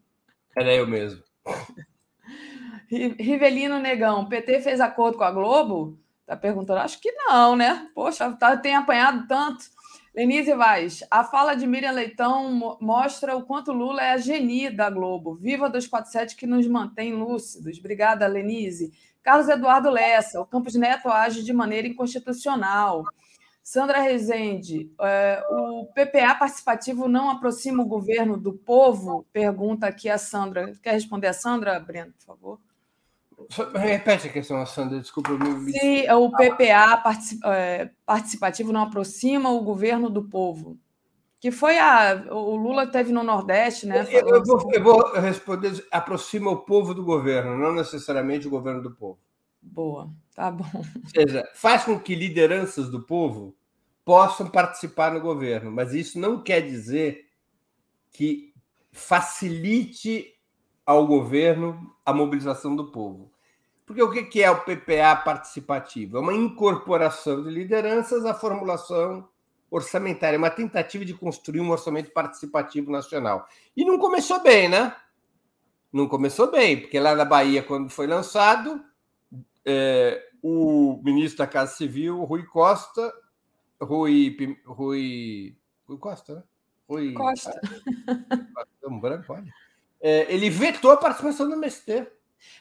Era 0.58 0.74
eu 0.74 0.88
mesmo. 0.88 1.22
Rivelino 2.90 3.80
Negão, 3.80 4.28
PT 4.28 4.60
fez 4.60 4.82
acordo 4.82 5.18
com 5.18 5.24
a 5.24 5.32
Globo? 5.32 6.01
Tá 6.32 6.38
perguntando, 6.38 6.80
acho 6.80 7.02
que 7.02 7.12
não, 7.12 7.58
né? 7.58 7.90
Poxa, 7.94 8.32
tá, 8.32 8.56
tem 8.56 8.74
apanhado 8.74 9.28
tanto. 9.28 9.66
Lenise 10.16 10.54
Vaz, 10.54 11.04
a 11.12 11.26
fala 11.26 11.56
de 11.56 11.68
Miriam 11.68 11.92
Leitão 11.92 12.78
mostra 12.80 13.36
o 13.36 13.44
quanto 13.44 13.74
Lula 13.74 14.02
é 14.02 14.12
a 14.14 14.18
geni 14.18 14.70
da 14.70 14.90
Globo. 14.90 15.36
Viva 15.36 15.68
247 15.68 16.38
que 16.38 16.48
nos 16.48 16.66
mantém 16.68 17.12
lúcidos. 17.12 17.78
Obrigada, 17.80 18.26
Lenise. 18.28 18.94
Carlos 19.22 19.50
Eduardo 19.50 19.90
Lessa, 19.90 20.40
o 20.40 20.46
Campos 20.46 20.74
Neto 20.74 21.10
age 21.10 21.44
de 21.44 21.52
maneira 21.52 21.86
inconstitucional. 21.86 23.04
Sandra 23.62 24.00
Rezende, 24.00 24.90
é, 25.02 25.44
o 25.50 25.88
PPA 25.88 26.34
participativo 26.36 27.10
não 27.10 27.30
aproxima 27.30 27.84
o 27.84 27.88
governo 27.88 28.38
do 28.38 28.54
povo? 28.54 29.26
Pergunta 29.34 29.86
aqui 29.86 30.08
a 30.08 30.18
Sandra. 30.18 30.72
Quer 30.82 30.94
responder 30.94 31.28
a 31.28 31.34
Sandra, 31.34 31.78
Breno, 31.78 32.14
por 32.14 32.26
favor? 32.26 32.71
Repete 33.74 34.28
a 34.28 34.32
questão, 34.32 34.66
Sandra, 34.66 35.00
desculpa. 35.00 35.32
Me... 35.32 35.72
Se 35.72 36.12
o 36.12 36.32
PPA 36.32 37.02
é, 37.46 37.90
participativo 38.06 38.72
não 38.72 38.84
aproxima 38.84 39.52
o 39.52 39.62
governo 39.62 40.10
do 40.10 40.24
povo. 40.24 40.78
Que 41.40 41.50
foi 41.50 41.80
a. 41.80 42.28
O 42.30 42.56
Lula 42.56 42.86
teve 42.86 43.12
no 43.12 43.24
Nordeste, 43.24 43.88
né? 43.88 44.06
Eu, 44.12 44.28
eu, 44.28 44.44
vou, 44.44 44.72
eu 44.72 44.84
vou 44.84 45.14
responder: 45.14 45.86
aproxima 45.92 46.52
o 46.52 46.58
povo 46.58 46.94
do 46.94 47.04
governo, 47.04 47.58
não 47.58 47.74
necessariamente 47.74 48.48
o 48.48 48.52
governo 48.52 48.84
do 48.84 48.92
povo. 48.92 49.18
Boa, 49.60 50.10
tá 50.36 50.52
bom. 50.52 50.70
Ou 50.76 51.10
seja, 51.10 51.48
faz 51.56 51.84
com 51.84 52.00
que 52.00 52.14
lideranças 52.14 52.90
do 52.90 53.02
povo 53.02 53.56
possam 54.06 54.48
participar 54.50 55.14
no 55.14 55.22
governo, 55.22 55.72
mas 55.72 55.94
isso 55.94 56.20
não 56.20 56.44
quer 56.44 56.62
dizer 56.62 57.26
que 58.12 58.54
facilite 58.92 60.36
ao 60.86 61.08
governo 61.08 61.96
a 62.06 62.14
mobilização 62.14 62.76
do 62.76 62.92
povo. 62.92 63.31
Porque 63.92 64.02
o 64.02 64.30
que 64.30 64.42
é 64.42 64.50
o 64.50 64.62
PPA 64.62 65.18
participativo? 65.18 66.16
É 66.16 66.20
uma 66.22 66.34
incorporação 66.34 67.44
de 67.44 67.50
lideranças 67.50 68.26
à 68.26 68.34
formulação 68.34 69.28
orçamentária, 69.70 70.40
uma 70.40 70.50
tentativa 70.50 71.04
de 71.04 71.14
construir 71.14 71.60
um 71.60 71.70
orçamento 71.70 72.12
participativo 72.12 72.90
nacional. 72.90 73.46
E 73.76 73.84
não 73.84 74.00
começou 74.00 74.42
bem, 74.42 74.70
né? 74.70 74.96
Não 75.92 76.08
começou 76.08 76.50
bem, 76.50 76.80
porque 76.80 76.98
lá 77.02 77.14
na 77.14 77.26
Bahia, 77.26 77.62
quando 77.62 77.90
foi 77.90 78.08
lançado, 78.08 78.82
é, 79.66 80.26
o 80.42 81.02
ministro 81.04 81.40
da 81.40 81.48
Casa 81.48 81.76
Civil, 81.76 82.24
Rui 82.24 82.46
Costa, 82.46 83.14
Rui, 83.82 84.38
Rui, 84.66 85.58
Rui 85.86 85.98
Costa, 85.98 86.36
né? 86.36 86.44
Rui 86.88 87.12
Costa. 87.14 87.60
um 88.86 89.00
branco, 89.02 89.34
olha. 89.34 89.54
É, 90.00 90.34
ele 90.34 90.50
vetou 90.50 90.92
a 90.92 90.98
participação 90.98 91.50
do 91.50 91.56
MST. 91.56 92.08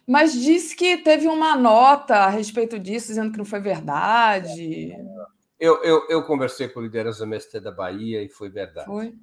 Mas 0.06 0.32
disse 0.32 0.74
que 0.74 0.98
teve 0.98 1.26
uma 1.26 1.56
nota 1.56 2.16
a 2.16 2.28
respeito 2.28 2.78
disso, 2.78 3.08
dizendo 3.08 3.32
que 3.32 3.38
não 3.38 3.44
foi 3.44 3.60
verdade. 3.60 4.96
Eu, 5.58 5.82
eu, 5.82 6.06
eu 6.08 6.22
conversei 6.24 6.68
com 6.68 6.80
o 6.80 6.82
liderança 6.82 7.18
do 7.18 7.24
MST 7.24 7.60
da 7.60 7.70
Bahia 7.70 8.22
e 8.22 8.28
foi 8.28 8.48
verdade. 8.48 8.86
Foi? 8.86 9.14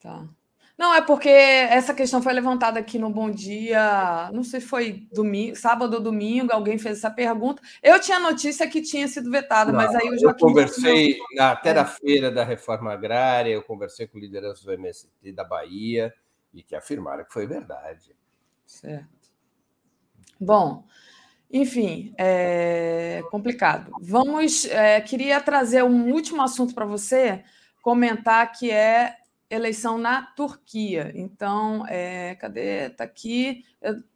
Tá. 0.00 0.28
Não, 0.78 0.94
é 0.94 1.02
porque 1.02 1.28
essa 1.28 1.92
questão 1.92 2.22
foi 2.22 2.32
levantada 2.32 2.78
aqui 2.78 3.00
no 3.00 3.10
Bom 3.10 3.28
Dia, 3.28 4.30
não 4.32 4.44
sei 4.44 4.60
se 4.60 4.66
foi 4.68 5.08
domingo, 5.12 5.56
sábado 5.56 5.94
ou 5.94 6.00
domingo, 6.00 6.52
alguém 6.52 6.78
fez 6.78 6.98
essa 6.98 7.10
pergunta. 7.10 7.60
Eu 7.82 8.00
tinha 8.00 8.20
notícia 8.20 8.68
que 8.70 8.80
tinha 8.80 9.08
sido 9.08 9.28
vetada, 9.28 9.72
não, 9.72 9.76
mas 9.76 9.92
aí 9.92 10.06
eu 10.06 10.16
já. 10.16 10.28
Eu 10.28 10.36
conversei 10.36 11.18
na, 11.34 11.50
até 11.50 11.74
na 11.74 11.84
feira 11.84 12.30
da 12.30 12.44
reforma 12.44 12.92
agrária, 12.92 13.50
eu 13.50 13.62
conversei 13.62 14.06
com 14.06 14.20
liderança 14.20 14.64
do 14.64 14.72
MST 14.72 15.32
da 15.32 15.42
Bahia 15.42 16.14
e 16.54 16.62
que 16.62 16.76
afirmaram 16.76 17.24
que 17.24 17.32
foi 17.32 17.44
verdade. 17.44 18.14
Certo. 18.64 19.17
Bom, 20.40 20.84
enfim, 21.50 22.12
é 22.18 23.22
complicado. 23.30 23.92
Vamos. 24.00 24.66
É, 24.66 25.00
queria 25.00 25.40
trazer 25.40 25.82
um 25.82 26.12
último 26.12 26.42
assunto 26.42 26.74
para 26.74 26.84
você 26.84 27.42
comentar 27.82 28.52
que 28.52 28.70
é 28.70 29.14
eleição 29.50 29.96
na 29.98 30.22
Turquia. 30.22 31.10
Então, 31.14 31.84
é, 31.88 32.34
cadê? 32.34 32.86
Está 32.86 33.04
aqui 33.04 33.64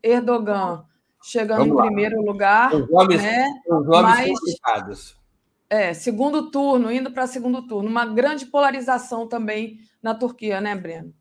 Erdogan 0.03 0.85
chegando 1.23 1.67
em 1.67 1.77
primeiro 1.77 2.21
lugar. 2.21 2.75
Os 2.75 2.91
nomes, 2.91 3.23
né? 3.23 3.47
os 3.67 3.87
nomes 3.87 4.03
mas, 4.03 5.17
é, 5.71 5.95
segundo 5.95 6.51
turno, 6.51 6.93
indo 6.93 7.11
para 7.11 7.27
segundo 7.27 7.67
turno. 7.67 7.89
Uma 7.89 8.05
grande 8.05 8.45
polarização 8.45 9.27
também 9.27 9.79
na 10.03 10.15
Turquia, 10.15 10.61
né, 10.61 10.75
Breno? 10.75 11.15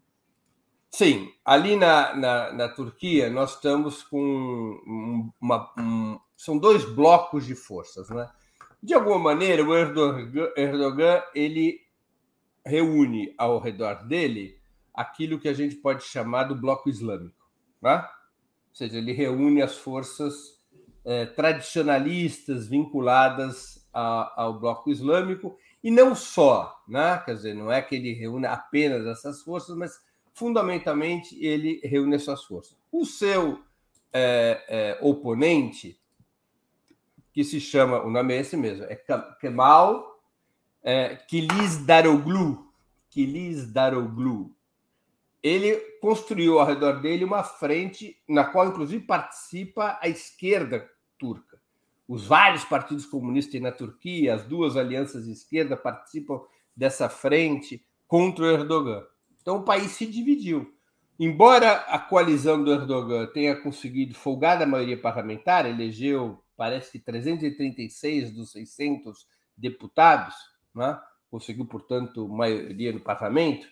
Sim, 0.94 1.32
ali 1.46 1.78
na, 1.78 2.14
na, 2.16 2.52
na 2.52 2.70
Turquia 2.70 3.30
nós 3.30 3.56
estamos 3.56 4.04
com 4.04 5.32
uma, 5.40 5.72
um, 5.80 6.20
são 6.36 6.58
dois 6.58 6.84
blocos 6.84 7.46
de 7.46 7.56
forças, 7.56 8.10
né? 8.10 8.30
De 8.84 8.94
alguma 8.94 9.20
maneira, 9.20 9.64
o 9.64 9.76
Erdogan, 9.76 10.52
Erdogan 10.58 11.24
ele 11.34 11.80
reúne 12.66 13.34
ao 13.38 13.60
redor 13.60 14.08
dele 14.08 14.60
aquilo 14.94 15.40
que 15.40 15.48
a 15.48 15.54
gente 15.54 15.76
pode 15.76 16.04
chamar 16.04 16.44
do 16.46 16.56
bloco 16.56 16.90
islâmico. 16.90 17.48
Né? 17.82 17.98
Ou 17.98 18.76
seja, 18.76 18.98
ele 18.98 19.14
reúne 19.14 19.62
as 19.62 19.78
forças 19.78 20.60
é, 21.06 21.26
tradicionalistas 21.26 22.68
vinculadas 22.68 23.88
a, 23.94 24.44
ao 24.44 24.60
bloco 24.60 24.90
islâmico, 24.90 25.58
e 25.84 25.90
não 25.90 26.16
só, 26.16 26.80
né? 26.88 27.22
quer 27.26 27.36
dizer, 27.36 27.54
não 27.54 27.72
é 27.72 27.82
que 27.82 27.96
ele 27.96 28.14
reúne 28.14 28.46
apenas 28.46 29.06
essas 29.06 29.42
forças, 29.42 29.76
mas 29.76 30.00
fundamentalmente 30.42 31.38
ele 31.40 31.80
reúne 31.84 32.16
essas 32.16 32.44
forças. 32.44 32.76
O 32.92 33.06
seu 33.06 33.60
é, 34.12 34.66
é, 34.68 34.98
oponente, 35.00 36.02
que 37.32 37.44
se 37.44 37.62
chama, 37.62 38.02
o 38.02 38.10
nome 38.10 38.34
é 38.34 38.40
esse 38.40 38.58
mesmo, 38.58 38.86
é 38.86 38.96
Kemal 39.40 40.20
é, 40.82 41.16
Kilis 41.16 41.86
Daroglu, 41.86 42.74
Daroglu, 43.72 44.56
ele 45.44 45.76
construiu 46.02 46.60
ao 46.60 46.66
redor 46.66 47.02
dele 47.02 47.24
uma 47.24 47.44
frente 47.44 48.18
na 48.28 48.44
qual, 48.44 48.68
inclusive, 48.68 49.06
participa 49.06 50.00
a 50.02 50.10
esquerda 50.10 50.90
turca. 51.20 51.62
Os 52.08 52.26
vários 52.26 52.66
partidos 52.66 53.06
comunistas 53.06 53.62
na 53.62 53.72
Turquia, 53.72 54.34
as 54.34 54.44
duas 54.44 54.76
alianças 54.76 55.26
de 55.26 55.34
esquerda 55.34 55.78
participam 55.78 56.42
dessa 56.76 57.08
frente 57.08 57.86
contra 58.08 58.44
o 58.44 58.50
Erdogan. 58.50 59.06
Então 59.42 59.58
o 59.58 59.64
país 59.64 59.92
se 59.92 60.06
dividiu. 60.06 60.74
Embora 61.20 61.74
a 61.82 62.00
coalizão 62.00 62.64
do 62.64 62.72
Erdogan 62.72 63.28
tenha 63.28 63.56
conseguido 63.56 64.16
folgada 64.16 64.66
maioria 64.66 65.00
parlamentar, 65.00 65.66
elegeu, 65.66 66.44
parece 66.58 66.92
que 66.92 67.00
336 67.00 68.32
dos 68.32 68.52
600 68.52 69.28
deputados, 69.56 70.36
né? 70.74 71.00
conseguiu, 71.30 71.66
portanto, 71.66 72.28
maioria 72.28 72.92
no 72.92 73.00
parlamento, 73.00 73.68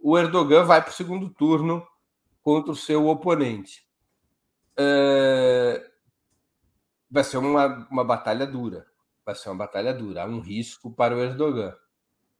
o 0.00 0.18
Erdogan 0.18 0.64
vai 0.64 0.82
para 0.82 0.90
o 0.90 0.94
segundo 0.94 1.30
turno 1.30 1.86
contra 2.42 2.72
o 2.72 2.76
seu 2.76 3.06
oponente. 3.06 3.88
É... 4.76 5.90
Vai 7.10 7.22
ser 7.22 7.38
uma, 7.38 7.86
uma 7.90 8.04
batalha 8.04 8.46
dura. 8.46 8.84
Vai 9.24 9.34
ser 9.34 9.48
uma 9.48 9.56
batalha 9.56 9.94
dura. 9.94 10.24
Há 10.24 10.26
um 10.26 10.40
risco 10.40 10.90
para 10.90 11.16
o 11.16 11.20
Erdogan. 11.20 11.74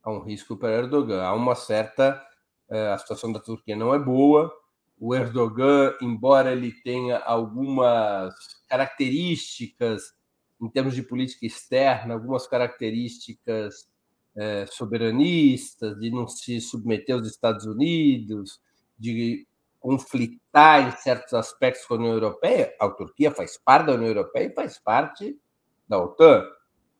Há 0.02 0.10
um 0.10 0.20
risco 0.20 0.56
para 0.56 0.68
o 0.68 0.72
Erdogan. 0.72 1.22
Há 1.22 1.32
uma 1.32 1.54
certa. 1.54 2.20
É, 2.70 2.92
a 2.92 2.98
situação 2.98 3.32
da 3.32 3.40
Turquia 3.40 3.76
não 3.76 3.94
é 3.94 3.98
boa. 3.98 4.52
O 4.98 5.14
Erdogan, 5.14 5.94
embora 6.00 6.52
ele 6.52 6.72
tenha 6.82 7.18
algumas 7.18 8.34
características 8.68 10.14
em 10.60 10.68
termos 10.68 10.94
de 10.94 11.02
política 11.02 11.44
externa, 11.44 12.14
algumas 12.14 12.46
características 12.46 13.88
é, 14.36 14.66
soberanistas, 14.66 15.98
de 15.98 16.10
não 16.10 16.26
se 16.26 16.60
submeter 16.60 17.16
aos 17.16 17.26
Estados 17.26 17.66
Unidos, 17.66 18.60
de 18.98 19.46
conflitar 19.78 20.88
em 20.88 20.90
certos 20.92 21.34
aspectos 21.34 21.84
com 21.84 21.94
a 21.94 21.96
União 21.98 22.12
Europeia. 22.12 22.74
A 22.80 22.88
Turquia 22.88 23.30
faz 23.30 23.58
parte 23.58 23.86
da 23.86 23.94
União 23.94 24.08
Europeia 24.08 24.46
e 24.46 24.54
faz 24.54 24.78
parte 24.78 25.38
da 25.86 26.02
OTAN. 26.02 26.42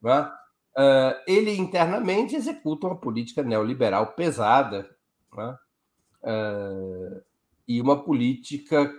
Né? 0.02 0.30
Uh, 0.76 1.22
ele 1.26 1.56
internamente 1.56 2.36
executa 2.36 2.86
uma 2.86 3.00
política 3.00 3.42
neoliberal 3.42 4.08
pesada 4.12 4.93
né? 5.36 5.58
uh, 6.22 7.22
e 7.66 7.80
uma 7.80 8.02
política 8.02 8.92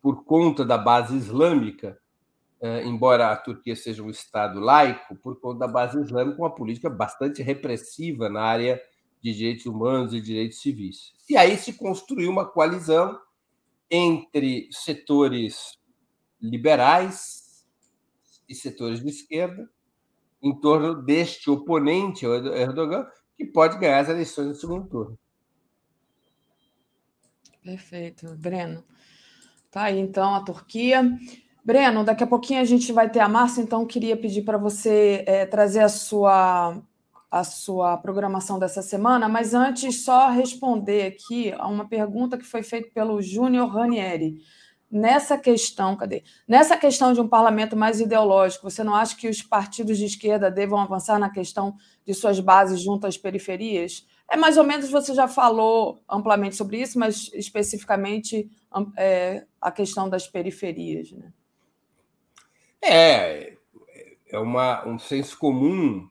por 0.00 0.24
conta 0.24 0.64
da 0.64 0.78
base 0.78 1.16
islâmica 1.16 2.00
eh, 2.62 2.84
embora 2.84 3.32
a 3.32 3.36
Turquia 3.36 3.74
seja 3.74 4.02
um 4.02 4.10
Estado 4.10 4.60
laico, 4.60 5.16
por 5.16 5.40
conta 5.40 5.60
da 5.60 5.68
base 5.68 5.98
islâmica, 5.98 6.38
uma 6.38 6.54
política 6.54 6.90
bastante 6.90 7.42
repressiva 7.42 8.28
na 8.28 8.42
área 8.42 8.80
de 9.22 9.32
direitos 9.32 9.64
humanos 9.64 10.12
e 10.12 10.20
direitos 10.20 10.60
civis. 10.60 11.14
E 11.28 11.38
aí 11.38 11.56
se 11.56 11.72
construiu 11.72 12.30
uma 12.30 12.44
coalizão 12.44 13.18
entre 13.90 14.68
setores 14.70 15.78
liberais 16.40 17.66
e 18.46 18.54
setores 18.54 19.00
de 19.00 19.08
esquerda 19.08 19.68
em 20.42 20.54
torno 20.60 20.94
deste 20.94 21.50
oponente, 21.50 22.26
Erdogan, 22.26 23.06
que 23.40 23.46
pode 23.46 23.78
ganhar 23.78 24.00
as 24.00 24.08
eleições 24.10 24.48
no 24.48 24.54
segundo 24.54 24.86
turno. 24.86 25.18
Perfeito, 27.62 28.34
Breno. 28.36 28.84
Tá 29.70 29.84
aí 29.84 29.98
então 29.98 30.34
a 30.34 30.42
Turquia. 30.42 31.02
Breno, 31.64 32.04
daqui 32.04 32.22
a 32.22 32.26
pouquinho 32.26 32.60
a 32.60 32.64
gente 32.64 32.92
vai 32.92 33.08
ter 33.08 33.20
a 33.20 33.28
Márcia, 33.28 33.62
então 33.62 33.86
queria 33.86 34.16
pedir 34.16 34.42
para 34.42 34.58
você 34.58 35.24
é, 35.26 35.46
trazer 35.46 35.80
a 35.80 35.88
sua, 35.88 36.82
a 37.30 37.44
sua 37.44 37.96
programação 37.96 38.58
dessa 38.58 38.82
semana, 38.82 39.26
mas 39.26 39.54
antes 39.54 40.04
só 40.04 40.28
responder 40.28 41.06
aqui 41.06 41.52
a 41.52 41.66
uma 41.66 41.88
pergunta 41.88 42.36
que 42.36 42.44
foi 42.44 42.62
feita 42.62 42.90
pelo 42.92 43.22
Júnior 43.22 43.68
Ranieri. 43.68 44.36
Nessa 44.90 45.38
questão, 45.38 45.96
cadê? 45.96 46.24
Nessa 46.48 46.76
questão 46.76 47.12
de 47.12 47.20
um 47.20 47.28
parlamento 47.28 47.76
mais 47.76 48.00
ideológico, 48.00 48.68
você 48.68 48.82
não 48.82 48.92
acha 48.92 49.16
que 49.16 49.28
os 49.28 49.40
partidos 49.40 49.96
de 49.96 50.04
esquerda 50.04 50.50
devam 50.50 50.80
avançar 50.80 51.16
na 51.16 51.30
questão 51.30 51.76
de 52.04 52.12
suas 52.12 52.40
bases 52.40 52.80
junto 52.80 53.06
às 53.06 53.16
periferias? 53.16 54.04
É 54.28 54.36
mais 54.36 54.56
ou 54.56 54.64
menos, 54.64 54.90
você 54.90 55.14
já 55.14 55.28
falou 55.28 56.02
amplamente 56.10 56.56
sobre 56.56 56.80
isso, 56.80 56.98
mas 56.98 57.30
especificamente 57.32 58.50
é, 58.96 59.44
a 59.60 59.70
questão 59.70 60.08
das 60.08 60.26
periferias, 60.26 61.12
né? 61.12 61.32
É, 62.82 63.56
é 64.26 64.38
uma, 64.40 64.84
um 64.88 64.98
senso 64.98 65.38
comum 65.38 66.09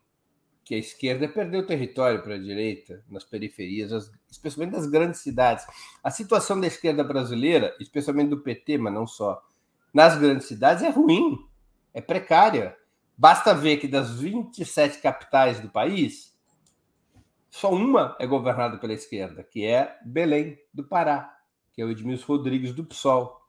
que 0.69 0.75
a 0.75 0.77
esquerda 0.77 1.27
perdeu 1.27 1.65
território 1.65 2.21
para 2.21 2.35
a 2.35 2.37
direita 2.37 3.03
nas 3.09 3.23
periferias, 3.23 4.11
especialmente 4.29 4.75
das 4.75 4.85
grandes 4.85 5.19
cidades. 5.19 5.65
A 6.03 6.11
situação 6.11 6.61
da 6.61 6.67
esquerda 6.67 7.03
brasileira, 7.03 7.75
especialmente 7.79 8.29
do 8.29 8.43
PT, 8.43 8.77
mas 8.77 8.93
não 8.93 9.07
só, 9.07 9.43
nas 9.91 10.15
grandes 10.15 10.45
cidades 10.45 10.83
é 10.83 10.89
ruim, 10.89 11.43
é 11.91 11.99
precária. 11.99 12.77
Basta 13.17 13.51
ver 13.51 13.77
que 13.77 13.87
das 13.87 14.19
27 14.19 15.01
capitais 15.01 15.59
do 15.59 15.69
país, 15.69 16.37
só 17.49 17.73
uma 17.73 18.15
é 18.19 18.27
governada 18.27 18.77
pela 18.77 18.93
esquerda, 18.93 19.41
que 19.43 19.65
é 19.65 19.97
Belém, 20.05 20.55
do 20.71 20.83
Pará, 20.83 21.35
que 21.73 21.81
é 21.81 21.85
o 21.85 21.89
Edmilson 21.89 22.27
Rodrigues 22.27 22.73
do 22.73 22.85
PSOL. 22.85 23.41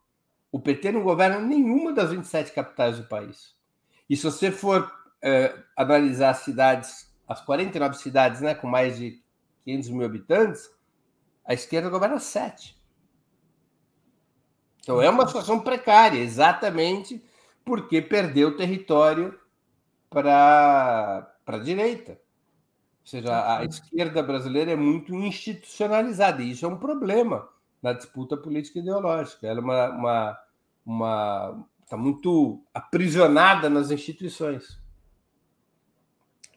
O 0.50 0.58
PT 0.58 0.92
não 0.92 1.02
governa 1.02 1.39
nenhuma 1.39 1.92
das 1.92 2.12
27 2.12 2.52
capitais 2.52 2.97
do 2.97 3.05
país. 3.05 3.55
E 4.08 4.16
se 4.16 4.23
você 4.23 4.50
for 4.50 4.90
é, 5.23 5.55
analisar 5.76 6.32
cidades, 6.32 7.10
as 7.31 7.41
49 7.41 7.97
cidades 7.97 8.41
né, 8.41 8.57
com 8.57 8.67
mais 8.67 8.99
de 8.99 9.23
500 9.65 9.91
mil 9.91 10.05
habitantes, 10.05 10.68
a 11.47 11.55
esquerda 11.55 11.89
governa 11.89 12.18
sete. 12.18 12.76
Então 14.81 15.00
é 15.00 15.09
uma 15.09 15.28
situação 15.28 15.60
precária, 15.60 16.18
exatamente 16.18 17.25
porque 17.65 18.02
perdeu 18.02 18.57
território 18.57 19.39
para 20.09 21.33
a 21.47 21.59
direita. 21.59 22.12
Ou 23.02 23.07
seja, 23.07 23.59
a 23.59 23.65
esquerda 23.65 24.25
brasileira 24.25 24.73
é 24.73 24.76
muito 24.76 25.15
institucionalizada, 25.15 26.42
e 26.42 26.50
isso 26.50 26.67
é 26.67 26.68
um 26.68 26.78
problema 26.78 27.49
na 27.81 27.92
disputa 27.92 28.36
política 28.36 28.81
e 28.81 28.83
ideológica. 28.83 29.47
Ela 29.47 29.60
é 29.60 29.62
uma, 29.62 29.89
uma, 29.91 30.39
uma 30.84 31.67
está 31.84 31.97
muito 31.97 32.60
aprisionada 32.75 33.70
nas 33.70 33.92
instituições. 33.92 34.80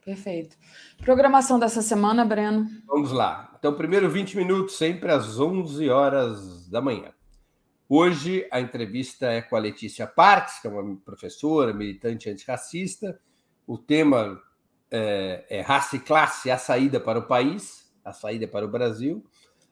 Perfeito. 0.05 0.57
Programação 0.97 1.57
dessa 1.57 1.81
semana, 1.81 2.25
Breno? 2.25 2.67
Vamos 2.85 3.11
lá. 3.11 3.55
Então, 3.57 3.73
primeiro 3.73 4.09
20 4.09 4.35
minutos, 4.35 4.77
sempre 4.77 5.11
às 5.11 5.39
11 5.39 5.89
horas 5.89 6.67
da 6.67 6.81
manhã. 6.81 7.13
Hoje, 7.87 8.47
a 8.51 8.59
entrevista 8.59 9.27
é 9.27 9.41
com 9.41 9.55
a 9.55 9.59
Letícia 9.59 10.05
Parques, 10.05 10.59
que 10.59 10.67
é 10.67 10.69
uma 10.69 10.97
professora, 10.97 11.73
militante 11.73 12.29
antirracista. 12.29 13.19
O 13.65 13.77
tema 13.77 14.41
é, 14.91 15.45
é 15.49 15.61
Raça 15.61 15.95
e 15.95 15.99
Classe, 15.99 16.51
a 16.51 16.57
saída 16.57 16.99
para 16.99 17.19
o 17.19 17.27
país, 17.27 17.89
a 18.03 18.11
saída 18.11 18.47
para 18.47 18.65
o 18.65 18.69
Brasil. 18.69 19.23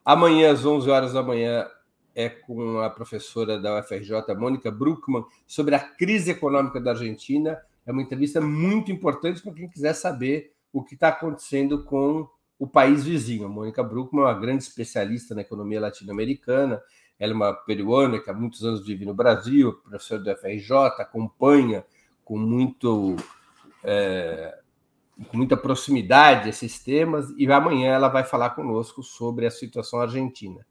Amanhã, 0.06 0.51
às 0.51 0.66
11 0.66 0.90
horas 0.90 1.14
da 1.14 1.22
manhã, 1.22 1.68
é 2.16 2.30
com 2.30 2.80
a 2.80 2.90
professora 2.90 3.60
da 3.60 3.80
UFRJ, 3.80 4.34
Mônica 4.38 4.72
Bruckmann, 4.72 5.26
sobre 5.45 5.76
a 5.76 5.80
crise 5.80 6.32
econômica 6.32 6.80
da 6.80 6.92
Argentina 6.92 7.61
é 7.85 7.92
uma 7.92 8.01
entrevista 8.01 8.40
muito 8.40 8.92
importante 8.92 9.42
para 9.42 9.53
quem 9.53 9.69
quiser 9.69 9.93
saber 9.93 10.53
o 10.72 10.84
que 10.84 10.93
está 10.93 11.10
acontecendo 11.10 11.84
com 11.84 12.27
o 12.58 12.68
país 12.68 13.03
vizinho. 13.03 13.45
A 13.45 13.50
Mônica 13.50 13.84
Bruckmann 13.84 14.26
é 14.26 14.27
uma 14.27 14.40
grande 14.40 14.64
especialista 14.64 15.34
na 15.34 15.42
economia 15.42 15.82
latino-americana. 15.82 16.82
Ela 17.19 17.34
é 17.34 17.35
uma 17.35 17.53
peruana 17.53 18.19
que 18.19 18.30
há 18.30 18.34
muitos 18.34 18.64
anos 18.64 18.85
vive 18.85 19.06
no 19.06 19.14
Brasil, 19.14 19.74
professora 19.74 20.22
do 20.22 20.38
FRJ, 20.38 20.72
acompanha 21.00 21.84
com 22.24 22.38
muito 22.38 23.16
é, 23.84 24.58
com 25.27 25.38
muita 25.38 25.58
proximidade 25.58 26.50
esses 26.50 26.80
temas 26.80 27.30
e 27.38 27.51
amanhã 27.51 27.93
ela 27.93 28.08
vai 28.08 28.24
falar 28.24 28.51
conosco 28.51 29.03
sobre 29.03 29.45
a 29.45 29.51
situação 29.51 30.00
argentina. 30.00 30.66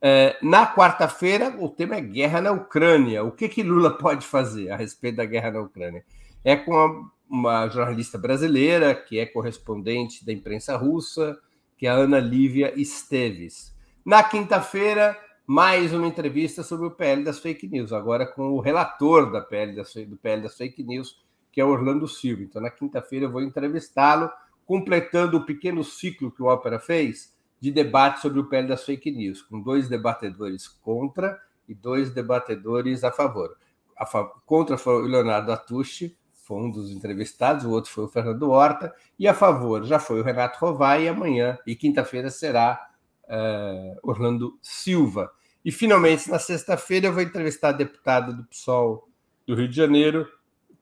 É, 0.00 0.36
na 0.42 0.72
quarta-feira, 0.72 1.56
o 1.58 1.68
tema 1.68 1.96
é 1.96 2.00
guerra 2.00 2.40
na 2.40 2.52
Ucrânia. 2.52 3.24
O 3.24 3.32
que, 3.32 3.48
que 3.48 3.62
Lula 3.62 3.96
pode 3.96 4.26
fazer 4.26 4.70
a 4.70 4.76
respeito 4.76 5.16
da 5.16 5.24
guerra 5.24 5.50
na 5.50 5.60
Ucrânia? 5.60 6.04
É 6.44 6.56
com 6.56 7.08
uma 7.28 7.68
jornalista 7.68 8.16
brasileira, 8.16 8.94
que 8.94 9.18
é 9.18 9.26
correspondente 9.26 10.24
da 10.24 10.32
imprensa 10.32 10.76
russa, 10.76 11.38
que 11.76 11.86
é 11.86 11.90
a 11.90 11.94
Ana 11.94 12.18
Lívia 12.18 12.72
Esteves. 12.80 13.74
Na 14.04 14.22
quinta-feira, 14.22 15.18
mais 15.46 15.92
uma 15.92 16.06
entrevista 16.06 16.62
sobre 16.62 16.86
o 16.86 16.90
PL 16.90 17.24
das 17.24 17.38
fake 17.38 17.68
news, 17.68 17.92
agora 17.92 18.26
com 18.26 18.52
o 18.52 18.60
relator 18.60 19.30
da 19.30 19.40
PL 19.40 19.74
das, 19.74 19.92
do 19.94 20.16
PL 20.16 20.42
das 20.42 20.56
fake 20.56 20.82
news, 20.82 21.20
que 21.52 21.60
é 21.60 21.64
Orlando 21.64 22.06
Silva. 22.06 22.42
Então, 22.42 22.62
na 22.62 22.70
quinta-feira, 22.70 23.26
eu 23.26 23.30
vou 23.30 23.42
entrevistá-lo, 23.42 24.30
completando 24.64 25.38
o 25.38 25.46
pequeno 25.46 25.82
ciclo 25.82 26.30
que 26.30 26.42
o 26.42 26.46
Ópera 26.46 26.78
fez 26.78 27.34
de 27.60 27.70
debate 27.70 28.20
sobre 28.20 28.40
o 28.40 28.48
PL 28.48 28.68
das 28.68 28.84
fake 28.84 29.10
news, 29.10 29.42
com 29.42 29.60
dois 29.60 29.88
debatedores 29.88 30.68
contra 30.68 31.40
e 31.68 31.74
dois 31.74 32.10
debatedores 32.10 33.04
a 33.04 33.10
favor. 33.10 33.56
A 33.96 34.04
favor 34.04 34.42
contra 34.44 34.76
foi 34.76 35.02
o 35.02 35.06
Leonardo 35.06 35.50
Atucci, 35.52 36.16
foi 36.46 36.58
um 36.58 36.70
dos 36.70 36.92
entrevistados, 36.92 37.64
o 37.64 37.70
outro 37.70 37.90
foi 37.90 38.04
o 38.04 38.08
Fernando 38.08 38.48
Horta, 38.48 38.94
e 39.18 39.26
a 39.26 39.34
favor 39.34 39.84
já 39.84 39.98
foi 39.98 40.20
o 40.20 40.22
Renato 40.22 40.60
Rovai, 40.60 41.04
e 41.04 41.08
amanhã 41.08 41.58
e 41.66 41.74
quinta-feira 41.74 42.30
será 42.30 42.88
uh, 43.24 43.98
Orlando 44.08 44.56
Silva. 44.62 45.32
E 45.64 45.72
finalmente, 45.72 46.30
na 46.30 46.38
sexta-feira, 46.38 47.08
eu 47.08 47.12
vou 47.12 47.22
entrevistar 47.22 47.70
a 47.70 47.72
deputada 47.72 48.32
do 48.32 48.44
PSOL 48.44 49.08
do 49.44 49.56
Rio 49.56 49.66
de 49.66 49.74
Janeiro, 49.74 50.28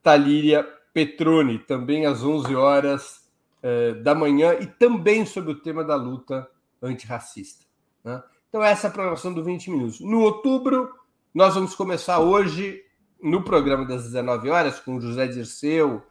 Talíria 0.03 0.63
Petroni, 0.93 1.57
também 1.57 2.05
às 2.05 2.23
11 2.23 2.55
horas 2.55 3.27
uh, 3.63 4.03
da 4.03 4.13
manhã, 4.13 4.53
e 4.61 4.67
também 4.67 5.25
sobre 5.25 5.51
o 5.51 5.59
tema 5.59 5.83
da 5.83 5.95
luta 5.95 6.47
antirracista. 6.79 7.65
Né? 8.03 8.21
Então, 8.49 8.63
essa 8.63 8.85
é 8.85 8.89
a 8.89 8.93
programação 8.93 9.33
do 9.33 9.43
20 9.43 9.71
Minutos. 9.71 9.99
No 9.99 10.21
outubro, 10.21 10.93
nós 11.33 11.55
vamos 11.55 11.73
começar 11.73 12.19
hoje 12.19 12.84
no 13.21 13.43
programa 13.43 13.85
das 13.85 14.03
19 14.03 14.49
horas, 14.49 14.79
com 14.79 14.99
José 14.99 15.27
Dirceu, 15.27 16.03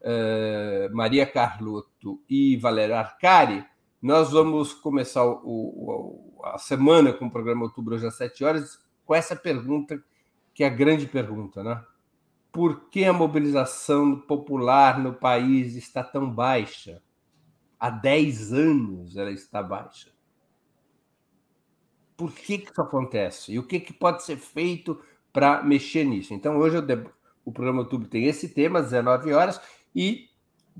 uh, 0.00 0.94
Maria 0.94 1.26
Carlotto 1.26 2.22
e 2.28 2.56
Valério 2.56 2.94
Arcari, 2.94 3.64
nós 4.00 4.32
vamos 4.32 4.74
começar 4.74 5.24
o, 5.24 5.38
o, 5.44 6.42
a 6.44 6.58
semana 6.58 7.12
com 7.12 7.26
o 7.26 7.30
programa 7.30 7.62
Outubro 7.64 7.94
hoje 7.94 8.06
às 8.06 8.16
7 8.16 8.44
horas 8.44 8.78
com 9.04 9.14
essa 9.14 9.36
pergunta, 9.36 10.02
que 10.52 10.64
é 10.64 10.66
a 10.66 10.70
grande 10.70 11.06
pergunta, 11.06 11.62
né? 11.62 11.84
Por 12.50 12.90
que 12.90 13.04
a 13.04 13.12
mobilização 13.12 14.18
popular 14.20 14.98
no 14.98 15.14
país 15.14 15.74
está 15.76 16.02
tão 16.02 16.28
baixa? 16.28 17.02
Há 17.78 17.90
10 17.90 18.52
anos 18.52 19.16
ela 19.16 19.30
está 19.30 19.62
baixa. 19.62 20.10
Por 22.16 22.32
que, 22.32 22.58
que 22.58 22.70
isso 22.70 22.82
acontece? 22.82 23.52
E 23.52 23.58
o 23.58 23.66
que, 23.66 23.80
que 23.80 23.92
pode 23.92 24.22
ser 24.22 24.36
feito 24.36 25.00
para 25.32 25.62
mexer 25.62 26.04
nisso. 26.04 26.34
Então, 26.34 26.58
hoje 26.58 26.76
o 27.44 27.52
programa 27.52 27.82
YouTube 27.82 28.06
tem 28.06 28.26
esse 28.26 28.48
tema, 28.48 28.80
às 28.80 28.86
19 28.86 29.32
horas, 29.32 29.60
e 29.94 30.28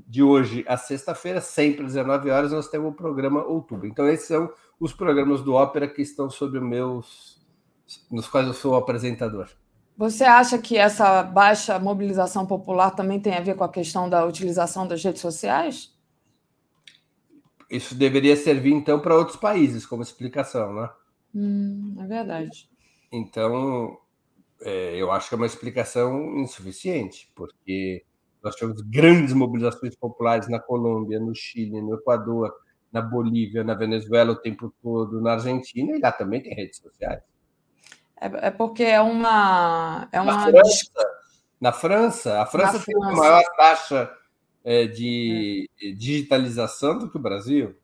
de 0.07 0.23
hoje 0.23 0.65
a 0.69 0.77
sexta-feira, 0.77 1.41
sempre 1.41 1.85
às 1.85 1.95
19 1.95 2.31
horas, 2.31 2.53
nós 2.53 2.69
temos 2.69 2.93
o 2.93 2.97
programa 2.97 3.43
Outubro. 3.45 3.87
Então, 3.87 4.09
esses 4.09 4.27
são 4.27 4.53
os 4.79 4.93
programas 4.93 5.43
do 5.43 5.55
Ópera 5.55 5.89
que 5.89 6.03
estão 6.03 6.29
sobre 6.31 6.61
meus. 6.61 7.41
nos 8.11 8.29
quais 8.29 8.47
eu 8.47 8.55
sou 8.55 8.73
o 8.73 8.77
apresentador. 8.77 9.49
Você 9.97 10.25
acha 10.25 10.59
que 10.59 10.77
essa 10.77 11.23
baixa 11.23 11.79
mobilização 11.79 12.47
popular 12.47 12.91
também 12.93 13.21
tem 13.21 13.35
a 13.35 13.41
ver 13.41 13.55
com 13.55 13.65
a 13.65 13.69
questão 13.69 14.09
da 14.09 14.25
utilização 14.25 14.89
das 14.89 15.05
redes 15.05 15.21
sociais? 15.21 15.95
Isso 17.71 17.95
deveria 17.95 18.37
servir, 18.37 18.73
então, 18.73 19.01
para 19.01 19.17
outros 19.17 19.37
países, 19.37 19.87
como 19.87 20.03
explicação, 20.03 20.75
né? 20.75 20.91
Hum, 21.35 21.97
é 22.01 22.07
verdade. 22.07 22.69
Então, 23.11 23.99
é, 24.65 24.97
eu 24.97 25.11
acho 25.11 25.29
que 25.29 25.35
é 25.35 25.37
uma 25.37 25.47
explicação 25.47 26.39
insuficiente, 26.39 27.31
porque 27.35 28.05
nós 28.43 28.55
tivemos 28.57 28.81
grandes 28.83 29.33
mobilizações 29.33 29.95
populares 29.97 30.49
na 30.49 30.59
Colômbia, 30.59 31.21
no 31.21 31.35
Chile, 31.35 31.81
no 31.81 31.95
Equador, 31.95 32.53
na 32.93 33.01
Bolívia, 33.01 33.65
na 33.65 33.75
Venezuela 33.75 34.33
o 34.33 34.37
tempo 34.37 34.73
todo, 34.83 35.21
na 35.21 35.33
Argentina, 35.33 35.97
e 35.97 36.01
lá 36.01 36.13
também 36.13 36.43
tem 36.43 36.55
redes 36.55 36.79
sociais. 36.79 37.23
É, 38.21 38.49
é 38.49 38.51
porque 38.51 38.85
é 38.85 39.01
uma. 39.01 40.09
É 40.13 40.21
uma... 40.21 40.33
Na, 40.37 40.51
França, 40.51 40.93
na 41.61 41.73
França, 41.73 42.43
a 42.43 42.47
França 42.47 42.79
na 42.79 42.85
tem 42.85 42.95
França. 42.95 43.13
uma 43.13 43.17
maior 43.17 43.43
taxa 43.57 44.13
é, 44.65 44.87
de 44.87 45.69
é. 45.83 45.93
digitalização 45.93 46.99
do 46.99 47.11
que 47.11 47.17
o 47.17 47.23
Brasil. 47.23 47.75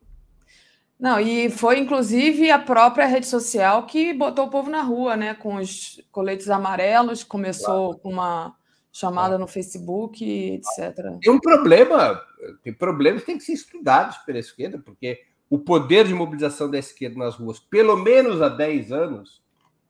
Não, 0.98 1.20
e 1.20 1.48
foi 1.48 1.78
inclusive 1.78 2.50
a 2.50 2.58
própria 2.58 3.06
rede 3.06 3.26
social 3.26 3.86
que 3.86 4.12
botou 4.12 4.46
o 4.46 4.50
povo 4.50 4.68
na 4.68 4.82
rua, 4.82 5.16
né? 5.16 5.32
Com 5.34 5.56
os 5.56 6.02
coletes 6.10 6.50
amarelos, 6.50 7.22
começou 7.22 7.96
com 7.98 8.10
uma 8.10 8.56
chamada 8.90 9.38
no 9.38 9.46
Facebook, 9.46 10.24
etc. 10.24 10.96
Tem 11.20 11.32
um 11.32 11.38
problema, 11.38 12.20
tem 12.64 12.72
problemas 12.72 13.20
que 13.20 13.26
têm 13.26 13.38
que 13.38 13.44
ser 13.44 13.52
estudados 13.52 14.16
pela 14.18 14.40
esquerda, 14.40 14.78
porque 14.78 15.22
o 15.48 15.58
poder 15.58 16.04
de 16.04 16.12
mobilização 16.12 16.68
da 16.68 16.78
esquerda 16.78 17.16
nas 17.16 17.36
ruas, 17.36 17.60
pelo 17.60 17.96
menos 17.96 18.42
há 18.42 18.48
10 18.48 18.90
anos, 18.90 19.40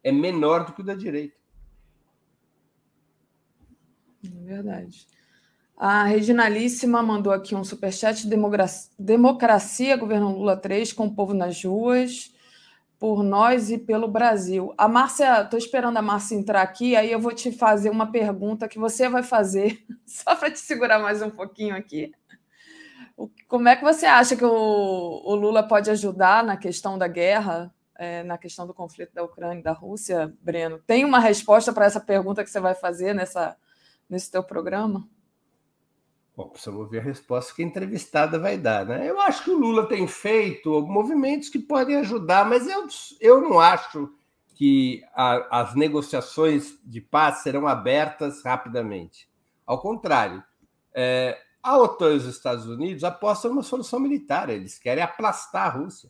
é 0.05 0.13
menor 0.13 0.67
do 0.67 0.73
que 0.73 0.83
o 0.83 0.85
da 0.85 0.95
direita. 0.95 1.37
É 4.25 4.45
verdade. 4.45 5.07
A 5.81 6.03
Reginalíssima 6.03 7.01
mandou 7.05 7.33
aqui 7.33 7.55
um 7.55 7.63
superchat 7.63 8.27
de 8.27 8.37
democracia, 8.99 9.97
governo 9.97 10.37
Lula 10.37 10.57
3, 10.57 10.93
com 10.93 11.07
o 11.07 11.15
povo 11.15 11.33
nas 11.33 11.63
ruas, 11.63 12.35
por 12.99 13.23
nós 13.23 13.71
e 13.71 13.79
pelo 13.79 14.09
Brasil. 14.09 14.75
A 14.77 14.89
Márcia, 14.89 15.43
estou 15.43 15.57
esperando 15.57 15.97
a 15.97 16.03
Márcia 16.03 16.35
entrar 16.35 16.63
aqui, 16.63 16.97
aí 16.97 17.13
eu 17.13 17.21
vou 17.21 17.33
te 17.33 17.53
fazer 17.53 17.91
uma 17.91 18.11
pergunta 18.11 18.67
que 18.67 18.77
você 18.77 19.09
vai 19.09 19.23
fazer, 19.23 19.81
só 20.05 20.35
para 20.35 20.51
te 20.51 20.59
segurar 20.59 20.99
mais 20.99 21.23
um 21.23 21.31
pouquinho 21.31 21.77
aqui. 21.77 22.11
Como 23.47 23.69
é 23.69 23.77
que 23.77 23.85
você 23.85 24.07
acha 24.07 24.35
que 24.35 24.45
o, 24.45 24.51
o 24.51 25.35
Lula 25.37 25.63
pode 25.63 25.89
ajudar 25.93 26.43
na 26.43 26.57
questão 26.57 26.99
da 26.99 27.07
guerra, 27.07 27.73
é, 27.97 28.25
na 28.25 28.37
questão 28.37 28.67
do 28.67 28.75
conflito 28.75 29.15
da 29.15 29.23
Ucrânia 29.23 29.61
e 29.61 29.63
da 29.63 29.73
Rússia, 29.73 30.35
Breno? 30.43 30.81
Tem 30.85 31.05
uma 31.05 31.21
resposta 31.21 31.73
para 31.73 31.87
essa 31.87 32.01
pergunta 32.01 32.43
que 32.43 32.51
você 32.51 32.59
vai 32.59 32.75
fazer 32.75 33.15
nessa, 33.15 33.57
nesse 34.11 34.29
teu 34.29 34.43
programa? 34.43 35.09
Bom, 36.39 36.51
precisamos 36.51 36.83
ouvir 36.83 37.01
a 37.01 37.03
resposta 37.03 37.53
que 37.53 37.65
a 37.65 37.67
entrevistada 37.67 38.39
vai 38.39 38.57
dar. 38.57 38.87
Né? 38.87 39.11
Eu 39.11 39.21
acho 39.21 39.43
que 39.43 39.51
o 39.51 39.59
Lula 39.59 39.89
tem 39.89 40.07
feito 40.07 40.87
movimentos 40.87 41.49
que 41.49 41.59
podem 41.59 41.97
ajudar, 41.97 42.49
mas 42.49 42.65
eu, 42.69 42.87
eu 43.21 43.41
não 43.41 43.59
acho 43.59 44.09
que 44.55 45.03
a, 45.13 45.63
as 45.63 45.75
negociações 45.75 46.79
de 46.85 47.01
paz 47.01 47.39
serão 47.39 47.67
abertas 47.67 48.45
rapidamente. 48.45 49.29
Ao 49.67 49.81
contrário, 49.81 50.41
é, 50.95 51.43
a 51.61 51.77
OTAN 51.77 52.13
e 52.13 52.19
os 52.19 52.27
Estados 52.27 52.69
Unidos 52.69 53.03
apostam 53.03 53.51
numa 53.51 53.65
solução 53.65 53.99
militar, 53.99 54.49
eles 54.49 54.79
querem 54.79 55.03
aplastar 55.03 55.67
a 55.67 55.71
Rússia. 55.71 56.09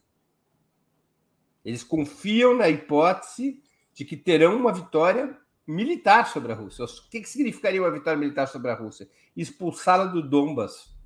Eles 1.65 1.83
confiam 1.83 2.55
na 2.55 2.69
hipótese 2.69 3.63
de 3.95 4.05
que 4.05 4.15
terão 4.15 4.59
uma 4.59 4.75
vitória 4.75 5.35
militar 5.69 6.27
sobre 6.27 6.51
a 6.51 6.55
Rússia. 6.55 6.87
O 6.87 6.89
que, 7.11 7.21
que 7.21 7.29
significaria 7.29 7.83
uma 7.83 7.91
vitória 7.91 8.19
militar 8.19 8.49
sobre 8.49 8.71
a 8.71 8.75
Rússia? 8.75 9.07
Expulsá-la 9.37 10.07
do 10.07 10.27
Donbas 10.27 10.97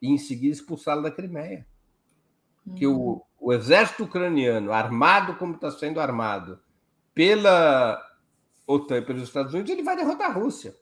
e, 0.00 0.08
em 0.08 0.16
seguida, 0.16 0.54
expulsá-la 0.54 1.02
da 1.02 1.10
Crimeia. 1.10 1.66
que 2.74 2.86
o, 2.86 3.22
o 3.38 3.52
exército 3.52 4.04
ucraniano, 4.04 4.72
armado 4.72 5.36
como 5.36 5.56
está 5.56 5.70
sendo 5.70 6.00
armado 6.00 6.58
pela 7.12 8.02
OTAN 8.66 8.98
e 8.98 9.02
pelos 9.02 9.24
Estados 9.24 9.52
Unidos, 9.52 9.70
ele 9.70 9.82
vai 9.82 9.94
derrotar 9.94 10.30
a 10.30 10.32
Rússia. 10.32 10.74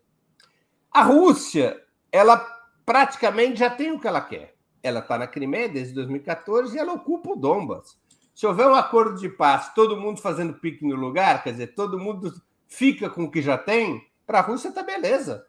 A 0.93 1.03
Rússia, 1.03 1.83
ela 2.13 2.39
praticamente 2.87 3.59
já 3.59 3.71
tem 3.71 3.91
o 3.91 3.99
que 3.99 4.07
ela 4.07 4.21
quer. 4.21 4.55
Ela 4.83 5.01
está 5.01 5.19
na 5.19 5.27
Crimeia 5.27 5.69
desde 5.69 5.95
2014 5.95 6.77
e 6.77 6.79
ela 6.79 6.93
ocupa 6.93 7.31
o 7.31 7.37
Donbas. 7.37 7.99
Se 8.33 8.47
houver 8.47 8.69
um 8.69 8.75
acordo 8.75 9.19
de 9.19 9.29
paz, 9.29 9.75
todo 9.75 9.97
mundo 9.97 10.21
fazendo 10.21 10.55
pique 10.55 10.87
no 10.87 10.95
lugar, 10.95 11.43
quer 11.43 11.53
dizer, 11.53 11.75
todo 11.75 11.99
mundo 11.99 12.33
fica 12.71 13.11
com 13.11 13.25
o 13.25 13.31
que 13.31 13.43
já 13.43 13.59
tem, 13.59 14.09
para 14.25 14.39
a 14.39 14.43
Rússia 14.43 14.69
está 14.69 14.83
beleza. 14.83 15.45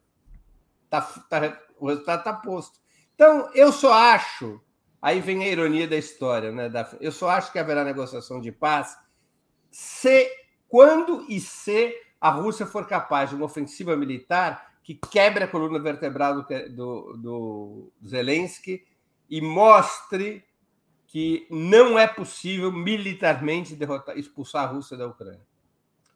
Tá, 0.89 1.01
tá, 1.01 1.57
o 1.79 1.87
resultado 1.87 2.19
está 2.19 2.33
posto. 2.33 2.79
Então, 3.15 3.49
eu 3.53 3.71
só 3.71 3.93
acho, 3.93 4.59
aí 5.01 5.21
vem 5.21 5.43
a 5.43 5.47
ironia 5.47 5.87
da 5.87 5.95
história, 5.95 6.51
né? 6.51 6.69
eu 6.99 7.11
só 7.11 7.29
acho 7.29 7.51
que 7.51 7.59
haverá 7.59 7.83
negociação 7.83 8.41
de 8.41 8.51
paz 8.51 8.97
se, 9.69 10.27
quando 10.67 11.25
e 11.29 11.39
se 11.39 11.95
a 12.19 12.29
Rússia 12.29 12.65
for 12.65 12.85
capaz 12.87 13.29
de 13.29 13.35
uma 13.35 13.45
ofensiva 13.45 13.95
militar 13.95 14.73
que 14.83 14.95
quebre 14.95 15.43
a 15.43 15.47
coluna 15.47 15.79
vertebral 15.79 16.41
do, 16.41 16.69
do, 16.69 17.17
do 17.17 17.93
Zelensky 18.05 18.83
e 19.29 19.39
mostre 19.39 20.43
que 21.07 21.47
não 21.49 21.99
é 21.99 22.07
possível 22.07 22.71
militarmente 22.71 23.75
derrotar, 23.75 24.17
expulsar 24.17 24.63
a 24.63 24.71
Rússia 24.71 24.97
da 24.97 25.07
Ucrânia. 25.07 25.45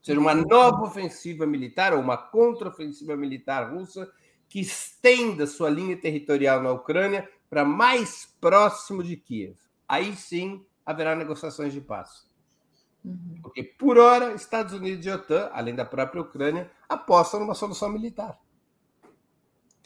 Seja, 0.06 0.20
uma 0.20 0.36
nova 0.36 0.84
ofensiva 0.84 1.48
militar 1.48 1.92
ou 1.92 2.00
uma 2.00 2.16
contraofensiva 2.16 3.18
militar 3.18 3.74
russa 3.74 4.08
que 4.48 4.60
estenda 4.60 5.48
sua 5.48 5.68
linha 5.68 5.98
territorial 5.98 6.62
na 6.62 6.72
Ucrânia 6.72 7.28
para 7.50 7.66
mais 7.66 8.32
próximo 8.40 9.04
de 9.04 9.18
Kiev. 9.18 9.58
Aí 9.88 10.16
sim 10.16 10.64
haverá 10.86 11.16
negociações 11.16 11.74
de 11.74 11.82
paz. 11.82 12.24
Uhum. 13.04 13.40
Porque, 13.42 13.64
por 13.64 13.98
hora, 13.98 14.36
Estados 14.36 14.74
Unidos 14.74 15.04
e 15.04 15.10
OTAN, 15.10 15.50
além 15.52 15.74
da 15.74 15.84
própria 15.84 16.22
Ucrânia, 16.22 16.70
apostam 16.88 17.40
numa 17.40 17.56
solução 17.56 17.90
militar. 17.90 18.40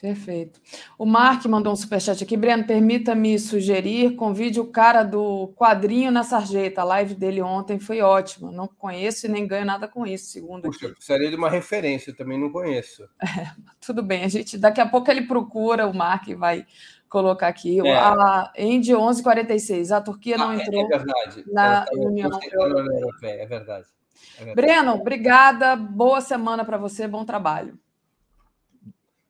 Perfeito. 0.01 0.61
O 0.97 1.05
Mark 1.05 1.45
mandou 1.45 1.73
um 1.73 1.75
superchat 1.75 2.23
aqui. 2.23 2.37
Breno, 2.37 2.65
permita-me 2.65 3.37
sugerir, 3.37 4.15
convide 4.15 4.59
o 4.59 4.65
cara 4.65 5.03
do 5.03 5.49
quadrinho 5.55 6.09
na 6.09 6.23
sarjeta. 6.23 6.81
A 6.81 6.85
live 6.85 7.15
dele 7.15 7.41
ontem 7.41 7.79
foi 7.79 8.01
ótima. 8.01 8.51
Não 8.51 8.67
conheço 8.67 9.25
e 9.25 9.29
nem 9.29 9.45
ganho 9.45 9.65
nada 9.65 9.87
com 9.87 10.07
isso, 10.07 10.31
segundo 10.31 10.63
Puxa, 10.63 10.85
aqui. 10.85 10.95
precisaria 10.95 11.29
de 11.29 11.35
uma 11.35 11.49
referência, 11.49 12.11
eu 12.11 12.15
também 12.15 12.39
não 12.39 12.51
conheço. 12.51 13.07
É, 13.39 13.51
tudo 13.79 14.01
bem, 14.01 14.23
a 14.23 14.27
gente 14.27 14.57
daqui 14.57 14.81
a 14.81 14.87
pouco 14.87 15.09
ele 15.09 15.21
procura, 15.21 15.87
o 15.87 15.95
Mark 15.95 16.27
vai 16.35 16.65
colocar 17.07 17.47
aqui. 17.47 17.79
É. 17.79 17.95
A 17.95 18.51
End 18.57 18.89
1146, 18.89 19.91
a 19.91 20.01
Turquia 20.01 20.37
não 20.37 20.49
ah, 20.49 20.55
é, 20.55 20.61
entrou 20.61 20.85
é 20.85 20.87
verdade. 20.87 21.43
na 21.47 21.85
é, 21.89 21.95
União 21.95 22.29
Europeia. 22.51 23.43
É 23.43 23.45
verdade. 23.45 23.87
É 24.39 24.45
verdade. 24.45 24.55
Breno, 24.55 24.93
obrigada. 24.93 25.75
Boa 25.75 26.21
semana 26.21 26.65
para 26.65 26.77
você, 26.77 27.07
bom 27.07 27.23
trabalho. 27.23 27.77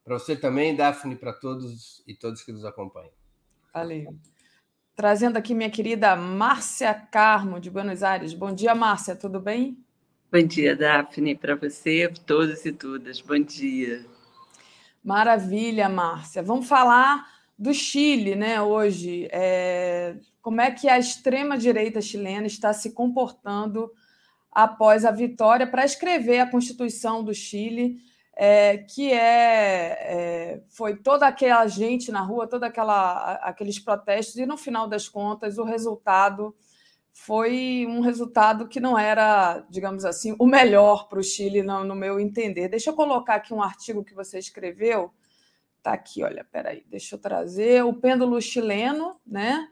Para 0.10 0.18
você 0.18 0.36
também, 0.36 0.76
Daphne, 0.76 1.16
para 1.16 1.32
todos 1.32 2.04
e 2.08 2.16
todos 2.16 2.42
que 2.42 2.52
nos 2.52 2.66
acompanham. 2.66 3.12
Valeu. 3.72 4.18
Trazendo 4.96 5.38
aqui 5.38 5.54
minha 5.54 5.70
querida 5.70 6.16
Márcia 6.16 6.96
Carmo, 6.96 7.60
de 7.60 7.70
Buenos 7.70 8.02
Aires. 8.02 8.34
Bom 8.34 8.52
dia, 8.52 8.74
Márcia, 8.74 9.16
tudo 9.16 9.40
bem? 9.40 9.78
Bom 10.32 10.42
dia, 10.42 10.76
Daphne, 10.76 11.36
para 11.36 11.56
você, 11.56 12.12
todos 12.26 12.66
e 12.66 12.72
todas. 12.72 13.22
Bom 13.22 13.40
dia. 13.40 14.04
Maravilha, 15.04 15.88
Márcia. 15.88 16.42
Vamos 16.42 16.68
falar 16.68 17.28
do 17.56 17.72
Chile, 17.72 18.36
né, 18.36 18.60
hoje. 18.60 19.28
É... 19.32 20.16
Como 20.42 20.60
é 20.60 20.72
que 20.72 20.90
a 20.90 20.98
extrema-direita 20.98 22.02
chilena 22.02 22.48
está 22.48 22.74
se 22.74 22.94
comportando 22.94 23.94
após 24.52 25.06
a 25.06 25.12
vitória 25.12 25.68
para 25.68 25.86
escrever 25.86 26.40
a 26.40 26.50
Constituição 26.50 27.24
do 27.24 27.32
Chile 27.32 28.09
é, 28.42 28.78
que 28.78 29.12
é, 29.12 29.18
é, 29.20 30.64
foi 30.70 30.96
toda 30.96 31.28
aquela 31.28 31.68
gente 31.68 32.10
na 32.10 32.22
rua, 32.22 32.48
toda 32.48 32.68
aquela 32.68 33.34
aqueles 33.44 33.78
protestos 33.80 34.38
e 34.38 34.46
no 34.46 34.56
final 34.56 34.88
das 34.88 35.10
contas 35.10 35.58
o 35.58 35.66
resultado 35.66 36.56
foi 37.12 37.86
um 37.86 38.00
resultado 38.00 38.66
que 38.70 38.80
não 38.80 38.98
era, 38.98 39.60
digamos 39.70 40.06
assim, 40.06 40.38
o 40.40 40.48
melhor 40.48 41.10
para 41.10 41.20
o 41.20 41.24
Chile, 41.24 41.62
no, 41.62 41.84
no, 41.84 41.94
meu 41.94 42.18
entender. 42.18 42.70
Deixa 42.70 42.92
eu 42.92 42.94
colocar 42.94 43.36
aqui 43.36 43.54
um 43.54 43.62
artigo 43.62 44.06
que 44.06 44.16
você 44.16 44.40
escreveu. 44.40 45.14
Tá 45.84 45.92
aqui, 45.92 46.24
olha, 46.24 46.48
peraí, 46.50 46.86
deixa 46.88 47.16
eu 47.16 47.20
trazer 47.20 47.84
o 47.84 47.94
pêndulo 47.94 48.42
chileno, 48.42 49.20
né? 49.28 49.68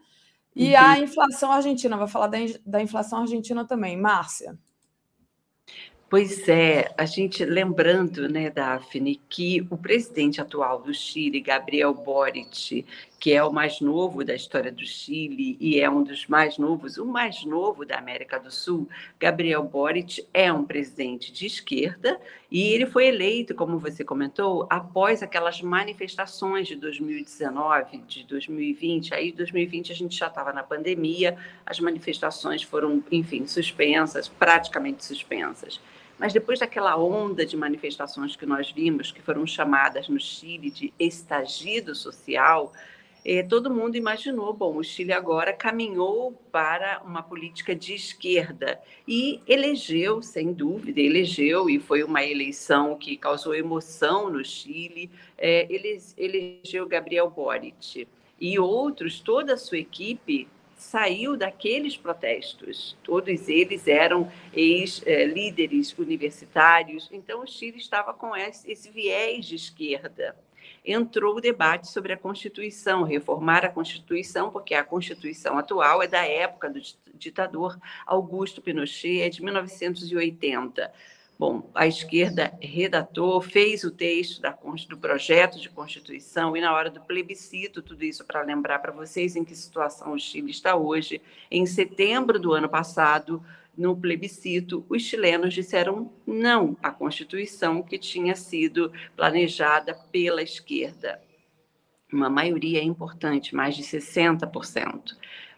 E 0.53 0.73
uhum. 0.73 0.81
a 0.81 0.99
inflação 0.99 1.53
argentina. 1.53 1.95
Vai 1.95 2.07
falar 2.09 2.27
da, 2.27 2.37
da 2.65 2.81
inflação 2.81 3.19
argentina 3.21 3.65
também, 3.65 3.95
Márcia. 3.95 4.59
Pois 6.09 6.47
é, 6.47 6.89
a 6.97 7.05
gente 7.05 7.43
lembrando, 7.43 8.29
né, 8.29 8.49
Daphne, 8.49 9.19
que 9.27 9.67
o 9.69 9.77
presidente 9.77 10.39
atual 10.39 10.81
do 10.81 10.93
Chile, 10.93 11.41
Gabriel 11.41 11.93
Boric, 11.93 12.85
que 13.19 13.33
é 13.33 13.43
o 13.43 13.51
mais 13.51 13.81
novo 13.81 14.23
da 14.23 14.33
história 14.33 14.71
do 14.71 14.85
Chile 14.85 15.57
e 15.59 15.81
é 15.81 15.89
um 15.89 16.01
dos 16.01 16.25
mais 16.27 16.57
novos, 16.57 16.97
o 16.97 17.05
mais 17.05 17.43
novo 17.43 17.85
da 17.85 17.97
América 17.97 18.39
do 18.39 18.49
Sul, 18.49 18.87
Gabriel 19.19 19.61
Boric 19.63 20.25
é 20.33 20.51
um 20.53 20.63
presidente 20.63 21.29
de 21.29 21.45
esquerda 21.45 22.17
e 22.49 22.69
ele 22.69 22.85
foi 22.85 23.07
eleito, 23.07 23.53
como 23.53 23.77
você 23.77 24.05
comentou, 24.05 24.65
após 24.69 25.21
aquelas 25.21 25.61
manifestações 25.61 26.69
de 26.69 26.77
2019, 26.77 27.97
de 28.07 28.23
2020. 28.23 29.13
Aí, 29.13 29.33
2020 29.33 29.91
a 29.91 29.95
gente 29.95 30.17
já 30.17 30.27
estava 30.27 30.53
na 30.53 30.63
pandemia, 30.63 31.35
as 31.65 31.81
manifestações 31.81 32.63
foram, 32.63 33.03
enfim, 33.11 33.45
suspensas, 33.45 34.29
praticamente 34.29 35.03
suspensas. 35.03 35.81
Mas 36.19 36.33
depois 36.33 36.59
daquela 36.59 36.97
onda 36.97 37.45
de 37.45 37.55
manifestações 37.55 38.35
que 38.35 38.45
nós 38.45 38.71
vimos, 38.71 39.11
que 39.11 39.21
foram 39.21 39.45
chamadas 39.45 40.09
no 40.09 40.19
Chile 40.19 40.71
de 40.71 40.93
estagido 40.99 41.93
social, 41.93 42.73
eh, 43.23 43.43
todo 43.43 43.69
mundo 43.69 43.97
imaginou, 43.97 44.51
bom, 44.53 44.77
o 44.77 44.83
Chile 44.83 45.13
agora 45.13 45.53
caminhou 45.53 46.31
para 46.51 47.01
uma 47.05 47.21
política 47.21 47.75
de 47.75 47.93
esquerda 47.93 48.79
e 49.07 49.41
elegeu, 49.45 50.21
sem 50.21 50.53
dúvida, 50.53 51.01
elegeu, 51.01 51.69
e 51.69 51.77
foi 51.77 52.03
uma 52.03 52.23
eleição 52.23 52.97
que 52.97 53.15
causou 53.17 53.53
emoção 53.53 54.29
no 54.29 54.43
Chile, 54.43 55.11
eh, 55.37 55.67
elegeu 56.17 56.87
Gabriel 56.87 57.29
Boric. 57.29 58.07
E 58.39 58.57
outros, 58.57 59.19
toda 59.19 59.53
a 59.53 59.57
sua 59.57 59.79
equipe 59.79 60.47
saiu 60.77 61.35
daqueles 61.35 61.97
protestos. 61.97 62.95
Todos 63.03 63.49
eles 63.49 63.87
eram 63.87 64.31
ex-líderes 64.53 65.97
universitários, 65.97 67.09
então 67.11 67.41
o 67.41 67.47
Chile 67.47 67.77
estava 67.77 68.13
com 68.13 68.35
esse 68.35 68.89
viés 68.91 69.45
de 69.45 69.55
esquerda. 69.55 70.35
Entrou 70.85 71.35
o 71.35 71.41
debate 71.41 71.87
sobre 71.87 72.13
a 72.13 72.17
Constituição, 72.17 73.03
reformar 73.03 73.65
a 73.65 73.69
Constituição, 73.69 74.51
porque 74.51 74.73
a 74.73 74.83
Constituição 74.83 75.57
atual 75.57 76.01
é 76.01 76.07
da 76.07 76.25
época 76.25 76.69
do 76.69 76.79
ditador 77.15 77.77
Augusto 78.05 78.61
Pinochet, 78.61 79.21
é 79.21 79.29
de 79.29 79.43
1980 79.43 80.93
Bom, 81.39 81.69
a 81.75 81.85
esquerda 81.85 82.51
redatou, 82.59 83.39
fez 83.39 83.83
o 83.83 83.91
texto 83.91 84.41
da, 84.41 84.57
do 84.89 84.97
projeto 84.97 85.59
de 85.59 85.69
Constituição 85.69 86.57
e, 86.57 86.61
na 86.61 86.73
hora 86.73 86.89
do 86.89 86.99
plebiscito, 86.99 87.83
tudo 87.83 88.03
isso 88.03 88.25
para 88.25 88.41
lembrar 88.41 88.79
para 88.79 88.91
vocês 88.91 89.35
em 89.35 89.43
que 89.43 89.55
situação 89.55 90.13
o 90.13 90.19
Chile 90.19 90.49
está 90.49 90.75
hoje. 90.75 91.21
Em 91.51 91.63
setembro 91.67 92.39
do 92.39 92.53
ano 92.53 92.67
passado, 92.67 93.43
no 93.77 93.95
plebiscito, 93.95 94.83
os 94.89 95.03
chilenos 95.03 95.53
disseram 95.53 96.11
não 96.25 96.75
à 96.81 96.89
Constituição 96.89 97.83
que 97.83 97.99
tinha 97.99 98.35
sido 98.35 98.91
planejada 99.15 99.93
pela 100.11 100.41
esquerda. 100.41 101.21
Uma 102.11 102.31
maioria 102.31 102.83
importante, 102.83 103.53
mais 103.53 103.75
de 103.75 103.83
60%. 103.83 105.15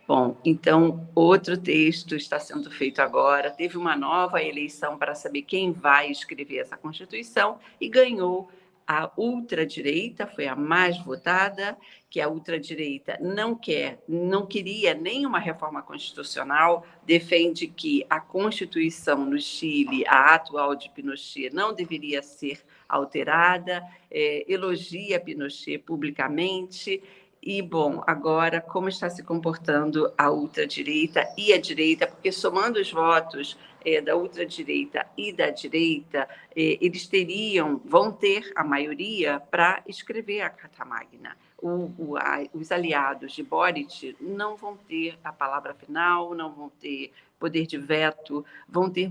Bom, 0.09 0.35
então, 0.43 1.07
outro 1.13 1.55
texto 1.55 2.15
está 2.15 2.39
sendo 2.39 2.71
feito 2.71 2.99
agora. 2.99 3.51
Teve 3.51 3.77
uma 3.77 3.95
nova 3.95 4.41
eleição 4.41 4.97
para 4.97 5.13
saber 5.13 5.43
quem 5.43 5.71
vai 5.71 6.09
escrever 6.09 6.57
essa 6.57 6.75
Constituição 6.75 7.59
e 7.79 7.87
ganhou 7.87 8.49
a 8.87 9.11
ultradireita, 9.15 10.25
foi 10.25 10.47
a 10.47 10.55
mais 10.55 10.97
votada, 10.97 11.77
que 12.09 12.19
a 12.19 12.27
ultradireita 12.27 13.19
não 13.21 13.53
quer, 13.53 14.03
não 14.09 14.47
queria 14.47 14.95
nenhuma 14.95 15.37
reforma 15.37 15.83
constitucional, 15.83 16.83
defende 17.05 17.67
que 17.67 18.03
a 18.09 18.19
Constituição 18.19 19.23
no 19.23 19.39
Chile, 19.39 20.07
a 20.07 20.33
atual 20.33 20.73
de 20.73 20.89
Pinochet, 20.89 21.53
não 21.53 21.71
deveria 21.71 22.23
ser 22.23 22.65
alterada, 22.87 23.83
é, 24.09 24.43
elogia 24.51 25.19
Pinochet 25.19 25.77
publicamente 25.77 26.99
e, 27.41 27.61
bom, 27.61 28.03
agora, 28.05 28.59
como 28.59 28.89
está 28.89 29.09
se 29.09 29.23
comportando 29.23 30.11
a 30.17 30.29
ultradireita 30.29 31.25
e 31.37 31.53
a 31.53 31.59
direita, 31.59 32.05
porque 32.05 32.31
somando 32.31 32.79
os 32.79 32.91
votos 32.91 33.57
é, 33.85 34.01
da 34.01 34.15
ultradireita 34.15 35.05
e 35.17 35.31
da 35.31 35.49
direita, 35.49 36.27
é, 36.55 36.77
eles 36.81 37.07
teriam, 37.07 37.81
vão 37.85 38.11
ter 38.11 38.51
a 38.55 38.63
maioria 38.63 39.39
para 39.39 39.81
escrever 39.87 40.41
a 40.41 40.49
Carta 40.49 40.83
Magna. 40.83 41.37
O, 41.61 41.91
o, 41.97 42.17
a, 42.17 42.43
os 42.53 42.71
aliados 42.71 43.33
de 43.33 43.43
Boric 43.43 44.15
não 44.19 44.57
vão 44.57 44.75
ter 44.75 45.17
a 45.23 45.31
palavra 45.31 45.73
final, 45.73 46.35
não 46.35 46.51
vão 46.53 46.69
ter 46.79 47.11
poder 47.39 47.65
de 47.65 47.77
veto, 47.77 48.45
vão 48.67 48.89
ter 48.89 49.09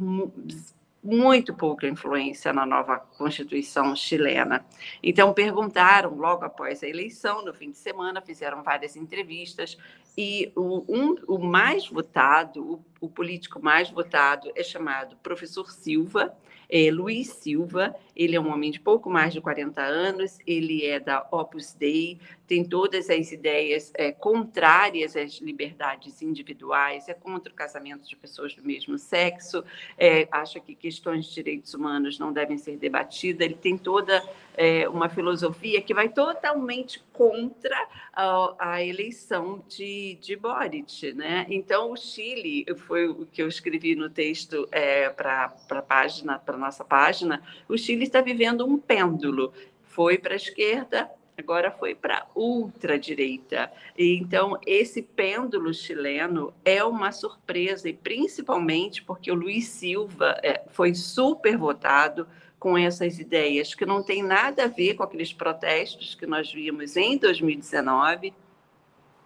muito 1.03 1.55
pouca 1.55 1.87
influência 1.87 2.53
na 2.53 2.67
nova 2.67 2.99
Constituição 2.99 3.95
chilena. 3.95 4.65
Então, 5.03 5.33
perguntaram 5.33 6.15
logo 6.17 6.45
após 6.45 6.83
a 6.83 6.89
eleição, 6.89 7.45
no 7.45 7.55
fim 7.55 7.71
de 7.71 7.79
semana, 7.79 8.21
fizeram 8.21 8.63
várias 8.63 8.97
entrevistas, 8.97 9.77
e 10.17 10.51
o, 10.57 10.85
um, 10.89 11.15
o 11.29 11.39
mais 11.39 11.87
votado, 11.87 12.83
o, 12.98 12.98
o 13.01 13.09
político 13.09 13.63
mais 13.63 13.91
votado, 13.91 14.51
é 14.55 14.63
chamado 14.63 15.17
Professor 15.23 15.71
Silva, 15.71 16.37
é, 16.71 16.91
Luiz 16.91 17.29
Silva, 17.29 17.97
ele 18.15 18.37
é 18.37 18.41
um 18.41 18.53
homem 18.53 18.71
de 18.71 18.79
pouco 18.79 19.09
mais 19.09 19.33
de 19.33 19.41
40 19.41 19.81
anos, 19.81 20.39
ele 20.47 20.85
é 20.85 21.01
da 21.01 21.27
Opus 21.31 21.73
Dei, 21.73 22.21
tem 22.47 22.63
todas 22.63 23.09
as 23.09 23.33
ideias 23.33 23.91
é, 23.95 24.13
contrárias 24.13 25.17
às 25.17 25.35
liberdades 25.35 26.21
individuais, 26.21 27.09
é 27.09 27.15
contra 27.15 27.53
o 27.53 27.57
casamento 27.57 28.07
de 28.07 28.17
pessoas 28.17 28.55
do 28.55 28.63
mesmo 28.63 28.99
sexo, 28.99 29.65
é, 29.97 30.29
acha 30.31 30.61
que 30.61 30.75
questões 30.75 31.27
de 31.27 31.35
direitos 31.35 31.73
humanos 31.73 32.19
não 32.19 32.33
devem 32.33 32.59
ser 32.59 32.77
debatidas, 32.77 33.47
ele 33.47 33.55
tem 33.55 33.79
toda 33.79 34.23
é, 34.55 34.89
uma 34.89 35.09
filosofia 35.09 35.81
que 35.81 35.95
vai 35.95 36.09
totalmente 36.09 37.01
contra 37.13 37.77
a, 38.13 38.55
a 38.59 38.85
eleição 38.85 39.63
de, 39.69 40.19
de 40.21 40.35
Boric. 40.37 41.13
Né? 41.13 41.47
Então, 41.49 41.93
o 41.93 41.97
Chile, 41.97 42.67
foi 42.89 43.07
o 43.07 43.27
que 43.27 43.43
eu 43.43 43.47
escrevi 43.47 43.95
no 43.95 44.09
texto 44.09 44.67
é, 44.73 45.11
para 45.11 45.55
a 45.71 45.83
página, 45.83 46.39
para 46.39 46.57
nossa 46.57 46.83
página, 46.83 47.43
o 47.69 47.77
Chile 47.77 48.05
está 48.05 48.23
vivendo 48.23 48.67
um 48.67 48.79
pêndulo. 48.79 49.53
Foi 49.85 50.17
para 50.17 50.33
a 50.33 50.37
esquerda, 50.37 51.11
agora 51.37 51.71
foi 51.71 51.95
para 51.95 52.27
ultradireita. 52.35 53.71
Então, 53.97 54.59
esse 54.67 55.03
pêndulo 55.03 55.75
chileno 55.75 56.55
é 56.65 56.83
uma 56.83 57.13
surpresa, 57.13 57.91
e 57.91 57.93
principalmente 57.93 59.03
porque 59.03 59.31
o 59.31 59.35
Luiz 59.35 59.69
Silva 59.69 60.41
é, 60.43 60.63
foi 60.71 60.95
super 60.95 61.59
votado, 61.59 62.27
com 62.59 62.77
essas 62.77 63.21
ideias 63.21 63.73
que 63.73 63.87
não 63.87 64.03
tem 64.03 64.21
nada 64.21 64.65
a 64.65 64.67
ver 64.67 64.95
com 64.95 65.05
aqueles 65.05 65.33
protestos 65.33 66.17
que 66.17 66.27
nós 66.27 66.53
vimos 66.53 66.97
em 66.97 67.17
2019. 67.17 68.35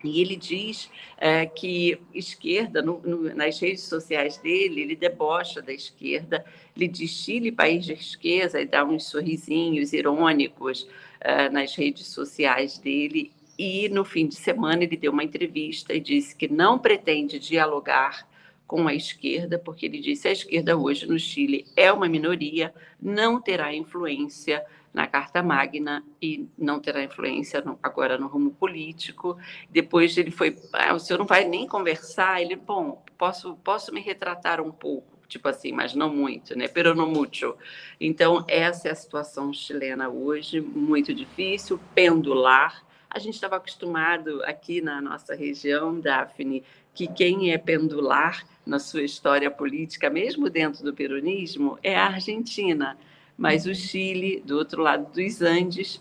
E 0.02 0.20
ele 0.20 0.36
diz 0.36 0.90
é, 1.16 1.47
que 1.47 1.98
esquerda, 2.12 2.82
no, 2.82 3.00
no, 3.00 3.34
nas 3.34 3.60
redes 3.60 3.84
sociais 3.84 4.36
dele, 4.39 4.82
ele 4.82 4.97
debocha 4.97 5.62
da 5.62 5.72
esquerda, 5.72 6.44
ele 6.76 6.89
diz 6.89 7.10
Chile, 7.10 7.52
país 7.52 7.84
de 7.84 7.92
esquerda, 7.92 8.60
e 8.60 8.66
dá 8.66 8.84
uns 8.84 9.05
sorrisinhos 9.05 9.92
irônicos 9.92 10.89
é, 11.20 11.48
nas 11.48 11.74
redes 11.74 12.06
sociais 12.06 12.78
dele. 12.78 13.31
E 13.58 13.89
no 13.89 14.05
fim 14.05 14.26
de 14.26 14.34
semana 14.34 14.82
ele 14.82 14.97
deu 14.97 15.12
uma 15.12 15.22
entrevista 15.22 15.94
e 15.94 16.00
disse 16.00 16.34
que 16.34 16.48
não 16.48 16.78
pretende 16.78 17.39
dialogar 17.39 18.26
com 18.66 18.89
a 18.89 18.94
esquerda, 18.94 19.58
porque 19.58 19.84
ele 19.84 20.00
disse 20.00 20.22
que 20.22 20.28
a 20.28 20.32
esquerda 20.32 20.78
hoje 20.78 21.06
no 21.06 21.18
Chile 21.18 21.66
é 21.76 21.92
uma 21.92 22.08
minoria, 22.08 22.72
não 23.00 23.39
terá 23.39 23.74
influência 23.74 24.64
na 24.93 25.07
Carta 25.07 25.43
Magna 25.43 26.05
e 26.21 26.47
não 26.59 26.79
terá 26.79 27.03
influência 27.03 27.61
no, 27.62 27.79
agora 27.83 28.19
no 28.19 28.27
rumo 28.27 28.51
político. 28.51 29.39
Depois 29.71 30.17
ele 30.19 30.31
foi, 30.31 30.57
ah, 30.73 30.95
o 30.95 30.99
senhor 30.99 31.19
não 31.19 31.27
vai 31.27 31.45
nem 31.45 31.67
conversar? 31.67 32.43
Ele, 32.43 32.57
bom, 32.57 33.03
posso, 33.17 33.57
posso 33.57 33.93
me 33.93 34.01
retratar 34.01 34.61
um 34.61 34.71
pouco, 34.71 35.19
tipo 35.27 35.49
assim, 35.49 35.73
mas 35.73 35.95
não 35.95 36.15
muito, 36.15 36.57
né? 36.57 36.69
Pero 36.69 36.95
no 36.95 37.07
mucho. 37.07 37.57
Então, 37.99 38.45
essa 38.47 38.89
é 38.89 38.91
a 38.91 38.97
situação 38.97 39.53
chilena 39.53 40.09
hoje, 40.09 40.61
muito 40.61 41.15
difícil, 41.15 41.81
pendular. 41.95 42.85
A 43.09 43.19
gente 43.19 43.35
estava 43.35 43.57
acostumado 43.57 44.43
aqui 44.45 44.81
na 44.81 45.01
nossa 45.01 45.35
região, 45.35 45.99
Daphne, 45.99 46.62
que 46.95 47.07
quem 47.07 47.53
é 47.53 47.59
pendular 47.59 48.45
na 48.65 48.79
sua 48.79 49.03
história 49.03 49.51
política, 49.51 50.11
mesmo 50.11 50.49
dentro 50.51 50.85
do 50.85 50.93
peronismo, 50.93 51.79
é 51.83 51.97
a 51.97 52.07
Argentina. 52.07 52.97
Mas 53.36 53.67
o 53.67 53.75
Chile, 53.75 54.43
do 54.44 54.57
outro 54.57 54.83
lado 54.83 55.12
dos 55.12 55.43
Andes, 55.43 56.01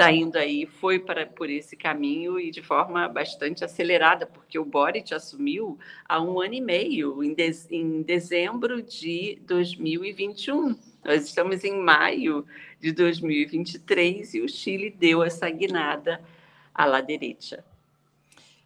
está 0.00 0.10
indo 0.10 0.36
aí, 0.36 0.64
foi 0.64 0.98
para, 0.98 1.26
por 1.26 1.50
esse 1.50 1.76
caminho 1.76 2.40
e 2.40 2.50
de 2.50 2.62
forma 2.62 3.06
bastante 3.06 3.62
acelerada, 3.62 4.26
porque 4.26 4.58
o 4.58 4.64
Boric 4.64 5.12
assumiu 5.12 5.78
há 6.08 6.22
um 6.22 6.40
ano 6.40 6.54
e 6.54 6.60
meio, 6.60 7.22
em, 7.22 7.34
de, 7.34 7.50
em 7.70 8.02
dezembro 8.02 8.82
de 8.82 9.38
2021. 9.46 10.74
Nós 11.04 11.24
estamos 11.24 11.64
em 11.64 11.78
maio 11.78 12.46
de 12.80 12.92
2023 12.92 14.34
e 14.34 14.40
o 14.40 14.48
Chile 14.48 14.90
deu 14.90 15.22
essa 15.22 15.50
guinada 15.50 16.20
à 16.74 16.86
la 16.86 17.02
direita. 17.02 17.62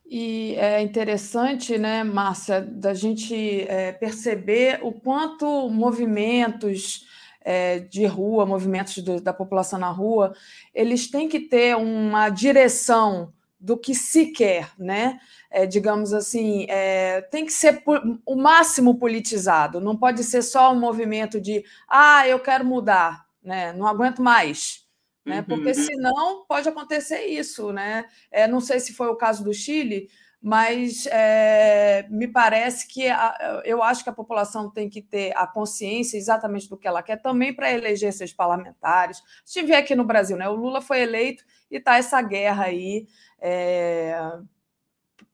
E 0.07 0.55
é 0.57 0.81
interessante, 0.83 1.79
né, 1.79 2.05
Márcia, 2.05 2.61
da 2.61 2.95
gente 2.95 3.63
é, 3.63 3.91
perceber 3.91 4.79
o 4.83 4.93
quanto 4.93 5.69
movimentos 5.71 7.09
é, 7.45 7.79
de 7.79 8.07
rua, 8.07 8.47
movimentos 8.47 8.99
do, 8.99 9.21
da 9.21 9.33
população 9.33 9.79
na 9.79 9.91
rua, 9.91 10.35
eles 10.75 11.09
têm 11.09 11.29
que 11.29 11.41
ter 11.41 11.77
uma 11.77 12.31
direção 12.31 13.33
do 13.61 13.77
que 13.77 13.95
se 13.95 14.27
quer, 14.27 14.71
né? 14.79 15.21
É, 15.51 15.67
digamos 15.67 16.13
assim, 16.13 16.67
é, 16.69 17.21
tem 17.21 17.47
que 17.47 17.53
ser 17.53 17.83
o 18.27 18.35
máximo 18.35 18.99
politizado, 18.99 19.81
não 19.81 19.97
pode 19.97 20.25
ser 20.25 20.43
só 20.43 20.73
um 20.73 20.81
movimento 20.81 21.41
de 21.41 21.65
ah, 21.89 22.27
eu 22.27 22.41
quero 22.41 22.65
mudar, 22.65 23.25
né? 23.43 23.73
não 23.73 23.87
aguento 23.87 24.21
mais 24.21 24.85
né? 25.25 25.43
Porque 25.43 25.69
uhum. 25.69 25.75
senão 25.75 26.45
pode 26.47 26.69
acontecer 26.69 27.25
isso, 27.27 27.73
né? 27.73 28.05
É, 28.31 28.47
não 28.47 28.61
sei 28.61 28.79
se 28.79 28.93
foi 28.93 29.09
o 29.09 29.17
caso 29.17 29.43
do 29.43 29.55
Chile, 29.55 30.09
mas 30.47 31.07
é, 31.07 32.07
me 32.11 32.29
parece 32.29 32.87
que 32.87 33.09
a, 33.09 33.63
eu 33.65 33.83
acho 33.83 34.05
que 34.05 34.11
a 34.11 34.13
população 34.13 34.71
tem 34.71 34.91
que 34.91 35.01
ter 35.01 35.35
a 35.35 35.47
consciência 35.47 36.19
exatamente 36.19 36.69
do 36.69 36.77
que 36.77 36.87
ela 36.87 37.03
quer 37.03 37.17
também 37.17 37.51
para 37.55 37.73
eleger 37.73 38.13
seus 38.13 38.31
parlamentares. 38.31 39.23
Se 39.43 39.61
tiver 39.61 39.79
aqui 39.79 39.97
no 39.97 40.05
Brasil, 40.05 40.37
né? 40.37 40.47
O 40.47 40.55
Lula 40.55 40.83
foi 40.83 41.01
eleito 41.01 41.43
e 41.71 41.79
está 41.79 41.97
essa 41.97 42.21
guerra 42.21 42.65
aí. 42.65 43.07
É, 43.41 44.21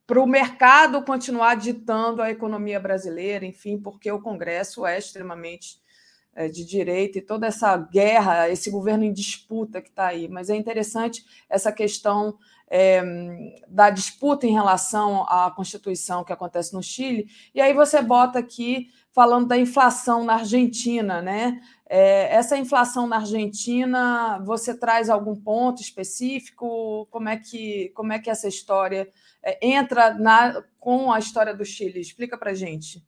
para 0.07 0.21
o 0.21 0.25
mercado 0.25 1.03
continuar 1.03 1.55
ditando 1.55 2.21
a 2.21 2.31
economia 2.31 2.79
brasileira, 2.79 3.45
enfim, 3.45 3.77
porque 3.77 4.09
o 4.09 4.21
Congresso 4.21 4.85
é 4.85 4.97
extremamente 4.97 5.81
é, 6.33 6.47
de 6.47 6.63
direita 6.63 7.17
e 7.17 7.21
toda 7.21 7.47
essa 7.47 7.75
guerra, 7.75 8.47
esse 8.47 8.71
governo 8.71 9.03
em 9.03 9.11
disputa 9.11 9.81
que 9.81 9.89
está 9.89 10.07
aí. 10.07 10.29
Mas 10.29 10.49
é 10.49 10.55
interessante 10.55 11.25
essa 11.49 11.69
questão 11.69 12.37
é, 12.73 13.03
da 13.67 13.89
disputa 13.89 14.47
em 14.47 14.53
relação 14.53 15.23
à 15.23 15.51
Constituição 15.51 16.23
que 16.23 16.31
acontece 16.31 16.73
no 16.73 16.81
Chile. 16.81 17.27
E 17.53 17.59
aí 17.59 17.73
você 17.73 18.01
bota 18.01 18.39
aqui 18.39 18.89
falando 19.11 19.45
da 19.45 19.57
inflação 19.57 20.23
na 20.23 20.35
Argentina, 20.35 21.21
né? 21.21 21.61
É, 21.85 22.33
essa 22.33 22.57
inflação 22.57 23.05
na 23.05 23.17
Argentina, 23.17 24.41
você 24.45 24.73
traz 24.73 25.09
algum 25.09 25.35
ponto 25.35 25.81
específico? 25.81 27.05
Como 27.11 27.27
é 27.27 27.35
que, 27.35 27.89
como 27.89 28.13
é 28.13 28.19
que 28.19 28.29
essa 28.29 28.47
história 28.47 29.11
é, 29.43 29.67
entra 29.67 30.13
na, 30.13 30.63
com 30.79 31.11
a 31.11 31.19
história 31.19 31.53
do 31.53 31.65
Chile? 31.65 31.99
Explica 31.99 32.37
para 32.37 32.53
gente. 32.53 33.03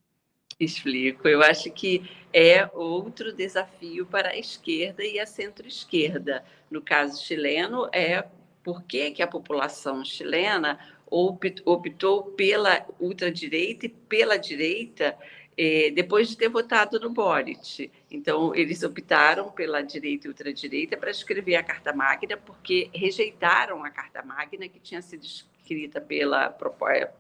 Explico. 0.60 1.26
Eu 1.26 1.42
acho 1.42 1.72
que 1.72 2.04
é 2.34 2.70
outro 2.74 3.34
desafio 3.34 4.06
para 4.06 4.32
a 4.32 4.38
esquerda 4.38 5.06
e 5.06 5.18
a 5.22 5.26
centro-esquerda. 5.26 6.44
No 6.70 6.82
caso 6.82 7.24
chileno, 7.24 7.88
é 7.94 8.26
por 8.64 8.84
que, 8.84 9.12
que 9.12 9.22
a 9.22 9.28
população 9.28 10.04
chilena 10.06 10.80
optou 11.10 12.24
pela 12.36 12.86
ultradireita 13.00 13.86
e 13.86 13.90
pela 13.90 14.38
direita 14.38 15.16
eh, 15.56 15.92
depois 15.92 16.30
de 16.30 16.38
ter 16.38 16.50
votado 16.50 17.00
no 17.00 17.12
Boric. 17.12 17.92
Então, 18.10 18.56
eles 18.56 18.82
optaram 18.82 19.52
pela 19.52 19.82
direita 19.82 20.28
e 20.28 20.30
ultradireita 20.30 20.98
para 20.98 21.12
escrever 21.12 21.56
a 21.56 21.64
Carta 21.64 21.94
Magna, 21.94 22.38
porque 22.38 22.90
rejeitaram 22.94 23.84
a 23.84 23.92
Carta 23.92 24.24
Magna 24.24 24.68
que 24.68 24.80
tinha 24.80 25.02
sido 25.02 25.24
escrita 25.24 26.02
pela, 26.02 26.56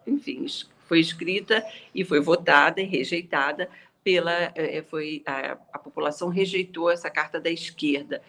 enfim, 0.07 0.45
foi 0.87 0.99
escrita 0.99 1.63
e 1.93 2.03
foi 2.03 2.19
votada 2.19 2.81
e 2.81 2.85
rejeitada 2.85 3.69
pela 4.03 4.51
eh, 4.55 4.83
foi 4.89 5.23
a, 5.25 5.57
a 5.71 5.79
população 5.79 6.27
rejeitou 6.27 6.89
essa 6.89 7.09
carta 7.09 7.39
da 7.39 7.49
esquerda. 7.49 8.21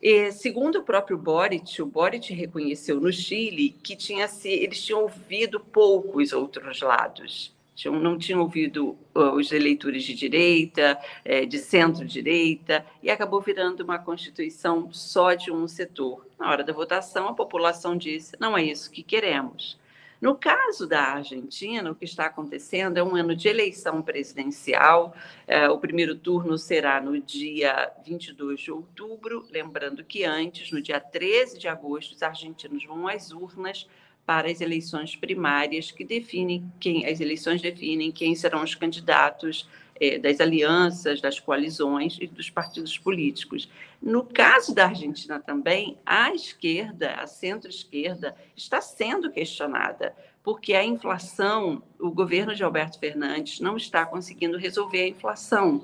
E, 0.00 0.30
segundo 0.32 0.78
o 0.78 0.82
próprio 0.82 1.18
Boric, 1.18 1.82
o 1.82 1.86
Boric 1.86 2.32
reconheceu 2.32 3.00
no 3.00 3.12
Chile 3.12 3.70
que 3.82 3.96
tinha 3.96 4.28
se 4.28 4.48
eles 4.48 4.84
tinham 4.84 5.02
ouvido 5.02 5.58
pouco 5.58 6.20
os 6.20 6.32
outros 6.32 6.80
lados 6.80 7.56
não 7.86 8.18
tinham 8.18 8.40
ouvido 8.40 8.98
os 9.14 9.52
eleitores 9.52 10.02
de 10.02 10.14
direita, 10.14 10.98
é, 11.24 11.46
de 11.46 11.58
centro-direita, 11.58 12.84
e 13.00 13.10
acabou 13.10 13.40
virando 13.40 13.84
uma 13.84 13.98
Constituição 13.98 14.92
só 14.92 15.34
de 15.34 15.52
um 15.52 15.68
setor. 15.68 16.26
Na 16.38 16.50
hora 16.50 16.64
da 16.64 16.72
votação, 16.72 17.28
a 17.28 17.34
população 17.34 17.96
disse: 17.96 18.34
não 18.40 18.58
é 18.58 18.64
isso 18.64 18.90
que 18.90 19.02
queremos. 19.02 19.78
No 20.20 20.34
caso 20.34 20.86
da 20.86 21.00
Argentina, 21.00 21.90
o 21.90 21.94
que 21.94 22.04
está 22.04 22.26
acontecendo 22.26 22.96
é 22.96 23.02
um 23.02 23.14
ano 23.14 23.36
de 23.36 23.48
eleição 23.48 24.02
presidencial. 24.02 25.14
É, 25.46 25.68
o 25.68 25.78
primeiro 25.78 26.16
turno 26.16 26.58
será 26.58 27.00
no 27.00 27.20
dia 27.20 27.92
22 28.04 28.60
de 28.60 28.72
outubro. 28.72 29.46
Lembrando 29.50 30.04
que 30.04 30.24
antes, 30.24 30.72
no 30.72 30.82
dia 30.82 30.98
13 30.98 31.58
de 31.58 31.68
agosto, 31.68 32.14
os 32.14 32.22
argentinos 32.22 32.84
vão 32.84 33.06
às 33.06 33.30
urnas 33.30 33.86
para 34.26 34.50
as 34.50 34.60
eleições 34.60 35.16
primárias 35.16 35.90
que 35.90 36.04
definem 36.04 36.70
quem 36.78 37.06
as 37.06 37.18
eleições 37.18 37.62
definem 37.62 38.12
quem 38.12 38.34
serão 38.34 38.62
os 38.62 38.74
candidatos 38.74 39.66
é, 39.98 40.18
das 40.18 40.40
alianças, 40.40 41.20
das 41.20 41.40
coalizões 41.40 42.18
e 42.20 42.26
dos 42.26 42.50
partidos 42.50 42.98
políticos. 42.98 43.68
No 44.00 44.24
caso 44.24 44.74
da 44.74 44.86
Argentina 44.86 45.38
também, 45.40 45.98
a 46.06 46.32
esquerda, 46.32 47.14
a 47.14 47.26
centro-esquerda, 47.26 48.34
está 48.56 48.80
sendo 48.80 49.30
questionada, 49.30 50.14
porque 50.42 50.72
a 50.74 50.84
inflação, 50.84 51.82
o 51.98 52.10
governo 52.10 52.54
de 52.54 52.62
Alberto 52.62 52.98
Fernandes 52.98 53.60
não 53.60 53.76
está 53.76 54.06
conseguindo 54.06 54.56
resolver 54.56 55.02
a 55.02 55.08
inflação. 55.08 55.82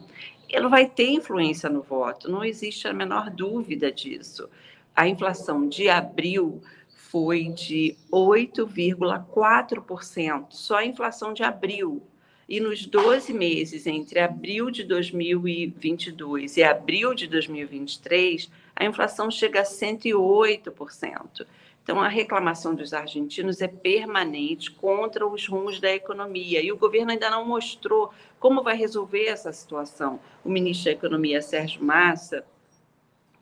Ele 0.48 0.68
vai 0.68 0.88
ter 0.88 1.10
influência 1.10 1.68
no 1.68 1.82
voto, 1.82 2.30
não 2.30 2.44
existe 2.44 2.86
a 2.86 2.92
menor 2.92 3.30
dúvida 3.30 3.90
disso. 3.90 4.48
A 4.94 5.08
inflação 5.08 5.68
de 5.68 5.88
abril 5.88 6.62
foi 6.88 7.48
de 7.48 7.96
8,4%, 8.12 10.46
só 10.50 10.76
a 10.76 10.86
inflação 10.86 11.32
de 11.32 11.42
abril. 11.42 12.00
E 12.48 12.60
nos 12.60 12.86
12 12.86 13.32
meses 13.32 13.86
entre 13.86 14.20
abril 14.20 14.70
de 14.70 14.84
2022 14.84 16.56
e 16.56 16.62
abril 16.62 17.14
de 17.14 17.26
2023, 17.26 18.50
a 18.76 18.84
inflação 18.84 19.30
chega 19.30 19.60
a 19.60 19.64
108%. 19.64 21.46
Então, 21.82 22.00
a 22.00 22.08
reclamação 22.08 22.74
dos 22.74 22.94
argentinos 22.94 23.60
é 23.60 23.68
permanente 23.68 24.70
contra 24.70 25.26
os 25.26 25.46
rumos 25.46 25.78
da 25.80 25.92
economia. 25.92 26.62
E 26.62 26.72
o 26.72 26.78
governo 26.78 27.12
ainda 27.12 27.28
não 27.28 27.46
mostrou 27.46 28.10
como 28.40 28.62
vai 28.62 28.74
resolver 28.74 29.26
essa 29.26 29.52
situação. 29.52 30.18
O 30.42 30.48
ministro 30.48 30.86
da 30.86 30.92
Economia, 30.92 31.42
Sérgio 31.42 31.84
Massa, 31.84 32.42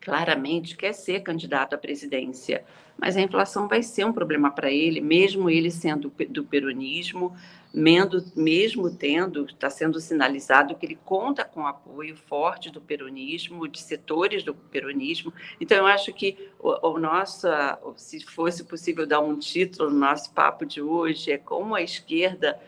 claramente 0.00 0.76
quer 0.76 0.92
ser 0.92 1.20
candidato 1.22 1.74
à 1.74 1.78
presidência, 1.78 2.64
mas 2.98 3.16
a 3.16 3.20
inflação 3.20 3.68
vai 3.68 3.82
ser 3.82 4.04
um 4.04 4.12
problema 4.12 4.50
para 4.50 4.70
ele, 4.70 5.00
mesmo 5.00 5.48
ele 5.48 5.70
sendo 5.70 6.12
do 6.28 6.44
peronismo, 6.44 7.36
mesmo 7.74 8.90
tendo, 8.90 9.46
está 9.46 9.70
sendo 9.70 9.98
sinalizado 10.00 10.74
que 10.74 10.84
ele 10.84 10.98
conta 11.04 11.44
com 11.44 11.66
apoio 11.66 12.16
forte 12.16 12.70
do 12.70 12.80
peronismo, 12.80 13.66
de 13.66 13.80
setores 13.80 14.44
do 14.44 14.54
peronismo. 14.54 15.32
Então, 15.60 15.78
eu 15.78 15.86
acho 15.86 16.12
que 16.12 16.50
o, 16.58 16.88
o 16.90 16.98
nosso, 16.98 17.48
se 17.96 18.20
fosse 18.24 18.64
possível 18.64 19.06
dar 19.06 19.20
um 19.20 19.38
título 19.38 19.90
no 19.90 19.98
nosso 19.98 20.32
papo 20.32 20.66
de 20.66 20.82
hoje, 20.82 21.32
é 21.32 21.38
como 21.38 21.74
a 21.74 21.82
esquerda 21.82 22.60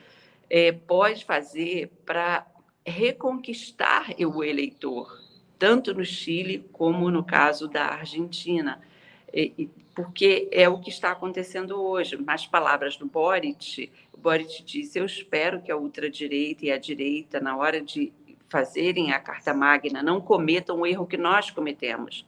é, 0.48 0.72
pode 0.72 1.24
fazer 1.24 1.90
para 2.06 2.46
reconquistar 2.86 4.14
o 4.18 4.42
eleitor 4.42 5.24
tanto 5.58 5.94
no 5.94 6.04
Chile 6.04 6.68
como 6.72 7.10
no 7.10 7.24
caso 7.24 7.68
da 7.68 7.86
Argentina, 7.86 8.80
porque 9.94 10.48
é 10.50 10.68
o 10.68 10.78
que 10.78 10.90
está 10.90 11.12
acontecendo 11.12 11.80
hoje. 11.80 12.16
Nas 12.16 12.46
palavras 12.46 12.96
do 12.96 13.06
Boric, 13.06 13.90
o 14.12 14.18
Boric 14.18 14.62
disse: 14.62 14.98
Eu 14.98 15.04
espero 15.04 15.62
que 15.62 15.70
a 15.70 15.76
ultradireita 15.76 16.66
e 16.66 16.72
a 16.72 16.78
direita, 16.78 17.40
na 17.40 17.56
hora 17.56 17.80
de 17.80 18.12
fazerem 18.48 19.12
a 19.12 19.20
Carta 19.20 19.54
Magna, 19.54 20.02
não 20.02 20.20
cometam 20.20 20.80
o 20.80 20.86
erro 20.86 21.06
que 21.06 21.16
nós 21.16 21.50
cometemos. 21.50 22.26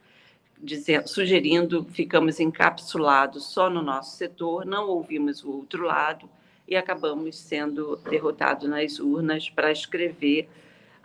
Dizendo, 0.59 1.07
sugerindo, 1.07 1.85
ficamos 1.85 2.39
encapsulados 2.39 3.45
só 3.45 3.69
no 3.69 3.81
nosso 3.81 4.17
setor, 4.17 4.65
não 4.65 4.89
ouvimos 4.89 5.43
o 5.43 5.51
outro 5.51 5.83
lado 5.83 6.27
e 6.67 6.75
acabamos 6.75 7.37
sendo 7.37 7.95
derrotados 7.97 8.67
nas 8.67 8.99
urnas 8.99 9.49
para 9.49 9.71
escrever 9.71 10.49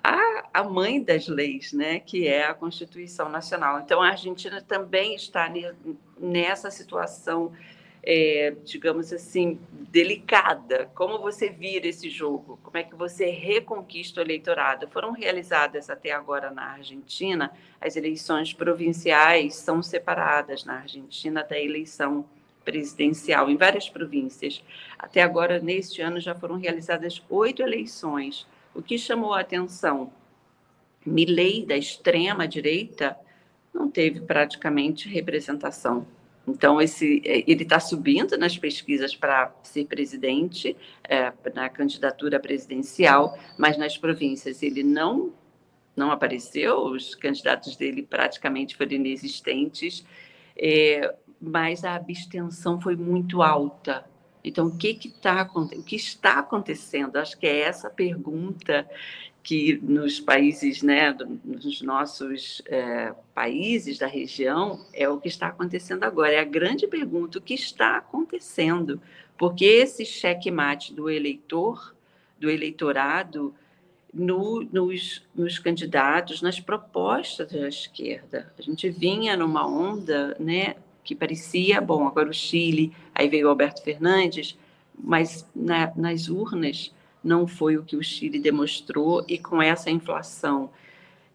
a, 0.03 0.49
a 0.53 0.65
mãe 0.65 1.03
das 1.03 1.29
leis, 1.29 1.73
né, 1.73 2.01
que 2.01 2.27
é 2.27 2.45
a 2.45 2.55
Constituição 2.55 3.29
Nacional. 3.29 3.81
Então, 3.81 4.03
a 4.03 4.09
Argentina 4.09 4.61
também 4.61 5.15
está 5.15 5.53
nessa 6.19 6.71
situação, 6.71 7.53
é, 8.03 8.55
digamos 8.65 9.13
assim, 9.13 9.61
delicada. 9.71 10.91
Como 10.95 11.19
você 11.19 11.49
vira 11.49 11.87
esse 11.87 12.11
jogo? 12.11 12.59
Como 12.63 12.77
é 12.77 12.83
que 12.83 12.97
você 12.97 13.27
reconquista 13.27 14.21
o 14.21 14.25
eleitorado? 14.25 14.89
Foram 14.89 15.13
realizadas 15.13 15.89
até 15.89 16.11
agora 16.11 16.51
na 16.51 16.73
Argentina, 16.73 17.53
as 17.81 17.95
eleições 17.95 18.53
provinciais 18.53 19.55
são 19.55 19.83
separadas 19.83 20.65
na 20.65 20.81
Argentina 20.81 21.45
da 21.45 21.59
eleição 21.59 22.25
presidencial 22.65 23.51
em 23.51 23.57
várias 23.57 23.89
províncias. 23.89 24.63
Até 24.99 25.23
agora, 25.23 25.61
neste 25.61 26.01
ano, 26.01 26.21
já 26.21 26.35
foram 26.35 26.57
realizadas 26.57 27.23
oito 27.29 27.63
eleições 27.63 28.47
o 28.75 28.83
que 28.83 28.99
chamou 28.99 29.35
a 29.35 29.41
atenção? 29.41 30.13
Milley, 31.05 31.67
da 31.67 31.77
extrema-direita, 31.77 33.17
não 33.73 33.91
teve 33.91 34.21
praticamente 34.21 35.09
representação. 35.09 36.07
Então, 36.47 36.81
esse, 36.81 37.23
é, 37.25 37.45
ele 37.47 37.63
está 37.63 37.79
subindo 37.79 38.37
nas 38.37 38.59
pesquisas 38.59 39.15
para 39.15 39.55
ser 39.63 39.87
presidente, 39.87 40.77
é, 41.05 41.33
na 41.55 41.69
candidatura 41.69 42.41
presidencial, 42.41 43.39
mas 43.57 43.77
nas 43.77 43.97
províncias 43.97 44.63
ele 44.63 44.83
não, 44.83 45.33
não 45.95 46.11
apareceu, 46.11 46.79
os 46.85 47.15
candidatos 47.15 47.77
dele 47.77 48.03
praticamente 48.03 48.77
foram 48.77 48.93
inexistentes, 48.93 50.05
é, 50.57 51.15
mas 51.41 51.85
a 51.85 51.95
abstenção 51.95 52.81
foi 52.81 52.97
muito 52.97 53.43
alta. 53.43 54.05
Então, 54.45 54.67
o 54.67 54.77
que, 54.77 54.95
que, 54.95 55.09
tá, 55.09 55.49
o 55.55 55.83
que 55.83 55.97
está 55.97 56.39
acontecendo? 56.39 57.17
Acho 57.17 57.39
que 57.39 57.47
é 57.47 57.61
essa 57.61 57.89
pergunta 57.89 58.89
que 59.43 59.79
nos 59.83 60.21
países, 60.21 60.83
né, 60.83 61.17
nos 61.45 61.83
nossos 61.83 62.63
é, 62.67 63.13
países 63.35 63.99
da 63.99 64.07
região, 64.07 64.85
é 64.93 65.09
o 65.09 65.19
que 65.19 65.29
está 65.29 65.49
acontecendo 65.49 66.05
agora. 66.05 66.33
É 66.33 66.39
a 66.41 66.45
grande 66.45 66.87
pergunta: 66.87 67.39
o 67.39 67.43
que 67.43 67.55
está 67.55 67.97
acontecendo? 67.97 69.01
Porque 69.37 69.65
esse 69.65 70.05
checkmate 70.05 70.95
do 70.95 71.11
eleitor, 71.11 71.95
do 72.39 72.49
eleitorado, 72.49 73.55
no, 74.13 74.63
nos, 74.71 75.23
nos, 75.35 75.59
candidatos, 75.59 76.43
nas 76.43 76.61
propostas 76.61 77.51
da 77.51 77.67
esquerda. 77.69 78.53
A 78.59 78.63
gente 78.63 78.89
vinha 78.91 79.37
numa 79.37 79.67
onda 79.67 80.37
né, 80.39 80.77
que 81.05 81.15
parecia, 81.15 81.81
bom, 81.81 82.07
agora 82.07 82.31
o 82.31 82.35
Chile, 82.35 82.95
aí 83.15 83.29
veio 83.29 83.49
Alberto 83.49 83.83
Fernandes, 83.83 84.59
mas 84.97 85.49
na, 85.55 85.93
nas 85.97 86.29
urnas 86.29 86.95
não 87.23 87.47
foi 87.47 87.77
o 87.77 87.85
que 87.85 87.97
o 87.97 88.03
Chile 88.03 88.39
demonstrou, 88.39 89.25
e 89.29 89.39
com 89.39 89.61
essa 89.61 89.91
inflação 89.91 90.71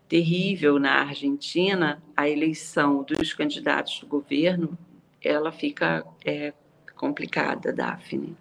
terrível 0.08 0.80
na 0.80 1.02
Argentina, 1.02 2.02
a 2.16 2.30
eleição 2.30 3.04
dos 3.04 3.34
candidatos 3.34 4.00
do 4.00 4.08
governo, 4.08 4.78
ela 5.22 5.52
fica 5.52 6.06
é, 6.26 6.54
complicada, 6.96 7.74
Daphne. 7.74 8.36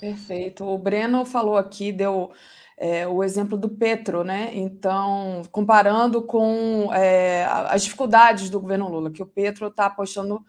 Perfeito. 0.00 0.64
O 0.64 0.76
Breno 0.76 1.24
falou 1.24 1.56
aqui, 1.56 1.92
deu 1.92 2.32
é, 2.76 3.06
o 3.06 3.22
exemplo 3.22 3.56
do 3.56 3.68
Petro, 3.68 4.24
né? 4.24 4.50
Então, 4.52 5.42
comparando 5.52 6.22
com 6.22 6.90
é, 6.92 7.44
as 7.44 7.84
dificuldades 7.84 8.50
do 8.50 8.60
governo 8.60 8.88
Lula, 8.88 9.10
que 9.12 9.22
o 9.22 9.26
Petro 9.26 9.68
está 9.68 9.86
apostando 9.86 10.44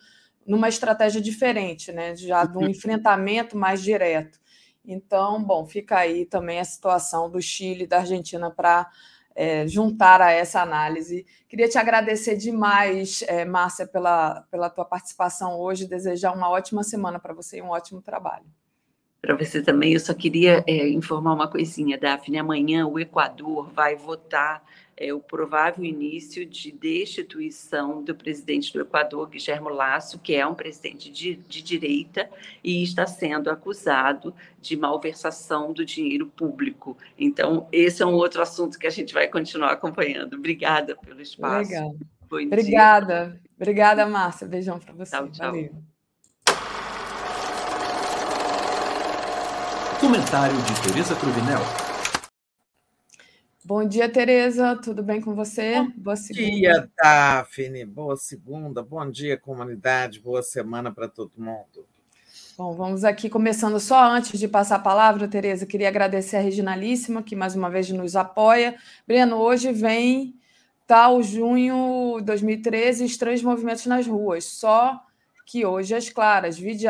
numa 0.46 0.70
estratégia 0.70 1.22
diferente, 1.22 1.92
né? 1.92 2.16
Já 2.16 2.46
de 2.46 2.58
um 2.58 2.68
enfrentamento 2.68 3.58
mais 3.58 3.82
direto. 3.82 4.40
Então, 4.86 5.42
bom, 5.44 5.66
fica 5.66 5.98
aí 5.98 6.26
também 6.26 6.60
a 6.60 6.66
situação 6.66 7.30
do 7.30 7.42
Chile 7.42 7.86
e 7.86 7.88
da 7.88 8.00
Argentina 8.00 8.52
para 8.52 8.90
é, 9.36 9.68
juntar 9.68 10.22
a 10.22 10.32
essa 10.32 10.62
análise. 10.62 11.26
Queria 11.48 11.70
te 11.70 11.78
agradecer 11.78 12.36
demais, 12.36 13.24
é, 13.28 13.46
Márcia, 13.46 13.88
pela, 13.88 14.42
pela 14.52 14.70
tua 14.70 14.86
participação 14.86 15.60
hoje, 15.60 15.88
desejar 15.88 16.34
uma 16.34 16.50
ótima 16.50 16.84
semana 16.84 17.20
para 17.20 17.34
você 17.34 17.58
e 17.58 17.62
um 17.62 17.70
ótimo 17.70 18.02
trabalho. 18.02 18.46
Para 19.22 19.38
você 19.38 19.62
também, 19.62 19.94
eu 19.94 20.02
só 20.02 20.14
queria 20.14 20.66
é, 20.68 20.90
informar 20.90 21.34
uma 21.34 21.50
coisinha, 21.50 21.98
Daphne. 21.98 22.38
Amanhã 22.38 22.86
o 22.86 23.00
Equador 23.00 23.72
vai 23.72 23.96
votar 23.96 24.62
é, 25.04 25.14
o 25.14 25.20
provável 25.20 25.84
início 25.84 26.46
de 26.46 26.72
destituição 26.72 28.02
do 28.02 28.16
presidente 28.16 28.72
do 28.72 28.82
Equador, 28.82 29.30
Guilherme 29.30 29.70
Lasso, 29.70 30.18
que 30.20 30.36
é 30.36 30.46
um 30.48 30.54
presidente 30.54 31.12
de, 31.12 31.36
de 31.36 31.62
direita 31.62 32.30
e 32.64 32.82
está 32.84 33.06
sendo 33.06 33.50
acusado 33.50 34.34
de 34.62 34.78
malversação 34.78 35.74
do 35.74 35.84
dinheiro 35.84 36.28
público. 36.28 36.98
Então, 37.18 37.68
esse 37.72 38.02
é 38.02 38.06
um 38.06 38.14
outro 38.14 38.42
assunto 38.42 38.80
que 38.80 38.88
a 38.88 38.90
gente 38.90 39.14
vai 39.14 39.28
continuar 39.28 39.72
acompanhando. 39.72 40.36
Obrigada 40.36 40.96
pelo 40.96 41.22
espaço. 41.22 41.70
Legal. 41.70 41.96
Bom 42.30 42.42
Obrigada. 42.42 43.30
Dia. 43.30 43.42
Obrigada, 43.58 44.06
Márcia. 44.06 44.48
Beijão 44.48 44.80
para 44.80 44.94
você. 44.94 45.12
Tchau, 45.12 45.28
tchau. 45.30 45.52
Valeu. 45.52 45.72
Comentário 50.00 50.58
de 50.58 50.82
Tereza 50.82 51.16
Cruvinel. 51.16 51.93
Bom 53.66 53.88
dia, 53.88 54.10
Tereza. 54.10 54.76
Tudo 54.76 55.02
bem 55.02 55.22
com 55.22 55.34
você? 55.34 55.76
Bom 55.76 55.92
Boa 55.96 56.16
segunda. 56.18 56.46
dia, 56.52 56.92
Daphne. 57.02 57.86
Boa 57.86 58.18
segunda. 58.18 58.84
Bom 58.84 59.10
dia, 59.10 59.38
comunidade. 59.38 60.20
Boa 60.20 60.44
semana 60.44 60.92
para 60.92 61.08
todo 61.08 61.32
mundo. 61.38 61.86
Bom, 62.58 62.74
vamos 62.74 63.06
aqui 63.06 63.30
começando 63.30 63.80
só 63.80 64.04
antes 64.04 64.38
de 64.38 64.50
passar 64.50 64.76
a 64.76 64.80
palavra, 64.80 65.30
Tereza. 65.30 65.66
Queria 65.66 65.88
agradecer 65.88 66.36
a 66.36 66.42
Reginalíssima, 66.42 67.24
que 67.24 67.38
mais 67.38 67.56
uma 67.56 67.70
vez 67.70 67.90
nos 67.90 68.18
apoia. 68.18 68.76
Breno, 69.08 69.38
hoje 69.38 69.72
vem 69.72 70.36
tal 70.86 71.24
junho 71.24 72.20
2013, 72.22 73.06
estranhos 73.06 73.42
movimentos 73.42 73.86
nas 73.86 74.06
ruas. 74.06 74.44
Só 74.44 75.02
que 75.46 75.66
hoje 75.66 75.96
as 75.96 76.10
claras, 76.10 76.60
vide 76.60 76.86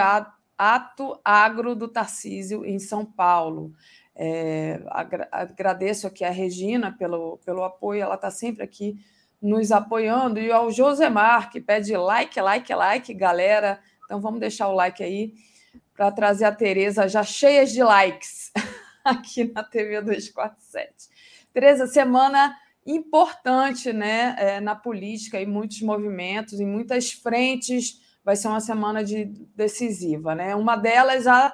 ato 0.58 1.20
agro 1.24 1.76
do 1.76 1.88
Tarcísio 1.88 2.66
em 2.66 2.80
São 2.80 3.06
Paulo. 3.06 3.74
É, 4.16 4.80
agradeço 5.32 6.06
aqui 6.06 6.24
a 6.24 6.30
Regina 6.30 6.96
pelo, 6.98 7.40
pelo 7.46 7.64
apoio, 7.64 8.02
ela 8.02 8.16
está 8.16 8.30
sempre 8.30 8.64
aqui 8.64 8.98
nos 9.42 9.72
apoiando, 9.72 10.40
e 10.40 10.52
ao 10.52 10.72
Josemar, 10.72 11.50
que 11.50 11.60
pede 11.60 11.98
like, 11.98 12.40
like, 12.40 12.74
like, 12.74 13.14
galera. 13.14 13.80
Então 14.06 14.22
vamos 14.22 14.40
deixar 14.40 14.70
o 14.70 14.74
like 14.74 15.04
aí 15.04 15.34
para 15.94 16.12
trazer 16.12 16.46
a 16.46 16.52
Tereza 16.52 17.08
já 17.08 17.24
cheias 17.24 17.72
de 17.72 17.84
likes 17.84 18.52
aqui 19.04 19.52
na 19.54 19.64
TV 19.64 20.02
247. 20.02 21.10
Tereza, 21.54 21.88
semana 21.88 22.56
importante 22.86 23.94
né, 23.94 24.36
é, 24.38 24.60
na 24.60 24.76
política, 24.76 25.40
em 25.42 25.46
muitos 25.46 25.82
movimentos, 25.82 26.60
em 26.60 26.66
muitas 26.66 27.12
frentes. 27.12 28.02
Vai 28.24 28.36
ser 28.36 28.48
uma 28.48 28.62
semana 28.62 29.04
de, 29.04 29.26
decisiva. 29.56 30.34
Né? 30.34 30.56
Uma 30.56 30.76
delas, 30.76 31.28
a 31.28 31.54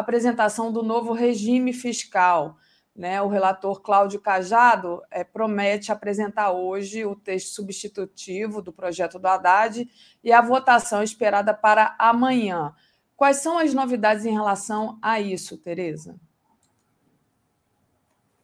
apresentação 0.00 0.72
do 0.72 0.82
novo 0.82 1.12
regime 1.12 1.72
fiscal. 1.72 2.56
Né? 2.94 3.22
O 3.22 3.28
relator 3.28 3.80
Cláudio 3.80 4.20
Cajado 4.20 5.02
é, 5.10 5.22
promete 5.22 5.92
apresentar 5.92 6.50
hoje 6.50 7.04
o 7.04 7.14
texto 7.14 7.54
substitutivo 7.54 8.60
do 8.60 8.72
projeto 8.72 9.18
do 9.18 9.28
Haddad 9.28 9.88
e 10.22 10.32
a 10.32 10.40
votação 10.40 11.02
esperada 11.02 11.54
para 11.54 11.94
amanhã. 11.98 12.74
Quais 13.16 13.38
são 13.38 13.58
as 13.58 13.74
novidades 13.74 14.24
em 14.24 14.32
relação 14.32 14.98
a 15.02 15.20
isso, 15.20 15.56
Tereza? 15.58 16.18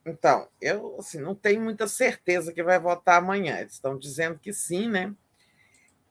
Então, 0.05 0.47
eu 0.61 0.97
assim, 0.99 1.19
não 1.19 1.33
tenho 1.33 1.61
muita 1.61 1.87
certeza 1.87 2.53
que 2.53 2.61
vai 2.61 2.79
votar 2.79 3.17
amanhã. 3.17 3.57
Eles 3.57 3.73
estão 3.73 3.97
dizendo 3.97 4.37
que 4.37 4.53
sim, 4.53 4.87
né? 4.87 5.13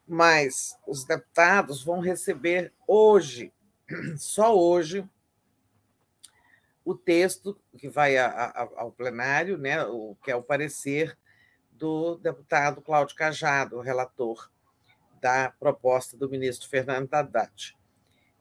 Mas 0.06 0.76
os 0.86 1.04
deputados 1.04 1.82
vão 1.82 2.00
receber 2.00 2.72
hoje, 2.86 3.52
só 4.18 4.58
hoje, 4.58 5.08
o 6.84 6.94
texto 6.94 7.58
que 7.78 7.88
vai 7.88 8.16
a, 8.18 8.26
a, 8.28 8.68
ao 8.76 8.92
plenário, 8.92 9.56
né, 9.56 9.82
o, 9.84 10.16
que 10.22 10.30
é 10.30 10.36
o 10.36 10.42
parecer 10.42 11.16
do 11.72 12.16
deputado 12.16 12.82
Cláudio 12.82 13.16
Cajado, 13.16 13.80
relator 13.80 14.50
da 15.20 15.50
proposta 15.58 16.16
do 16.16 16.28
ministro 16.28 16.68
Fernando 16.68 17.12
Haddad. 17.12 17.76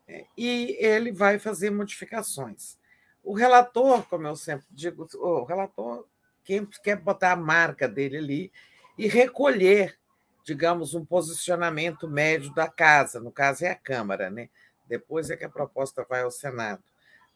É, 0.07 0.25
e 0.37 0.75
ele 0.79 1.11
vai 1.11 1.39
fazer 1.39 1.69
modificações. 1.69 2.77
O 3.23 3.33
relator, 3.33 4.05
como 4.07 4.27
eu 4.27 4.35
sempre 4.35 4.65
digo, 4.69 5.07
o 5.15 5.43
relator 5.45 6.05
quem 6.43 6.65
quer 6.83 6.97
botar 6.97 7.31
a 7.31 7.37
marca 7.37 7.87
dele 7.87 8.17
ali 8.17 8.51
e 8.97 9.07
recolher, 9.07 9.97
digamos, 10.43 10.93
um 10.93 11.05
posicionamento 11.05 12.05
médio 12.05 12.53
da 12.53 12.67
casa, 12.67 13.21
no 13.21 13.31
caso 13.31 13.63
é 13.63 13.69
a 13.69 13.75
Câmara, 13.75 14.29
né? 14.29 14.49
Depois 14.85 15.29
é 15.29 15.37
que 15.37 15.45
a 15.45 15.49
proposta 15.49 16.05
vai 16.07 16.23
ao 16.23 16.31
Senado 16.31 16.83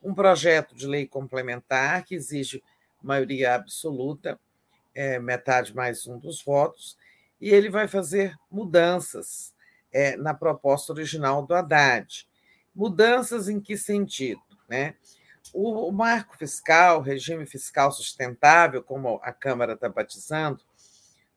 um 0.01 0.13
projeto 0.13 0.75
de 0.75 0.87
lei 0.87 1.07
complementar 1.07 2.03
que 2.03 2.15
exige 2.15 2.63
maioria 3.01 3.55
absoluta, 3.55 4.39
é, 4.93 5.19
metade 5.19 5.75
mais 5.75 6.07
um 6.07 6.17
dos 6.17 6.43
votos, 6.43 6.97
e 7.39 7.49
ele 7.49 7.69
vai 7.69 7.87
fazer 7.87 8.35
mudanças 8.49 9.53
é, 9.91 10.15
na 10.17 10.33
proposta 10.33 10.91
original 10.91 11.45
do 11.45 11.53
Haddad. 11.53 12.27
Mudanças 12.75 13.47
em 13.47 13.59
que 13.59 13.77
sentido? 13.77 14.41
Né? 14.67 14.95
O, 15.53 15.87
o 15.87 15.91
marco 15.91 16.37
fiscal, 16.37 17.01
regime 17.01 17.45
fiscal 17.45 17.91
sustentável, 17.91 18.83
como 18.83 19.19
a 19.23 19.31
Câmara 19.31 19.73
está 19.73 19.87
batizando, 19.87 20.63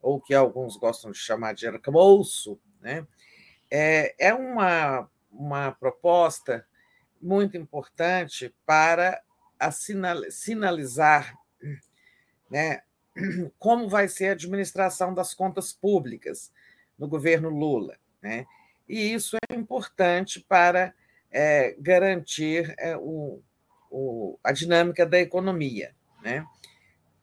ou 0.02 0.20
que 0.20 0.34
alguns 0.34 0.76
gostam 0.76 1.10
de 1.10 1.18
chamar 1.18 1.54
de 1.54 1.66
arcabouço, 1.66 2.58
né? 2.80 3.06
é, 3.70 4.14
é 4.18 4.34
uma, 4.34 5.08
uma 5.30 5.72
proposta 5.72 6.66
muito 7.20 7.56
importante 7.56 8.54
para 8.64 9.20
a 9.58 9.70
sinalizar 9.70 11.36
né, 12.50 12.82
como 13.58 13.88
vai 13.88 14.08
ser 14.08 14.28
a 14.28 14.32
administração 14.32 15.12
das 15.12 15.34
contas 15.34 15.72
públicas 15.72 16.50
no 16.98 17.06
governo 17.06 17.48
Lula. 17.48 17.96
Né? 18.22 18.46
E 18.88 19.12
isso 19.12 19.36
é 19.48 19.54
importante 19.54 20.40
para 20.40 20.94
é, 21.30 21.76
garantir 21.78 22.74
é, 22.78 22.96
o, 22.96 23.40
o, 23.90 24.38
a 24.42 24.52
dinâmica 24.52 25.06
da 25.06 25.18
economia. 25.18 25.94
Né? 26.22 26.44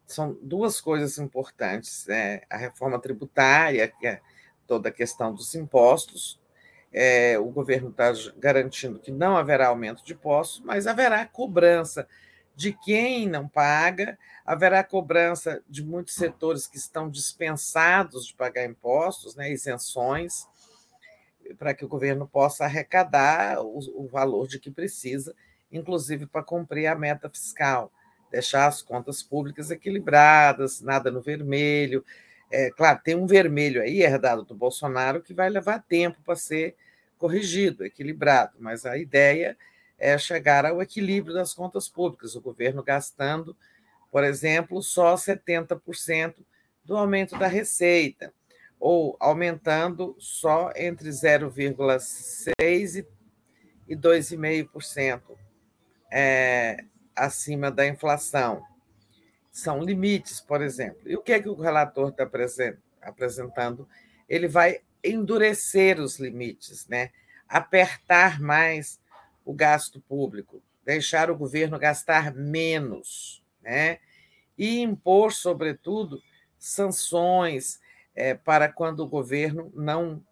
São 0.05 0.37
duas 0.41 0.79
coisas 0.79 1.17
importantes: 1.17 2.05
né? 2.07 2.41
a 2.49 2.57
reforma 2.57 2.99
tributária, 2.99 3.87
que 3.87 4.07
é 4.07 4.21
toda 4.65 4.89
a 4.89 4.93
questão 4.93 5.33
dos 5.33 5.55
impostos, 5.55 6.39
é, 6.99 7.37
o 7.37 7.45
governo 7.45 7.89
está 7.89 8.11
garantindo 8.37 8.97
que 8.99 9.11
não 9.11 9.37
haverá 9.37 9.67
aumento 9.67 10.03
de 10.03 10.13
impostos, 10.13 10.61
mas 10.65 10.87
haverá 10.87 11.23
cobrança 11.27 12.07
de 12.55 12.73
quem 12.73 13.29
não 13.29 13.47
paga, 13.47 14.17
haverá 14.43 14.83
cobrança 14.83 15.61
de 15.69 15.85
muitos 15.85 16.15
setores 16.15 16.65
que 16.65 16.77
estão 16.77 17.07
dispensados 17.07 18.25
de 18.25 18.33
pagar 18.33 18.65
impostos, 18.65 19.35
né, 19.35 19.51
isenções, 19.51 20.47
para 21.59 21.75
que 21.75 21.85
o 21.85 21.87
governo 21.87 22.27
possa 22.27 22.65
arrecadar 22.65 23.61
o, 23.61 23.77
o 23.95 24.07
valor 24.07 24.47
de 24.47 24.59
que 24.59 24.71
precisa, 24.71 25.35
inclusive 25.71 26.25
para 26.25 26.41
cumprir 26.41 26.87
a 26.87 26.95
meta 26.95 27.29
fiscal, 27.29 27.91
deixar 28.31 28.65
as 28.65 28.81
contas 28.81 29.21
públicas 29.21 29.69
equilibradas, 29.69 30.81
nada 30.81 31.11
no 31.11 31.21
vermelho. 31.21 32.03
É, 32.51 32.71
claro, 32.71 32.99
tem 33.03 33.15
um 33.15 33.27
vermelho 33.27 33.83
aí 33.83 34.01
herdado 34.01 34.43
do 34.43 34.55
Bolsonaro 34.55 35.21
que 35.21 35.33
vai 35.33 35.47
levar 35.47 35.83
tempo 35.83 36.17
para 36.25 36.35
ser 36.35 36.75
corrigido, 37.17 37.85
equilibrado, 37.85 38.55
mas 38.59 38.85
a 38.85 38.97
ideia 38.97 39.57
é 39.97 40.17
chegar 40.17 40.65
ao 40.65 40.81
equilíbrio 40.81 41.33
das 41.33 41.53
contas 41.53 41.89
públicas, 41.89 42.35
o 42.35 42.41
governo 42.41 42.83
gastando, 42.83 43.57
por 44.11 44.23
exemplo, 44.23 44.81
só 44.81 45.15
70% 45.15 46.35
do 46.83 46.95
aumento 46.95 47.37
da 47.37 47.47
receita, 47.47 48.33
ou 48.79 49.17
aumentando 49.19 50.15
só 50.19 50.71
entre 50.75 51.09
0,6% 51.09 53.05
e 53.87 53.95
2,5% 53.95 55.21
é, 56.11 56.83
acima 57.15 57.71
da 57.71 57.87
inflação. 57.87 58.61
São 59.51 59.81
limites, 59.81 60.39
por 60.39 60.61
exemplo. 60.61 61.01
E 61.05 61.15
o 61.15 61.21
que 61.21 61.33
é 61.33 61.41
que 61.41 61.49
o 61.49 61.55
relator 61.55 62.09
está 62.09 62.29
apresentando? 63.01 63.87
Ele 64.29 64.47
vai 64.47 64.81
endurecer 65.03 65.99
os 65.99 66.19
limites, 66.19 66.87
né? 66.87 67.11
apertar 67.47 68.39
mais 68.41 68.99
o 69.45 69.53
gasto 69.53 70.01
público, 70.01 70.61
deixar 70.85 71.31
o 71.31 71.37
governo 71.37 71.79
gastar 71.79 72.33
menos, 72.33 73.43
né? 73.61 73.99
e 74.57 74.79
impor, 74.79 75.31
sobretudo, 75.31 76.21
sanções 76.57 77.79
é, 78.15 78.33
para 78.33 78.67
quando 78.71 79.01
o 79.01 79.07
governo 79.07 79.71
não, 79.75 80.23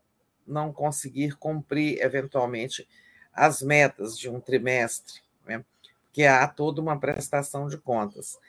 não 0.46 0.74
conseguir 0.74 1.38
cumprir, 1.38 2.02
eventualmente, 2.02 2.88
as 3.32 3.62
metas 3.62 4.18
de 4.18 4.30
um 4.30 4.40
trimestre, 4.40 5.22
né? 5.46 5.64
porque 6.06 6.26
há 6.26 6.48
toda 6.48 6.82
uma 6.82 7.00
prestação 7.00 7.68
de 7.68 7.78
contas. 7.78 8.40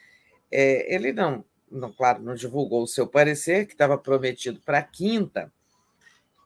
É, 0.51 0.95
ele 0.95 1.13
não, 1.13 1.45
não, 1.71 1.93
claro, 1.93 2.23
não 2.23 2.35
divulgou 2.35 2.83
o 2.83 2.89
seu 2.89 3.07
parecer, 3.07 3.67
que 3.67 3.73
estava 3.73 3.99
prometido 3.99 4.61
para 4.61 4.83
quinta, 4.83 5.53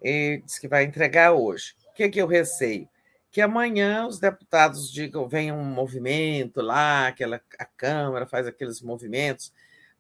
e 0.02 0.42
diz 0.44 0.58
que 0.58 0.68
vai 0.68 0.84
entregar 0.84 1.32
hoje. 1.32 1.74
O 1.90 1.94
que, 1.94 2.04
é 2.04 2.08
que 2.08 2.20
eu 2.20 2.26
receio? 2.26 2.88
Que 3.30 3.40
amanhã 3.40 4.06
os 4.06 4.18
deputados 4.18 4.90
digam, 4.92 5.28
venha 5.28 5.54
um 5.54 5.64
movimento 5.64 6.60
lá, 6.60 7.08
aquela, 7.08 7.40
a 7.58 7.64
Câmara 7.64 8.26
faz 8.26 8.46
aqueles 8.46 8.80
movimentos 8.80 9.52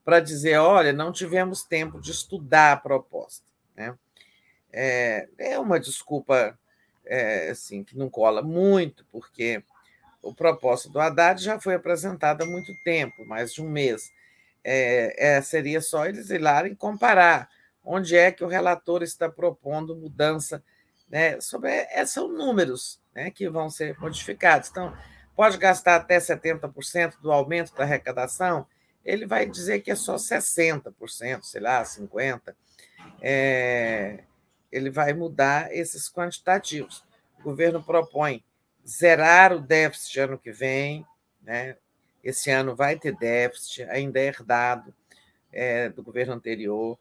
para 0.04 0.20
dizer, 0.20 0.56
olha, 0.58 0.92
não 0.92 1.12
tivemos 1.12 1.62
tempo 1.62 2.00
de 2.00 2.10
estudar 2.10 2.72
a 2.72 2.76
proposta. 2.76 3.46
Né? 3.76 3.94
É, 4.72 5.28
é 5.38 5.58
uma 5.58 5.78
desculpa 5.78 6.58
é, 7.04 7.50
assim, 7.50 7.84
que 7.84 7.96
não 7.96 8.08
cola 8.08 8.42
muito, 8.42 9.04
porque 9.10 9.62
o 10.22 10.34
propósito 10.34 10.92
do 10.92 11.00
Haddad 11.00 11.42
já 11.42 11.58
foi 11.58 11.74
apresentado 11.74 12.42
há 12.42 12.46
muito 12.46 12.72
tempo, 12.84 13.24
mais 13.24 13.52
de 13.52 13.62
um 13.62 13.68
mês. 13.68 14.10
É, 14.62 15.36
é, 15.36 15.42
seria 15.42 15.80
só 15.80 16.06
eles 16.06 16.30
ir 16.30 16.38
lá 16.38 16.66
e 16.66 16.74
comparar 16.76 17.48
onde 17.90 18.16
é 18.16 18.30
que 18.30 18.44
o 18.44 18.48
relator 18.48 19.02
está 19.02 19.28
propondo 19.28 19.96
mudança, 19.96 20.62
né, 21.08 21.40
sobre 21.40 21.70
é, 21.70 22.06
são 22.06 22.28
números 22.28 23.00
né, 23.12 23.30
que 23.30 23.48
vão 23.48 23.68
ser 23.68 23.98
modificados. 23.98 24.70
Então, 24.70 24.96
pode 25.34 25.58
gastar 25.58 25.96
até 25.96 26.18
70% 26.18 27.20
do 27.20 27.32
aumento 27.32 27.74
da 27.74 27.82
arrecadação, 27.82 28.64
ele 29.04 29.26
vai 29.26 29.44
dizer 29.44 29.80
que 29.80 29.90
é 29.90 29.96
só 29.96 30.14
60%, 30.14 31.42
sei 31.42 31.60
lá, 31.60 31.82
50%. 31.82 32.54
É, 33.20 34.24
ele 34.70 34.90
vai 34.90 35.12
mudar 35.12 35.74
esses 35.74 36.08
quantitativos. 36.08 37.02
O 37.40 37.42
governo 37.42 37.82
propõe 37.82 38.44
zerar 38.86 39.52
o 39.52 39.60
déficit 39.60 40.20
ano 40.20 40.38
que 40.38 40.52
vem, 40.52 41.04
né? 41.42 41.76
esse 42.22 42.50
ano 42.50 42.76
vai 42.76 42.96
ter 42.96 43.16
déficit, 43.16 43.82
ainda 43.84 44.20
é 44.20 44.26
herdado 44.26 44.94
é, 45.52 45.88
do 45.88 46.02
governo 46.02 46.34
anterior. 46.34 46.98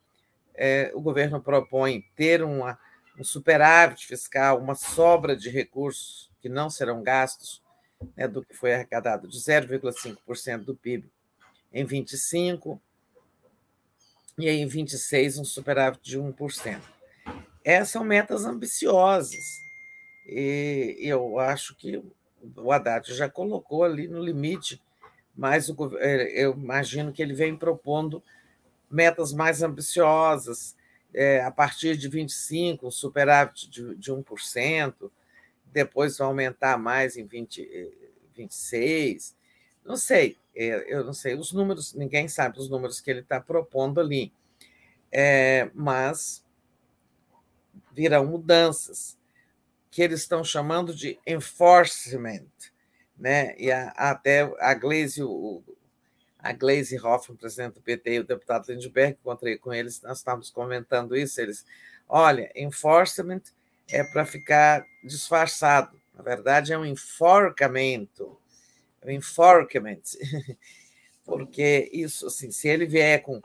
É, 0.61 0.91
o 0.93 0.99
governo 0.99 1.41
propõe 1.41 2.03
ter 2.17 2.43
uma, 2.43 2.77
um 3.17 3.23
superávit 3.23 4.05
fiscal, 4.05 4.59
uma 4.59 4.75
sobra 4.75 5.33
de 5.33 5.49
recursos 5.49 6.29
que 6.41 6.49
não 6.49 6.69
serão 6.69 7.01
gastos 7.01 7.63
né, 8.17 8.27
do 8.27 8.43
que 8.43 8.53
foi 8.53 8.73
arrecadado, 8.73 9.25
de 9.25 9.37
0,5% 9.37 10.65
do 10.65 10.75
PIB 10.75 11.09
em 11.71 11.85
25 11.85 12.81
e 14.37 14.49
em 14.49 14.67
26 14.67 15.37
um 15.37 15.45
superávit 15.45 16.03
de 16.03 16.19
1%. 16.19 16.81
Essas 17.63 17.89
são 17.89 18.03
metas 18.03 18.43
ambiciosas. 18.43 19.61
E 20.27 20.97
eu 20.99 21.39
acho 21.39 21.73
que 21.77 22.03
o 22.57 22.71
Haddad 22.73 23.13
já 23.13 23.29
colocou 23.29 23.85
ali 23.85 24.09
no 24.09 24.21
limite, 24.21 24.81
mas 25.33 25.69
é, 25.99 26.43
eu 26.43 26.51
imagino 26.51 27.13
que 27.13 27.21
ele 27.21 27.33
vem 27.33 27.55
propondo 27.55 28.21
metas 28.89 29.33
mais 29.33 29.61
ambiciosas, 29.61 30.75
é, 31.13 31.41
a 31.43 31.51
partir 31.51 31.97
de 31.97 32.07
25, 32.07 32.87
um 32.87 32.91
superávit 32.91 33.69
de, 33.69 33.95
de 33.95 34.11
1%, 34.11 35.11
depois 35.71 36.17
vai 36.17 36.27
aumentar 36.27 36.77
mais 36.77 37.17
em 37.17 37.25
20, 37.25 37.91
26. 38.35 39.35
Não 39.85 39.97
sei, 39.97 40.37
é, 40.55 40.93
eu 40.93 41.03
não 41.03 41.13
sei 41.13 41.35
os 41.35 41.51
números, 41.51 41.93
ninguém 41.93 42.27
sabe 42.27 42.59
os 42.59 42.69
números 42.69 42.99
que 42.99 43.09
ele 43.09 43.21
está 43.21 43.39
propondo 43.39 43.99
ali, 43.99 44.31
é, 45.11 45.69
mas 45.73 46.43
virão 47.91 48.25
mudanças 48.25 49.17
que 49.91 50.01
eles 50.01 50.21
estão 50.21 50.43
chamando 50.43 50.93
de 50.93 51.19
enforcement, 51.25 52.45
né? 53.17 53.55
E 53.57 53.71
a, 53.71 53.89
até 53.89 54.41
a 54.59 54.73
Glaze, 54.73 55.23
o, 55.23 55.63
a 56.39 56.53
Glaze 56.53 56.97
Hoffman, 56.97 57.37
presidente 57.37 57.73
do 57.75 57.81
PT, 57.81 58.13
e 58.13 58.19
o 58.19 58.23
deputado 58.23 58.71
Lindbergh, 58.71 59.17
encontrei 59.19 59.57
com 59.57 59.73
eles, 59.73 60.01
nós 60.01 60.19
estávamos 60.19 60.49
comentando 60.49 61.15
isso, 61.15 61.39
eles, 61.41 61.65
olha, 62.07 62.49
enforcement 62.55 63.41
é 63.89 64.03
para 64.03 64.25
ficar 64.25 64.85
disfarçado, 65.03 65.99
na 66.13 66.23
verdade 66.23 66.71
é 66.71 66.77
um 66.77 66.85
enforcamento, 66.85 68.39
um 69.05 69.09
enforcement, 69.09 70.01
porque 71.25 71.89
isso, 71.91 72.27
assim, 72.27 72.51
se 72.51 72.69
ele 72.69 72.85
vier 72.85 73.21
com 73.21 73.41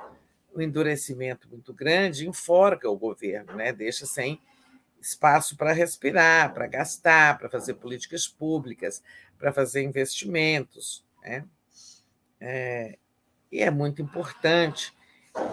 um 0.54 0.60
endurecimento 0.60 1.48
muito 1.48 1.74
grande, 1.74 2.28
enforca 2.28 2.88
o 2.88 2.96
governo, 2.96 3.56
né? 3.56 3.72
deixa 3.72 4.06
sem 4.06 4.40
espaço 5.00 5.56
para 5.56 5.72
respirar, 5.72 6.54
para 6.54 6.66
gastar, 6.66 7.36
para 7.38 7.50
fazer 7.50 7.74
políticas 7.74 8.28
públicas, 8.28 9.02
para 9.36 9.52
fazer 9.52 9.82
investimentos. 9.82 11.04
Né? 11.22 11.44
É, 12.46 12.98
e 13.50 13.62
é 13.62 13.70
muito 13.70 14.02
importante 14.02 14.92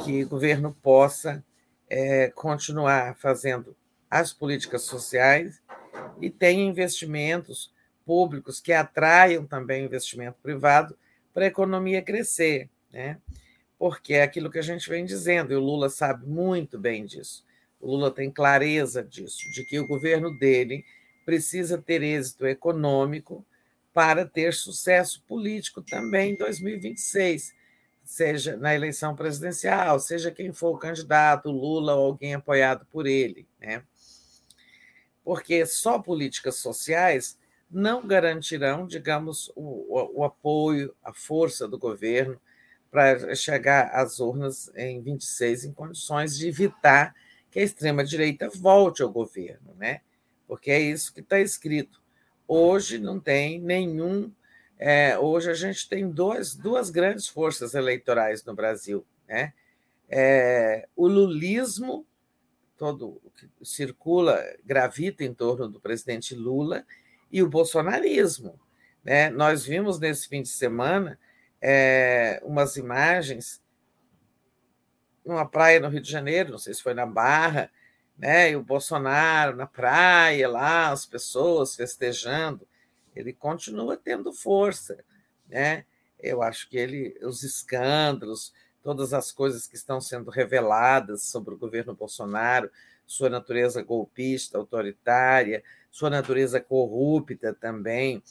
que 0.04 0.24
o 0.24 0.30
governo 0.30 0.76
possa 0.82 1.44
é, 1.90 2.30
continuar 2.32 3.16
fazendo 3.16 3.76
as 4.10 4.34
políticas 4.34 4.82
sociais 4.82 5.62
e 6.20 6.30
tenha 6.30 6.64
investimentos 6.64 7.74
públicos 8.06 8.60
que 8.60 8.74
atraiam 8.74 9.46
também 9.46 9.86
investimento 9.86 10.38
privado 10.44 10.98
para 11.34 11.46
a 11.46 11.48
economia 11.48 12.02
crescer. 12.02 12.70
Né? 12.92 13.18
porque 13.82 14.14
é 14.14 14.22
aquilo 14.22 14.52
que 14.52 14.60
a 14.60 14.62
gente 14.62 14.88
vem 14.88 15.04
dizendo, 15.04 15.52
e 15.52 15.56
o 15.56 15.60
Lula 15.60 15.90
sabe 15.90 16.28
muito 16.28 16.78
bem 16.78 17.04
disso. 17.04 17.44
O 17.80 17.90
Lula 17.90 18.12
tem 18.12 18.30
clareza 18.30 19.04
disso, 19.04 19.50
de 19.52 19.66
que 19.66 19.80
o 19.80 19.88
governo 19.88 20.38
dele 20.38 20.86
precisa 21.26 21.80
ter 21.80 22.04
êxito 22.04 22.46
econômico 22.46 23.44
para 23.94 24.26
ter 24.26 24.54
sucesso 24.54 25.24
político 25.28 25.82
também 25.82 26.34
em 26.34 26.38
2026, 26.38 27.54
seja 28.04 28.58
na 28.58 28.74
eleição 28.74 29.16
presidencial, 29.16 30.00
seja 30.00 30.32
quem 30.32 30.54
for 30.54 30.76
o 30.76 30.78
candidato, 30.78 31.52
Lula 31.52 31.96
ou 31.96 32.08
alguém 32.08 32.34
apoiado 32.34 32.86
por 32.86 33.06
ele, 33.06 33.48
né? 33.60 33.84
Porque 35.24 35.66
só 35.66 36.00
políticas 36.00 36.56
sociais 36.56 37.38
não 37.70 38.06
garantirão, 38.06 38.88
digamos, 38.88 39.52
o, 39.56 40.20
o 40.20 40.24
apoio, 40.24 40.94
a 41.04 41.14
força 41.14 41.68
do 41.68 41.78
governo 41.78 42.40
para 42.90 43.34
chegar 43.36 43.92
às 43.94 44.20
urnas 44.20 44.72
em 44.76 45.02
26 45.02 45.66
em 45.66 45.74
condições 45.74 46.38
de 46.38 46.48
evitar 46.48 47.16
que 47.50 47.60
a 47.60 47.64
extrema-direita 47.64 48.50
volte 48.50 49.02
ao 49.02 49.12
governo, 49.12 49.74
né? 49.78 50.02
porque 50.52 50.70
é 50.70 50.82
isso 50.82 51.14
que 51.14 51.22
está 51.22 51.40
escrito. 51.40 52.01
Hoje 52.54 53.00
não 53.00 53.18
tem 53.18 53.62
nenhum. 53.62 54.30
É, 54.78 55.18
hoje 55.18 55.50
a 55.50 55.54
gente 55.54 55.88
tem 55.88 56.12
dois, 56.12 56.54
duas 56.54 56.90
grandes 56.90 57.26
forças 57.26 57.76
eleitorais 57.76 58.44
no 58.44 58.54
Brasil. 58.54 59.06
Né? 59.26 59.54
É, 60.10 60.86
o 60.94 61.08
lulismo, 61.08 62.06
todo 62.78 63.22
que 63.38 63.48
circula, 63.64 64.38
gravita 64.66 65.24
em 65.24 65.34
torno 65.34 65.70
do 65.70 65.80
presidente 65.80 66.36
Lula, 66.36 66.86
e 67.32 67.42
o 67.42 67.48
bolsonarismo. 67.48 68.60
Né? 69.02 69.30
Nós 69.30 69.64
vimos 69.64 69.98
nesse 69.98 70.28
fim 70.28 70.42
de 70.42 70.50
semana 70.50 71.18
é, 71.62 72.42
umas 72.44 72.76
imagens 72.76 73.64
numa 75.26 75.48
praia 75.48 75.80
no 75.80 75.88
Rio 75.88 76.02
de 76.02 76.12
Janeiro, 76.12 76.52
não 76.52 76.58
sei 76.58 76.74
se 76.74 76.84
foi 76.84 76.94
na 76.94 77.06
Barra, 77.06 77.72
né? 78.22 78.52
E 78.52 78.56
o 78.56 78.62
Bolsonaro 78.62 79.58
na 79.58 79.66
praia 79.66 80.48
lá, 80.48 80.92
as 80.92 81.08
pessoas 81.08 81.76
festejando, 81.76 82.68
ele 83.16 83.34
continua 83.34 83.98
tendo 83.98 84.32
força, 84.32 85.04
né? 85.50 85.86
Eu 86.20 86.44
acho 86.44 86.70
que 86.70 86.78
ele, 86.78 87.18
os 87.24 87.42
escândalos, 87.42 88.54
todas 88.84 89.12
as 89.12 89.32
coisas 89.32 89.66
que 89.66 89.76
estão 89.76 90.00
sendo 90.00 90.30
reveladas 90.30 91.24
sobre 91.24 91.56
o 91.56 91.58
governo 91.58 91.96
Bolsonaro, 91.96 92.70
sua 93.08 93.28
natureza 93.28 93.82
golpista, 93.82 94.60
autoritária, 94.60 95.64
sua 95.90 96.12
natureza 96.12 96.62
corrupta 96.62 97.56
também, 97.56 98.22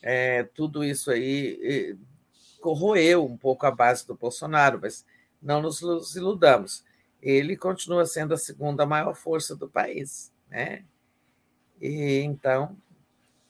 é, 0.00 0.44
tudo 0.44 0.84
isso 0.84 1.10
aí 1.10 1.98
corroeu 2.60 3.26
um 3.26 3.36
pouco 3.36 3.66
a 3.66 3.72
base 3.72 4.06
do 4.06 4.14
Bolsonaro, 4.14 4.78
mas 4.80 5.04
não 5.42 5.60
nos 5.60 6.14
iludamos. 6.14 6.84
Ele 7.22 7.56
continua 7.56 8.04
sendo 8.04 8.34
a 8.34 8.38
segunda 8.38 8.84
maior 8.84 9.14
força 9.14 9.54
do 9.54 9.68
país. 9.68 10.32
Né? 10.50 10.84
E, 11.80 12.18
então, 12.20 12.76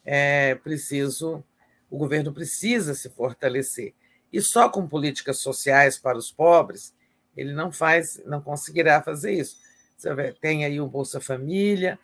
é 0.04 0.54
preciso, 0.56 1.42
o 1.90 1.96
governo 1.96 2.32
precisa 2.32 2.94
se 2.94 3.08
fortalecer. 3.08 3.94
E 4.32 4.40
só 4.40 4.68
com 4.68 4.86
políticas 4.86 5.38
sociais 5.38 5.98
para 5.98 6.18
os 6.18 6.30
pobres, 6.30 6.94
ele 7.36 7.52
não 7.52 7.72
faz, 7.72 8.20
não 8.26 8.40
conseguirá 8.40 9.02
fazer 9.02 9.32
isso. 9.32 9.56
Você 9.96 10.32
tem 10.40 10.64
aí 10.64 10.80
o 10.80 10.88
Bolsa 10.88 11.20
Família 11.20 11.98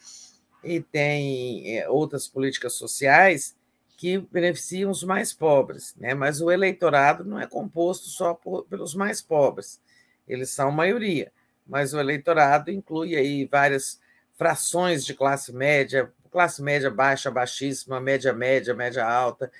e 0.62 0.80
tem 0.80 1.78
é, 1.78 1.88
outras 1.88 2.28
políticas 2.28 2.74
sociais 2.74 3.56
que 3.96 4.18
beneficiam 4.18 4.90
os 4.90 5.02
mais 5.02 5.32
pobres, 5.32 5.94
né? 5.96 6.14
mas 6.14 6.40
o 6.40 6.50
eleitorado 6.50 7.24
não 7.24 7.40
é 7.40 7.46
composto 7.46 8.06
só 8.06 8.32
por, 8.32 8.64
pelos 8.66 8.94
mais 8.94 9.20
pobres, 9.20 9.80
eles 10.26 10.50
são 10.50 10.70
maioria, 10.70 11.32
mas 11.68 11.92
o 11.92 12.00
eleitorado 12.00 12.70
inclui 12.70 13.14
aí 13.14 13.44
várias 13.44 14.00
frações 14.36 15.04
de 15.04 15.14
classe 15.14 15.52
média, 15.52 16.12
classe 16.30 16.62
média 16.62 16.90
baixa, 16.90 17.30
baixíssima, 17.30 18.00
média 18.00 18.32
média, 18.32 18.74
média 18.74 19.04
alta, 19.04 19.50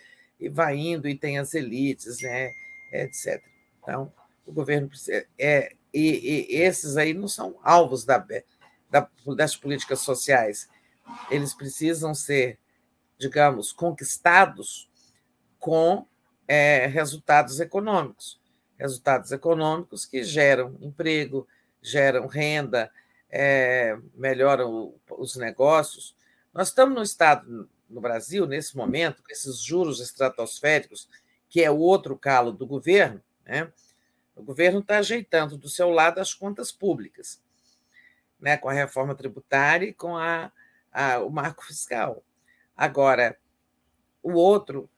e 0.40 0.48
vai 0.48 0.76
indo 0.76 1.08
e 1.08 1.16
tem 1.16 1.38
as 1.38 1.54
elites, 1.54 2.20
né? 2.20 2.52
etc. 2.92 3.42
Então, 3.82 4.12
o 4.46 4.52
governo 4.52 4.88
precisa. 4.88 5.26
É, 5.38 5.72
e, 5.92 6.46
e 6.50 6.56
esses 6.56 6.96
aí 6.96 7.12
não 7.12 7.28
são 7.28 7.58
alvos 7.62 8.04
da, 8.04 8.24
da, 8.90 9.08
das 9.36 9.56
políticas 9.56 10.00
sociais, 10.00 10.68
eles 11.30 11.54
precisam 11.54 12.14
ser 12.14 12.58
digamos, 13.18 13.72
conquistados 13.72 14.88
com 15.58 16.06
é, 16.46 16.86
resultados 16.86 17.58
econômicos. 17.58 18.40
Resultados 18.78 19.32
econômicos 19.32 20.06
que 20.06 20.22
geram 20.22 20.76
emprego, 20.80 21.46
geram 21.89 22.26
renda, 22.26 22.91
é, 23.31 23.97
melhoram 24.15 24.94
os 25.10 25.36
negócios. 25.36 26.17
Nós 26.52 26.68
estamos 26.68 26.94
no 26.94 27.02
estado, 27.02 27.68
no 27.89 28.00
Brasil, 28.00 28.47
nesse 28.47 28.76
momento, 28.76 29.23
com 29.23 29.31
esses 29.31 29.60
juros 29.60 30.00
estratosféricos, 30.00 31.08
que 31.49 31.62
é 31.62 31.70
o 31.70 31.78
outro 31.78 32.17
calo 32.17 32.52
do 32.52 32.67
governo, 32.67 33.23
né? 33.44 33.73
o 34.36 34.42
governo 34.42 34.81
está 34.81 34.99
ajeitando 34.99 35.57
do 35.57 35.68
seu 35.68 35.91
lado 35.91 36.20
as 36.20 36.33
contas 36.33 36.70
públicas, 36.70 37.42
né? 38.41 38.57
com 38.57 38.68
a 38.68 38.73
reforma 38.73 39.15
tributária 39.15 39.86
e 39.86 39.94
com 39.94 40.17
a, 40.17 40.52
a, 40.92 41.18
o 41.20 41.31
marco 41.31 41.65
fiscal. 41.65 42.23
Agora, 42.76 43.36
o 44.23 44.33
outro 44.33 44.89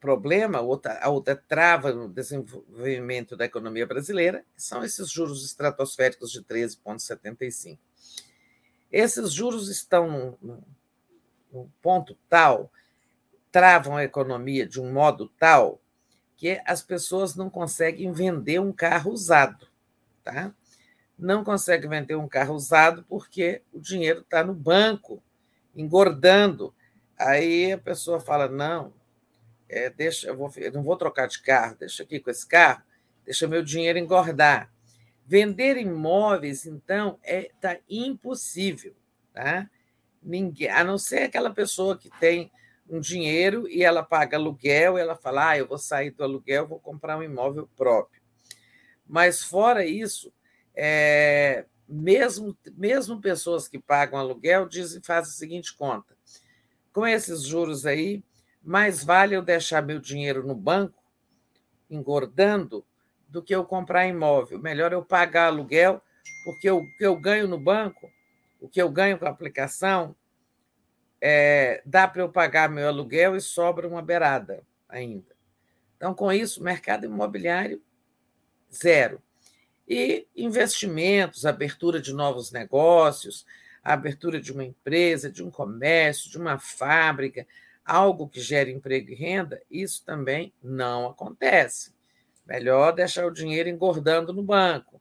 problema, 0.00 0.60
outra, 0.60 0.98
a 1.02 1.08
outra 1.08 1.36
trava 1.36 1.92
no 1.92 2.08
desenvolvimento 2.08 3.36
da 3.36 3.44
economia 3.44 3.86
brasileira, 3.86 4.44
são 4.56 4.84
esses 4.84 5.10
juros 5.10 5.44
estratosféricos 5.44 6.30
de 6.30 6.42
13,75. 6.42 7.78
Esses 8.90 9.32
juros 9.32 9.68
estão 9.68 10.38
num 11.52 11.68
ponto 11.82 12.16
tal, 12.28 12.72
travam 13.50 13.96
a 13.96 14.04
economia 14.04 14.66
de 14.66 14.80
um 14.80 14.92
modo 14.92 15.28
tal, 15.38 15.80
que 16.36 16.60
as 16.64 16.82
pessoas 16.82 17.34
não 17.34 17.50
conseguem 17.50 18.12
vender 18.12 18.60
um 18.60 18.72
carro 18.72 19.10
usado. 19.10 19.66
Tá? 20.22 20.54
Não 21.18 21.42
conseguem 21.42 21.90
vender 21.90 22.14
um 22.14 22.28
carro 22.28 22.54
usado 22.54 23.04
porque 23.08 23.62
o 23.72 23.80
dinheiro 23.80 24.20
está 24.20 24.44
no 24.44 24.54
banco, 24.54 25.22
engordando. 25.74 26.72
Aí 27.18 27.72
a 27.72 27.78
pessoa 27.78 28.20
fala: 28.20 28.48
não, 28.48 28.92
é, 29.68 29.90
deixa, 29.90 30.28
eu, 30.28 30.36
vou, 30.36 30.50
eu 30.56 30.72
não 30.72 30.82
vou 30.82 30.96
trocar 30.96 31.28
de 31.28 31.40
carro, 31.42 31.76
deixa 31.78 32.02
aqui 32.02 32.18
com 32.18 32.30
esse 32.30 32.46
carro, 32.46 32.82
deixa 33.24 33.46
meu 33.46 33.62
dinheiro 33.62 33.98
engordar. 33.98 34.72
Vender 35.26 35.76
imóveis, 35.76 36.64
então, 36.64 37.18
é 37.22 37.50
tá 37.60 37.76
impossível, 37.88 38.94
tá? 39.32 39.68
Ninguém, 40.22 40.70
a 40.70 40.82
não 40.82 40.96
ser 40.96 41.24
aquela 41.24 41.50
pessoa 41.50 41.98
que 41.98 42.10
tem 42.18 42.50
um 42.88 42.98
dinheiro 42.98 43.68
e 43.68 43.84
ela 43.84 44.02
paga 44.02 44.36
aluguel, 44.38 44.96
ela 44.96 45.14
fala: 45.14 45.50
ah, 45.50 45.58
eu 45.58 45.68
vou 45.68 45.78
sair 45.78 46.10
do 46.10 46.24
aluguel, 46.24 46.66
vou 46.66 46.80
comprar 46.80 47.18
um 47.18 47.22
imóvel 47.22 47.68
próprio. 47.76 48.22
Mas 49.06 49.42
fora 49.42 49.84
isso, 49.84 50.32
é, 50.74 51.66
mesmo, 51.86 52.56
mesmo 52.74 53.20
pessoas 53.20 53.68
que 53.68 53.78
pagam 53.78 54.18
aluguel 54.18 54.66
dizem, 54.66 55.02
fazem 55.02 55.30
a 55.30 55.36
seguinte 55.36 55.76
conta: 55.76 56.16
com 56.92 57.06
esses 57.06 57.42
juros 57.42 57.84
aí, 57.84 58.22
mais 58.68 59.02
vale 59.02 59.34
eu 59.34 59.40
deixar 59.40 59.82
meu 59.82 59.98
dinheiro 59.98 60.46
no 60.46 60.54
banco, 60.54 61.02
engordando, 61.88 62.84
do 63.26 63.42
que 63.42 63.54
eu 63.54 63.64
comprar 63.64 64.06
imóvel. 64.06 64.58
Melhor 64.58 64.92
eu 64.92 65.02
pagar 65.02 65.46
aluguel, 65.46 66.02
porque 66.44 66.70
o 66.70 66.82
que 66.98 67.06
eu 67.06 67.16
ganho 67.16 67.48
no 67.48 67.58
banco, 67.58 68.10
o 68.60 68.68
que 68.68 68.80
eu 68.80 68.90
ganho 68.90 69.18
com 69.18 69.24
a 69.24 69.30
aplicação, 69.30 70.14
é, 71.18 71.82
dá 71.86 72.06
para 72.06 72.20
eu 72.20 72.28
pagar 72.28 72.68
meu 72.68 72.86
aluguel 72.86 73.36
e 73.36 73.40
sobra 73.40 73.88
uma 73.88 74.02
beirada 74.02 74.62
ainda. 74.86 75.34
Então, 75.96 76.12
com 76.12 76.30
isso, 76.30 76.62
mercado 76.62 77.06
imobiliário, 77.06 77.82
zero. 78.70 79.22
E 79.88 80.26
investimentos, 80.36 81.46
abertura 81.46 82.02
de 82.02 82.12
novos 82.12 82.52
negócios, 82.52 83.46
abertura 83.82 84.38
de 84.38 84.52
uma 84.52 84.64
empresa, 84.64 85.32
de 85.32 85.42
um 85.42 85.50
comércio, 85.50 86.30
de 86.30 86.36
uma 86.36 86.58
fábrica, 86.58 87.46
algo 87.88 88.28
que 88.28 88.38
gere 88.38 88.70
emprego 88.70 89.10
e 89.10 89.14
renda, 89.14 89.62
isso 89.70 90.04
também 90.04 90.52
não 90.62 91.06
acontece. 91.06 91.94
Melhor 92.46 92.92
deixar 92.92 93.26
o 93.26 93.32
dinheiro 93.32 93.70
engordando 93.70 94.30
no 94.30 94.42
banco. 94.42 95.00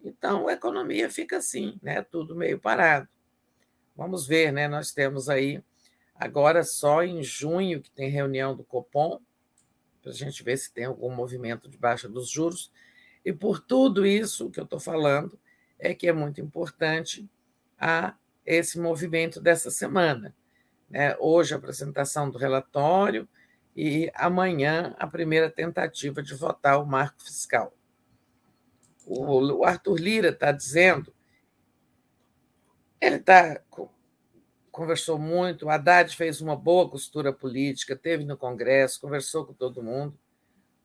Então, 0.00 0.46
a 0.46 0.52
economia 0.52 1.10
fica 1.10 1.38
assim, 1.38 1.76
né? 1.82 2.02
tudo 2.02 2.36
meio 2.36 2.58
parado. 2.58 3.08
Vamos 3.96 4.28
ver, 4.28 4.52
né? 4.52 4.68
Nós 4.68 4.92
temos 4.92 5.28
aí, 5.28 5.60
agora 6.14 6.62
só 6.62 7.02
em 7.02 7.20
junho, 7.20 7.82
que 7.82 7.90
tem 7.90 8.08
reunião 8.08 8.54
do 8.56 8.62
Copom, 8.62 9.20
para 10.00 10.12
a 10.12 10.14
gente 10.14 10.42
ver 10.44 10.56
se 10.56 10.72
tem 10.72 10.84
algum 10.84 11.10
movimento 11.10 11.68
de 11.68 11.76
baixa 11.76 12.08
dos 12.08 12.30
juros. 12.30 12.70
E 13.24 13.32
por 13.32 13.60
tudo 13.60 14.06
isso 14.06 14.50
que 14.50 14.60
eu 14.60 14.64
estou 14.64 14.78
falando, 14.78 15.38
é 15.78 15.94
que 15.94 16.06
é 16.06 16.12
muito 16.12 16.40
importante 16.40 17.28
a 17.76 18.14
esse 18.46 18.78
movimento 18.78 19.40
dessa 19.40 19.70
semana. 19.70 20.34
Né? 20.90 21.16
Hoje, 21.18 21.54
a 21.54 21.56
apresentação 21.56 22.28
do 22.28 22.36
relatório, 22.36 23.28
e 23.76 24.10
amanhã 24.14 24.94
a 24.98 25.06
primeira 25.06 25.50
tentativa 25.50 26.22
de 26.22 26.34
votar 26.34 26.82
o 26.82 26.86
marco 26.86 27.22
fiscal. 27.22 27.72
O, 29.06 29.64
Arthur 29.64 29.98
Lira 29.98 30.28
está 30.28 30.52
dizendo, 30.52 31.12
ele 33.00 33.18
tá, 33.18 33.60
conversou 34.70 35.18
muito, 35.18 35.66
o 35.66 35.70
Haddad 35.70 36.14
fez 36.14 36.40
uma 36.40 36.54
boa 36.54 36.88
costura 36.88 37.32
política, 37.32 37.96
teve 37.96 38.24
no 38.24 38.36
Congresso, 38.36 39.00
conversou 39.00 39.46
com 39.46 39.52
todo 39.52 39.82
mundo. 39.82 40.18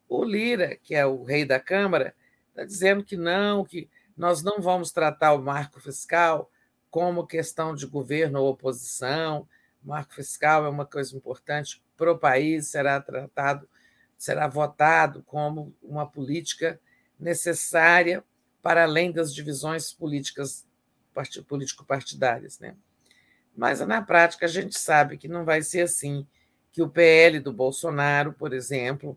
O 0.07 0.23
Lira, 0.23 0.75
que 0.75 0.95
é 0.95 1.05
o 1.05 1.23
rei 1.23 1.45
da 1.45 1.59
Câmara, 1.59 2.15
está 2.49 2.63
dizendo 2.63 3.03
que 3.03 3.17
não, 3.17 3.65
que 3.65 3.89
nós 4.15 4.41
não 4.41 4.61
vamos 4.61 4.91
tratar 4.91 5.33
o 5.33 5.41
marco 5.41 5.79
fiscal 5.79 6.49
como 6.89 7.27
questão 7.27 7.75
de 7.75 7.85
governo 7.85 8.39
ou 8.39 8.49
oposição. 8.49 9.47
O 9.85 9.89
marco 9.89 10.15
fiscal 10.15 10.65
é 10.65 10.69
uma 10.69 10.85
coisa 10.85 11.15
importante 11.15 11.83
para 11.95 12.11
o 12.11 12.17
país 12.17 12.67
será 12.67 12.99
tratado, 12.99 13.69
será 14.17 14.47
votado 14.47 15.21
como 15.23 15.75
uma 15.79 16.09
política 16.09 16.79
necessária 17.19 18.23
para 18.63 18.81
além 18.81 19.11
das 19.11 19.33
divisões 19.33 19.93
políticas 19.93 20.65
político-partidárias. 21.47 22.59
Né? 22.59 22.75
Mas, 23.55 23.79
na 23.81 24.01
prática, 24.01 24.47
a 24.47 24.49
gente 24.49 24.77
sabe 24.77 25.17
que 25.17 25.27
não 25.27 25.45
vai 25.45 25.61
ser 25.61 25.81
assim, 25.81 26.27
que 26.71 26.81
o 26.81 26.89
PL 26.89 27.39
do 27.39 27.53
Bolsonaro, 27.53 28.33
por 28.33 28.53
exemplo, 28.53 29.15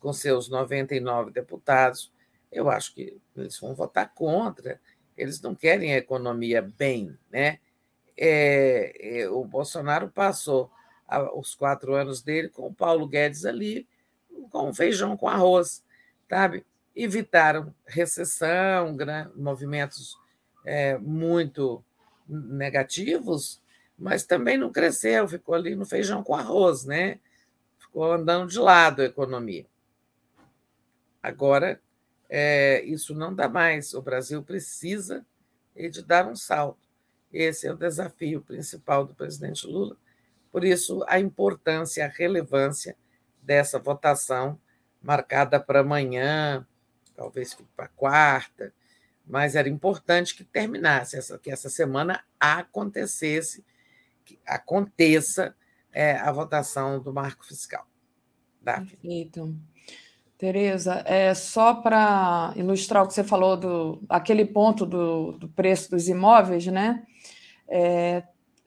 com 0.00 0.12
seus 0.12 0.48
99 0.48 1.30
deputados, 1.30 2.12
eu 2.50 2.68
acho 2.68 2.92
que 2.92 3.16
eles 3.36 3.58
vão 3.58 3.72
votar 3.72 4.12
contra, 4.14 4.80
eles 5.16 5.40
não 5.40 5.54
querem 5.54 5.94
a 5.94 5.98
economia 5.98 6.60
bem. 6.60 7.16
Né? 7.30 7.60
É, 8.20 9.20
é, 9.20 9.30
o 9.30 9.44
Bolsonaro 9.44 10.08
passou 10.08 10.72
os 11.36 11.54
quatro 11.54 11.94
anos 11.94 12.20
dele 12.20 12.48
com 12.48 12.66
o 12.66 12.74
Paulo 12.74 13.06
Guedes 13.06 13.44
ali, 13.44 13.88
com 14.50 14.74
feijão 14.74 15.16
com 15.16 15.28
arroz, 15.28 15.84
sabe? 16.28 16.66
Evitaram 16.96 17.72
recessão, 17.86 18.96
movimentos 19.36 20.18
é, 20.64 20.98
muito 20.98 21.82
negativos, 22.28 23.62
mas 23.96 24.24
também 24.24 24.58
não 24.58 24.72
cresceu, 24.72 25.28
ficou 25.28 25.54
ali 25.54 25.76
no 25.76 25.86
feijão 25.86 26.22
com 26.22 26.34
arroz, 26.34 26.84
né? 26.84 27.20
Ficou 27.78 28.12
andando 28.12 28.50
de 28.50 28.58
lado 28.58 29.00
a 29.00 29.04
economia. 29.04 29.64
Agora, 31.22 31.80
é, 32.28 32.82
isso 32.84 33.14
não 33.14 33.32
dá 33.32 33.48
mais. 33.48 33.94
O 33.94 34.02
Brasil 34.02 34.42
precisa 34.42 35.24
de 35.76 36.02
dar 36.02 36.26
um 36.26 36.34
salto. 36.34 36.87
Esse 37.32 37.66
é 37.66 37.72
o 37.72 37.76
desafio 37.76 38.40
principal 38.40 39.04
do 39.04 39.14
presidente 39.14 39.66
Lula 39.66 39.96
por 40.50 40.64
isso, 40.64 41.04
a 41.06 41.18
importância, 41.20 42.04
a 42.04 42.08
relevância 42.08 42.96
dessa 43.42 43.78
votação 43.78 44.58
marcada 45.00 45.60
para 45.60 45.80
amanhã, 45.80 46.66
talvez 47.14 47.56
para 47.76 47.88
quarta, 47.88 48.72
mas 49.26 49.54
era 49.54 49.68
importante 49.68 50.34
que 50.34 50.44
terminasse, 50.44 51.16
essa, 51.16 51.38
que 51.38 51.50
essa 51.50 51.68
semana 51.68 52.24
acontecesse, 52.40 53.64
que 54.24 54.38
aconteça 54.46 55.54
é, 55.92 56.16
a 56.16 56.32
votação 56.32 57.00
do 57.00 57.12
marco 57.12 57.44
fiscal. 57.44 57.86
Perfeito. 58.64 59.54
Tereza, 60.38 61.02
é, 61.04 61.34
só 61.34 61.74
para 61.74 62.52
ilustrar 62.56 63.02
o 63.02 63.08
que 63.08 63.14
você 63.14 63.24
falou 63.24 63.56
do 63.56 64.02
aquele 64.08 64.44
ponto 64.44 64.86
do, 64.86 65.32
do 65.32 65.48
preço 65.48 65.90
dos 65.90 66.08
imóveis, 66.08 66.66
né? 66.66 67.04
É, 67.68 68.22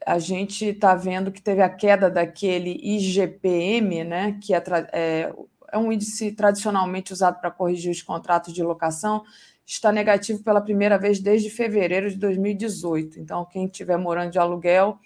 a 0.05 0.19
gente 0.19 0.65
está 0.65 0.95
vendo 0.95 1.31
que 1.31 1.41
teve 1.41 1.61
a 1.61 1.69
queda 1.69 2.09
daquele 2.09 2.79
IGPM, 2.81 4.03
né, 4.03 4.39
que 4.41 4.53
é, 4.53 4.63
é, 4.91 5.33
é 5.71 5.77
um 5.77 5.91
índice 5.91 6.31
tradicionalmente 6.31 7.13
usado 7.13 7.39
para 7.39 7.51
corrigir 7.51 7.91
os 7.91 8.01
contratos 8.01 8.53
de 8.53 8.63
locação, 8.63 9.23
está 9.65 9.91
negativo 9.91 10.43
pela 10.43 10.61
primeira 10.61 10.97
vez 10.97 11.19
desde 11.19 11.49
fevereiro 11.49 12.09
de 12.09 12.17
2018. 12.17 13.19
Então, 13.19 13.45
quem 13.45 13.65
estiver 13.65 13.97
morando 13.97 14.31
de 14.31 14.39
aluguel, 14.39 14.99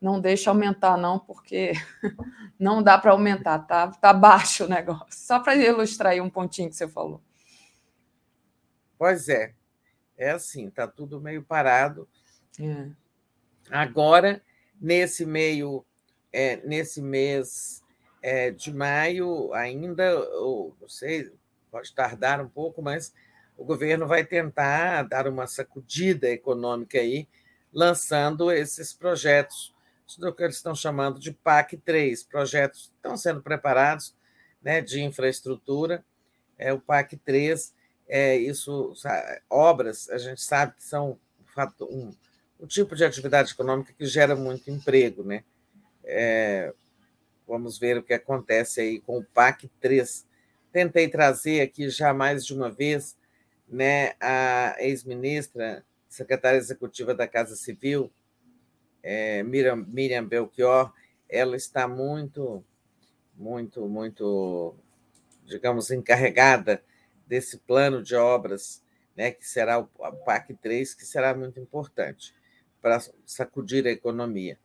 não 0.00 0.20
deixa 0.20 0.50
aumentar, 0.50 0.96
não, 0.96 1.18
porque 1.18 1.72
não 2.58 2.82
dá 2.82 2.96
para 2.96 3.10
aumentar, 3.10 3.58
tá, 3.60 3.88
tá 3.88 4.12
baixo 4.12 4.64
o 4.64 4.68
negócio. 4.68 5.06
Só 5.10 5.40
para 5.40 5.56
ilustrar 5.56 6.12
aí 6.12 6.20
um 6.20 6.30
pontinho 6.30 6.70
que 6.70 6.76
você 6.76 6.88
falou. 6.88 7.20
Pois 8.96 9.28
é, 9.28 9.54
é 10.16 10.30
assim, 10.30 10.68
está 10.68 10.86
tudo 10.86 11.20
meio 11.20 11.42
parado. 11.42 12.08
É. 12.58 12.88
Agora, 13.70 14.42
nesse 14.80 15.26
meio, 15.26 15.84
é, 16.32 16.56
nesse 16.58 17.02
mês 17.02 17.82
é, 18.22 18.50
de 18.50 18.72
maio, 18.72 19.52
ainda, 19.52 20.18
ou, 20.40 20.76
não 20.80 20.88
sei, 20.88 21.30
pode 21.70 21.94
tardar 21.94 22.40
um 22.40 22.48
pouco, 22.48 22.80
mas 22.82 23.12
o 23.56 23.64
governo 23.64 24.06
vai 24.06 24.24
tentar 24.24 25.02
dar 25.02 25.26
uma 25.26 25.46
sacudida 25.46 26.28
econômica 26.30 26.98
aí, 26.98 27.28
lançando 27.72 28.50
esses 28.50 28.92
projetos, 28.92 29.74
do 30.16 30.32
que 30.32 30.42
eles 30.42 30.56
estão 30.56 30.74
chamando 30.74 31.20
de 31.20 31.32
PAC 31.32 31.76
3, 31.76 32.22
projetos 32.22 32.86
que 32.86 32.94
estão 32.96 33.14
sendo 33.16 33.42
preparados 33.42 34.14
né, 34.62 34.80
de 34.80 35.02
infraestrutura. 35.02 36.02
É, 36.56 36.72
o 36.72 36.80
PAC 36.80 37.16
3, 37.18 37.74
é, 38.08 38.36
isso, 38.36 38.94
obras, 39.50 40.08
a 40.08 40.16
gente 40.16 40.40
sabe 40.40 40.74
que 40.76 40.82
são 40.82 41.18
um, 41.82 42.10
o 42.58 42.66
tipo 42.66 42.94
de 42.96 43.04
atividade 43.04 43.52
econômica 43.52 43.92
que 43.96 44.06
gera 44.06 44.34
muito 44.34 44.70
emprego. 44.70 45.22
Né? 45.22 45.44
É, 46.04 46.72
Vamos 47.48 47.78
ver 47.78 47.96
o 47.96 48.02
que 48.02 48.12
acontece 48.12 48.82
aí 48.82 49.00
com 49.00 49.16
o 49.16 49.24
PAC 49.24 49.70
3. 49.80 50.26
Tentei 50.70 51.08
trazer 51.08 51.62
aqui 51.62 51.88
já 51.88 52.12
mais 52.12 52.44
de 52.44 52.52
uma 52.52 52.70
vez 52.70 53.16
né, 53.66 54.12
a 54.20 54.76
ex-ministra, 54.78 55.82
secretária 56.10 56.58
executiva 56.58 57.14
da 57.14 57.26
Casa 57.26 57.56
Civil, 57.56 58.12
é, 59.02 59.42
Miriam, 59.42 59.76
Miriam 59.76 60.26
Belchior, 60.26 60.92
ela 61.26 61.56
está 61.56 61.88
muito, 61.88 62.62
muito, 63.34 63.88
muito, 63.88 64.74
digamos, 65.46 65.90
encarregada 65.90 66.82
desse 67.26 67.56
plano 67.56 68.02
de 68.02 68.14
obras, 68.14 68.82
né, 69.16 69.30
que 69.30 69.48
será 69.48 69.78
o 69.78 69.86
PAC 69.86 70.52
3, 70.54 70.94
que 70.94 71.06
será 71.06 71.34
muito 71.34 71.58
importante 71.58 72.37
para 72.80 73.00
sacudir 73.24 73.86
a 73.86 73.90
economia 73.90 74.58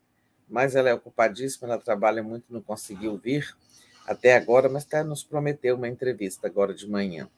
mas 0.48 0.74
ela 0.74 0.88
é 0.88 0.94
ocupadíssima, 0.94 1.68
ela 1.68 1.78
trabalha 1.78 2.22
muito, 2.22 2.52
não 2.52 2.60
conseguiu 2.60 3.16
vir 3.16 3.56
até 4.06 4.36
agora, 4.36 4.68
mas 4.68 4.84
tá, 4.84 5.02
nos 5.02 5.24
prometeu 5.24 5.76
uma 5.76 5.88
entrevista 5.88 6.46
agora 6.46 6.74
de 6.74 6.88
manhã. 6.88 7.28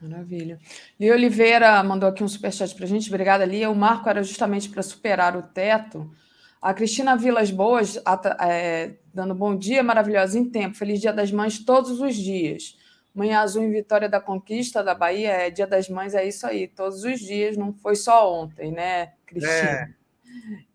Maravilha. 0.00 0.58
Lia 0.98 1.14
Oliveira 1.14 1.82
mandou 1.82 2.08
aqui 2.08 2.24
um 2.24 2.28
superchat 2.28 2.74
para 2.74 2.84
a 2.84 2.88
gente. 2.88 3.08
Obrigada, 3.08 3.44
Lia. 3.44 3.70
O 3.70 3.74
marco 3.74 4.08
era 4.08 4.22
justamente 4.22 4.68
para 4.68 4.82
superar 4.82 5.36
o 5.36 5.42
teto. 5.42 6.10
A 6.60 6.74
Cristina 6.74 7.16
Vilas 7.16 7.50
Boas, 7.50 8.00
é, 8.40 8.96
dando 9.14 9.34
bom 9.34 9.56
dia, 9.56 9.82
maravilhosa 9.82 10.38
em 10.38 10.44
tempo. 10.44 10.76
Feliz 10.76 11.00
Dia 11.00 11.12
das 11.12 11.30
Mães 11.30 11.64
todos 11.64 12.00
os 12.00 12.16
dias. 12.16 12.76
Manhã 13.14 13.40
Azul 13.40 13.62
em 13.62 13.70
Vitória 13.70 14.08
da 14.08 14.20
Conquista 14.20 14.82
da 14.82 14.94
Bahia 14.94 15.30
é 15.30 15.50
Dia 15.50 15.66
das 15.66 15.88
Mães, 15.88 16.14
é 16.14 16.26
isso 16.26 16.46
aí, 16.46 16.66
todos 16.66 17.04
os 17.04 17.20
dias, 17.20 17.56
não 17.56 17.72
foi 17.72 17.94
só 17.94 18.32
ontem, 18.32 18.72
né, 18.72 19.12
Cristina? 19.26 19.52
É. 19.52 20.02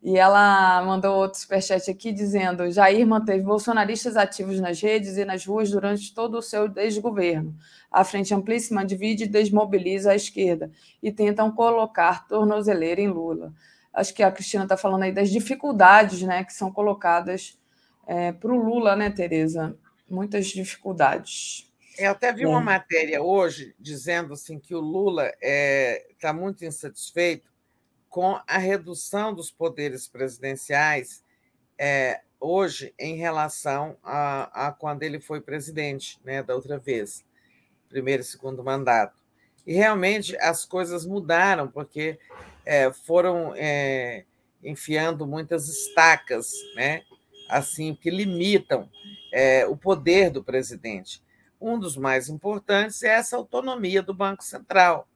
E 0.01 0.17
ela 0.17 0.83
mandou 0.85 1.16
outro 1.16 1.40
superchat 1.40 1.90
aqui 1.90 2.11
dizendo: 2.11 2.69
Jair 2.72 3.06
manteve 3.06 3.43
bolsonaristas 3.43 4.16
ativos 4.16 4.59
nas 4.59 4.80
redes 4.80 5.17
e 5.17 5.25
nas 5.25 5.45
ruas 5.45 5.69
durante 5.69 6.14
todo 6.14 6.38
o 6.38 6.41
seu 6.41 6.67
desgoverno. 6.67 7.56
A 7.91 8.03
Frente 8.03 8.33
Amplíssima 8.33 8.85
divide 8.85 9.24
e 9.25 9.27
desmobiliza 9.27 10.11
a 10.11 10.16
esquerda 10.16 10.72
e 11.01 11.11
tentam 11.11 11.51
colocar 11.51 12.27
tornozeleira 12.27 13.01
em 13.01 13.07
Lula. 13.07 13.53
Acho 13.93 14.14
que 14.14 14.22
a 14.22 14.32
Cristina 14.32 14.64
está 14.64 14.77
falando 14.77 15.03
aí 15.03 15.11
das 15.11 15.30
dificuldades 15.30 16.22
né, 16.22 16.43
que 16.43 16.53
são 16.53 16.72
colocadas 16.72 17.57
é, 18.06 18.32
para 18.32 18.51
o 18.51 18.56
Lula, 18.56 18.95
né, 18.95 19.09
Tereza? 19.09 19.75
Muitas 20.07 20.48
dificuldades. 20.48 21.67
Eu 21.98 22.11
até 22.11 22.32
vi 22.32 22.43
é. 22.43 22.48
uma 22.48 22.61
matéria 22.61 23.22
hoje 23.22 23.76
dizendo 23.80 24.34
assim, 24.34 24.59
que 24.59 24.76
o 24.76 24.80
Lula 24.80 25.27
está 25.27 25.38
é, 25.42 26.08
tá 26.19 26.34
muito 26.34 26.64
insatisfeito 26.64 27.50
com 28.09 28.40
a 28.48 28.58
redução 28.58 29.34
dos 29.34 29.51
poderes 29.51 30.08
presidenciais 30.08 31.24
é, 31.77 32.22
hoje 32.40 32.93
em 33.00 33.16
relação 33.16 33.98
a, 34.03 34.67
a, 34.67 34.72
quando 34.72 35.03
ele 35.03 35.19
foi 35.19 35.42
presidente, 35.42 36.19
né, 36.24 36.42
da 36.42 36.56
outra 36.56 36.77
vez, 36.77 37.26
primeiro 37.90 38.22
e 38.22 38.26
segundo 38.26 38.64
mandato. 38.64 39.22
E 39.66 39.74
realmente 39.74 40.38
as 40.38 40.66
coisas 40.66 41.06
mudaram, 41.06 41.67
porque 41.67 42.17
é, 42.66 42.92
foram 42.92 43.53
é, 43.56 44.24
enfiando 44.64 45.27
muitas 45.27 45.67
estacas, 45.67 46.53
né, 46.76 47.03
assim, 47.50 47.95
que 47.95 48.09
limitam 48.09 48.90
é, 49.32 49.66
o 49.66 49.76
poder 49.76 50.30
do 50.30 50.43
presidente. 50.43 51.22
Um 51.60 51.80
dos 51.80 51.98
mais 51.98 52.30
importantes 52.30 53.03
é 53.03 53.10
essa 53.10 53.36
autonomia 53.36 54.02
do 54.02 54.14
Banco 54.14 54.44
Central 54.44 55.08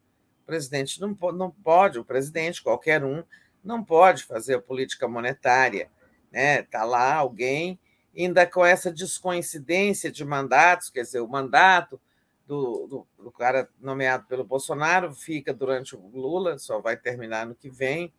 presidente 0.52 1.00
não, 1.00 1.18
não 1.32 1.50
pode, 1.50 1.98
o 1.98 2.04
presidente, 2.04 2.62
qualquer 2.62 3.06
um, 3.06 3.24
não 3.64 3.82
pode 3.82 4.26
fazer 4.26 4.56
a 4.56 4.62
política 4.62 5.08
monetária. 5.08 5.90
Né? 6.30 6.60
Está 6.60 6.84
lá 6.84 7.16
alguém, 7.16 7.80
ainda 8.16 8.46
com 8.46 8.66
essa 8.66 8.92
descoincidência 8.92 10.12
de 10.12 10.26
mandatos, 10.26 10.90
quer 10.90 11.04
dizer, 11.04 11.22
o 11.22 11.28
mandato 11.28 12.02
do, 12.46 12.86
do, 12.86 13.24
do, 13.24 13.32
cara 13.32 13.70
nomeado 13.80 14.26
pelo 14.26 14.44
Bolsonaro 14.44 15.14
fica 15.14 15.54
durante 15.54 15.96
o 15.96 16.06
Lula, 16.14 16.58
só 16.58 16.82
vai 16.82 16.98
terminar 16.98 17.46
no 17.46 17.56
que 17.56 17.70
vem. 17.70 18.12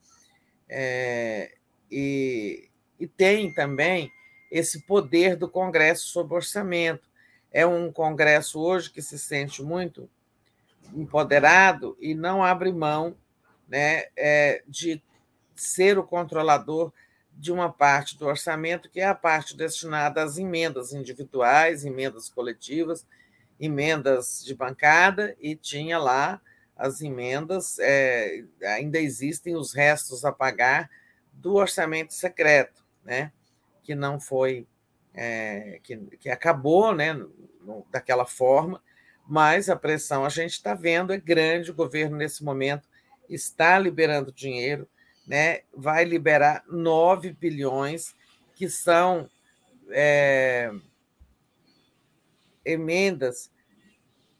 É, 0.66 1.54
e, 1.90 2.70
e 2.98 3.06
tem 3.06 3.52
também 3.52 4.10
esse 4.50 4.86
poder 4.86 5.36
do 5.36 5.50
Congresso 5.50 6.06
sobre 6.06 6.34
orçamento. 6.34 7.11
É 7.52 7.66
um 7.66 7.92
Congresso 7.92 8.60
hoje 8.60 8.90
que 8.90 9.02
se 9.02 9.18
sente 9.18 9.62
muito 9.62 10.08
empoderado 10.94 11.96
e 12.00 12.14
não 12.14 12.42
abre 12.42 12.72
mão 12.72 13.16
né, 13.68 14.04
é, 14.16 14.62
de 14.66 15.02
ser 15.54 15.98
o 15.98 16.04
controlador 16.04 16.92
de 17.32 17.50
uma 17.50 17.72
parte 17.72 18.18
do 18.18 18.26
orçamento, 18.26 18.90
que 18.90 19.00
é 19.00 19.06
a 19.06 19.14
parte 19.14 19.56
destinada 19.56 20.22
às 20.22 20.36
emendas 20.36 20.92
individuais, 20.92 21.84
emendas 21.84 22.28
coletivas, 22.28 23.06
emendas 23.58 24.42
de 24.44 24.54
bancada, 24.54 25.34
e 25.40 25.56
tinha 25.56 25.98
lá 25.98 26.40
as 26.76 27.00
emendas, 27.00 27.78
é, 27.78 28.44
ainda 28.64 28.98
existem 28.98 29.56
os 29.56 29.72
restos 29.72 30.24
a 30.24 30.32
pagar 30.32 30.90
do 31.32 31.54
orçamento 31.54 32.12
secreto, 32.12 32.84
né, 33.04 33.32
que 33.82 33.94
não 33.94 34.20
foi, 34.20 34.66
é, 35.14 35.78
que, 35.82 35.96
que 36.18 36.28
acabou 36.28 36.94
né, 36.94 37.12
no, 37.12 37.86
daquela 37.90 38.24
forma, 38.24 38.82
mas 39.26 39.68
a 39.68 39.76
pressão 39.76 40.24
a 40.24 40.28
gente 40.28 40.52
está 40.52 40.74
vendo 40.74 41.12
é 41.12 41.18
grande. 41.18 41.70
O 41.70 41.74
governo, 41.74 42.16
nesse 42.16 42.42
momento, 42.42 42.88
está 43.28 43.78
liberando 43.78 44.32
dinheiro, 44.32 44.88
né? 45.26 45.60
vai 45.74 46.04
liberar 46.04 46.64
9 46.68 47.32
bilhões, 47.32 48.14
que 48.54 48.68
são 48.68 49.28
é, 49.90 50.70
emendas 52.64 53.50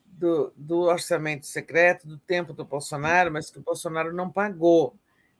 do, 0.05 0.53
do, 0.57 0.81
orçamento 0.81 1.47
secreto 1.47 2.07
do 2.07 2.19
tempo 2.19 2.53
do 2.53 2.65
Bolsonaro, 2.65 3.33
mas 3.33 3.51
que 3.51 3.59
o 3.59 3.63
Bolsonaro 3.63 4.13
não 4.13 4.31
pagou, 4.31 4.97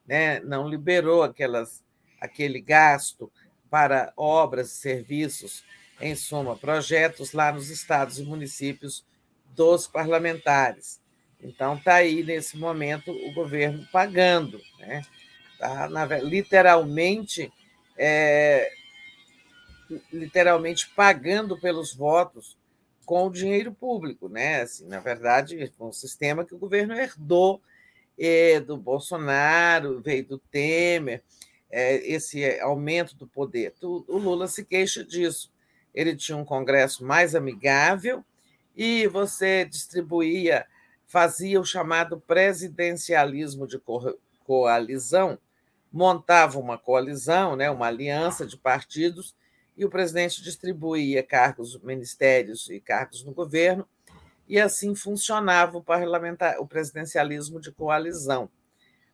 né? 0.07 0.41
não 0.41 0.69
liberou 0.69 1.23
aquelas, 1.23 1.85
aquele 2.21 2.61
gasto 2.61 3.31
para 3.73 4.13
obras 4.19 4.71
e 4.71 4.77
serviços, 4.77 5.65
em 5.99 6.15
suma, 6.15 6.55
projetos 6.55 7.33
lá 7.33 7.51
nos 7.51 7.71
estados 7.71 8.19
e 8.19 8.23
municípios 8.23 9.03
dos 9.47 9.87
parlamentares. 9.87 11.01
Então, 11.41 11.77
está 11.77 11.95
aí, 11.95 12.23
nesse 12.23 12.59
momento, 12.59 13.11
o 13.11 13.33
governo 13.33 13.89
pagando, 13.91 14.61
né? 14.79 15.01
Tá, 15.59 15.89
na, 15.89 16.05
literalmente, 16.19 17.51
é, 17.97 18.71
literalmente 20.13 20.91
pagando 20.91 21.59
pelos 21.59 21.95
votos 21.95 22.59
com 23.07 23.27
o 23.27 23.33
dinheiro 23.33 23.73
público. 23.73 24.29
Né? 24.29 24.61
Assim, 24.61 24.87
na 24.87 25.01
verdade, 25.01 25.73
um 25.81 25.93
sistema 25.93 26.45
que 26.45 26.55
o 26.55 26.59
governo 26.59 26.93
herdou 26.93 27.63
é, 28.19 28.61
do 28.61 28.77
Bolsonaro, 28.77 30.03
veio 30.03 30.27
do 30.27 30.39
Temer, 30.39 31.23
é, 31.73 31.97
esse 32.07 32.61
aumento 32.61 33.17
do 33.17 33.27
poder. 33.27 33.75
O 33.83 34.19
Lula 34.19 34.47
se 34.47 34.63
queixa 34.63 35.03
disso. 35.03 35.51
Ele 35.95 36.15
tinha 36.15 36.37
um 36.37 36.45
Congresso 36.45 37.05
mais 37.05 37.35
amigável, 37.35 38.23
e 38.77 39.07
você 39.07 39.65
distribuía, 39.65 40.67
fazia 41.07 41.61
o 41.61 41.65
chamado 41.65 42.21
presidencialismo 42.21 43.67
de 43.67 43.81
coalizão, 44.45 45.39
montava 45.93 46.59
uma 46.59 46.79
coalizão, 46.79 47.55
né, 47.55 47.71
uma 47.71 47.87
aliança 47.87 48.47
de 48.47 48.57
partidos, 48.57 49.35
e 49.77 49.85
o 49.85 49.91
presidente 49.91 50.43
distribuía 50.43 51.23
cargos, 51.23 51.79
ministérios 51.83 52.69
e 52.71 52.81
cargos 52.81 53.25
no 53.25 53.33
governo, 53.33 53.87
e 54.49 54.59
assim 54.59 54.95
funcionava 54.95 55.79
o, 55.79 55.83
parlamentar, 55.83 56.59
o 56.59 56.67
presidencialismo 56.67 57.61
de 57.61 57.73
coalizão. 57.73 58.51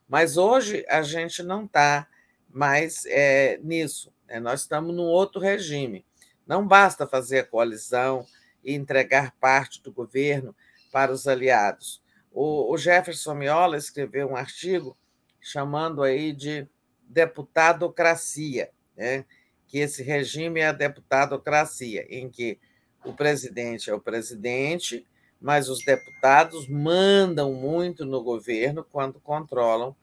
Mas 0.08 0.36
hoje 0.36 0.84
a 0.88 1.02
gente 1.02 1.42
não 1.42 1.64
está 1.64 2.08
mais 2.48 3.04
é, 3.06 3.58
nisso, 3.62 4.12
né? 4.26 4.40
nós 4.40 4.62
estamos 4.62 4.94
num 4.94 5.04
outro 5.04 5.40
regime. 5.40 6.04
Não 6.46 6.66
basta 6.66 7.06
fazer 7.06 7.40
a 7.40 7.44
coalizão, 7.44 8.26
e 8.68 8.74
entregar 8.74 9.34
parte 9.40 9.82
do 9.82 9.92
governo 9.92 10.54
para 10.92 11.12
os 11.12 11.26
aliados. 11.26 12.02
O, 12.30 12.76
Jefferson 12.76 13.34
Miola 13.34 13.76
escreveu 13.76 14.28
um 14.28 14.36
artigo 14.36 14.96
chamando 15.40 16.02
aí 16.02 16.32
de 16.32 16.68
deputadocracia, 17.08 18.70
né? 18.96 19.24
que 19.66 19.78
esse 19.78 20.02
regime 20.02 20.60
é 20.60 20.66
a 20.66 20.72
deputadocracia, 20.72 22.06
em 22.08 22.28
que 22.28 22.58
o 23.04 23.12
presidente 23.12 23.90
é 23.90 23.94
o 23.94 24.00
presidente, 24.00 25.06
mas 25.40 25.68
os 25.68 25.84
deputados 25.84 26.68
mandam 26.68 27.52
muito 27.54 28.04
no 28.04 28.22
governo 28.22 28.84
quando 28.84 29.20
controlam 29.20 29.96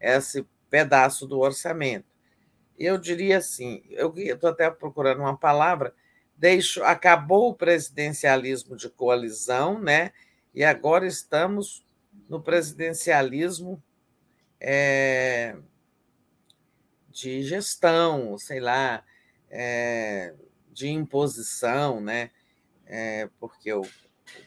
esse 0.00 0.46
pedaço 0.70 1.26
do 1.26 1.38
orçamento. 1.38 2.06
Eu 2.78 2.96
diria 2.96 3.38
assim, 3.38 3.82
eu 3.90 4.14
estou 4.16 4.50
até 4.50 4.70
procurando 4.70 5.20
uma 5.20 5.36
palavra, 5.36 5.94
deixou, 6.36 6.84
acabou 6.84 7.50
o 7.50 7.54
presidencialismo 7.54 8.76
de 8.76 8.88
coalizão, 8.88 9.80
né? 9.80 10.12
E 10.54 10.62
agora 10.62 11.06
estamos 11.06 11.84
no 12.28 12.40
presidencialismo 12.40 13.82
é, 14.60 15.56
de 17.08 17.42
gestão, 17.42 18.38
sei 18.38 18.60
lá, 18.60 19.04
é, 19.50 20.34
de 20.72 20.88
imposição, 20.88 22.00
né? 22.00 22.30
É, 22.86 23.28
porque 23.40 23.70
eu, 23.70 23.86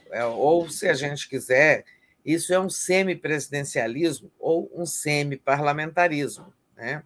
é, 0.10 0.24
ou 0.26 0.70
se 0.70 0.88
a 0.88 0.94
gente 0.94 1.28
quiser, 1.28 1.86
isso 2.26 2.54
é 2.54 2.60
um 2.60 2.70
semipresidencialismo 2.70 4.32
ou 4.40 4.72
um 4.74 4.86
semi-parlamentarismo, 4.86 6.54
né? 6.76 7.04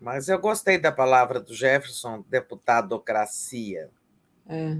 Mas 0.00 0.28
eu 0.28 0.38
gostei 0.38 0.78
da 0.78 0.92
palavra 0.92 1.40
do 1.40 1.52
Jefferson, 1.52 2.24
deputadocracia. 2.28 3.90
É, 4.48 4.76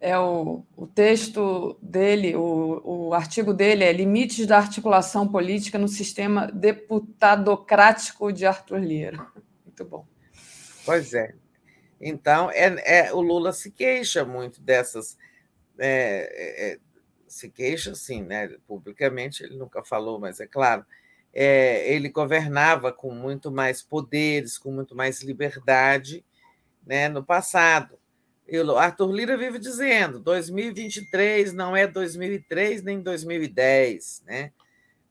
é 0.00 0.18
o, 0.18 0.64
o 0.76 0.86
texto 0.86 1.78
dele, 1.80 2.34
o, 2.34 2.82
o 2.84 3.14
artigo 3.14 3.54
dele 3.54 3.84
é 3.84 3.92
Limites 3.92 4.46
da 4.46 4.56
Articulação 4.56 5.28
Política 5.28 5.78
no 5.78 5.86
Sistema 5.86 6.50
Deputadocrático 6.50 8.32
de 8.32 8.44
Arthur 8.44 8.80
Lira. 8.80 9.24
Muito 9.64 9.84
bom. 9.84 10.04
Pois 10.84 11.14
é. 11.14 11.34
Então, 12.00 12.50
é, 12.50 13.04
é 13.04 13.12
o 13.12 13.20
Lula 13.20 13.52
se 13.52 13.70
queixa 13.70 14.24
muito 14.24 14.60
dessas. 14.60 15.16
É, 15.78 16.72
é, 16.72 16.78
se 17.30 17.48
queixa, 17.48 17.94
sim, 17.94 18.22
né? 18.22 18.56
publicamente 18.66 19.42
ele 19.42 19.56
nunca 19.56 19.82
falou, 19.84 20.18
mas 20.18 20.40
é 20.40 20.46
claro 20.46 20.84
é, 21.32 21.92
ele 21.92 22.08
governava 22.08 22.92
com 22.92 23.14
muito 23.14 23.50
mais 23.50 23.82
poderes, 23.82 24.58
com 24.58 24.72
muito 24.72 24.96
mais 24.96 25.22
liberdade 25.22 26.24
né, 26.84 27.08
no 27.08 27.24
passado. 27.24 27.98
E 28.46 28.58
o 28.58 28.76
Arthur 28.76 29.12
Lira 29.12 29.36
vive 29.36 29.58
dizendo: 29.58 30.18
2023 30.18 31.52
não 31.52 31.76
é 31.76 31.86
2003 31.86 32.82
nem 32.82 33.00
2010. 33.00 34.24
Né? 34.26 34.52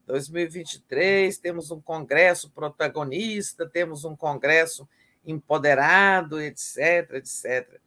2023 0.05 1.37
temos 1.37 1.71
um 1.71 1.79
Congresso 1.79 2.49
protagonista, 2.49 3.65
temos 3.67 4.03
um 4.03 4.15
Congresso 4.15 4.87
empoderado, 5.25 6.41
etc, 6.41 7.13
etc. 7.13 7.79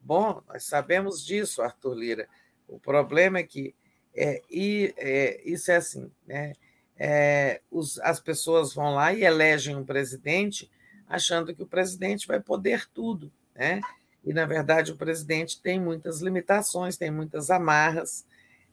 Bom, 0.00 0.42
nós 0.46 0.64
sabemos 0.64 1.24
disso, 1.24 1.60
Arthur 1.60 1.94
Lira. 1.94 2.28
O 2.68 2.78
problema 2.78 3.38
é 3.40 3.42
que 3.42 3.74
é, 4.14 4.42
e, 4.50 4.94
é, 4.96 5.40
isso 5.44 5.70
é 5.70 5.76
assim, 5.76 6.10
né? 6.26 6.52
é, 7.00 7.62
os, 7.70 7.98
as 8.00 8.20
pessoas 8.20 8.74
vão 8.74 8.94
lá 8.94 9.10
e 9.14 9.24
elegem 9.24 9.74
um 9.74 9.84
presidente 9.84 10.70
achando 11.08 11.54
que 11.54 11.62
o 11.62 11.66
presidente 11.66 12.28
vai 12.28 12.38
poder 12.38 12.86
tudo, 12.92 13.32
né? 13.54 13.80
E 14.22 14.34
na 14.34 14.44
verdade 14.44 14.92
o 14.92 14.96
presidente 14.96 15.60
tem 15.62 15.80
muitas 15.80 16.20
limitações, 16.20 16.98
tem 16.98 17.10
muitas 17.10 17.50
amarras, 17.50 18.26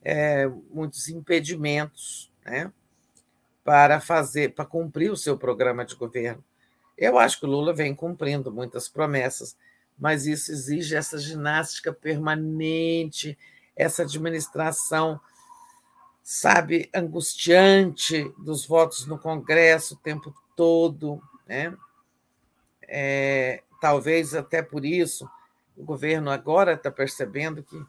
é, 0.04 0.46
muitos 0.70 1.08
impedimentos, 1.08 2.30
né? 2.46 2.72
Para 3.64 4.02
fazer, 4.02 4.54
para 4.54 4.66
cumprir 4.66 5.10
o 5.10 5.18
seu 5.18 5.38
programa 5.38 5.86
de 5.86 5.96
governo. 5.96 6.44
Eu 6.98 7.18
acho 7.18 7.40
que 7.40 7.46
o 7.46 7.50
Lula 7.50 7.74
vem 7.74 7.96
cumprindo 7.96 8.52
muitas 8.52 8.90
promessas, 8.90 9.56
mas 9.98 10.28
isso 10.28 10.52
exige 10.52 10.98
essa 10.98 11.18
ginástica 11.18 11.94
permanente, 11.94 13.38
essa 13.78 14.04
administração 14.04 15.20
sabe, 16.30 16.90
angustiante 16.94 18.30
dos 18.38 18.66
votos 18.66 19.06
no 19.06 19.18
Congresso 19.18 19.94
o 19.94 19.98
tempo 19.98 20.36
todo, 20.58 21.22
né? 21.48 21.74
É, 22.86 23.64
talvez 23.80 24.36
até 24.36 24.62
por 24.62 24.84
isso 24.84 25.30
o 25.78 25.86
governo 25.86 26.30
agora 26.30 26.74
está 26.74 26.92
percebendo 26.92 27.64
que 27.64 27.82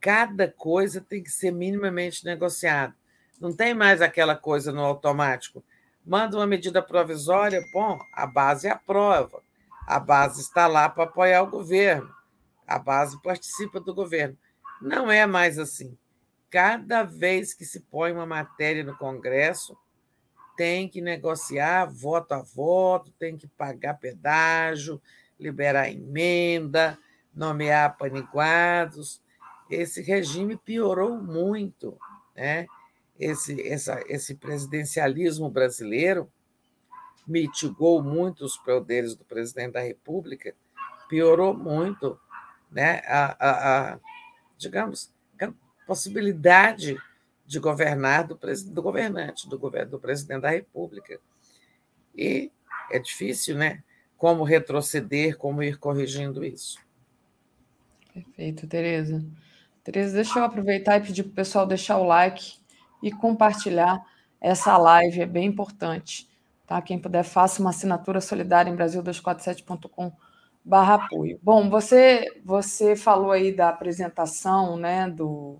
cada 0.00 0.48
coisa 0.48 1.00
tem 1.00 1.24
que 1.24 1.30
ser 1.30 1.50
minimamente 1.50 2.24
negociada. 2.24 2.94
Não 3.40 3.52
tem 3.52 3.74
mais 3.74 4.00
aquela 4.00 4.36
coisa 4.36 4.70
no 4.70 4.82
automático. 4.82 5.64
Manda 6.06 6.36
uma 6.36 6.46
medida 6.46 6.80
provisória, 6.80 7.64
bom, 7.72 7.98
a 8.12 8.28
base 8.28 8.68
aprova. 8.68 9.42
A 9.88 9.98
base 9.98 10.40
está 10.40 10.68
lá 10.68 10.88
para 10.88 11.02
apoiar 11.02 11.42
o 11.42 11.50
governo. 11.50 12.14
A 12.64 12.78
base 12.78 13.20
participa 13.22 13.80
do 13.80 13.92
governo. 13.92 14.38
Não 14.82 15.10
é 15.10 15.24
mais 15.26 15.58
assim 15.58 15.96
cada 16.52 17.02
vez 17.02 17.54
que 17.54 17.64
se 17.64 17.80
põe 17.80 18.12
uma 18.12 18.26
matéria 18.26 18.84
no 18.84 18.94
Congresso, 18.94 19.74
tem 20.54 20.86
que 20.86 21.00
negociar 21.00 21.86
voto 21.86 22.32
a 22.32 22.42
voto, 22.42 23.10
tem 23.18 23.38
que 23.38 23.46
pagar 23.46 23.94
pedágio, 23.94 25.00
liberar 25.40 25.90
emenda, 25.90 26.98
nomear 27.34 27.96
paniguados. 27.96 29.22
Esse 29.70 30.02
regime 30.02 30.54
piorou 30.58 31.16
muito. 31.16 31.96
Né? 32.36 32.66
Esse, 33.18 33.66
essa, 33.66 34.04
esse 34.06 34.34
presidencialismo 34.34 35.48
brasileiro 35.48 36.30
mitigou 37.26 38.02
muito 38.02 38.44
os 38.44 38.58
poderes 38.58 39.16
do 39.16 39.24
presidente 39.24 39.72
da 39.72 39.80
República, 39.80 40.54
piorou 41.08 41.54
muito 41.54 42.20
né? 42.70 43.00
a, 43.06 43.36
a, 43.38 43.92
a 43.92 43.98
digamos, 44.56 45.12
possibilidade 45.86 46.96
de 47.44 47.58
governar 47.58 48.26
do, 48.26 48.38
do 48.66 48.82
governante, 48.82 49.48
do, 49.48 49.58
do 49.58 49.98
presidente 49.98 50.40
da 50.40 50.50
República. 50.50 51.20
E 52.16 52.50
é 52.90 52.98
difícil, 52.98 53.56
né? 53.56 53.82
Como 54.16 54.44
retroceder, 54.44 55.36
como 55.36 55.62
ir 55.62 55.78
corrigindo 55.78 56.44
isso. 56.44 56.78
Perfeito, 58.12 58.66
Tereza. 58.66 59.24
Tereza, 59.82 60.14
deixa 60.14 60.38
eu 60.38 60.44
aproveitar 60.44 60.98
e 60.98 61.06
pedir 61.06 61.24
para 61.24 61.32
o 61.32 61.34
pessoal 61.34 61.66
deixar 61.66 61.98
o 61.98 62.04
like 62.04 62.54
e 63.02 63.10
compartilhar 63.10 64.00
essa 64.40 64.76
live, 64.76 65.20
é 65.20 65.26
bem 65.26 65.46
importante. 65.46 66.28
Tá? 66.66 66.80
Quem 66.80 66.98
puder, 66.98 67.24
faça 67.24 67.60
uma 67.60 67.70
assinatura 67.70 68.20
solidária 68.20 68.70
em 68.70 68.76
Brasil247.com 68.76 70.12
barra 70.64 70.94
apoio. 70.94 71.38
Bom, 71.42 71.68
você, 71.68 72.26
você 72.44 72.94
falou 72.94 73.32
aí 73.32 73.52
da 73.52 73.68
apresentação 73.68 74.76
né, 74.76 75.08
do, 75.10 75.58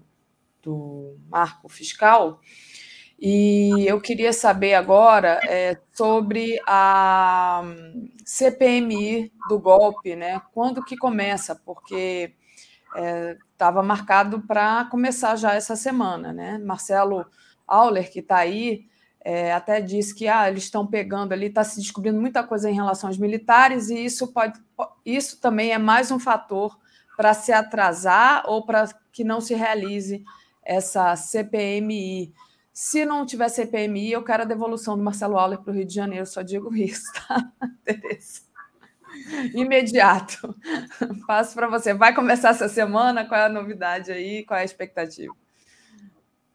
do 0.63 1.17
marco 1.29 1.69
fiscal. 1.69 2.41
E 3.25 3.87
eu 3.87 4.01
queria 4.01 4.33
saber 4.33 4.75
agora 4.75 5.39
é, 5.45 5.79
sobre 5.93 6.59
a 6.67 7.63
CPMI 8.25 9.33
do 9.49 9.61
golpe, 9.61 10.17
né? 10.17 10.43
Quando 10.53 10.85
que 10.85 10.97
começa? 10.97 11.55
Porque 11.55 12.35
estava 13.53 13.81
é, 13.81 13.83
marcado 13.85 14.41
para 14.43 14.87
começar 14.87 15.37
já 15.37 15.55
essa 15.55 15.77
semana, 15.77 16.33
né? 16.33 16.59
Marcelo 16.59 17.25
Auler, 17.65 18.11
que 18.11 18.19
está 18.19 18.39
aí, 18.39 18.87
é, 19.25 19.53
até 19.53 19.81
disse 19.81 20.15
que 20.15 20.27
ah, 20.27 20.49
eles 20.49 20.65
estão 20.65 20.87
pegando 20.87 21.33
ali, 21.33 21.47
está 21.47 21.63
se 21.63 21.81
descobrindo 21.81 22.21
muita 22.21 22.43
coisa 22.43 22.69
em 22.69 22.75
relação 22.75 23.09
aos 23.09 23.19
militares, 23.19 23.89
e 23.89 24.05
isso 24.05 24.33
pode, 24.33 24.61
isso 25.07 25.41
também 25.41 25.71
é 25.71 25.79
mais 25.79 26.11
um 26.11 26.19
fator 26.19 26.77
para 27.17 27.33
se 27.33 27.53
atrasar 27.53 28.43
ou 28.47 28.67
para 28.67 28.89
que 29.13 29.23
não 29.23 29.41
se 29.41 29.55
realize 29.55 30.25
essa 30.65 31.15
CPMI. 31.15 32.33
Se 32.73 33.05
não 33.05 33.25
tiver 33.25 33.49
CPMI, 33.49 34.13
eu 34.13 34.25
quero 34.25 34.43
a 34.43 34.47
devolução 34.47 34.97
do 34.97 35.05
Marcelo 35.05 35.39
Auler 35.39 35.61
para 35.61 35.71
o 35.71 35.75
Rio 35.75 35.85
de 35.85 35.95
Janeiro, 35.95 36.27
só 36.27 36.43
digo 36.43 36.75
isso, 36.75 37.13
tá, 37.29 37.53
Tereza? 37.85 38.53
Imediato. 39.55 40.57
Passo 41.27 41.55
para 41.55 41.69
você. 41.69 41.93
Vai 41.93 42.15
começar 42.15 42.51
essa 42.51 42.69
semana? 42.69 43.27
Qual 43.27 43.39
é 43.39 43.45
a 43.45 43.49
novidade 43.49 44.11
aí? 44.11 44.43
Qual 44.45 44.59
é 44.59 44.63
a 44.63 44.65
expectativa? 44.65 45.35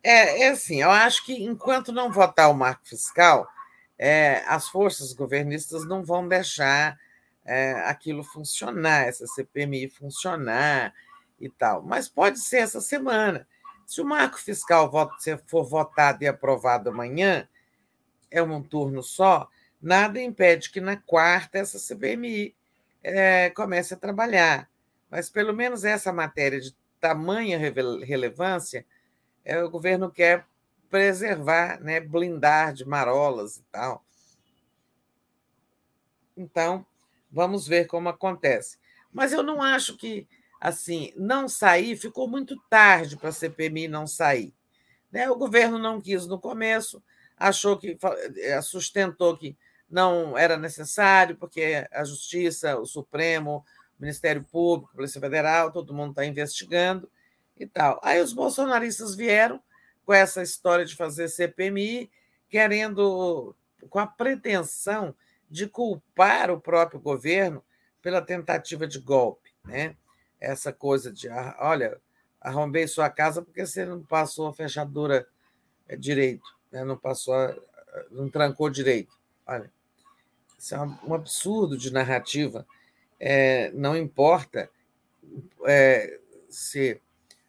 É, 0.04 0.44
é 0.44 0.50
assim, 0.50 0.82
eu 0.82 0.92
acho 0.92 1.26
que 1.26 1.34
enquanto 1.44 1.92
não 1.92 2.12
votar 2.12 2.50
o 2.50 2.54
marco 2.54 2.88
fiscal, 2.88 3.48
é, 3.98 4.44
as 4.48 4.70
forças 4.70 5.14
governistas 5.14 5.86
não 5.86 6.04
vão 6.04 6.28
deixar 6.28 6.98
é, 7.46 7.74
aquilo 7.86 8.24
funcionar, 8.24 9.08
essa 9.08 9.26
CPMI 9.26 9.90
funcionar 9.90 10.94
e 11.40 11.50
tal. 11.50 11.82
Mas 11.82 12.08
pode 12.08 12.40
ser 12.40 12.58
essa 12.58 12.82
semana. 12.82 13.48
Se 13.86 14.02
o 14.02 14.06
marco 14.06 14.38
fiscal 14.38 14.92
for 15.48 15.64
votado 15.64 16.24
e 16.24 16.28
aprovado 16.28 16.90
amanhã, 16.90 17.48
é 18.30 18.42
um 18.42 18.62
turno 18.62 19.02
só, 19.02 19.50
nada 19.82 20.22
impede 20.22 20.70
que 20.70 20.82
na 20.82 20.98
quarta 20.98 21.58
essa 21.58 21.80
CPMI 21.80 22.54
é, 23.02 23.50
comece 23.52 23.94
a 23.94 23.98
trabalhar. 23.98 24.70
Mas 25.10 25.30
pelo 25.30 25.54
menos 25.54 25.86
essa 25.86 26.12
matéria 26.12 26.60
de 26.60 26.76
tamanha 27.00 27.58
relevância, 27.58 28.86
é, 29.48 29.64
o 29.64 29.70
governo 29.70 30.12
quer 30.12 30.46
preservar, 30.90 31.80
né, 31.80 32.02
blindar 32.02 32.74
de 32.74 32.86
marolas 32.86 33.56
e 33.56 33.64
tal. 33.72 34.06
Então, 36.36 36.86
vamos 37.32 37.66
ver 37.66 37.88
como 37.88 38.10
acontece. 38.10 38.78
Mas 39.12 39.32
eu 39.32 39.42
não 39.42 39.64
acho 39.64 39.96
que 39.96 40.28
assim, 40.60 41.14
não 41.16 41.48
sair, 41.48 41.96
ficou 41.96 42.28
muito 42.28 42.60
tarde 42.70 43.16
para 43.16 43.30
a 43.30 43.32
CPMI 43.32 43.88
não 43.88 44.06
sair. 44.06 44.54
Né? 45.10 45.30
O 45.30 45.38
governo 45.38 45.80
não 45.80 46.02
quis 46.02 46.28
no 46.28 46.40
começo, 46.40 47.02
achou 47.38 47.78
que 47.78 47.98
eh, 48.38 48.62
sustentou 48.62 49.38
que 49.38 49.56
não 49.90 50.38
era 50.38 50.58
necessário, 50.58 51.38
porque 51.38 51.88
a 51.92 52.04
Justiça, 52.04 52.78
o 52.78 52.86
Supremo, 52.86 53.64
o 53.98 54.02
Ministério 54.02 54.44
Público, 54.44 54.92
a 54.92 54.96
Polícia 54.96 55.22
Federal, 55.22 55.72
todo 55.72 55.94
mundo 55.94 56.10
está 56.10 56.26
investigando 56.26 57.10
e 57.60 57.66
tal. 57.66 58.00
Aí 58.04 58.22
os 58.22 58.34
bolsonaristas 58.34 59.16
vieram 59.16 59.62
com 60.06 60.14
essa 60.14 60.42
história 60.42 60.86
de 60.86 60.96
fazer 60.96 61.28
CPMI, 61.28 62.10
querendo, 62.50 63.56
com 63.90 64.00
a 64.00 64.08
pretensão 64.08 65.14
de 65.50 65.68
culpar 65.68 66.50
o 66.52 66.60
próprio 66.60 67.00
governo 67.00 67.64
pela 68.02 68.22
tentativa 68.22 68.88
de 68.88 69.00
golpe. 69.00 69.52
né? 69.66 69.96
Essa 70.40 70.72
coisa 70.72 71.12
de, 71.12 71.28
ah, 71.30 71.58
olha, 71.60 72.00
arrombei 72.40 72.88
sua 72.88 73.10
casa 73.10 73.42
porque 73.42 73.66
você 73.66 73.86
não 73.86 74.02
passou 74.04 74.48
a 74.48 74.54
fechadura 74.54 75.28
eh, 75.88 75.96
direito, 75.96 76.46
né? 76.72 76.84
não 76.84 76.98
passou, 76.98 77.34
a, 77.34 77.56
não 78.12 78.30
trancou 78.30 78.70
direito. 78.70 79.18
Olha, 79.46 79.72
isso 80.58 80.76
é 80.76 80.80
um 80.80 81.14
absurdo 81.14 81.78
de 81.78 81.92
narrativa. 81.92 82.66
É, 83.20 83.72
não 83.72 83.98
importa 83.98 84.70
é, 85.66 86.20
se 86.50 87.02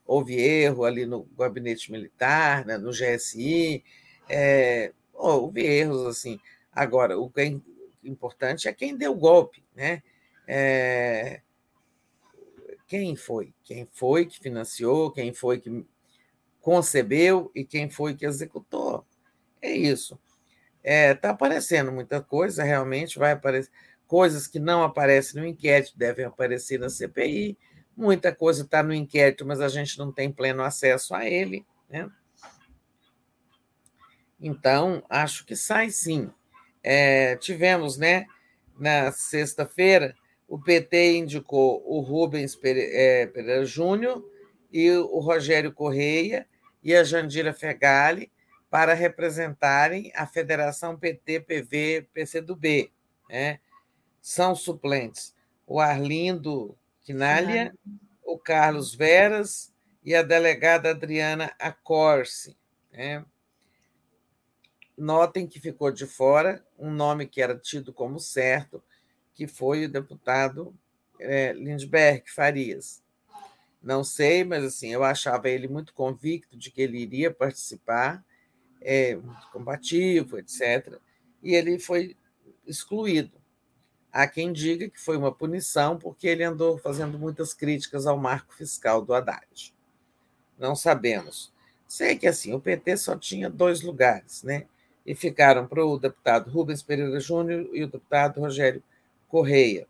houve 0.08 0.40
erro 0.40 0.84
ali 0.84 1.04
no 1.04 1.24
gabinete 1.38 1.92
militar, 1.92 2.64
né, 2.64 2.78
no 2.78 2.90
GSI, 2.90 3.84
é, 4.26 4.90
houve 5.12 5.62
erros 5.62 6.06
assim. 6.06 6.40
Agora, 6.72 7.18
o 7.18 7.28
que 7.28 7.42
é 7.42 7.60
importante 8.02 8.68
é 8.68 8.72
quem 8.72 8.96
deu 8.96 9.12
o 9.12 9.18
golpe, 9.18 9.62
né? 9.76 10.02
É, 10.46 11.42
quem 12.86 13.14
foi? 13.16 13.52
Quem 13.62 13.86
foi 13.92 14.24
que 14.24 14.40
financiou? 14.40 15.12
Quem 15.12 15.34
foi 15.34 15.60
que 15.60 15.84
concebeu 16.58 17.50
e 17.54 17.62
quem 17.62 17.90
foi 17.90 18.14
que 18.14 18.24
executou? 18.24 19.04
É 19.60 19.70
isso. 19.70 20.18
Está 20.82 20.90
é, 20.90 21.14
tá 21.14 21.30
aparecendo 21.30 21.92
muita 21.92 22.22
coisa, 22.22 22.64
realmente 22.64 23.18
vai 23.18 23.32
aparecer. 23.32 23.70
Coisas 24.06 24.46
que 24.46 24.58
não 24.58 24.82
aparecem 24.82 25.38
no 25.38 25.46
inquérito 25.46 25.98
devem 25.98 26.24
aparecer 26.24 26.78
na 26.78 26.88
CPI. 26.88 27.58
Muita 27.98 28.32
coisa 28.32 28.62
está 28.62 28.80
no 28.80 28.94
inquérito, 28.94 29.44
mas 29.44 29.60
a 29.60 29.66
gente 29.66 29.98
não 29.98 30.12
tem 30.12 30.30
pleno 30.30 30.62
acesso 30.62 31.16
a 31.16 31.28
ele. 31.28 31.66
Né? 31.90 32.08
Então, 34.40 35.02
acho 35.10 35.44
que 35.44 35.56
sai 35.56 35.90
sim. 35.90 36.30
É, 36.80 37.34
tivemos, 37.38 37.98
né, 37.98 38.26
na 38.78 39.10
sexta-feira, 39.10 40.14
o 40.46 40.60
PT 40.60 41.16
indicou 41.16 41.82
o 41.84 41.98
Rubens 41.98 42.56
é, 42.62 43.26
Pereira 43.26 43.64
Júnior 43.64 44.24
e 44.72 44.92
o 44.92 45.18
Rogério 45.18 45.72
Correia 45.72 46.46
e 46.84 46.94
a 46.94 47.02
Jandira 47.02 47.52
Fegali 47.52 48.30
para 48.70 48.94
representarem 48.94 50.12
a 50.14 50.24
Federação 50.24 50.96
PT-PV-PCdoB. 50.96 52.92
Né? 53.28 53.58
São 54.22 54.54
suplentes 54.54 55.34
o 55.66 55.80
Arlindo 55.80 56.78
Quinalha, 57.08 57.74
o 58.22 58.38
Carlos 58.38 58.94
Veras 58.94 59.72
e 60.04 60.14
a 60.14 60.22
delegada 60.22 60.90
Adriana 60.90 61.50
Acorce. 61.58 62.54
Né? 62.92 63.24
Notem 64.94 65.46
que 65.46 65.58
ficou 65.58 65.90
de 65.90 66.04
fora 66.04 66.62
um 66.78 66.90
nome 66.90 67.26
que 67.26 67.40
era 67.40 67.56
tido 67.56 67.94
como 67.94 68.20
certo, 68.20 68.84
que 69.32 69.46
foi 69.48 69.86
o 69.86 69.88
deputado 69.88 70.76
é, 71.18 71.54
Lindbergh 71.54 72.24
Farias. 72.28 73.02
Não 73.82 74.04
sei, 74.04 74.44
mas 74.44 74.62
assim, 74.62 74.92
eu 74.92 75.02
achava 75.02 75.48
ele 75.48 75.66
muito 75.66 75.94
convicto 75.94 76.58
de 76.58 76.70
que 76.70 76.82
ele 76.82 76.98
iria 76.98 77.32
participar, 77.32 78.22
é, 78.82 79.16
muito 79.16 79.50
combativo, 79.50 80.38
etc. 80.38 81.00
E 81.42 81.54
ele 81.54 81.78
foi 81.78 82.14
excluído. 82.66 83.40
Há 84.12 84.26
quem 84.26 84.52
diga 84.52 84.88
que 84.88 85.00
foi 85.00 85.16
uma 85.16 85.32
punição 85.32 85.98
porque 85.98 86.26
ele 86.26 86.42
andou 86.42 86.78
fazendo 86.78 87.18
muitas 87.18 87.52
críticas 87.52 88.06
ao 88.06 88.16
marco 88.16 88.54
fiscal 88.54 89.02
do 89.02 89.14
Haddad. 89.14 89.74
Não 90.58 90.74
sabemos. 90.74 91.52
Sei 91.86 92.16
que 92.16 92.26
assim, 92.26 92.52
o 92.52 92.60
PT 92.60 92.96
só 92.96 93.16
tinha 93.16 93.48
dois 93.48 93.82
lugares, 93.82 94.42
né? 94.42 94.66
E 95.06 95.14
ficaram 95.14 95.66
para 95.66 95.84
o 95.84 95.98
deputado 95.98 96.50
Rubens 96.50 96.82
Pereira 96.82 97.18
Júnior 97.20 97.68
e 97.72 97.84
o 97.84 97.88
deputado 97.88 98.40
Rogério 98.40 98.82
Correia. 99.28 99.86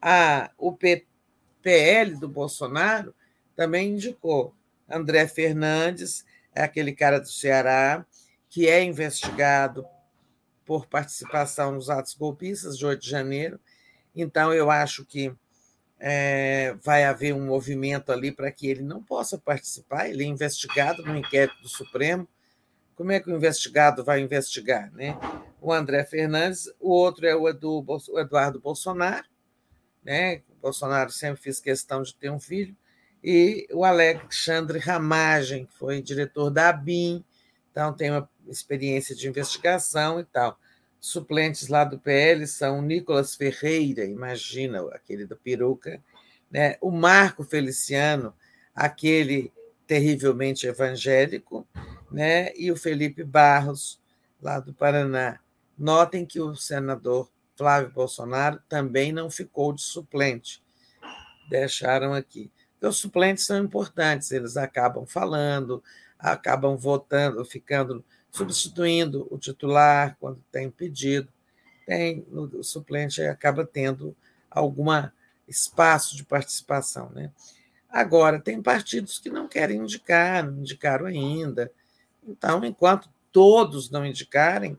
Ah, 0.00 0.50
o 0.56 0.72
PL 0.72 2.16
do 2.16 2.28
Bolsonaro 2.28 3.14
também 3.54 3.90
indicou 3.90 4.54
André 4.88 5.26
Fernandes, 5.26 6.24
é 6.54 6.62
aquele 6.62 6.92
cara 6.92 7.20
do 7.20 7.28
Ceará, 7.28 8.04
que 8.48 8.68
é 8.68 8.82
investigado 8.82 9.86
por 10.68 10.84
participação 10.84 11.72
nos 11.72 11.88
atos 11.88 12.12
golpistas 12.12 12.76
de 12.76 12.84
8 12.84 13.00
de 13.00 13.08
janeiro. 13.08 13.58
Então, 14.14 14.52
eu 14.52 14.70
acho 14.70 15.02
que 15.02 15.34
é, 15.98 16.76
vai 16.84 17.04
haver 17.04 17.32
um 17.32 17.46
movimento 17.46 18.12
ali 18.12 18.30
para 18.30 18.52
que 18.52 18.66
ele 18.66 18.82
não 18.82 19.02
possa 19.02 19.38
participar. 19.38 20.10
Ele 20.10 20.24
é 20.24 20.26
investigado 20.26 21.02
no 21.02 21.16
inquérito 21.16 21.58
do 21.62 21.70
Supremo. 21.70 22.28
Como 22.94 23.10
é 23.10 23.18
que 23.18 23.30
o 23.30 23.34
investigado 23.34 24.04
vai 24.04 24.20
investigar? 24.20 24.92
Né? 24.92 25.18
O 25.58 25.72
André 25.72 26.04
Fernandes, 26.04 26.70
o 26.78 26.90
outro 26.90 27.26
é 27.26 27.34
o, 27.34 27.48
Edu, 27.48 27.82
o 28.10 28.20
Eduardo 28.20 28.60
Bolsonaro. 28.60 29.24
Né? 30.04 30.42
O 30.50 30.60
Bolsonaro 30.60 31.10
sempre 31.10 31.40
fez 31.40 31.60
questão 31.60 32.02
de 32.02 32.14
ter 32.14 32.30
um 32.30 32.38
filho. 32.38 32.76
E 33.24 33.66
o 33.72 33.86
Alexandre 33.86 34.78
Ramagem, 34.78 35.64
que 35.64 35.78
foi 35.78 36.02
diretor 36.02 36.50
da 36.50 36.68
ABIN, 36.68 37.24
então 37.70 37.90
tem 37.94 38.10
uma 38.10 38.28
experiência 38.48 39.14
de 39.14 39.28
investigação 39.28 40.20
e 40.20 40.24
tal. 40.24 40.58
Suplentes 41.00 41.68
lá 41.68 41.84
do 41.84 41.98
PL 41.98 42.46
são 42.46 42.82
Nicolas 42.82 43.34
Ferreira, 43.34 44.04
imagina, 44.04 44.80
aquele 44.92 45.26
da 45.26 45.36
peruca, 45.36 46.02
né? 46.50 46.76
o 46.80 46.90
Marco 46.90 47.44
Feliciano, 47.44 48.34
aquele 48.74 49.52
terrivelmente 49.86 50.66
evangélico, 50.66 51.66
né? 52.10 52.52
e 52.56 52.72
o 52.72 52.76
Felipe 52.76 53.22
Barros, 53.22 54.00
lá 54.42 54.58
do 54.58 54.74
Paraná. 54.74 55.38
Notem 55.78 56.26
que 56.26 56.40
o 56.40 56.54
senador 56.56 57.30
Flávio 57.56 57.90
Bolsonaro 57.90 58.60
também 58.68 59.12
não 59.12 59.30
ficou 59.30 59.72
de 59.72 59.82
suplente. 59.82 60.62
Deixaram 61.48 62.12
aqui. 62.12 62.50
Então, 62.76 62.90
os 62.90 62.98
suplentes 62.98 63.44
são 63.44 63.58
importantes, 63.58 64.30
eles 64.30 64.56
acabam 64.56 65.04
falando, 65.06 65.82
acabam 66.18 66.76
votando, 66.76 67.44
ficando 67.44 68.04
substituindo 68.30 69.26
o 69.30 69.38
titular 69.38 70.16
quando 70.20 70.42
tem 70.50 70.70
pedido. 70.70 71.32
Tem, 71.86 72.26
o 72.30 72.62
suplente 72.62 73.22
acaba 73.22 73.64
tendo 73.64 74.14
algum 74.50 74.86
espaço 75.46 76.16
de 76.16 76.24
participação. 76.24 77.10
Né? 77.10 77.32
Agora, 77.88 78.38
tem 78.38 78.60
partidos 78.62 79.18
que 79.18 79.30
não 79.30 79.48
querem 79.48 79.78
indicar, 79.78 80.44
não 80.44 80.60
indicaram 80.60 81.06
ainda. 81.06 81.72
Então, 82.26 82.62
enquanto 82.64 83.08
todos 83.32 83.90
não 83.90 84.04
indicarem 84.04 84.78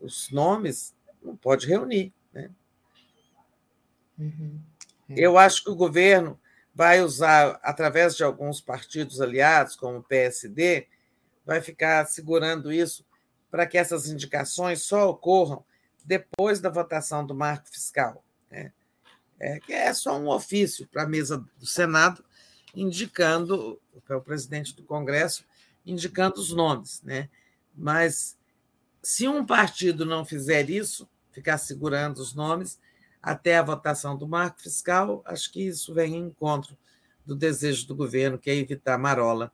os 0.00 0.30
nomes, 0.30 0.94
não 1.22 1.36
pode 1.36 1.66
reunir. 1.66 2.12
Né? 2.32 2.50
Uhum. 4.18 4.58
É. 5.10 5.14
Eu 5.16 5.36
acho 5.36 5.62
que 5.62 5.70
o 5.70 5.76
governo 5.76 6.40
vai 6.74 7.02
usar, 7.02 7.60
através 7.62 8.16
de 8.16 8.24
alguns 8.24 8.60
partidos 8.60 9.20
aliados, 9.20 9.76
como 9.76 9.98
o 9.98 10.02
PSD, 10.02 10.88
vai 11.44 11.60
ficar 11.60 12.06
segurando 12.06 12.72
isso 12.72 13.04
para 13.50 13.66
que 13.66 13.78
essas 13.78 14.08
indicações 14.08 14.82
só 14.82 15.08
ocorram 15.10 15.64
depois 16.04 16.60
da 16.60 16.68
votação 16.68 17.24
do 17.24 17.34
marco 17.34 17.68
fiscal. 17.70 18.24
Né? 18.50 18.72
É, 19.38 19.60
que 19.60 19.72
é 19.72 19.92
só 19.94 20.18
um 20.18 20.28
ofício 20.28 20.88
para 20.88 21.04
a 21.04 21.08
mesa 21.08 21.44
do 21.58 21.66
Senado, 21.66 22.24
indicando, 22.74 23.80
para 24.04 24.18
o 24.18 24.22
presidente 24.22 24.74
do 24.74 24.82
Congresso, 24.82 25.44
indicando 25.86 26.40
os 26.40 26.50
nomes. 26.50 27.02
Né? 27.02 27.28
Mas 27.74 28.36
se 29.02 29.28
um 29.28 29.44
partido 29.44 30.04
não 30.04 30.24
fizer 30.24 30.68
isso, 30.68 31.08
ficar 31.30 31.58
segurando 31.58 32.18
os 32.18 32.34
nomes 32.34 32.78
até 33.22 33.56
a 33.56 33.62
votação 33.62 34.16
do 34.16 34.26
marco 34.28 34.62
fiscal, 34.62 35.22
acho 35.24 35.50
que 35.52 35.62
isso 35.62 35.94
vem 35.94 36.16
em 36.16 36.26
encontro 36.26 36.76
do 37.24 37.34
desejo 37.34 37.86
do 37.86 37.94
governo, 37.94 38.38
que 38.38 38.50
é 38.50 38.56
evitar 38.56 38.98
marola 38.98 39.52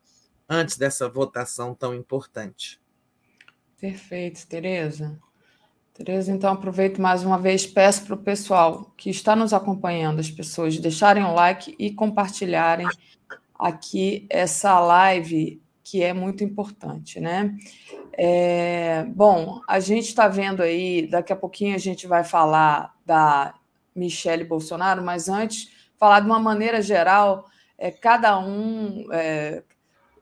antes 0.50 0.76
dessa 0.76 1.08
votação 1.08 1.76
tão 1.76 1.94
importante. 1.94 2.80
Perfeito, 3.80 4.44
Tereza. 4.48 5.16
Tereza, 5.94 6.32
então 6.32 6.52
aproveito 6.52 7.00
mais 7.00 7.22
uma 7.24 7.38
vez, 7.38 7.66
peço 7.66 8.04
para 8.06 8.14
o 8.14 8.22
pessoal 8.22 8.92
que 8.96 9.10
está 9.10 9.36
nos 9.36 9.52
acompanhando, 9.52 10.18
as 10.18 10.30
pessoas 10.30 10.78
deixarem 10.78 11.22
o 11.22 11.34
like 11.34 11.76
e 11.78 11.92
compartilharem 11.92 12.88
aqui 13.54 14.26
essa 14.30 14.80
live 14.80 15.62
que 15.84 16.02
é 16.02 16.12
muito 16.12 16.42
importante, 16.42 17.20
né? 17.20 17.54
É, 18.12 19.04
bom, 19.04 19.60
a 19.68 19.78
gente 19.80 20.08
está 20.08 20.26
vendo 20.28 20.62
aí, 20.62 21.06
daqui 21.06 21.32
a 21.32 21.36
pouquinho 21.36 21.74
a 21.74 21.78
gente 21.78 22.06
vai 22.06 22.24
falar 22.24 22.94
da 23.04 23.54
Michele 23.94 24.44
Bolsonaro, 24.44 25.02
mas 25.02 25.28
antes, 25.28 25.70
falar 25.98 26.20
de 26.20 26.26
uma 26.26 26.38
maneira 26.38 26.80
geral, 26.80 27.46
é, 27.76 27.90
cada 27.90 28.38
um, 28.38 29.04
é, 29.12 29.62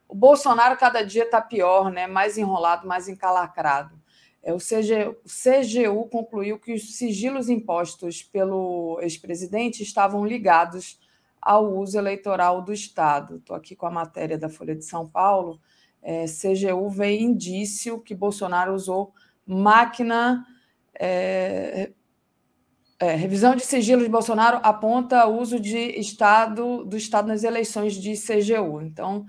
o 0.09 0.15
Bolsonaro 0.15 0.77
cada 0.79 1.03
dia 1.03 1.25
está 1.25 1.41
pior, 1.41 1.91
né? 1.91 2.07
mais 2.07 2.39
enrolado, 2.39 2.89
mais 2.89 3.09
encalacrado. 3.09 4.01
É, 4.43 4.53
o, 4.53 4.57
o 4.57 4.59
CGU 4.59 6.09
concluiu 6.11 6.59
que 6.59 6.73
os 6.73 6.97
sigilos 6.97 7.49
impostos 7.49 8.23
pelo 8.23 8.99
ex-presidente 9.03 9.83
estavam 9.83 10.25
ligados 10.25 10.99
ao 11.41 11.77
uso 11.77 11.99
eleitoral 11.99 12.63
do 12.63 12.73
Estado. 12.73 13.37
Estou 13.37 13.55
aqui 13.55 13.77
com 13.77 13.87
a 13.87 13.91
matéria 13.91 14.39
da 14.39 14.49
Folha 14.49 14.75
de 14.75 14.85
São 14.85 15.07
Paulo. 15.07 15.61
É, 16.03 16.25
CGU 16.25 16.89
vê 16.89 17.19
indício 17.19 18.01
que 18.01 18.15
Bolsonaro 18.15 18.75
usou 18.75 19.13
máquina 19.47 20.47
é, 20.99 21.93
É, 23.01 23.15
revisão 23.15 23.55
de 23.55 23.65
sigilo 23.65 24.03
de 24.03 24.09
Bolsonaro 24.09 24.59
aponta 24.61 25.25
uso 25.29 25.61
de 25.61 25.79
Estado 26.01 26.85
do 26.85 26.97
Estado 26.97 27.29
nas 27.29 27.45
eleições 27.45 27.95
de 27.95 28.15
CGU. 28.15 28.81
Então, 28.83 29.25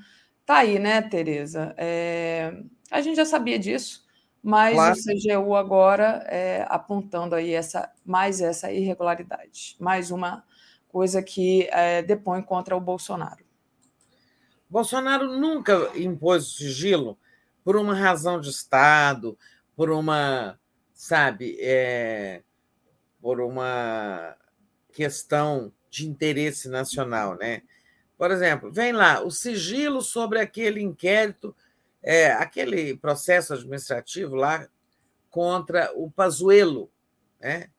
tá 0.50 0.58
aí, 0.58 0.80
né, 0.80 1.00
Tereza? 1.04 1.76
É, 1.78 2.60
a 2.90 3.02
gente 3.02 3.18
já 3.18 3.26
sabia 3.26 3.60
disso, 3.60 4.04
mas 4.42 4.74
claro. 4.74 4.96
o 4.96 4.98
CGU 4.98 5.56
agora 5.56 6.26
é, 6.26 6.66
apontando 6.68 7.36
aí 7.36 7.54
essa, 7.54 7.92
mais 8.04 8.42
essa 8.42 8.72
irregularidade, 8.72 9.76
mais 9.80 10.10
uma 10.10 10.44
coisa 10.88 11.22
que 11.22 11.70
é, 11.72 12.02
depõe 12.02 12.42
contra 12.42 12.76
o 12.76 12.82
Bolsonaro. 12.82 13.46
Bolsonaro 14.68 15.40
nunca 15.40 15.92
impôs 15.96 16.48
o 16.48 16.58
sigilo 16.58 17.20
por 17.64 17.76
uma 17.76 17.94
razão 17.94 18.42
de 18.42 18.50
Estado, 18.50 19.38
por 19.76 19.92
uma, 19.92 20.60
sabe, 20.96 21.60
é, 21.60 22.42
por 23.22 23.40
uma 23.40 24.36
questão 24.94 25.72
de 25.92 26.10
interesse 26.10 26.68
nacional, 26.70 27.38
né? 27.38 27.62
Por 28.20 28.32
exemplo, 28.32 28.70
vem 28.70 28.92
lá 28.92 29.22
o 29.24 29.32
sigilo 29.32 30.02
sobre 30.02 30.42
aquele 30.42 30.82
inquérito, 30.82 31.56
é, 32.04 32.30
aquele 32.34 32.98
processo 32.98 33.54
administrativo 33.54 34.36
lá 34.36 34.68
contra 35.30 35.90
o 35.96 36.12
Pazuello, 36.12 36.92
né? 37.40 37.70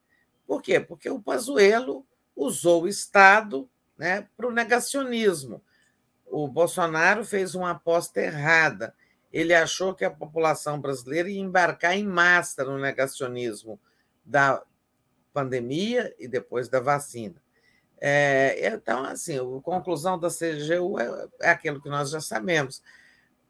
Por 0.47 0.63
quê? 0.63 0.81
Porque 0.81 1.11
o 1.11 1.21
Pazuello 1.21 2.07
usou 2.35 2.85
o 2.85 2.89
Estado 2.89 3.69
né, 3.99 4.27
para 4.35 4.47
o 4.47 4.51
negacionismo. 4.51 5.63
O 6.25 6.49
Bolsonaro 6.49 7.23
fez 7.23 7.55
uma 7.55 7.73
aposta 7.73 8.23
errada. 8.23 8.95
Ele 9.31 9.53
achou 9.53 9.95
que 9.95 10.07
a 10.07 10.11
população 10.11 10.81
brasileira 10.81 11.29
ia 11.29 11.39
embarcar 11.39 11.95
em 11.95 12.07
massa 12.07 12.65
no 12.65 12.79
negacionismo 12.79 13.79
da 14.25 14.63
pandemia 15.35 16.15
e 16.19 16.27
depois 16.27 16.67
da 16.67 16.81
vacina. 16.81 17.37
É, 18.01 18.69
então, 18.69 19.05
assim, 19.05 19.37
a 19.37 19.61
conclusão 19.61 20.19
da 20.19 20.29
CGU 20.29 20.99
é, 20.99 21.29
é 21.41 21.51
aquilo 21.51 21.81
que 21.81 21.89
nós 21.89 22.11
já 22.11 22.21
sabemos. 22.21 22.83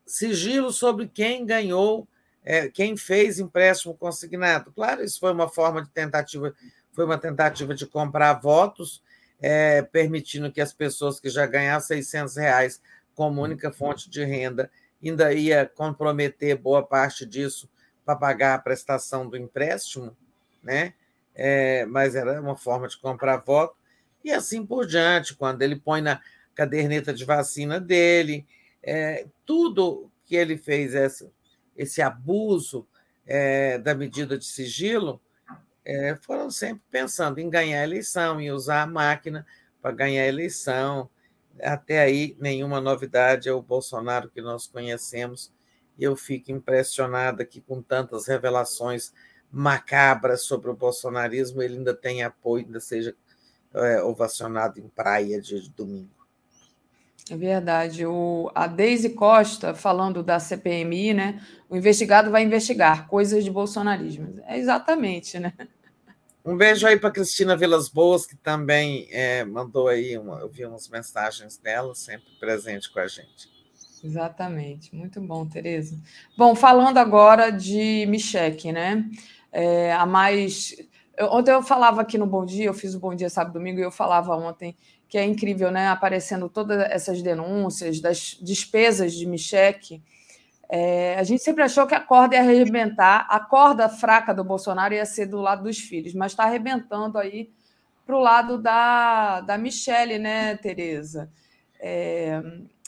Sigilo 0.05 0.73
sobre 0.73 1.07
quem 1.07 1.47
ganhou, 1.47 2.07
é, 2.45 2.69
quem 2.69 2.97
fez 2.97 3.39
empréstimo 3.39 3.95
consignado. 3.95 4.73
Claro, 4.73 5.05
isso 5.05 5.21
foi 5.21 5.33
uma 5.33 5.49
forma 5.49 5.83
de 5.83 5.91
tentativa, 5.91 6.55
foi 6.93 7.05
uma 7.05 7.19
tentativa 7.19 7.75
de 7.75 7.87
comprar 7.87 8.35
votos, 8.35 9.03
é, 9.41 9.83
permitindo 9.83 10.51
que 10.51 10.61
as 10.61 10.73
pessoas 10.73 11.21
que 11.21 11.31
já 11.31 11.47
ganhavam 11.47 11.87
600 11.87 12.37
reais 12.37 12.83
como 13.15 13.43
única 13.43 13.71
fonte 13.71 14.11
de 14.11 14.25
renda 14.25 14.71
ainda 15.03 15.33
ia 15.33 15.65
comprometer 15.65 16.57
boa 16.57 16.83
parte 16.83 17.25
disso 17.25 17.71
para 18.05 18.17
pagar 18.17 18.55
a 18.55 18.59
prestação 18.59 19.29
do 19.29 19.37
empréstimo, 19.37 20.15
né? 20.63 20.95
é, 21.35 21.87
mas 21.87 22.15
era 22.15 22.41
uma 22.41 22.57
forma 22.57 22.89
de 22.89 22.99
comprar 22.99 23.39
voto, 23.39 23.75
e 24.25 24.31
assim 24.33 24.65
por 24.65 24.87
diante, 24.87 25.35
quando 25.35 25.63
ele 25.63 25.77
põe 25.77 26.01
na 26.01 26.21
caderneta 26.55 27.13
de 27.13 27.25
vacina 27.25 27.81
dele, 27.81 28.47
é, 28.83 29.27
tudo 29.47 30.11
que 30.25 30.37
ele 30.37 30.57
fez, 30.57 30.95
esse, 30.95 31.31
esse 31.77 32.03
abuso 32.03 32.87
é, 33.27 33.79
da 33.79 33.95
medida 33.95 34.37
de 34.37 34.45
sigilo, 34.45 35.21
é, 35.85 36.17
foram 36.23 36.51
sempre 36.51 36.83
pensando 36.91 37.39
em 37.39 37.49
ganhar 37.49 37.81
a 37.81 37.85
eleição, 37.85 38.41
em 38.41 38.51
usar 38.51 38.83
a 38.83 38.87
máquina 38.87 39.47
para 39.81 39.93
ganhar 39.93 40.23
a 40.23 40.29
eleição. 40.29 41.09
Até 41.63 42.01
aí, 42.01 42.37
nenhuma 42.39 42.81
novidade, 42.81 43.49
é 43.49 43.53
o 43.53 43.63
Bolsonaro 43.63 44.31
que 44.31 44.41
nós 44.41 44.67
conhecemos. 44.67 45.53
Eu 45.99 46.15
fico 46.17 46.53
impressionado 46.53 47.43
aqui 47.43 47.61
com 47.61 47.83
tantas 47.83 48.27
revelações 48.27 49.13
macabra 49.53 50.37
sobre 50.37 50.71
o 50.71 50.77
bolsonarismo, 50.77 51.61
ele 51.61 51.79
ainda 51.79 51.95
tem 51.95 52.23
apoio, 52.23 52.65
ainda 52.65 52.79
seja 52.79 53.15
é, 53.75 54.03
ovacionado 54.03 54.81
em 54.81 54.89
praia 54.89 55.41
de 55.41 55.69
domingo. 55.71 56.11
É 57.31 57.37
verdade. 57.37 58.05
O, 58.05 58.51
a 58.55 58.67
Deise 58.67 59.11
Costa, 59.11 59.75
falando 59.75 60.23
da 60.23 60.41
CPMI, 60.41 61.15
né? 61.15 61.47
O 61.69 61.77
investigado 61.77 62.31
vai 62.31 62.43
investigar 62.43 63.07
coisas 63.07 63.45
de 63.45 63.51
bolsonarismo. 63.51 64.41
É 64.47 64.59
exatamente, 64.59 65.39
né? 65.39 65.53
Um 66.45 66.57
beijo 66.57 66.87
aí 66.87 66.99
para 66.99 67.11
Cristina 67.11 67.57
Vilas 67.57 67.89
Boas, 67.89 68.27
que 68.27 68.35
também 68.35 69.07
é, 69.11 69.45
mandou 69.45 69.89
aí, 69.89 70.17
uma, 70.19 70.41
eu 70.41 70.49
vi 70.49 70.65
umas 70.65 70.89
mensagens 70.89 71.59
dela, 71.59 71.95
sempre 71.95 72.31
presente 72.41 72.91
com 72.91 72.99
a 72.99 73.07
gente. 73.07 73.49
Exatamente, 74.03 74.95
muito 74.97 75.21
bom, 75.21 75.47
Tereza. 75.47 76.01
Bom, 76.37 76.57
falando 76.57 76.97
agora 76.97 77.51
de 77.51 78.07
Michele, 78.09 78.73
né? 78.73 79.05
é, 79.53 79.93
a 79.93 80.07
mais. 80.07 80.75
Ontem 81.23 81.53
eu 81.53 81.63
falava 81.63 82.01
aqui 82.01 82.17
no 82.17 82.27
Bom 82.27 82.45
Dia, 82.45 82.67
eu 82.67 82.75
fiz 82.75 82.95
o 82.95 83.01
Bom 83.01 83.15
Dia 83.15 83.29
sábado 83.29 83.55
domingo, 83.55 83.79
e 83.79 83.83
eu 83.83 83.91
falava 83.91 84.37
ontem 84.37 84.77
que 85.09 85.19
é 85.19 85.25
incrível, 85.25 85.71
né? 85.71 85.89
Aparecendo 85.89 86.49
todas 86.49 86.79
essas 86.91 87.21
denúncias 87.21 88.01
das 88.01 88.39
despesas 88.41 89.13
de 89.13 89.27
Micheque. 89.27 90.03
É, 90.69 91.17
a 91.19 91.25
gente 91.25 91.43
sempre 91.43 91.65
achou 91.65 91.85
que 91.85 91.95
a 91.97 92.01
corda 92.01 92.37
ia 92.37 92.43
arrebentar, 92.43 93.27
a 93.29 93.41
corda 93.41 93.89
fraca 93.89 94.33
do 94.33 94.45
Bolsonaro 94.45 94.95
ia 94.95 95.05
ser 95.05 95.27
do 95.27 95.41
lado 95.41 95.65
dos 95.65 95.79
filhos, 95.79 96.15
mas 96.15 96.31
está 96.31 96.45
arrebentando 96.45 97.19
aí 97.19 97.51
para 98.07 98.17
o 98.17 98.21
lado 98.21 98.57
da, 98.57 99.41
da 99.41 99.59
Michelle, 99.59 100.17
né, 100.19 100.57
Tereza? 100.57 101.29
É, 101.81 102.41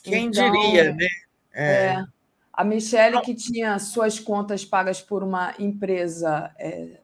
Quem 0.03 0.27
então, 0.27 0.51
diria, 0.51 0.93
né? 0.95 1.07
É. 1.53 1.73
é. 1.73 2.05
A 2.53 2.65
Michelle, 2.65 3.21
que 3.23 3.35
tinha 3.35 3.79
suas 3.81 4.21
contas 4.21 4.65
pagas 4.65 5.01
por 5.01 5.25
uma 5.25 5.55
empresa 5.59 6.55
é, 6.59 7.01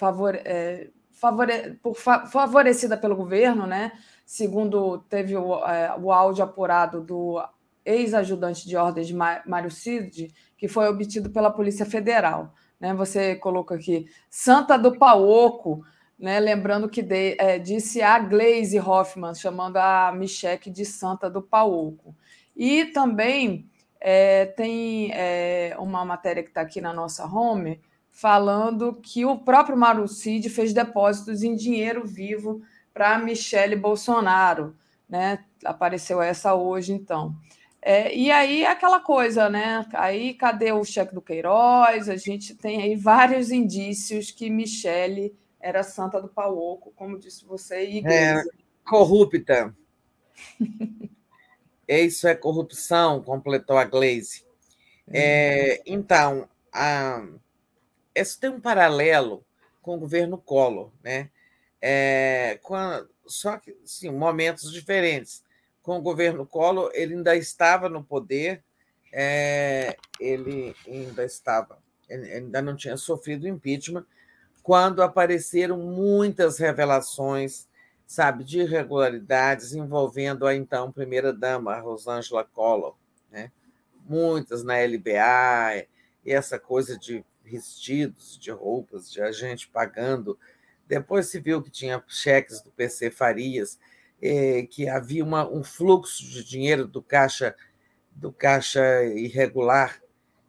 favor, 0.00 0.34
é, 0.34 0.88
favore, 1.12 1.78
por, 1.82 1.94
favorecida 1.94 2.96
pelo 2.96 3.14
governo, 3.14 3.66
né? 3.66 3.92
segundo 4.24 4.98
teve 5.08 5.36
o, 5.36 5.62
é, 5.66 5.94
o 6.00 6.10
áudio 6.10 6.42
apurado 6.42 7.02
do 7.02 7.42
ex-ajudante 7.84 8.66
de 8.66 8.76
ordens 8.76 9.10
Mário 9.12 9.70
Cid, 9.70 10.32
que 10.56 10.68
foi 10.68 10.88
obtido 10.88 11.30
pela 11.30 11.50
Polícia 11.50 11.84
Federal. 11.84 12.54
Né? 12.78 12.94
Você 12.94 13.36
colocou 13.36 13.76
aqui 13.76 14.06
Santa 14.30 14.78
do 14.78 14.96
Paoco, 14.96 15.84
né? 16.18 16.40
lembrando 16.40 16.88
que 16.88 17.02
de, 17.02 17.36
é, 17.38 17.58
disse 17.58 18.00
a 18.00 18.18
Glaze 18.18 18.78
Hoffman, 18.78 19.34
chamando 19.34 19.76
a 19.76 20.12
Michelle 20.12 20.70
de 20.70 20.84
Santa 20.84 21.28
do 21.28 21.42
Paoco. 21.42 22.14
E 22.56 22.86
também 22.86 23.68
é, 24.00 24.46
tem 24.46 25.10
é, 25.12 25.76
uma 25.78 26.04
matéria 26.04 26.42
que 26.42 26.48
está 26.48 26.62
aqui 26.62 26.80
na 26.80 26.92
nossa 26.92 27.26
home 27.26 27.80
falando 28.20 29.00
que 29.02 29.24
o 29.24 29.38
próprio 29.38 29.78
Marucide 29.78 30.50
fez 30.50 30.74
depósitos 30.74 31.42
em 31.42 31.54
dinheiro 31.54 32.04
vivo 32.06 32.60
para 32.92 33.18
Michele 33.18 33.74
Bolsonaro. 33.74 34.76
Né? 35.08 35.42
Apareceu 35.64 36.20
essa 36.20 36.54
hoje, 36.54 36.92
então. 36.92 37.34
É, 37.80 38.14
e 38.14 38.30
aí 38.30 38.66
aquela 38.66 39.00
coisa, 39.00 39.48
né? 39.48 39.86
Aí 39.94 40.34
cadê 40.34 40.70
o 40.70 40.84
cheque 40.84 41.14
do 41.14 41.22
Queiroz? 41.22 42.10
A 42.10 42.16
gente 42.16 42.54
tem 42.54 42.82
aí 42.82 42.94
vários 42.94 43.50
indícios 43.50 44.30
que 44.30 44.50
Michele 44.50 45.34
era 45.58 45.82
santa 45.82 46.20
do 46.20 46.28
pau 46.28 46.58
oco, 46.58 46.92
como 46.94 47.18
disse 47.18 47.46
você, 47.46 47.88
e 47.88 48.06
É, 48.06 48.42
corrupta. 48.84 49.74
Isso 51.88 52.28
é 52.28 52.34
corrupção, 52.34 53.22
completou 53.22 53.78
a 53.78 53.84
Glaze. 53.84 54.44
É, 55.08 55.82
então, 55.86 56.46
a, 56.70 57.26
isso 58.14 58.38
tem 58.40 58.50
um 58.50 58.60
paralelo 58.60 59.44
com 59.82 59.94
o 59.96 59.98
governo 59.98 60.38
Collor, 60.38 60.90
né? 61.02 61.30
É, 61.80 62.60
só 63.26 63.56
que, 63.56 63.76
sim, 63.84 64.10
momentos 64.10 64.72
diferentes. 64.72 65.42
Com 65.82 65.98
o 65.98 66.02
governo 66.02 66.44
Collor, 66.44 66.90
ele 66.92 67.14
ainda 67.14 67.34
estava 67.36 67.88
no 67.88 68.04
poder, 68.04 68.62
é, 69.12 69.96
ele 70.20 70.74
ainda 70.86 71.24
estava, 71.24 71.78
ele 72.08 72.30
ainda 72.32 72.60
não 72.60 72.76
tinha 72.76 72.96
sofrido 72.96 73.48
impeachment, 73.48 74.04
quando 74.62 75.02
apareceram 75.02 75.78
muitas 75.78 76.58
revelações 76.58 77.70
sabe, 78.10 78.42
de 78.42 78.62
irregularidades 78.62 79.72
envolvendo 79.72 80.44
a 80.44 80.52
então 80.52 80.90
primeira-dama, 80.90 81.78
Rosângela 81.78 82.42
Collor, 82.42 82.96
né? 83.30 83.52
muitas 84.04 84.64
na 84.64 84.78
LBA, 84.78 85.86
e 86.24 86.32
essa 86.32 86.58
coisa 86.58 86.98
de 86.98 87.24
vestidos, 87.50 88.38
de 88.38 88.50
roupas, 88.50 89.10
de 89.10 89.20
agente 89.20 89.68
pagando. 89.68 90.38
Depois 90.86 91.26
se 91.26 91.40
viu 91.40 91.62
que 91.62 91.70
tinha 91.70 92.02
cheques 92.08 92.60
do 92.62 92.70
PC 92.70 93.10
Farias, 93.10 93.78
eh, 94.22 94.66
que 94.70 94.88
havia 94.88 95.24
uma, 95.24 95.48
um 95.48 95.62
fluxo 95.62 96.24
de 96.24 96.44
dinheiro 96.44 96.86
do 96.86 97.02
caixa 97.02 97.54
do 98.12 98.32
caixa 98.32 99.04
irregular, 99.04 100.00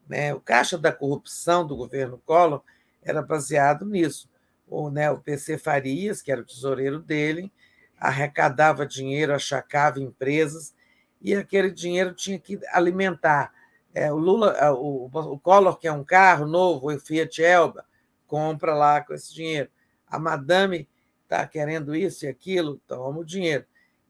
né? 0.10 0.34
O 0.34 0.42
caixa 0.42 0.78
da 0.78 0.92
corrupção 0.92 1.66
do 1.66 1.76
governo 1.76 2.22
Collor 2.26 2.64
era 3.04 3.22
baseado 3.22 3.86
nisso 3.86 4.32
o, 4.72 4.90
né, 4.90 5.12
o 5.12 5.20
PC 5.20 5.58
Farias, 5.58 6.22
que 6.22 6.32
era 6.32 6.40
o 6.40 6.46
tesoureiro 6.46 7.00
dele, 7.00 7.52
arrecadava 8.00 8.88
dinheiro, 8.88 9.36
achacava 9.36 10.00
empresas, 10.00 10.74
e 11.22 11.36
aquele 11.36 11.70
dinheiro 11.70 12.14
tinha 12.14 12.40
que 12.40 12.58
alimentar. 12.72 13.52
É, 13.94 14.12
o 14.12 14.18
Lula, 14.18 14.52
é, 14.54 14.70
o, 14.72 15.10
o 15.12 15.40
Collor, 15.40 15.78
que 15.78 15.88
é 15.88 15.92
um 15.92 16.04
carro 16.04 16.46
novo, 16.46 16.92
o 16.92 17.00
Fiat 17.00 17.44
Elba, 17.44 17.86
compra 18.26 18.74
lá 18.74 19.02
com 19.02 19.14
esse 19.14 19.34
dinheiro. 19.34 19.70
A 20.08 20.18
Madame 20.18 20.88
está 21.24 21.46
querendo 21.48 21.96
isso 21.96 22.26
e 22.26 22.28
aquilo, 22.28 22.82
toma 22.88 23.20
o 23.20 23.26
dinheiro. 23.26 23.66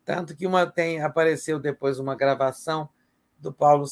Tanto 0.06 0.36
que 0.36 0.46
uma 0.48 0.66
tem 0.66 1.02
apareceu 1.02 1.60
depois 1.60 2.00
uma 2.00 2.16
gravação 2.16 2.90
do 3.40 3.52
Paulo 3.52 3.86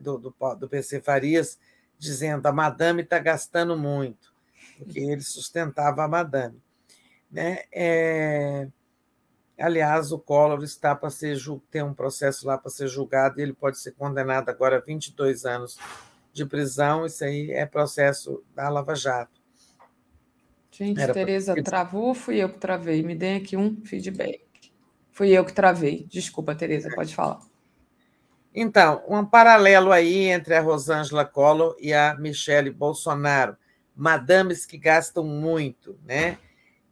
do, 0.00 0.18
do, 0.18 0.54
do 0.56 0.68
PC 0.68 1.00
Farias 1.00 1.58
dizendo 1.98 2.46
a 2.46 2.52
madame 2.52 3.02
está 3.02 3.18
gastando 3.18 3.76
muito, 3.76 4.34
porque 4.78 5.00
ele 5.00 5.22
sustentava 5.22 6.04
a 6.04 6.08
madame. 6.08 6.60
Né? 7.30 7.62
É... 7.72 8.68
Aliás, 9.58 10.12
o 10.12 10.18
Collor 10.18 10.62
está 10.62 10.94
para 10.94 11.08
ser 11.08 11.38
tem 11.70 11.82
um 11.82 11.94
processo 11.94 12.46
lá 12.46 12.58
para 12.58 12.70
ser 12.70 12.88
julgado 12.88 13.40
e 13.40 13.42
ele 13.42 13.54
pode 13.54 13.78
ser 13.78 13.92
condenado 13.92 14.50
agora 14.50 14.76
a 14.76 14.80
22 14.80 15.46
anos 15.46 15.78
de 16.32 16.44
prisão. 16.44 17.06
Isso 17.06 17.24
aí 17.24 17.50
é 17.50 17.64
processo 17.64 18.44
da 18.54 18.68
Lava 18.68 18.94
Jato. 18.94 19.40
Gente, 20.70 21.00
Era 21.00 21.14
Tereza 21.14 21.54
pra... 21.54 21.62
travou, 21.62 22.14
fui 22.14 22.36
eu 22.36 22.50
que 22.50 22.58
travei. 22.58 23.02
Me 23.02 23.14
dê 23.14 23.36
aqui 23.36 23.56
um 23.56 23.82
feedback. 23.82 24.44
Fui 25.10 25.30
eu 25.30 25.42
que 25.42 25.52
travei. 25.54 26.06
Desculpa, 26.06 26.54
Tereza, 26.54 26.90
pode 26.94 27.14
falar. 27.14 27.40
Então, 28.54 29.02
um 29.08 29.24
paralelo 29.24 29.90
aí 29.90 30.26
entre 30.26 30.54
a 30.54 30.60
Rosângela 30.60 31.24
Collor 31.24 31.74
e 31.80 31.94
a 31.94 32.14
Michele 32.14 32.70
Bolsonaro, 32.70 33.56
madames 33.94 34.66
que 34.66 34.76
gastam 34.76 35.24
muito, 35.24 35.98
né? 36.04 36.36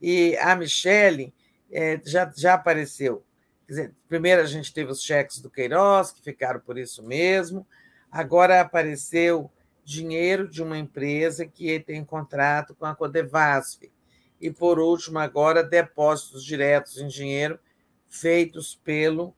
E 0.01 0.35
a 0.37 0.55
Michele 0.55 1.31
é, 1.75 2.01
já, 2.05 2.31
já 2.33 2.53
apareceu. 2.53 3.21
Quer 3.67 3.73
dizer, 3.73 3.93
primeiro 4.07 4.41
a 4.41 4.45
gente 4.45 4.73
teve 4.73 4.91
os 4.91 5.03
cheques 5.03 5.41
do 5.41 5.49
Queiroz, 5.49 6.11
que 6.11 6.21
ficaram 6.21 6.61
por 6.61 6.77
isso 6.77 7.03
mesmo, 7.03 7.67
agora 8.09 8.61
apareceu 8.61 9.51
dinheiro 9.83 10.47
de 10.47 10.63
uma 10.63 10.77
empresa 10.77 11.45
que 11.45 11.77
tem 11.81 12.05
contrato 12.05 12.73
com 12.75 12.85
a 12.85 12.95
Codevasf. 12.95 13.91
E, 14.39 14.49
por 14.49 14.79
último, 14.79 15.19
agora, 15.19 15.63
depósitos 15.63 16.45
diretos 16.45 16.97
em 16.97 17.07
dinheiro 17.07 17.59
feitos 18.07 18.79
pelo. 18.83 19.35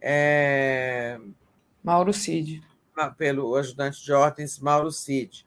É... 0.00 1.18
Mauro 1.82 2.12
Cid. 2.12 2.62
Pelo 3.16 3.56
ajudante 3.56 4.02
de 4.04 4.12
ordens, 4.12 4.58
Mauro 4.58 4.92
Cid. 4.92 5.46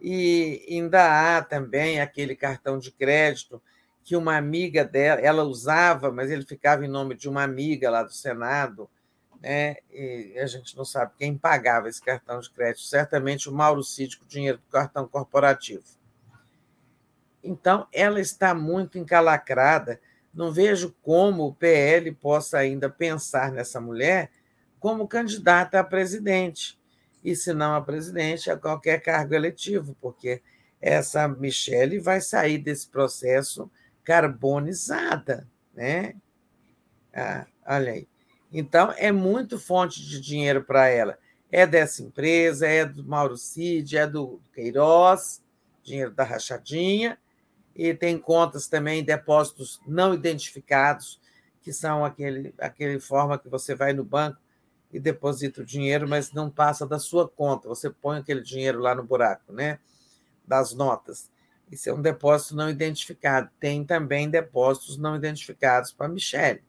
E 0.00 0.64
ainda 0.68 1.36
há 1.36 1.42
também 1.42 2.00
aquele 2.00 2.36
cartão 2.36 2.78
de 2.78 2.90
crédito 2.92 3.62
que 4.04 4.16
uma 4.16 4.36
amiga 4.36 4.84
dela, 4.84 5.20
ela 5.20 5.44
usava, 5.44 6.10
mas 6.10 6.30
ele 6.30 6.44
ficava 6.44 6.84
em 6.84 6.88
nome 6.88 7.14
de 7.14 7.28
uma 7.28 7.42
amiga 7.42 7.90
lá 7.90 8.02
do 8.02 8.12
Senado, 8.12 8.90
né? 9.40 9.76
E 9.90 10.34
a 10.38 10.46
gente 10.46 10.76
não 10.76 10.84
sabe 10.84 11.12
quem 11.18 11.36
pagava 11.36 11.88
esse 11.88 12.00
cartão 12.00 12.40
de 12.40 12.50
crédito, 12.50 12.82
certamente 12.82 13.48
o 13.48 13.52
Mauro 13.52 13.82
Cid 13.82 14.18
com 14.18 14.24
o 14.24 14.28
dinheiro 14.28 14.58
do 14.58 14.70
cartão 14.70 15.06
corporativo. 15.06 15.84
Então, 17.42 17.86
ela 17.92 18.20
está 18.20 18.54
muito 18.54 18.98
encalacrada. 18.98 20.00
Não 20.32 20.52
vejo 20.52 20.94
como 21.02 21.46
o 21.46 21.54
PL 21.54 22.12
possa 22.12 22.58
ainda 22.58 22.88
pensar 22.88 23.50
nessa 23.50 23.80
mulher 23.80 24.30
como 24.78 25.06
candidata 25.06 25.78
a 25.78 25.84
presidente, 25.84 26.76
e 27.22 27.36
se 27.36 27.52
não 27.52 27.76
a 27.76 27.80
presidente, 27.80 28.50
a 28.50 28.56
qualquer 28.56 29.00
cargo 29.00 29.32
eletivo, 29.32 29.96
porque 30.00 30.42
essa 30.80 31.28
Michele 31.28 32.00
vai 32.00 32.20
sair 32.20 32.58
desse 32.58 32.88
processo 32.88 33.70
carbonizada, 34.04 35.48
né? 35.74 36.14
Ah, 37.14 37.46
olha 37.66 37.92
aí. 37.92 38.08
Então, 38.52 38.92
é 38.96 39.10
muito 39.10 39.58
fonte 39.58 40.00
de 40.06 40.20
dinheiro 40.20 40.62
para 40.64 40.88
ela. 40.88 41.18
É 41.50 41.66
dessa 41.66 42.02
empresa, 42.02 42.66
é 42.66 42.84
do 42.84 43.04
Mauro 43.04 43.36
Cid, 43.36 43.96
é 43.96 44.06
do 44.06 44.40
Queiroz, 44.54 45.42
dinheiro 45.82 46.10
da 46.10 46.24
rachadinha, 46.24 47.18
e 47.74 47.94
tem 47.94 48.18
contas 48.18 48.68
também, 48.68 49.04
depósitos 49.04 49.80
não 49.86 50.14
identificados, 50.14 51.20
que 51.62 51.72
são 51.72 52.04
aquele, 52.04 52.54
aquele 52.58 52.98
forma 52.98 53.38
que 53.38 53.48
você 53.48 53.74
vai 53.74 53.92
no 53.92 54.04
banco 54.04 54.38
e 54.92 55.00
deposita 55.00 55.62
o 55.62 55.64
dinheiro, 55.64 56.08
mas 56.08 56.32
não 56.32 56.50
passa 56.50 56.86
da 56.86 56.98
sua 56.98 57.28
conta. 57.28 57.68
Você 57.68 57.88
põe 57.88 58.18
aquele 58.18 58.42
dinheiro 58.42 58.80
lá 58.80 58.94
no 58.94 59.04
buraco, 59.04 59.52
né? 59.52 59.78
Das 60.46 60.74
notas. 60.74 61.30
Isso 61.72 61.88
é 61.88 61.94
um 61.94 62.02
depósito 62.02 62.54
não 62.54 62.68
identificado. 62.68 63.50
Tem 63.58 63.82
também 63.82 64.28
depósitos 64.28 64.98
não 64.98 65.16
identificados 65.16 65.90
para 65.90 66.04
a 66.04 66.08
Michelle. 66.10 66.62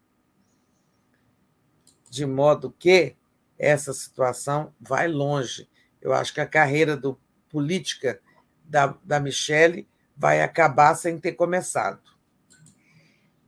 De 2.09 2.25
modo 2.25 2.73
que 2.79 3.17
essa 3.59 3.91
situação 3.91 4.73
vai 4.79 5.09
longe. 5.09 5.69
Eu 6.01 6.13
acho 6.13 6.33
que 6.33 6.39
a 6.39 6.47
carreira 6.47 6.95
do 6.95 7.19
política 7.49 8.21
da, 8.63 8.97
da 9.03 9.19
Michelle 9.19 9.85
vai 10.15 10.41
acabar 10.41 10.95
sem 10.95 11.19
ter 11.19 11.33
começado. 11.33 12.01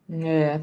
É, 0.10 0.60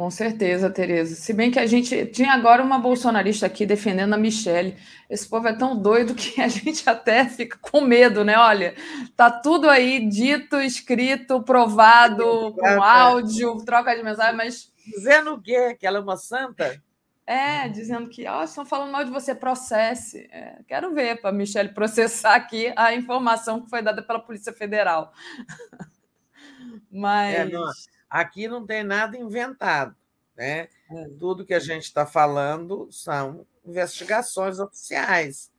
com 0.00 0.10
certeza, 0.10 0.70
Tereza. 0.70 1.14
Se 1.14 1.30
bem 1.30 1.50
que 1.50 1.58
a 1.58 1.66
gente 1.66 2.06
tinha 2.06 2.32
agora 2.32 2.62
uma 2.62 2.78
bolsonarista 2.78 3.44
aqui 3.44 3.66
defendendo 3.66 4.14
a 4.14 4.16
Michelle. 4.16 4.74
Esse 5.10 5.28
povo 5.28 5.46
é 5.46 5.52
tão 5.52 5.76
doido 5.76 6.14
que 6.14 6.40
a 6.40 6.48
gente 6.48 6.88
até 6.88 7.26
fica 7.28 7.58
com 7.60 7.82
medo, 7.82 8.24
né? 8.24 8.34
Olha, 8.38 8.74
tá 9.14 9.30
tudo 9.30 9.68
aí 9.68 10.08
dito, 10.08 10.56
escrito, 10.56 11.42
provado, 11.42 12.54
com 12.54 12.82
áudio, 12.82 13.62
troca 13.62 13.94
de 13.94 14.02
mensagem, 14.02 14.34
mas. 14.34 14.72
Dizendo 14.86 15.34
o 15.34 15.42
quê? 15.42 15.76
Que 15.78 15.86
ela 15.86 15.98
é 15.98 16.00
uma 16.00 16.16
santa? 16.16 16.82
É, 17.26 17.68
dizendo 17.68 18.08
que 18.08 18.26
oh, 18.26 18.42
estão 18.42 18.64
falando 18.64 18.92
mal 18.92 19.04
de 19.04 19.10
você, 19.10 19.34
processe. 19.34 20.26
É, 20.32 20.60
quero 20.66 20.94
ver 20.94 21.20
para 21.20 21.28
a 21.28 21.34
Michelle 21.34 21.74
processar 21.74 22.36
aqui 22.36 22.72
a 22.74 22.94
informação 22.94 23.60
que 23.60 23.68
foi 23.68 23.82
dada 23.82 24.00
pela 24.00 24.18
Polícia 24.18 24.50
Federal. 24.54 25.12
Mas. 26.90 27.34
É, 27.34 27.44
não 27.44 27.70
Aqui 28.10 28.48
não 28.48 28.66
tem 28.66 28.82
nada 28.82 29.16
inventado. 29.16 29.94
Né? 30.36 30.68
É. 30.90 31.08
Tudo 31.18 31.46
que 31.46 31.54
a 31.54 31.60
gente 31.60 31.84
está 31.84 32.04
falando 32.04 32.88
são 32.90 33.46
investigações 33.64 34.58
oficiais. 34.58 35.52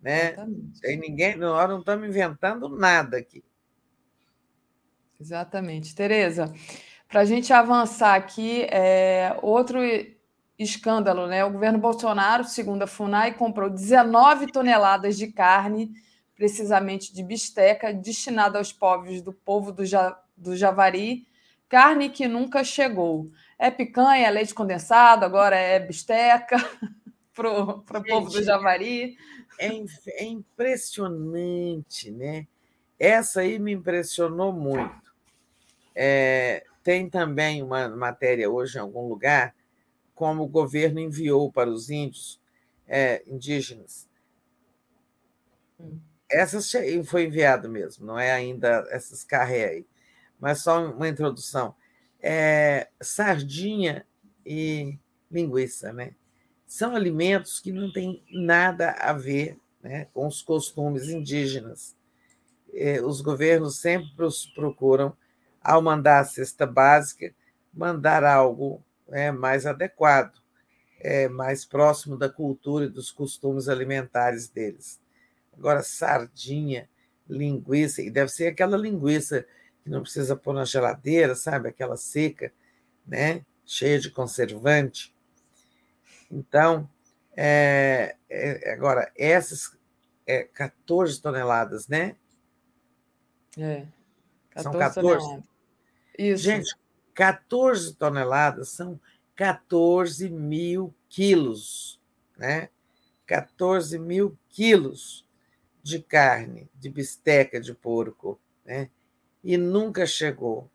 Né? 0.00 0.36
Tem 0.80 0.96
ninguém, 0.96 1.36
nós 1.36 1.68
não 1.68 1.80
estamos 1.80 2.08
inventando 2.08 2.68
nada 2.68 3.18
aqui. 3.18 3.42
Exatamente. 5.20 5.94
Tereza, 5.94 6.54
para 7.08 7.20
a 7.20 7.24
gente 7.24 7.52
avançar 7.52 8.14
aqui, 8.14 8.62
é, 8.70 9.36
outro 9.42 9.80
escândalo, 10.58 11.26
né? 11.26 11.44
O 11.44 11.52
governo 11.52 11.78
Bolsonaro, 11.78 12.44
segundo 12.44 12.82
a 12.82 12.86
FUNAI, 12.86 13.34
comprou 13.34 13.70
19 13.70 14.52
toneladas 14.52 15.16
de 15.16 15.28
carne, 15.28 15.90
precisamente 16.36 17.12
de 17.14 17.22
bisteca, 17.22 17.92
destinada 17.92 18.58
aos 18.58 18.72
povos 18.72 19.22
do 19.22 19.32
povo 19.32 19.72
do, 19.72 19.84
ja, 19.84 20.16
do 20.36 20.56
Javari, 20.56 21.26
Carne 21.68 22.08
que 22.08 22.26
nunca 22.26 22.64
chegou. 22.64 23.30
É 23.58 23.70
picanha, 23.70 24.26
é 24.26 24.30
leite 24.30 24.54
condensado, 24.54 25.24
agora 25.24 25.56
é 25.56 25.78
bisteca 25.78 26.56
para 27.34 27.50
o 27.50 28.04
povo 28.04 28.30
do 28.30 28.42
Javari. 28.42 29.16
É, 29.58 29.68
é 30.06 30.24
impressionante, 30.24 32.10
né? 32.10 32.46
Essa 32.98 33.40
aí 33.40 33.58
me 33.58 33.72
impressionou 33.72 34.52
muito. 34.52 35.12
É, 35.94 36.64
tem 36.82 37.10
também 37.10 37.62
uma 37.62 37.88
matéria 37.88 38.50
hoje 38.50 38.78
em 38.78 38.80
algum 38.80 39.08
lugar, 39.08 39.54
como 40.14 40.44
o 40.44 40.48
governo 40.48 41.00
enviou 41.00 41.52
para 41.52 41.68
os 41.68 41.90
índios 41.90 42.40
é, 42.86 43.22
indígenas. 43.26 44.08
Hum. 45.78 45.98
Essa 46.30 46.60
foi 47.04 47.24
enviado 47.24 47.68
mesmo, 47.70 48.06
não 48.06 48.18
é 48.18 48.30
ainda 48.30 48.86
essas 48.90 49.24
carré 49.24 49.64
aí 49.64 49.86
mas 50.38 50.62
só 50.62 50.90
uma 50.90 51.08
introdução. 51.08 51.74
É, 52.20 52.88
sardinha 53.00 54.06
e 54.44 54.98
linguiça, 55.30 55.92
né? 55.92 56.14
São 56.66 56.94
alimentos 56.94 57.60
que 57.60 57.72
não 57.72 57.92
têm 57.92 58.22
nada 58.30 58.90
a 58.92 59.12
ver 59.12 59.58
né, 59.82 60.06
com 60.12 60.26
os 60.26 60.42
costumes 60.42 61.08
indígenas. 61.08 61.96
É, 62.72 63.00
os 63.00 63.20
governos 63.20 63.80
sempre 63.80 64.10
procuram, 64.54 65.16
ao 65.62 65.82
mandar 65.82 66.20
a 66.20 66.24
cesta 66.24 66.66
básica, 66.66 67.34
mandar 67.72 68.24
algo 68.24 68.82
né, 69.08 69.32
mais 69.32 69.66
adequado, 69.66 70.38
é, 71.00 71.28
mais 71.28 71.64
próximo 71.64 72.16
da 72.16 72.28
cultura 72.28 72.84
e 72.84 72.90
dos 72.90 73.10
costumes 73.10 73.68
alimentares 73.68 74.48
deles. 74.48 75.00
Agora, 75.56 75.82
sardinha, 75.82 76.88
linguiça, 77.28 78.02
e 78.02 78.10
deve 78.10 78.30
ser 78.30 78.48
aquela 78.48 78.76
linguiça 78.76 79.46
que 79.88 79.90
não 79.90 80.02
precisa 80.02 80.36
pôr 80.36 80.52
na 80.52 80.66
geladeira, 80.66 81.34
sabe? 81.34 81.70
Aquela 81.70 81.96
seca, 81.96 82.52
né? 83.06 83.44
Cheia 83.64 83.98
de 83.98 84.10
conservante. 84.10 85.14
Então, 86.30 86.88
é, 87.34 88.14
é, 88.28 88.70
agora, 88.70 89.10
essas 89.16 89.74
é, 90.26 90.44
14 90.44 91.22
toneladas, 91.22 91.88
né? 91.88 92.16
É. 93.56 93.86
14 94.50 94.62
são 94.62 94.72
14. 94.72 95.18
Toneladas. 95.24 95.44
Isso. 96.18 96.44
Gente, 96.44 96.76
14 97.14 97.94
toneladas 97.94 98.68
são 98.68 99.00
14 99.34 100.28
mil 100.28 100.94
quilos, 101.08 101.98
né? 102.36 102.68
14 103.26 103.98
mil 103.98 104.38
quilos 104.50 105.26
de 105.82 106.02
carne, 106.02 106.68
de 106.74 106.90
bisteca 106.90 107.58
de 107.58 107.72
porco, 107.72 108.38
né? 108.66 108.90
E 109.48 109.56
nunca 109.56 110.06
chegou. 110.06 110.70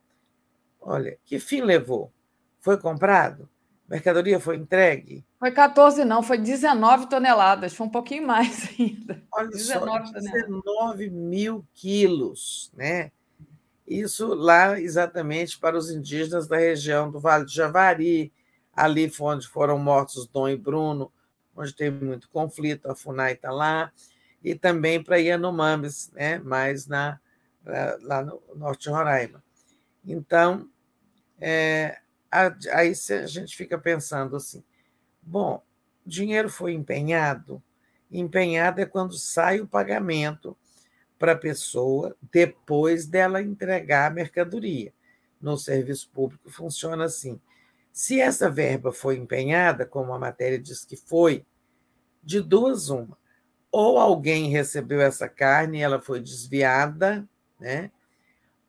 Olha, 0.81 1.19
que 1.23 1.39
fim 1.39 1.61
levou? 1.61 2.11
Foi 2.59 2.75
comprado? 2.75 3.47
Mercadoria 3.87 4.39
foi 4.39 4.55
entregue? 4.55 5.23
Foi 5.37 5.51
14, 5.51 6.03
não, 6.03 6.23
foi 6.23 6.39
19 6.39 7.07
toneladas, 7.07 7.75
foi 7.75 7.85
um 7.85 7.91
pouquinho 7.91 8.25
mais 8.25 8.67
ainda. 8.73 9.21
Olha 9.31 9.49
19 9.49 10.07
só, 10.07 10.13
19 10.13 11.11
mil 11.11 11.63
quilos, 11.71 12.71
né? 12.73 13.11
Isso 13.87 14.33
lá 14.33 14.79
exatamente 14.79 15.59
para 15.59 15.77
os 15.77 15.91
indígenas 15.91 16.47
da 16.47 16.57
região 16.57 17.11
do 17.11 17.19
Vale 17.19 17.45
do 17.45 17.51
Javari, 17.51 18.33
ali 18.75 19.07
foi 19.07 19.35
onde 19.35 19.47
foram 19.47 19.77
mortos 19.77 20.25
Dom 20.25 20.49
e 20.49 20.57
Bruno, 20.57 21.13
onde 21.55 21.75
teve 21.75 22.03
muito 22.03 22.27
conflito, 22.27 22.89
a 22.89 22.95
FUNAI 22.95 23.33
está 23.33 23.51
lá, 23.51 23.91
e 24.43 24.55
também 24.55 25.03
para 25.03 25.17
Yanomamis, 25.17 26.09
né? 26.11 26.39
mais 26.39 26.87
na, 26.87 27.19
lá 28.01 28.23
no 28.23 28.41
norte 28.55 28.83
de 28.83 28.89
Roraima. 28.89 29.43
Então, 30.05 30.69
é, 31.39 31.99
aí 32.31 32.93
a 33.21 33.25
gente 33.25 33.55
fica 33.55 33.77
pensando 33.77 34.35
assim: 34.35 34.63
bom, 35.21 35.63
dinheiro 36.05 36.49
foi 36.49 36.73
empenhado. 36.73 37.61
Empenhado 38.11 38.79
é 38.79 38.85
quando 38.85 39.17
sai 39.17 39.59
o 39.59 39.67
pagamento 39.67 40.55
para 41.17 41.31
a 41.31 41.37
pessoa 41.37 42.15
depois 42.31 43.07
dela 43.07 43.41
entregar 43.41 44.11
a 44.11 44.13
mercadoria. 44.13 44.93
No 45.41 45.57
serviço 45.57 46.09
público 46.09 46.49
funciona 46.49 47.05
assim. 47.05 47.39
Se 47.91 48.19
essa 48.19 48.49
verba 48.49 48.91
foi 48.91 49.17
empenhada, 49.17 49.85
como 49.85 50.13
a 50.13 50.19
matéria 50.19 50.59
diz 50.59 50.83
que 50.83 50.95
foi, 50.95 51.45
de 52.23 52.41
duas 52.41 52.89
uma. 52.89 53.17
Ou 53.71 53.97
alguém 53.97 54.49
recebeu 54.49 55.01
essa 55.01 55.27
carne 55.27 55.79
e 55.79 55.81
ela 55.81 56.01
foi 56.01 56.19
desviada, 56.19 57.27
né? 57.63 57.89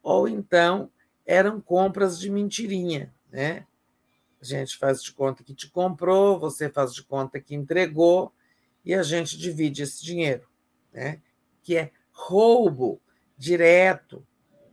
ou 0.01 0.29
então 0.29 0.89
eram 1.27 1.61
compras 1.61 2.17
de 2.17 2.31
mentirinha. 2.31 3.13
Né? 3.33 3.67
A 4.41 4.45
gente 4.45 4.77
faz 4.77 5.03
de 5.03 5.11
conta 5.11 5.43
que 5.43 5.53
te 5.53 5.69
comprou, 5.69 6.39
você 6.39 6.69
faz 6.69 6.95
de 6.95 7.03
conta 7.03 7.41
que 7.41 7.57
entregou, 7.57 8.33
e 8.85 8.95
a 8.95 9.03
gente 9.03 9.37
divide 9.37 9.83
esse 9.83 10.05
dinheiro, 10.05 10.47
né? 10.93 11.21
que 11.63 11.77
é 11.77 11.91
roubo 12.13 13.01
direto 13.37 14.25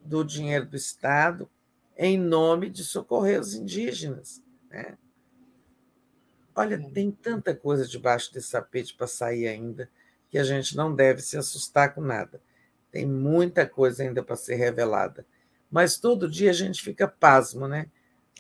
do 0.03 0.24
dinheiro 0.24 0.67
do 0.67 0.75
Estado 0.75 1.50
em 1.98 2.19
nome 2.19 2.69
de 2.69 2.83
socorrer 2.83 3.40
os 3.40 3.56
indígenas. 3.56 4.43
Né? 4.69 4.98
Olha, 6.53 6.77
tem 6.91 7.09
tanta 7.09 7.56
coisa 7.56 7.88
debaixo 7.88 8.32
desse 8.32 8.51
tapete 8.51 8.93
para 8.93 9.08
sair 9.08 9.48
ainda 9.48 9.90
que 10.30 10.38
a 10.38 10.43
gente 10.43 10.75
não 10.75 10.93
deve 10.93 11.22
se 11.22 11.38
assustar 11.38 11.95
com 11.95 12.01
nada. 12.01 12.40
Tem 12.91 13.05
muita 13.05 13.65
coisa 13.65 14.03
ainda 14.03 14.21
para 14.21 14.35
ser 14.35 14.55
revelada. 14.55 15.25
Mas 15.71 15.97
todo 15.97 16.29
dia 16.29 16.49
a 16.49 16.53
gente 16.53 16.81
fica 16.81 17.07
pasmo, 17.07 17.67
né? 17.67 17.87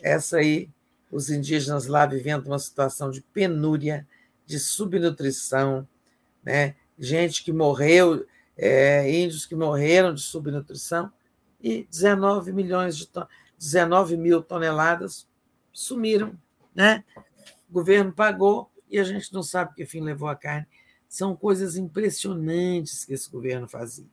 Essa 0.01 0.37
aí, 0.37 0.69
os 1.09 1.29
indígenas 1.29 1.87
lá 1.87 2.05
vivendo 2.05 2.47
uma 2.47 2.59
situação 2.59 3.09
de 3.09 3.21
penúria, 3.21 4.05
de 4.45 4.59
subnutrição, 4.59 5.87
né? 6.43 6.75
gente 7.01 7.43
que 7.43 7.51
morreu, 7.51 8.25
é, 8.55 9.11
índios 9.11 9.45
que 9.45 9.55
morreram 9.55 10.13
de 10.13 10.21
subnutrição, 10.21 11.11
e 11.59 11.87
19 11.89 12.53
milhões 12.53 12.97
de 12.97 13.09
19 13.57 14.17
mil 14.17 14.41
toneladas 14.41 15.27
sumiram, 15.71 16.37
né? 16.73 17.03
O 17.69 17.73
governo 17.73 18.11
pagou 18.11 18.69
e 18.89 18.99
a 18.99 19.03
gente 19.03 19.33
não 19.33 19.43
sabe 19.43 19.73
que 19.75 19.85
fim 19.85 20.01
levou 20.01 20.27
a 20.27 20.35
carne. 20.35 20.67
São 21.07 21.35
coisas 21.35 21.75
impressionantes 21.75 23.05
que 23.05 23.13
esse 23.13 23.29
governo 23.29 23.67
fazia. 23.67 24.07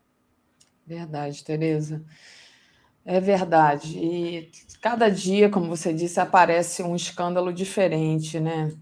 Verdade, 0.89 1.45
Tereza. 1.45 2.03
É 3.05 3.21
verdade. 3.21 3.99
E 3.99 4.51
cada 4.81 5.11
dia, 5.11 5.51
como 5.51 5.69
você 5.69 5.93
disse, 5.93 6.19
aparece 6.19 6.83
um 6.83 6.97
escândalo 6.97 7.53
diferente, 7.53 8.41
né? 8.41 8.73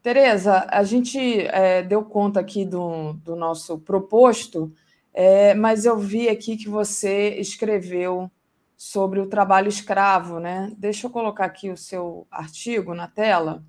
Tereza, 0.00 0.64
a 0.70 0.84
gente 0.84 1.18
é, 1.48 1.82
deu 1.82 2.04
conta 2.04 2.38
aqui 2.38 2.64
do, 2.64 3.14
do 3.14 3.34
nosso 3.34 3.80
proposto, 3.80 4.72
é, 5.12 5.54
mas 5.54 5.84
eu 5.84 5.98
vi 5.98 6.28
aqui 6.28 6.56
que 6.56 6.68
você 6.68 7.30
escreveu 7.40 8.30
sobre 8.76 9.18
o 9.18 9.26
trabalho 9.28 9.68
escravo, 9.68 10.38
né? 10.38 10.72
Deixa 10.78 11.08
eu 11.08 11.10
colocar 11.10 11.46
aqui 11.46 11.68
o 11.70 11.76
seu 11.76 12.28
artigo 12.30 12.94
na 12.94 13.08
tela 13.08 13.64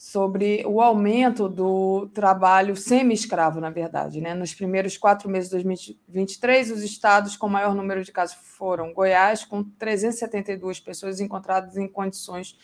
sobre 0.00 0.64
o 0.66 0.80
aumento 0.80 1.46
do 1.46 2.08
trabalho 2.14 2.74
semi-escravo, 2.74 3.60
na 3.60 3.68
verdade. 3.68 4.18
Né? 4.18 4.32
Nos 4.32 4.54
primeiros 4.54 4.96
quatro 4.96 5.28
meses 5.28 5.50
de 5.50 5.56
2023, 5.56 6.70
os 6.70 6.82
estados 6.82 7.36
com 7.36 7.46
maior 7.50 7.74
número 7.74 8.02
de 8.02 8.10
casos 8.10 8.34
foram 8.34 8.94
Goiás, 8.94 9.44
com 9.44 9.62
372 9.62 10.80
pessoas 10.80 11.20
encontradas 11.20 11.76
em 11.76 11.86
condições 11.86 12.56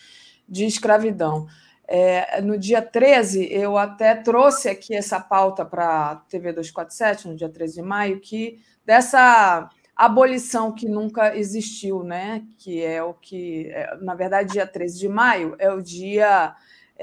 de 0.49 0.65
escravidão. 0.65 1.47
É, 1.87 2.41
no 2.41 2.57
dia 2.57 2.81
13, 2.81 3.53
eu 3.53 3.77
até 3.77 4.15
trouxe 4.15 4.71
aqui 4.71 4.95
essa 4.95 5.21
pauta 5.21 5.63
para 5.63 6.13
a 6.13 6.17
TV 6.17 6.55
247, 6.55 7.29
no 7.29 7.37
dia 7.37 7.51
13 7.51 7.75
de 7.75 7.83
maio, 7.83 8.19
que 8.19 8.63
dessa 8.83 9.69
abolição 9.95 10.73
que 10.73 10.89
nunca 10.89 11.37
existiu, 11.37 12.03
né? 12.03 12.47
Que 12.57 12.83
é 12.83 13.03
o 13.03 13.13
que, 13.13 13.69
é, 13.73 13.95
na 14.01 14.15
verdade, 14.15 14.55
dia 14.55 14.67
13 14.67 14.99
de 14.99 15.09
maio 15.09 15.55
é 15.59 15.71
o 15.71 15.83
dia 15.83 16.57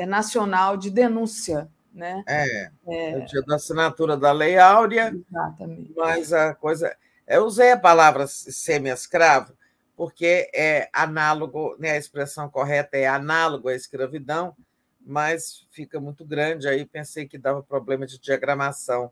nacional 0.05 0.77
de 0.77 0.89
denúncia, 0.89 1.69
né? 1.93 2.23
É, 2.27 2.71
é, 2.87 3.11
é 3.11 3.17
o 3.17 3.25
dia 3.25 3.41
da 3.43 3.55
assinatura 3.55 4.17
da 4.17 4.31
Lei 4.31 4.57
Áurea. 4.57 5.13
Exatamente. 5.13 5.93
Mas 5.95 6.33
a 6.33 6.53
coisa. 6.55 6.95
Eu 7.27 7.45
usei 7.45 7.71
a 7.71 7.77
palavra 7.77 8.27
semi-escravo, 8.27 9.53
porque 9.95 10.49
é 10.53 10.89
análogo, 10.91 11.75
né, 11.79 11.91
a 11.91 11.97
expressão 11.97 12.49
correta 12.49 12.97
é 12.97 13.07
análogo 13.07 13.69
à 13.69 13.75
escravidão, 13.75 14.55
mas 14.99 15.65
fica 15.71 16.01
muito 16.01 16.25
grande. 16.25 16.67
Aí 16.67 16.85
pensei 16.85 17.25
que 17.27 17.37
dava 17.37 17.63
problema 17.63 18.05
de 18.05 18.19
diagramação 18.19 19.11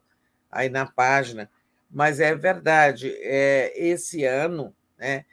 aí 0.52 0.68
na 0.68 0.86
página 0.86 1.50
mas 1.92 2.20
é 2.20 2.34
verdade. 2.34 3.14
É, 3.20 3.74
esse 3.76 4.24
ano, 4.24 4.74
né, 4.98 5.26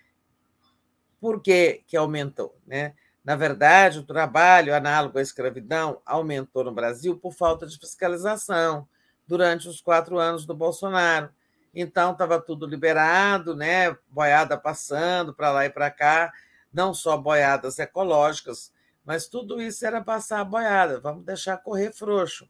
por 1.20 1.40
que, 1.40 1.84
que 1.86 1.96
aumentou? 1.96 2.56
Né? 2.66 2.94
Na 3.28 3.36
verdade, 3.36 3.98
o 3.98 4.04
trabalho 4.04 4.74
análogo 4.74 5.18
à 5.18 5.20
escravidão 5.20 6.00
aumentou 6.06 6.64
no 6.64 6.72
Brasil 6.72 7.14
por 7.18 7.34
falta 7.34 7.66
de 7.66 7.78
fiscalização 7.78 8.88
durante 9.26 9.68
os 9.68 9.82
quatro 9.82 10.18
anos 10.18 10.46
do 10.46 10.54
Bolsonaro. 10.54 11.28
Então, 11.74 12.12
estava 12.12 12.40
tudo 12.40 12.64
liberado, 12.64 13.54
né? 13.54 13.94
boiada 14.08 14.56
passando 14.56 15.34
para 15.34 15.52
lá 15.52 15.66
e 15.66 15.68
para 15.68 15.90
cá, 15.90 16.32
não 16.72 16.94
só 16.94 17.18
boiadas 17.18 17.78
ecológicas, 17.78 18.72
mas 19.04 19.28
tudo 19.28 19.60
isso 19.60 19.84
era 19.84 20.00
passar 20.00 20.40
a 20.40 20.44
boiada, 20.44 20.98
vamos 20.98 21.22
deixar 21.22 21.58
correr 21.58 21.92
frouxo. 21.92 22.48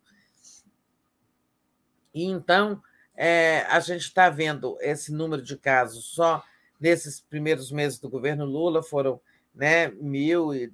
E 2.15 2.23
então, 2.23 2.81
é, 3.17 3.63
a 3.63 3.81
gente 3.81 4.03
está 4.03 4.31
vendo 4.31 4.79
esse 4.81 5.11
número 5.11 5.43
de 5.43 5.57
casos 5.57 6.05
só 6.05 6.41
nesses 6.79 7.21
primeiros 7.21 7.73
meses 7.73 7.99
do 7.99 8.09
governo 8.09 8.45
Lula 8.45 8.81
foram 8.81 9.21
né, 9.59 9.89
mil 9.89 10.55
e 10.55 10.73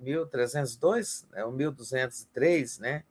1.302, 0.00 1.24
é 1.32 1.44
o 1.44 1.50
1.203, 1.50 2.78
né? 2.78 3.02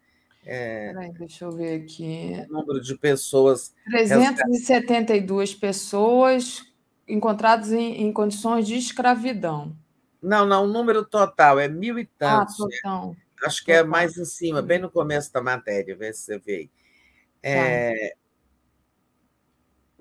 É, 0.46 0.94
Peraí, 0.94 1.14
deixa 1.14 1.46
eu 1.46 1.52
ver 1.52 1.82
aqui. 1.82 2.46
O 2.50 2.54
número 2.54 2.80
de 2.80 2.96
pessoas. 2.98 3.74
372 3.86 5.56
pessoas 5.56 6.62
encontradas 7.08 7.72
em, 7.72 8.04
em, 8.04 8.14
condições 8.14 8.68
de 8.68 8.76
escravidão. 8.76 9.76
Não, 10.22 10.46
não, 10.46 10.66
o 10.66 10.68
número 10.68 11.04
total 11.04 11.60
é 11.60 11.68
mil 11.68 11.98
e 11.98 12.06
tantos. 12.06 12.56
Ah, 12.60 12.68
total. 12.68 13.16
Acho 13.46 13.66
que 13.66 13.72
é 13.72 13.78
total. 13.78 13.88
é 13.88 13.92
mais 13.92 14.18
em 14.18 14.26
cima, 14.26 14.62
bem 14.62 14.80
no 14.80 14.92
começo 14.92 15.34
da 15.34 15.42
matéria, 15.42 15.96
vê 15.96 16.14
se 16.14 16.26
você 16.26 16.38
vê. 16.38 16.70
É, 17.42 18.10
tá. 18.10 18.16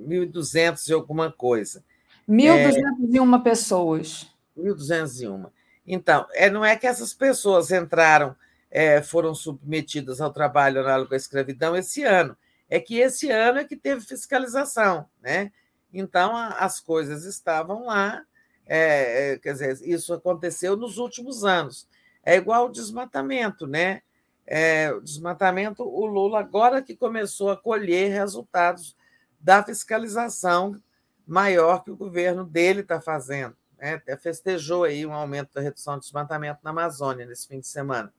1.200 0.03 0.89
e 0.89 0.93
alguma 0.93 1.31
coisa. 1.31 1.85
1.201 2.29 3.41
é, 3.41 3.43
pessoas. 3.43 4.32
1.201. 4.57 5.51
Então, 5.87 6.27
é, 6.33 6.49
não 6.49 6.65
é 6.65 6.77
que 6.77 6.87
essas 6.87 7.13
pessoas 7.13 7.71
entraram, 7.71 8.37
é, 8.71 9.03
foram 9.03 9.35
submetidas 9.35 10.21
ao 10.21 10.33
trabalho 10.33 10.81
análogo 10.81 11.15
à 11.15 11.17
escravidão 11.17 11.77
esse 11.77 12.03
ano, 12.03 12.37
é 12.71 12.81
que 12.81 12.99
esse 12.99 13.31
ano 13.31 13.59
é 13.59 13.65
que 13.65 13.77
teve 13.77 14.01
fiscalização, 14.01 15.07
né? 15.21 15.53
Então, 15.93 16.35
a, 16.35 16.49
as 16.51 16.81
coisas 16.81 17.25
estavam 17.25 17.85
lá, 17.85 18.23
é, 18.67 19.33
é, 19.33 19.39
quer 19.39 19.53
dizer, 19.53 19.79
isso 19.83 20.15
aconteceu 20.15 20.77
nos 20.77 20.97
últimos 20.97 21.45
anos. 21.45 21.87
É 22.25 22.37
igual 22.37 22.67
o 22.67 22.73
desmatamento, 22.73 23.67
né? 23.67 24.01
É, 24.47 24.93
o 24.93 25.01
desmatamento, 25.01 25.83
o 25.83 26.07
Lula 26.07 26.41
agora 26.41 26.83
que 26.83 26.97
começou 26.97 27.51
a 27.51 27.57
colher 27.57 28.11
resultados 28.11 28.97
da 29.41 29.63
fiscalização 29.63 30.81
maior 31.27 31.85
que 31.85 31.91
o 31.91 31.97
governo 31.97 32.45
dele 32.45 32.81
está 32.81 33.01
fazendo. 33.01 33.57
Né? 33.83 33.95
Até 33.95 34.17
festejou 34.17 34.85
aí 34.85 35.05
um 35.05 35.13
aumento 35.13 35.53
da 35.53 35.61
redução 35.61 35.97
de 35.97 36.05
desmatamento 36.05 36.61
na 36.63 36.71
Amazônia 36.71 37.27
nesse 37.27 37.49
fim 37.49 37.59
de 37.59 37.67
semana. 37.67 38.15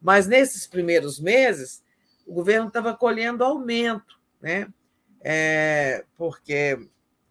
Mas 0.00 0.28
nesses 0.28 0.68
primeiros 0.68 1.18
meses, 1.18 1.82
o 2.24 2.32
governo 2.32 2.68
estava 2.68 2.94
colhendo 2.96 3.42
aumento, 3.42 4.20
né? 4.40 4.68
É, 5.20 6.04
porque 6.16 6.78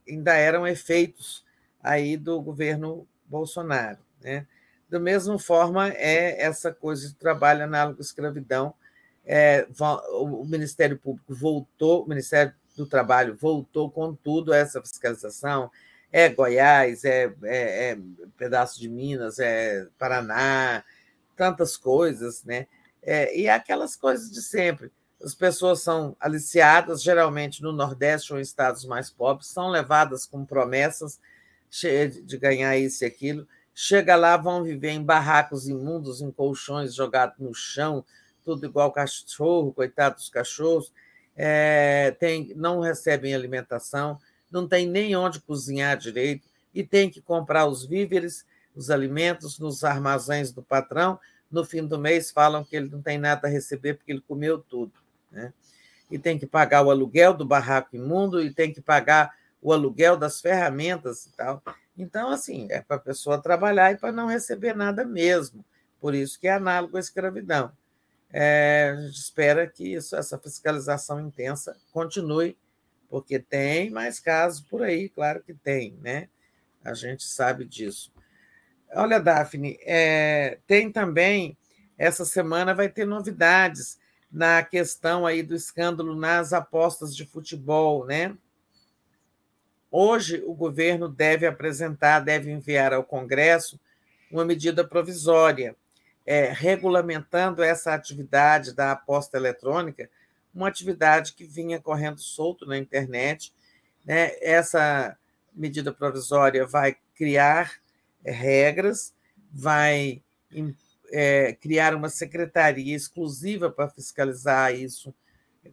ainda 0.06 0.34
eram 0.34 0.68
efeitos 0.68 1.46
aí 1.82 2.18
do 2.18 2.42
governo 2.42 3.08
Bolsonaro. 3.26 4.00
Né? 4.20 4.46
Da 4.90 5.00
mesma 5.00 5.40
forma, 5.40 5.90
é 5.90 6.42
essa 6.42 6.74
coisa 6.74 7.08
de 7.08 7.16
trabalho 7.16 7.64
análogo 7.64 8.00
à 8.00 8.02
escravidão. 8.02 8.74
É, 9.24 9.68
o 10.12 10.44
Ministério 10.44 10.98
Público 10.98 11.34
voltou, 11.34 12.04
o 12.04 12.10
Ministério 12.10 12.54
do 12.76 12.86
Trabalho 12.86 13.38
voltou 13.40 13.90
com 13.90 14.14
tudo 14.14 14.52
essa 14.52 14.82
fiscalização. 14.82 15.72
É 16.16 16.30
Goiás, 16.30 17.04
é, 17.04 17.34
é, 17.44 17.92
é 17.92 17.98
pedaço 18.38 18.80
de 18.80 18.88
Minas, 18.88 19.40
é 19.40 19.88
Paraná, 19.98 20.84
tantas 21.36 21.76
coisas, 21.76 22.44
né? 22.44 22.68
É, 23.02 23.36
e 23.36 23.50
aquelas 23.50 23.96
coisas 23.96 24.30
de 24.30 24.44
sempre. 24.44 24.92
As 25.24 25.34
pessoas 25.34 25.82
são 25.82 26.16
aliciadas, 26.20 27.02
geralmente 27.02 27.64
no 27.64 27.72
Nordeste 27.72 28.32
ou 28.32 28.38
em 28.38 28.44
estados 28.44 28.86
mais 28.86 29.10
pobres, 29.10 29.48
são 29.48 29.70
levadas 29.70 30.24
com 30.26 30.46
promessas 30.46 31.20
de 31.72 32.38
ganhar 32.38 32.78
isso 32.78 33.04
e 33.04 33.08
aquilo. 33.08 33.48
Chega 33.74 34.16
lá, 34.16 34.38
vão 34.38 34.64
viver 34.64 34.92
em 34.92 35.04
barracos 35.04 35.68
imundos, 35.68 36.22
em 36.22 36.32
colchões 36.32 36.94
jogados 36.94 37.40
no 37.40 37.56
chão, 37.56 38.06
tudo 38.44 38.68
igual 38.68 38.92
cachorro, 38.92 39.74
coitado 39.74 40.16
dos 40.18 40.30
cachorros. 40.30 40.94
É, 41.36 42.16
tem, 42.20 42.54
não 42.56 42.80
recebem 42.82 43.34
alimentação, 43.34 44.20
não 44.54 44.68
tem 44.68 44.88
nem 44.88 45.16
onde 45.16 45.42
cozinhar 45.42 45.98
direito 45.98 46.48
e 46.74 46.84
tem 46.84 47.10
que 47.10 47.22
comprar 47.22 47.66
os 47.66 47.84
víveres, 47.86 48.46
os 48.76 48.90
alimentos 48.90 49.60
nos 49.60 49.84
armazéns 49.84 50.52
do 50.52 50.64
patrão 50.64 51.20
no 51.54 51.64
fim 51.64 51.86
do 51.86 52.00
mês 52.00 52.32
falam 52.32 52.64
que 52.64 52.76
ele 52.76 52.90
não 52.90 53.00
tem 53.00 53.20
nada 53.20 53.48
a 53.48 53.52
receber 53.52 53.94
porque 53.94 54.12
ele 54.12 54.24
comeu 54.28 54.58
tudo. 54.58 54.94
Né? 55.32 55.54
E 56.10 56.18
tem 56.18 56.40
que 56.40 56.48
pagar 56.48 56.82
o 56.84 56.90
aluguel 56.90 57.32
do 57.34 57.46
barraco 57.46 57.96
imundo 57.96 58.42
e 58.42 58.52
tem 58.52 58.74
que 58.74 58.82
pagar 58.82 59.36
o 59.62 59.72
aluguel 59.72 60.18
das 60.18 60.42
ferramentas 60.42 61.28
e 61.28 61.32
tal. 61.32 61.62
Então, 61.96 62.32
assim, 62.32 62.68
é 62.72 62.82
para 62.82 62.96
a 62.96 63.00
pessoa 63.00 63.40
trabalhar 63.40 63.92
e 63.92 63.98
para 63.98 64.12
não 64.12 64.28
receber 64.28 64.76
nada 64.76 65.06
mesmo. 65.06 65.64
Por 66.02 66.16
isso 66.16 66.40
que 66.40 66.48
é 66.48 66.54
análogo 66.54 66.98
à 66.98 67.00
escravidão. 67.00 67.72
É, 68.32 68.96
a 68.98 69.02
gente 69.02 69.20
espera 69.20 69.68
que 69.68 69.94
isso, 69.94 70.16
essa 70.16 70.40
fiscalização 70.40 71.22
intensa 71.22 71.78
continue, 71.92 72.58
porque 73.14 73.38
tem 73.38 73.92
mais 73.92 74.20
casos 74.20 74.60
por 74.60 74.82
aí, 74.82 75.08
claro 75.08 75.44
que 75.44 75.54
tem, 75.54 75.96
né? 76.02 76.30
A 76.84 76.96
gente 76.96 77.24
sabe 77.24 77.64
disso. 77.64 78.12
Olha, 78.92 79.20
Daphne, 79.20 79.78
é, 79.84 80.58
tem 80.66 80.92
também, 80.92 81.56
essa 81.96 82.26
semana 82.26 82.74
vai 82.74 82.90
ter 82.90 83.06
novidades 83.06 84.00
na 84.32 84.64
questão 84.64 85.28
aí 85.28 85.44
do 85.44 85.54
escândalo 85.54 86.16
nas 86.16 86.54
apostas 86.54 87.16
de 87.16 87.24
futebol, 87.24 88.04
né? 88.04 88.36
Hoje, 89.92 90.42
o 90.48 90.56
governo 90.56 91.08
deve 91.08 91.46
apresentar, 91.46 92.20
deve 92.20 92.50
enviar 92.50 92.94
ao 92.94 93.04
Congresso 93.04 93.80
uma 94.32 94.44
medida 94.44 94.84
provisória, 94.84 95.76
é, 96.26 96.52
regulamentando 96.52 97.62
essa 97.62 97.94
atividade 97.94 98.74
da 98.74 98.92
aposta 98.92 99.38
eletrônica, 99.38 100.10
uma 100.54 100.68
atividade 100.68 101.34
que 101.34 101.46
vinha 101.46 101.82
correndo 101.82 102.22
solto 102.22 102.66
na 102.66 102.78
internet. 102.78 103.54
Né? 104.06 104.32
Essa 104.42 105.18
medida 105.54 105.94
provisória 105.94 106.66
vai 106.66 106.96
criar 107.16 107.74
regras, 108.24 109.14
vai 109.52 110.22
é, 111.12 111.54
criar 111.54 111.96
uma 111.96 112.10
secretaria 112.10 112.96
exclusiva 112.96 113.70
para 113.70 113.90
fiscalizar 113.90 114.74
isso, 114.74 115.14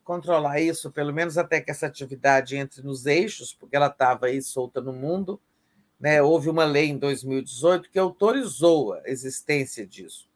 controlar 0.05 0.61
isso, 0.61 0.91
pelo 0.91 1.13
menos 1.13 1.37
até 1.37 1.61
que 1.61 1.71
essa 1.71 1.87
atividade 1.87 2.57
entre 2.57 2.83
nos 2.83 3.07
eixos, 3.07 3.53
porque 3.53 3.77
ela 3.77 3.89
estava 3.89 4.27
aí 4.27 4.41
solta 4.41 4.81
no 4.81 4.93
mundo. 4.93 5.41
Né? 5.99 6.23
Houve 6.23 6.49
uma 6.49 6.65
lei 6.65 6.89
em 6.89 6.99
2018 6.99 7.91
que 7.91 7.99
autorizou 7.99 8.95
a 8.95 9.03
existência 9.07 9.87
disso, 9.87 10.30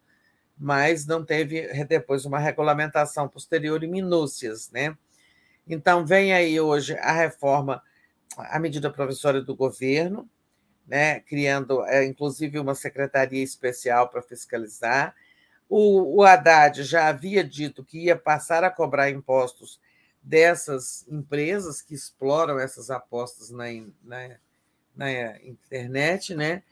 mas 0.56 1.06
não 1.06 1.24
teve 1.24 1.62
depois 1.84 2.24
uma 2.24 2.38
regulamentação 2.38 3.28
posterior 3.28 3.82
e 3.82 3.86
minúcias. 3.86 4.70
Né? 4.70 4.96
Então, 5.66 6.06
vem 6.06 6.32
aí 6.32 6.60
hoje 6.60 6.96
a 6.98 7.12
reforma, 7.12 7.82
a 8.36 8.58
medida 8.58 8.90
provisória 8.90 9.40
do 9.40 9.54
governo, 9.54 10.28
né, 10.86 11.20
criando, 11.20 11.84
é, 11.86 12.04
inclusive, 12.04 12.58
uma 12.58 12.74
secretaria 12.74 13.42
especial 13.42 14.08
para 14.08 14.22
fiscalizar. 14.22 15.14
O, 15.68 16.18
o 16.18 16.22
Haddad 16.22 16.82
já 16.82 17.08
havia 17.08 17.42
dito 17.42 17.82
que 17.82 18.04
ia 18.04 18.16
passar 18.16 18.62
a 18.62 18.70
cobrar 18.70 19.10
impostos 19.10 19.80
dessas 20.22 21.06
empresas 21.08 21.80
que 21.82 21.94
exploram 21.94 22.58
essas 22.58 22.90
apostas 22.90 23.50
na, 23.50 23.64
na, 24.02 24.36
na 24.94 25.42
internet, 25.42 26.34
né? 26.34 26.62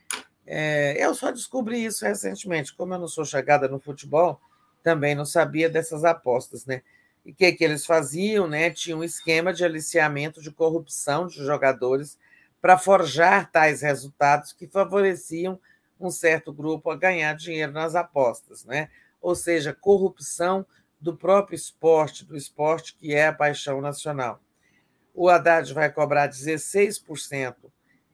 É, 0.46 0.96
eu 1.04 1.14
só 1.14 1.30
descobri 1.30 1.84
isso 1.84 2.04
recentemente. 2.04 2.74
Como 2.74 2.94
eu 2.94 2.98
não 2.98 3.08
sou 3.08 3.24
chegada 3.24 3.68
no 3.68 3.78
futebol, 3.78 4.40
também 4.82 5.14
não 5.14 5.24
sabia 5.24 5.68
dessas 5.68 6.04
apostas, 6.04 6.66
né? 6.66 6.82
E 7.24 7.30
o 7.30 7.34
que, 7.34 7.52
que 7.52 7.62
eles 7.62 7.86
faziam, 7.86 8.48
né? 8.48 8.70
Tinha 8.70 8.96
um 8.96 9.04
esquema 9.04 9.52
de 9.52 9.64
aliciamento 9.64 10.42
de 10.42 10.50
corrupção 10.50 11.26
de 11.26 11.36
jogadores 11.36 12.18
para 12.60 12.78
forjar 12.78 13.50
tais 13.50 13.82
resultados 13.82 14.52
que 14.52 14.66
favoreciam 14.66 15.58
um 16.00 16.10
certo 16.10 16.52
grupo 16.52 16.90
a 16.90 16.96
ganhar 16.96 17.34
dinheiro 17.34 17.72
nas 17.72 17.94
apostas, 17.94 18.64
né? 18.64 18.88
ou 19.22 19.36
seja, 19.36 19.72
corrupção 19.72 20.66
do 21.00 21.16
próprio 21.16 21.54
esporte, 21.54 22.24
do 22.24 22.36
esporte 22.36 22.94
que 22.94 23.14
é 23.14 23.28
a 23.28 23.32
paixão 23.32 23.80
nacional. 23.80 24.40
O 25.14 25.28
Haddad 25.28 25.72
vai 25.72 25.90
cobrar 25.90 26.28
16% 26.28 27.54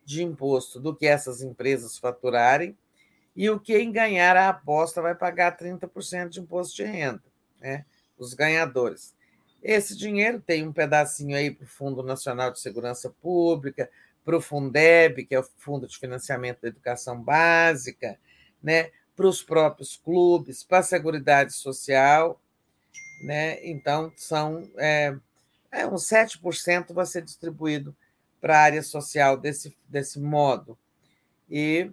de 0.08 0.24
imposto 0.24 0.80
do 0.80 0.96
que 0.96 1.06
essas 1.06 1.42
empresas 1.42 1.98
faturarem, 1.98 2.74
e 3.36 3.50
o 3.50 3.60
quem 3.60 3.92
ganhar 3.92 4.38
a 4.38 4.48
aposta 4.48 5.02
vai 5.02 5.14
pagar 5.14 5.58
30% 5.58 6.30
de 6.30 6.40
imposto 6.40 6.76
de 6.76 6.84
renda, 6.84 7.22
né? 7.60 7.84
os 8.18 8.32
ganhadores. 8.32 9.14
Esse 9.62 9.94
dinheiro 9.94 10.40
tem 10.40 10.66
um 10.66 10.72
pedacinho 10.72 11.36
aí 11.36 11.50
para 11.50 11.64
o 11.64 11.68
Fundo 11.68 12.02
Nacional 12.02 12.50
de 12.50 12.58
Segurança 12.58 13.10
Pública, 13.20 13.90
para 14.24 14.34
o 14.34 14.40
Fundeb, 14.40 15.26
que 15.26 15.34
é 15.34 15.40
o 15.40 15.48
Fundo 15.58 15.86
de 15.86 15.98
Financiamento 15.98 16.62
da 16.62 16.68
Educação 16.68 17.22
Básica, 17.22 18.18
né, 18.62 18.90
para 19.14 19.26
os 19.26 19.42
próprios 19.42 19.94
clubes, 19.94 20.64
para 20.64 20.78
a 20.78 20.82
Seguridade 20.82 21.52
Social. 21.52 22.40
Né? 23.22 23.62
Então, 23.62 24.10
são 24.16 24.62
é, 24.78 25.14
é, 25.70 25.86
uns 25.86 26.08
7% 26.08 26.94
vai 26.94 27.04
ser 27.04 27.20
distribuído 27.20 27.94
para 28.40 28.58
a 28.58 28.62
área 28.62 28.82
social 28.82 29.36
desse, 29.36 29.76
desse 29.88 30.20
modo. 30.20 30.78
E 31.48 31.90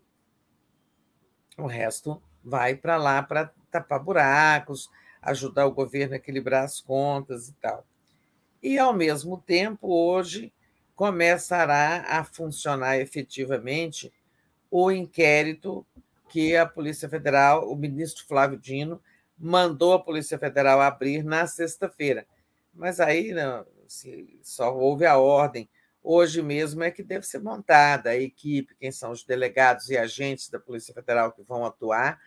o 1.57 1.65
resto 1.65 2.21
vai 2.43 2.75
para 2.75 2.97
lá 2.97 3.23
para 3.23 3.51
tapar 3.71 3.99
buracos, 3.99 4.89
ajudar 5.21 5.65
o 5.65 5.71
governo 5.71 6.13
a 6.13 6.17
equilibrar 6.17 6.63
as 6.63 6.79
contas 6.79 7.49
e 7.49 7.53
tal. 7.53 7.85
E, 8.61 8.77
ao 8.77 8.93
mesmo 8.93 9.37
tempo, 9.41 9.87
hoje, 9.87 10.53
começará 10.95 12.05
a 12.07 12.23
funcionar 12.23 12.97
efetivamente 12.97 14.13
o 14.71 14.91
inquérito 14.91 15.85
que 16.29 16.55
a 16.55 16.65
Polícia 16.65 17.07
Federal, 17.07 17.69
o 17.69 17.75
ministro 17.75 18.25
Flávio 18.25 18.57
Dino, 18.57 19.01
mandou 19.37 19.93
a 19.93 19.99
Polícia 19.99 20.39
Federal 20.39 20.81
abrir 20.81 21.23
na 21.23 21.45
sexta-feira. 21.47 22.25
Mas 22.73 22.99
aí 22.99 23.31
não, 23.31 23.65
só 24.41 24.75
houve 24.75 25.05
a 25.05 25.17
ordem. 25.17 25.69
Hoje 26.07 26.39
mesmo 26.43 26.83
é 26.83 26.91
que 26.91 27.01
deve 27.01 27.25
ser 27.25 27.39
montada 27.39 28.11
a 28.11 28.15
equipe, 28.15 28.75
quem 28.75 28.91
são 28.91 29.09
os 29.09 29.23
delegados 29.23 29.89
e 29.89 29.97
agentes 29.97 30.51
da 30.51 30.59
Polícia 30.59 30.93
Federal 30.93 31.31
que 31.31 31.41
vão 31.41 31.65
atuar. 31.65 32.21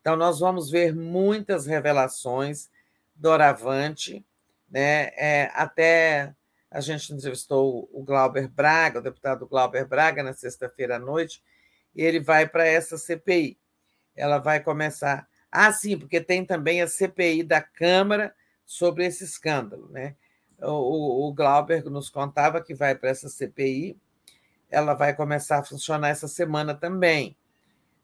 Então, 0.00 0.14
nós 0.14 0.38
vamos 0.38 0.70
ver 0.70 0.94
muitas 0.94 1.66
revelações 1.66 2.70
doravante, 3.12 4.24
né? 4.70 5.10
É, 5.16 5.50
até 5.52 6.32
a 6.70 6.80
gente 6.80 7.12
entrevistou 7.12 7.88
o 7.92 8.04
Glauber 8.04 8.46
Braga, 8.46 9.00
o 9.00 9.02
deputado 9.02 9.48
Glauber 9.48 9.84
Braga, 9.84 10.22
na 10.22 10.32
sexta-feira 10.32 10.94
à 10.94 10.98
noite, 11.00 11.42
e 11.92 12.02
ele 12.02 12.20
vai 12.20 12.48
para 12.48 12.64
essa 12.64 12.96
CPI. 12.96 13.58
Ela 14.14 14.38
vai 14.38 14.60
começar. 14.60 15.26
Ah, 15.50 15.72
sim, 15.72 15.98
porque 15.98 16.20
tem 16.20 16.44
também 16.44 16.82
a 16.82 16.86
CPI 16.86 17.42
da 17.42 17.60
Câmara 17.60 18.32
sobre 18.64 19.04
esse 19.04 19.24
escândalo. 19.24 19.88
Né? 19.90 20.14
O, 20.60 21.28
o 21.28 21.32
Glauber 21.32 21.84
nos 21.84 22.08
contava 22.08 22.62
que 22.62 22.74
vai 22.74 22.94
para 22.94 23.10
essa 23.10 23.28
CPI, 23.28 23.96
ela 24.70 24.94
vai 24.94 25.14
começar 25.14 25.58
a 25.58 25.64
funcionar 25.64 26.08
essa 26.08 26.28
semana 26.28 26.74
também. 26.74 27.36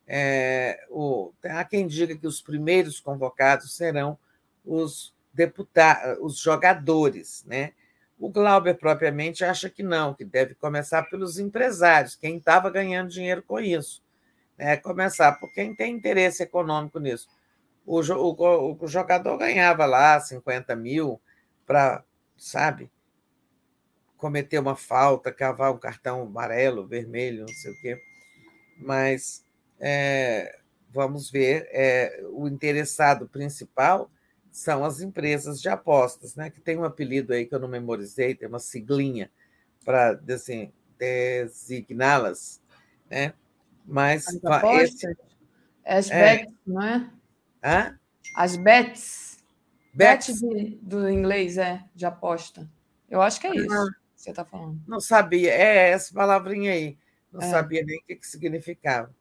É, 0.06 0.84
o, 0.90 1.32
há 1.44 1.64
quem 1.64 1.86
diga 1.86 2.16
que 2.16 2.26
os 2.26 2.42
primeiros 2.42 2.98
convocados 2.98 3.76
serão 3.76 4.18
os 4.64 5.14
deputados, 5.32 6.18
os 6.20 6.38
jogadores, 6.38 7.44
né? 7.46 7.72
O 8.18 8.28
Glauber, 8.28 8.74
propriamente, 8.74 9.44
acha 9.44 9.70
que 9.70 9.82
não, 9.82 10.12
que 10.12 10.24
deve 10.24 10.54
começar 10.54 11.04
pelos 11.04 11.38
empresários, 11.38 12.14
quem 12.14 12.36
estava 12.36 12.68
ganhando 12.68 13.08
dinheiro 13.08 13.42
com 13.42 13.58
isso. 13.58 14.02
É, 14.58 14.76
começar 14.76 15.32
por 15.40 15.50
quem 15.54 15.74
tem 15.74 15.94
interesse 15.94 16.42
econômico 16.42 16.98
nisso. 16.98 17.28
O, 17.86 18.00
o, 18.00 18.76
o 18.78 18.86
jogador 18.86 19.38
ganhava 19.38 19.86
lá 19.86 20.20
50 20.20 20.76
mil 20.76 21.18
para, 21.66 22.04
sabe, 22.40 22.90
cometer 24.16 24.58
uma 24.58 24.74
falta, 24.74 25.30
cavar 25.30 25.72
um 25.72 25.78
cartão 25.78 26.22
amarelo, 26.22 26.86
vermelho, 26.86 27.42
não 27.42 27.54
sei 27.54 27.70
o 27.70 27.80
quê. 27.80 28.02
Mas 28.78 29.44
é, 29.78 30.58
vamos 30.90 31.30
ver, 31.30 31.68
é, 31.70 32.24
o 32.32 32.48
interessado 32.48 33.28
principal 33.28 34.10
são 34.50 34.84
as 34.84 35.02
empresas 35.02 35.60
de 35.60 35.68
apostas, 35.68 36.34
né? 36.34 36.48
que 36.48 36.60
tem 36.60 36.78
um 36.78 36.84
apelido 36.84 37.34
aí 37.34 37.44
que 37.44 37.54
eu 37.54 37.60
não 37.60 37.68
memorizei, 37.68 38.34
tem 38.34 38.48
uma 38.48 38.58
siglinha 38.58 39.30
para 39.84 40.18
assim, 40.30 40.72
designá-las, 40.98 42.60
né? 43.08 43.34
Mas 43.86 44.26
As 44.26 44.44
apostas? 44.44 45.04
Esse... 45.04 45.16
As 45.84 46.10
é. 46.10 46.36
bets, 46.38 46.54
não 46.66 46.82
é? 46.82 47.10
Hã? 47.62 47.98
As 48.34 48.56
bets. 48.56 49.29
Bet 49.92 50.32
do 50.82 51.08
inglês, 51.10 51.58
é, 51.58 51.84
de 51.94 52.06
aposta. 52.06 52.68
Eu 53.08 53.20
acho 53.20 53.40
que 53.40 53.46
é 53.46 53.56
isso 53.56 53.72
ah, 53.72 53.86
que 54.14 54.22
você 54.22 54.30
está 54.30 54.44
falando. 54.44 54.80
Não 54.86 55.00
sabia, 55.00 55.52
é 55.52 55.90
essa 55.90 56.14
palavrinha 56.14 56.72
aí. 56.72 56.96
Não 57.32 57.40
é. 57.40 57.50
sabia 57.50 57.84
nem 57.84 57.98
o 57.98 58.02
que, 58.02 58.16
que 58.16 58.26
significava. 58.26 59.14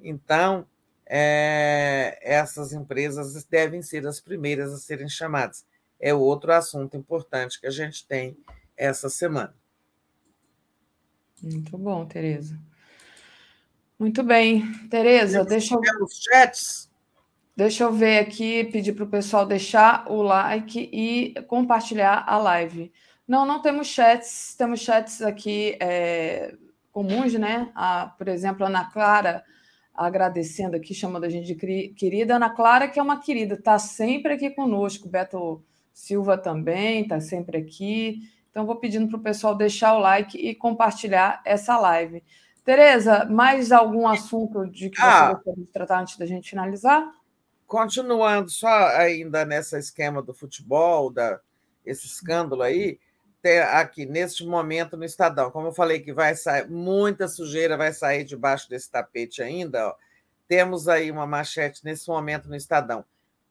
Então, 0.00 0.66
é, 1.06 2.18
essas 2.20 2.72
empresas 2.72 3.44
devem 3.44 3.82
ser 3.82 4.06
as 4.06 4.20
primeiras 4.20 4.72
a 4.72 4.76
serem 4.76 5.08
chamadas. 5.08 5.64
É 6.00 6.14
outro 6.14 6.52
assunto 6.52 6.96
importante 6.96 7.60
que 7.60 7.66
a 7.66 7.70
gente 7.70 8.06
tem 8.06 8.36
essa 8.76 9.08
semana. 9.08 9.54
Muito 11.42 11.76
bom, 11.78 12.04
Tereza. 12.06 12.58
Muito 13.98 14.22
bem. 14.22 14.62
Tereza, 14.88 15.44
deixa 15.44 15.74
eu. 15.74 16.04
Os 16.04 16.22
chats. 16.22 16.87
Deixa 17.58 17.82
eu 17.82 17.92
ver 17.92 18.20
aqui, 18.20 18.62
pedir 18.66 18.92
para 18.92 19.02
o 19.02 19.08
pessoal 19.08 19.44
deixar 19.44 20.08
o 20.08 20.22
like 20.22 20.78
e 20.92 21.34
compartilhar 21.48 22.22
a 22.24 22.38
live. 22.38 22.92
Não, 23.26 23.44
não 23.44 23.60
temos 23.60 23.88
chats, 23.88 24.54
temos 24.56 24.78
chats 24.78 25.20
aqui 25.20 25.76
é, 25.80 26.54
comuns, 26.92 27.34
né? 27.34 27.68
A, 27.74 28.14
por 28.16 28.28
exemplo, 28.28 28.64
a 28.64 28.68
Ana 28.68 28.84
Clara 28.84 29.42
agradecendo 29.92 30.76
aqui, 30.76 30.94
chamando 30.94 31.24
a 31.24 31.28
gente 31.28 31.52
de 31.52 31.88
querida. 31.96 32.36
Ana 32.36 32.48
Clara, 32.48 32.86
que 32.86 33.00
é 33.00 33.02
uma 33.02 33.18
querida, 33.18 33.54
está 33.54 33.76
sempre 33.76 34.34
aqui 34.34 34.50
conosco. 34.50 35.08
Beto 35.08 35.60
Silva 35.92 36.38
também 36.38 37.02
está 37.02 37.20
sempre 37.20 37.58
aqui. 37.58 38.20
Então, 38.52 38.66
vou 38.66 38.76
pedindo 38.76 39.08
para 39.08 39.18
o 39.18 39.22
pessoal 39.22 39.56
deixar 39.56 39.96
o 39.96 39.98
like 39.98 40.38
e 40.38 40.54
compartilhar 40.54 41.42
essa 41.44 41.76
live. 41.76 42.22
Tereza, 42.64 43.24
mais 43.24 43.72
algum 43.72 44.06
assunto 44.06 44.64
de 44.64 44.90
que 44.90 45.02
ah, 45.02 45.26
você 45.26 45.34
gostaria 45.34 45.64
de 45.64 45.72
tratar 45.72 46.00
antes 46.02 46.16
da 46.16 46.24
gente 46.24 46.50
finalizar? 46.50 47.17
Continuando 47.68 48.48
só 48.48 48.88
ainda 48.96 49.44
nessa 49.44 49.78
esquema 49.78 50.22
do 50.22 50.32
futebol, 50.32 51.12
da, 51.12 51.38
esse 51.84 52.06
escândalo 52.06 52.62
aí, 52.62 52.98
aqui 53.74 54.06
neste 54.06 54.42
momento 54.46 54.96
no 54.96 55.04
Estadão, 55.04 55.50
como 55.50 55.68
eu 55.68 55.72
falei 55.72 56.00
que 56.00 56.10
vai 56.10 56.34
sair, 56.34 56.66
muita 56.66 57.28
sujeira 57.28 57.76
vai 57.76 57.92
sair 57.92 58.24
debaixo 58.24 58.70
desse 58.70 58.90
tapete 58.90 59.42
ainda, 59.42 59.88
ó, 59.88 59.94
temos 60.48 60.88
aí 60.88 61.10
uma 61.10 61.26
manchete 61.26 61.84
nesse 61.84 62.08
momento 62.08 62.48
no 62.48 62.56
Estadão. 62.56 63.04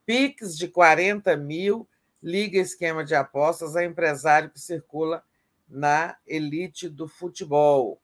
Pix 0.04 0.58
de 0.58 0.68
40 0.68 1.38
mil 1.38 1.88
liga 2.22 2.58
esquema 2.58 3.06
de 3.06 3.14
apostas 3.14 3.76
a 3.76 3.86
empresário 3.86 4.50
que 4.50 4.60
circula 4.60 5.24
na 5.70 6.18
elite 6.26 6.90
do 6.90 7.08
futebol. 7.08 8.02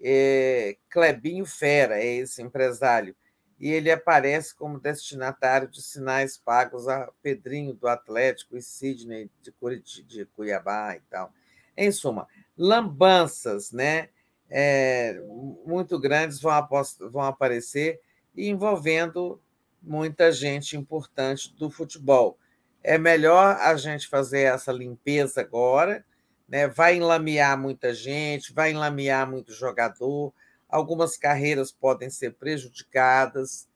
É, 0.00 0.76
Clebinho 0.88 1.44
Fera 1.44 1.98
é 1.98 2.18
esse 2.18 2.40
empresário, 2.40 3.16
e 3.58 3.70
ele 3.70 3.90
aparece 3.90 4.54
como 4.54 4.78
destinatário 4.78 5.68
de 5.68 5.82
sinais 5.82 6.36
pagos 6.36 6.88
a 6.88 7.10
Pedrinho 7.22 7.72
do 7.72 7.88
Atlético 7.88 8.56
e 8.56 8.62
Sidney 8.62 9.30
de, 9.40 9.52
de 10.02 10.24
Cuiabá 10.26 10.94
e 10.94 11.00
tal. 11.08 11.32
Em 11.76 11.90
suma, 11.90 12.26
lambanças 12.56 13.72
né, 13.72 14.08
é, 14.48 15.20
muito 15.64 15.98
grandes 15.98 16.40
vão, 16.40 16.52
vão 17.10 17.22
aparecer 17.22 18.00
envolvendo 18.36 19.40
muita 19.82 20.30
gente 20.32 20.76
importante 20.76 21.54
do 21.54 21.70
futebol. 21.70 22.38
É 22.82 22.98
melhor 22.98 23.56
a 23.56 23.74
gente 23.76 24.06
fazer 24.06 24.42
essa 24.42 24.72
limpeza 24.72 25.40
agora, 25.40 26.04
né? 26.48 26.68
vai 26.68 26.96
enlamear 26.96 27.58
muita 27.58 27.94
gente, 27.94 28.52
vai 28.52 28.70
enlamear 28.70 29.28
muito 29.28 29.52
jogador, 29.52 30.32
algumas 30.68 31.16
carreiras 31.16 31.70
podem 31.70 32.10
ser 32.10 32.34
prejudicadas, 32.34 33.68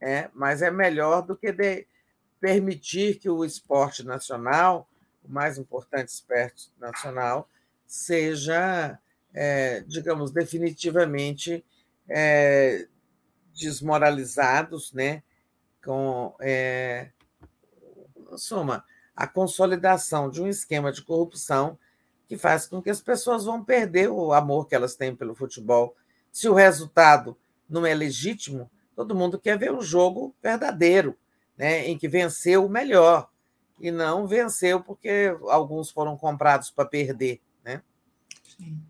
né? 0.00 0.30
mas 0.34 0.62
é 0.62 0.70
melhor 0.70 1.22
do 1.22 1.36
que 1.36 1.86
permitir 2.40 3.18
que 3.18 3.28
o 3.28 3.44
esporte 3.44 4.04
nacional, 4.04 4.88
o 5.24 5.30
mais 5.30 5.58
importante 5.58 6.08
esporte 6.08 6.70
nacional, 6.78 7.48
seja, 7.86 8.98
é, 9.34 9.80
digamos, 9.80 10.30
definitivamente 10.30 11.64
é, 12.08 12.86
desmoralizados, 13.54 14.92
né? 14.92 15.22
com, 15.84 16.34
é, 16.40 17.10
suma, 18.36 18.84
a 19.14 19.26
consolidação 19.26 20.30
de 20.30 20.42
um 20.42 20.46
esquema 20.46 20.92
de 20.92 21.02
corrupção 21.02 21.78
que 22.26 22.36
faz 22.36 22.66
com 22.66 22.82
que 22.82 22.90
as 22.90 23.00
pessoas 23.00 23.44
vão 23.44 23.64
perder 23.64 24.10
o 24.10 24.32
amor 24.32 24.68
que 24.68 24.74
elas 24.74 24.94
têm 24.94 25.16
pelo 25.16 25.34
futebol. 25.34 25.96
Se 26.38 26.48
o 26.48 26.54
resultado 26.54 27.36
não 27.68 27.84
é 27.84 27.92
legítimo, 27.92 28.70
todo 28.94 29.12
mundo 29.12 29.40
quer 29.40 29.58
ver 29.58 29.72
um 29.72 29.82
jogo 29.82 30.32
verdadeiro, 30.40 31.18
né, 31.56 31.88
em 31.88 31.98
que 31.98 32.06
venceu 32.06 32.64
o 32.64 32.68
melhor 32.68 33.28
e 33.80 33.90
não 33.90 34.24
venceu 34.24 34.80
porque 34.80 35.36
alguns 35.48 35.90
foram 35.90 36.16
comprados 36.16 36.70
para 36.70 36.84
perder, 36.84 37.40
né? 37.64 37.82
Sim. 38.56 38.80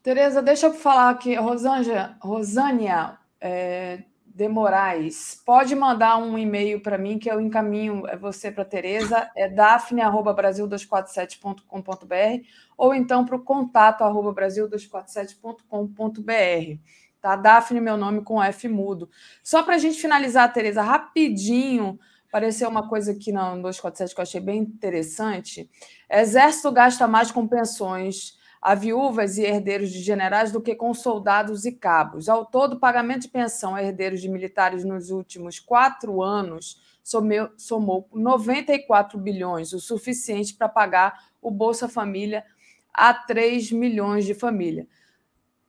Tereza, 0.00 0.40
deixa 0.40 0.66
eu 0.66 0.74
falar 0.74 1.10
aqui, 1.10 1.34
Rosângela, 1.34 2.16
Rosânia, 2.20 3.18
é, 3.40 4.04
de 4.34 4.48
Moraes, 4.48 5.42
pode 5.44 5.74
mandar 5.74 6.16
um 6.16 6.38
e-mail 6.38 6.80
para 6.80 6.96
mim 6.96 7.18
que 7.18 7.30
eu 7.30 7.38
encaminho 7.38 8.06
é 8.06 8.16
você 8.16 8.50
para 8.50 8.64
Tereza, 8.64 9.30
é 9.36 9.46
dafne.brasil247.com.br 9.48 12.46
ou 12.76 12.94
então 12.94 13.26
para 13.26 13.36
o 13.36 13.42
contato 13.42 14.02
arroba 14.02 14.32
brasil247.com.br. 14.32 16.80
Tá? 17.20 17.36
Dafne, 17.36 17.78
meu 17.80 17.98
nome 17.98 18.22
com 18.22 18.42
F 18.42 18.66
mudo. 18.68 19.10
Só 19.42 19.62
para 19.62 19.74
a 19.74 19.78
gente 19.78 20.00
finalizar, 20.00 20.50
Tereza, 20.52 20.82
rapidinho, 20.82 22.00
apareceu 22.26 22.70
uma 22.70 22.88
coisa 22.88 23.12
aqui 23.12 23.30
no 23.30 23.60
247 23.60 24.14
que 24.14 24.20
eu 24.20 24.22
achei 24.22 24.40
bem 24.40 24.60
interessante. 24.60 25.68
Exército 26.10 26.72
gasta 26.72 27.06
mais 27.06 27.30
com 27.30 27.46
pensões 27.46 28.40
a 28.62 28.76
viúvas 28.76 29.38
e 29.38 29.42
herdeiros 29.42 29.90
de 29.90 30.00
generais 30.00 30.52
do 30.52 30.60
que 30.60 30.76
com 30.76 30.94
soldados 30.94 31.64
e 31.64 31.72
cabos. 31.72 32.28
Ao 32.28 32.46
todo, 32.46 32.74
o 32.74 32.78
pagamento 32.78 33.22
de 33.22 33.28
pensão 33.28 33.74
a 33.74 33.82
herdeiros 33.82 34.20
de 34.20 34.28
militares 34.28 34.84
nos 34.84 35.10
últimos 35.10 35.58
quatro 35.58 36.22
anos 36.22 36.80
somou, 37.02 37.50
somou 37.56 38.08
94 38.12 39.18
bilhões, 39.18 39.72
o 39.72 39.80
suficiente 39.80 40.54
para 40.54 40.68
pagar 40.68 41.32
o 41.42 41.50
Bolsa 41.50 41.88
Família 41.88 42.44
a 42.94 43.12
3 43.12 43.72
milhões 43.72 44.24
de 44.24 44.32
família. 44.32 44.86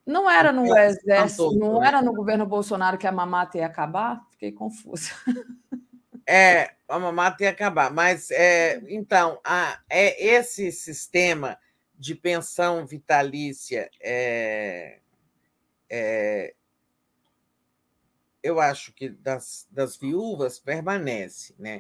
Não 0.05 0.30
era 0.30 0.51
no 0.51 0.77
exército, 0.77 1.57
não 1.57 1.83
era 1.83 1.99
no 1.99 2.13
governo 2.13 2.45
Bolsonaro 2.45 2.97
que 2.97 3.07
a 3.07 3.11
mamata 3.11 3.57
ia 3.57 3.65
acabar? 3.65 4.22
Fiquei 4.30 4.51
confusa. 4.51 5.09
É, 6.25 6.75
a 6.88 6.99
mamata 6.99 7.43
ia 7.43 7.49
acabar, 7.49 7.91
mas 7.91 8.31
é, 8.31 8.81
então 8.88 9.39
a, 9.43 9.80
é 9.89 10.25
esse 10.25 10.72
sistema 10.72 11.57
de 11.97 12.15
pensão 12.15 12.85
vitalícia 12.85 13.89
é, 14.01 14.99
é, 15.89 16.55
eu 18.41 18.59
acho 18.59 18.91
que 18.93 19.09
das, 19.09 19.67
das 19.72 19.95
viúvas 19.97 20.59
permanece, 20.59 21.55
né? 21.57 21.80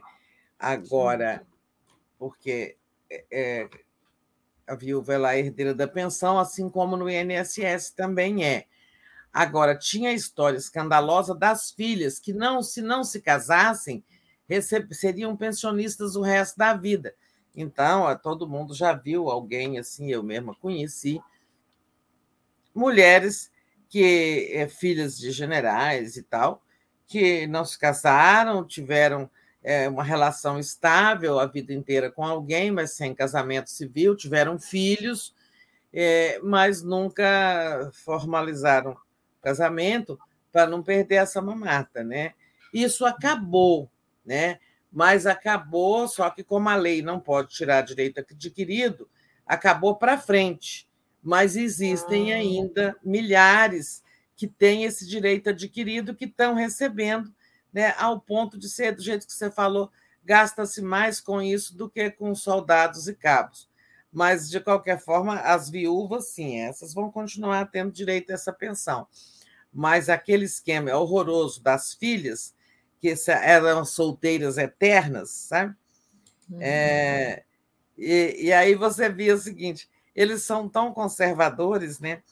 Agora, 0.59 1.45
porque 2.19 2.77
é, 3.09 3.25
é, 3.31 3.69
a 4.67 4.75
viúva 4.75 5.13
ela 5.13 5.35
é 5.35 5.39
herdeira 5.39 5.73
da 5.73 5.87
pensão, 5.87 6.39
assim 6.39 6.69
como 6.69 6.95
no 6.95 7.09
INSS 7.09 7.91
também 7.91 8.45
é. 8.45 8.65
Agora, 9.33 9.77
tinha 9.77 10.11
a 10.11 10.13
história 10.13 10.57
escandalosa 10.57 11.35
das 11.35 11.71
filhas 11.71 12.19
que 12.19 12.33
não, 12.33 12.63
se 12.63 12.81
não 12.81 13.03
se 13.03 13.21
casassem, 13.21 14.03
receb- 14.47 14.93
seriam 14.93 15.35
pensionistas 15.35 16.15
o 16.15 16.21
resto 16.21 16.57
da 16.57 16.73
vida. 16.75 17.15
Então, 17.55 18.15
todo 18.17 18.49
mundo 18.49 18.73
já 18.73 18.93
viu 18.93 19.29
alguém 19.29 19.77
assim, 19.77 20.11
eu 20.11 20.23
mesma 20.23 20.55
conheci, 20.55 21.21
mulheres 22.73 23.51
que 23.87 24.49
é, 24.53 24.67
filhas 24.67 25.17
de 25.17 25.31
generais 25.31 26.17
e 26.17 26.23
tal, 26.23 26.63
que 27.05 27.45
não 27.45 27.63
se 27.63 27.77
casaram, 27.77 28.65
tiveram 28.65 29.29
é, 29.63 29.87
uma 29.87 30.03
relação 30.03 30.59
estável 30.59 31.39
a 31.39 31.45
vida 31.45 31.73
inteira 31.73 32.11
com 32.11 32.25
alguém, 32.25 32.71
mas 32.71 32.93
sem 32.93 33.13
casamento 33.13 33.69
civil, 33.69 34.15
tiveram 34.15 34.59
filhos, 34.59 35.33
é, 35.93 36.39
mas 36.41 36.81
nunca 36.81 37.91
formalizaram 38.03 38.97
casamento 39.43 40.19
para 40.51 40.65
não 40.65 40.81
perder 40.81 41.15
essa 41.15 41.41
mamata, 41.41 42.03
né? 42.03 42.33
Isso 42.73 43.05
acabou, 43.05 43.89
né? 44.25 44.59
Mas 44.93 45.25
acabou, 45.25 46.07
só 46.07 46.29
que 46.29 46.43
como 46.43 46.69
a 46.69 46.75
lei 46.75 47.01
não 47.01 47.19
pode 47.19 47.49
tirar 47.49 47.81
direito 47.81 48.19
adquirido, 48.19 49.09
acabou 49.43 49.95
para 49.95 50.19
frente. 50.19 50.87
Mas 51.21 51.55
existem 51.55 52.31
ah. 52.31 52.37
ainda 52.37 52.95
milhares 53.03 54.03
que 54.35 54.47
têm 54.47 54.83
esse 54.83 55.07
direito 55.07 55.49
adquirido, 55.49 56.13
que 56.13 56.25
estão 56.25 56.53
recebendo, 56.53 57.33
né, 57.73 57.95
ao 57.97 58.19
ponto 58.19 58.55
de 58.57 58.69
ser, 58.69 58.95
do 58.95 59.01
jeito 59.01 59.25
que 59.25 59.33
você 59.33 59.49
falou, 59.49 59.91
gasta-se 60.23 60.81
mais 60.81 61.19
com 61.19 61.41
isso 61.41 61.75
do 61.75 61.89
que 61.89 62.11
com 62.11 62.35
soldados 62.35 63.07
e 63.07 63.15
cabos. 63.15 63.67
Mas, 64.11 64.47
de 64.47 64.59
qualquer 64.59 64.99
forma, 64.99 65.39
as 65.39 65.71
viúvas, 65.71 66.27
sim, 66.29 66.59
essas 66.59 66.93
vão 66.93 67.11
continuar 67.11 67.65
tendo 67.71 67.91
direito 67.91 68.29
a 68.29 68.35
essa 68.35 68.53
pensão. 68.53 69.07
Mas 69.73 70.07
aquele 70.07 70.45
esquema 70.45 70.95
horroroso 70.95 71.63
das 71.63 71.95
filhas, 71.95 72.53
que 73.03 73.13
eram 73.27 73.83
solteiras 73.83 74.57
eternas, 74.57 75.29
sabe? 75.29 75.75
Uhum. 76.49 76.59
É, 76.61 77.43
e, 77.97 78.45
e, 78.45 78.53
aí 78.53 78.75
você 78.75 79.09
via 79.09 79.35
o 79.35 79.37
seguinte: 79.37 79.89
eles 80.15 80.43
são 80.43 80.69
tão 80.69 80.93
conservadores 80.93 81.99
né, 81.99 82.23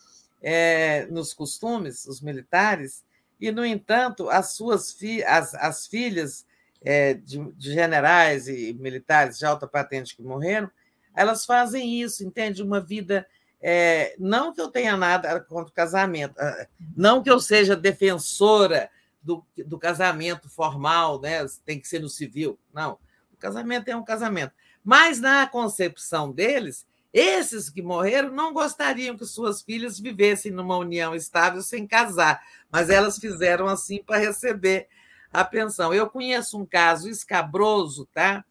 é, 0.42 1.08
nos 1.08 1.34
costumes, 1.34 2.06
os 2.06 2.22
militares, 2.22 3.04
e, 3.38 3.52
no 3.52 3.66
entanto, 3.66 4.30
as 4.30 4.54
suas 4.54 4.94
fi 4.94 5.22
as, 5.26 5.54
as 5.56 5.88
filhas 5.88 6.46
é, 6.82 7.16
de, 7.16 7.38
de, 7.52 7.74
generais 7.74 8.48
e 8.48 8.74
militares 8.80 9.38
de 9.38 9.46
alta 9.46 9.68
patente 9.68 10.16
que 10.16 10.24
morreram, 10.24 10.72
elas 11.14 11.46
fazem 11.46 12.02
isso, 12.02 12.24
entende? 12.24 12.64
Uma 12.64 12.80
vida. 12.80 13.28
É, 13.62 14.16
não 14.18 14.54
que 14.54 14.62
eu 14.62 14.70
tenha 14.70 14.96
nada 14.96 15.40
contra 15.42 15.70
o 15.70 15.76
casamento, 15.76 16.34
ah, 16.40 16.66
não 16.96 17.22
que 17.22 17.30
eu 17.30 17.40
seja 17.40 17.76
defensora 17.76 18.90
do, 19.22 19.46
do 19.66 19.78
casamento 19.78 20.50
formal, 20.50 21.20
né? 21.20 21.46
tem 21.66 21.80
que 21.80 21.88
ser 21.88 22.00
no 22.00 22.10
civil. 22.10 22.60
Não. 22.74 22.98
O 23.34 23.38
casamento 23.38 23.88
é 23.90 23.96
um 23.96 24.04
casamento. 24.04 24.54
Mas, 24.84 25.20
na 25.20 25.46
concepção 25.48 26.32
deles, 26.32 26.86
esses 27.14 27.70
que 27.70 27.82
morreram 27.82 28.32
não 28.32 28.54
gostariam 28.54 29.18
que 29.18 29.26
suas 29.26 29.62
filhas 29.62 30.00
vivessem 30.00 30.52
numa 30.52 30.78
união 30.78 31.14
estável 31.14 31.62
sem 31.62 31.86
casar, 31.86 32.42
mas 32.72 32.90
elas 32.90 33.18
fizeram 33.18 33.68
assim 33.68 34.02
para 34.02 34.18
receber 34.18 34.88
a 35.32 35.44
pensão. 35.44 35.94
Eu 35.94 36.10
conheço 36.10 36.58
um 36.58 36.66
caso 36.66 37.10
escabroso, 37.10 38.08
tá? 38.14 38.44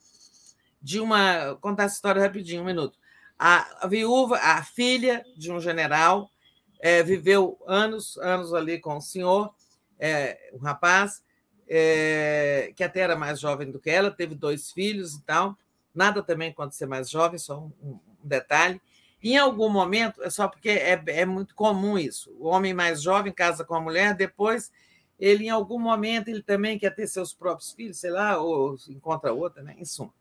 De 0.80 1.00
uma. 1.00 1.48
Vou 1.48 1.56
contar 1.56 1.84
essa 1.84 1.96
história 1.96 2.22
rapidinho, 2.22 2.62
um 2.62 2.66
minuto. 2.66 2.98
A, 3.38 3.86
viúva, 3.88 4.36
a 4.36 4.62
filha 4.62 5.24
de 5.36 5.50
um 5.50 5.58
general, 5.58 6.30
é, 6.78 7.02
viveu 7.02 7.58
anos, 7.66 8.18
anos 8.18 8.52
ali 8.52 8.78
com 8.78 8.98
o 8.98 9.00
senhor, 9.00 9.54
é, 10.00 10.50
um 10.52 10.58
rapaz, 10.58 11.22
é, 11.68 12.72
que 12.74 12.82
até 12.82 13.00
era 13.00 13.14
mais 13.14 13.38
jovem 13.38 13.70
do 13.70 13.78
que 13.78 13.90
ela, 13.90 14.10
teve 14.10 14.34
dois 14.34 14.72
filhos 14.72 15.14
e 15.14 15.22
tal. 15.22 15.56
Nada 15.94 16.22
também 16.22 16.52
quando 16.52 16.72
ser 16.72 16.86
mais 16.86 17.08
jovem, 17.08 17.38
só 17.38 17.60
um, 17.60 17.72
um 17.82 17.98
detalhe. 18.24 18.80
Em 19.22 19.36
algum 19.36 19.68
momento, 19.68 20.22
é 20.22 20.30
só 20.30 20.48
porque 20.48 20.70
é, 20.70 21.00
é 21.06 21.26
muito 21.26 21.54
comum 21.54 21.98
isso. 21.98 22.34
O 22.38 22.48
homem 22.48 22.72
mais 22.72 23.02
jovem 23.02 23.32
casa 23.32 23.64
com 23.64 23.74
a 23.74 23.80
mulher, 23.80 24.14
depois 24.14 24.72
ele, 25.18 25.44
em 25.44 25.50
algum 25.50 25.78
momento, 25.78 26.28
ele 26.28 26.42
também 26.42 26.78
quer 26.78 26.94
ter 26.94 27.06
seus 27.06 27.34
próprios 27.34 27.72
filhos, 27.72 27.98
sei 27.98 28.10
lá, 28.10 28.38
ou 28.38 28.76
encontra 28.88 29.32
outra, 29.34 29.62
né? 29.62 29.76
Em 29.78 29.84
suma. 29.84 30.12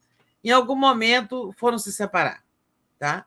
Em 0.44 0.52
algum 0.52 0.76
momento 0.76 1.54
foram 1.58 1.78
se 1.78 1.92
separar, 1.92 2.44
tá? 2.98 3.26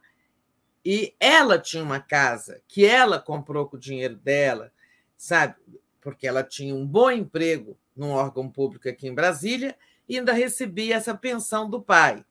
E 0.84 1.14
ela 1.18 1.58
tinha 1.58 1.82
uma 1.82 2.00
casa 2.00 2.60
que 2.68 2.84
ela 2.84 3.18
comprou 3.18 3.66
com 3.66 3.76
o 3.76 3.80
dinheiro 3.80 4.16
dela, 4.16 4.70
sabe? 5.16 5.54
Porque 6.02 6.26
ela 6.26 6.44
tinha 6.44 6.74
um 6.74 6.86
bom 6.86 7.10
emprego 7.10 7.78
num 7.96 8.10
órgão 8.10 8.50
público 8.50 8.88
aqui 8.88 9.08
em 9.08 9.14
Brasília 9.14 9.74
e 10.08 10.18
ainda 10.18 10.32
recebia 10.32 10.96
essa 10.96 11.14
pensão 11.14 11.70
do 11.70 11.80
pai. 11.80 12.24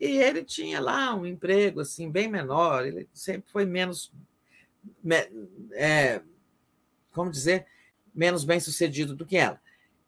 E 0.00 0.06
ele 0.18 0.44
tinha 0.44 0.80
lá 0.80 1.14
um 1.14 1.26
emprego 1.26 1.80
assim 1.80 2.10
bem 2.10 2.28
menor, 2.28 2.86
ele 2.86 3.08
sempre 3.12 3.50
foi 3.50 3.66
menos, 3.66 4.12
é, 5.72 6.22
como 7.12 7.30
dizer, 7.30 7.66
menos 8.14 8.44
bem 8.44 8.60
sucedido 8.60 9.14
do 9.14 9.26
que 9.26 9.36
ela. 9.36 9.60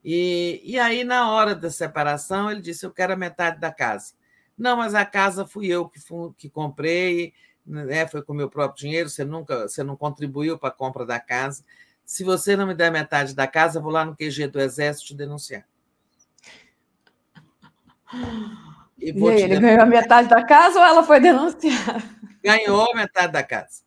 E, 0.05 0.61
e 0.65 0.79
aí, 0.79 1.05
na 1.05 1.31
hora 1.31 1.55
da 1.55 1.71
separação, 1.71 2.51
ele 2.51 2.63
disse: 2.63 2.87
Eu 2.87 2.91
quero 2.91 3.13
a 3.13 3.17
metade 3.17 3.61
da 3.61 3.73
casa. 3.73 4.15
Não, 4.57 4.77
mas 4.77 4.95
a 4.95 5.05
casa 5.05 5.47
fui 5.47 5.67
eu 5.67 5.89
que, 5.89 6.01
fui, 6.01 6.33
que 6.37 6.49
comprei, 6.49 7.33
né, 7.67 8.07
foi 8.07 8.23
com 8.23 8.35
meu 8.35 8.49
próprio 8.49 8.81
dinheiro, 8.83 9.09
você 9.09 9.25
nunca 9.25 9.69
você 9.69 9.83
não 9.83 9.97
contribuiu 9.97 10.59
para 10.59 10.69
a 10.69 10.73
compra 10.73 11.05
da 11.05 11.19
casa. 11.21 11.65
Se 12.11 12.25
você 12.25 12.57
não 12.57 12.67
me 12.67 12.75
der 12.75 12.91
metade 12.91 13.37
da 13.37 13.47
casa, 13.47 13.79
eu 13.79 13.83
vou 13.85 13.93
lá 13.93 14.05
no 14.05 14.17
QG 14.17 14.49
do 14.49 14.61
Exército 14.61 15.07
te 15.07 15.15
denunciar. 15.15 15.65
E, 18.99 19.13
e 19.13 19.29
aí, 19.29 19.43
ele 19.43 19.61
ganhou 19.61 19.83
a 19.83 19.87
metade 19.87 20.29
da 20.29 20.43
casa 20.43 20.81
ou 20.81 20.85
ela 20.85 21.05
foi 21.05 21.21
denunciar? 21.21 22.03
Ganhou 22.43 22.93
metade 22.97 23.33
da 23.33 23.45
casa. 23.45 23.83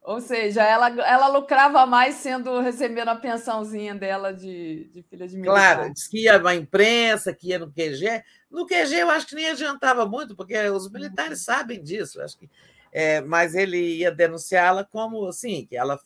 Ou 0.00 0.18
seja, 0.18 0.62
ela, 0.62 0.88
ela 1.06 1.28
lucrava 1.28 1.84
mais 1.84 2.14
sendo 2.14 2.58
recebendo 2.60 3.08
a 3.08 3.16
pensãozinha 3.16 3.94
dela 3.94 4.32
de, 4.32 4.84
de 4.84 5.02
filha 5.02 5.28
de 5.28 5.36
militar. 5.36 5.76
Claro, 5.76 5.92
disse 5.92 6.08
que 6.08 6.22
ia 6.22 6.38
na 6.38 6.54
imprensa, 6.54 7.34
que 7.34 7.48
ia 7.48 7.58
no 7.58 7.70
QG. 7.70 8.24
No 8.50 8.66
QG 8.66 8.94
eu 8.94 9.10
acho 9.10 9.26
que 9.26 9.34
nem 9.34 9.50
adiantava 9.50 10.06
muito, 10.06 10.34
porque 10.34 10.58
os 10.70 10.90
militares 10.90 11.44
sabem 11.44 11.82
disso. 11.82 12.22
Acho 12.22 12.38
que, 12.38 12.48
é, 12.90 13.20
mas 13.20 13.54
ele 13.54 13.98
ia 13.98 14.10
denunciá-la 14.10 14.84
como 14.84 15.26
assim, 15.26 15.66
que 15.66 15.76
ela, 15.76 16.00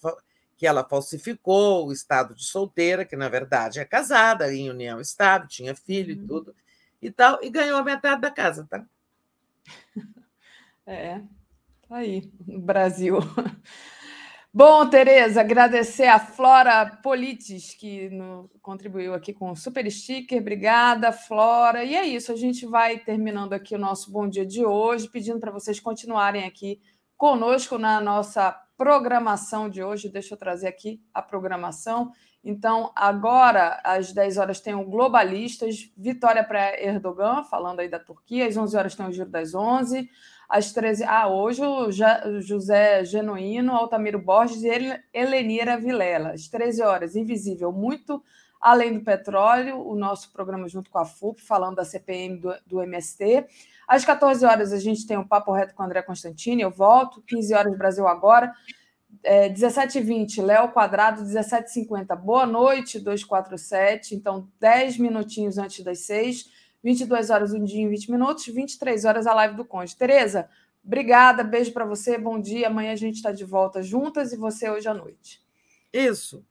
que 0.59 0.67
ela 0.67 0.85
falsificou 0.85 1.87
o 1.87 1.93
estado 1.93 2.35
de 2.35 2.45
solteira, 2.45 3.07
que 3.07 3.17
na 3.17 3.31
verdade 3.31 3.81
é 3.81 3.85
casada, 3.87 4.53
em 4.53 4.69
união 4.69 5.01
estável, 5.01 5.49
tinha 5.49 5.75
filho 5.75 6.15
uhum. 6.15 6.23
e 6.23 6.27
tudo, 6.27 6.55
e 7.01 7.11
tal, 7.11 7.39
e 7.43 7.49
ganhou 7.49 7.79
a 7.79 7.85
metade 7.85 8.21
da 8.21 8.31
casa, 8.31 8.67
tá? 8.69 8.85
É, 10.85 11.23
Tá 11.89 11.97
aí, 11.97 12.31
Brasil. 12.47 13.17
Bom, 14.53 14.87
Tereza, 14.91 15.41
agradecer 15.41 16.07
a 16.07 16.19
Flora 16.19 16.85
Polites, 17.03 17.73
que 17.73 18.11
no, 18.11 18.51
contribuiu 18.61 19.15
aqui 19.15 19.33
com 19.33 19.51
o 19.51 19.57
super 19.57 19.91
sticker. 19.91 20.39
Obrigada, 20.39 21.13
Flora. 21.13 21.83
E 21.83 21.97
é 21.97 22.05
isso, 22.05 22.31
a 22.31 22.37
gente 22.37 22.67
vai 22.67 22.99
terminando 22.99 23.55
aqui 23.55 23.75
o 23.75 23.79
nosso 23.79 24.13
Bom 24.13 24.29
Dia 24.29 24.45
de 24.45 24.63
hoje, 24.67 25.09
pedindo 25.09 25.41
para 25.41 25.51
vocês 25.51 25.81
continuarem 25.81 26.45
aqui 26.45 26.79
conosco 27.17 27.79
na 27.79 28.03
nossa 28.03 28.55
programação 28.79 29.69
de 29.69 29.83
hoje. 29.83 30.09
Deixa 30.09 30.33
eu 30.33 30.39
trazer 30.39 30.69
aqui 30.69 31.03
a 31.13 31.21
programação. 31.21 32.13
Então, 32.43 32.91
agora, 32.95 33.79
às 33.85 34.13
10 34.13 34.39
horas, 34.39 34.61
tem 34.61 34.75
o 34.75 34.85
Globalistas, 34.85 35.93
vitória 35.95 36.43
para 36.43 36.81
Erdogan, 36.81 37.45
falando 37.45 37.81
aí 37.81 37.89
da 37.91 37.99
Turquia. 37.99 38.47
Às 38.47 38.57
11 38.57 38.77
horas 38.77 38.95
tem 38.95 39.07
o 39.07 39.13
Giro 39.13 39.29
das 39.29 39.55
11 39.55 40.09
às 40.49 40.73
13 40.73 41.05
Ah, 41.05 41.29
hoje 41.29 41.63
o 41.63 41.91
José 42.41 43.05
Genuíno, 43.05 43.73
Altamiro 43.73 44.19
Borges 44.19 44.63
e 44.63 45.03
Helenira 45.13 45.77
Vilela. 45.77 46.31
Às 46.31 46.49
13 46.49 46.83
horas, 46.83 47.15
Invisível, 47.15 47.71
muito 47.71 48.23
além 48.61 48.95
do 48.95 49.05
petróleo, 49.05 49.87
o 49.87 49.95
nosso 49.95 50.33
programa 50.33 50.67
junto 50.69 50.91
com 50.91 50.99
a 50.99 51.05
FUP, 51.05 51.41
falando 51.41 51.77
da 51.77 51.85
CPM 51.85 52.39
do, 52.39 52.55
do 52.67 52.83
MST. 52.83 53.47
Às 53.89 54.05
14 54.05 54.45
horas, 54.45 54.73
a 54.73 54.79
gente 54.79 55.07
tem 55.07 55.17
o 55.17 55.21
um 55.21 55.27
Papo 55.27 55.51
Reto 55.51 55.75
com 55.75 55.83
o 55.83 55.87
André 55.87 56.03
Constantini, 56.03 56.63
eu 56.63 56.71
volto. 56.71 57.23
15 57.23 57.55
horas, 57.55 57.79
Brasil 57.79 58.07
Agora. 58.07 58.53
É, 59.25 59.49
17h20, 59.49 60.43
Léo 60.43 60.69
Quadrado, 60.71 61.23
17h50. 61.23 62.15
Boa 62.15 62.45
noite, 62.45 63.01
247. 63.01 64.15
Então, 64.15 64.47
10 64.61 64.99
minutinhos 64.99 65.57
antes 65.57 65.83
das 65.83 66.01
6 66.01 66.59
22 66.83 67.31
horas 67.31 67.53
um 67.53 67.65
dia 67.65 67.83
em 67.83 67.89
20 67.89 68.11
minutos, 68.11 68.47
23 68.47 69.05
horas 69.05 69.27
a 69.27 69.35
live 69.35 69.57
do 69.57 69.65
Conde. 69.65 69.97
Tereza, 69.97 70.49
obrigada, 70.85 71.43
beijo 71.43 71.73
para 71.73 71.85
você, 71.85 72.17
bom 72.17 72.41
dia. 72.41 72.69
Amanhã 72.69 72.93
a 72.93 72.97
gente 72.97 73.17
está 73.17 73.33
de 73.33 73.45
volta 73.45 73.83
juntas 73.83 74.33
e 74.33 74.37
você 74.37 74.71
hoje 74.71 74.89
à 74.89 74.95
noite. 74.95 75.43
Isso. 75.93 76.45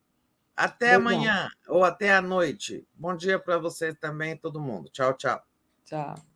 Até 0.55 0.95
amanhã 0.95 1.49
ou 1.67 1.83
até 1.83 2.11
à 2.13 2.21
noite. 2.21 2.85
Bom 2.93 3.15
dia 3.15 3.37
para 3.37 3.57
você 3.57 3.93
também, 3.93 4.35
todo 4.35 4.59
mundo. 4.59 4.89
Tchau, 4.89 5.13
tchau. 5.13 5.41
Tchau. 5.85 6.26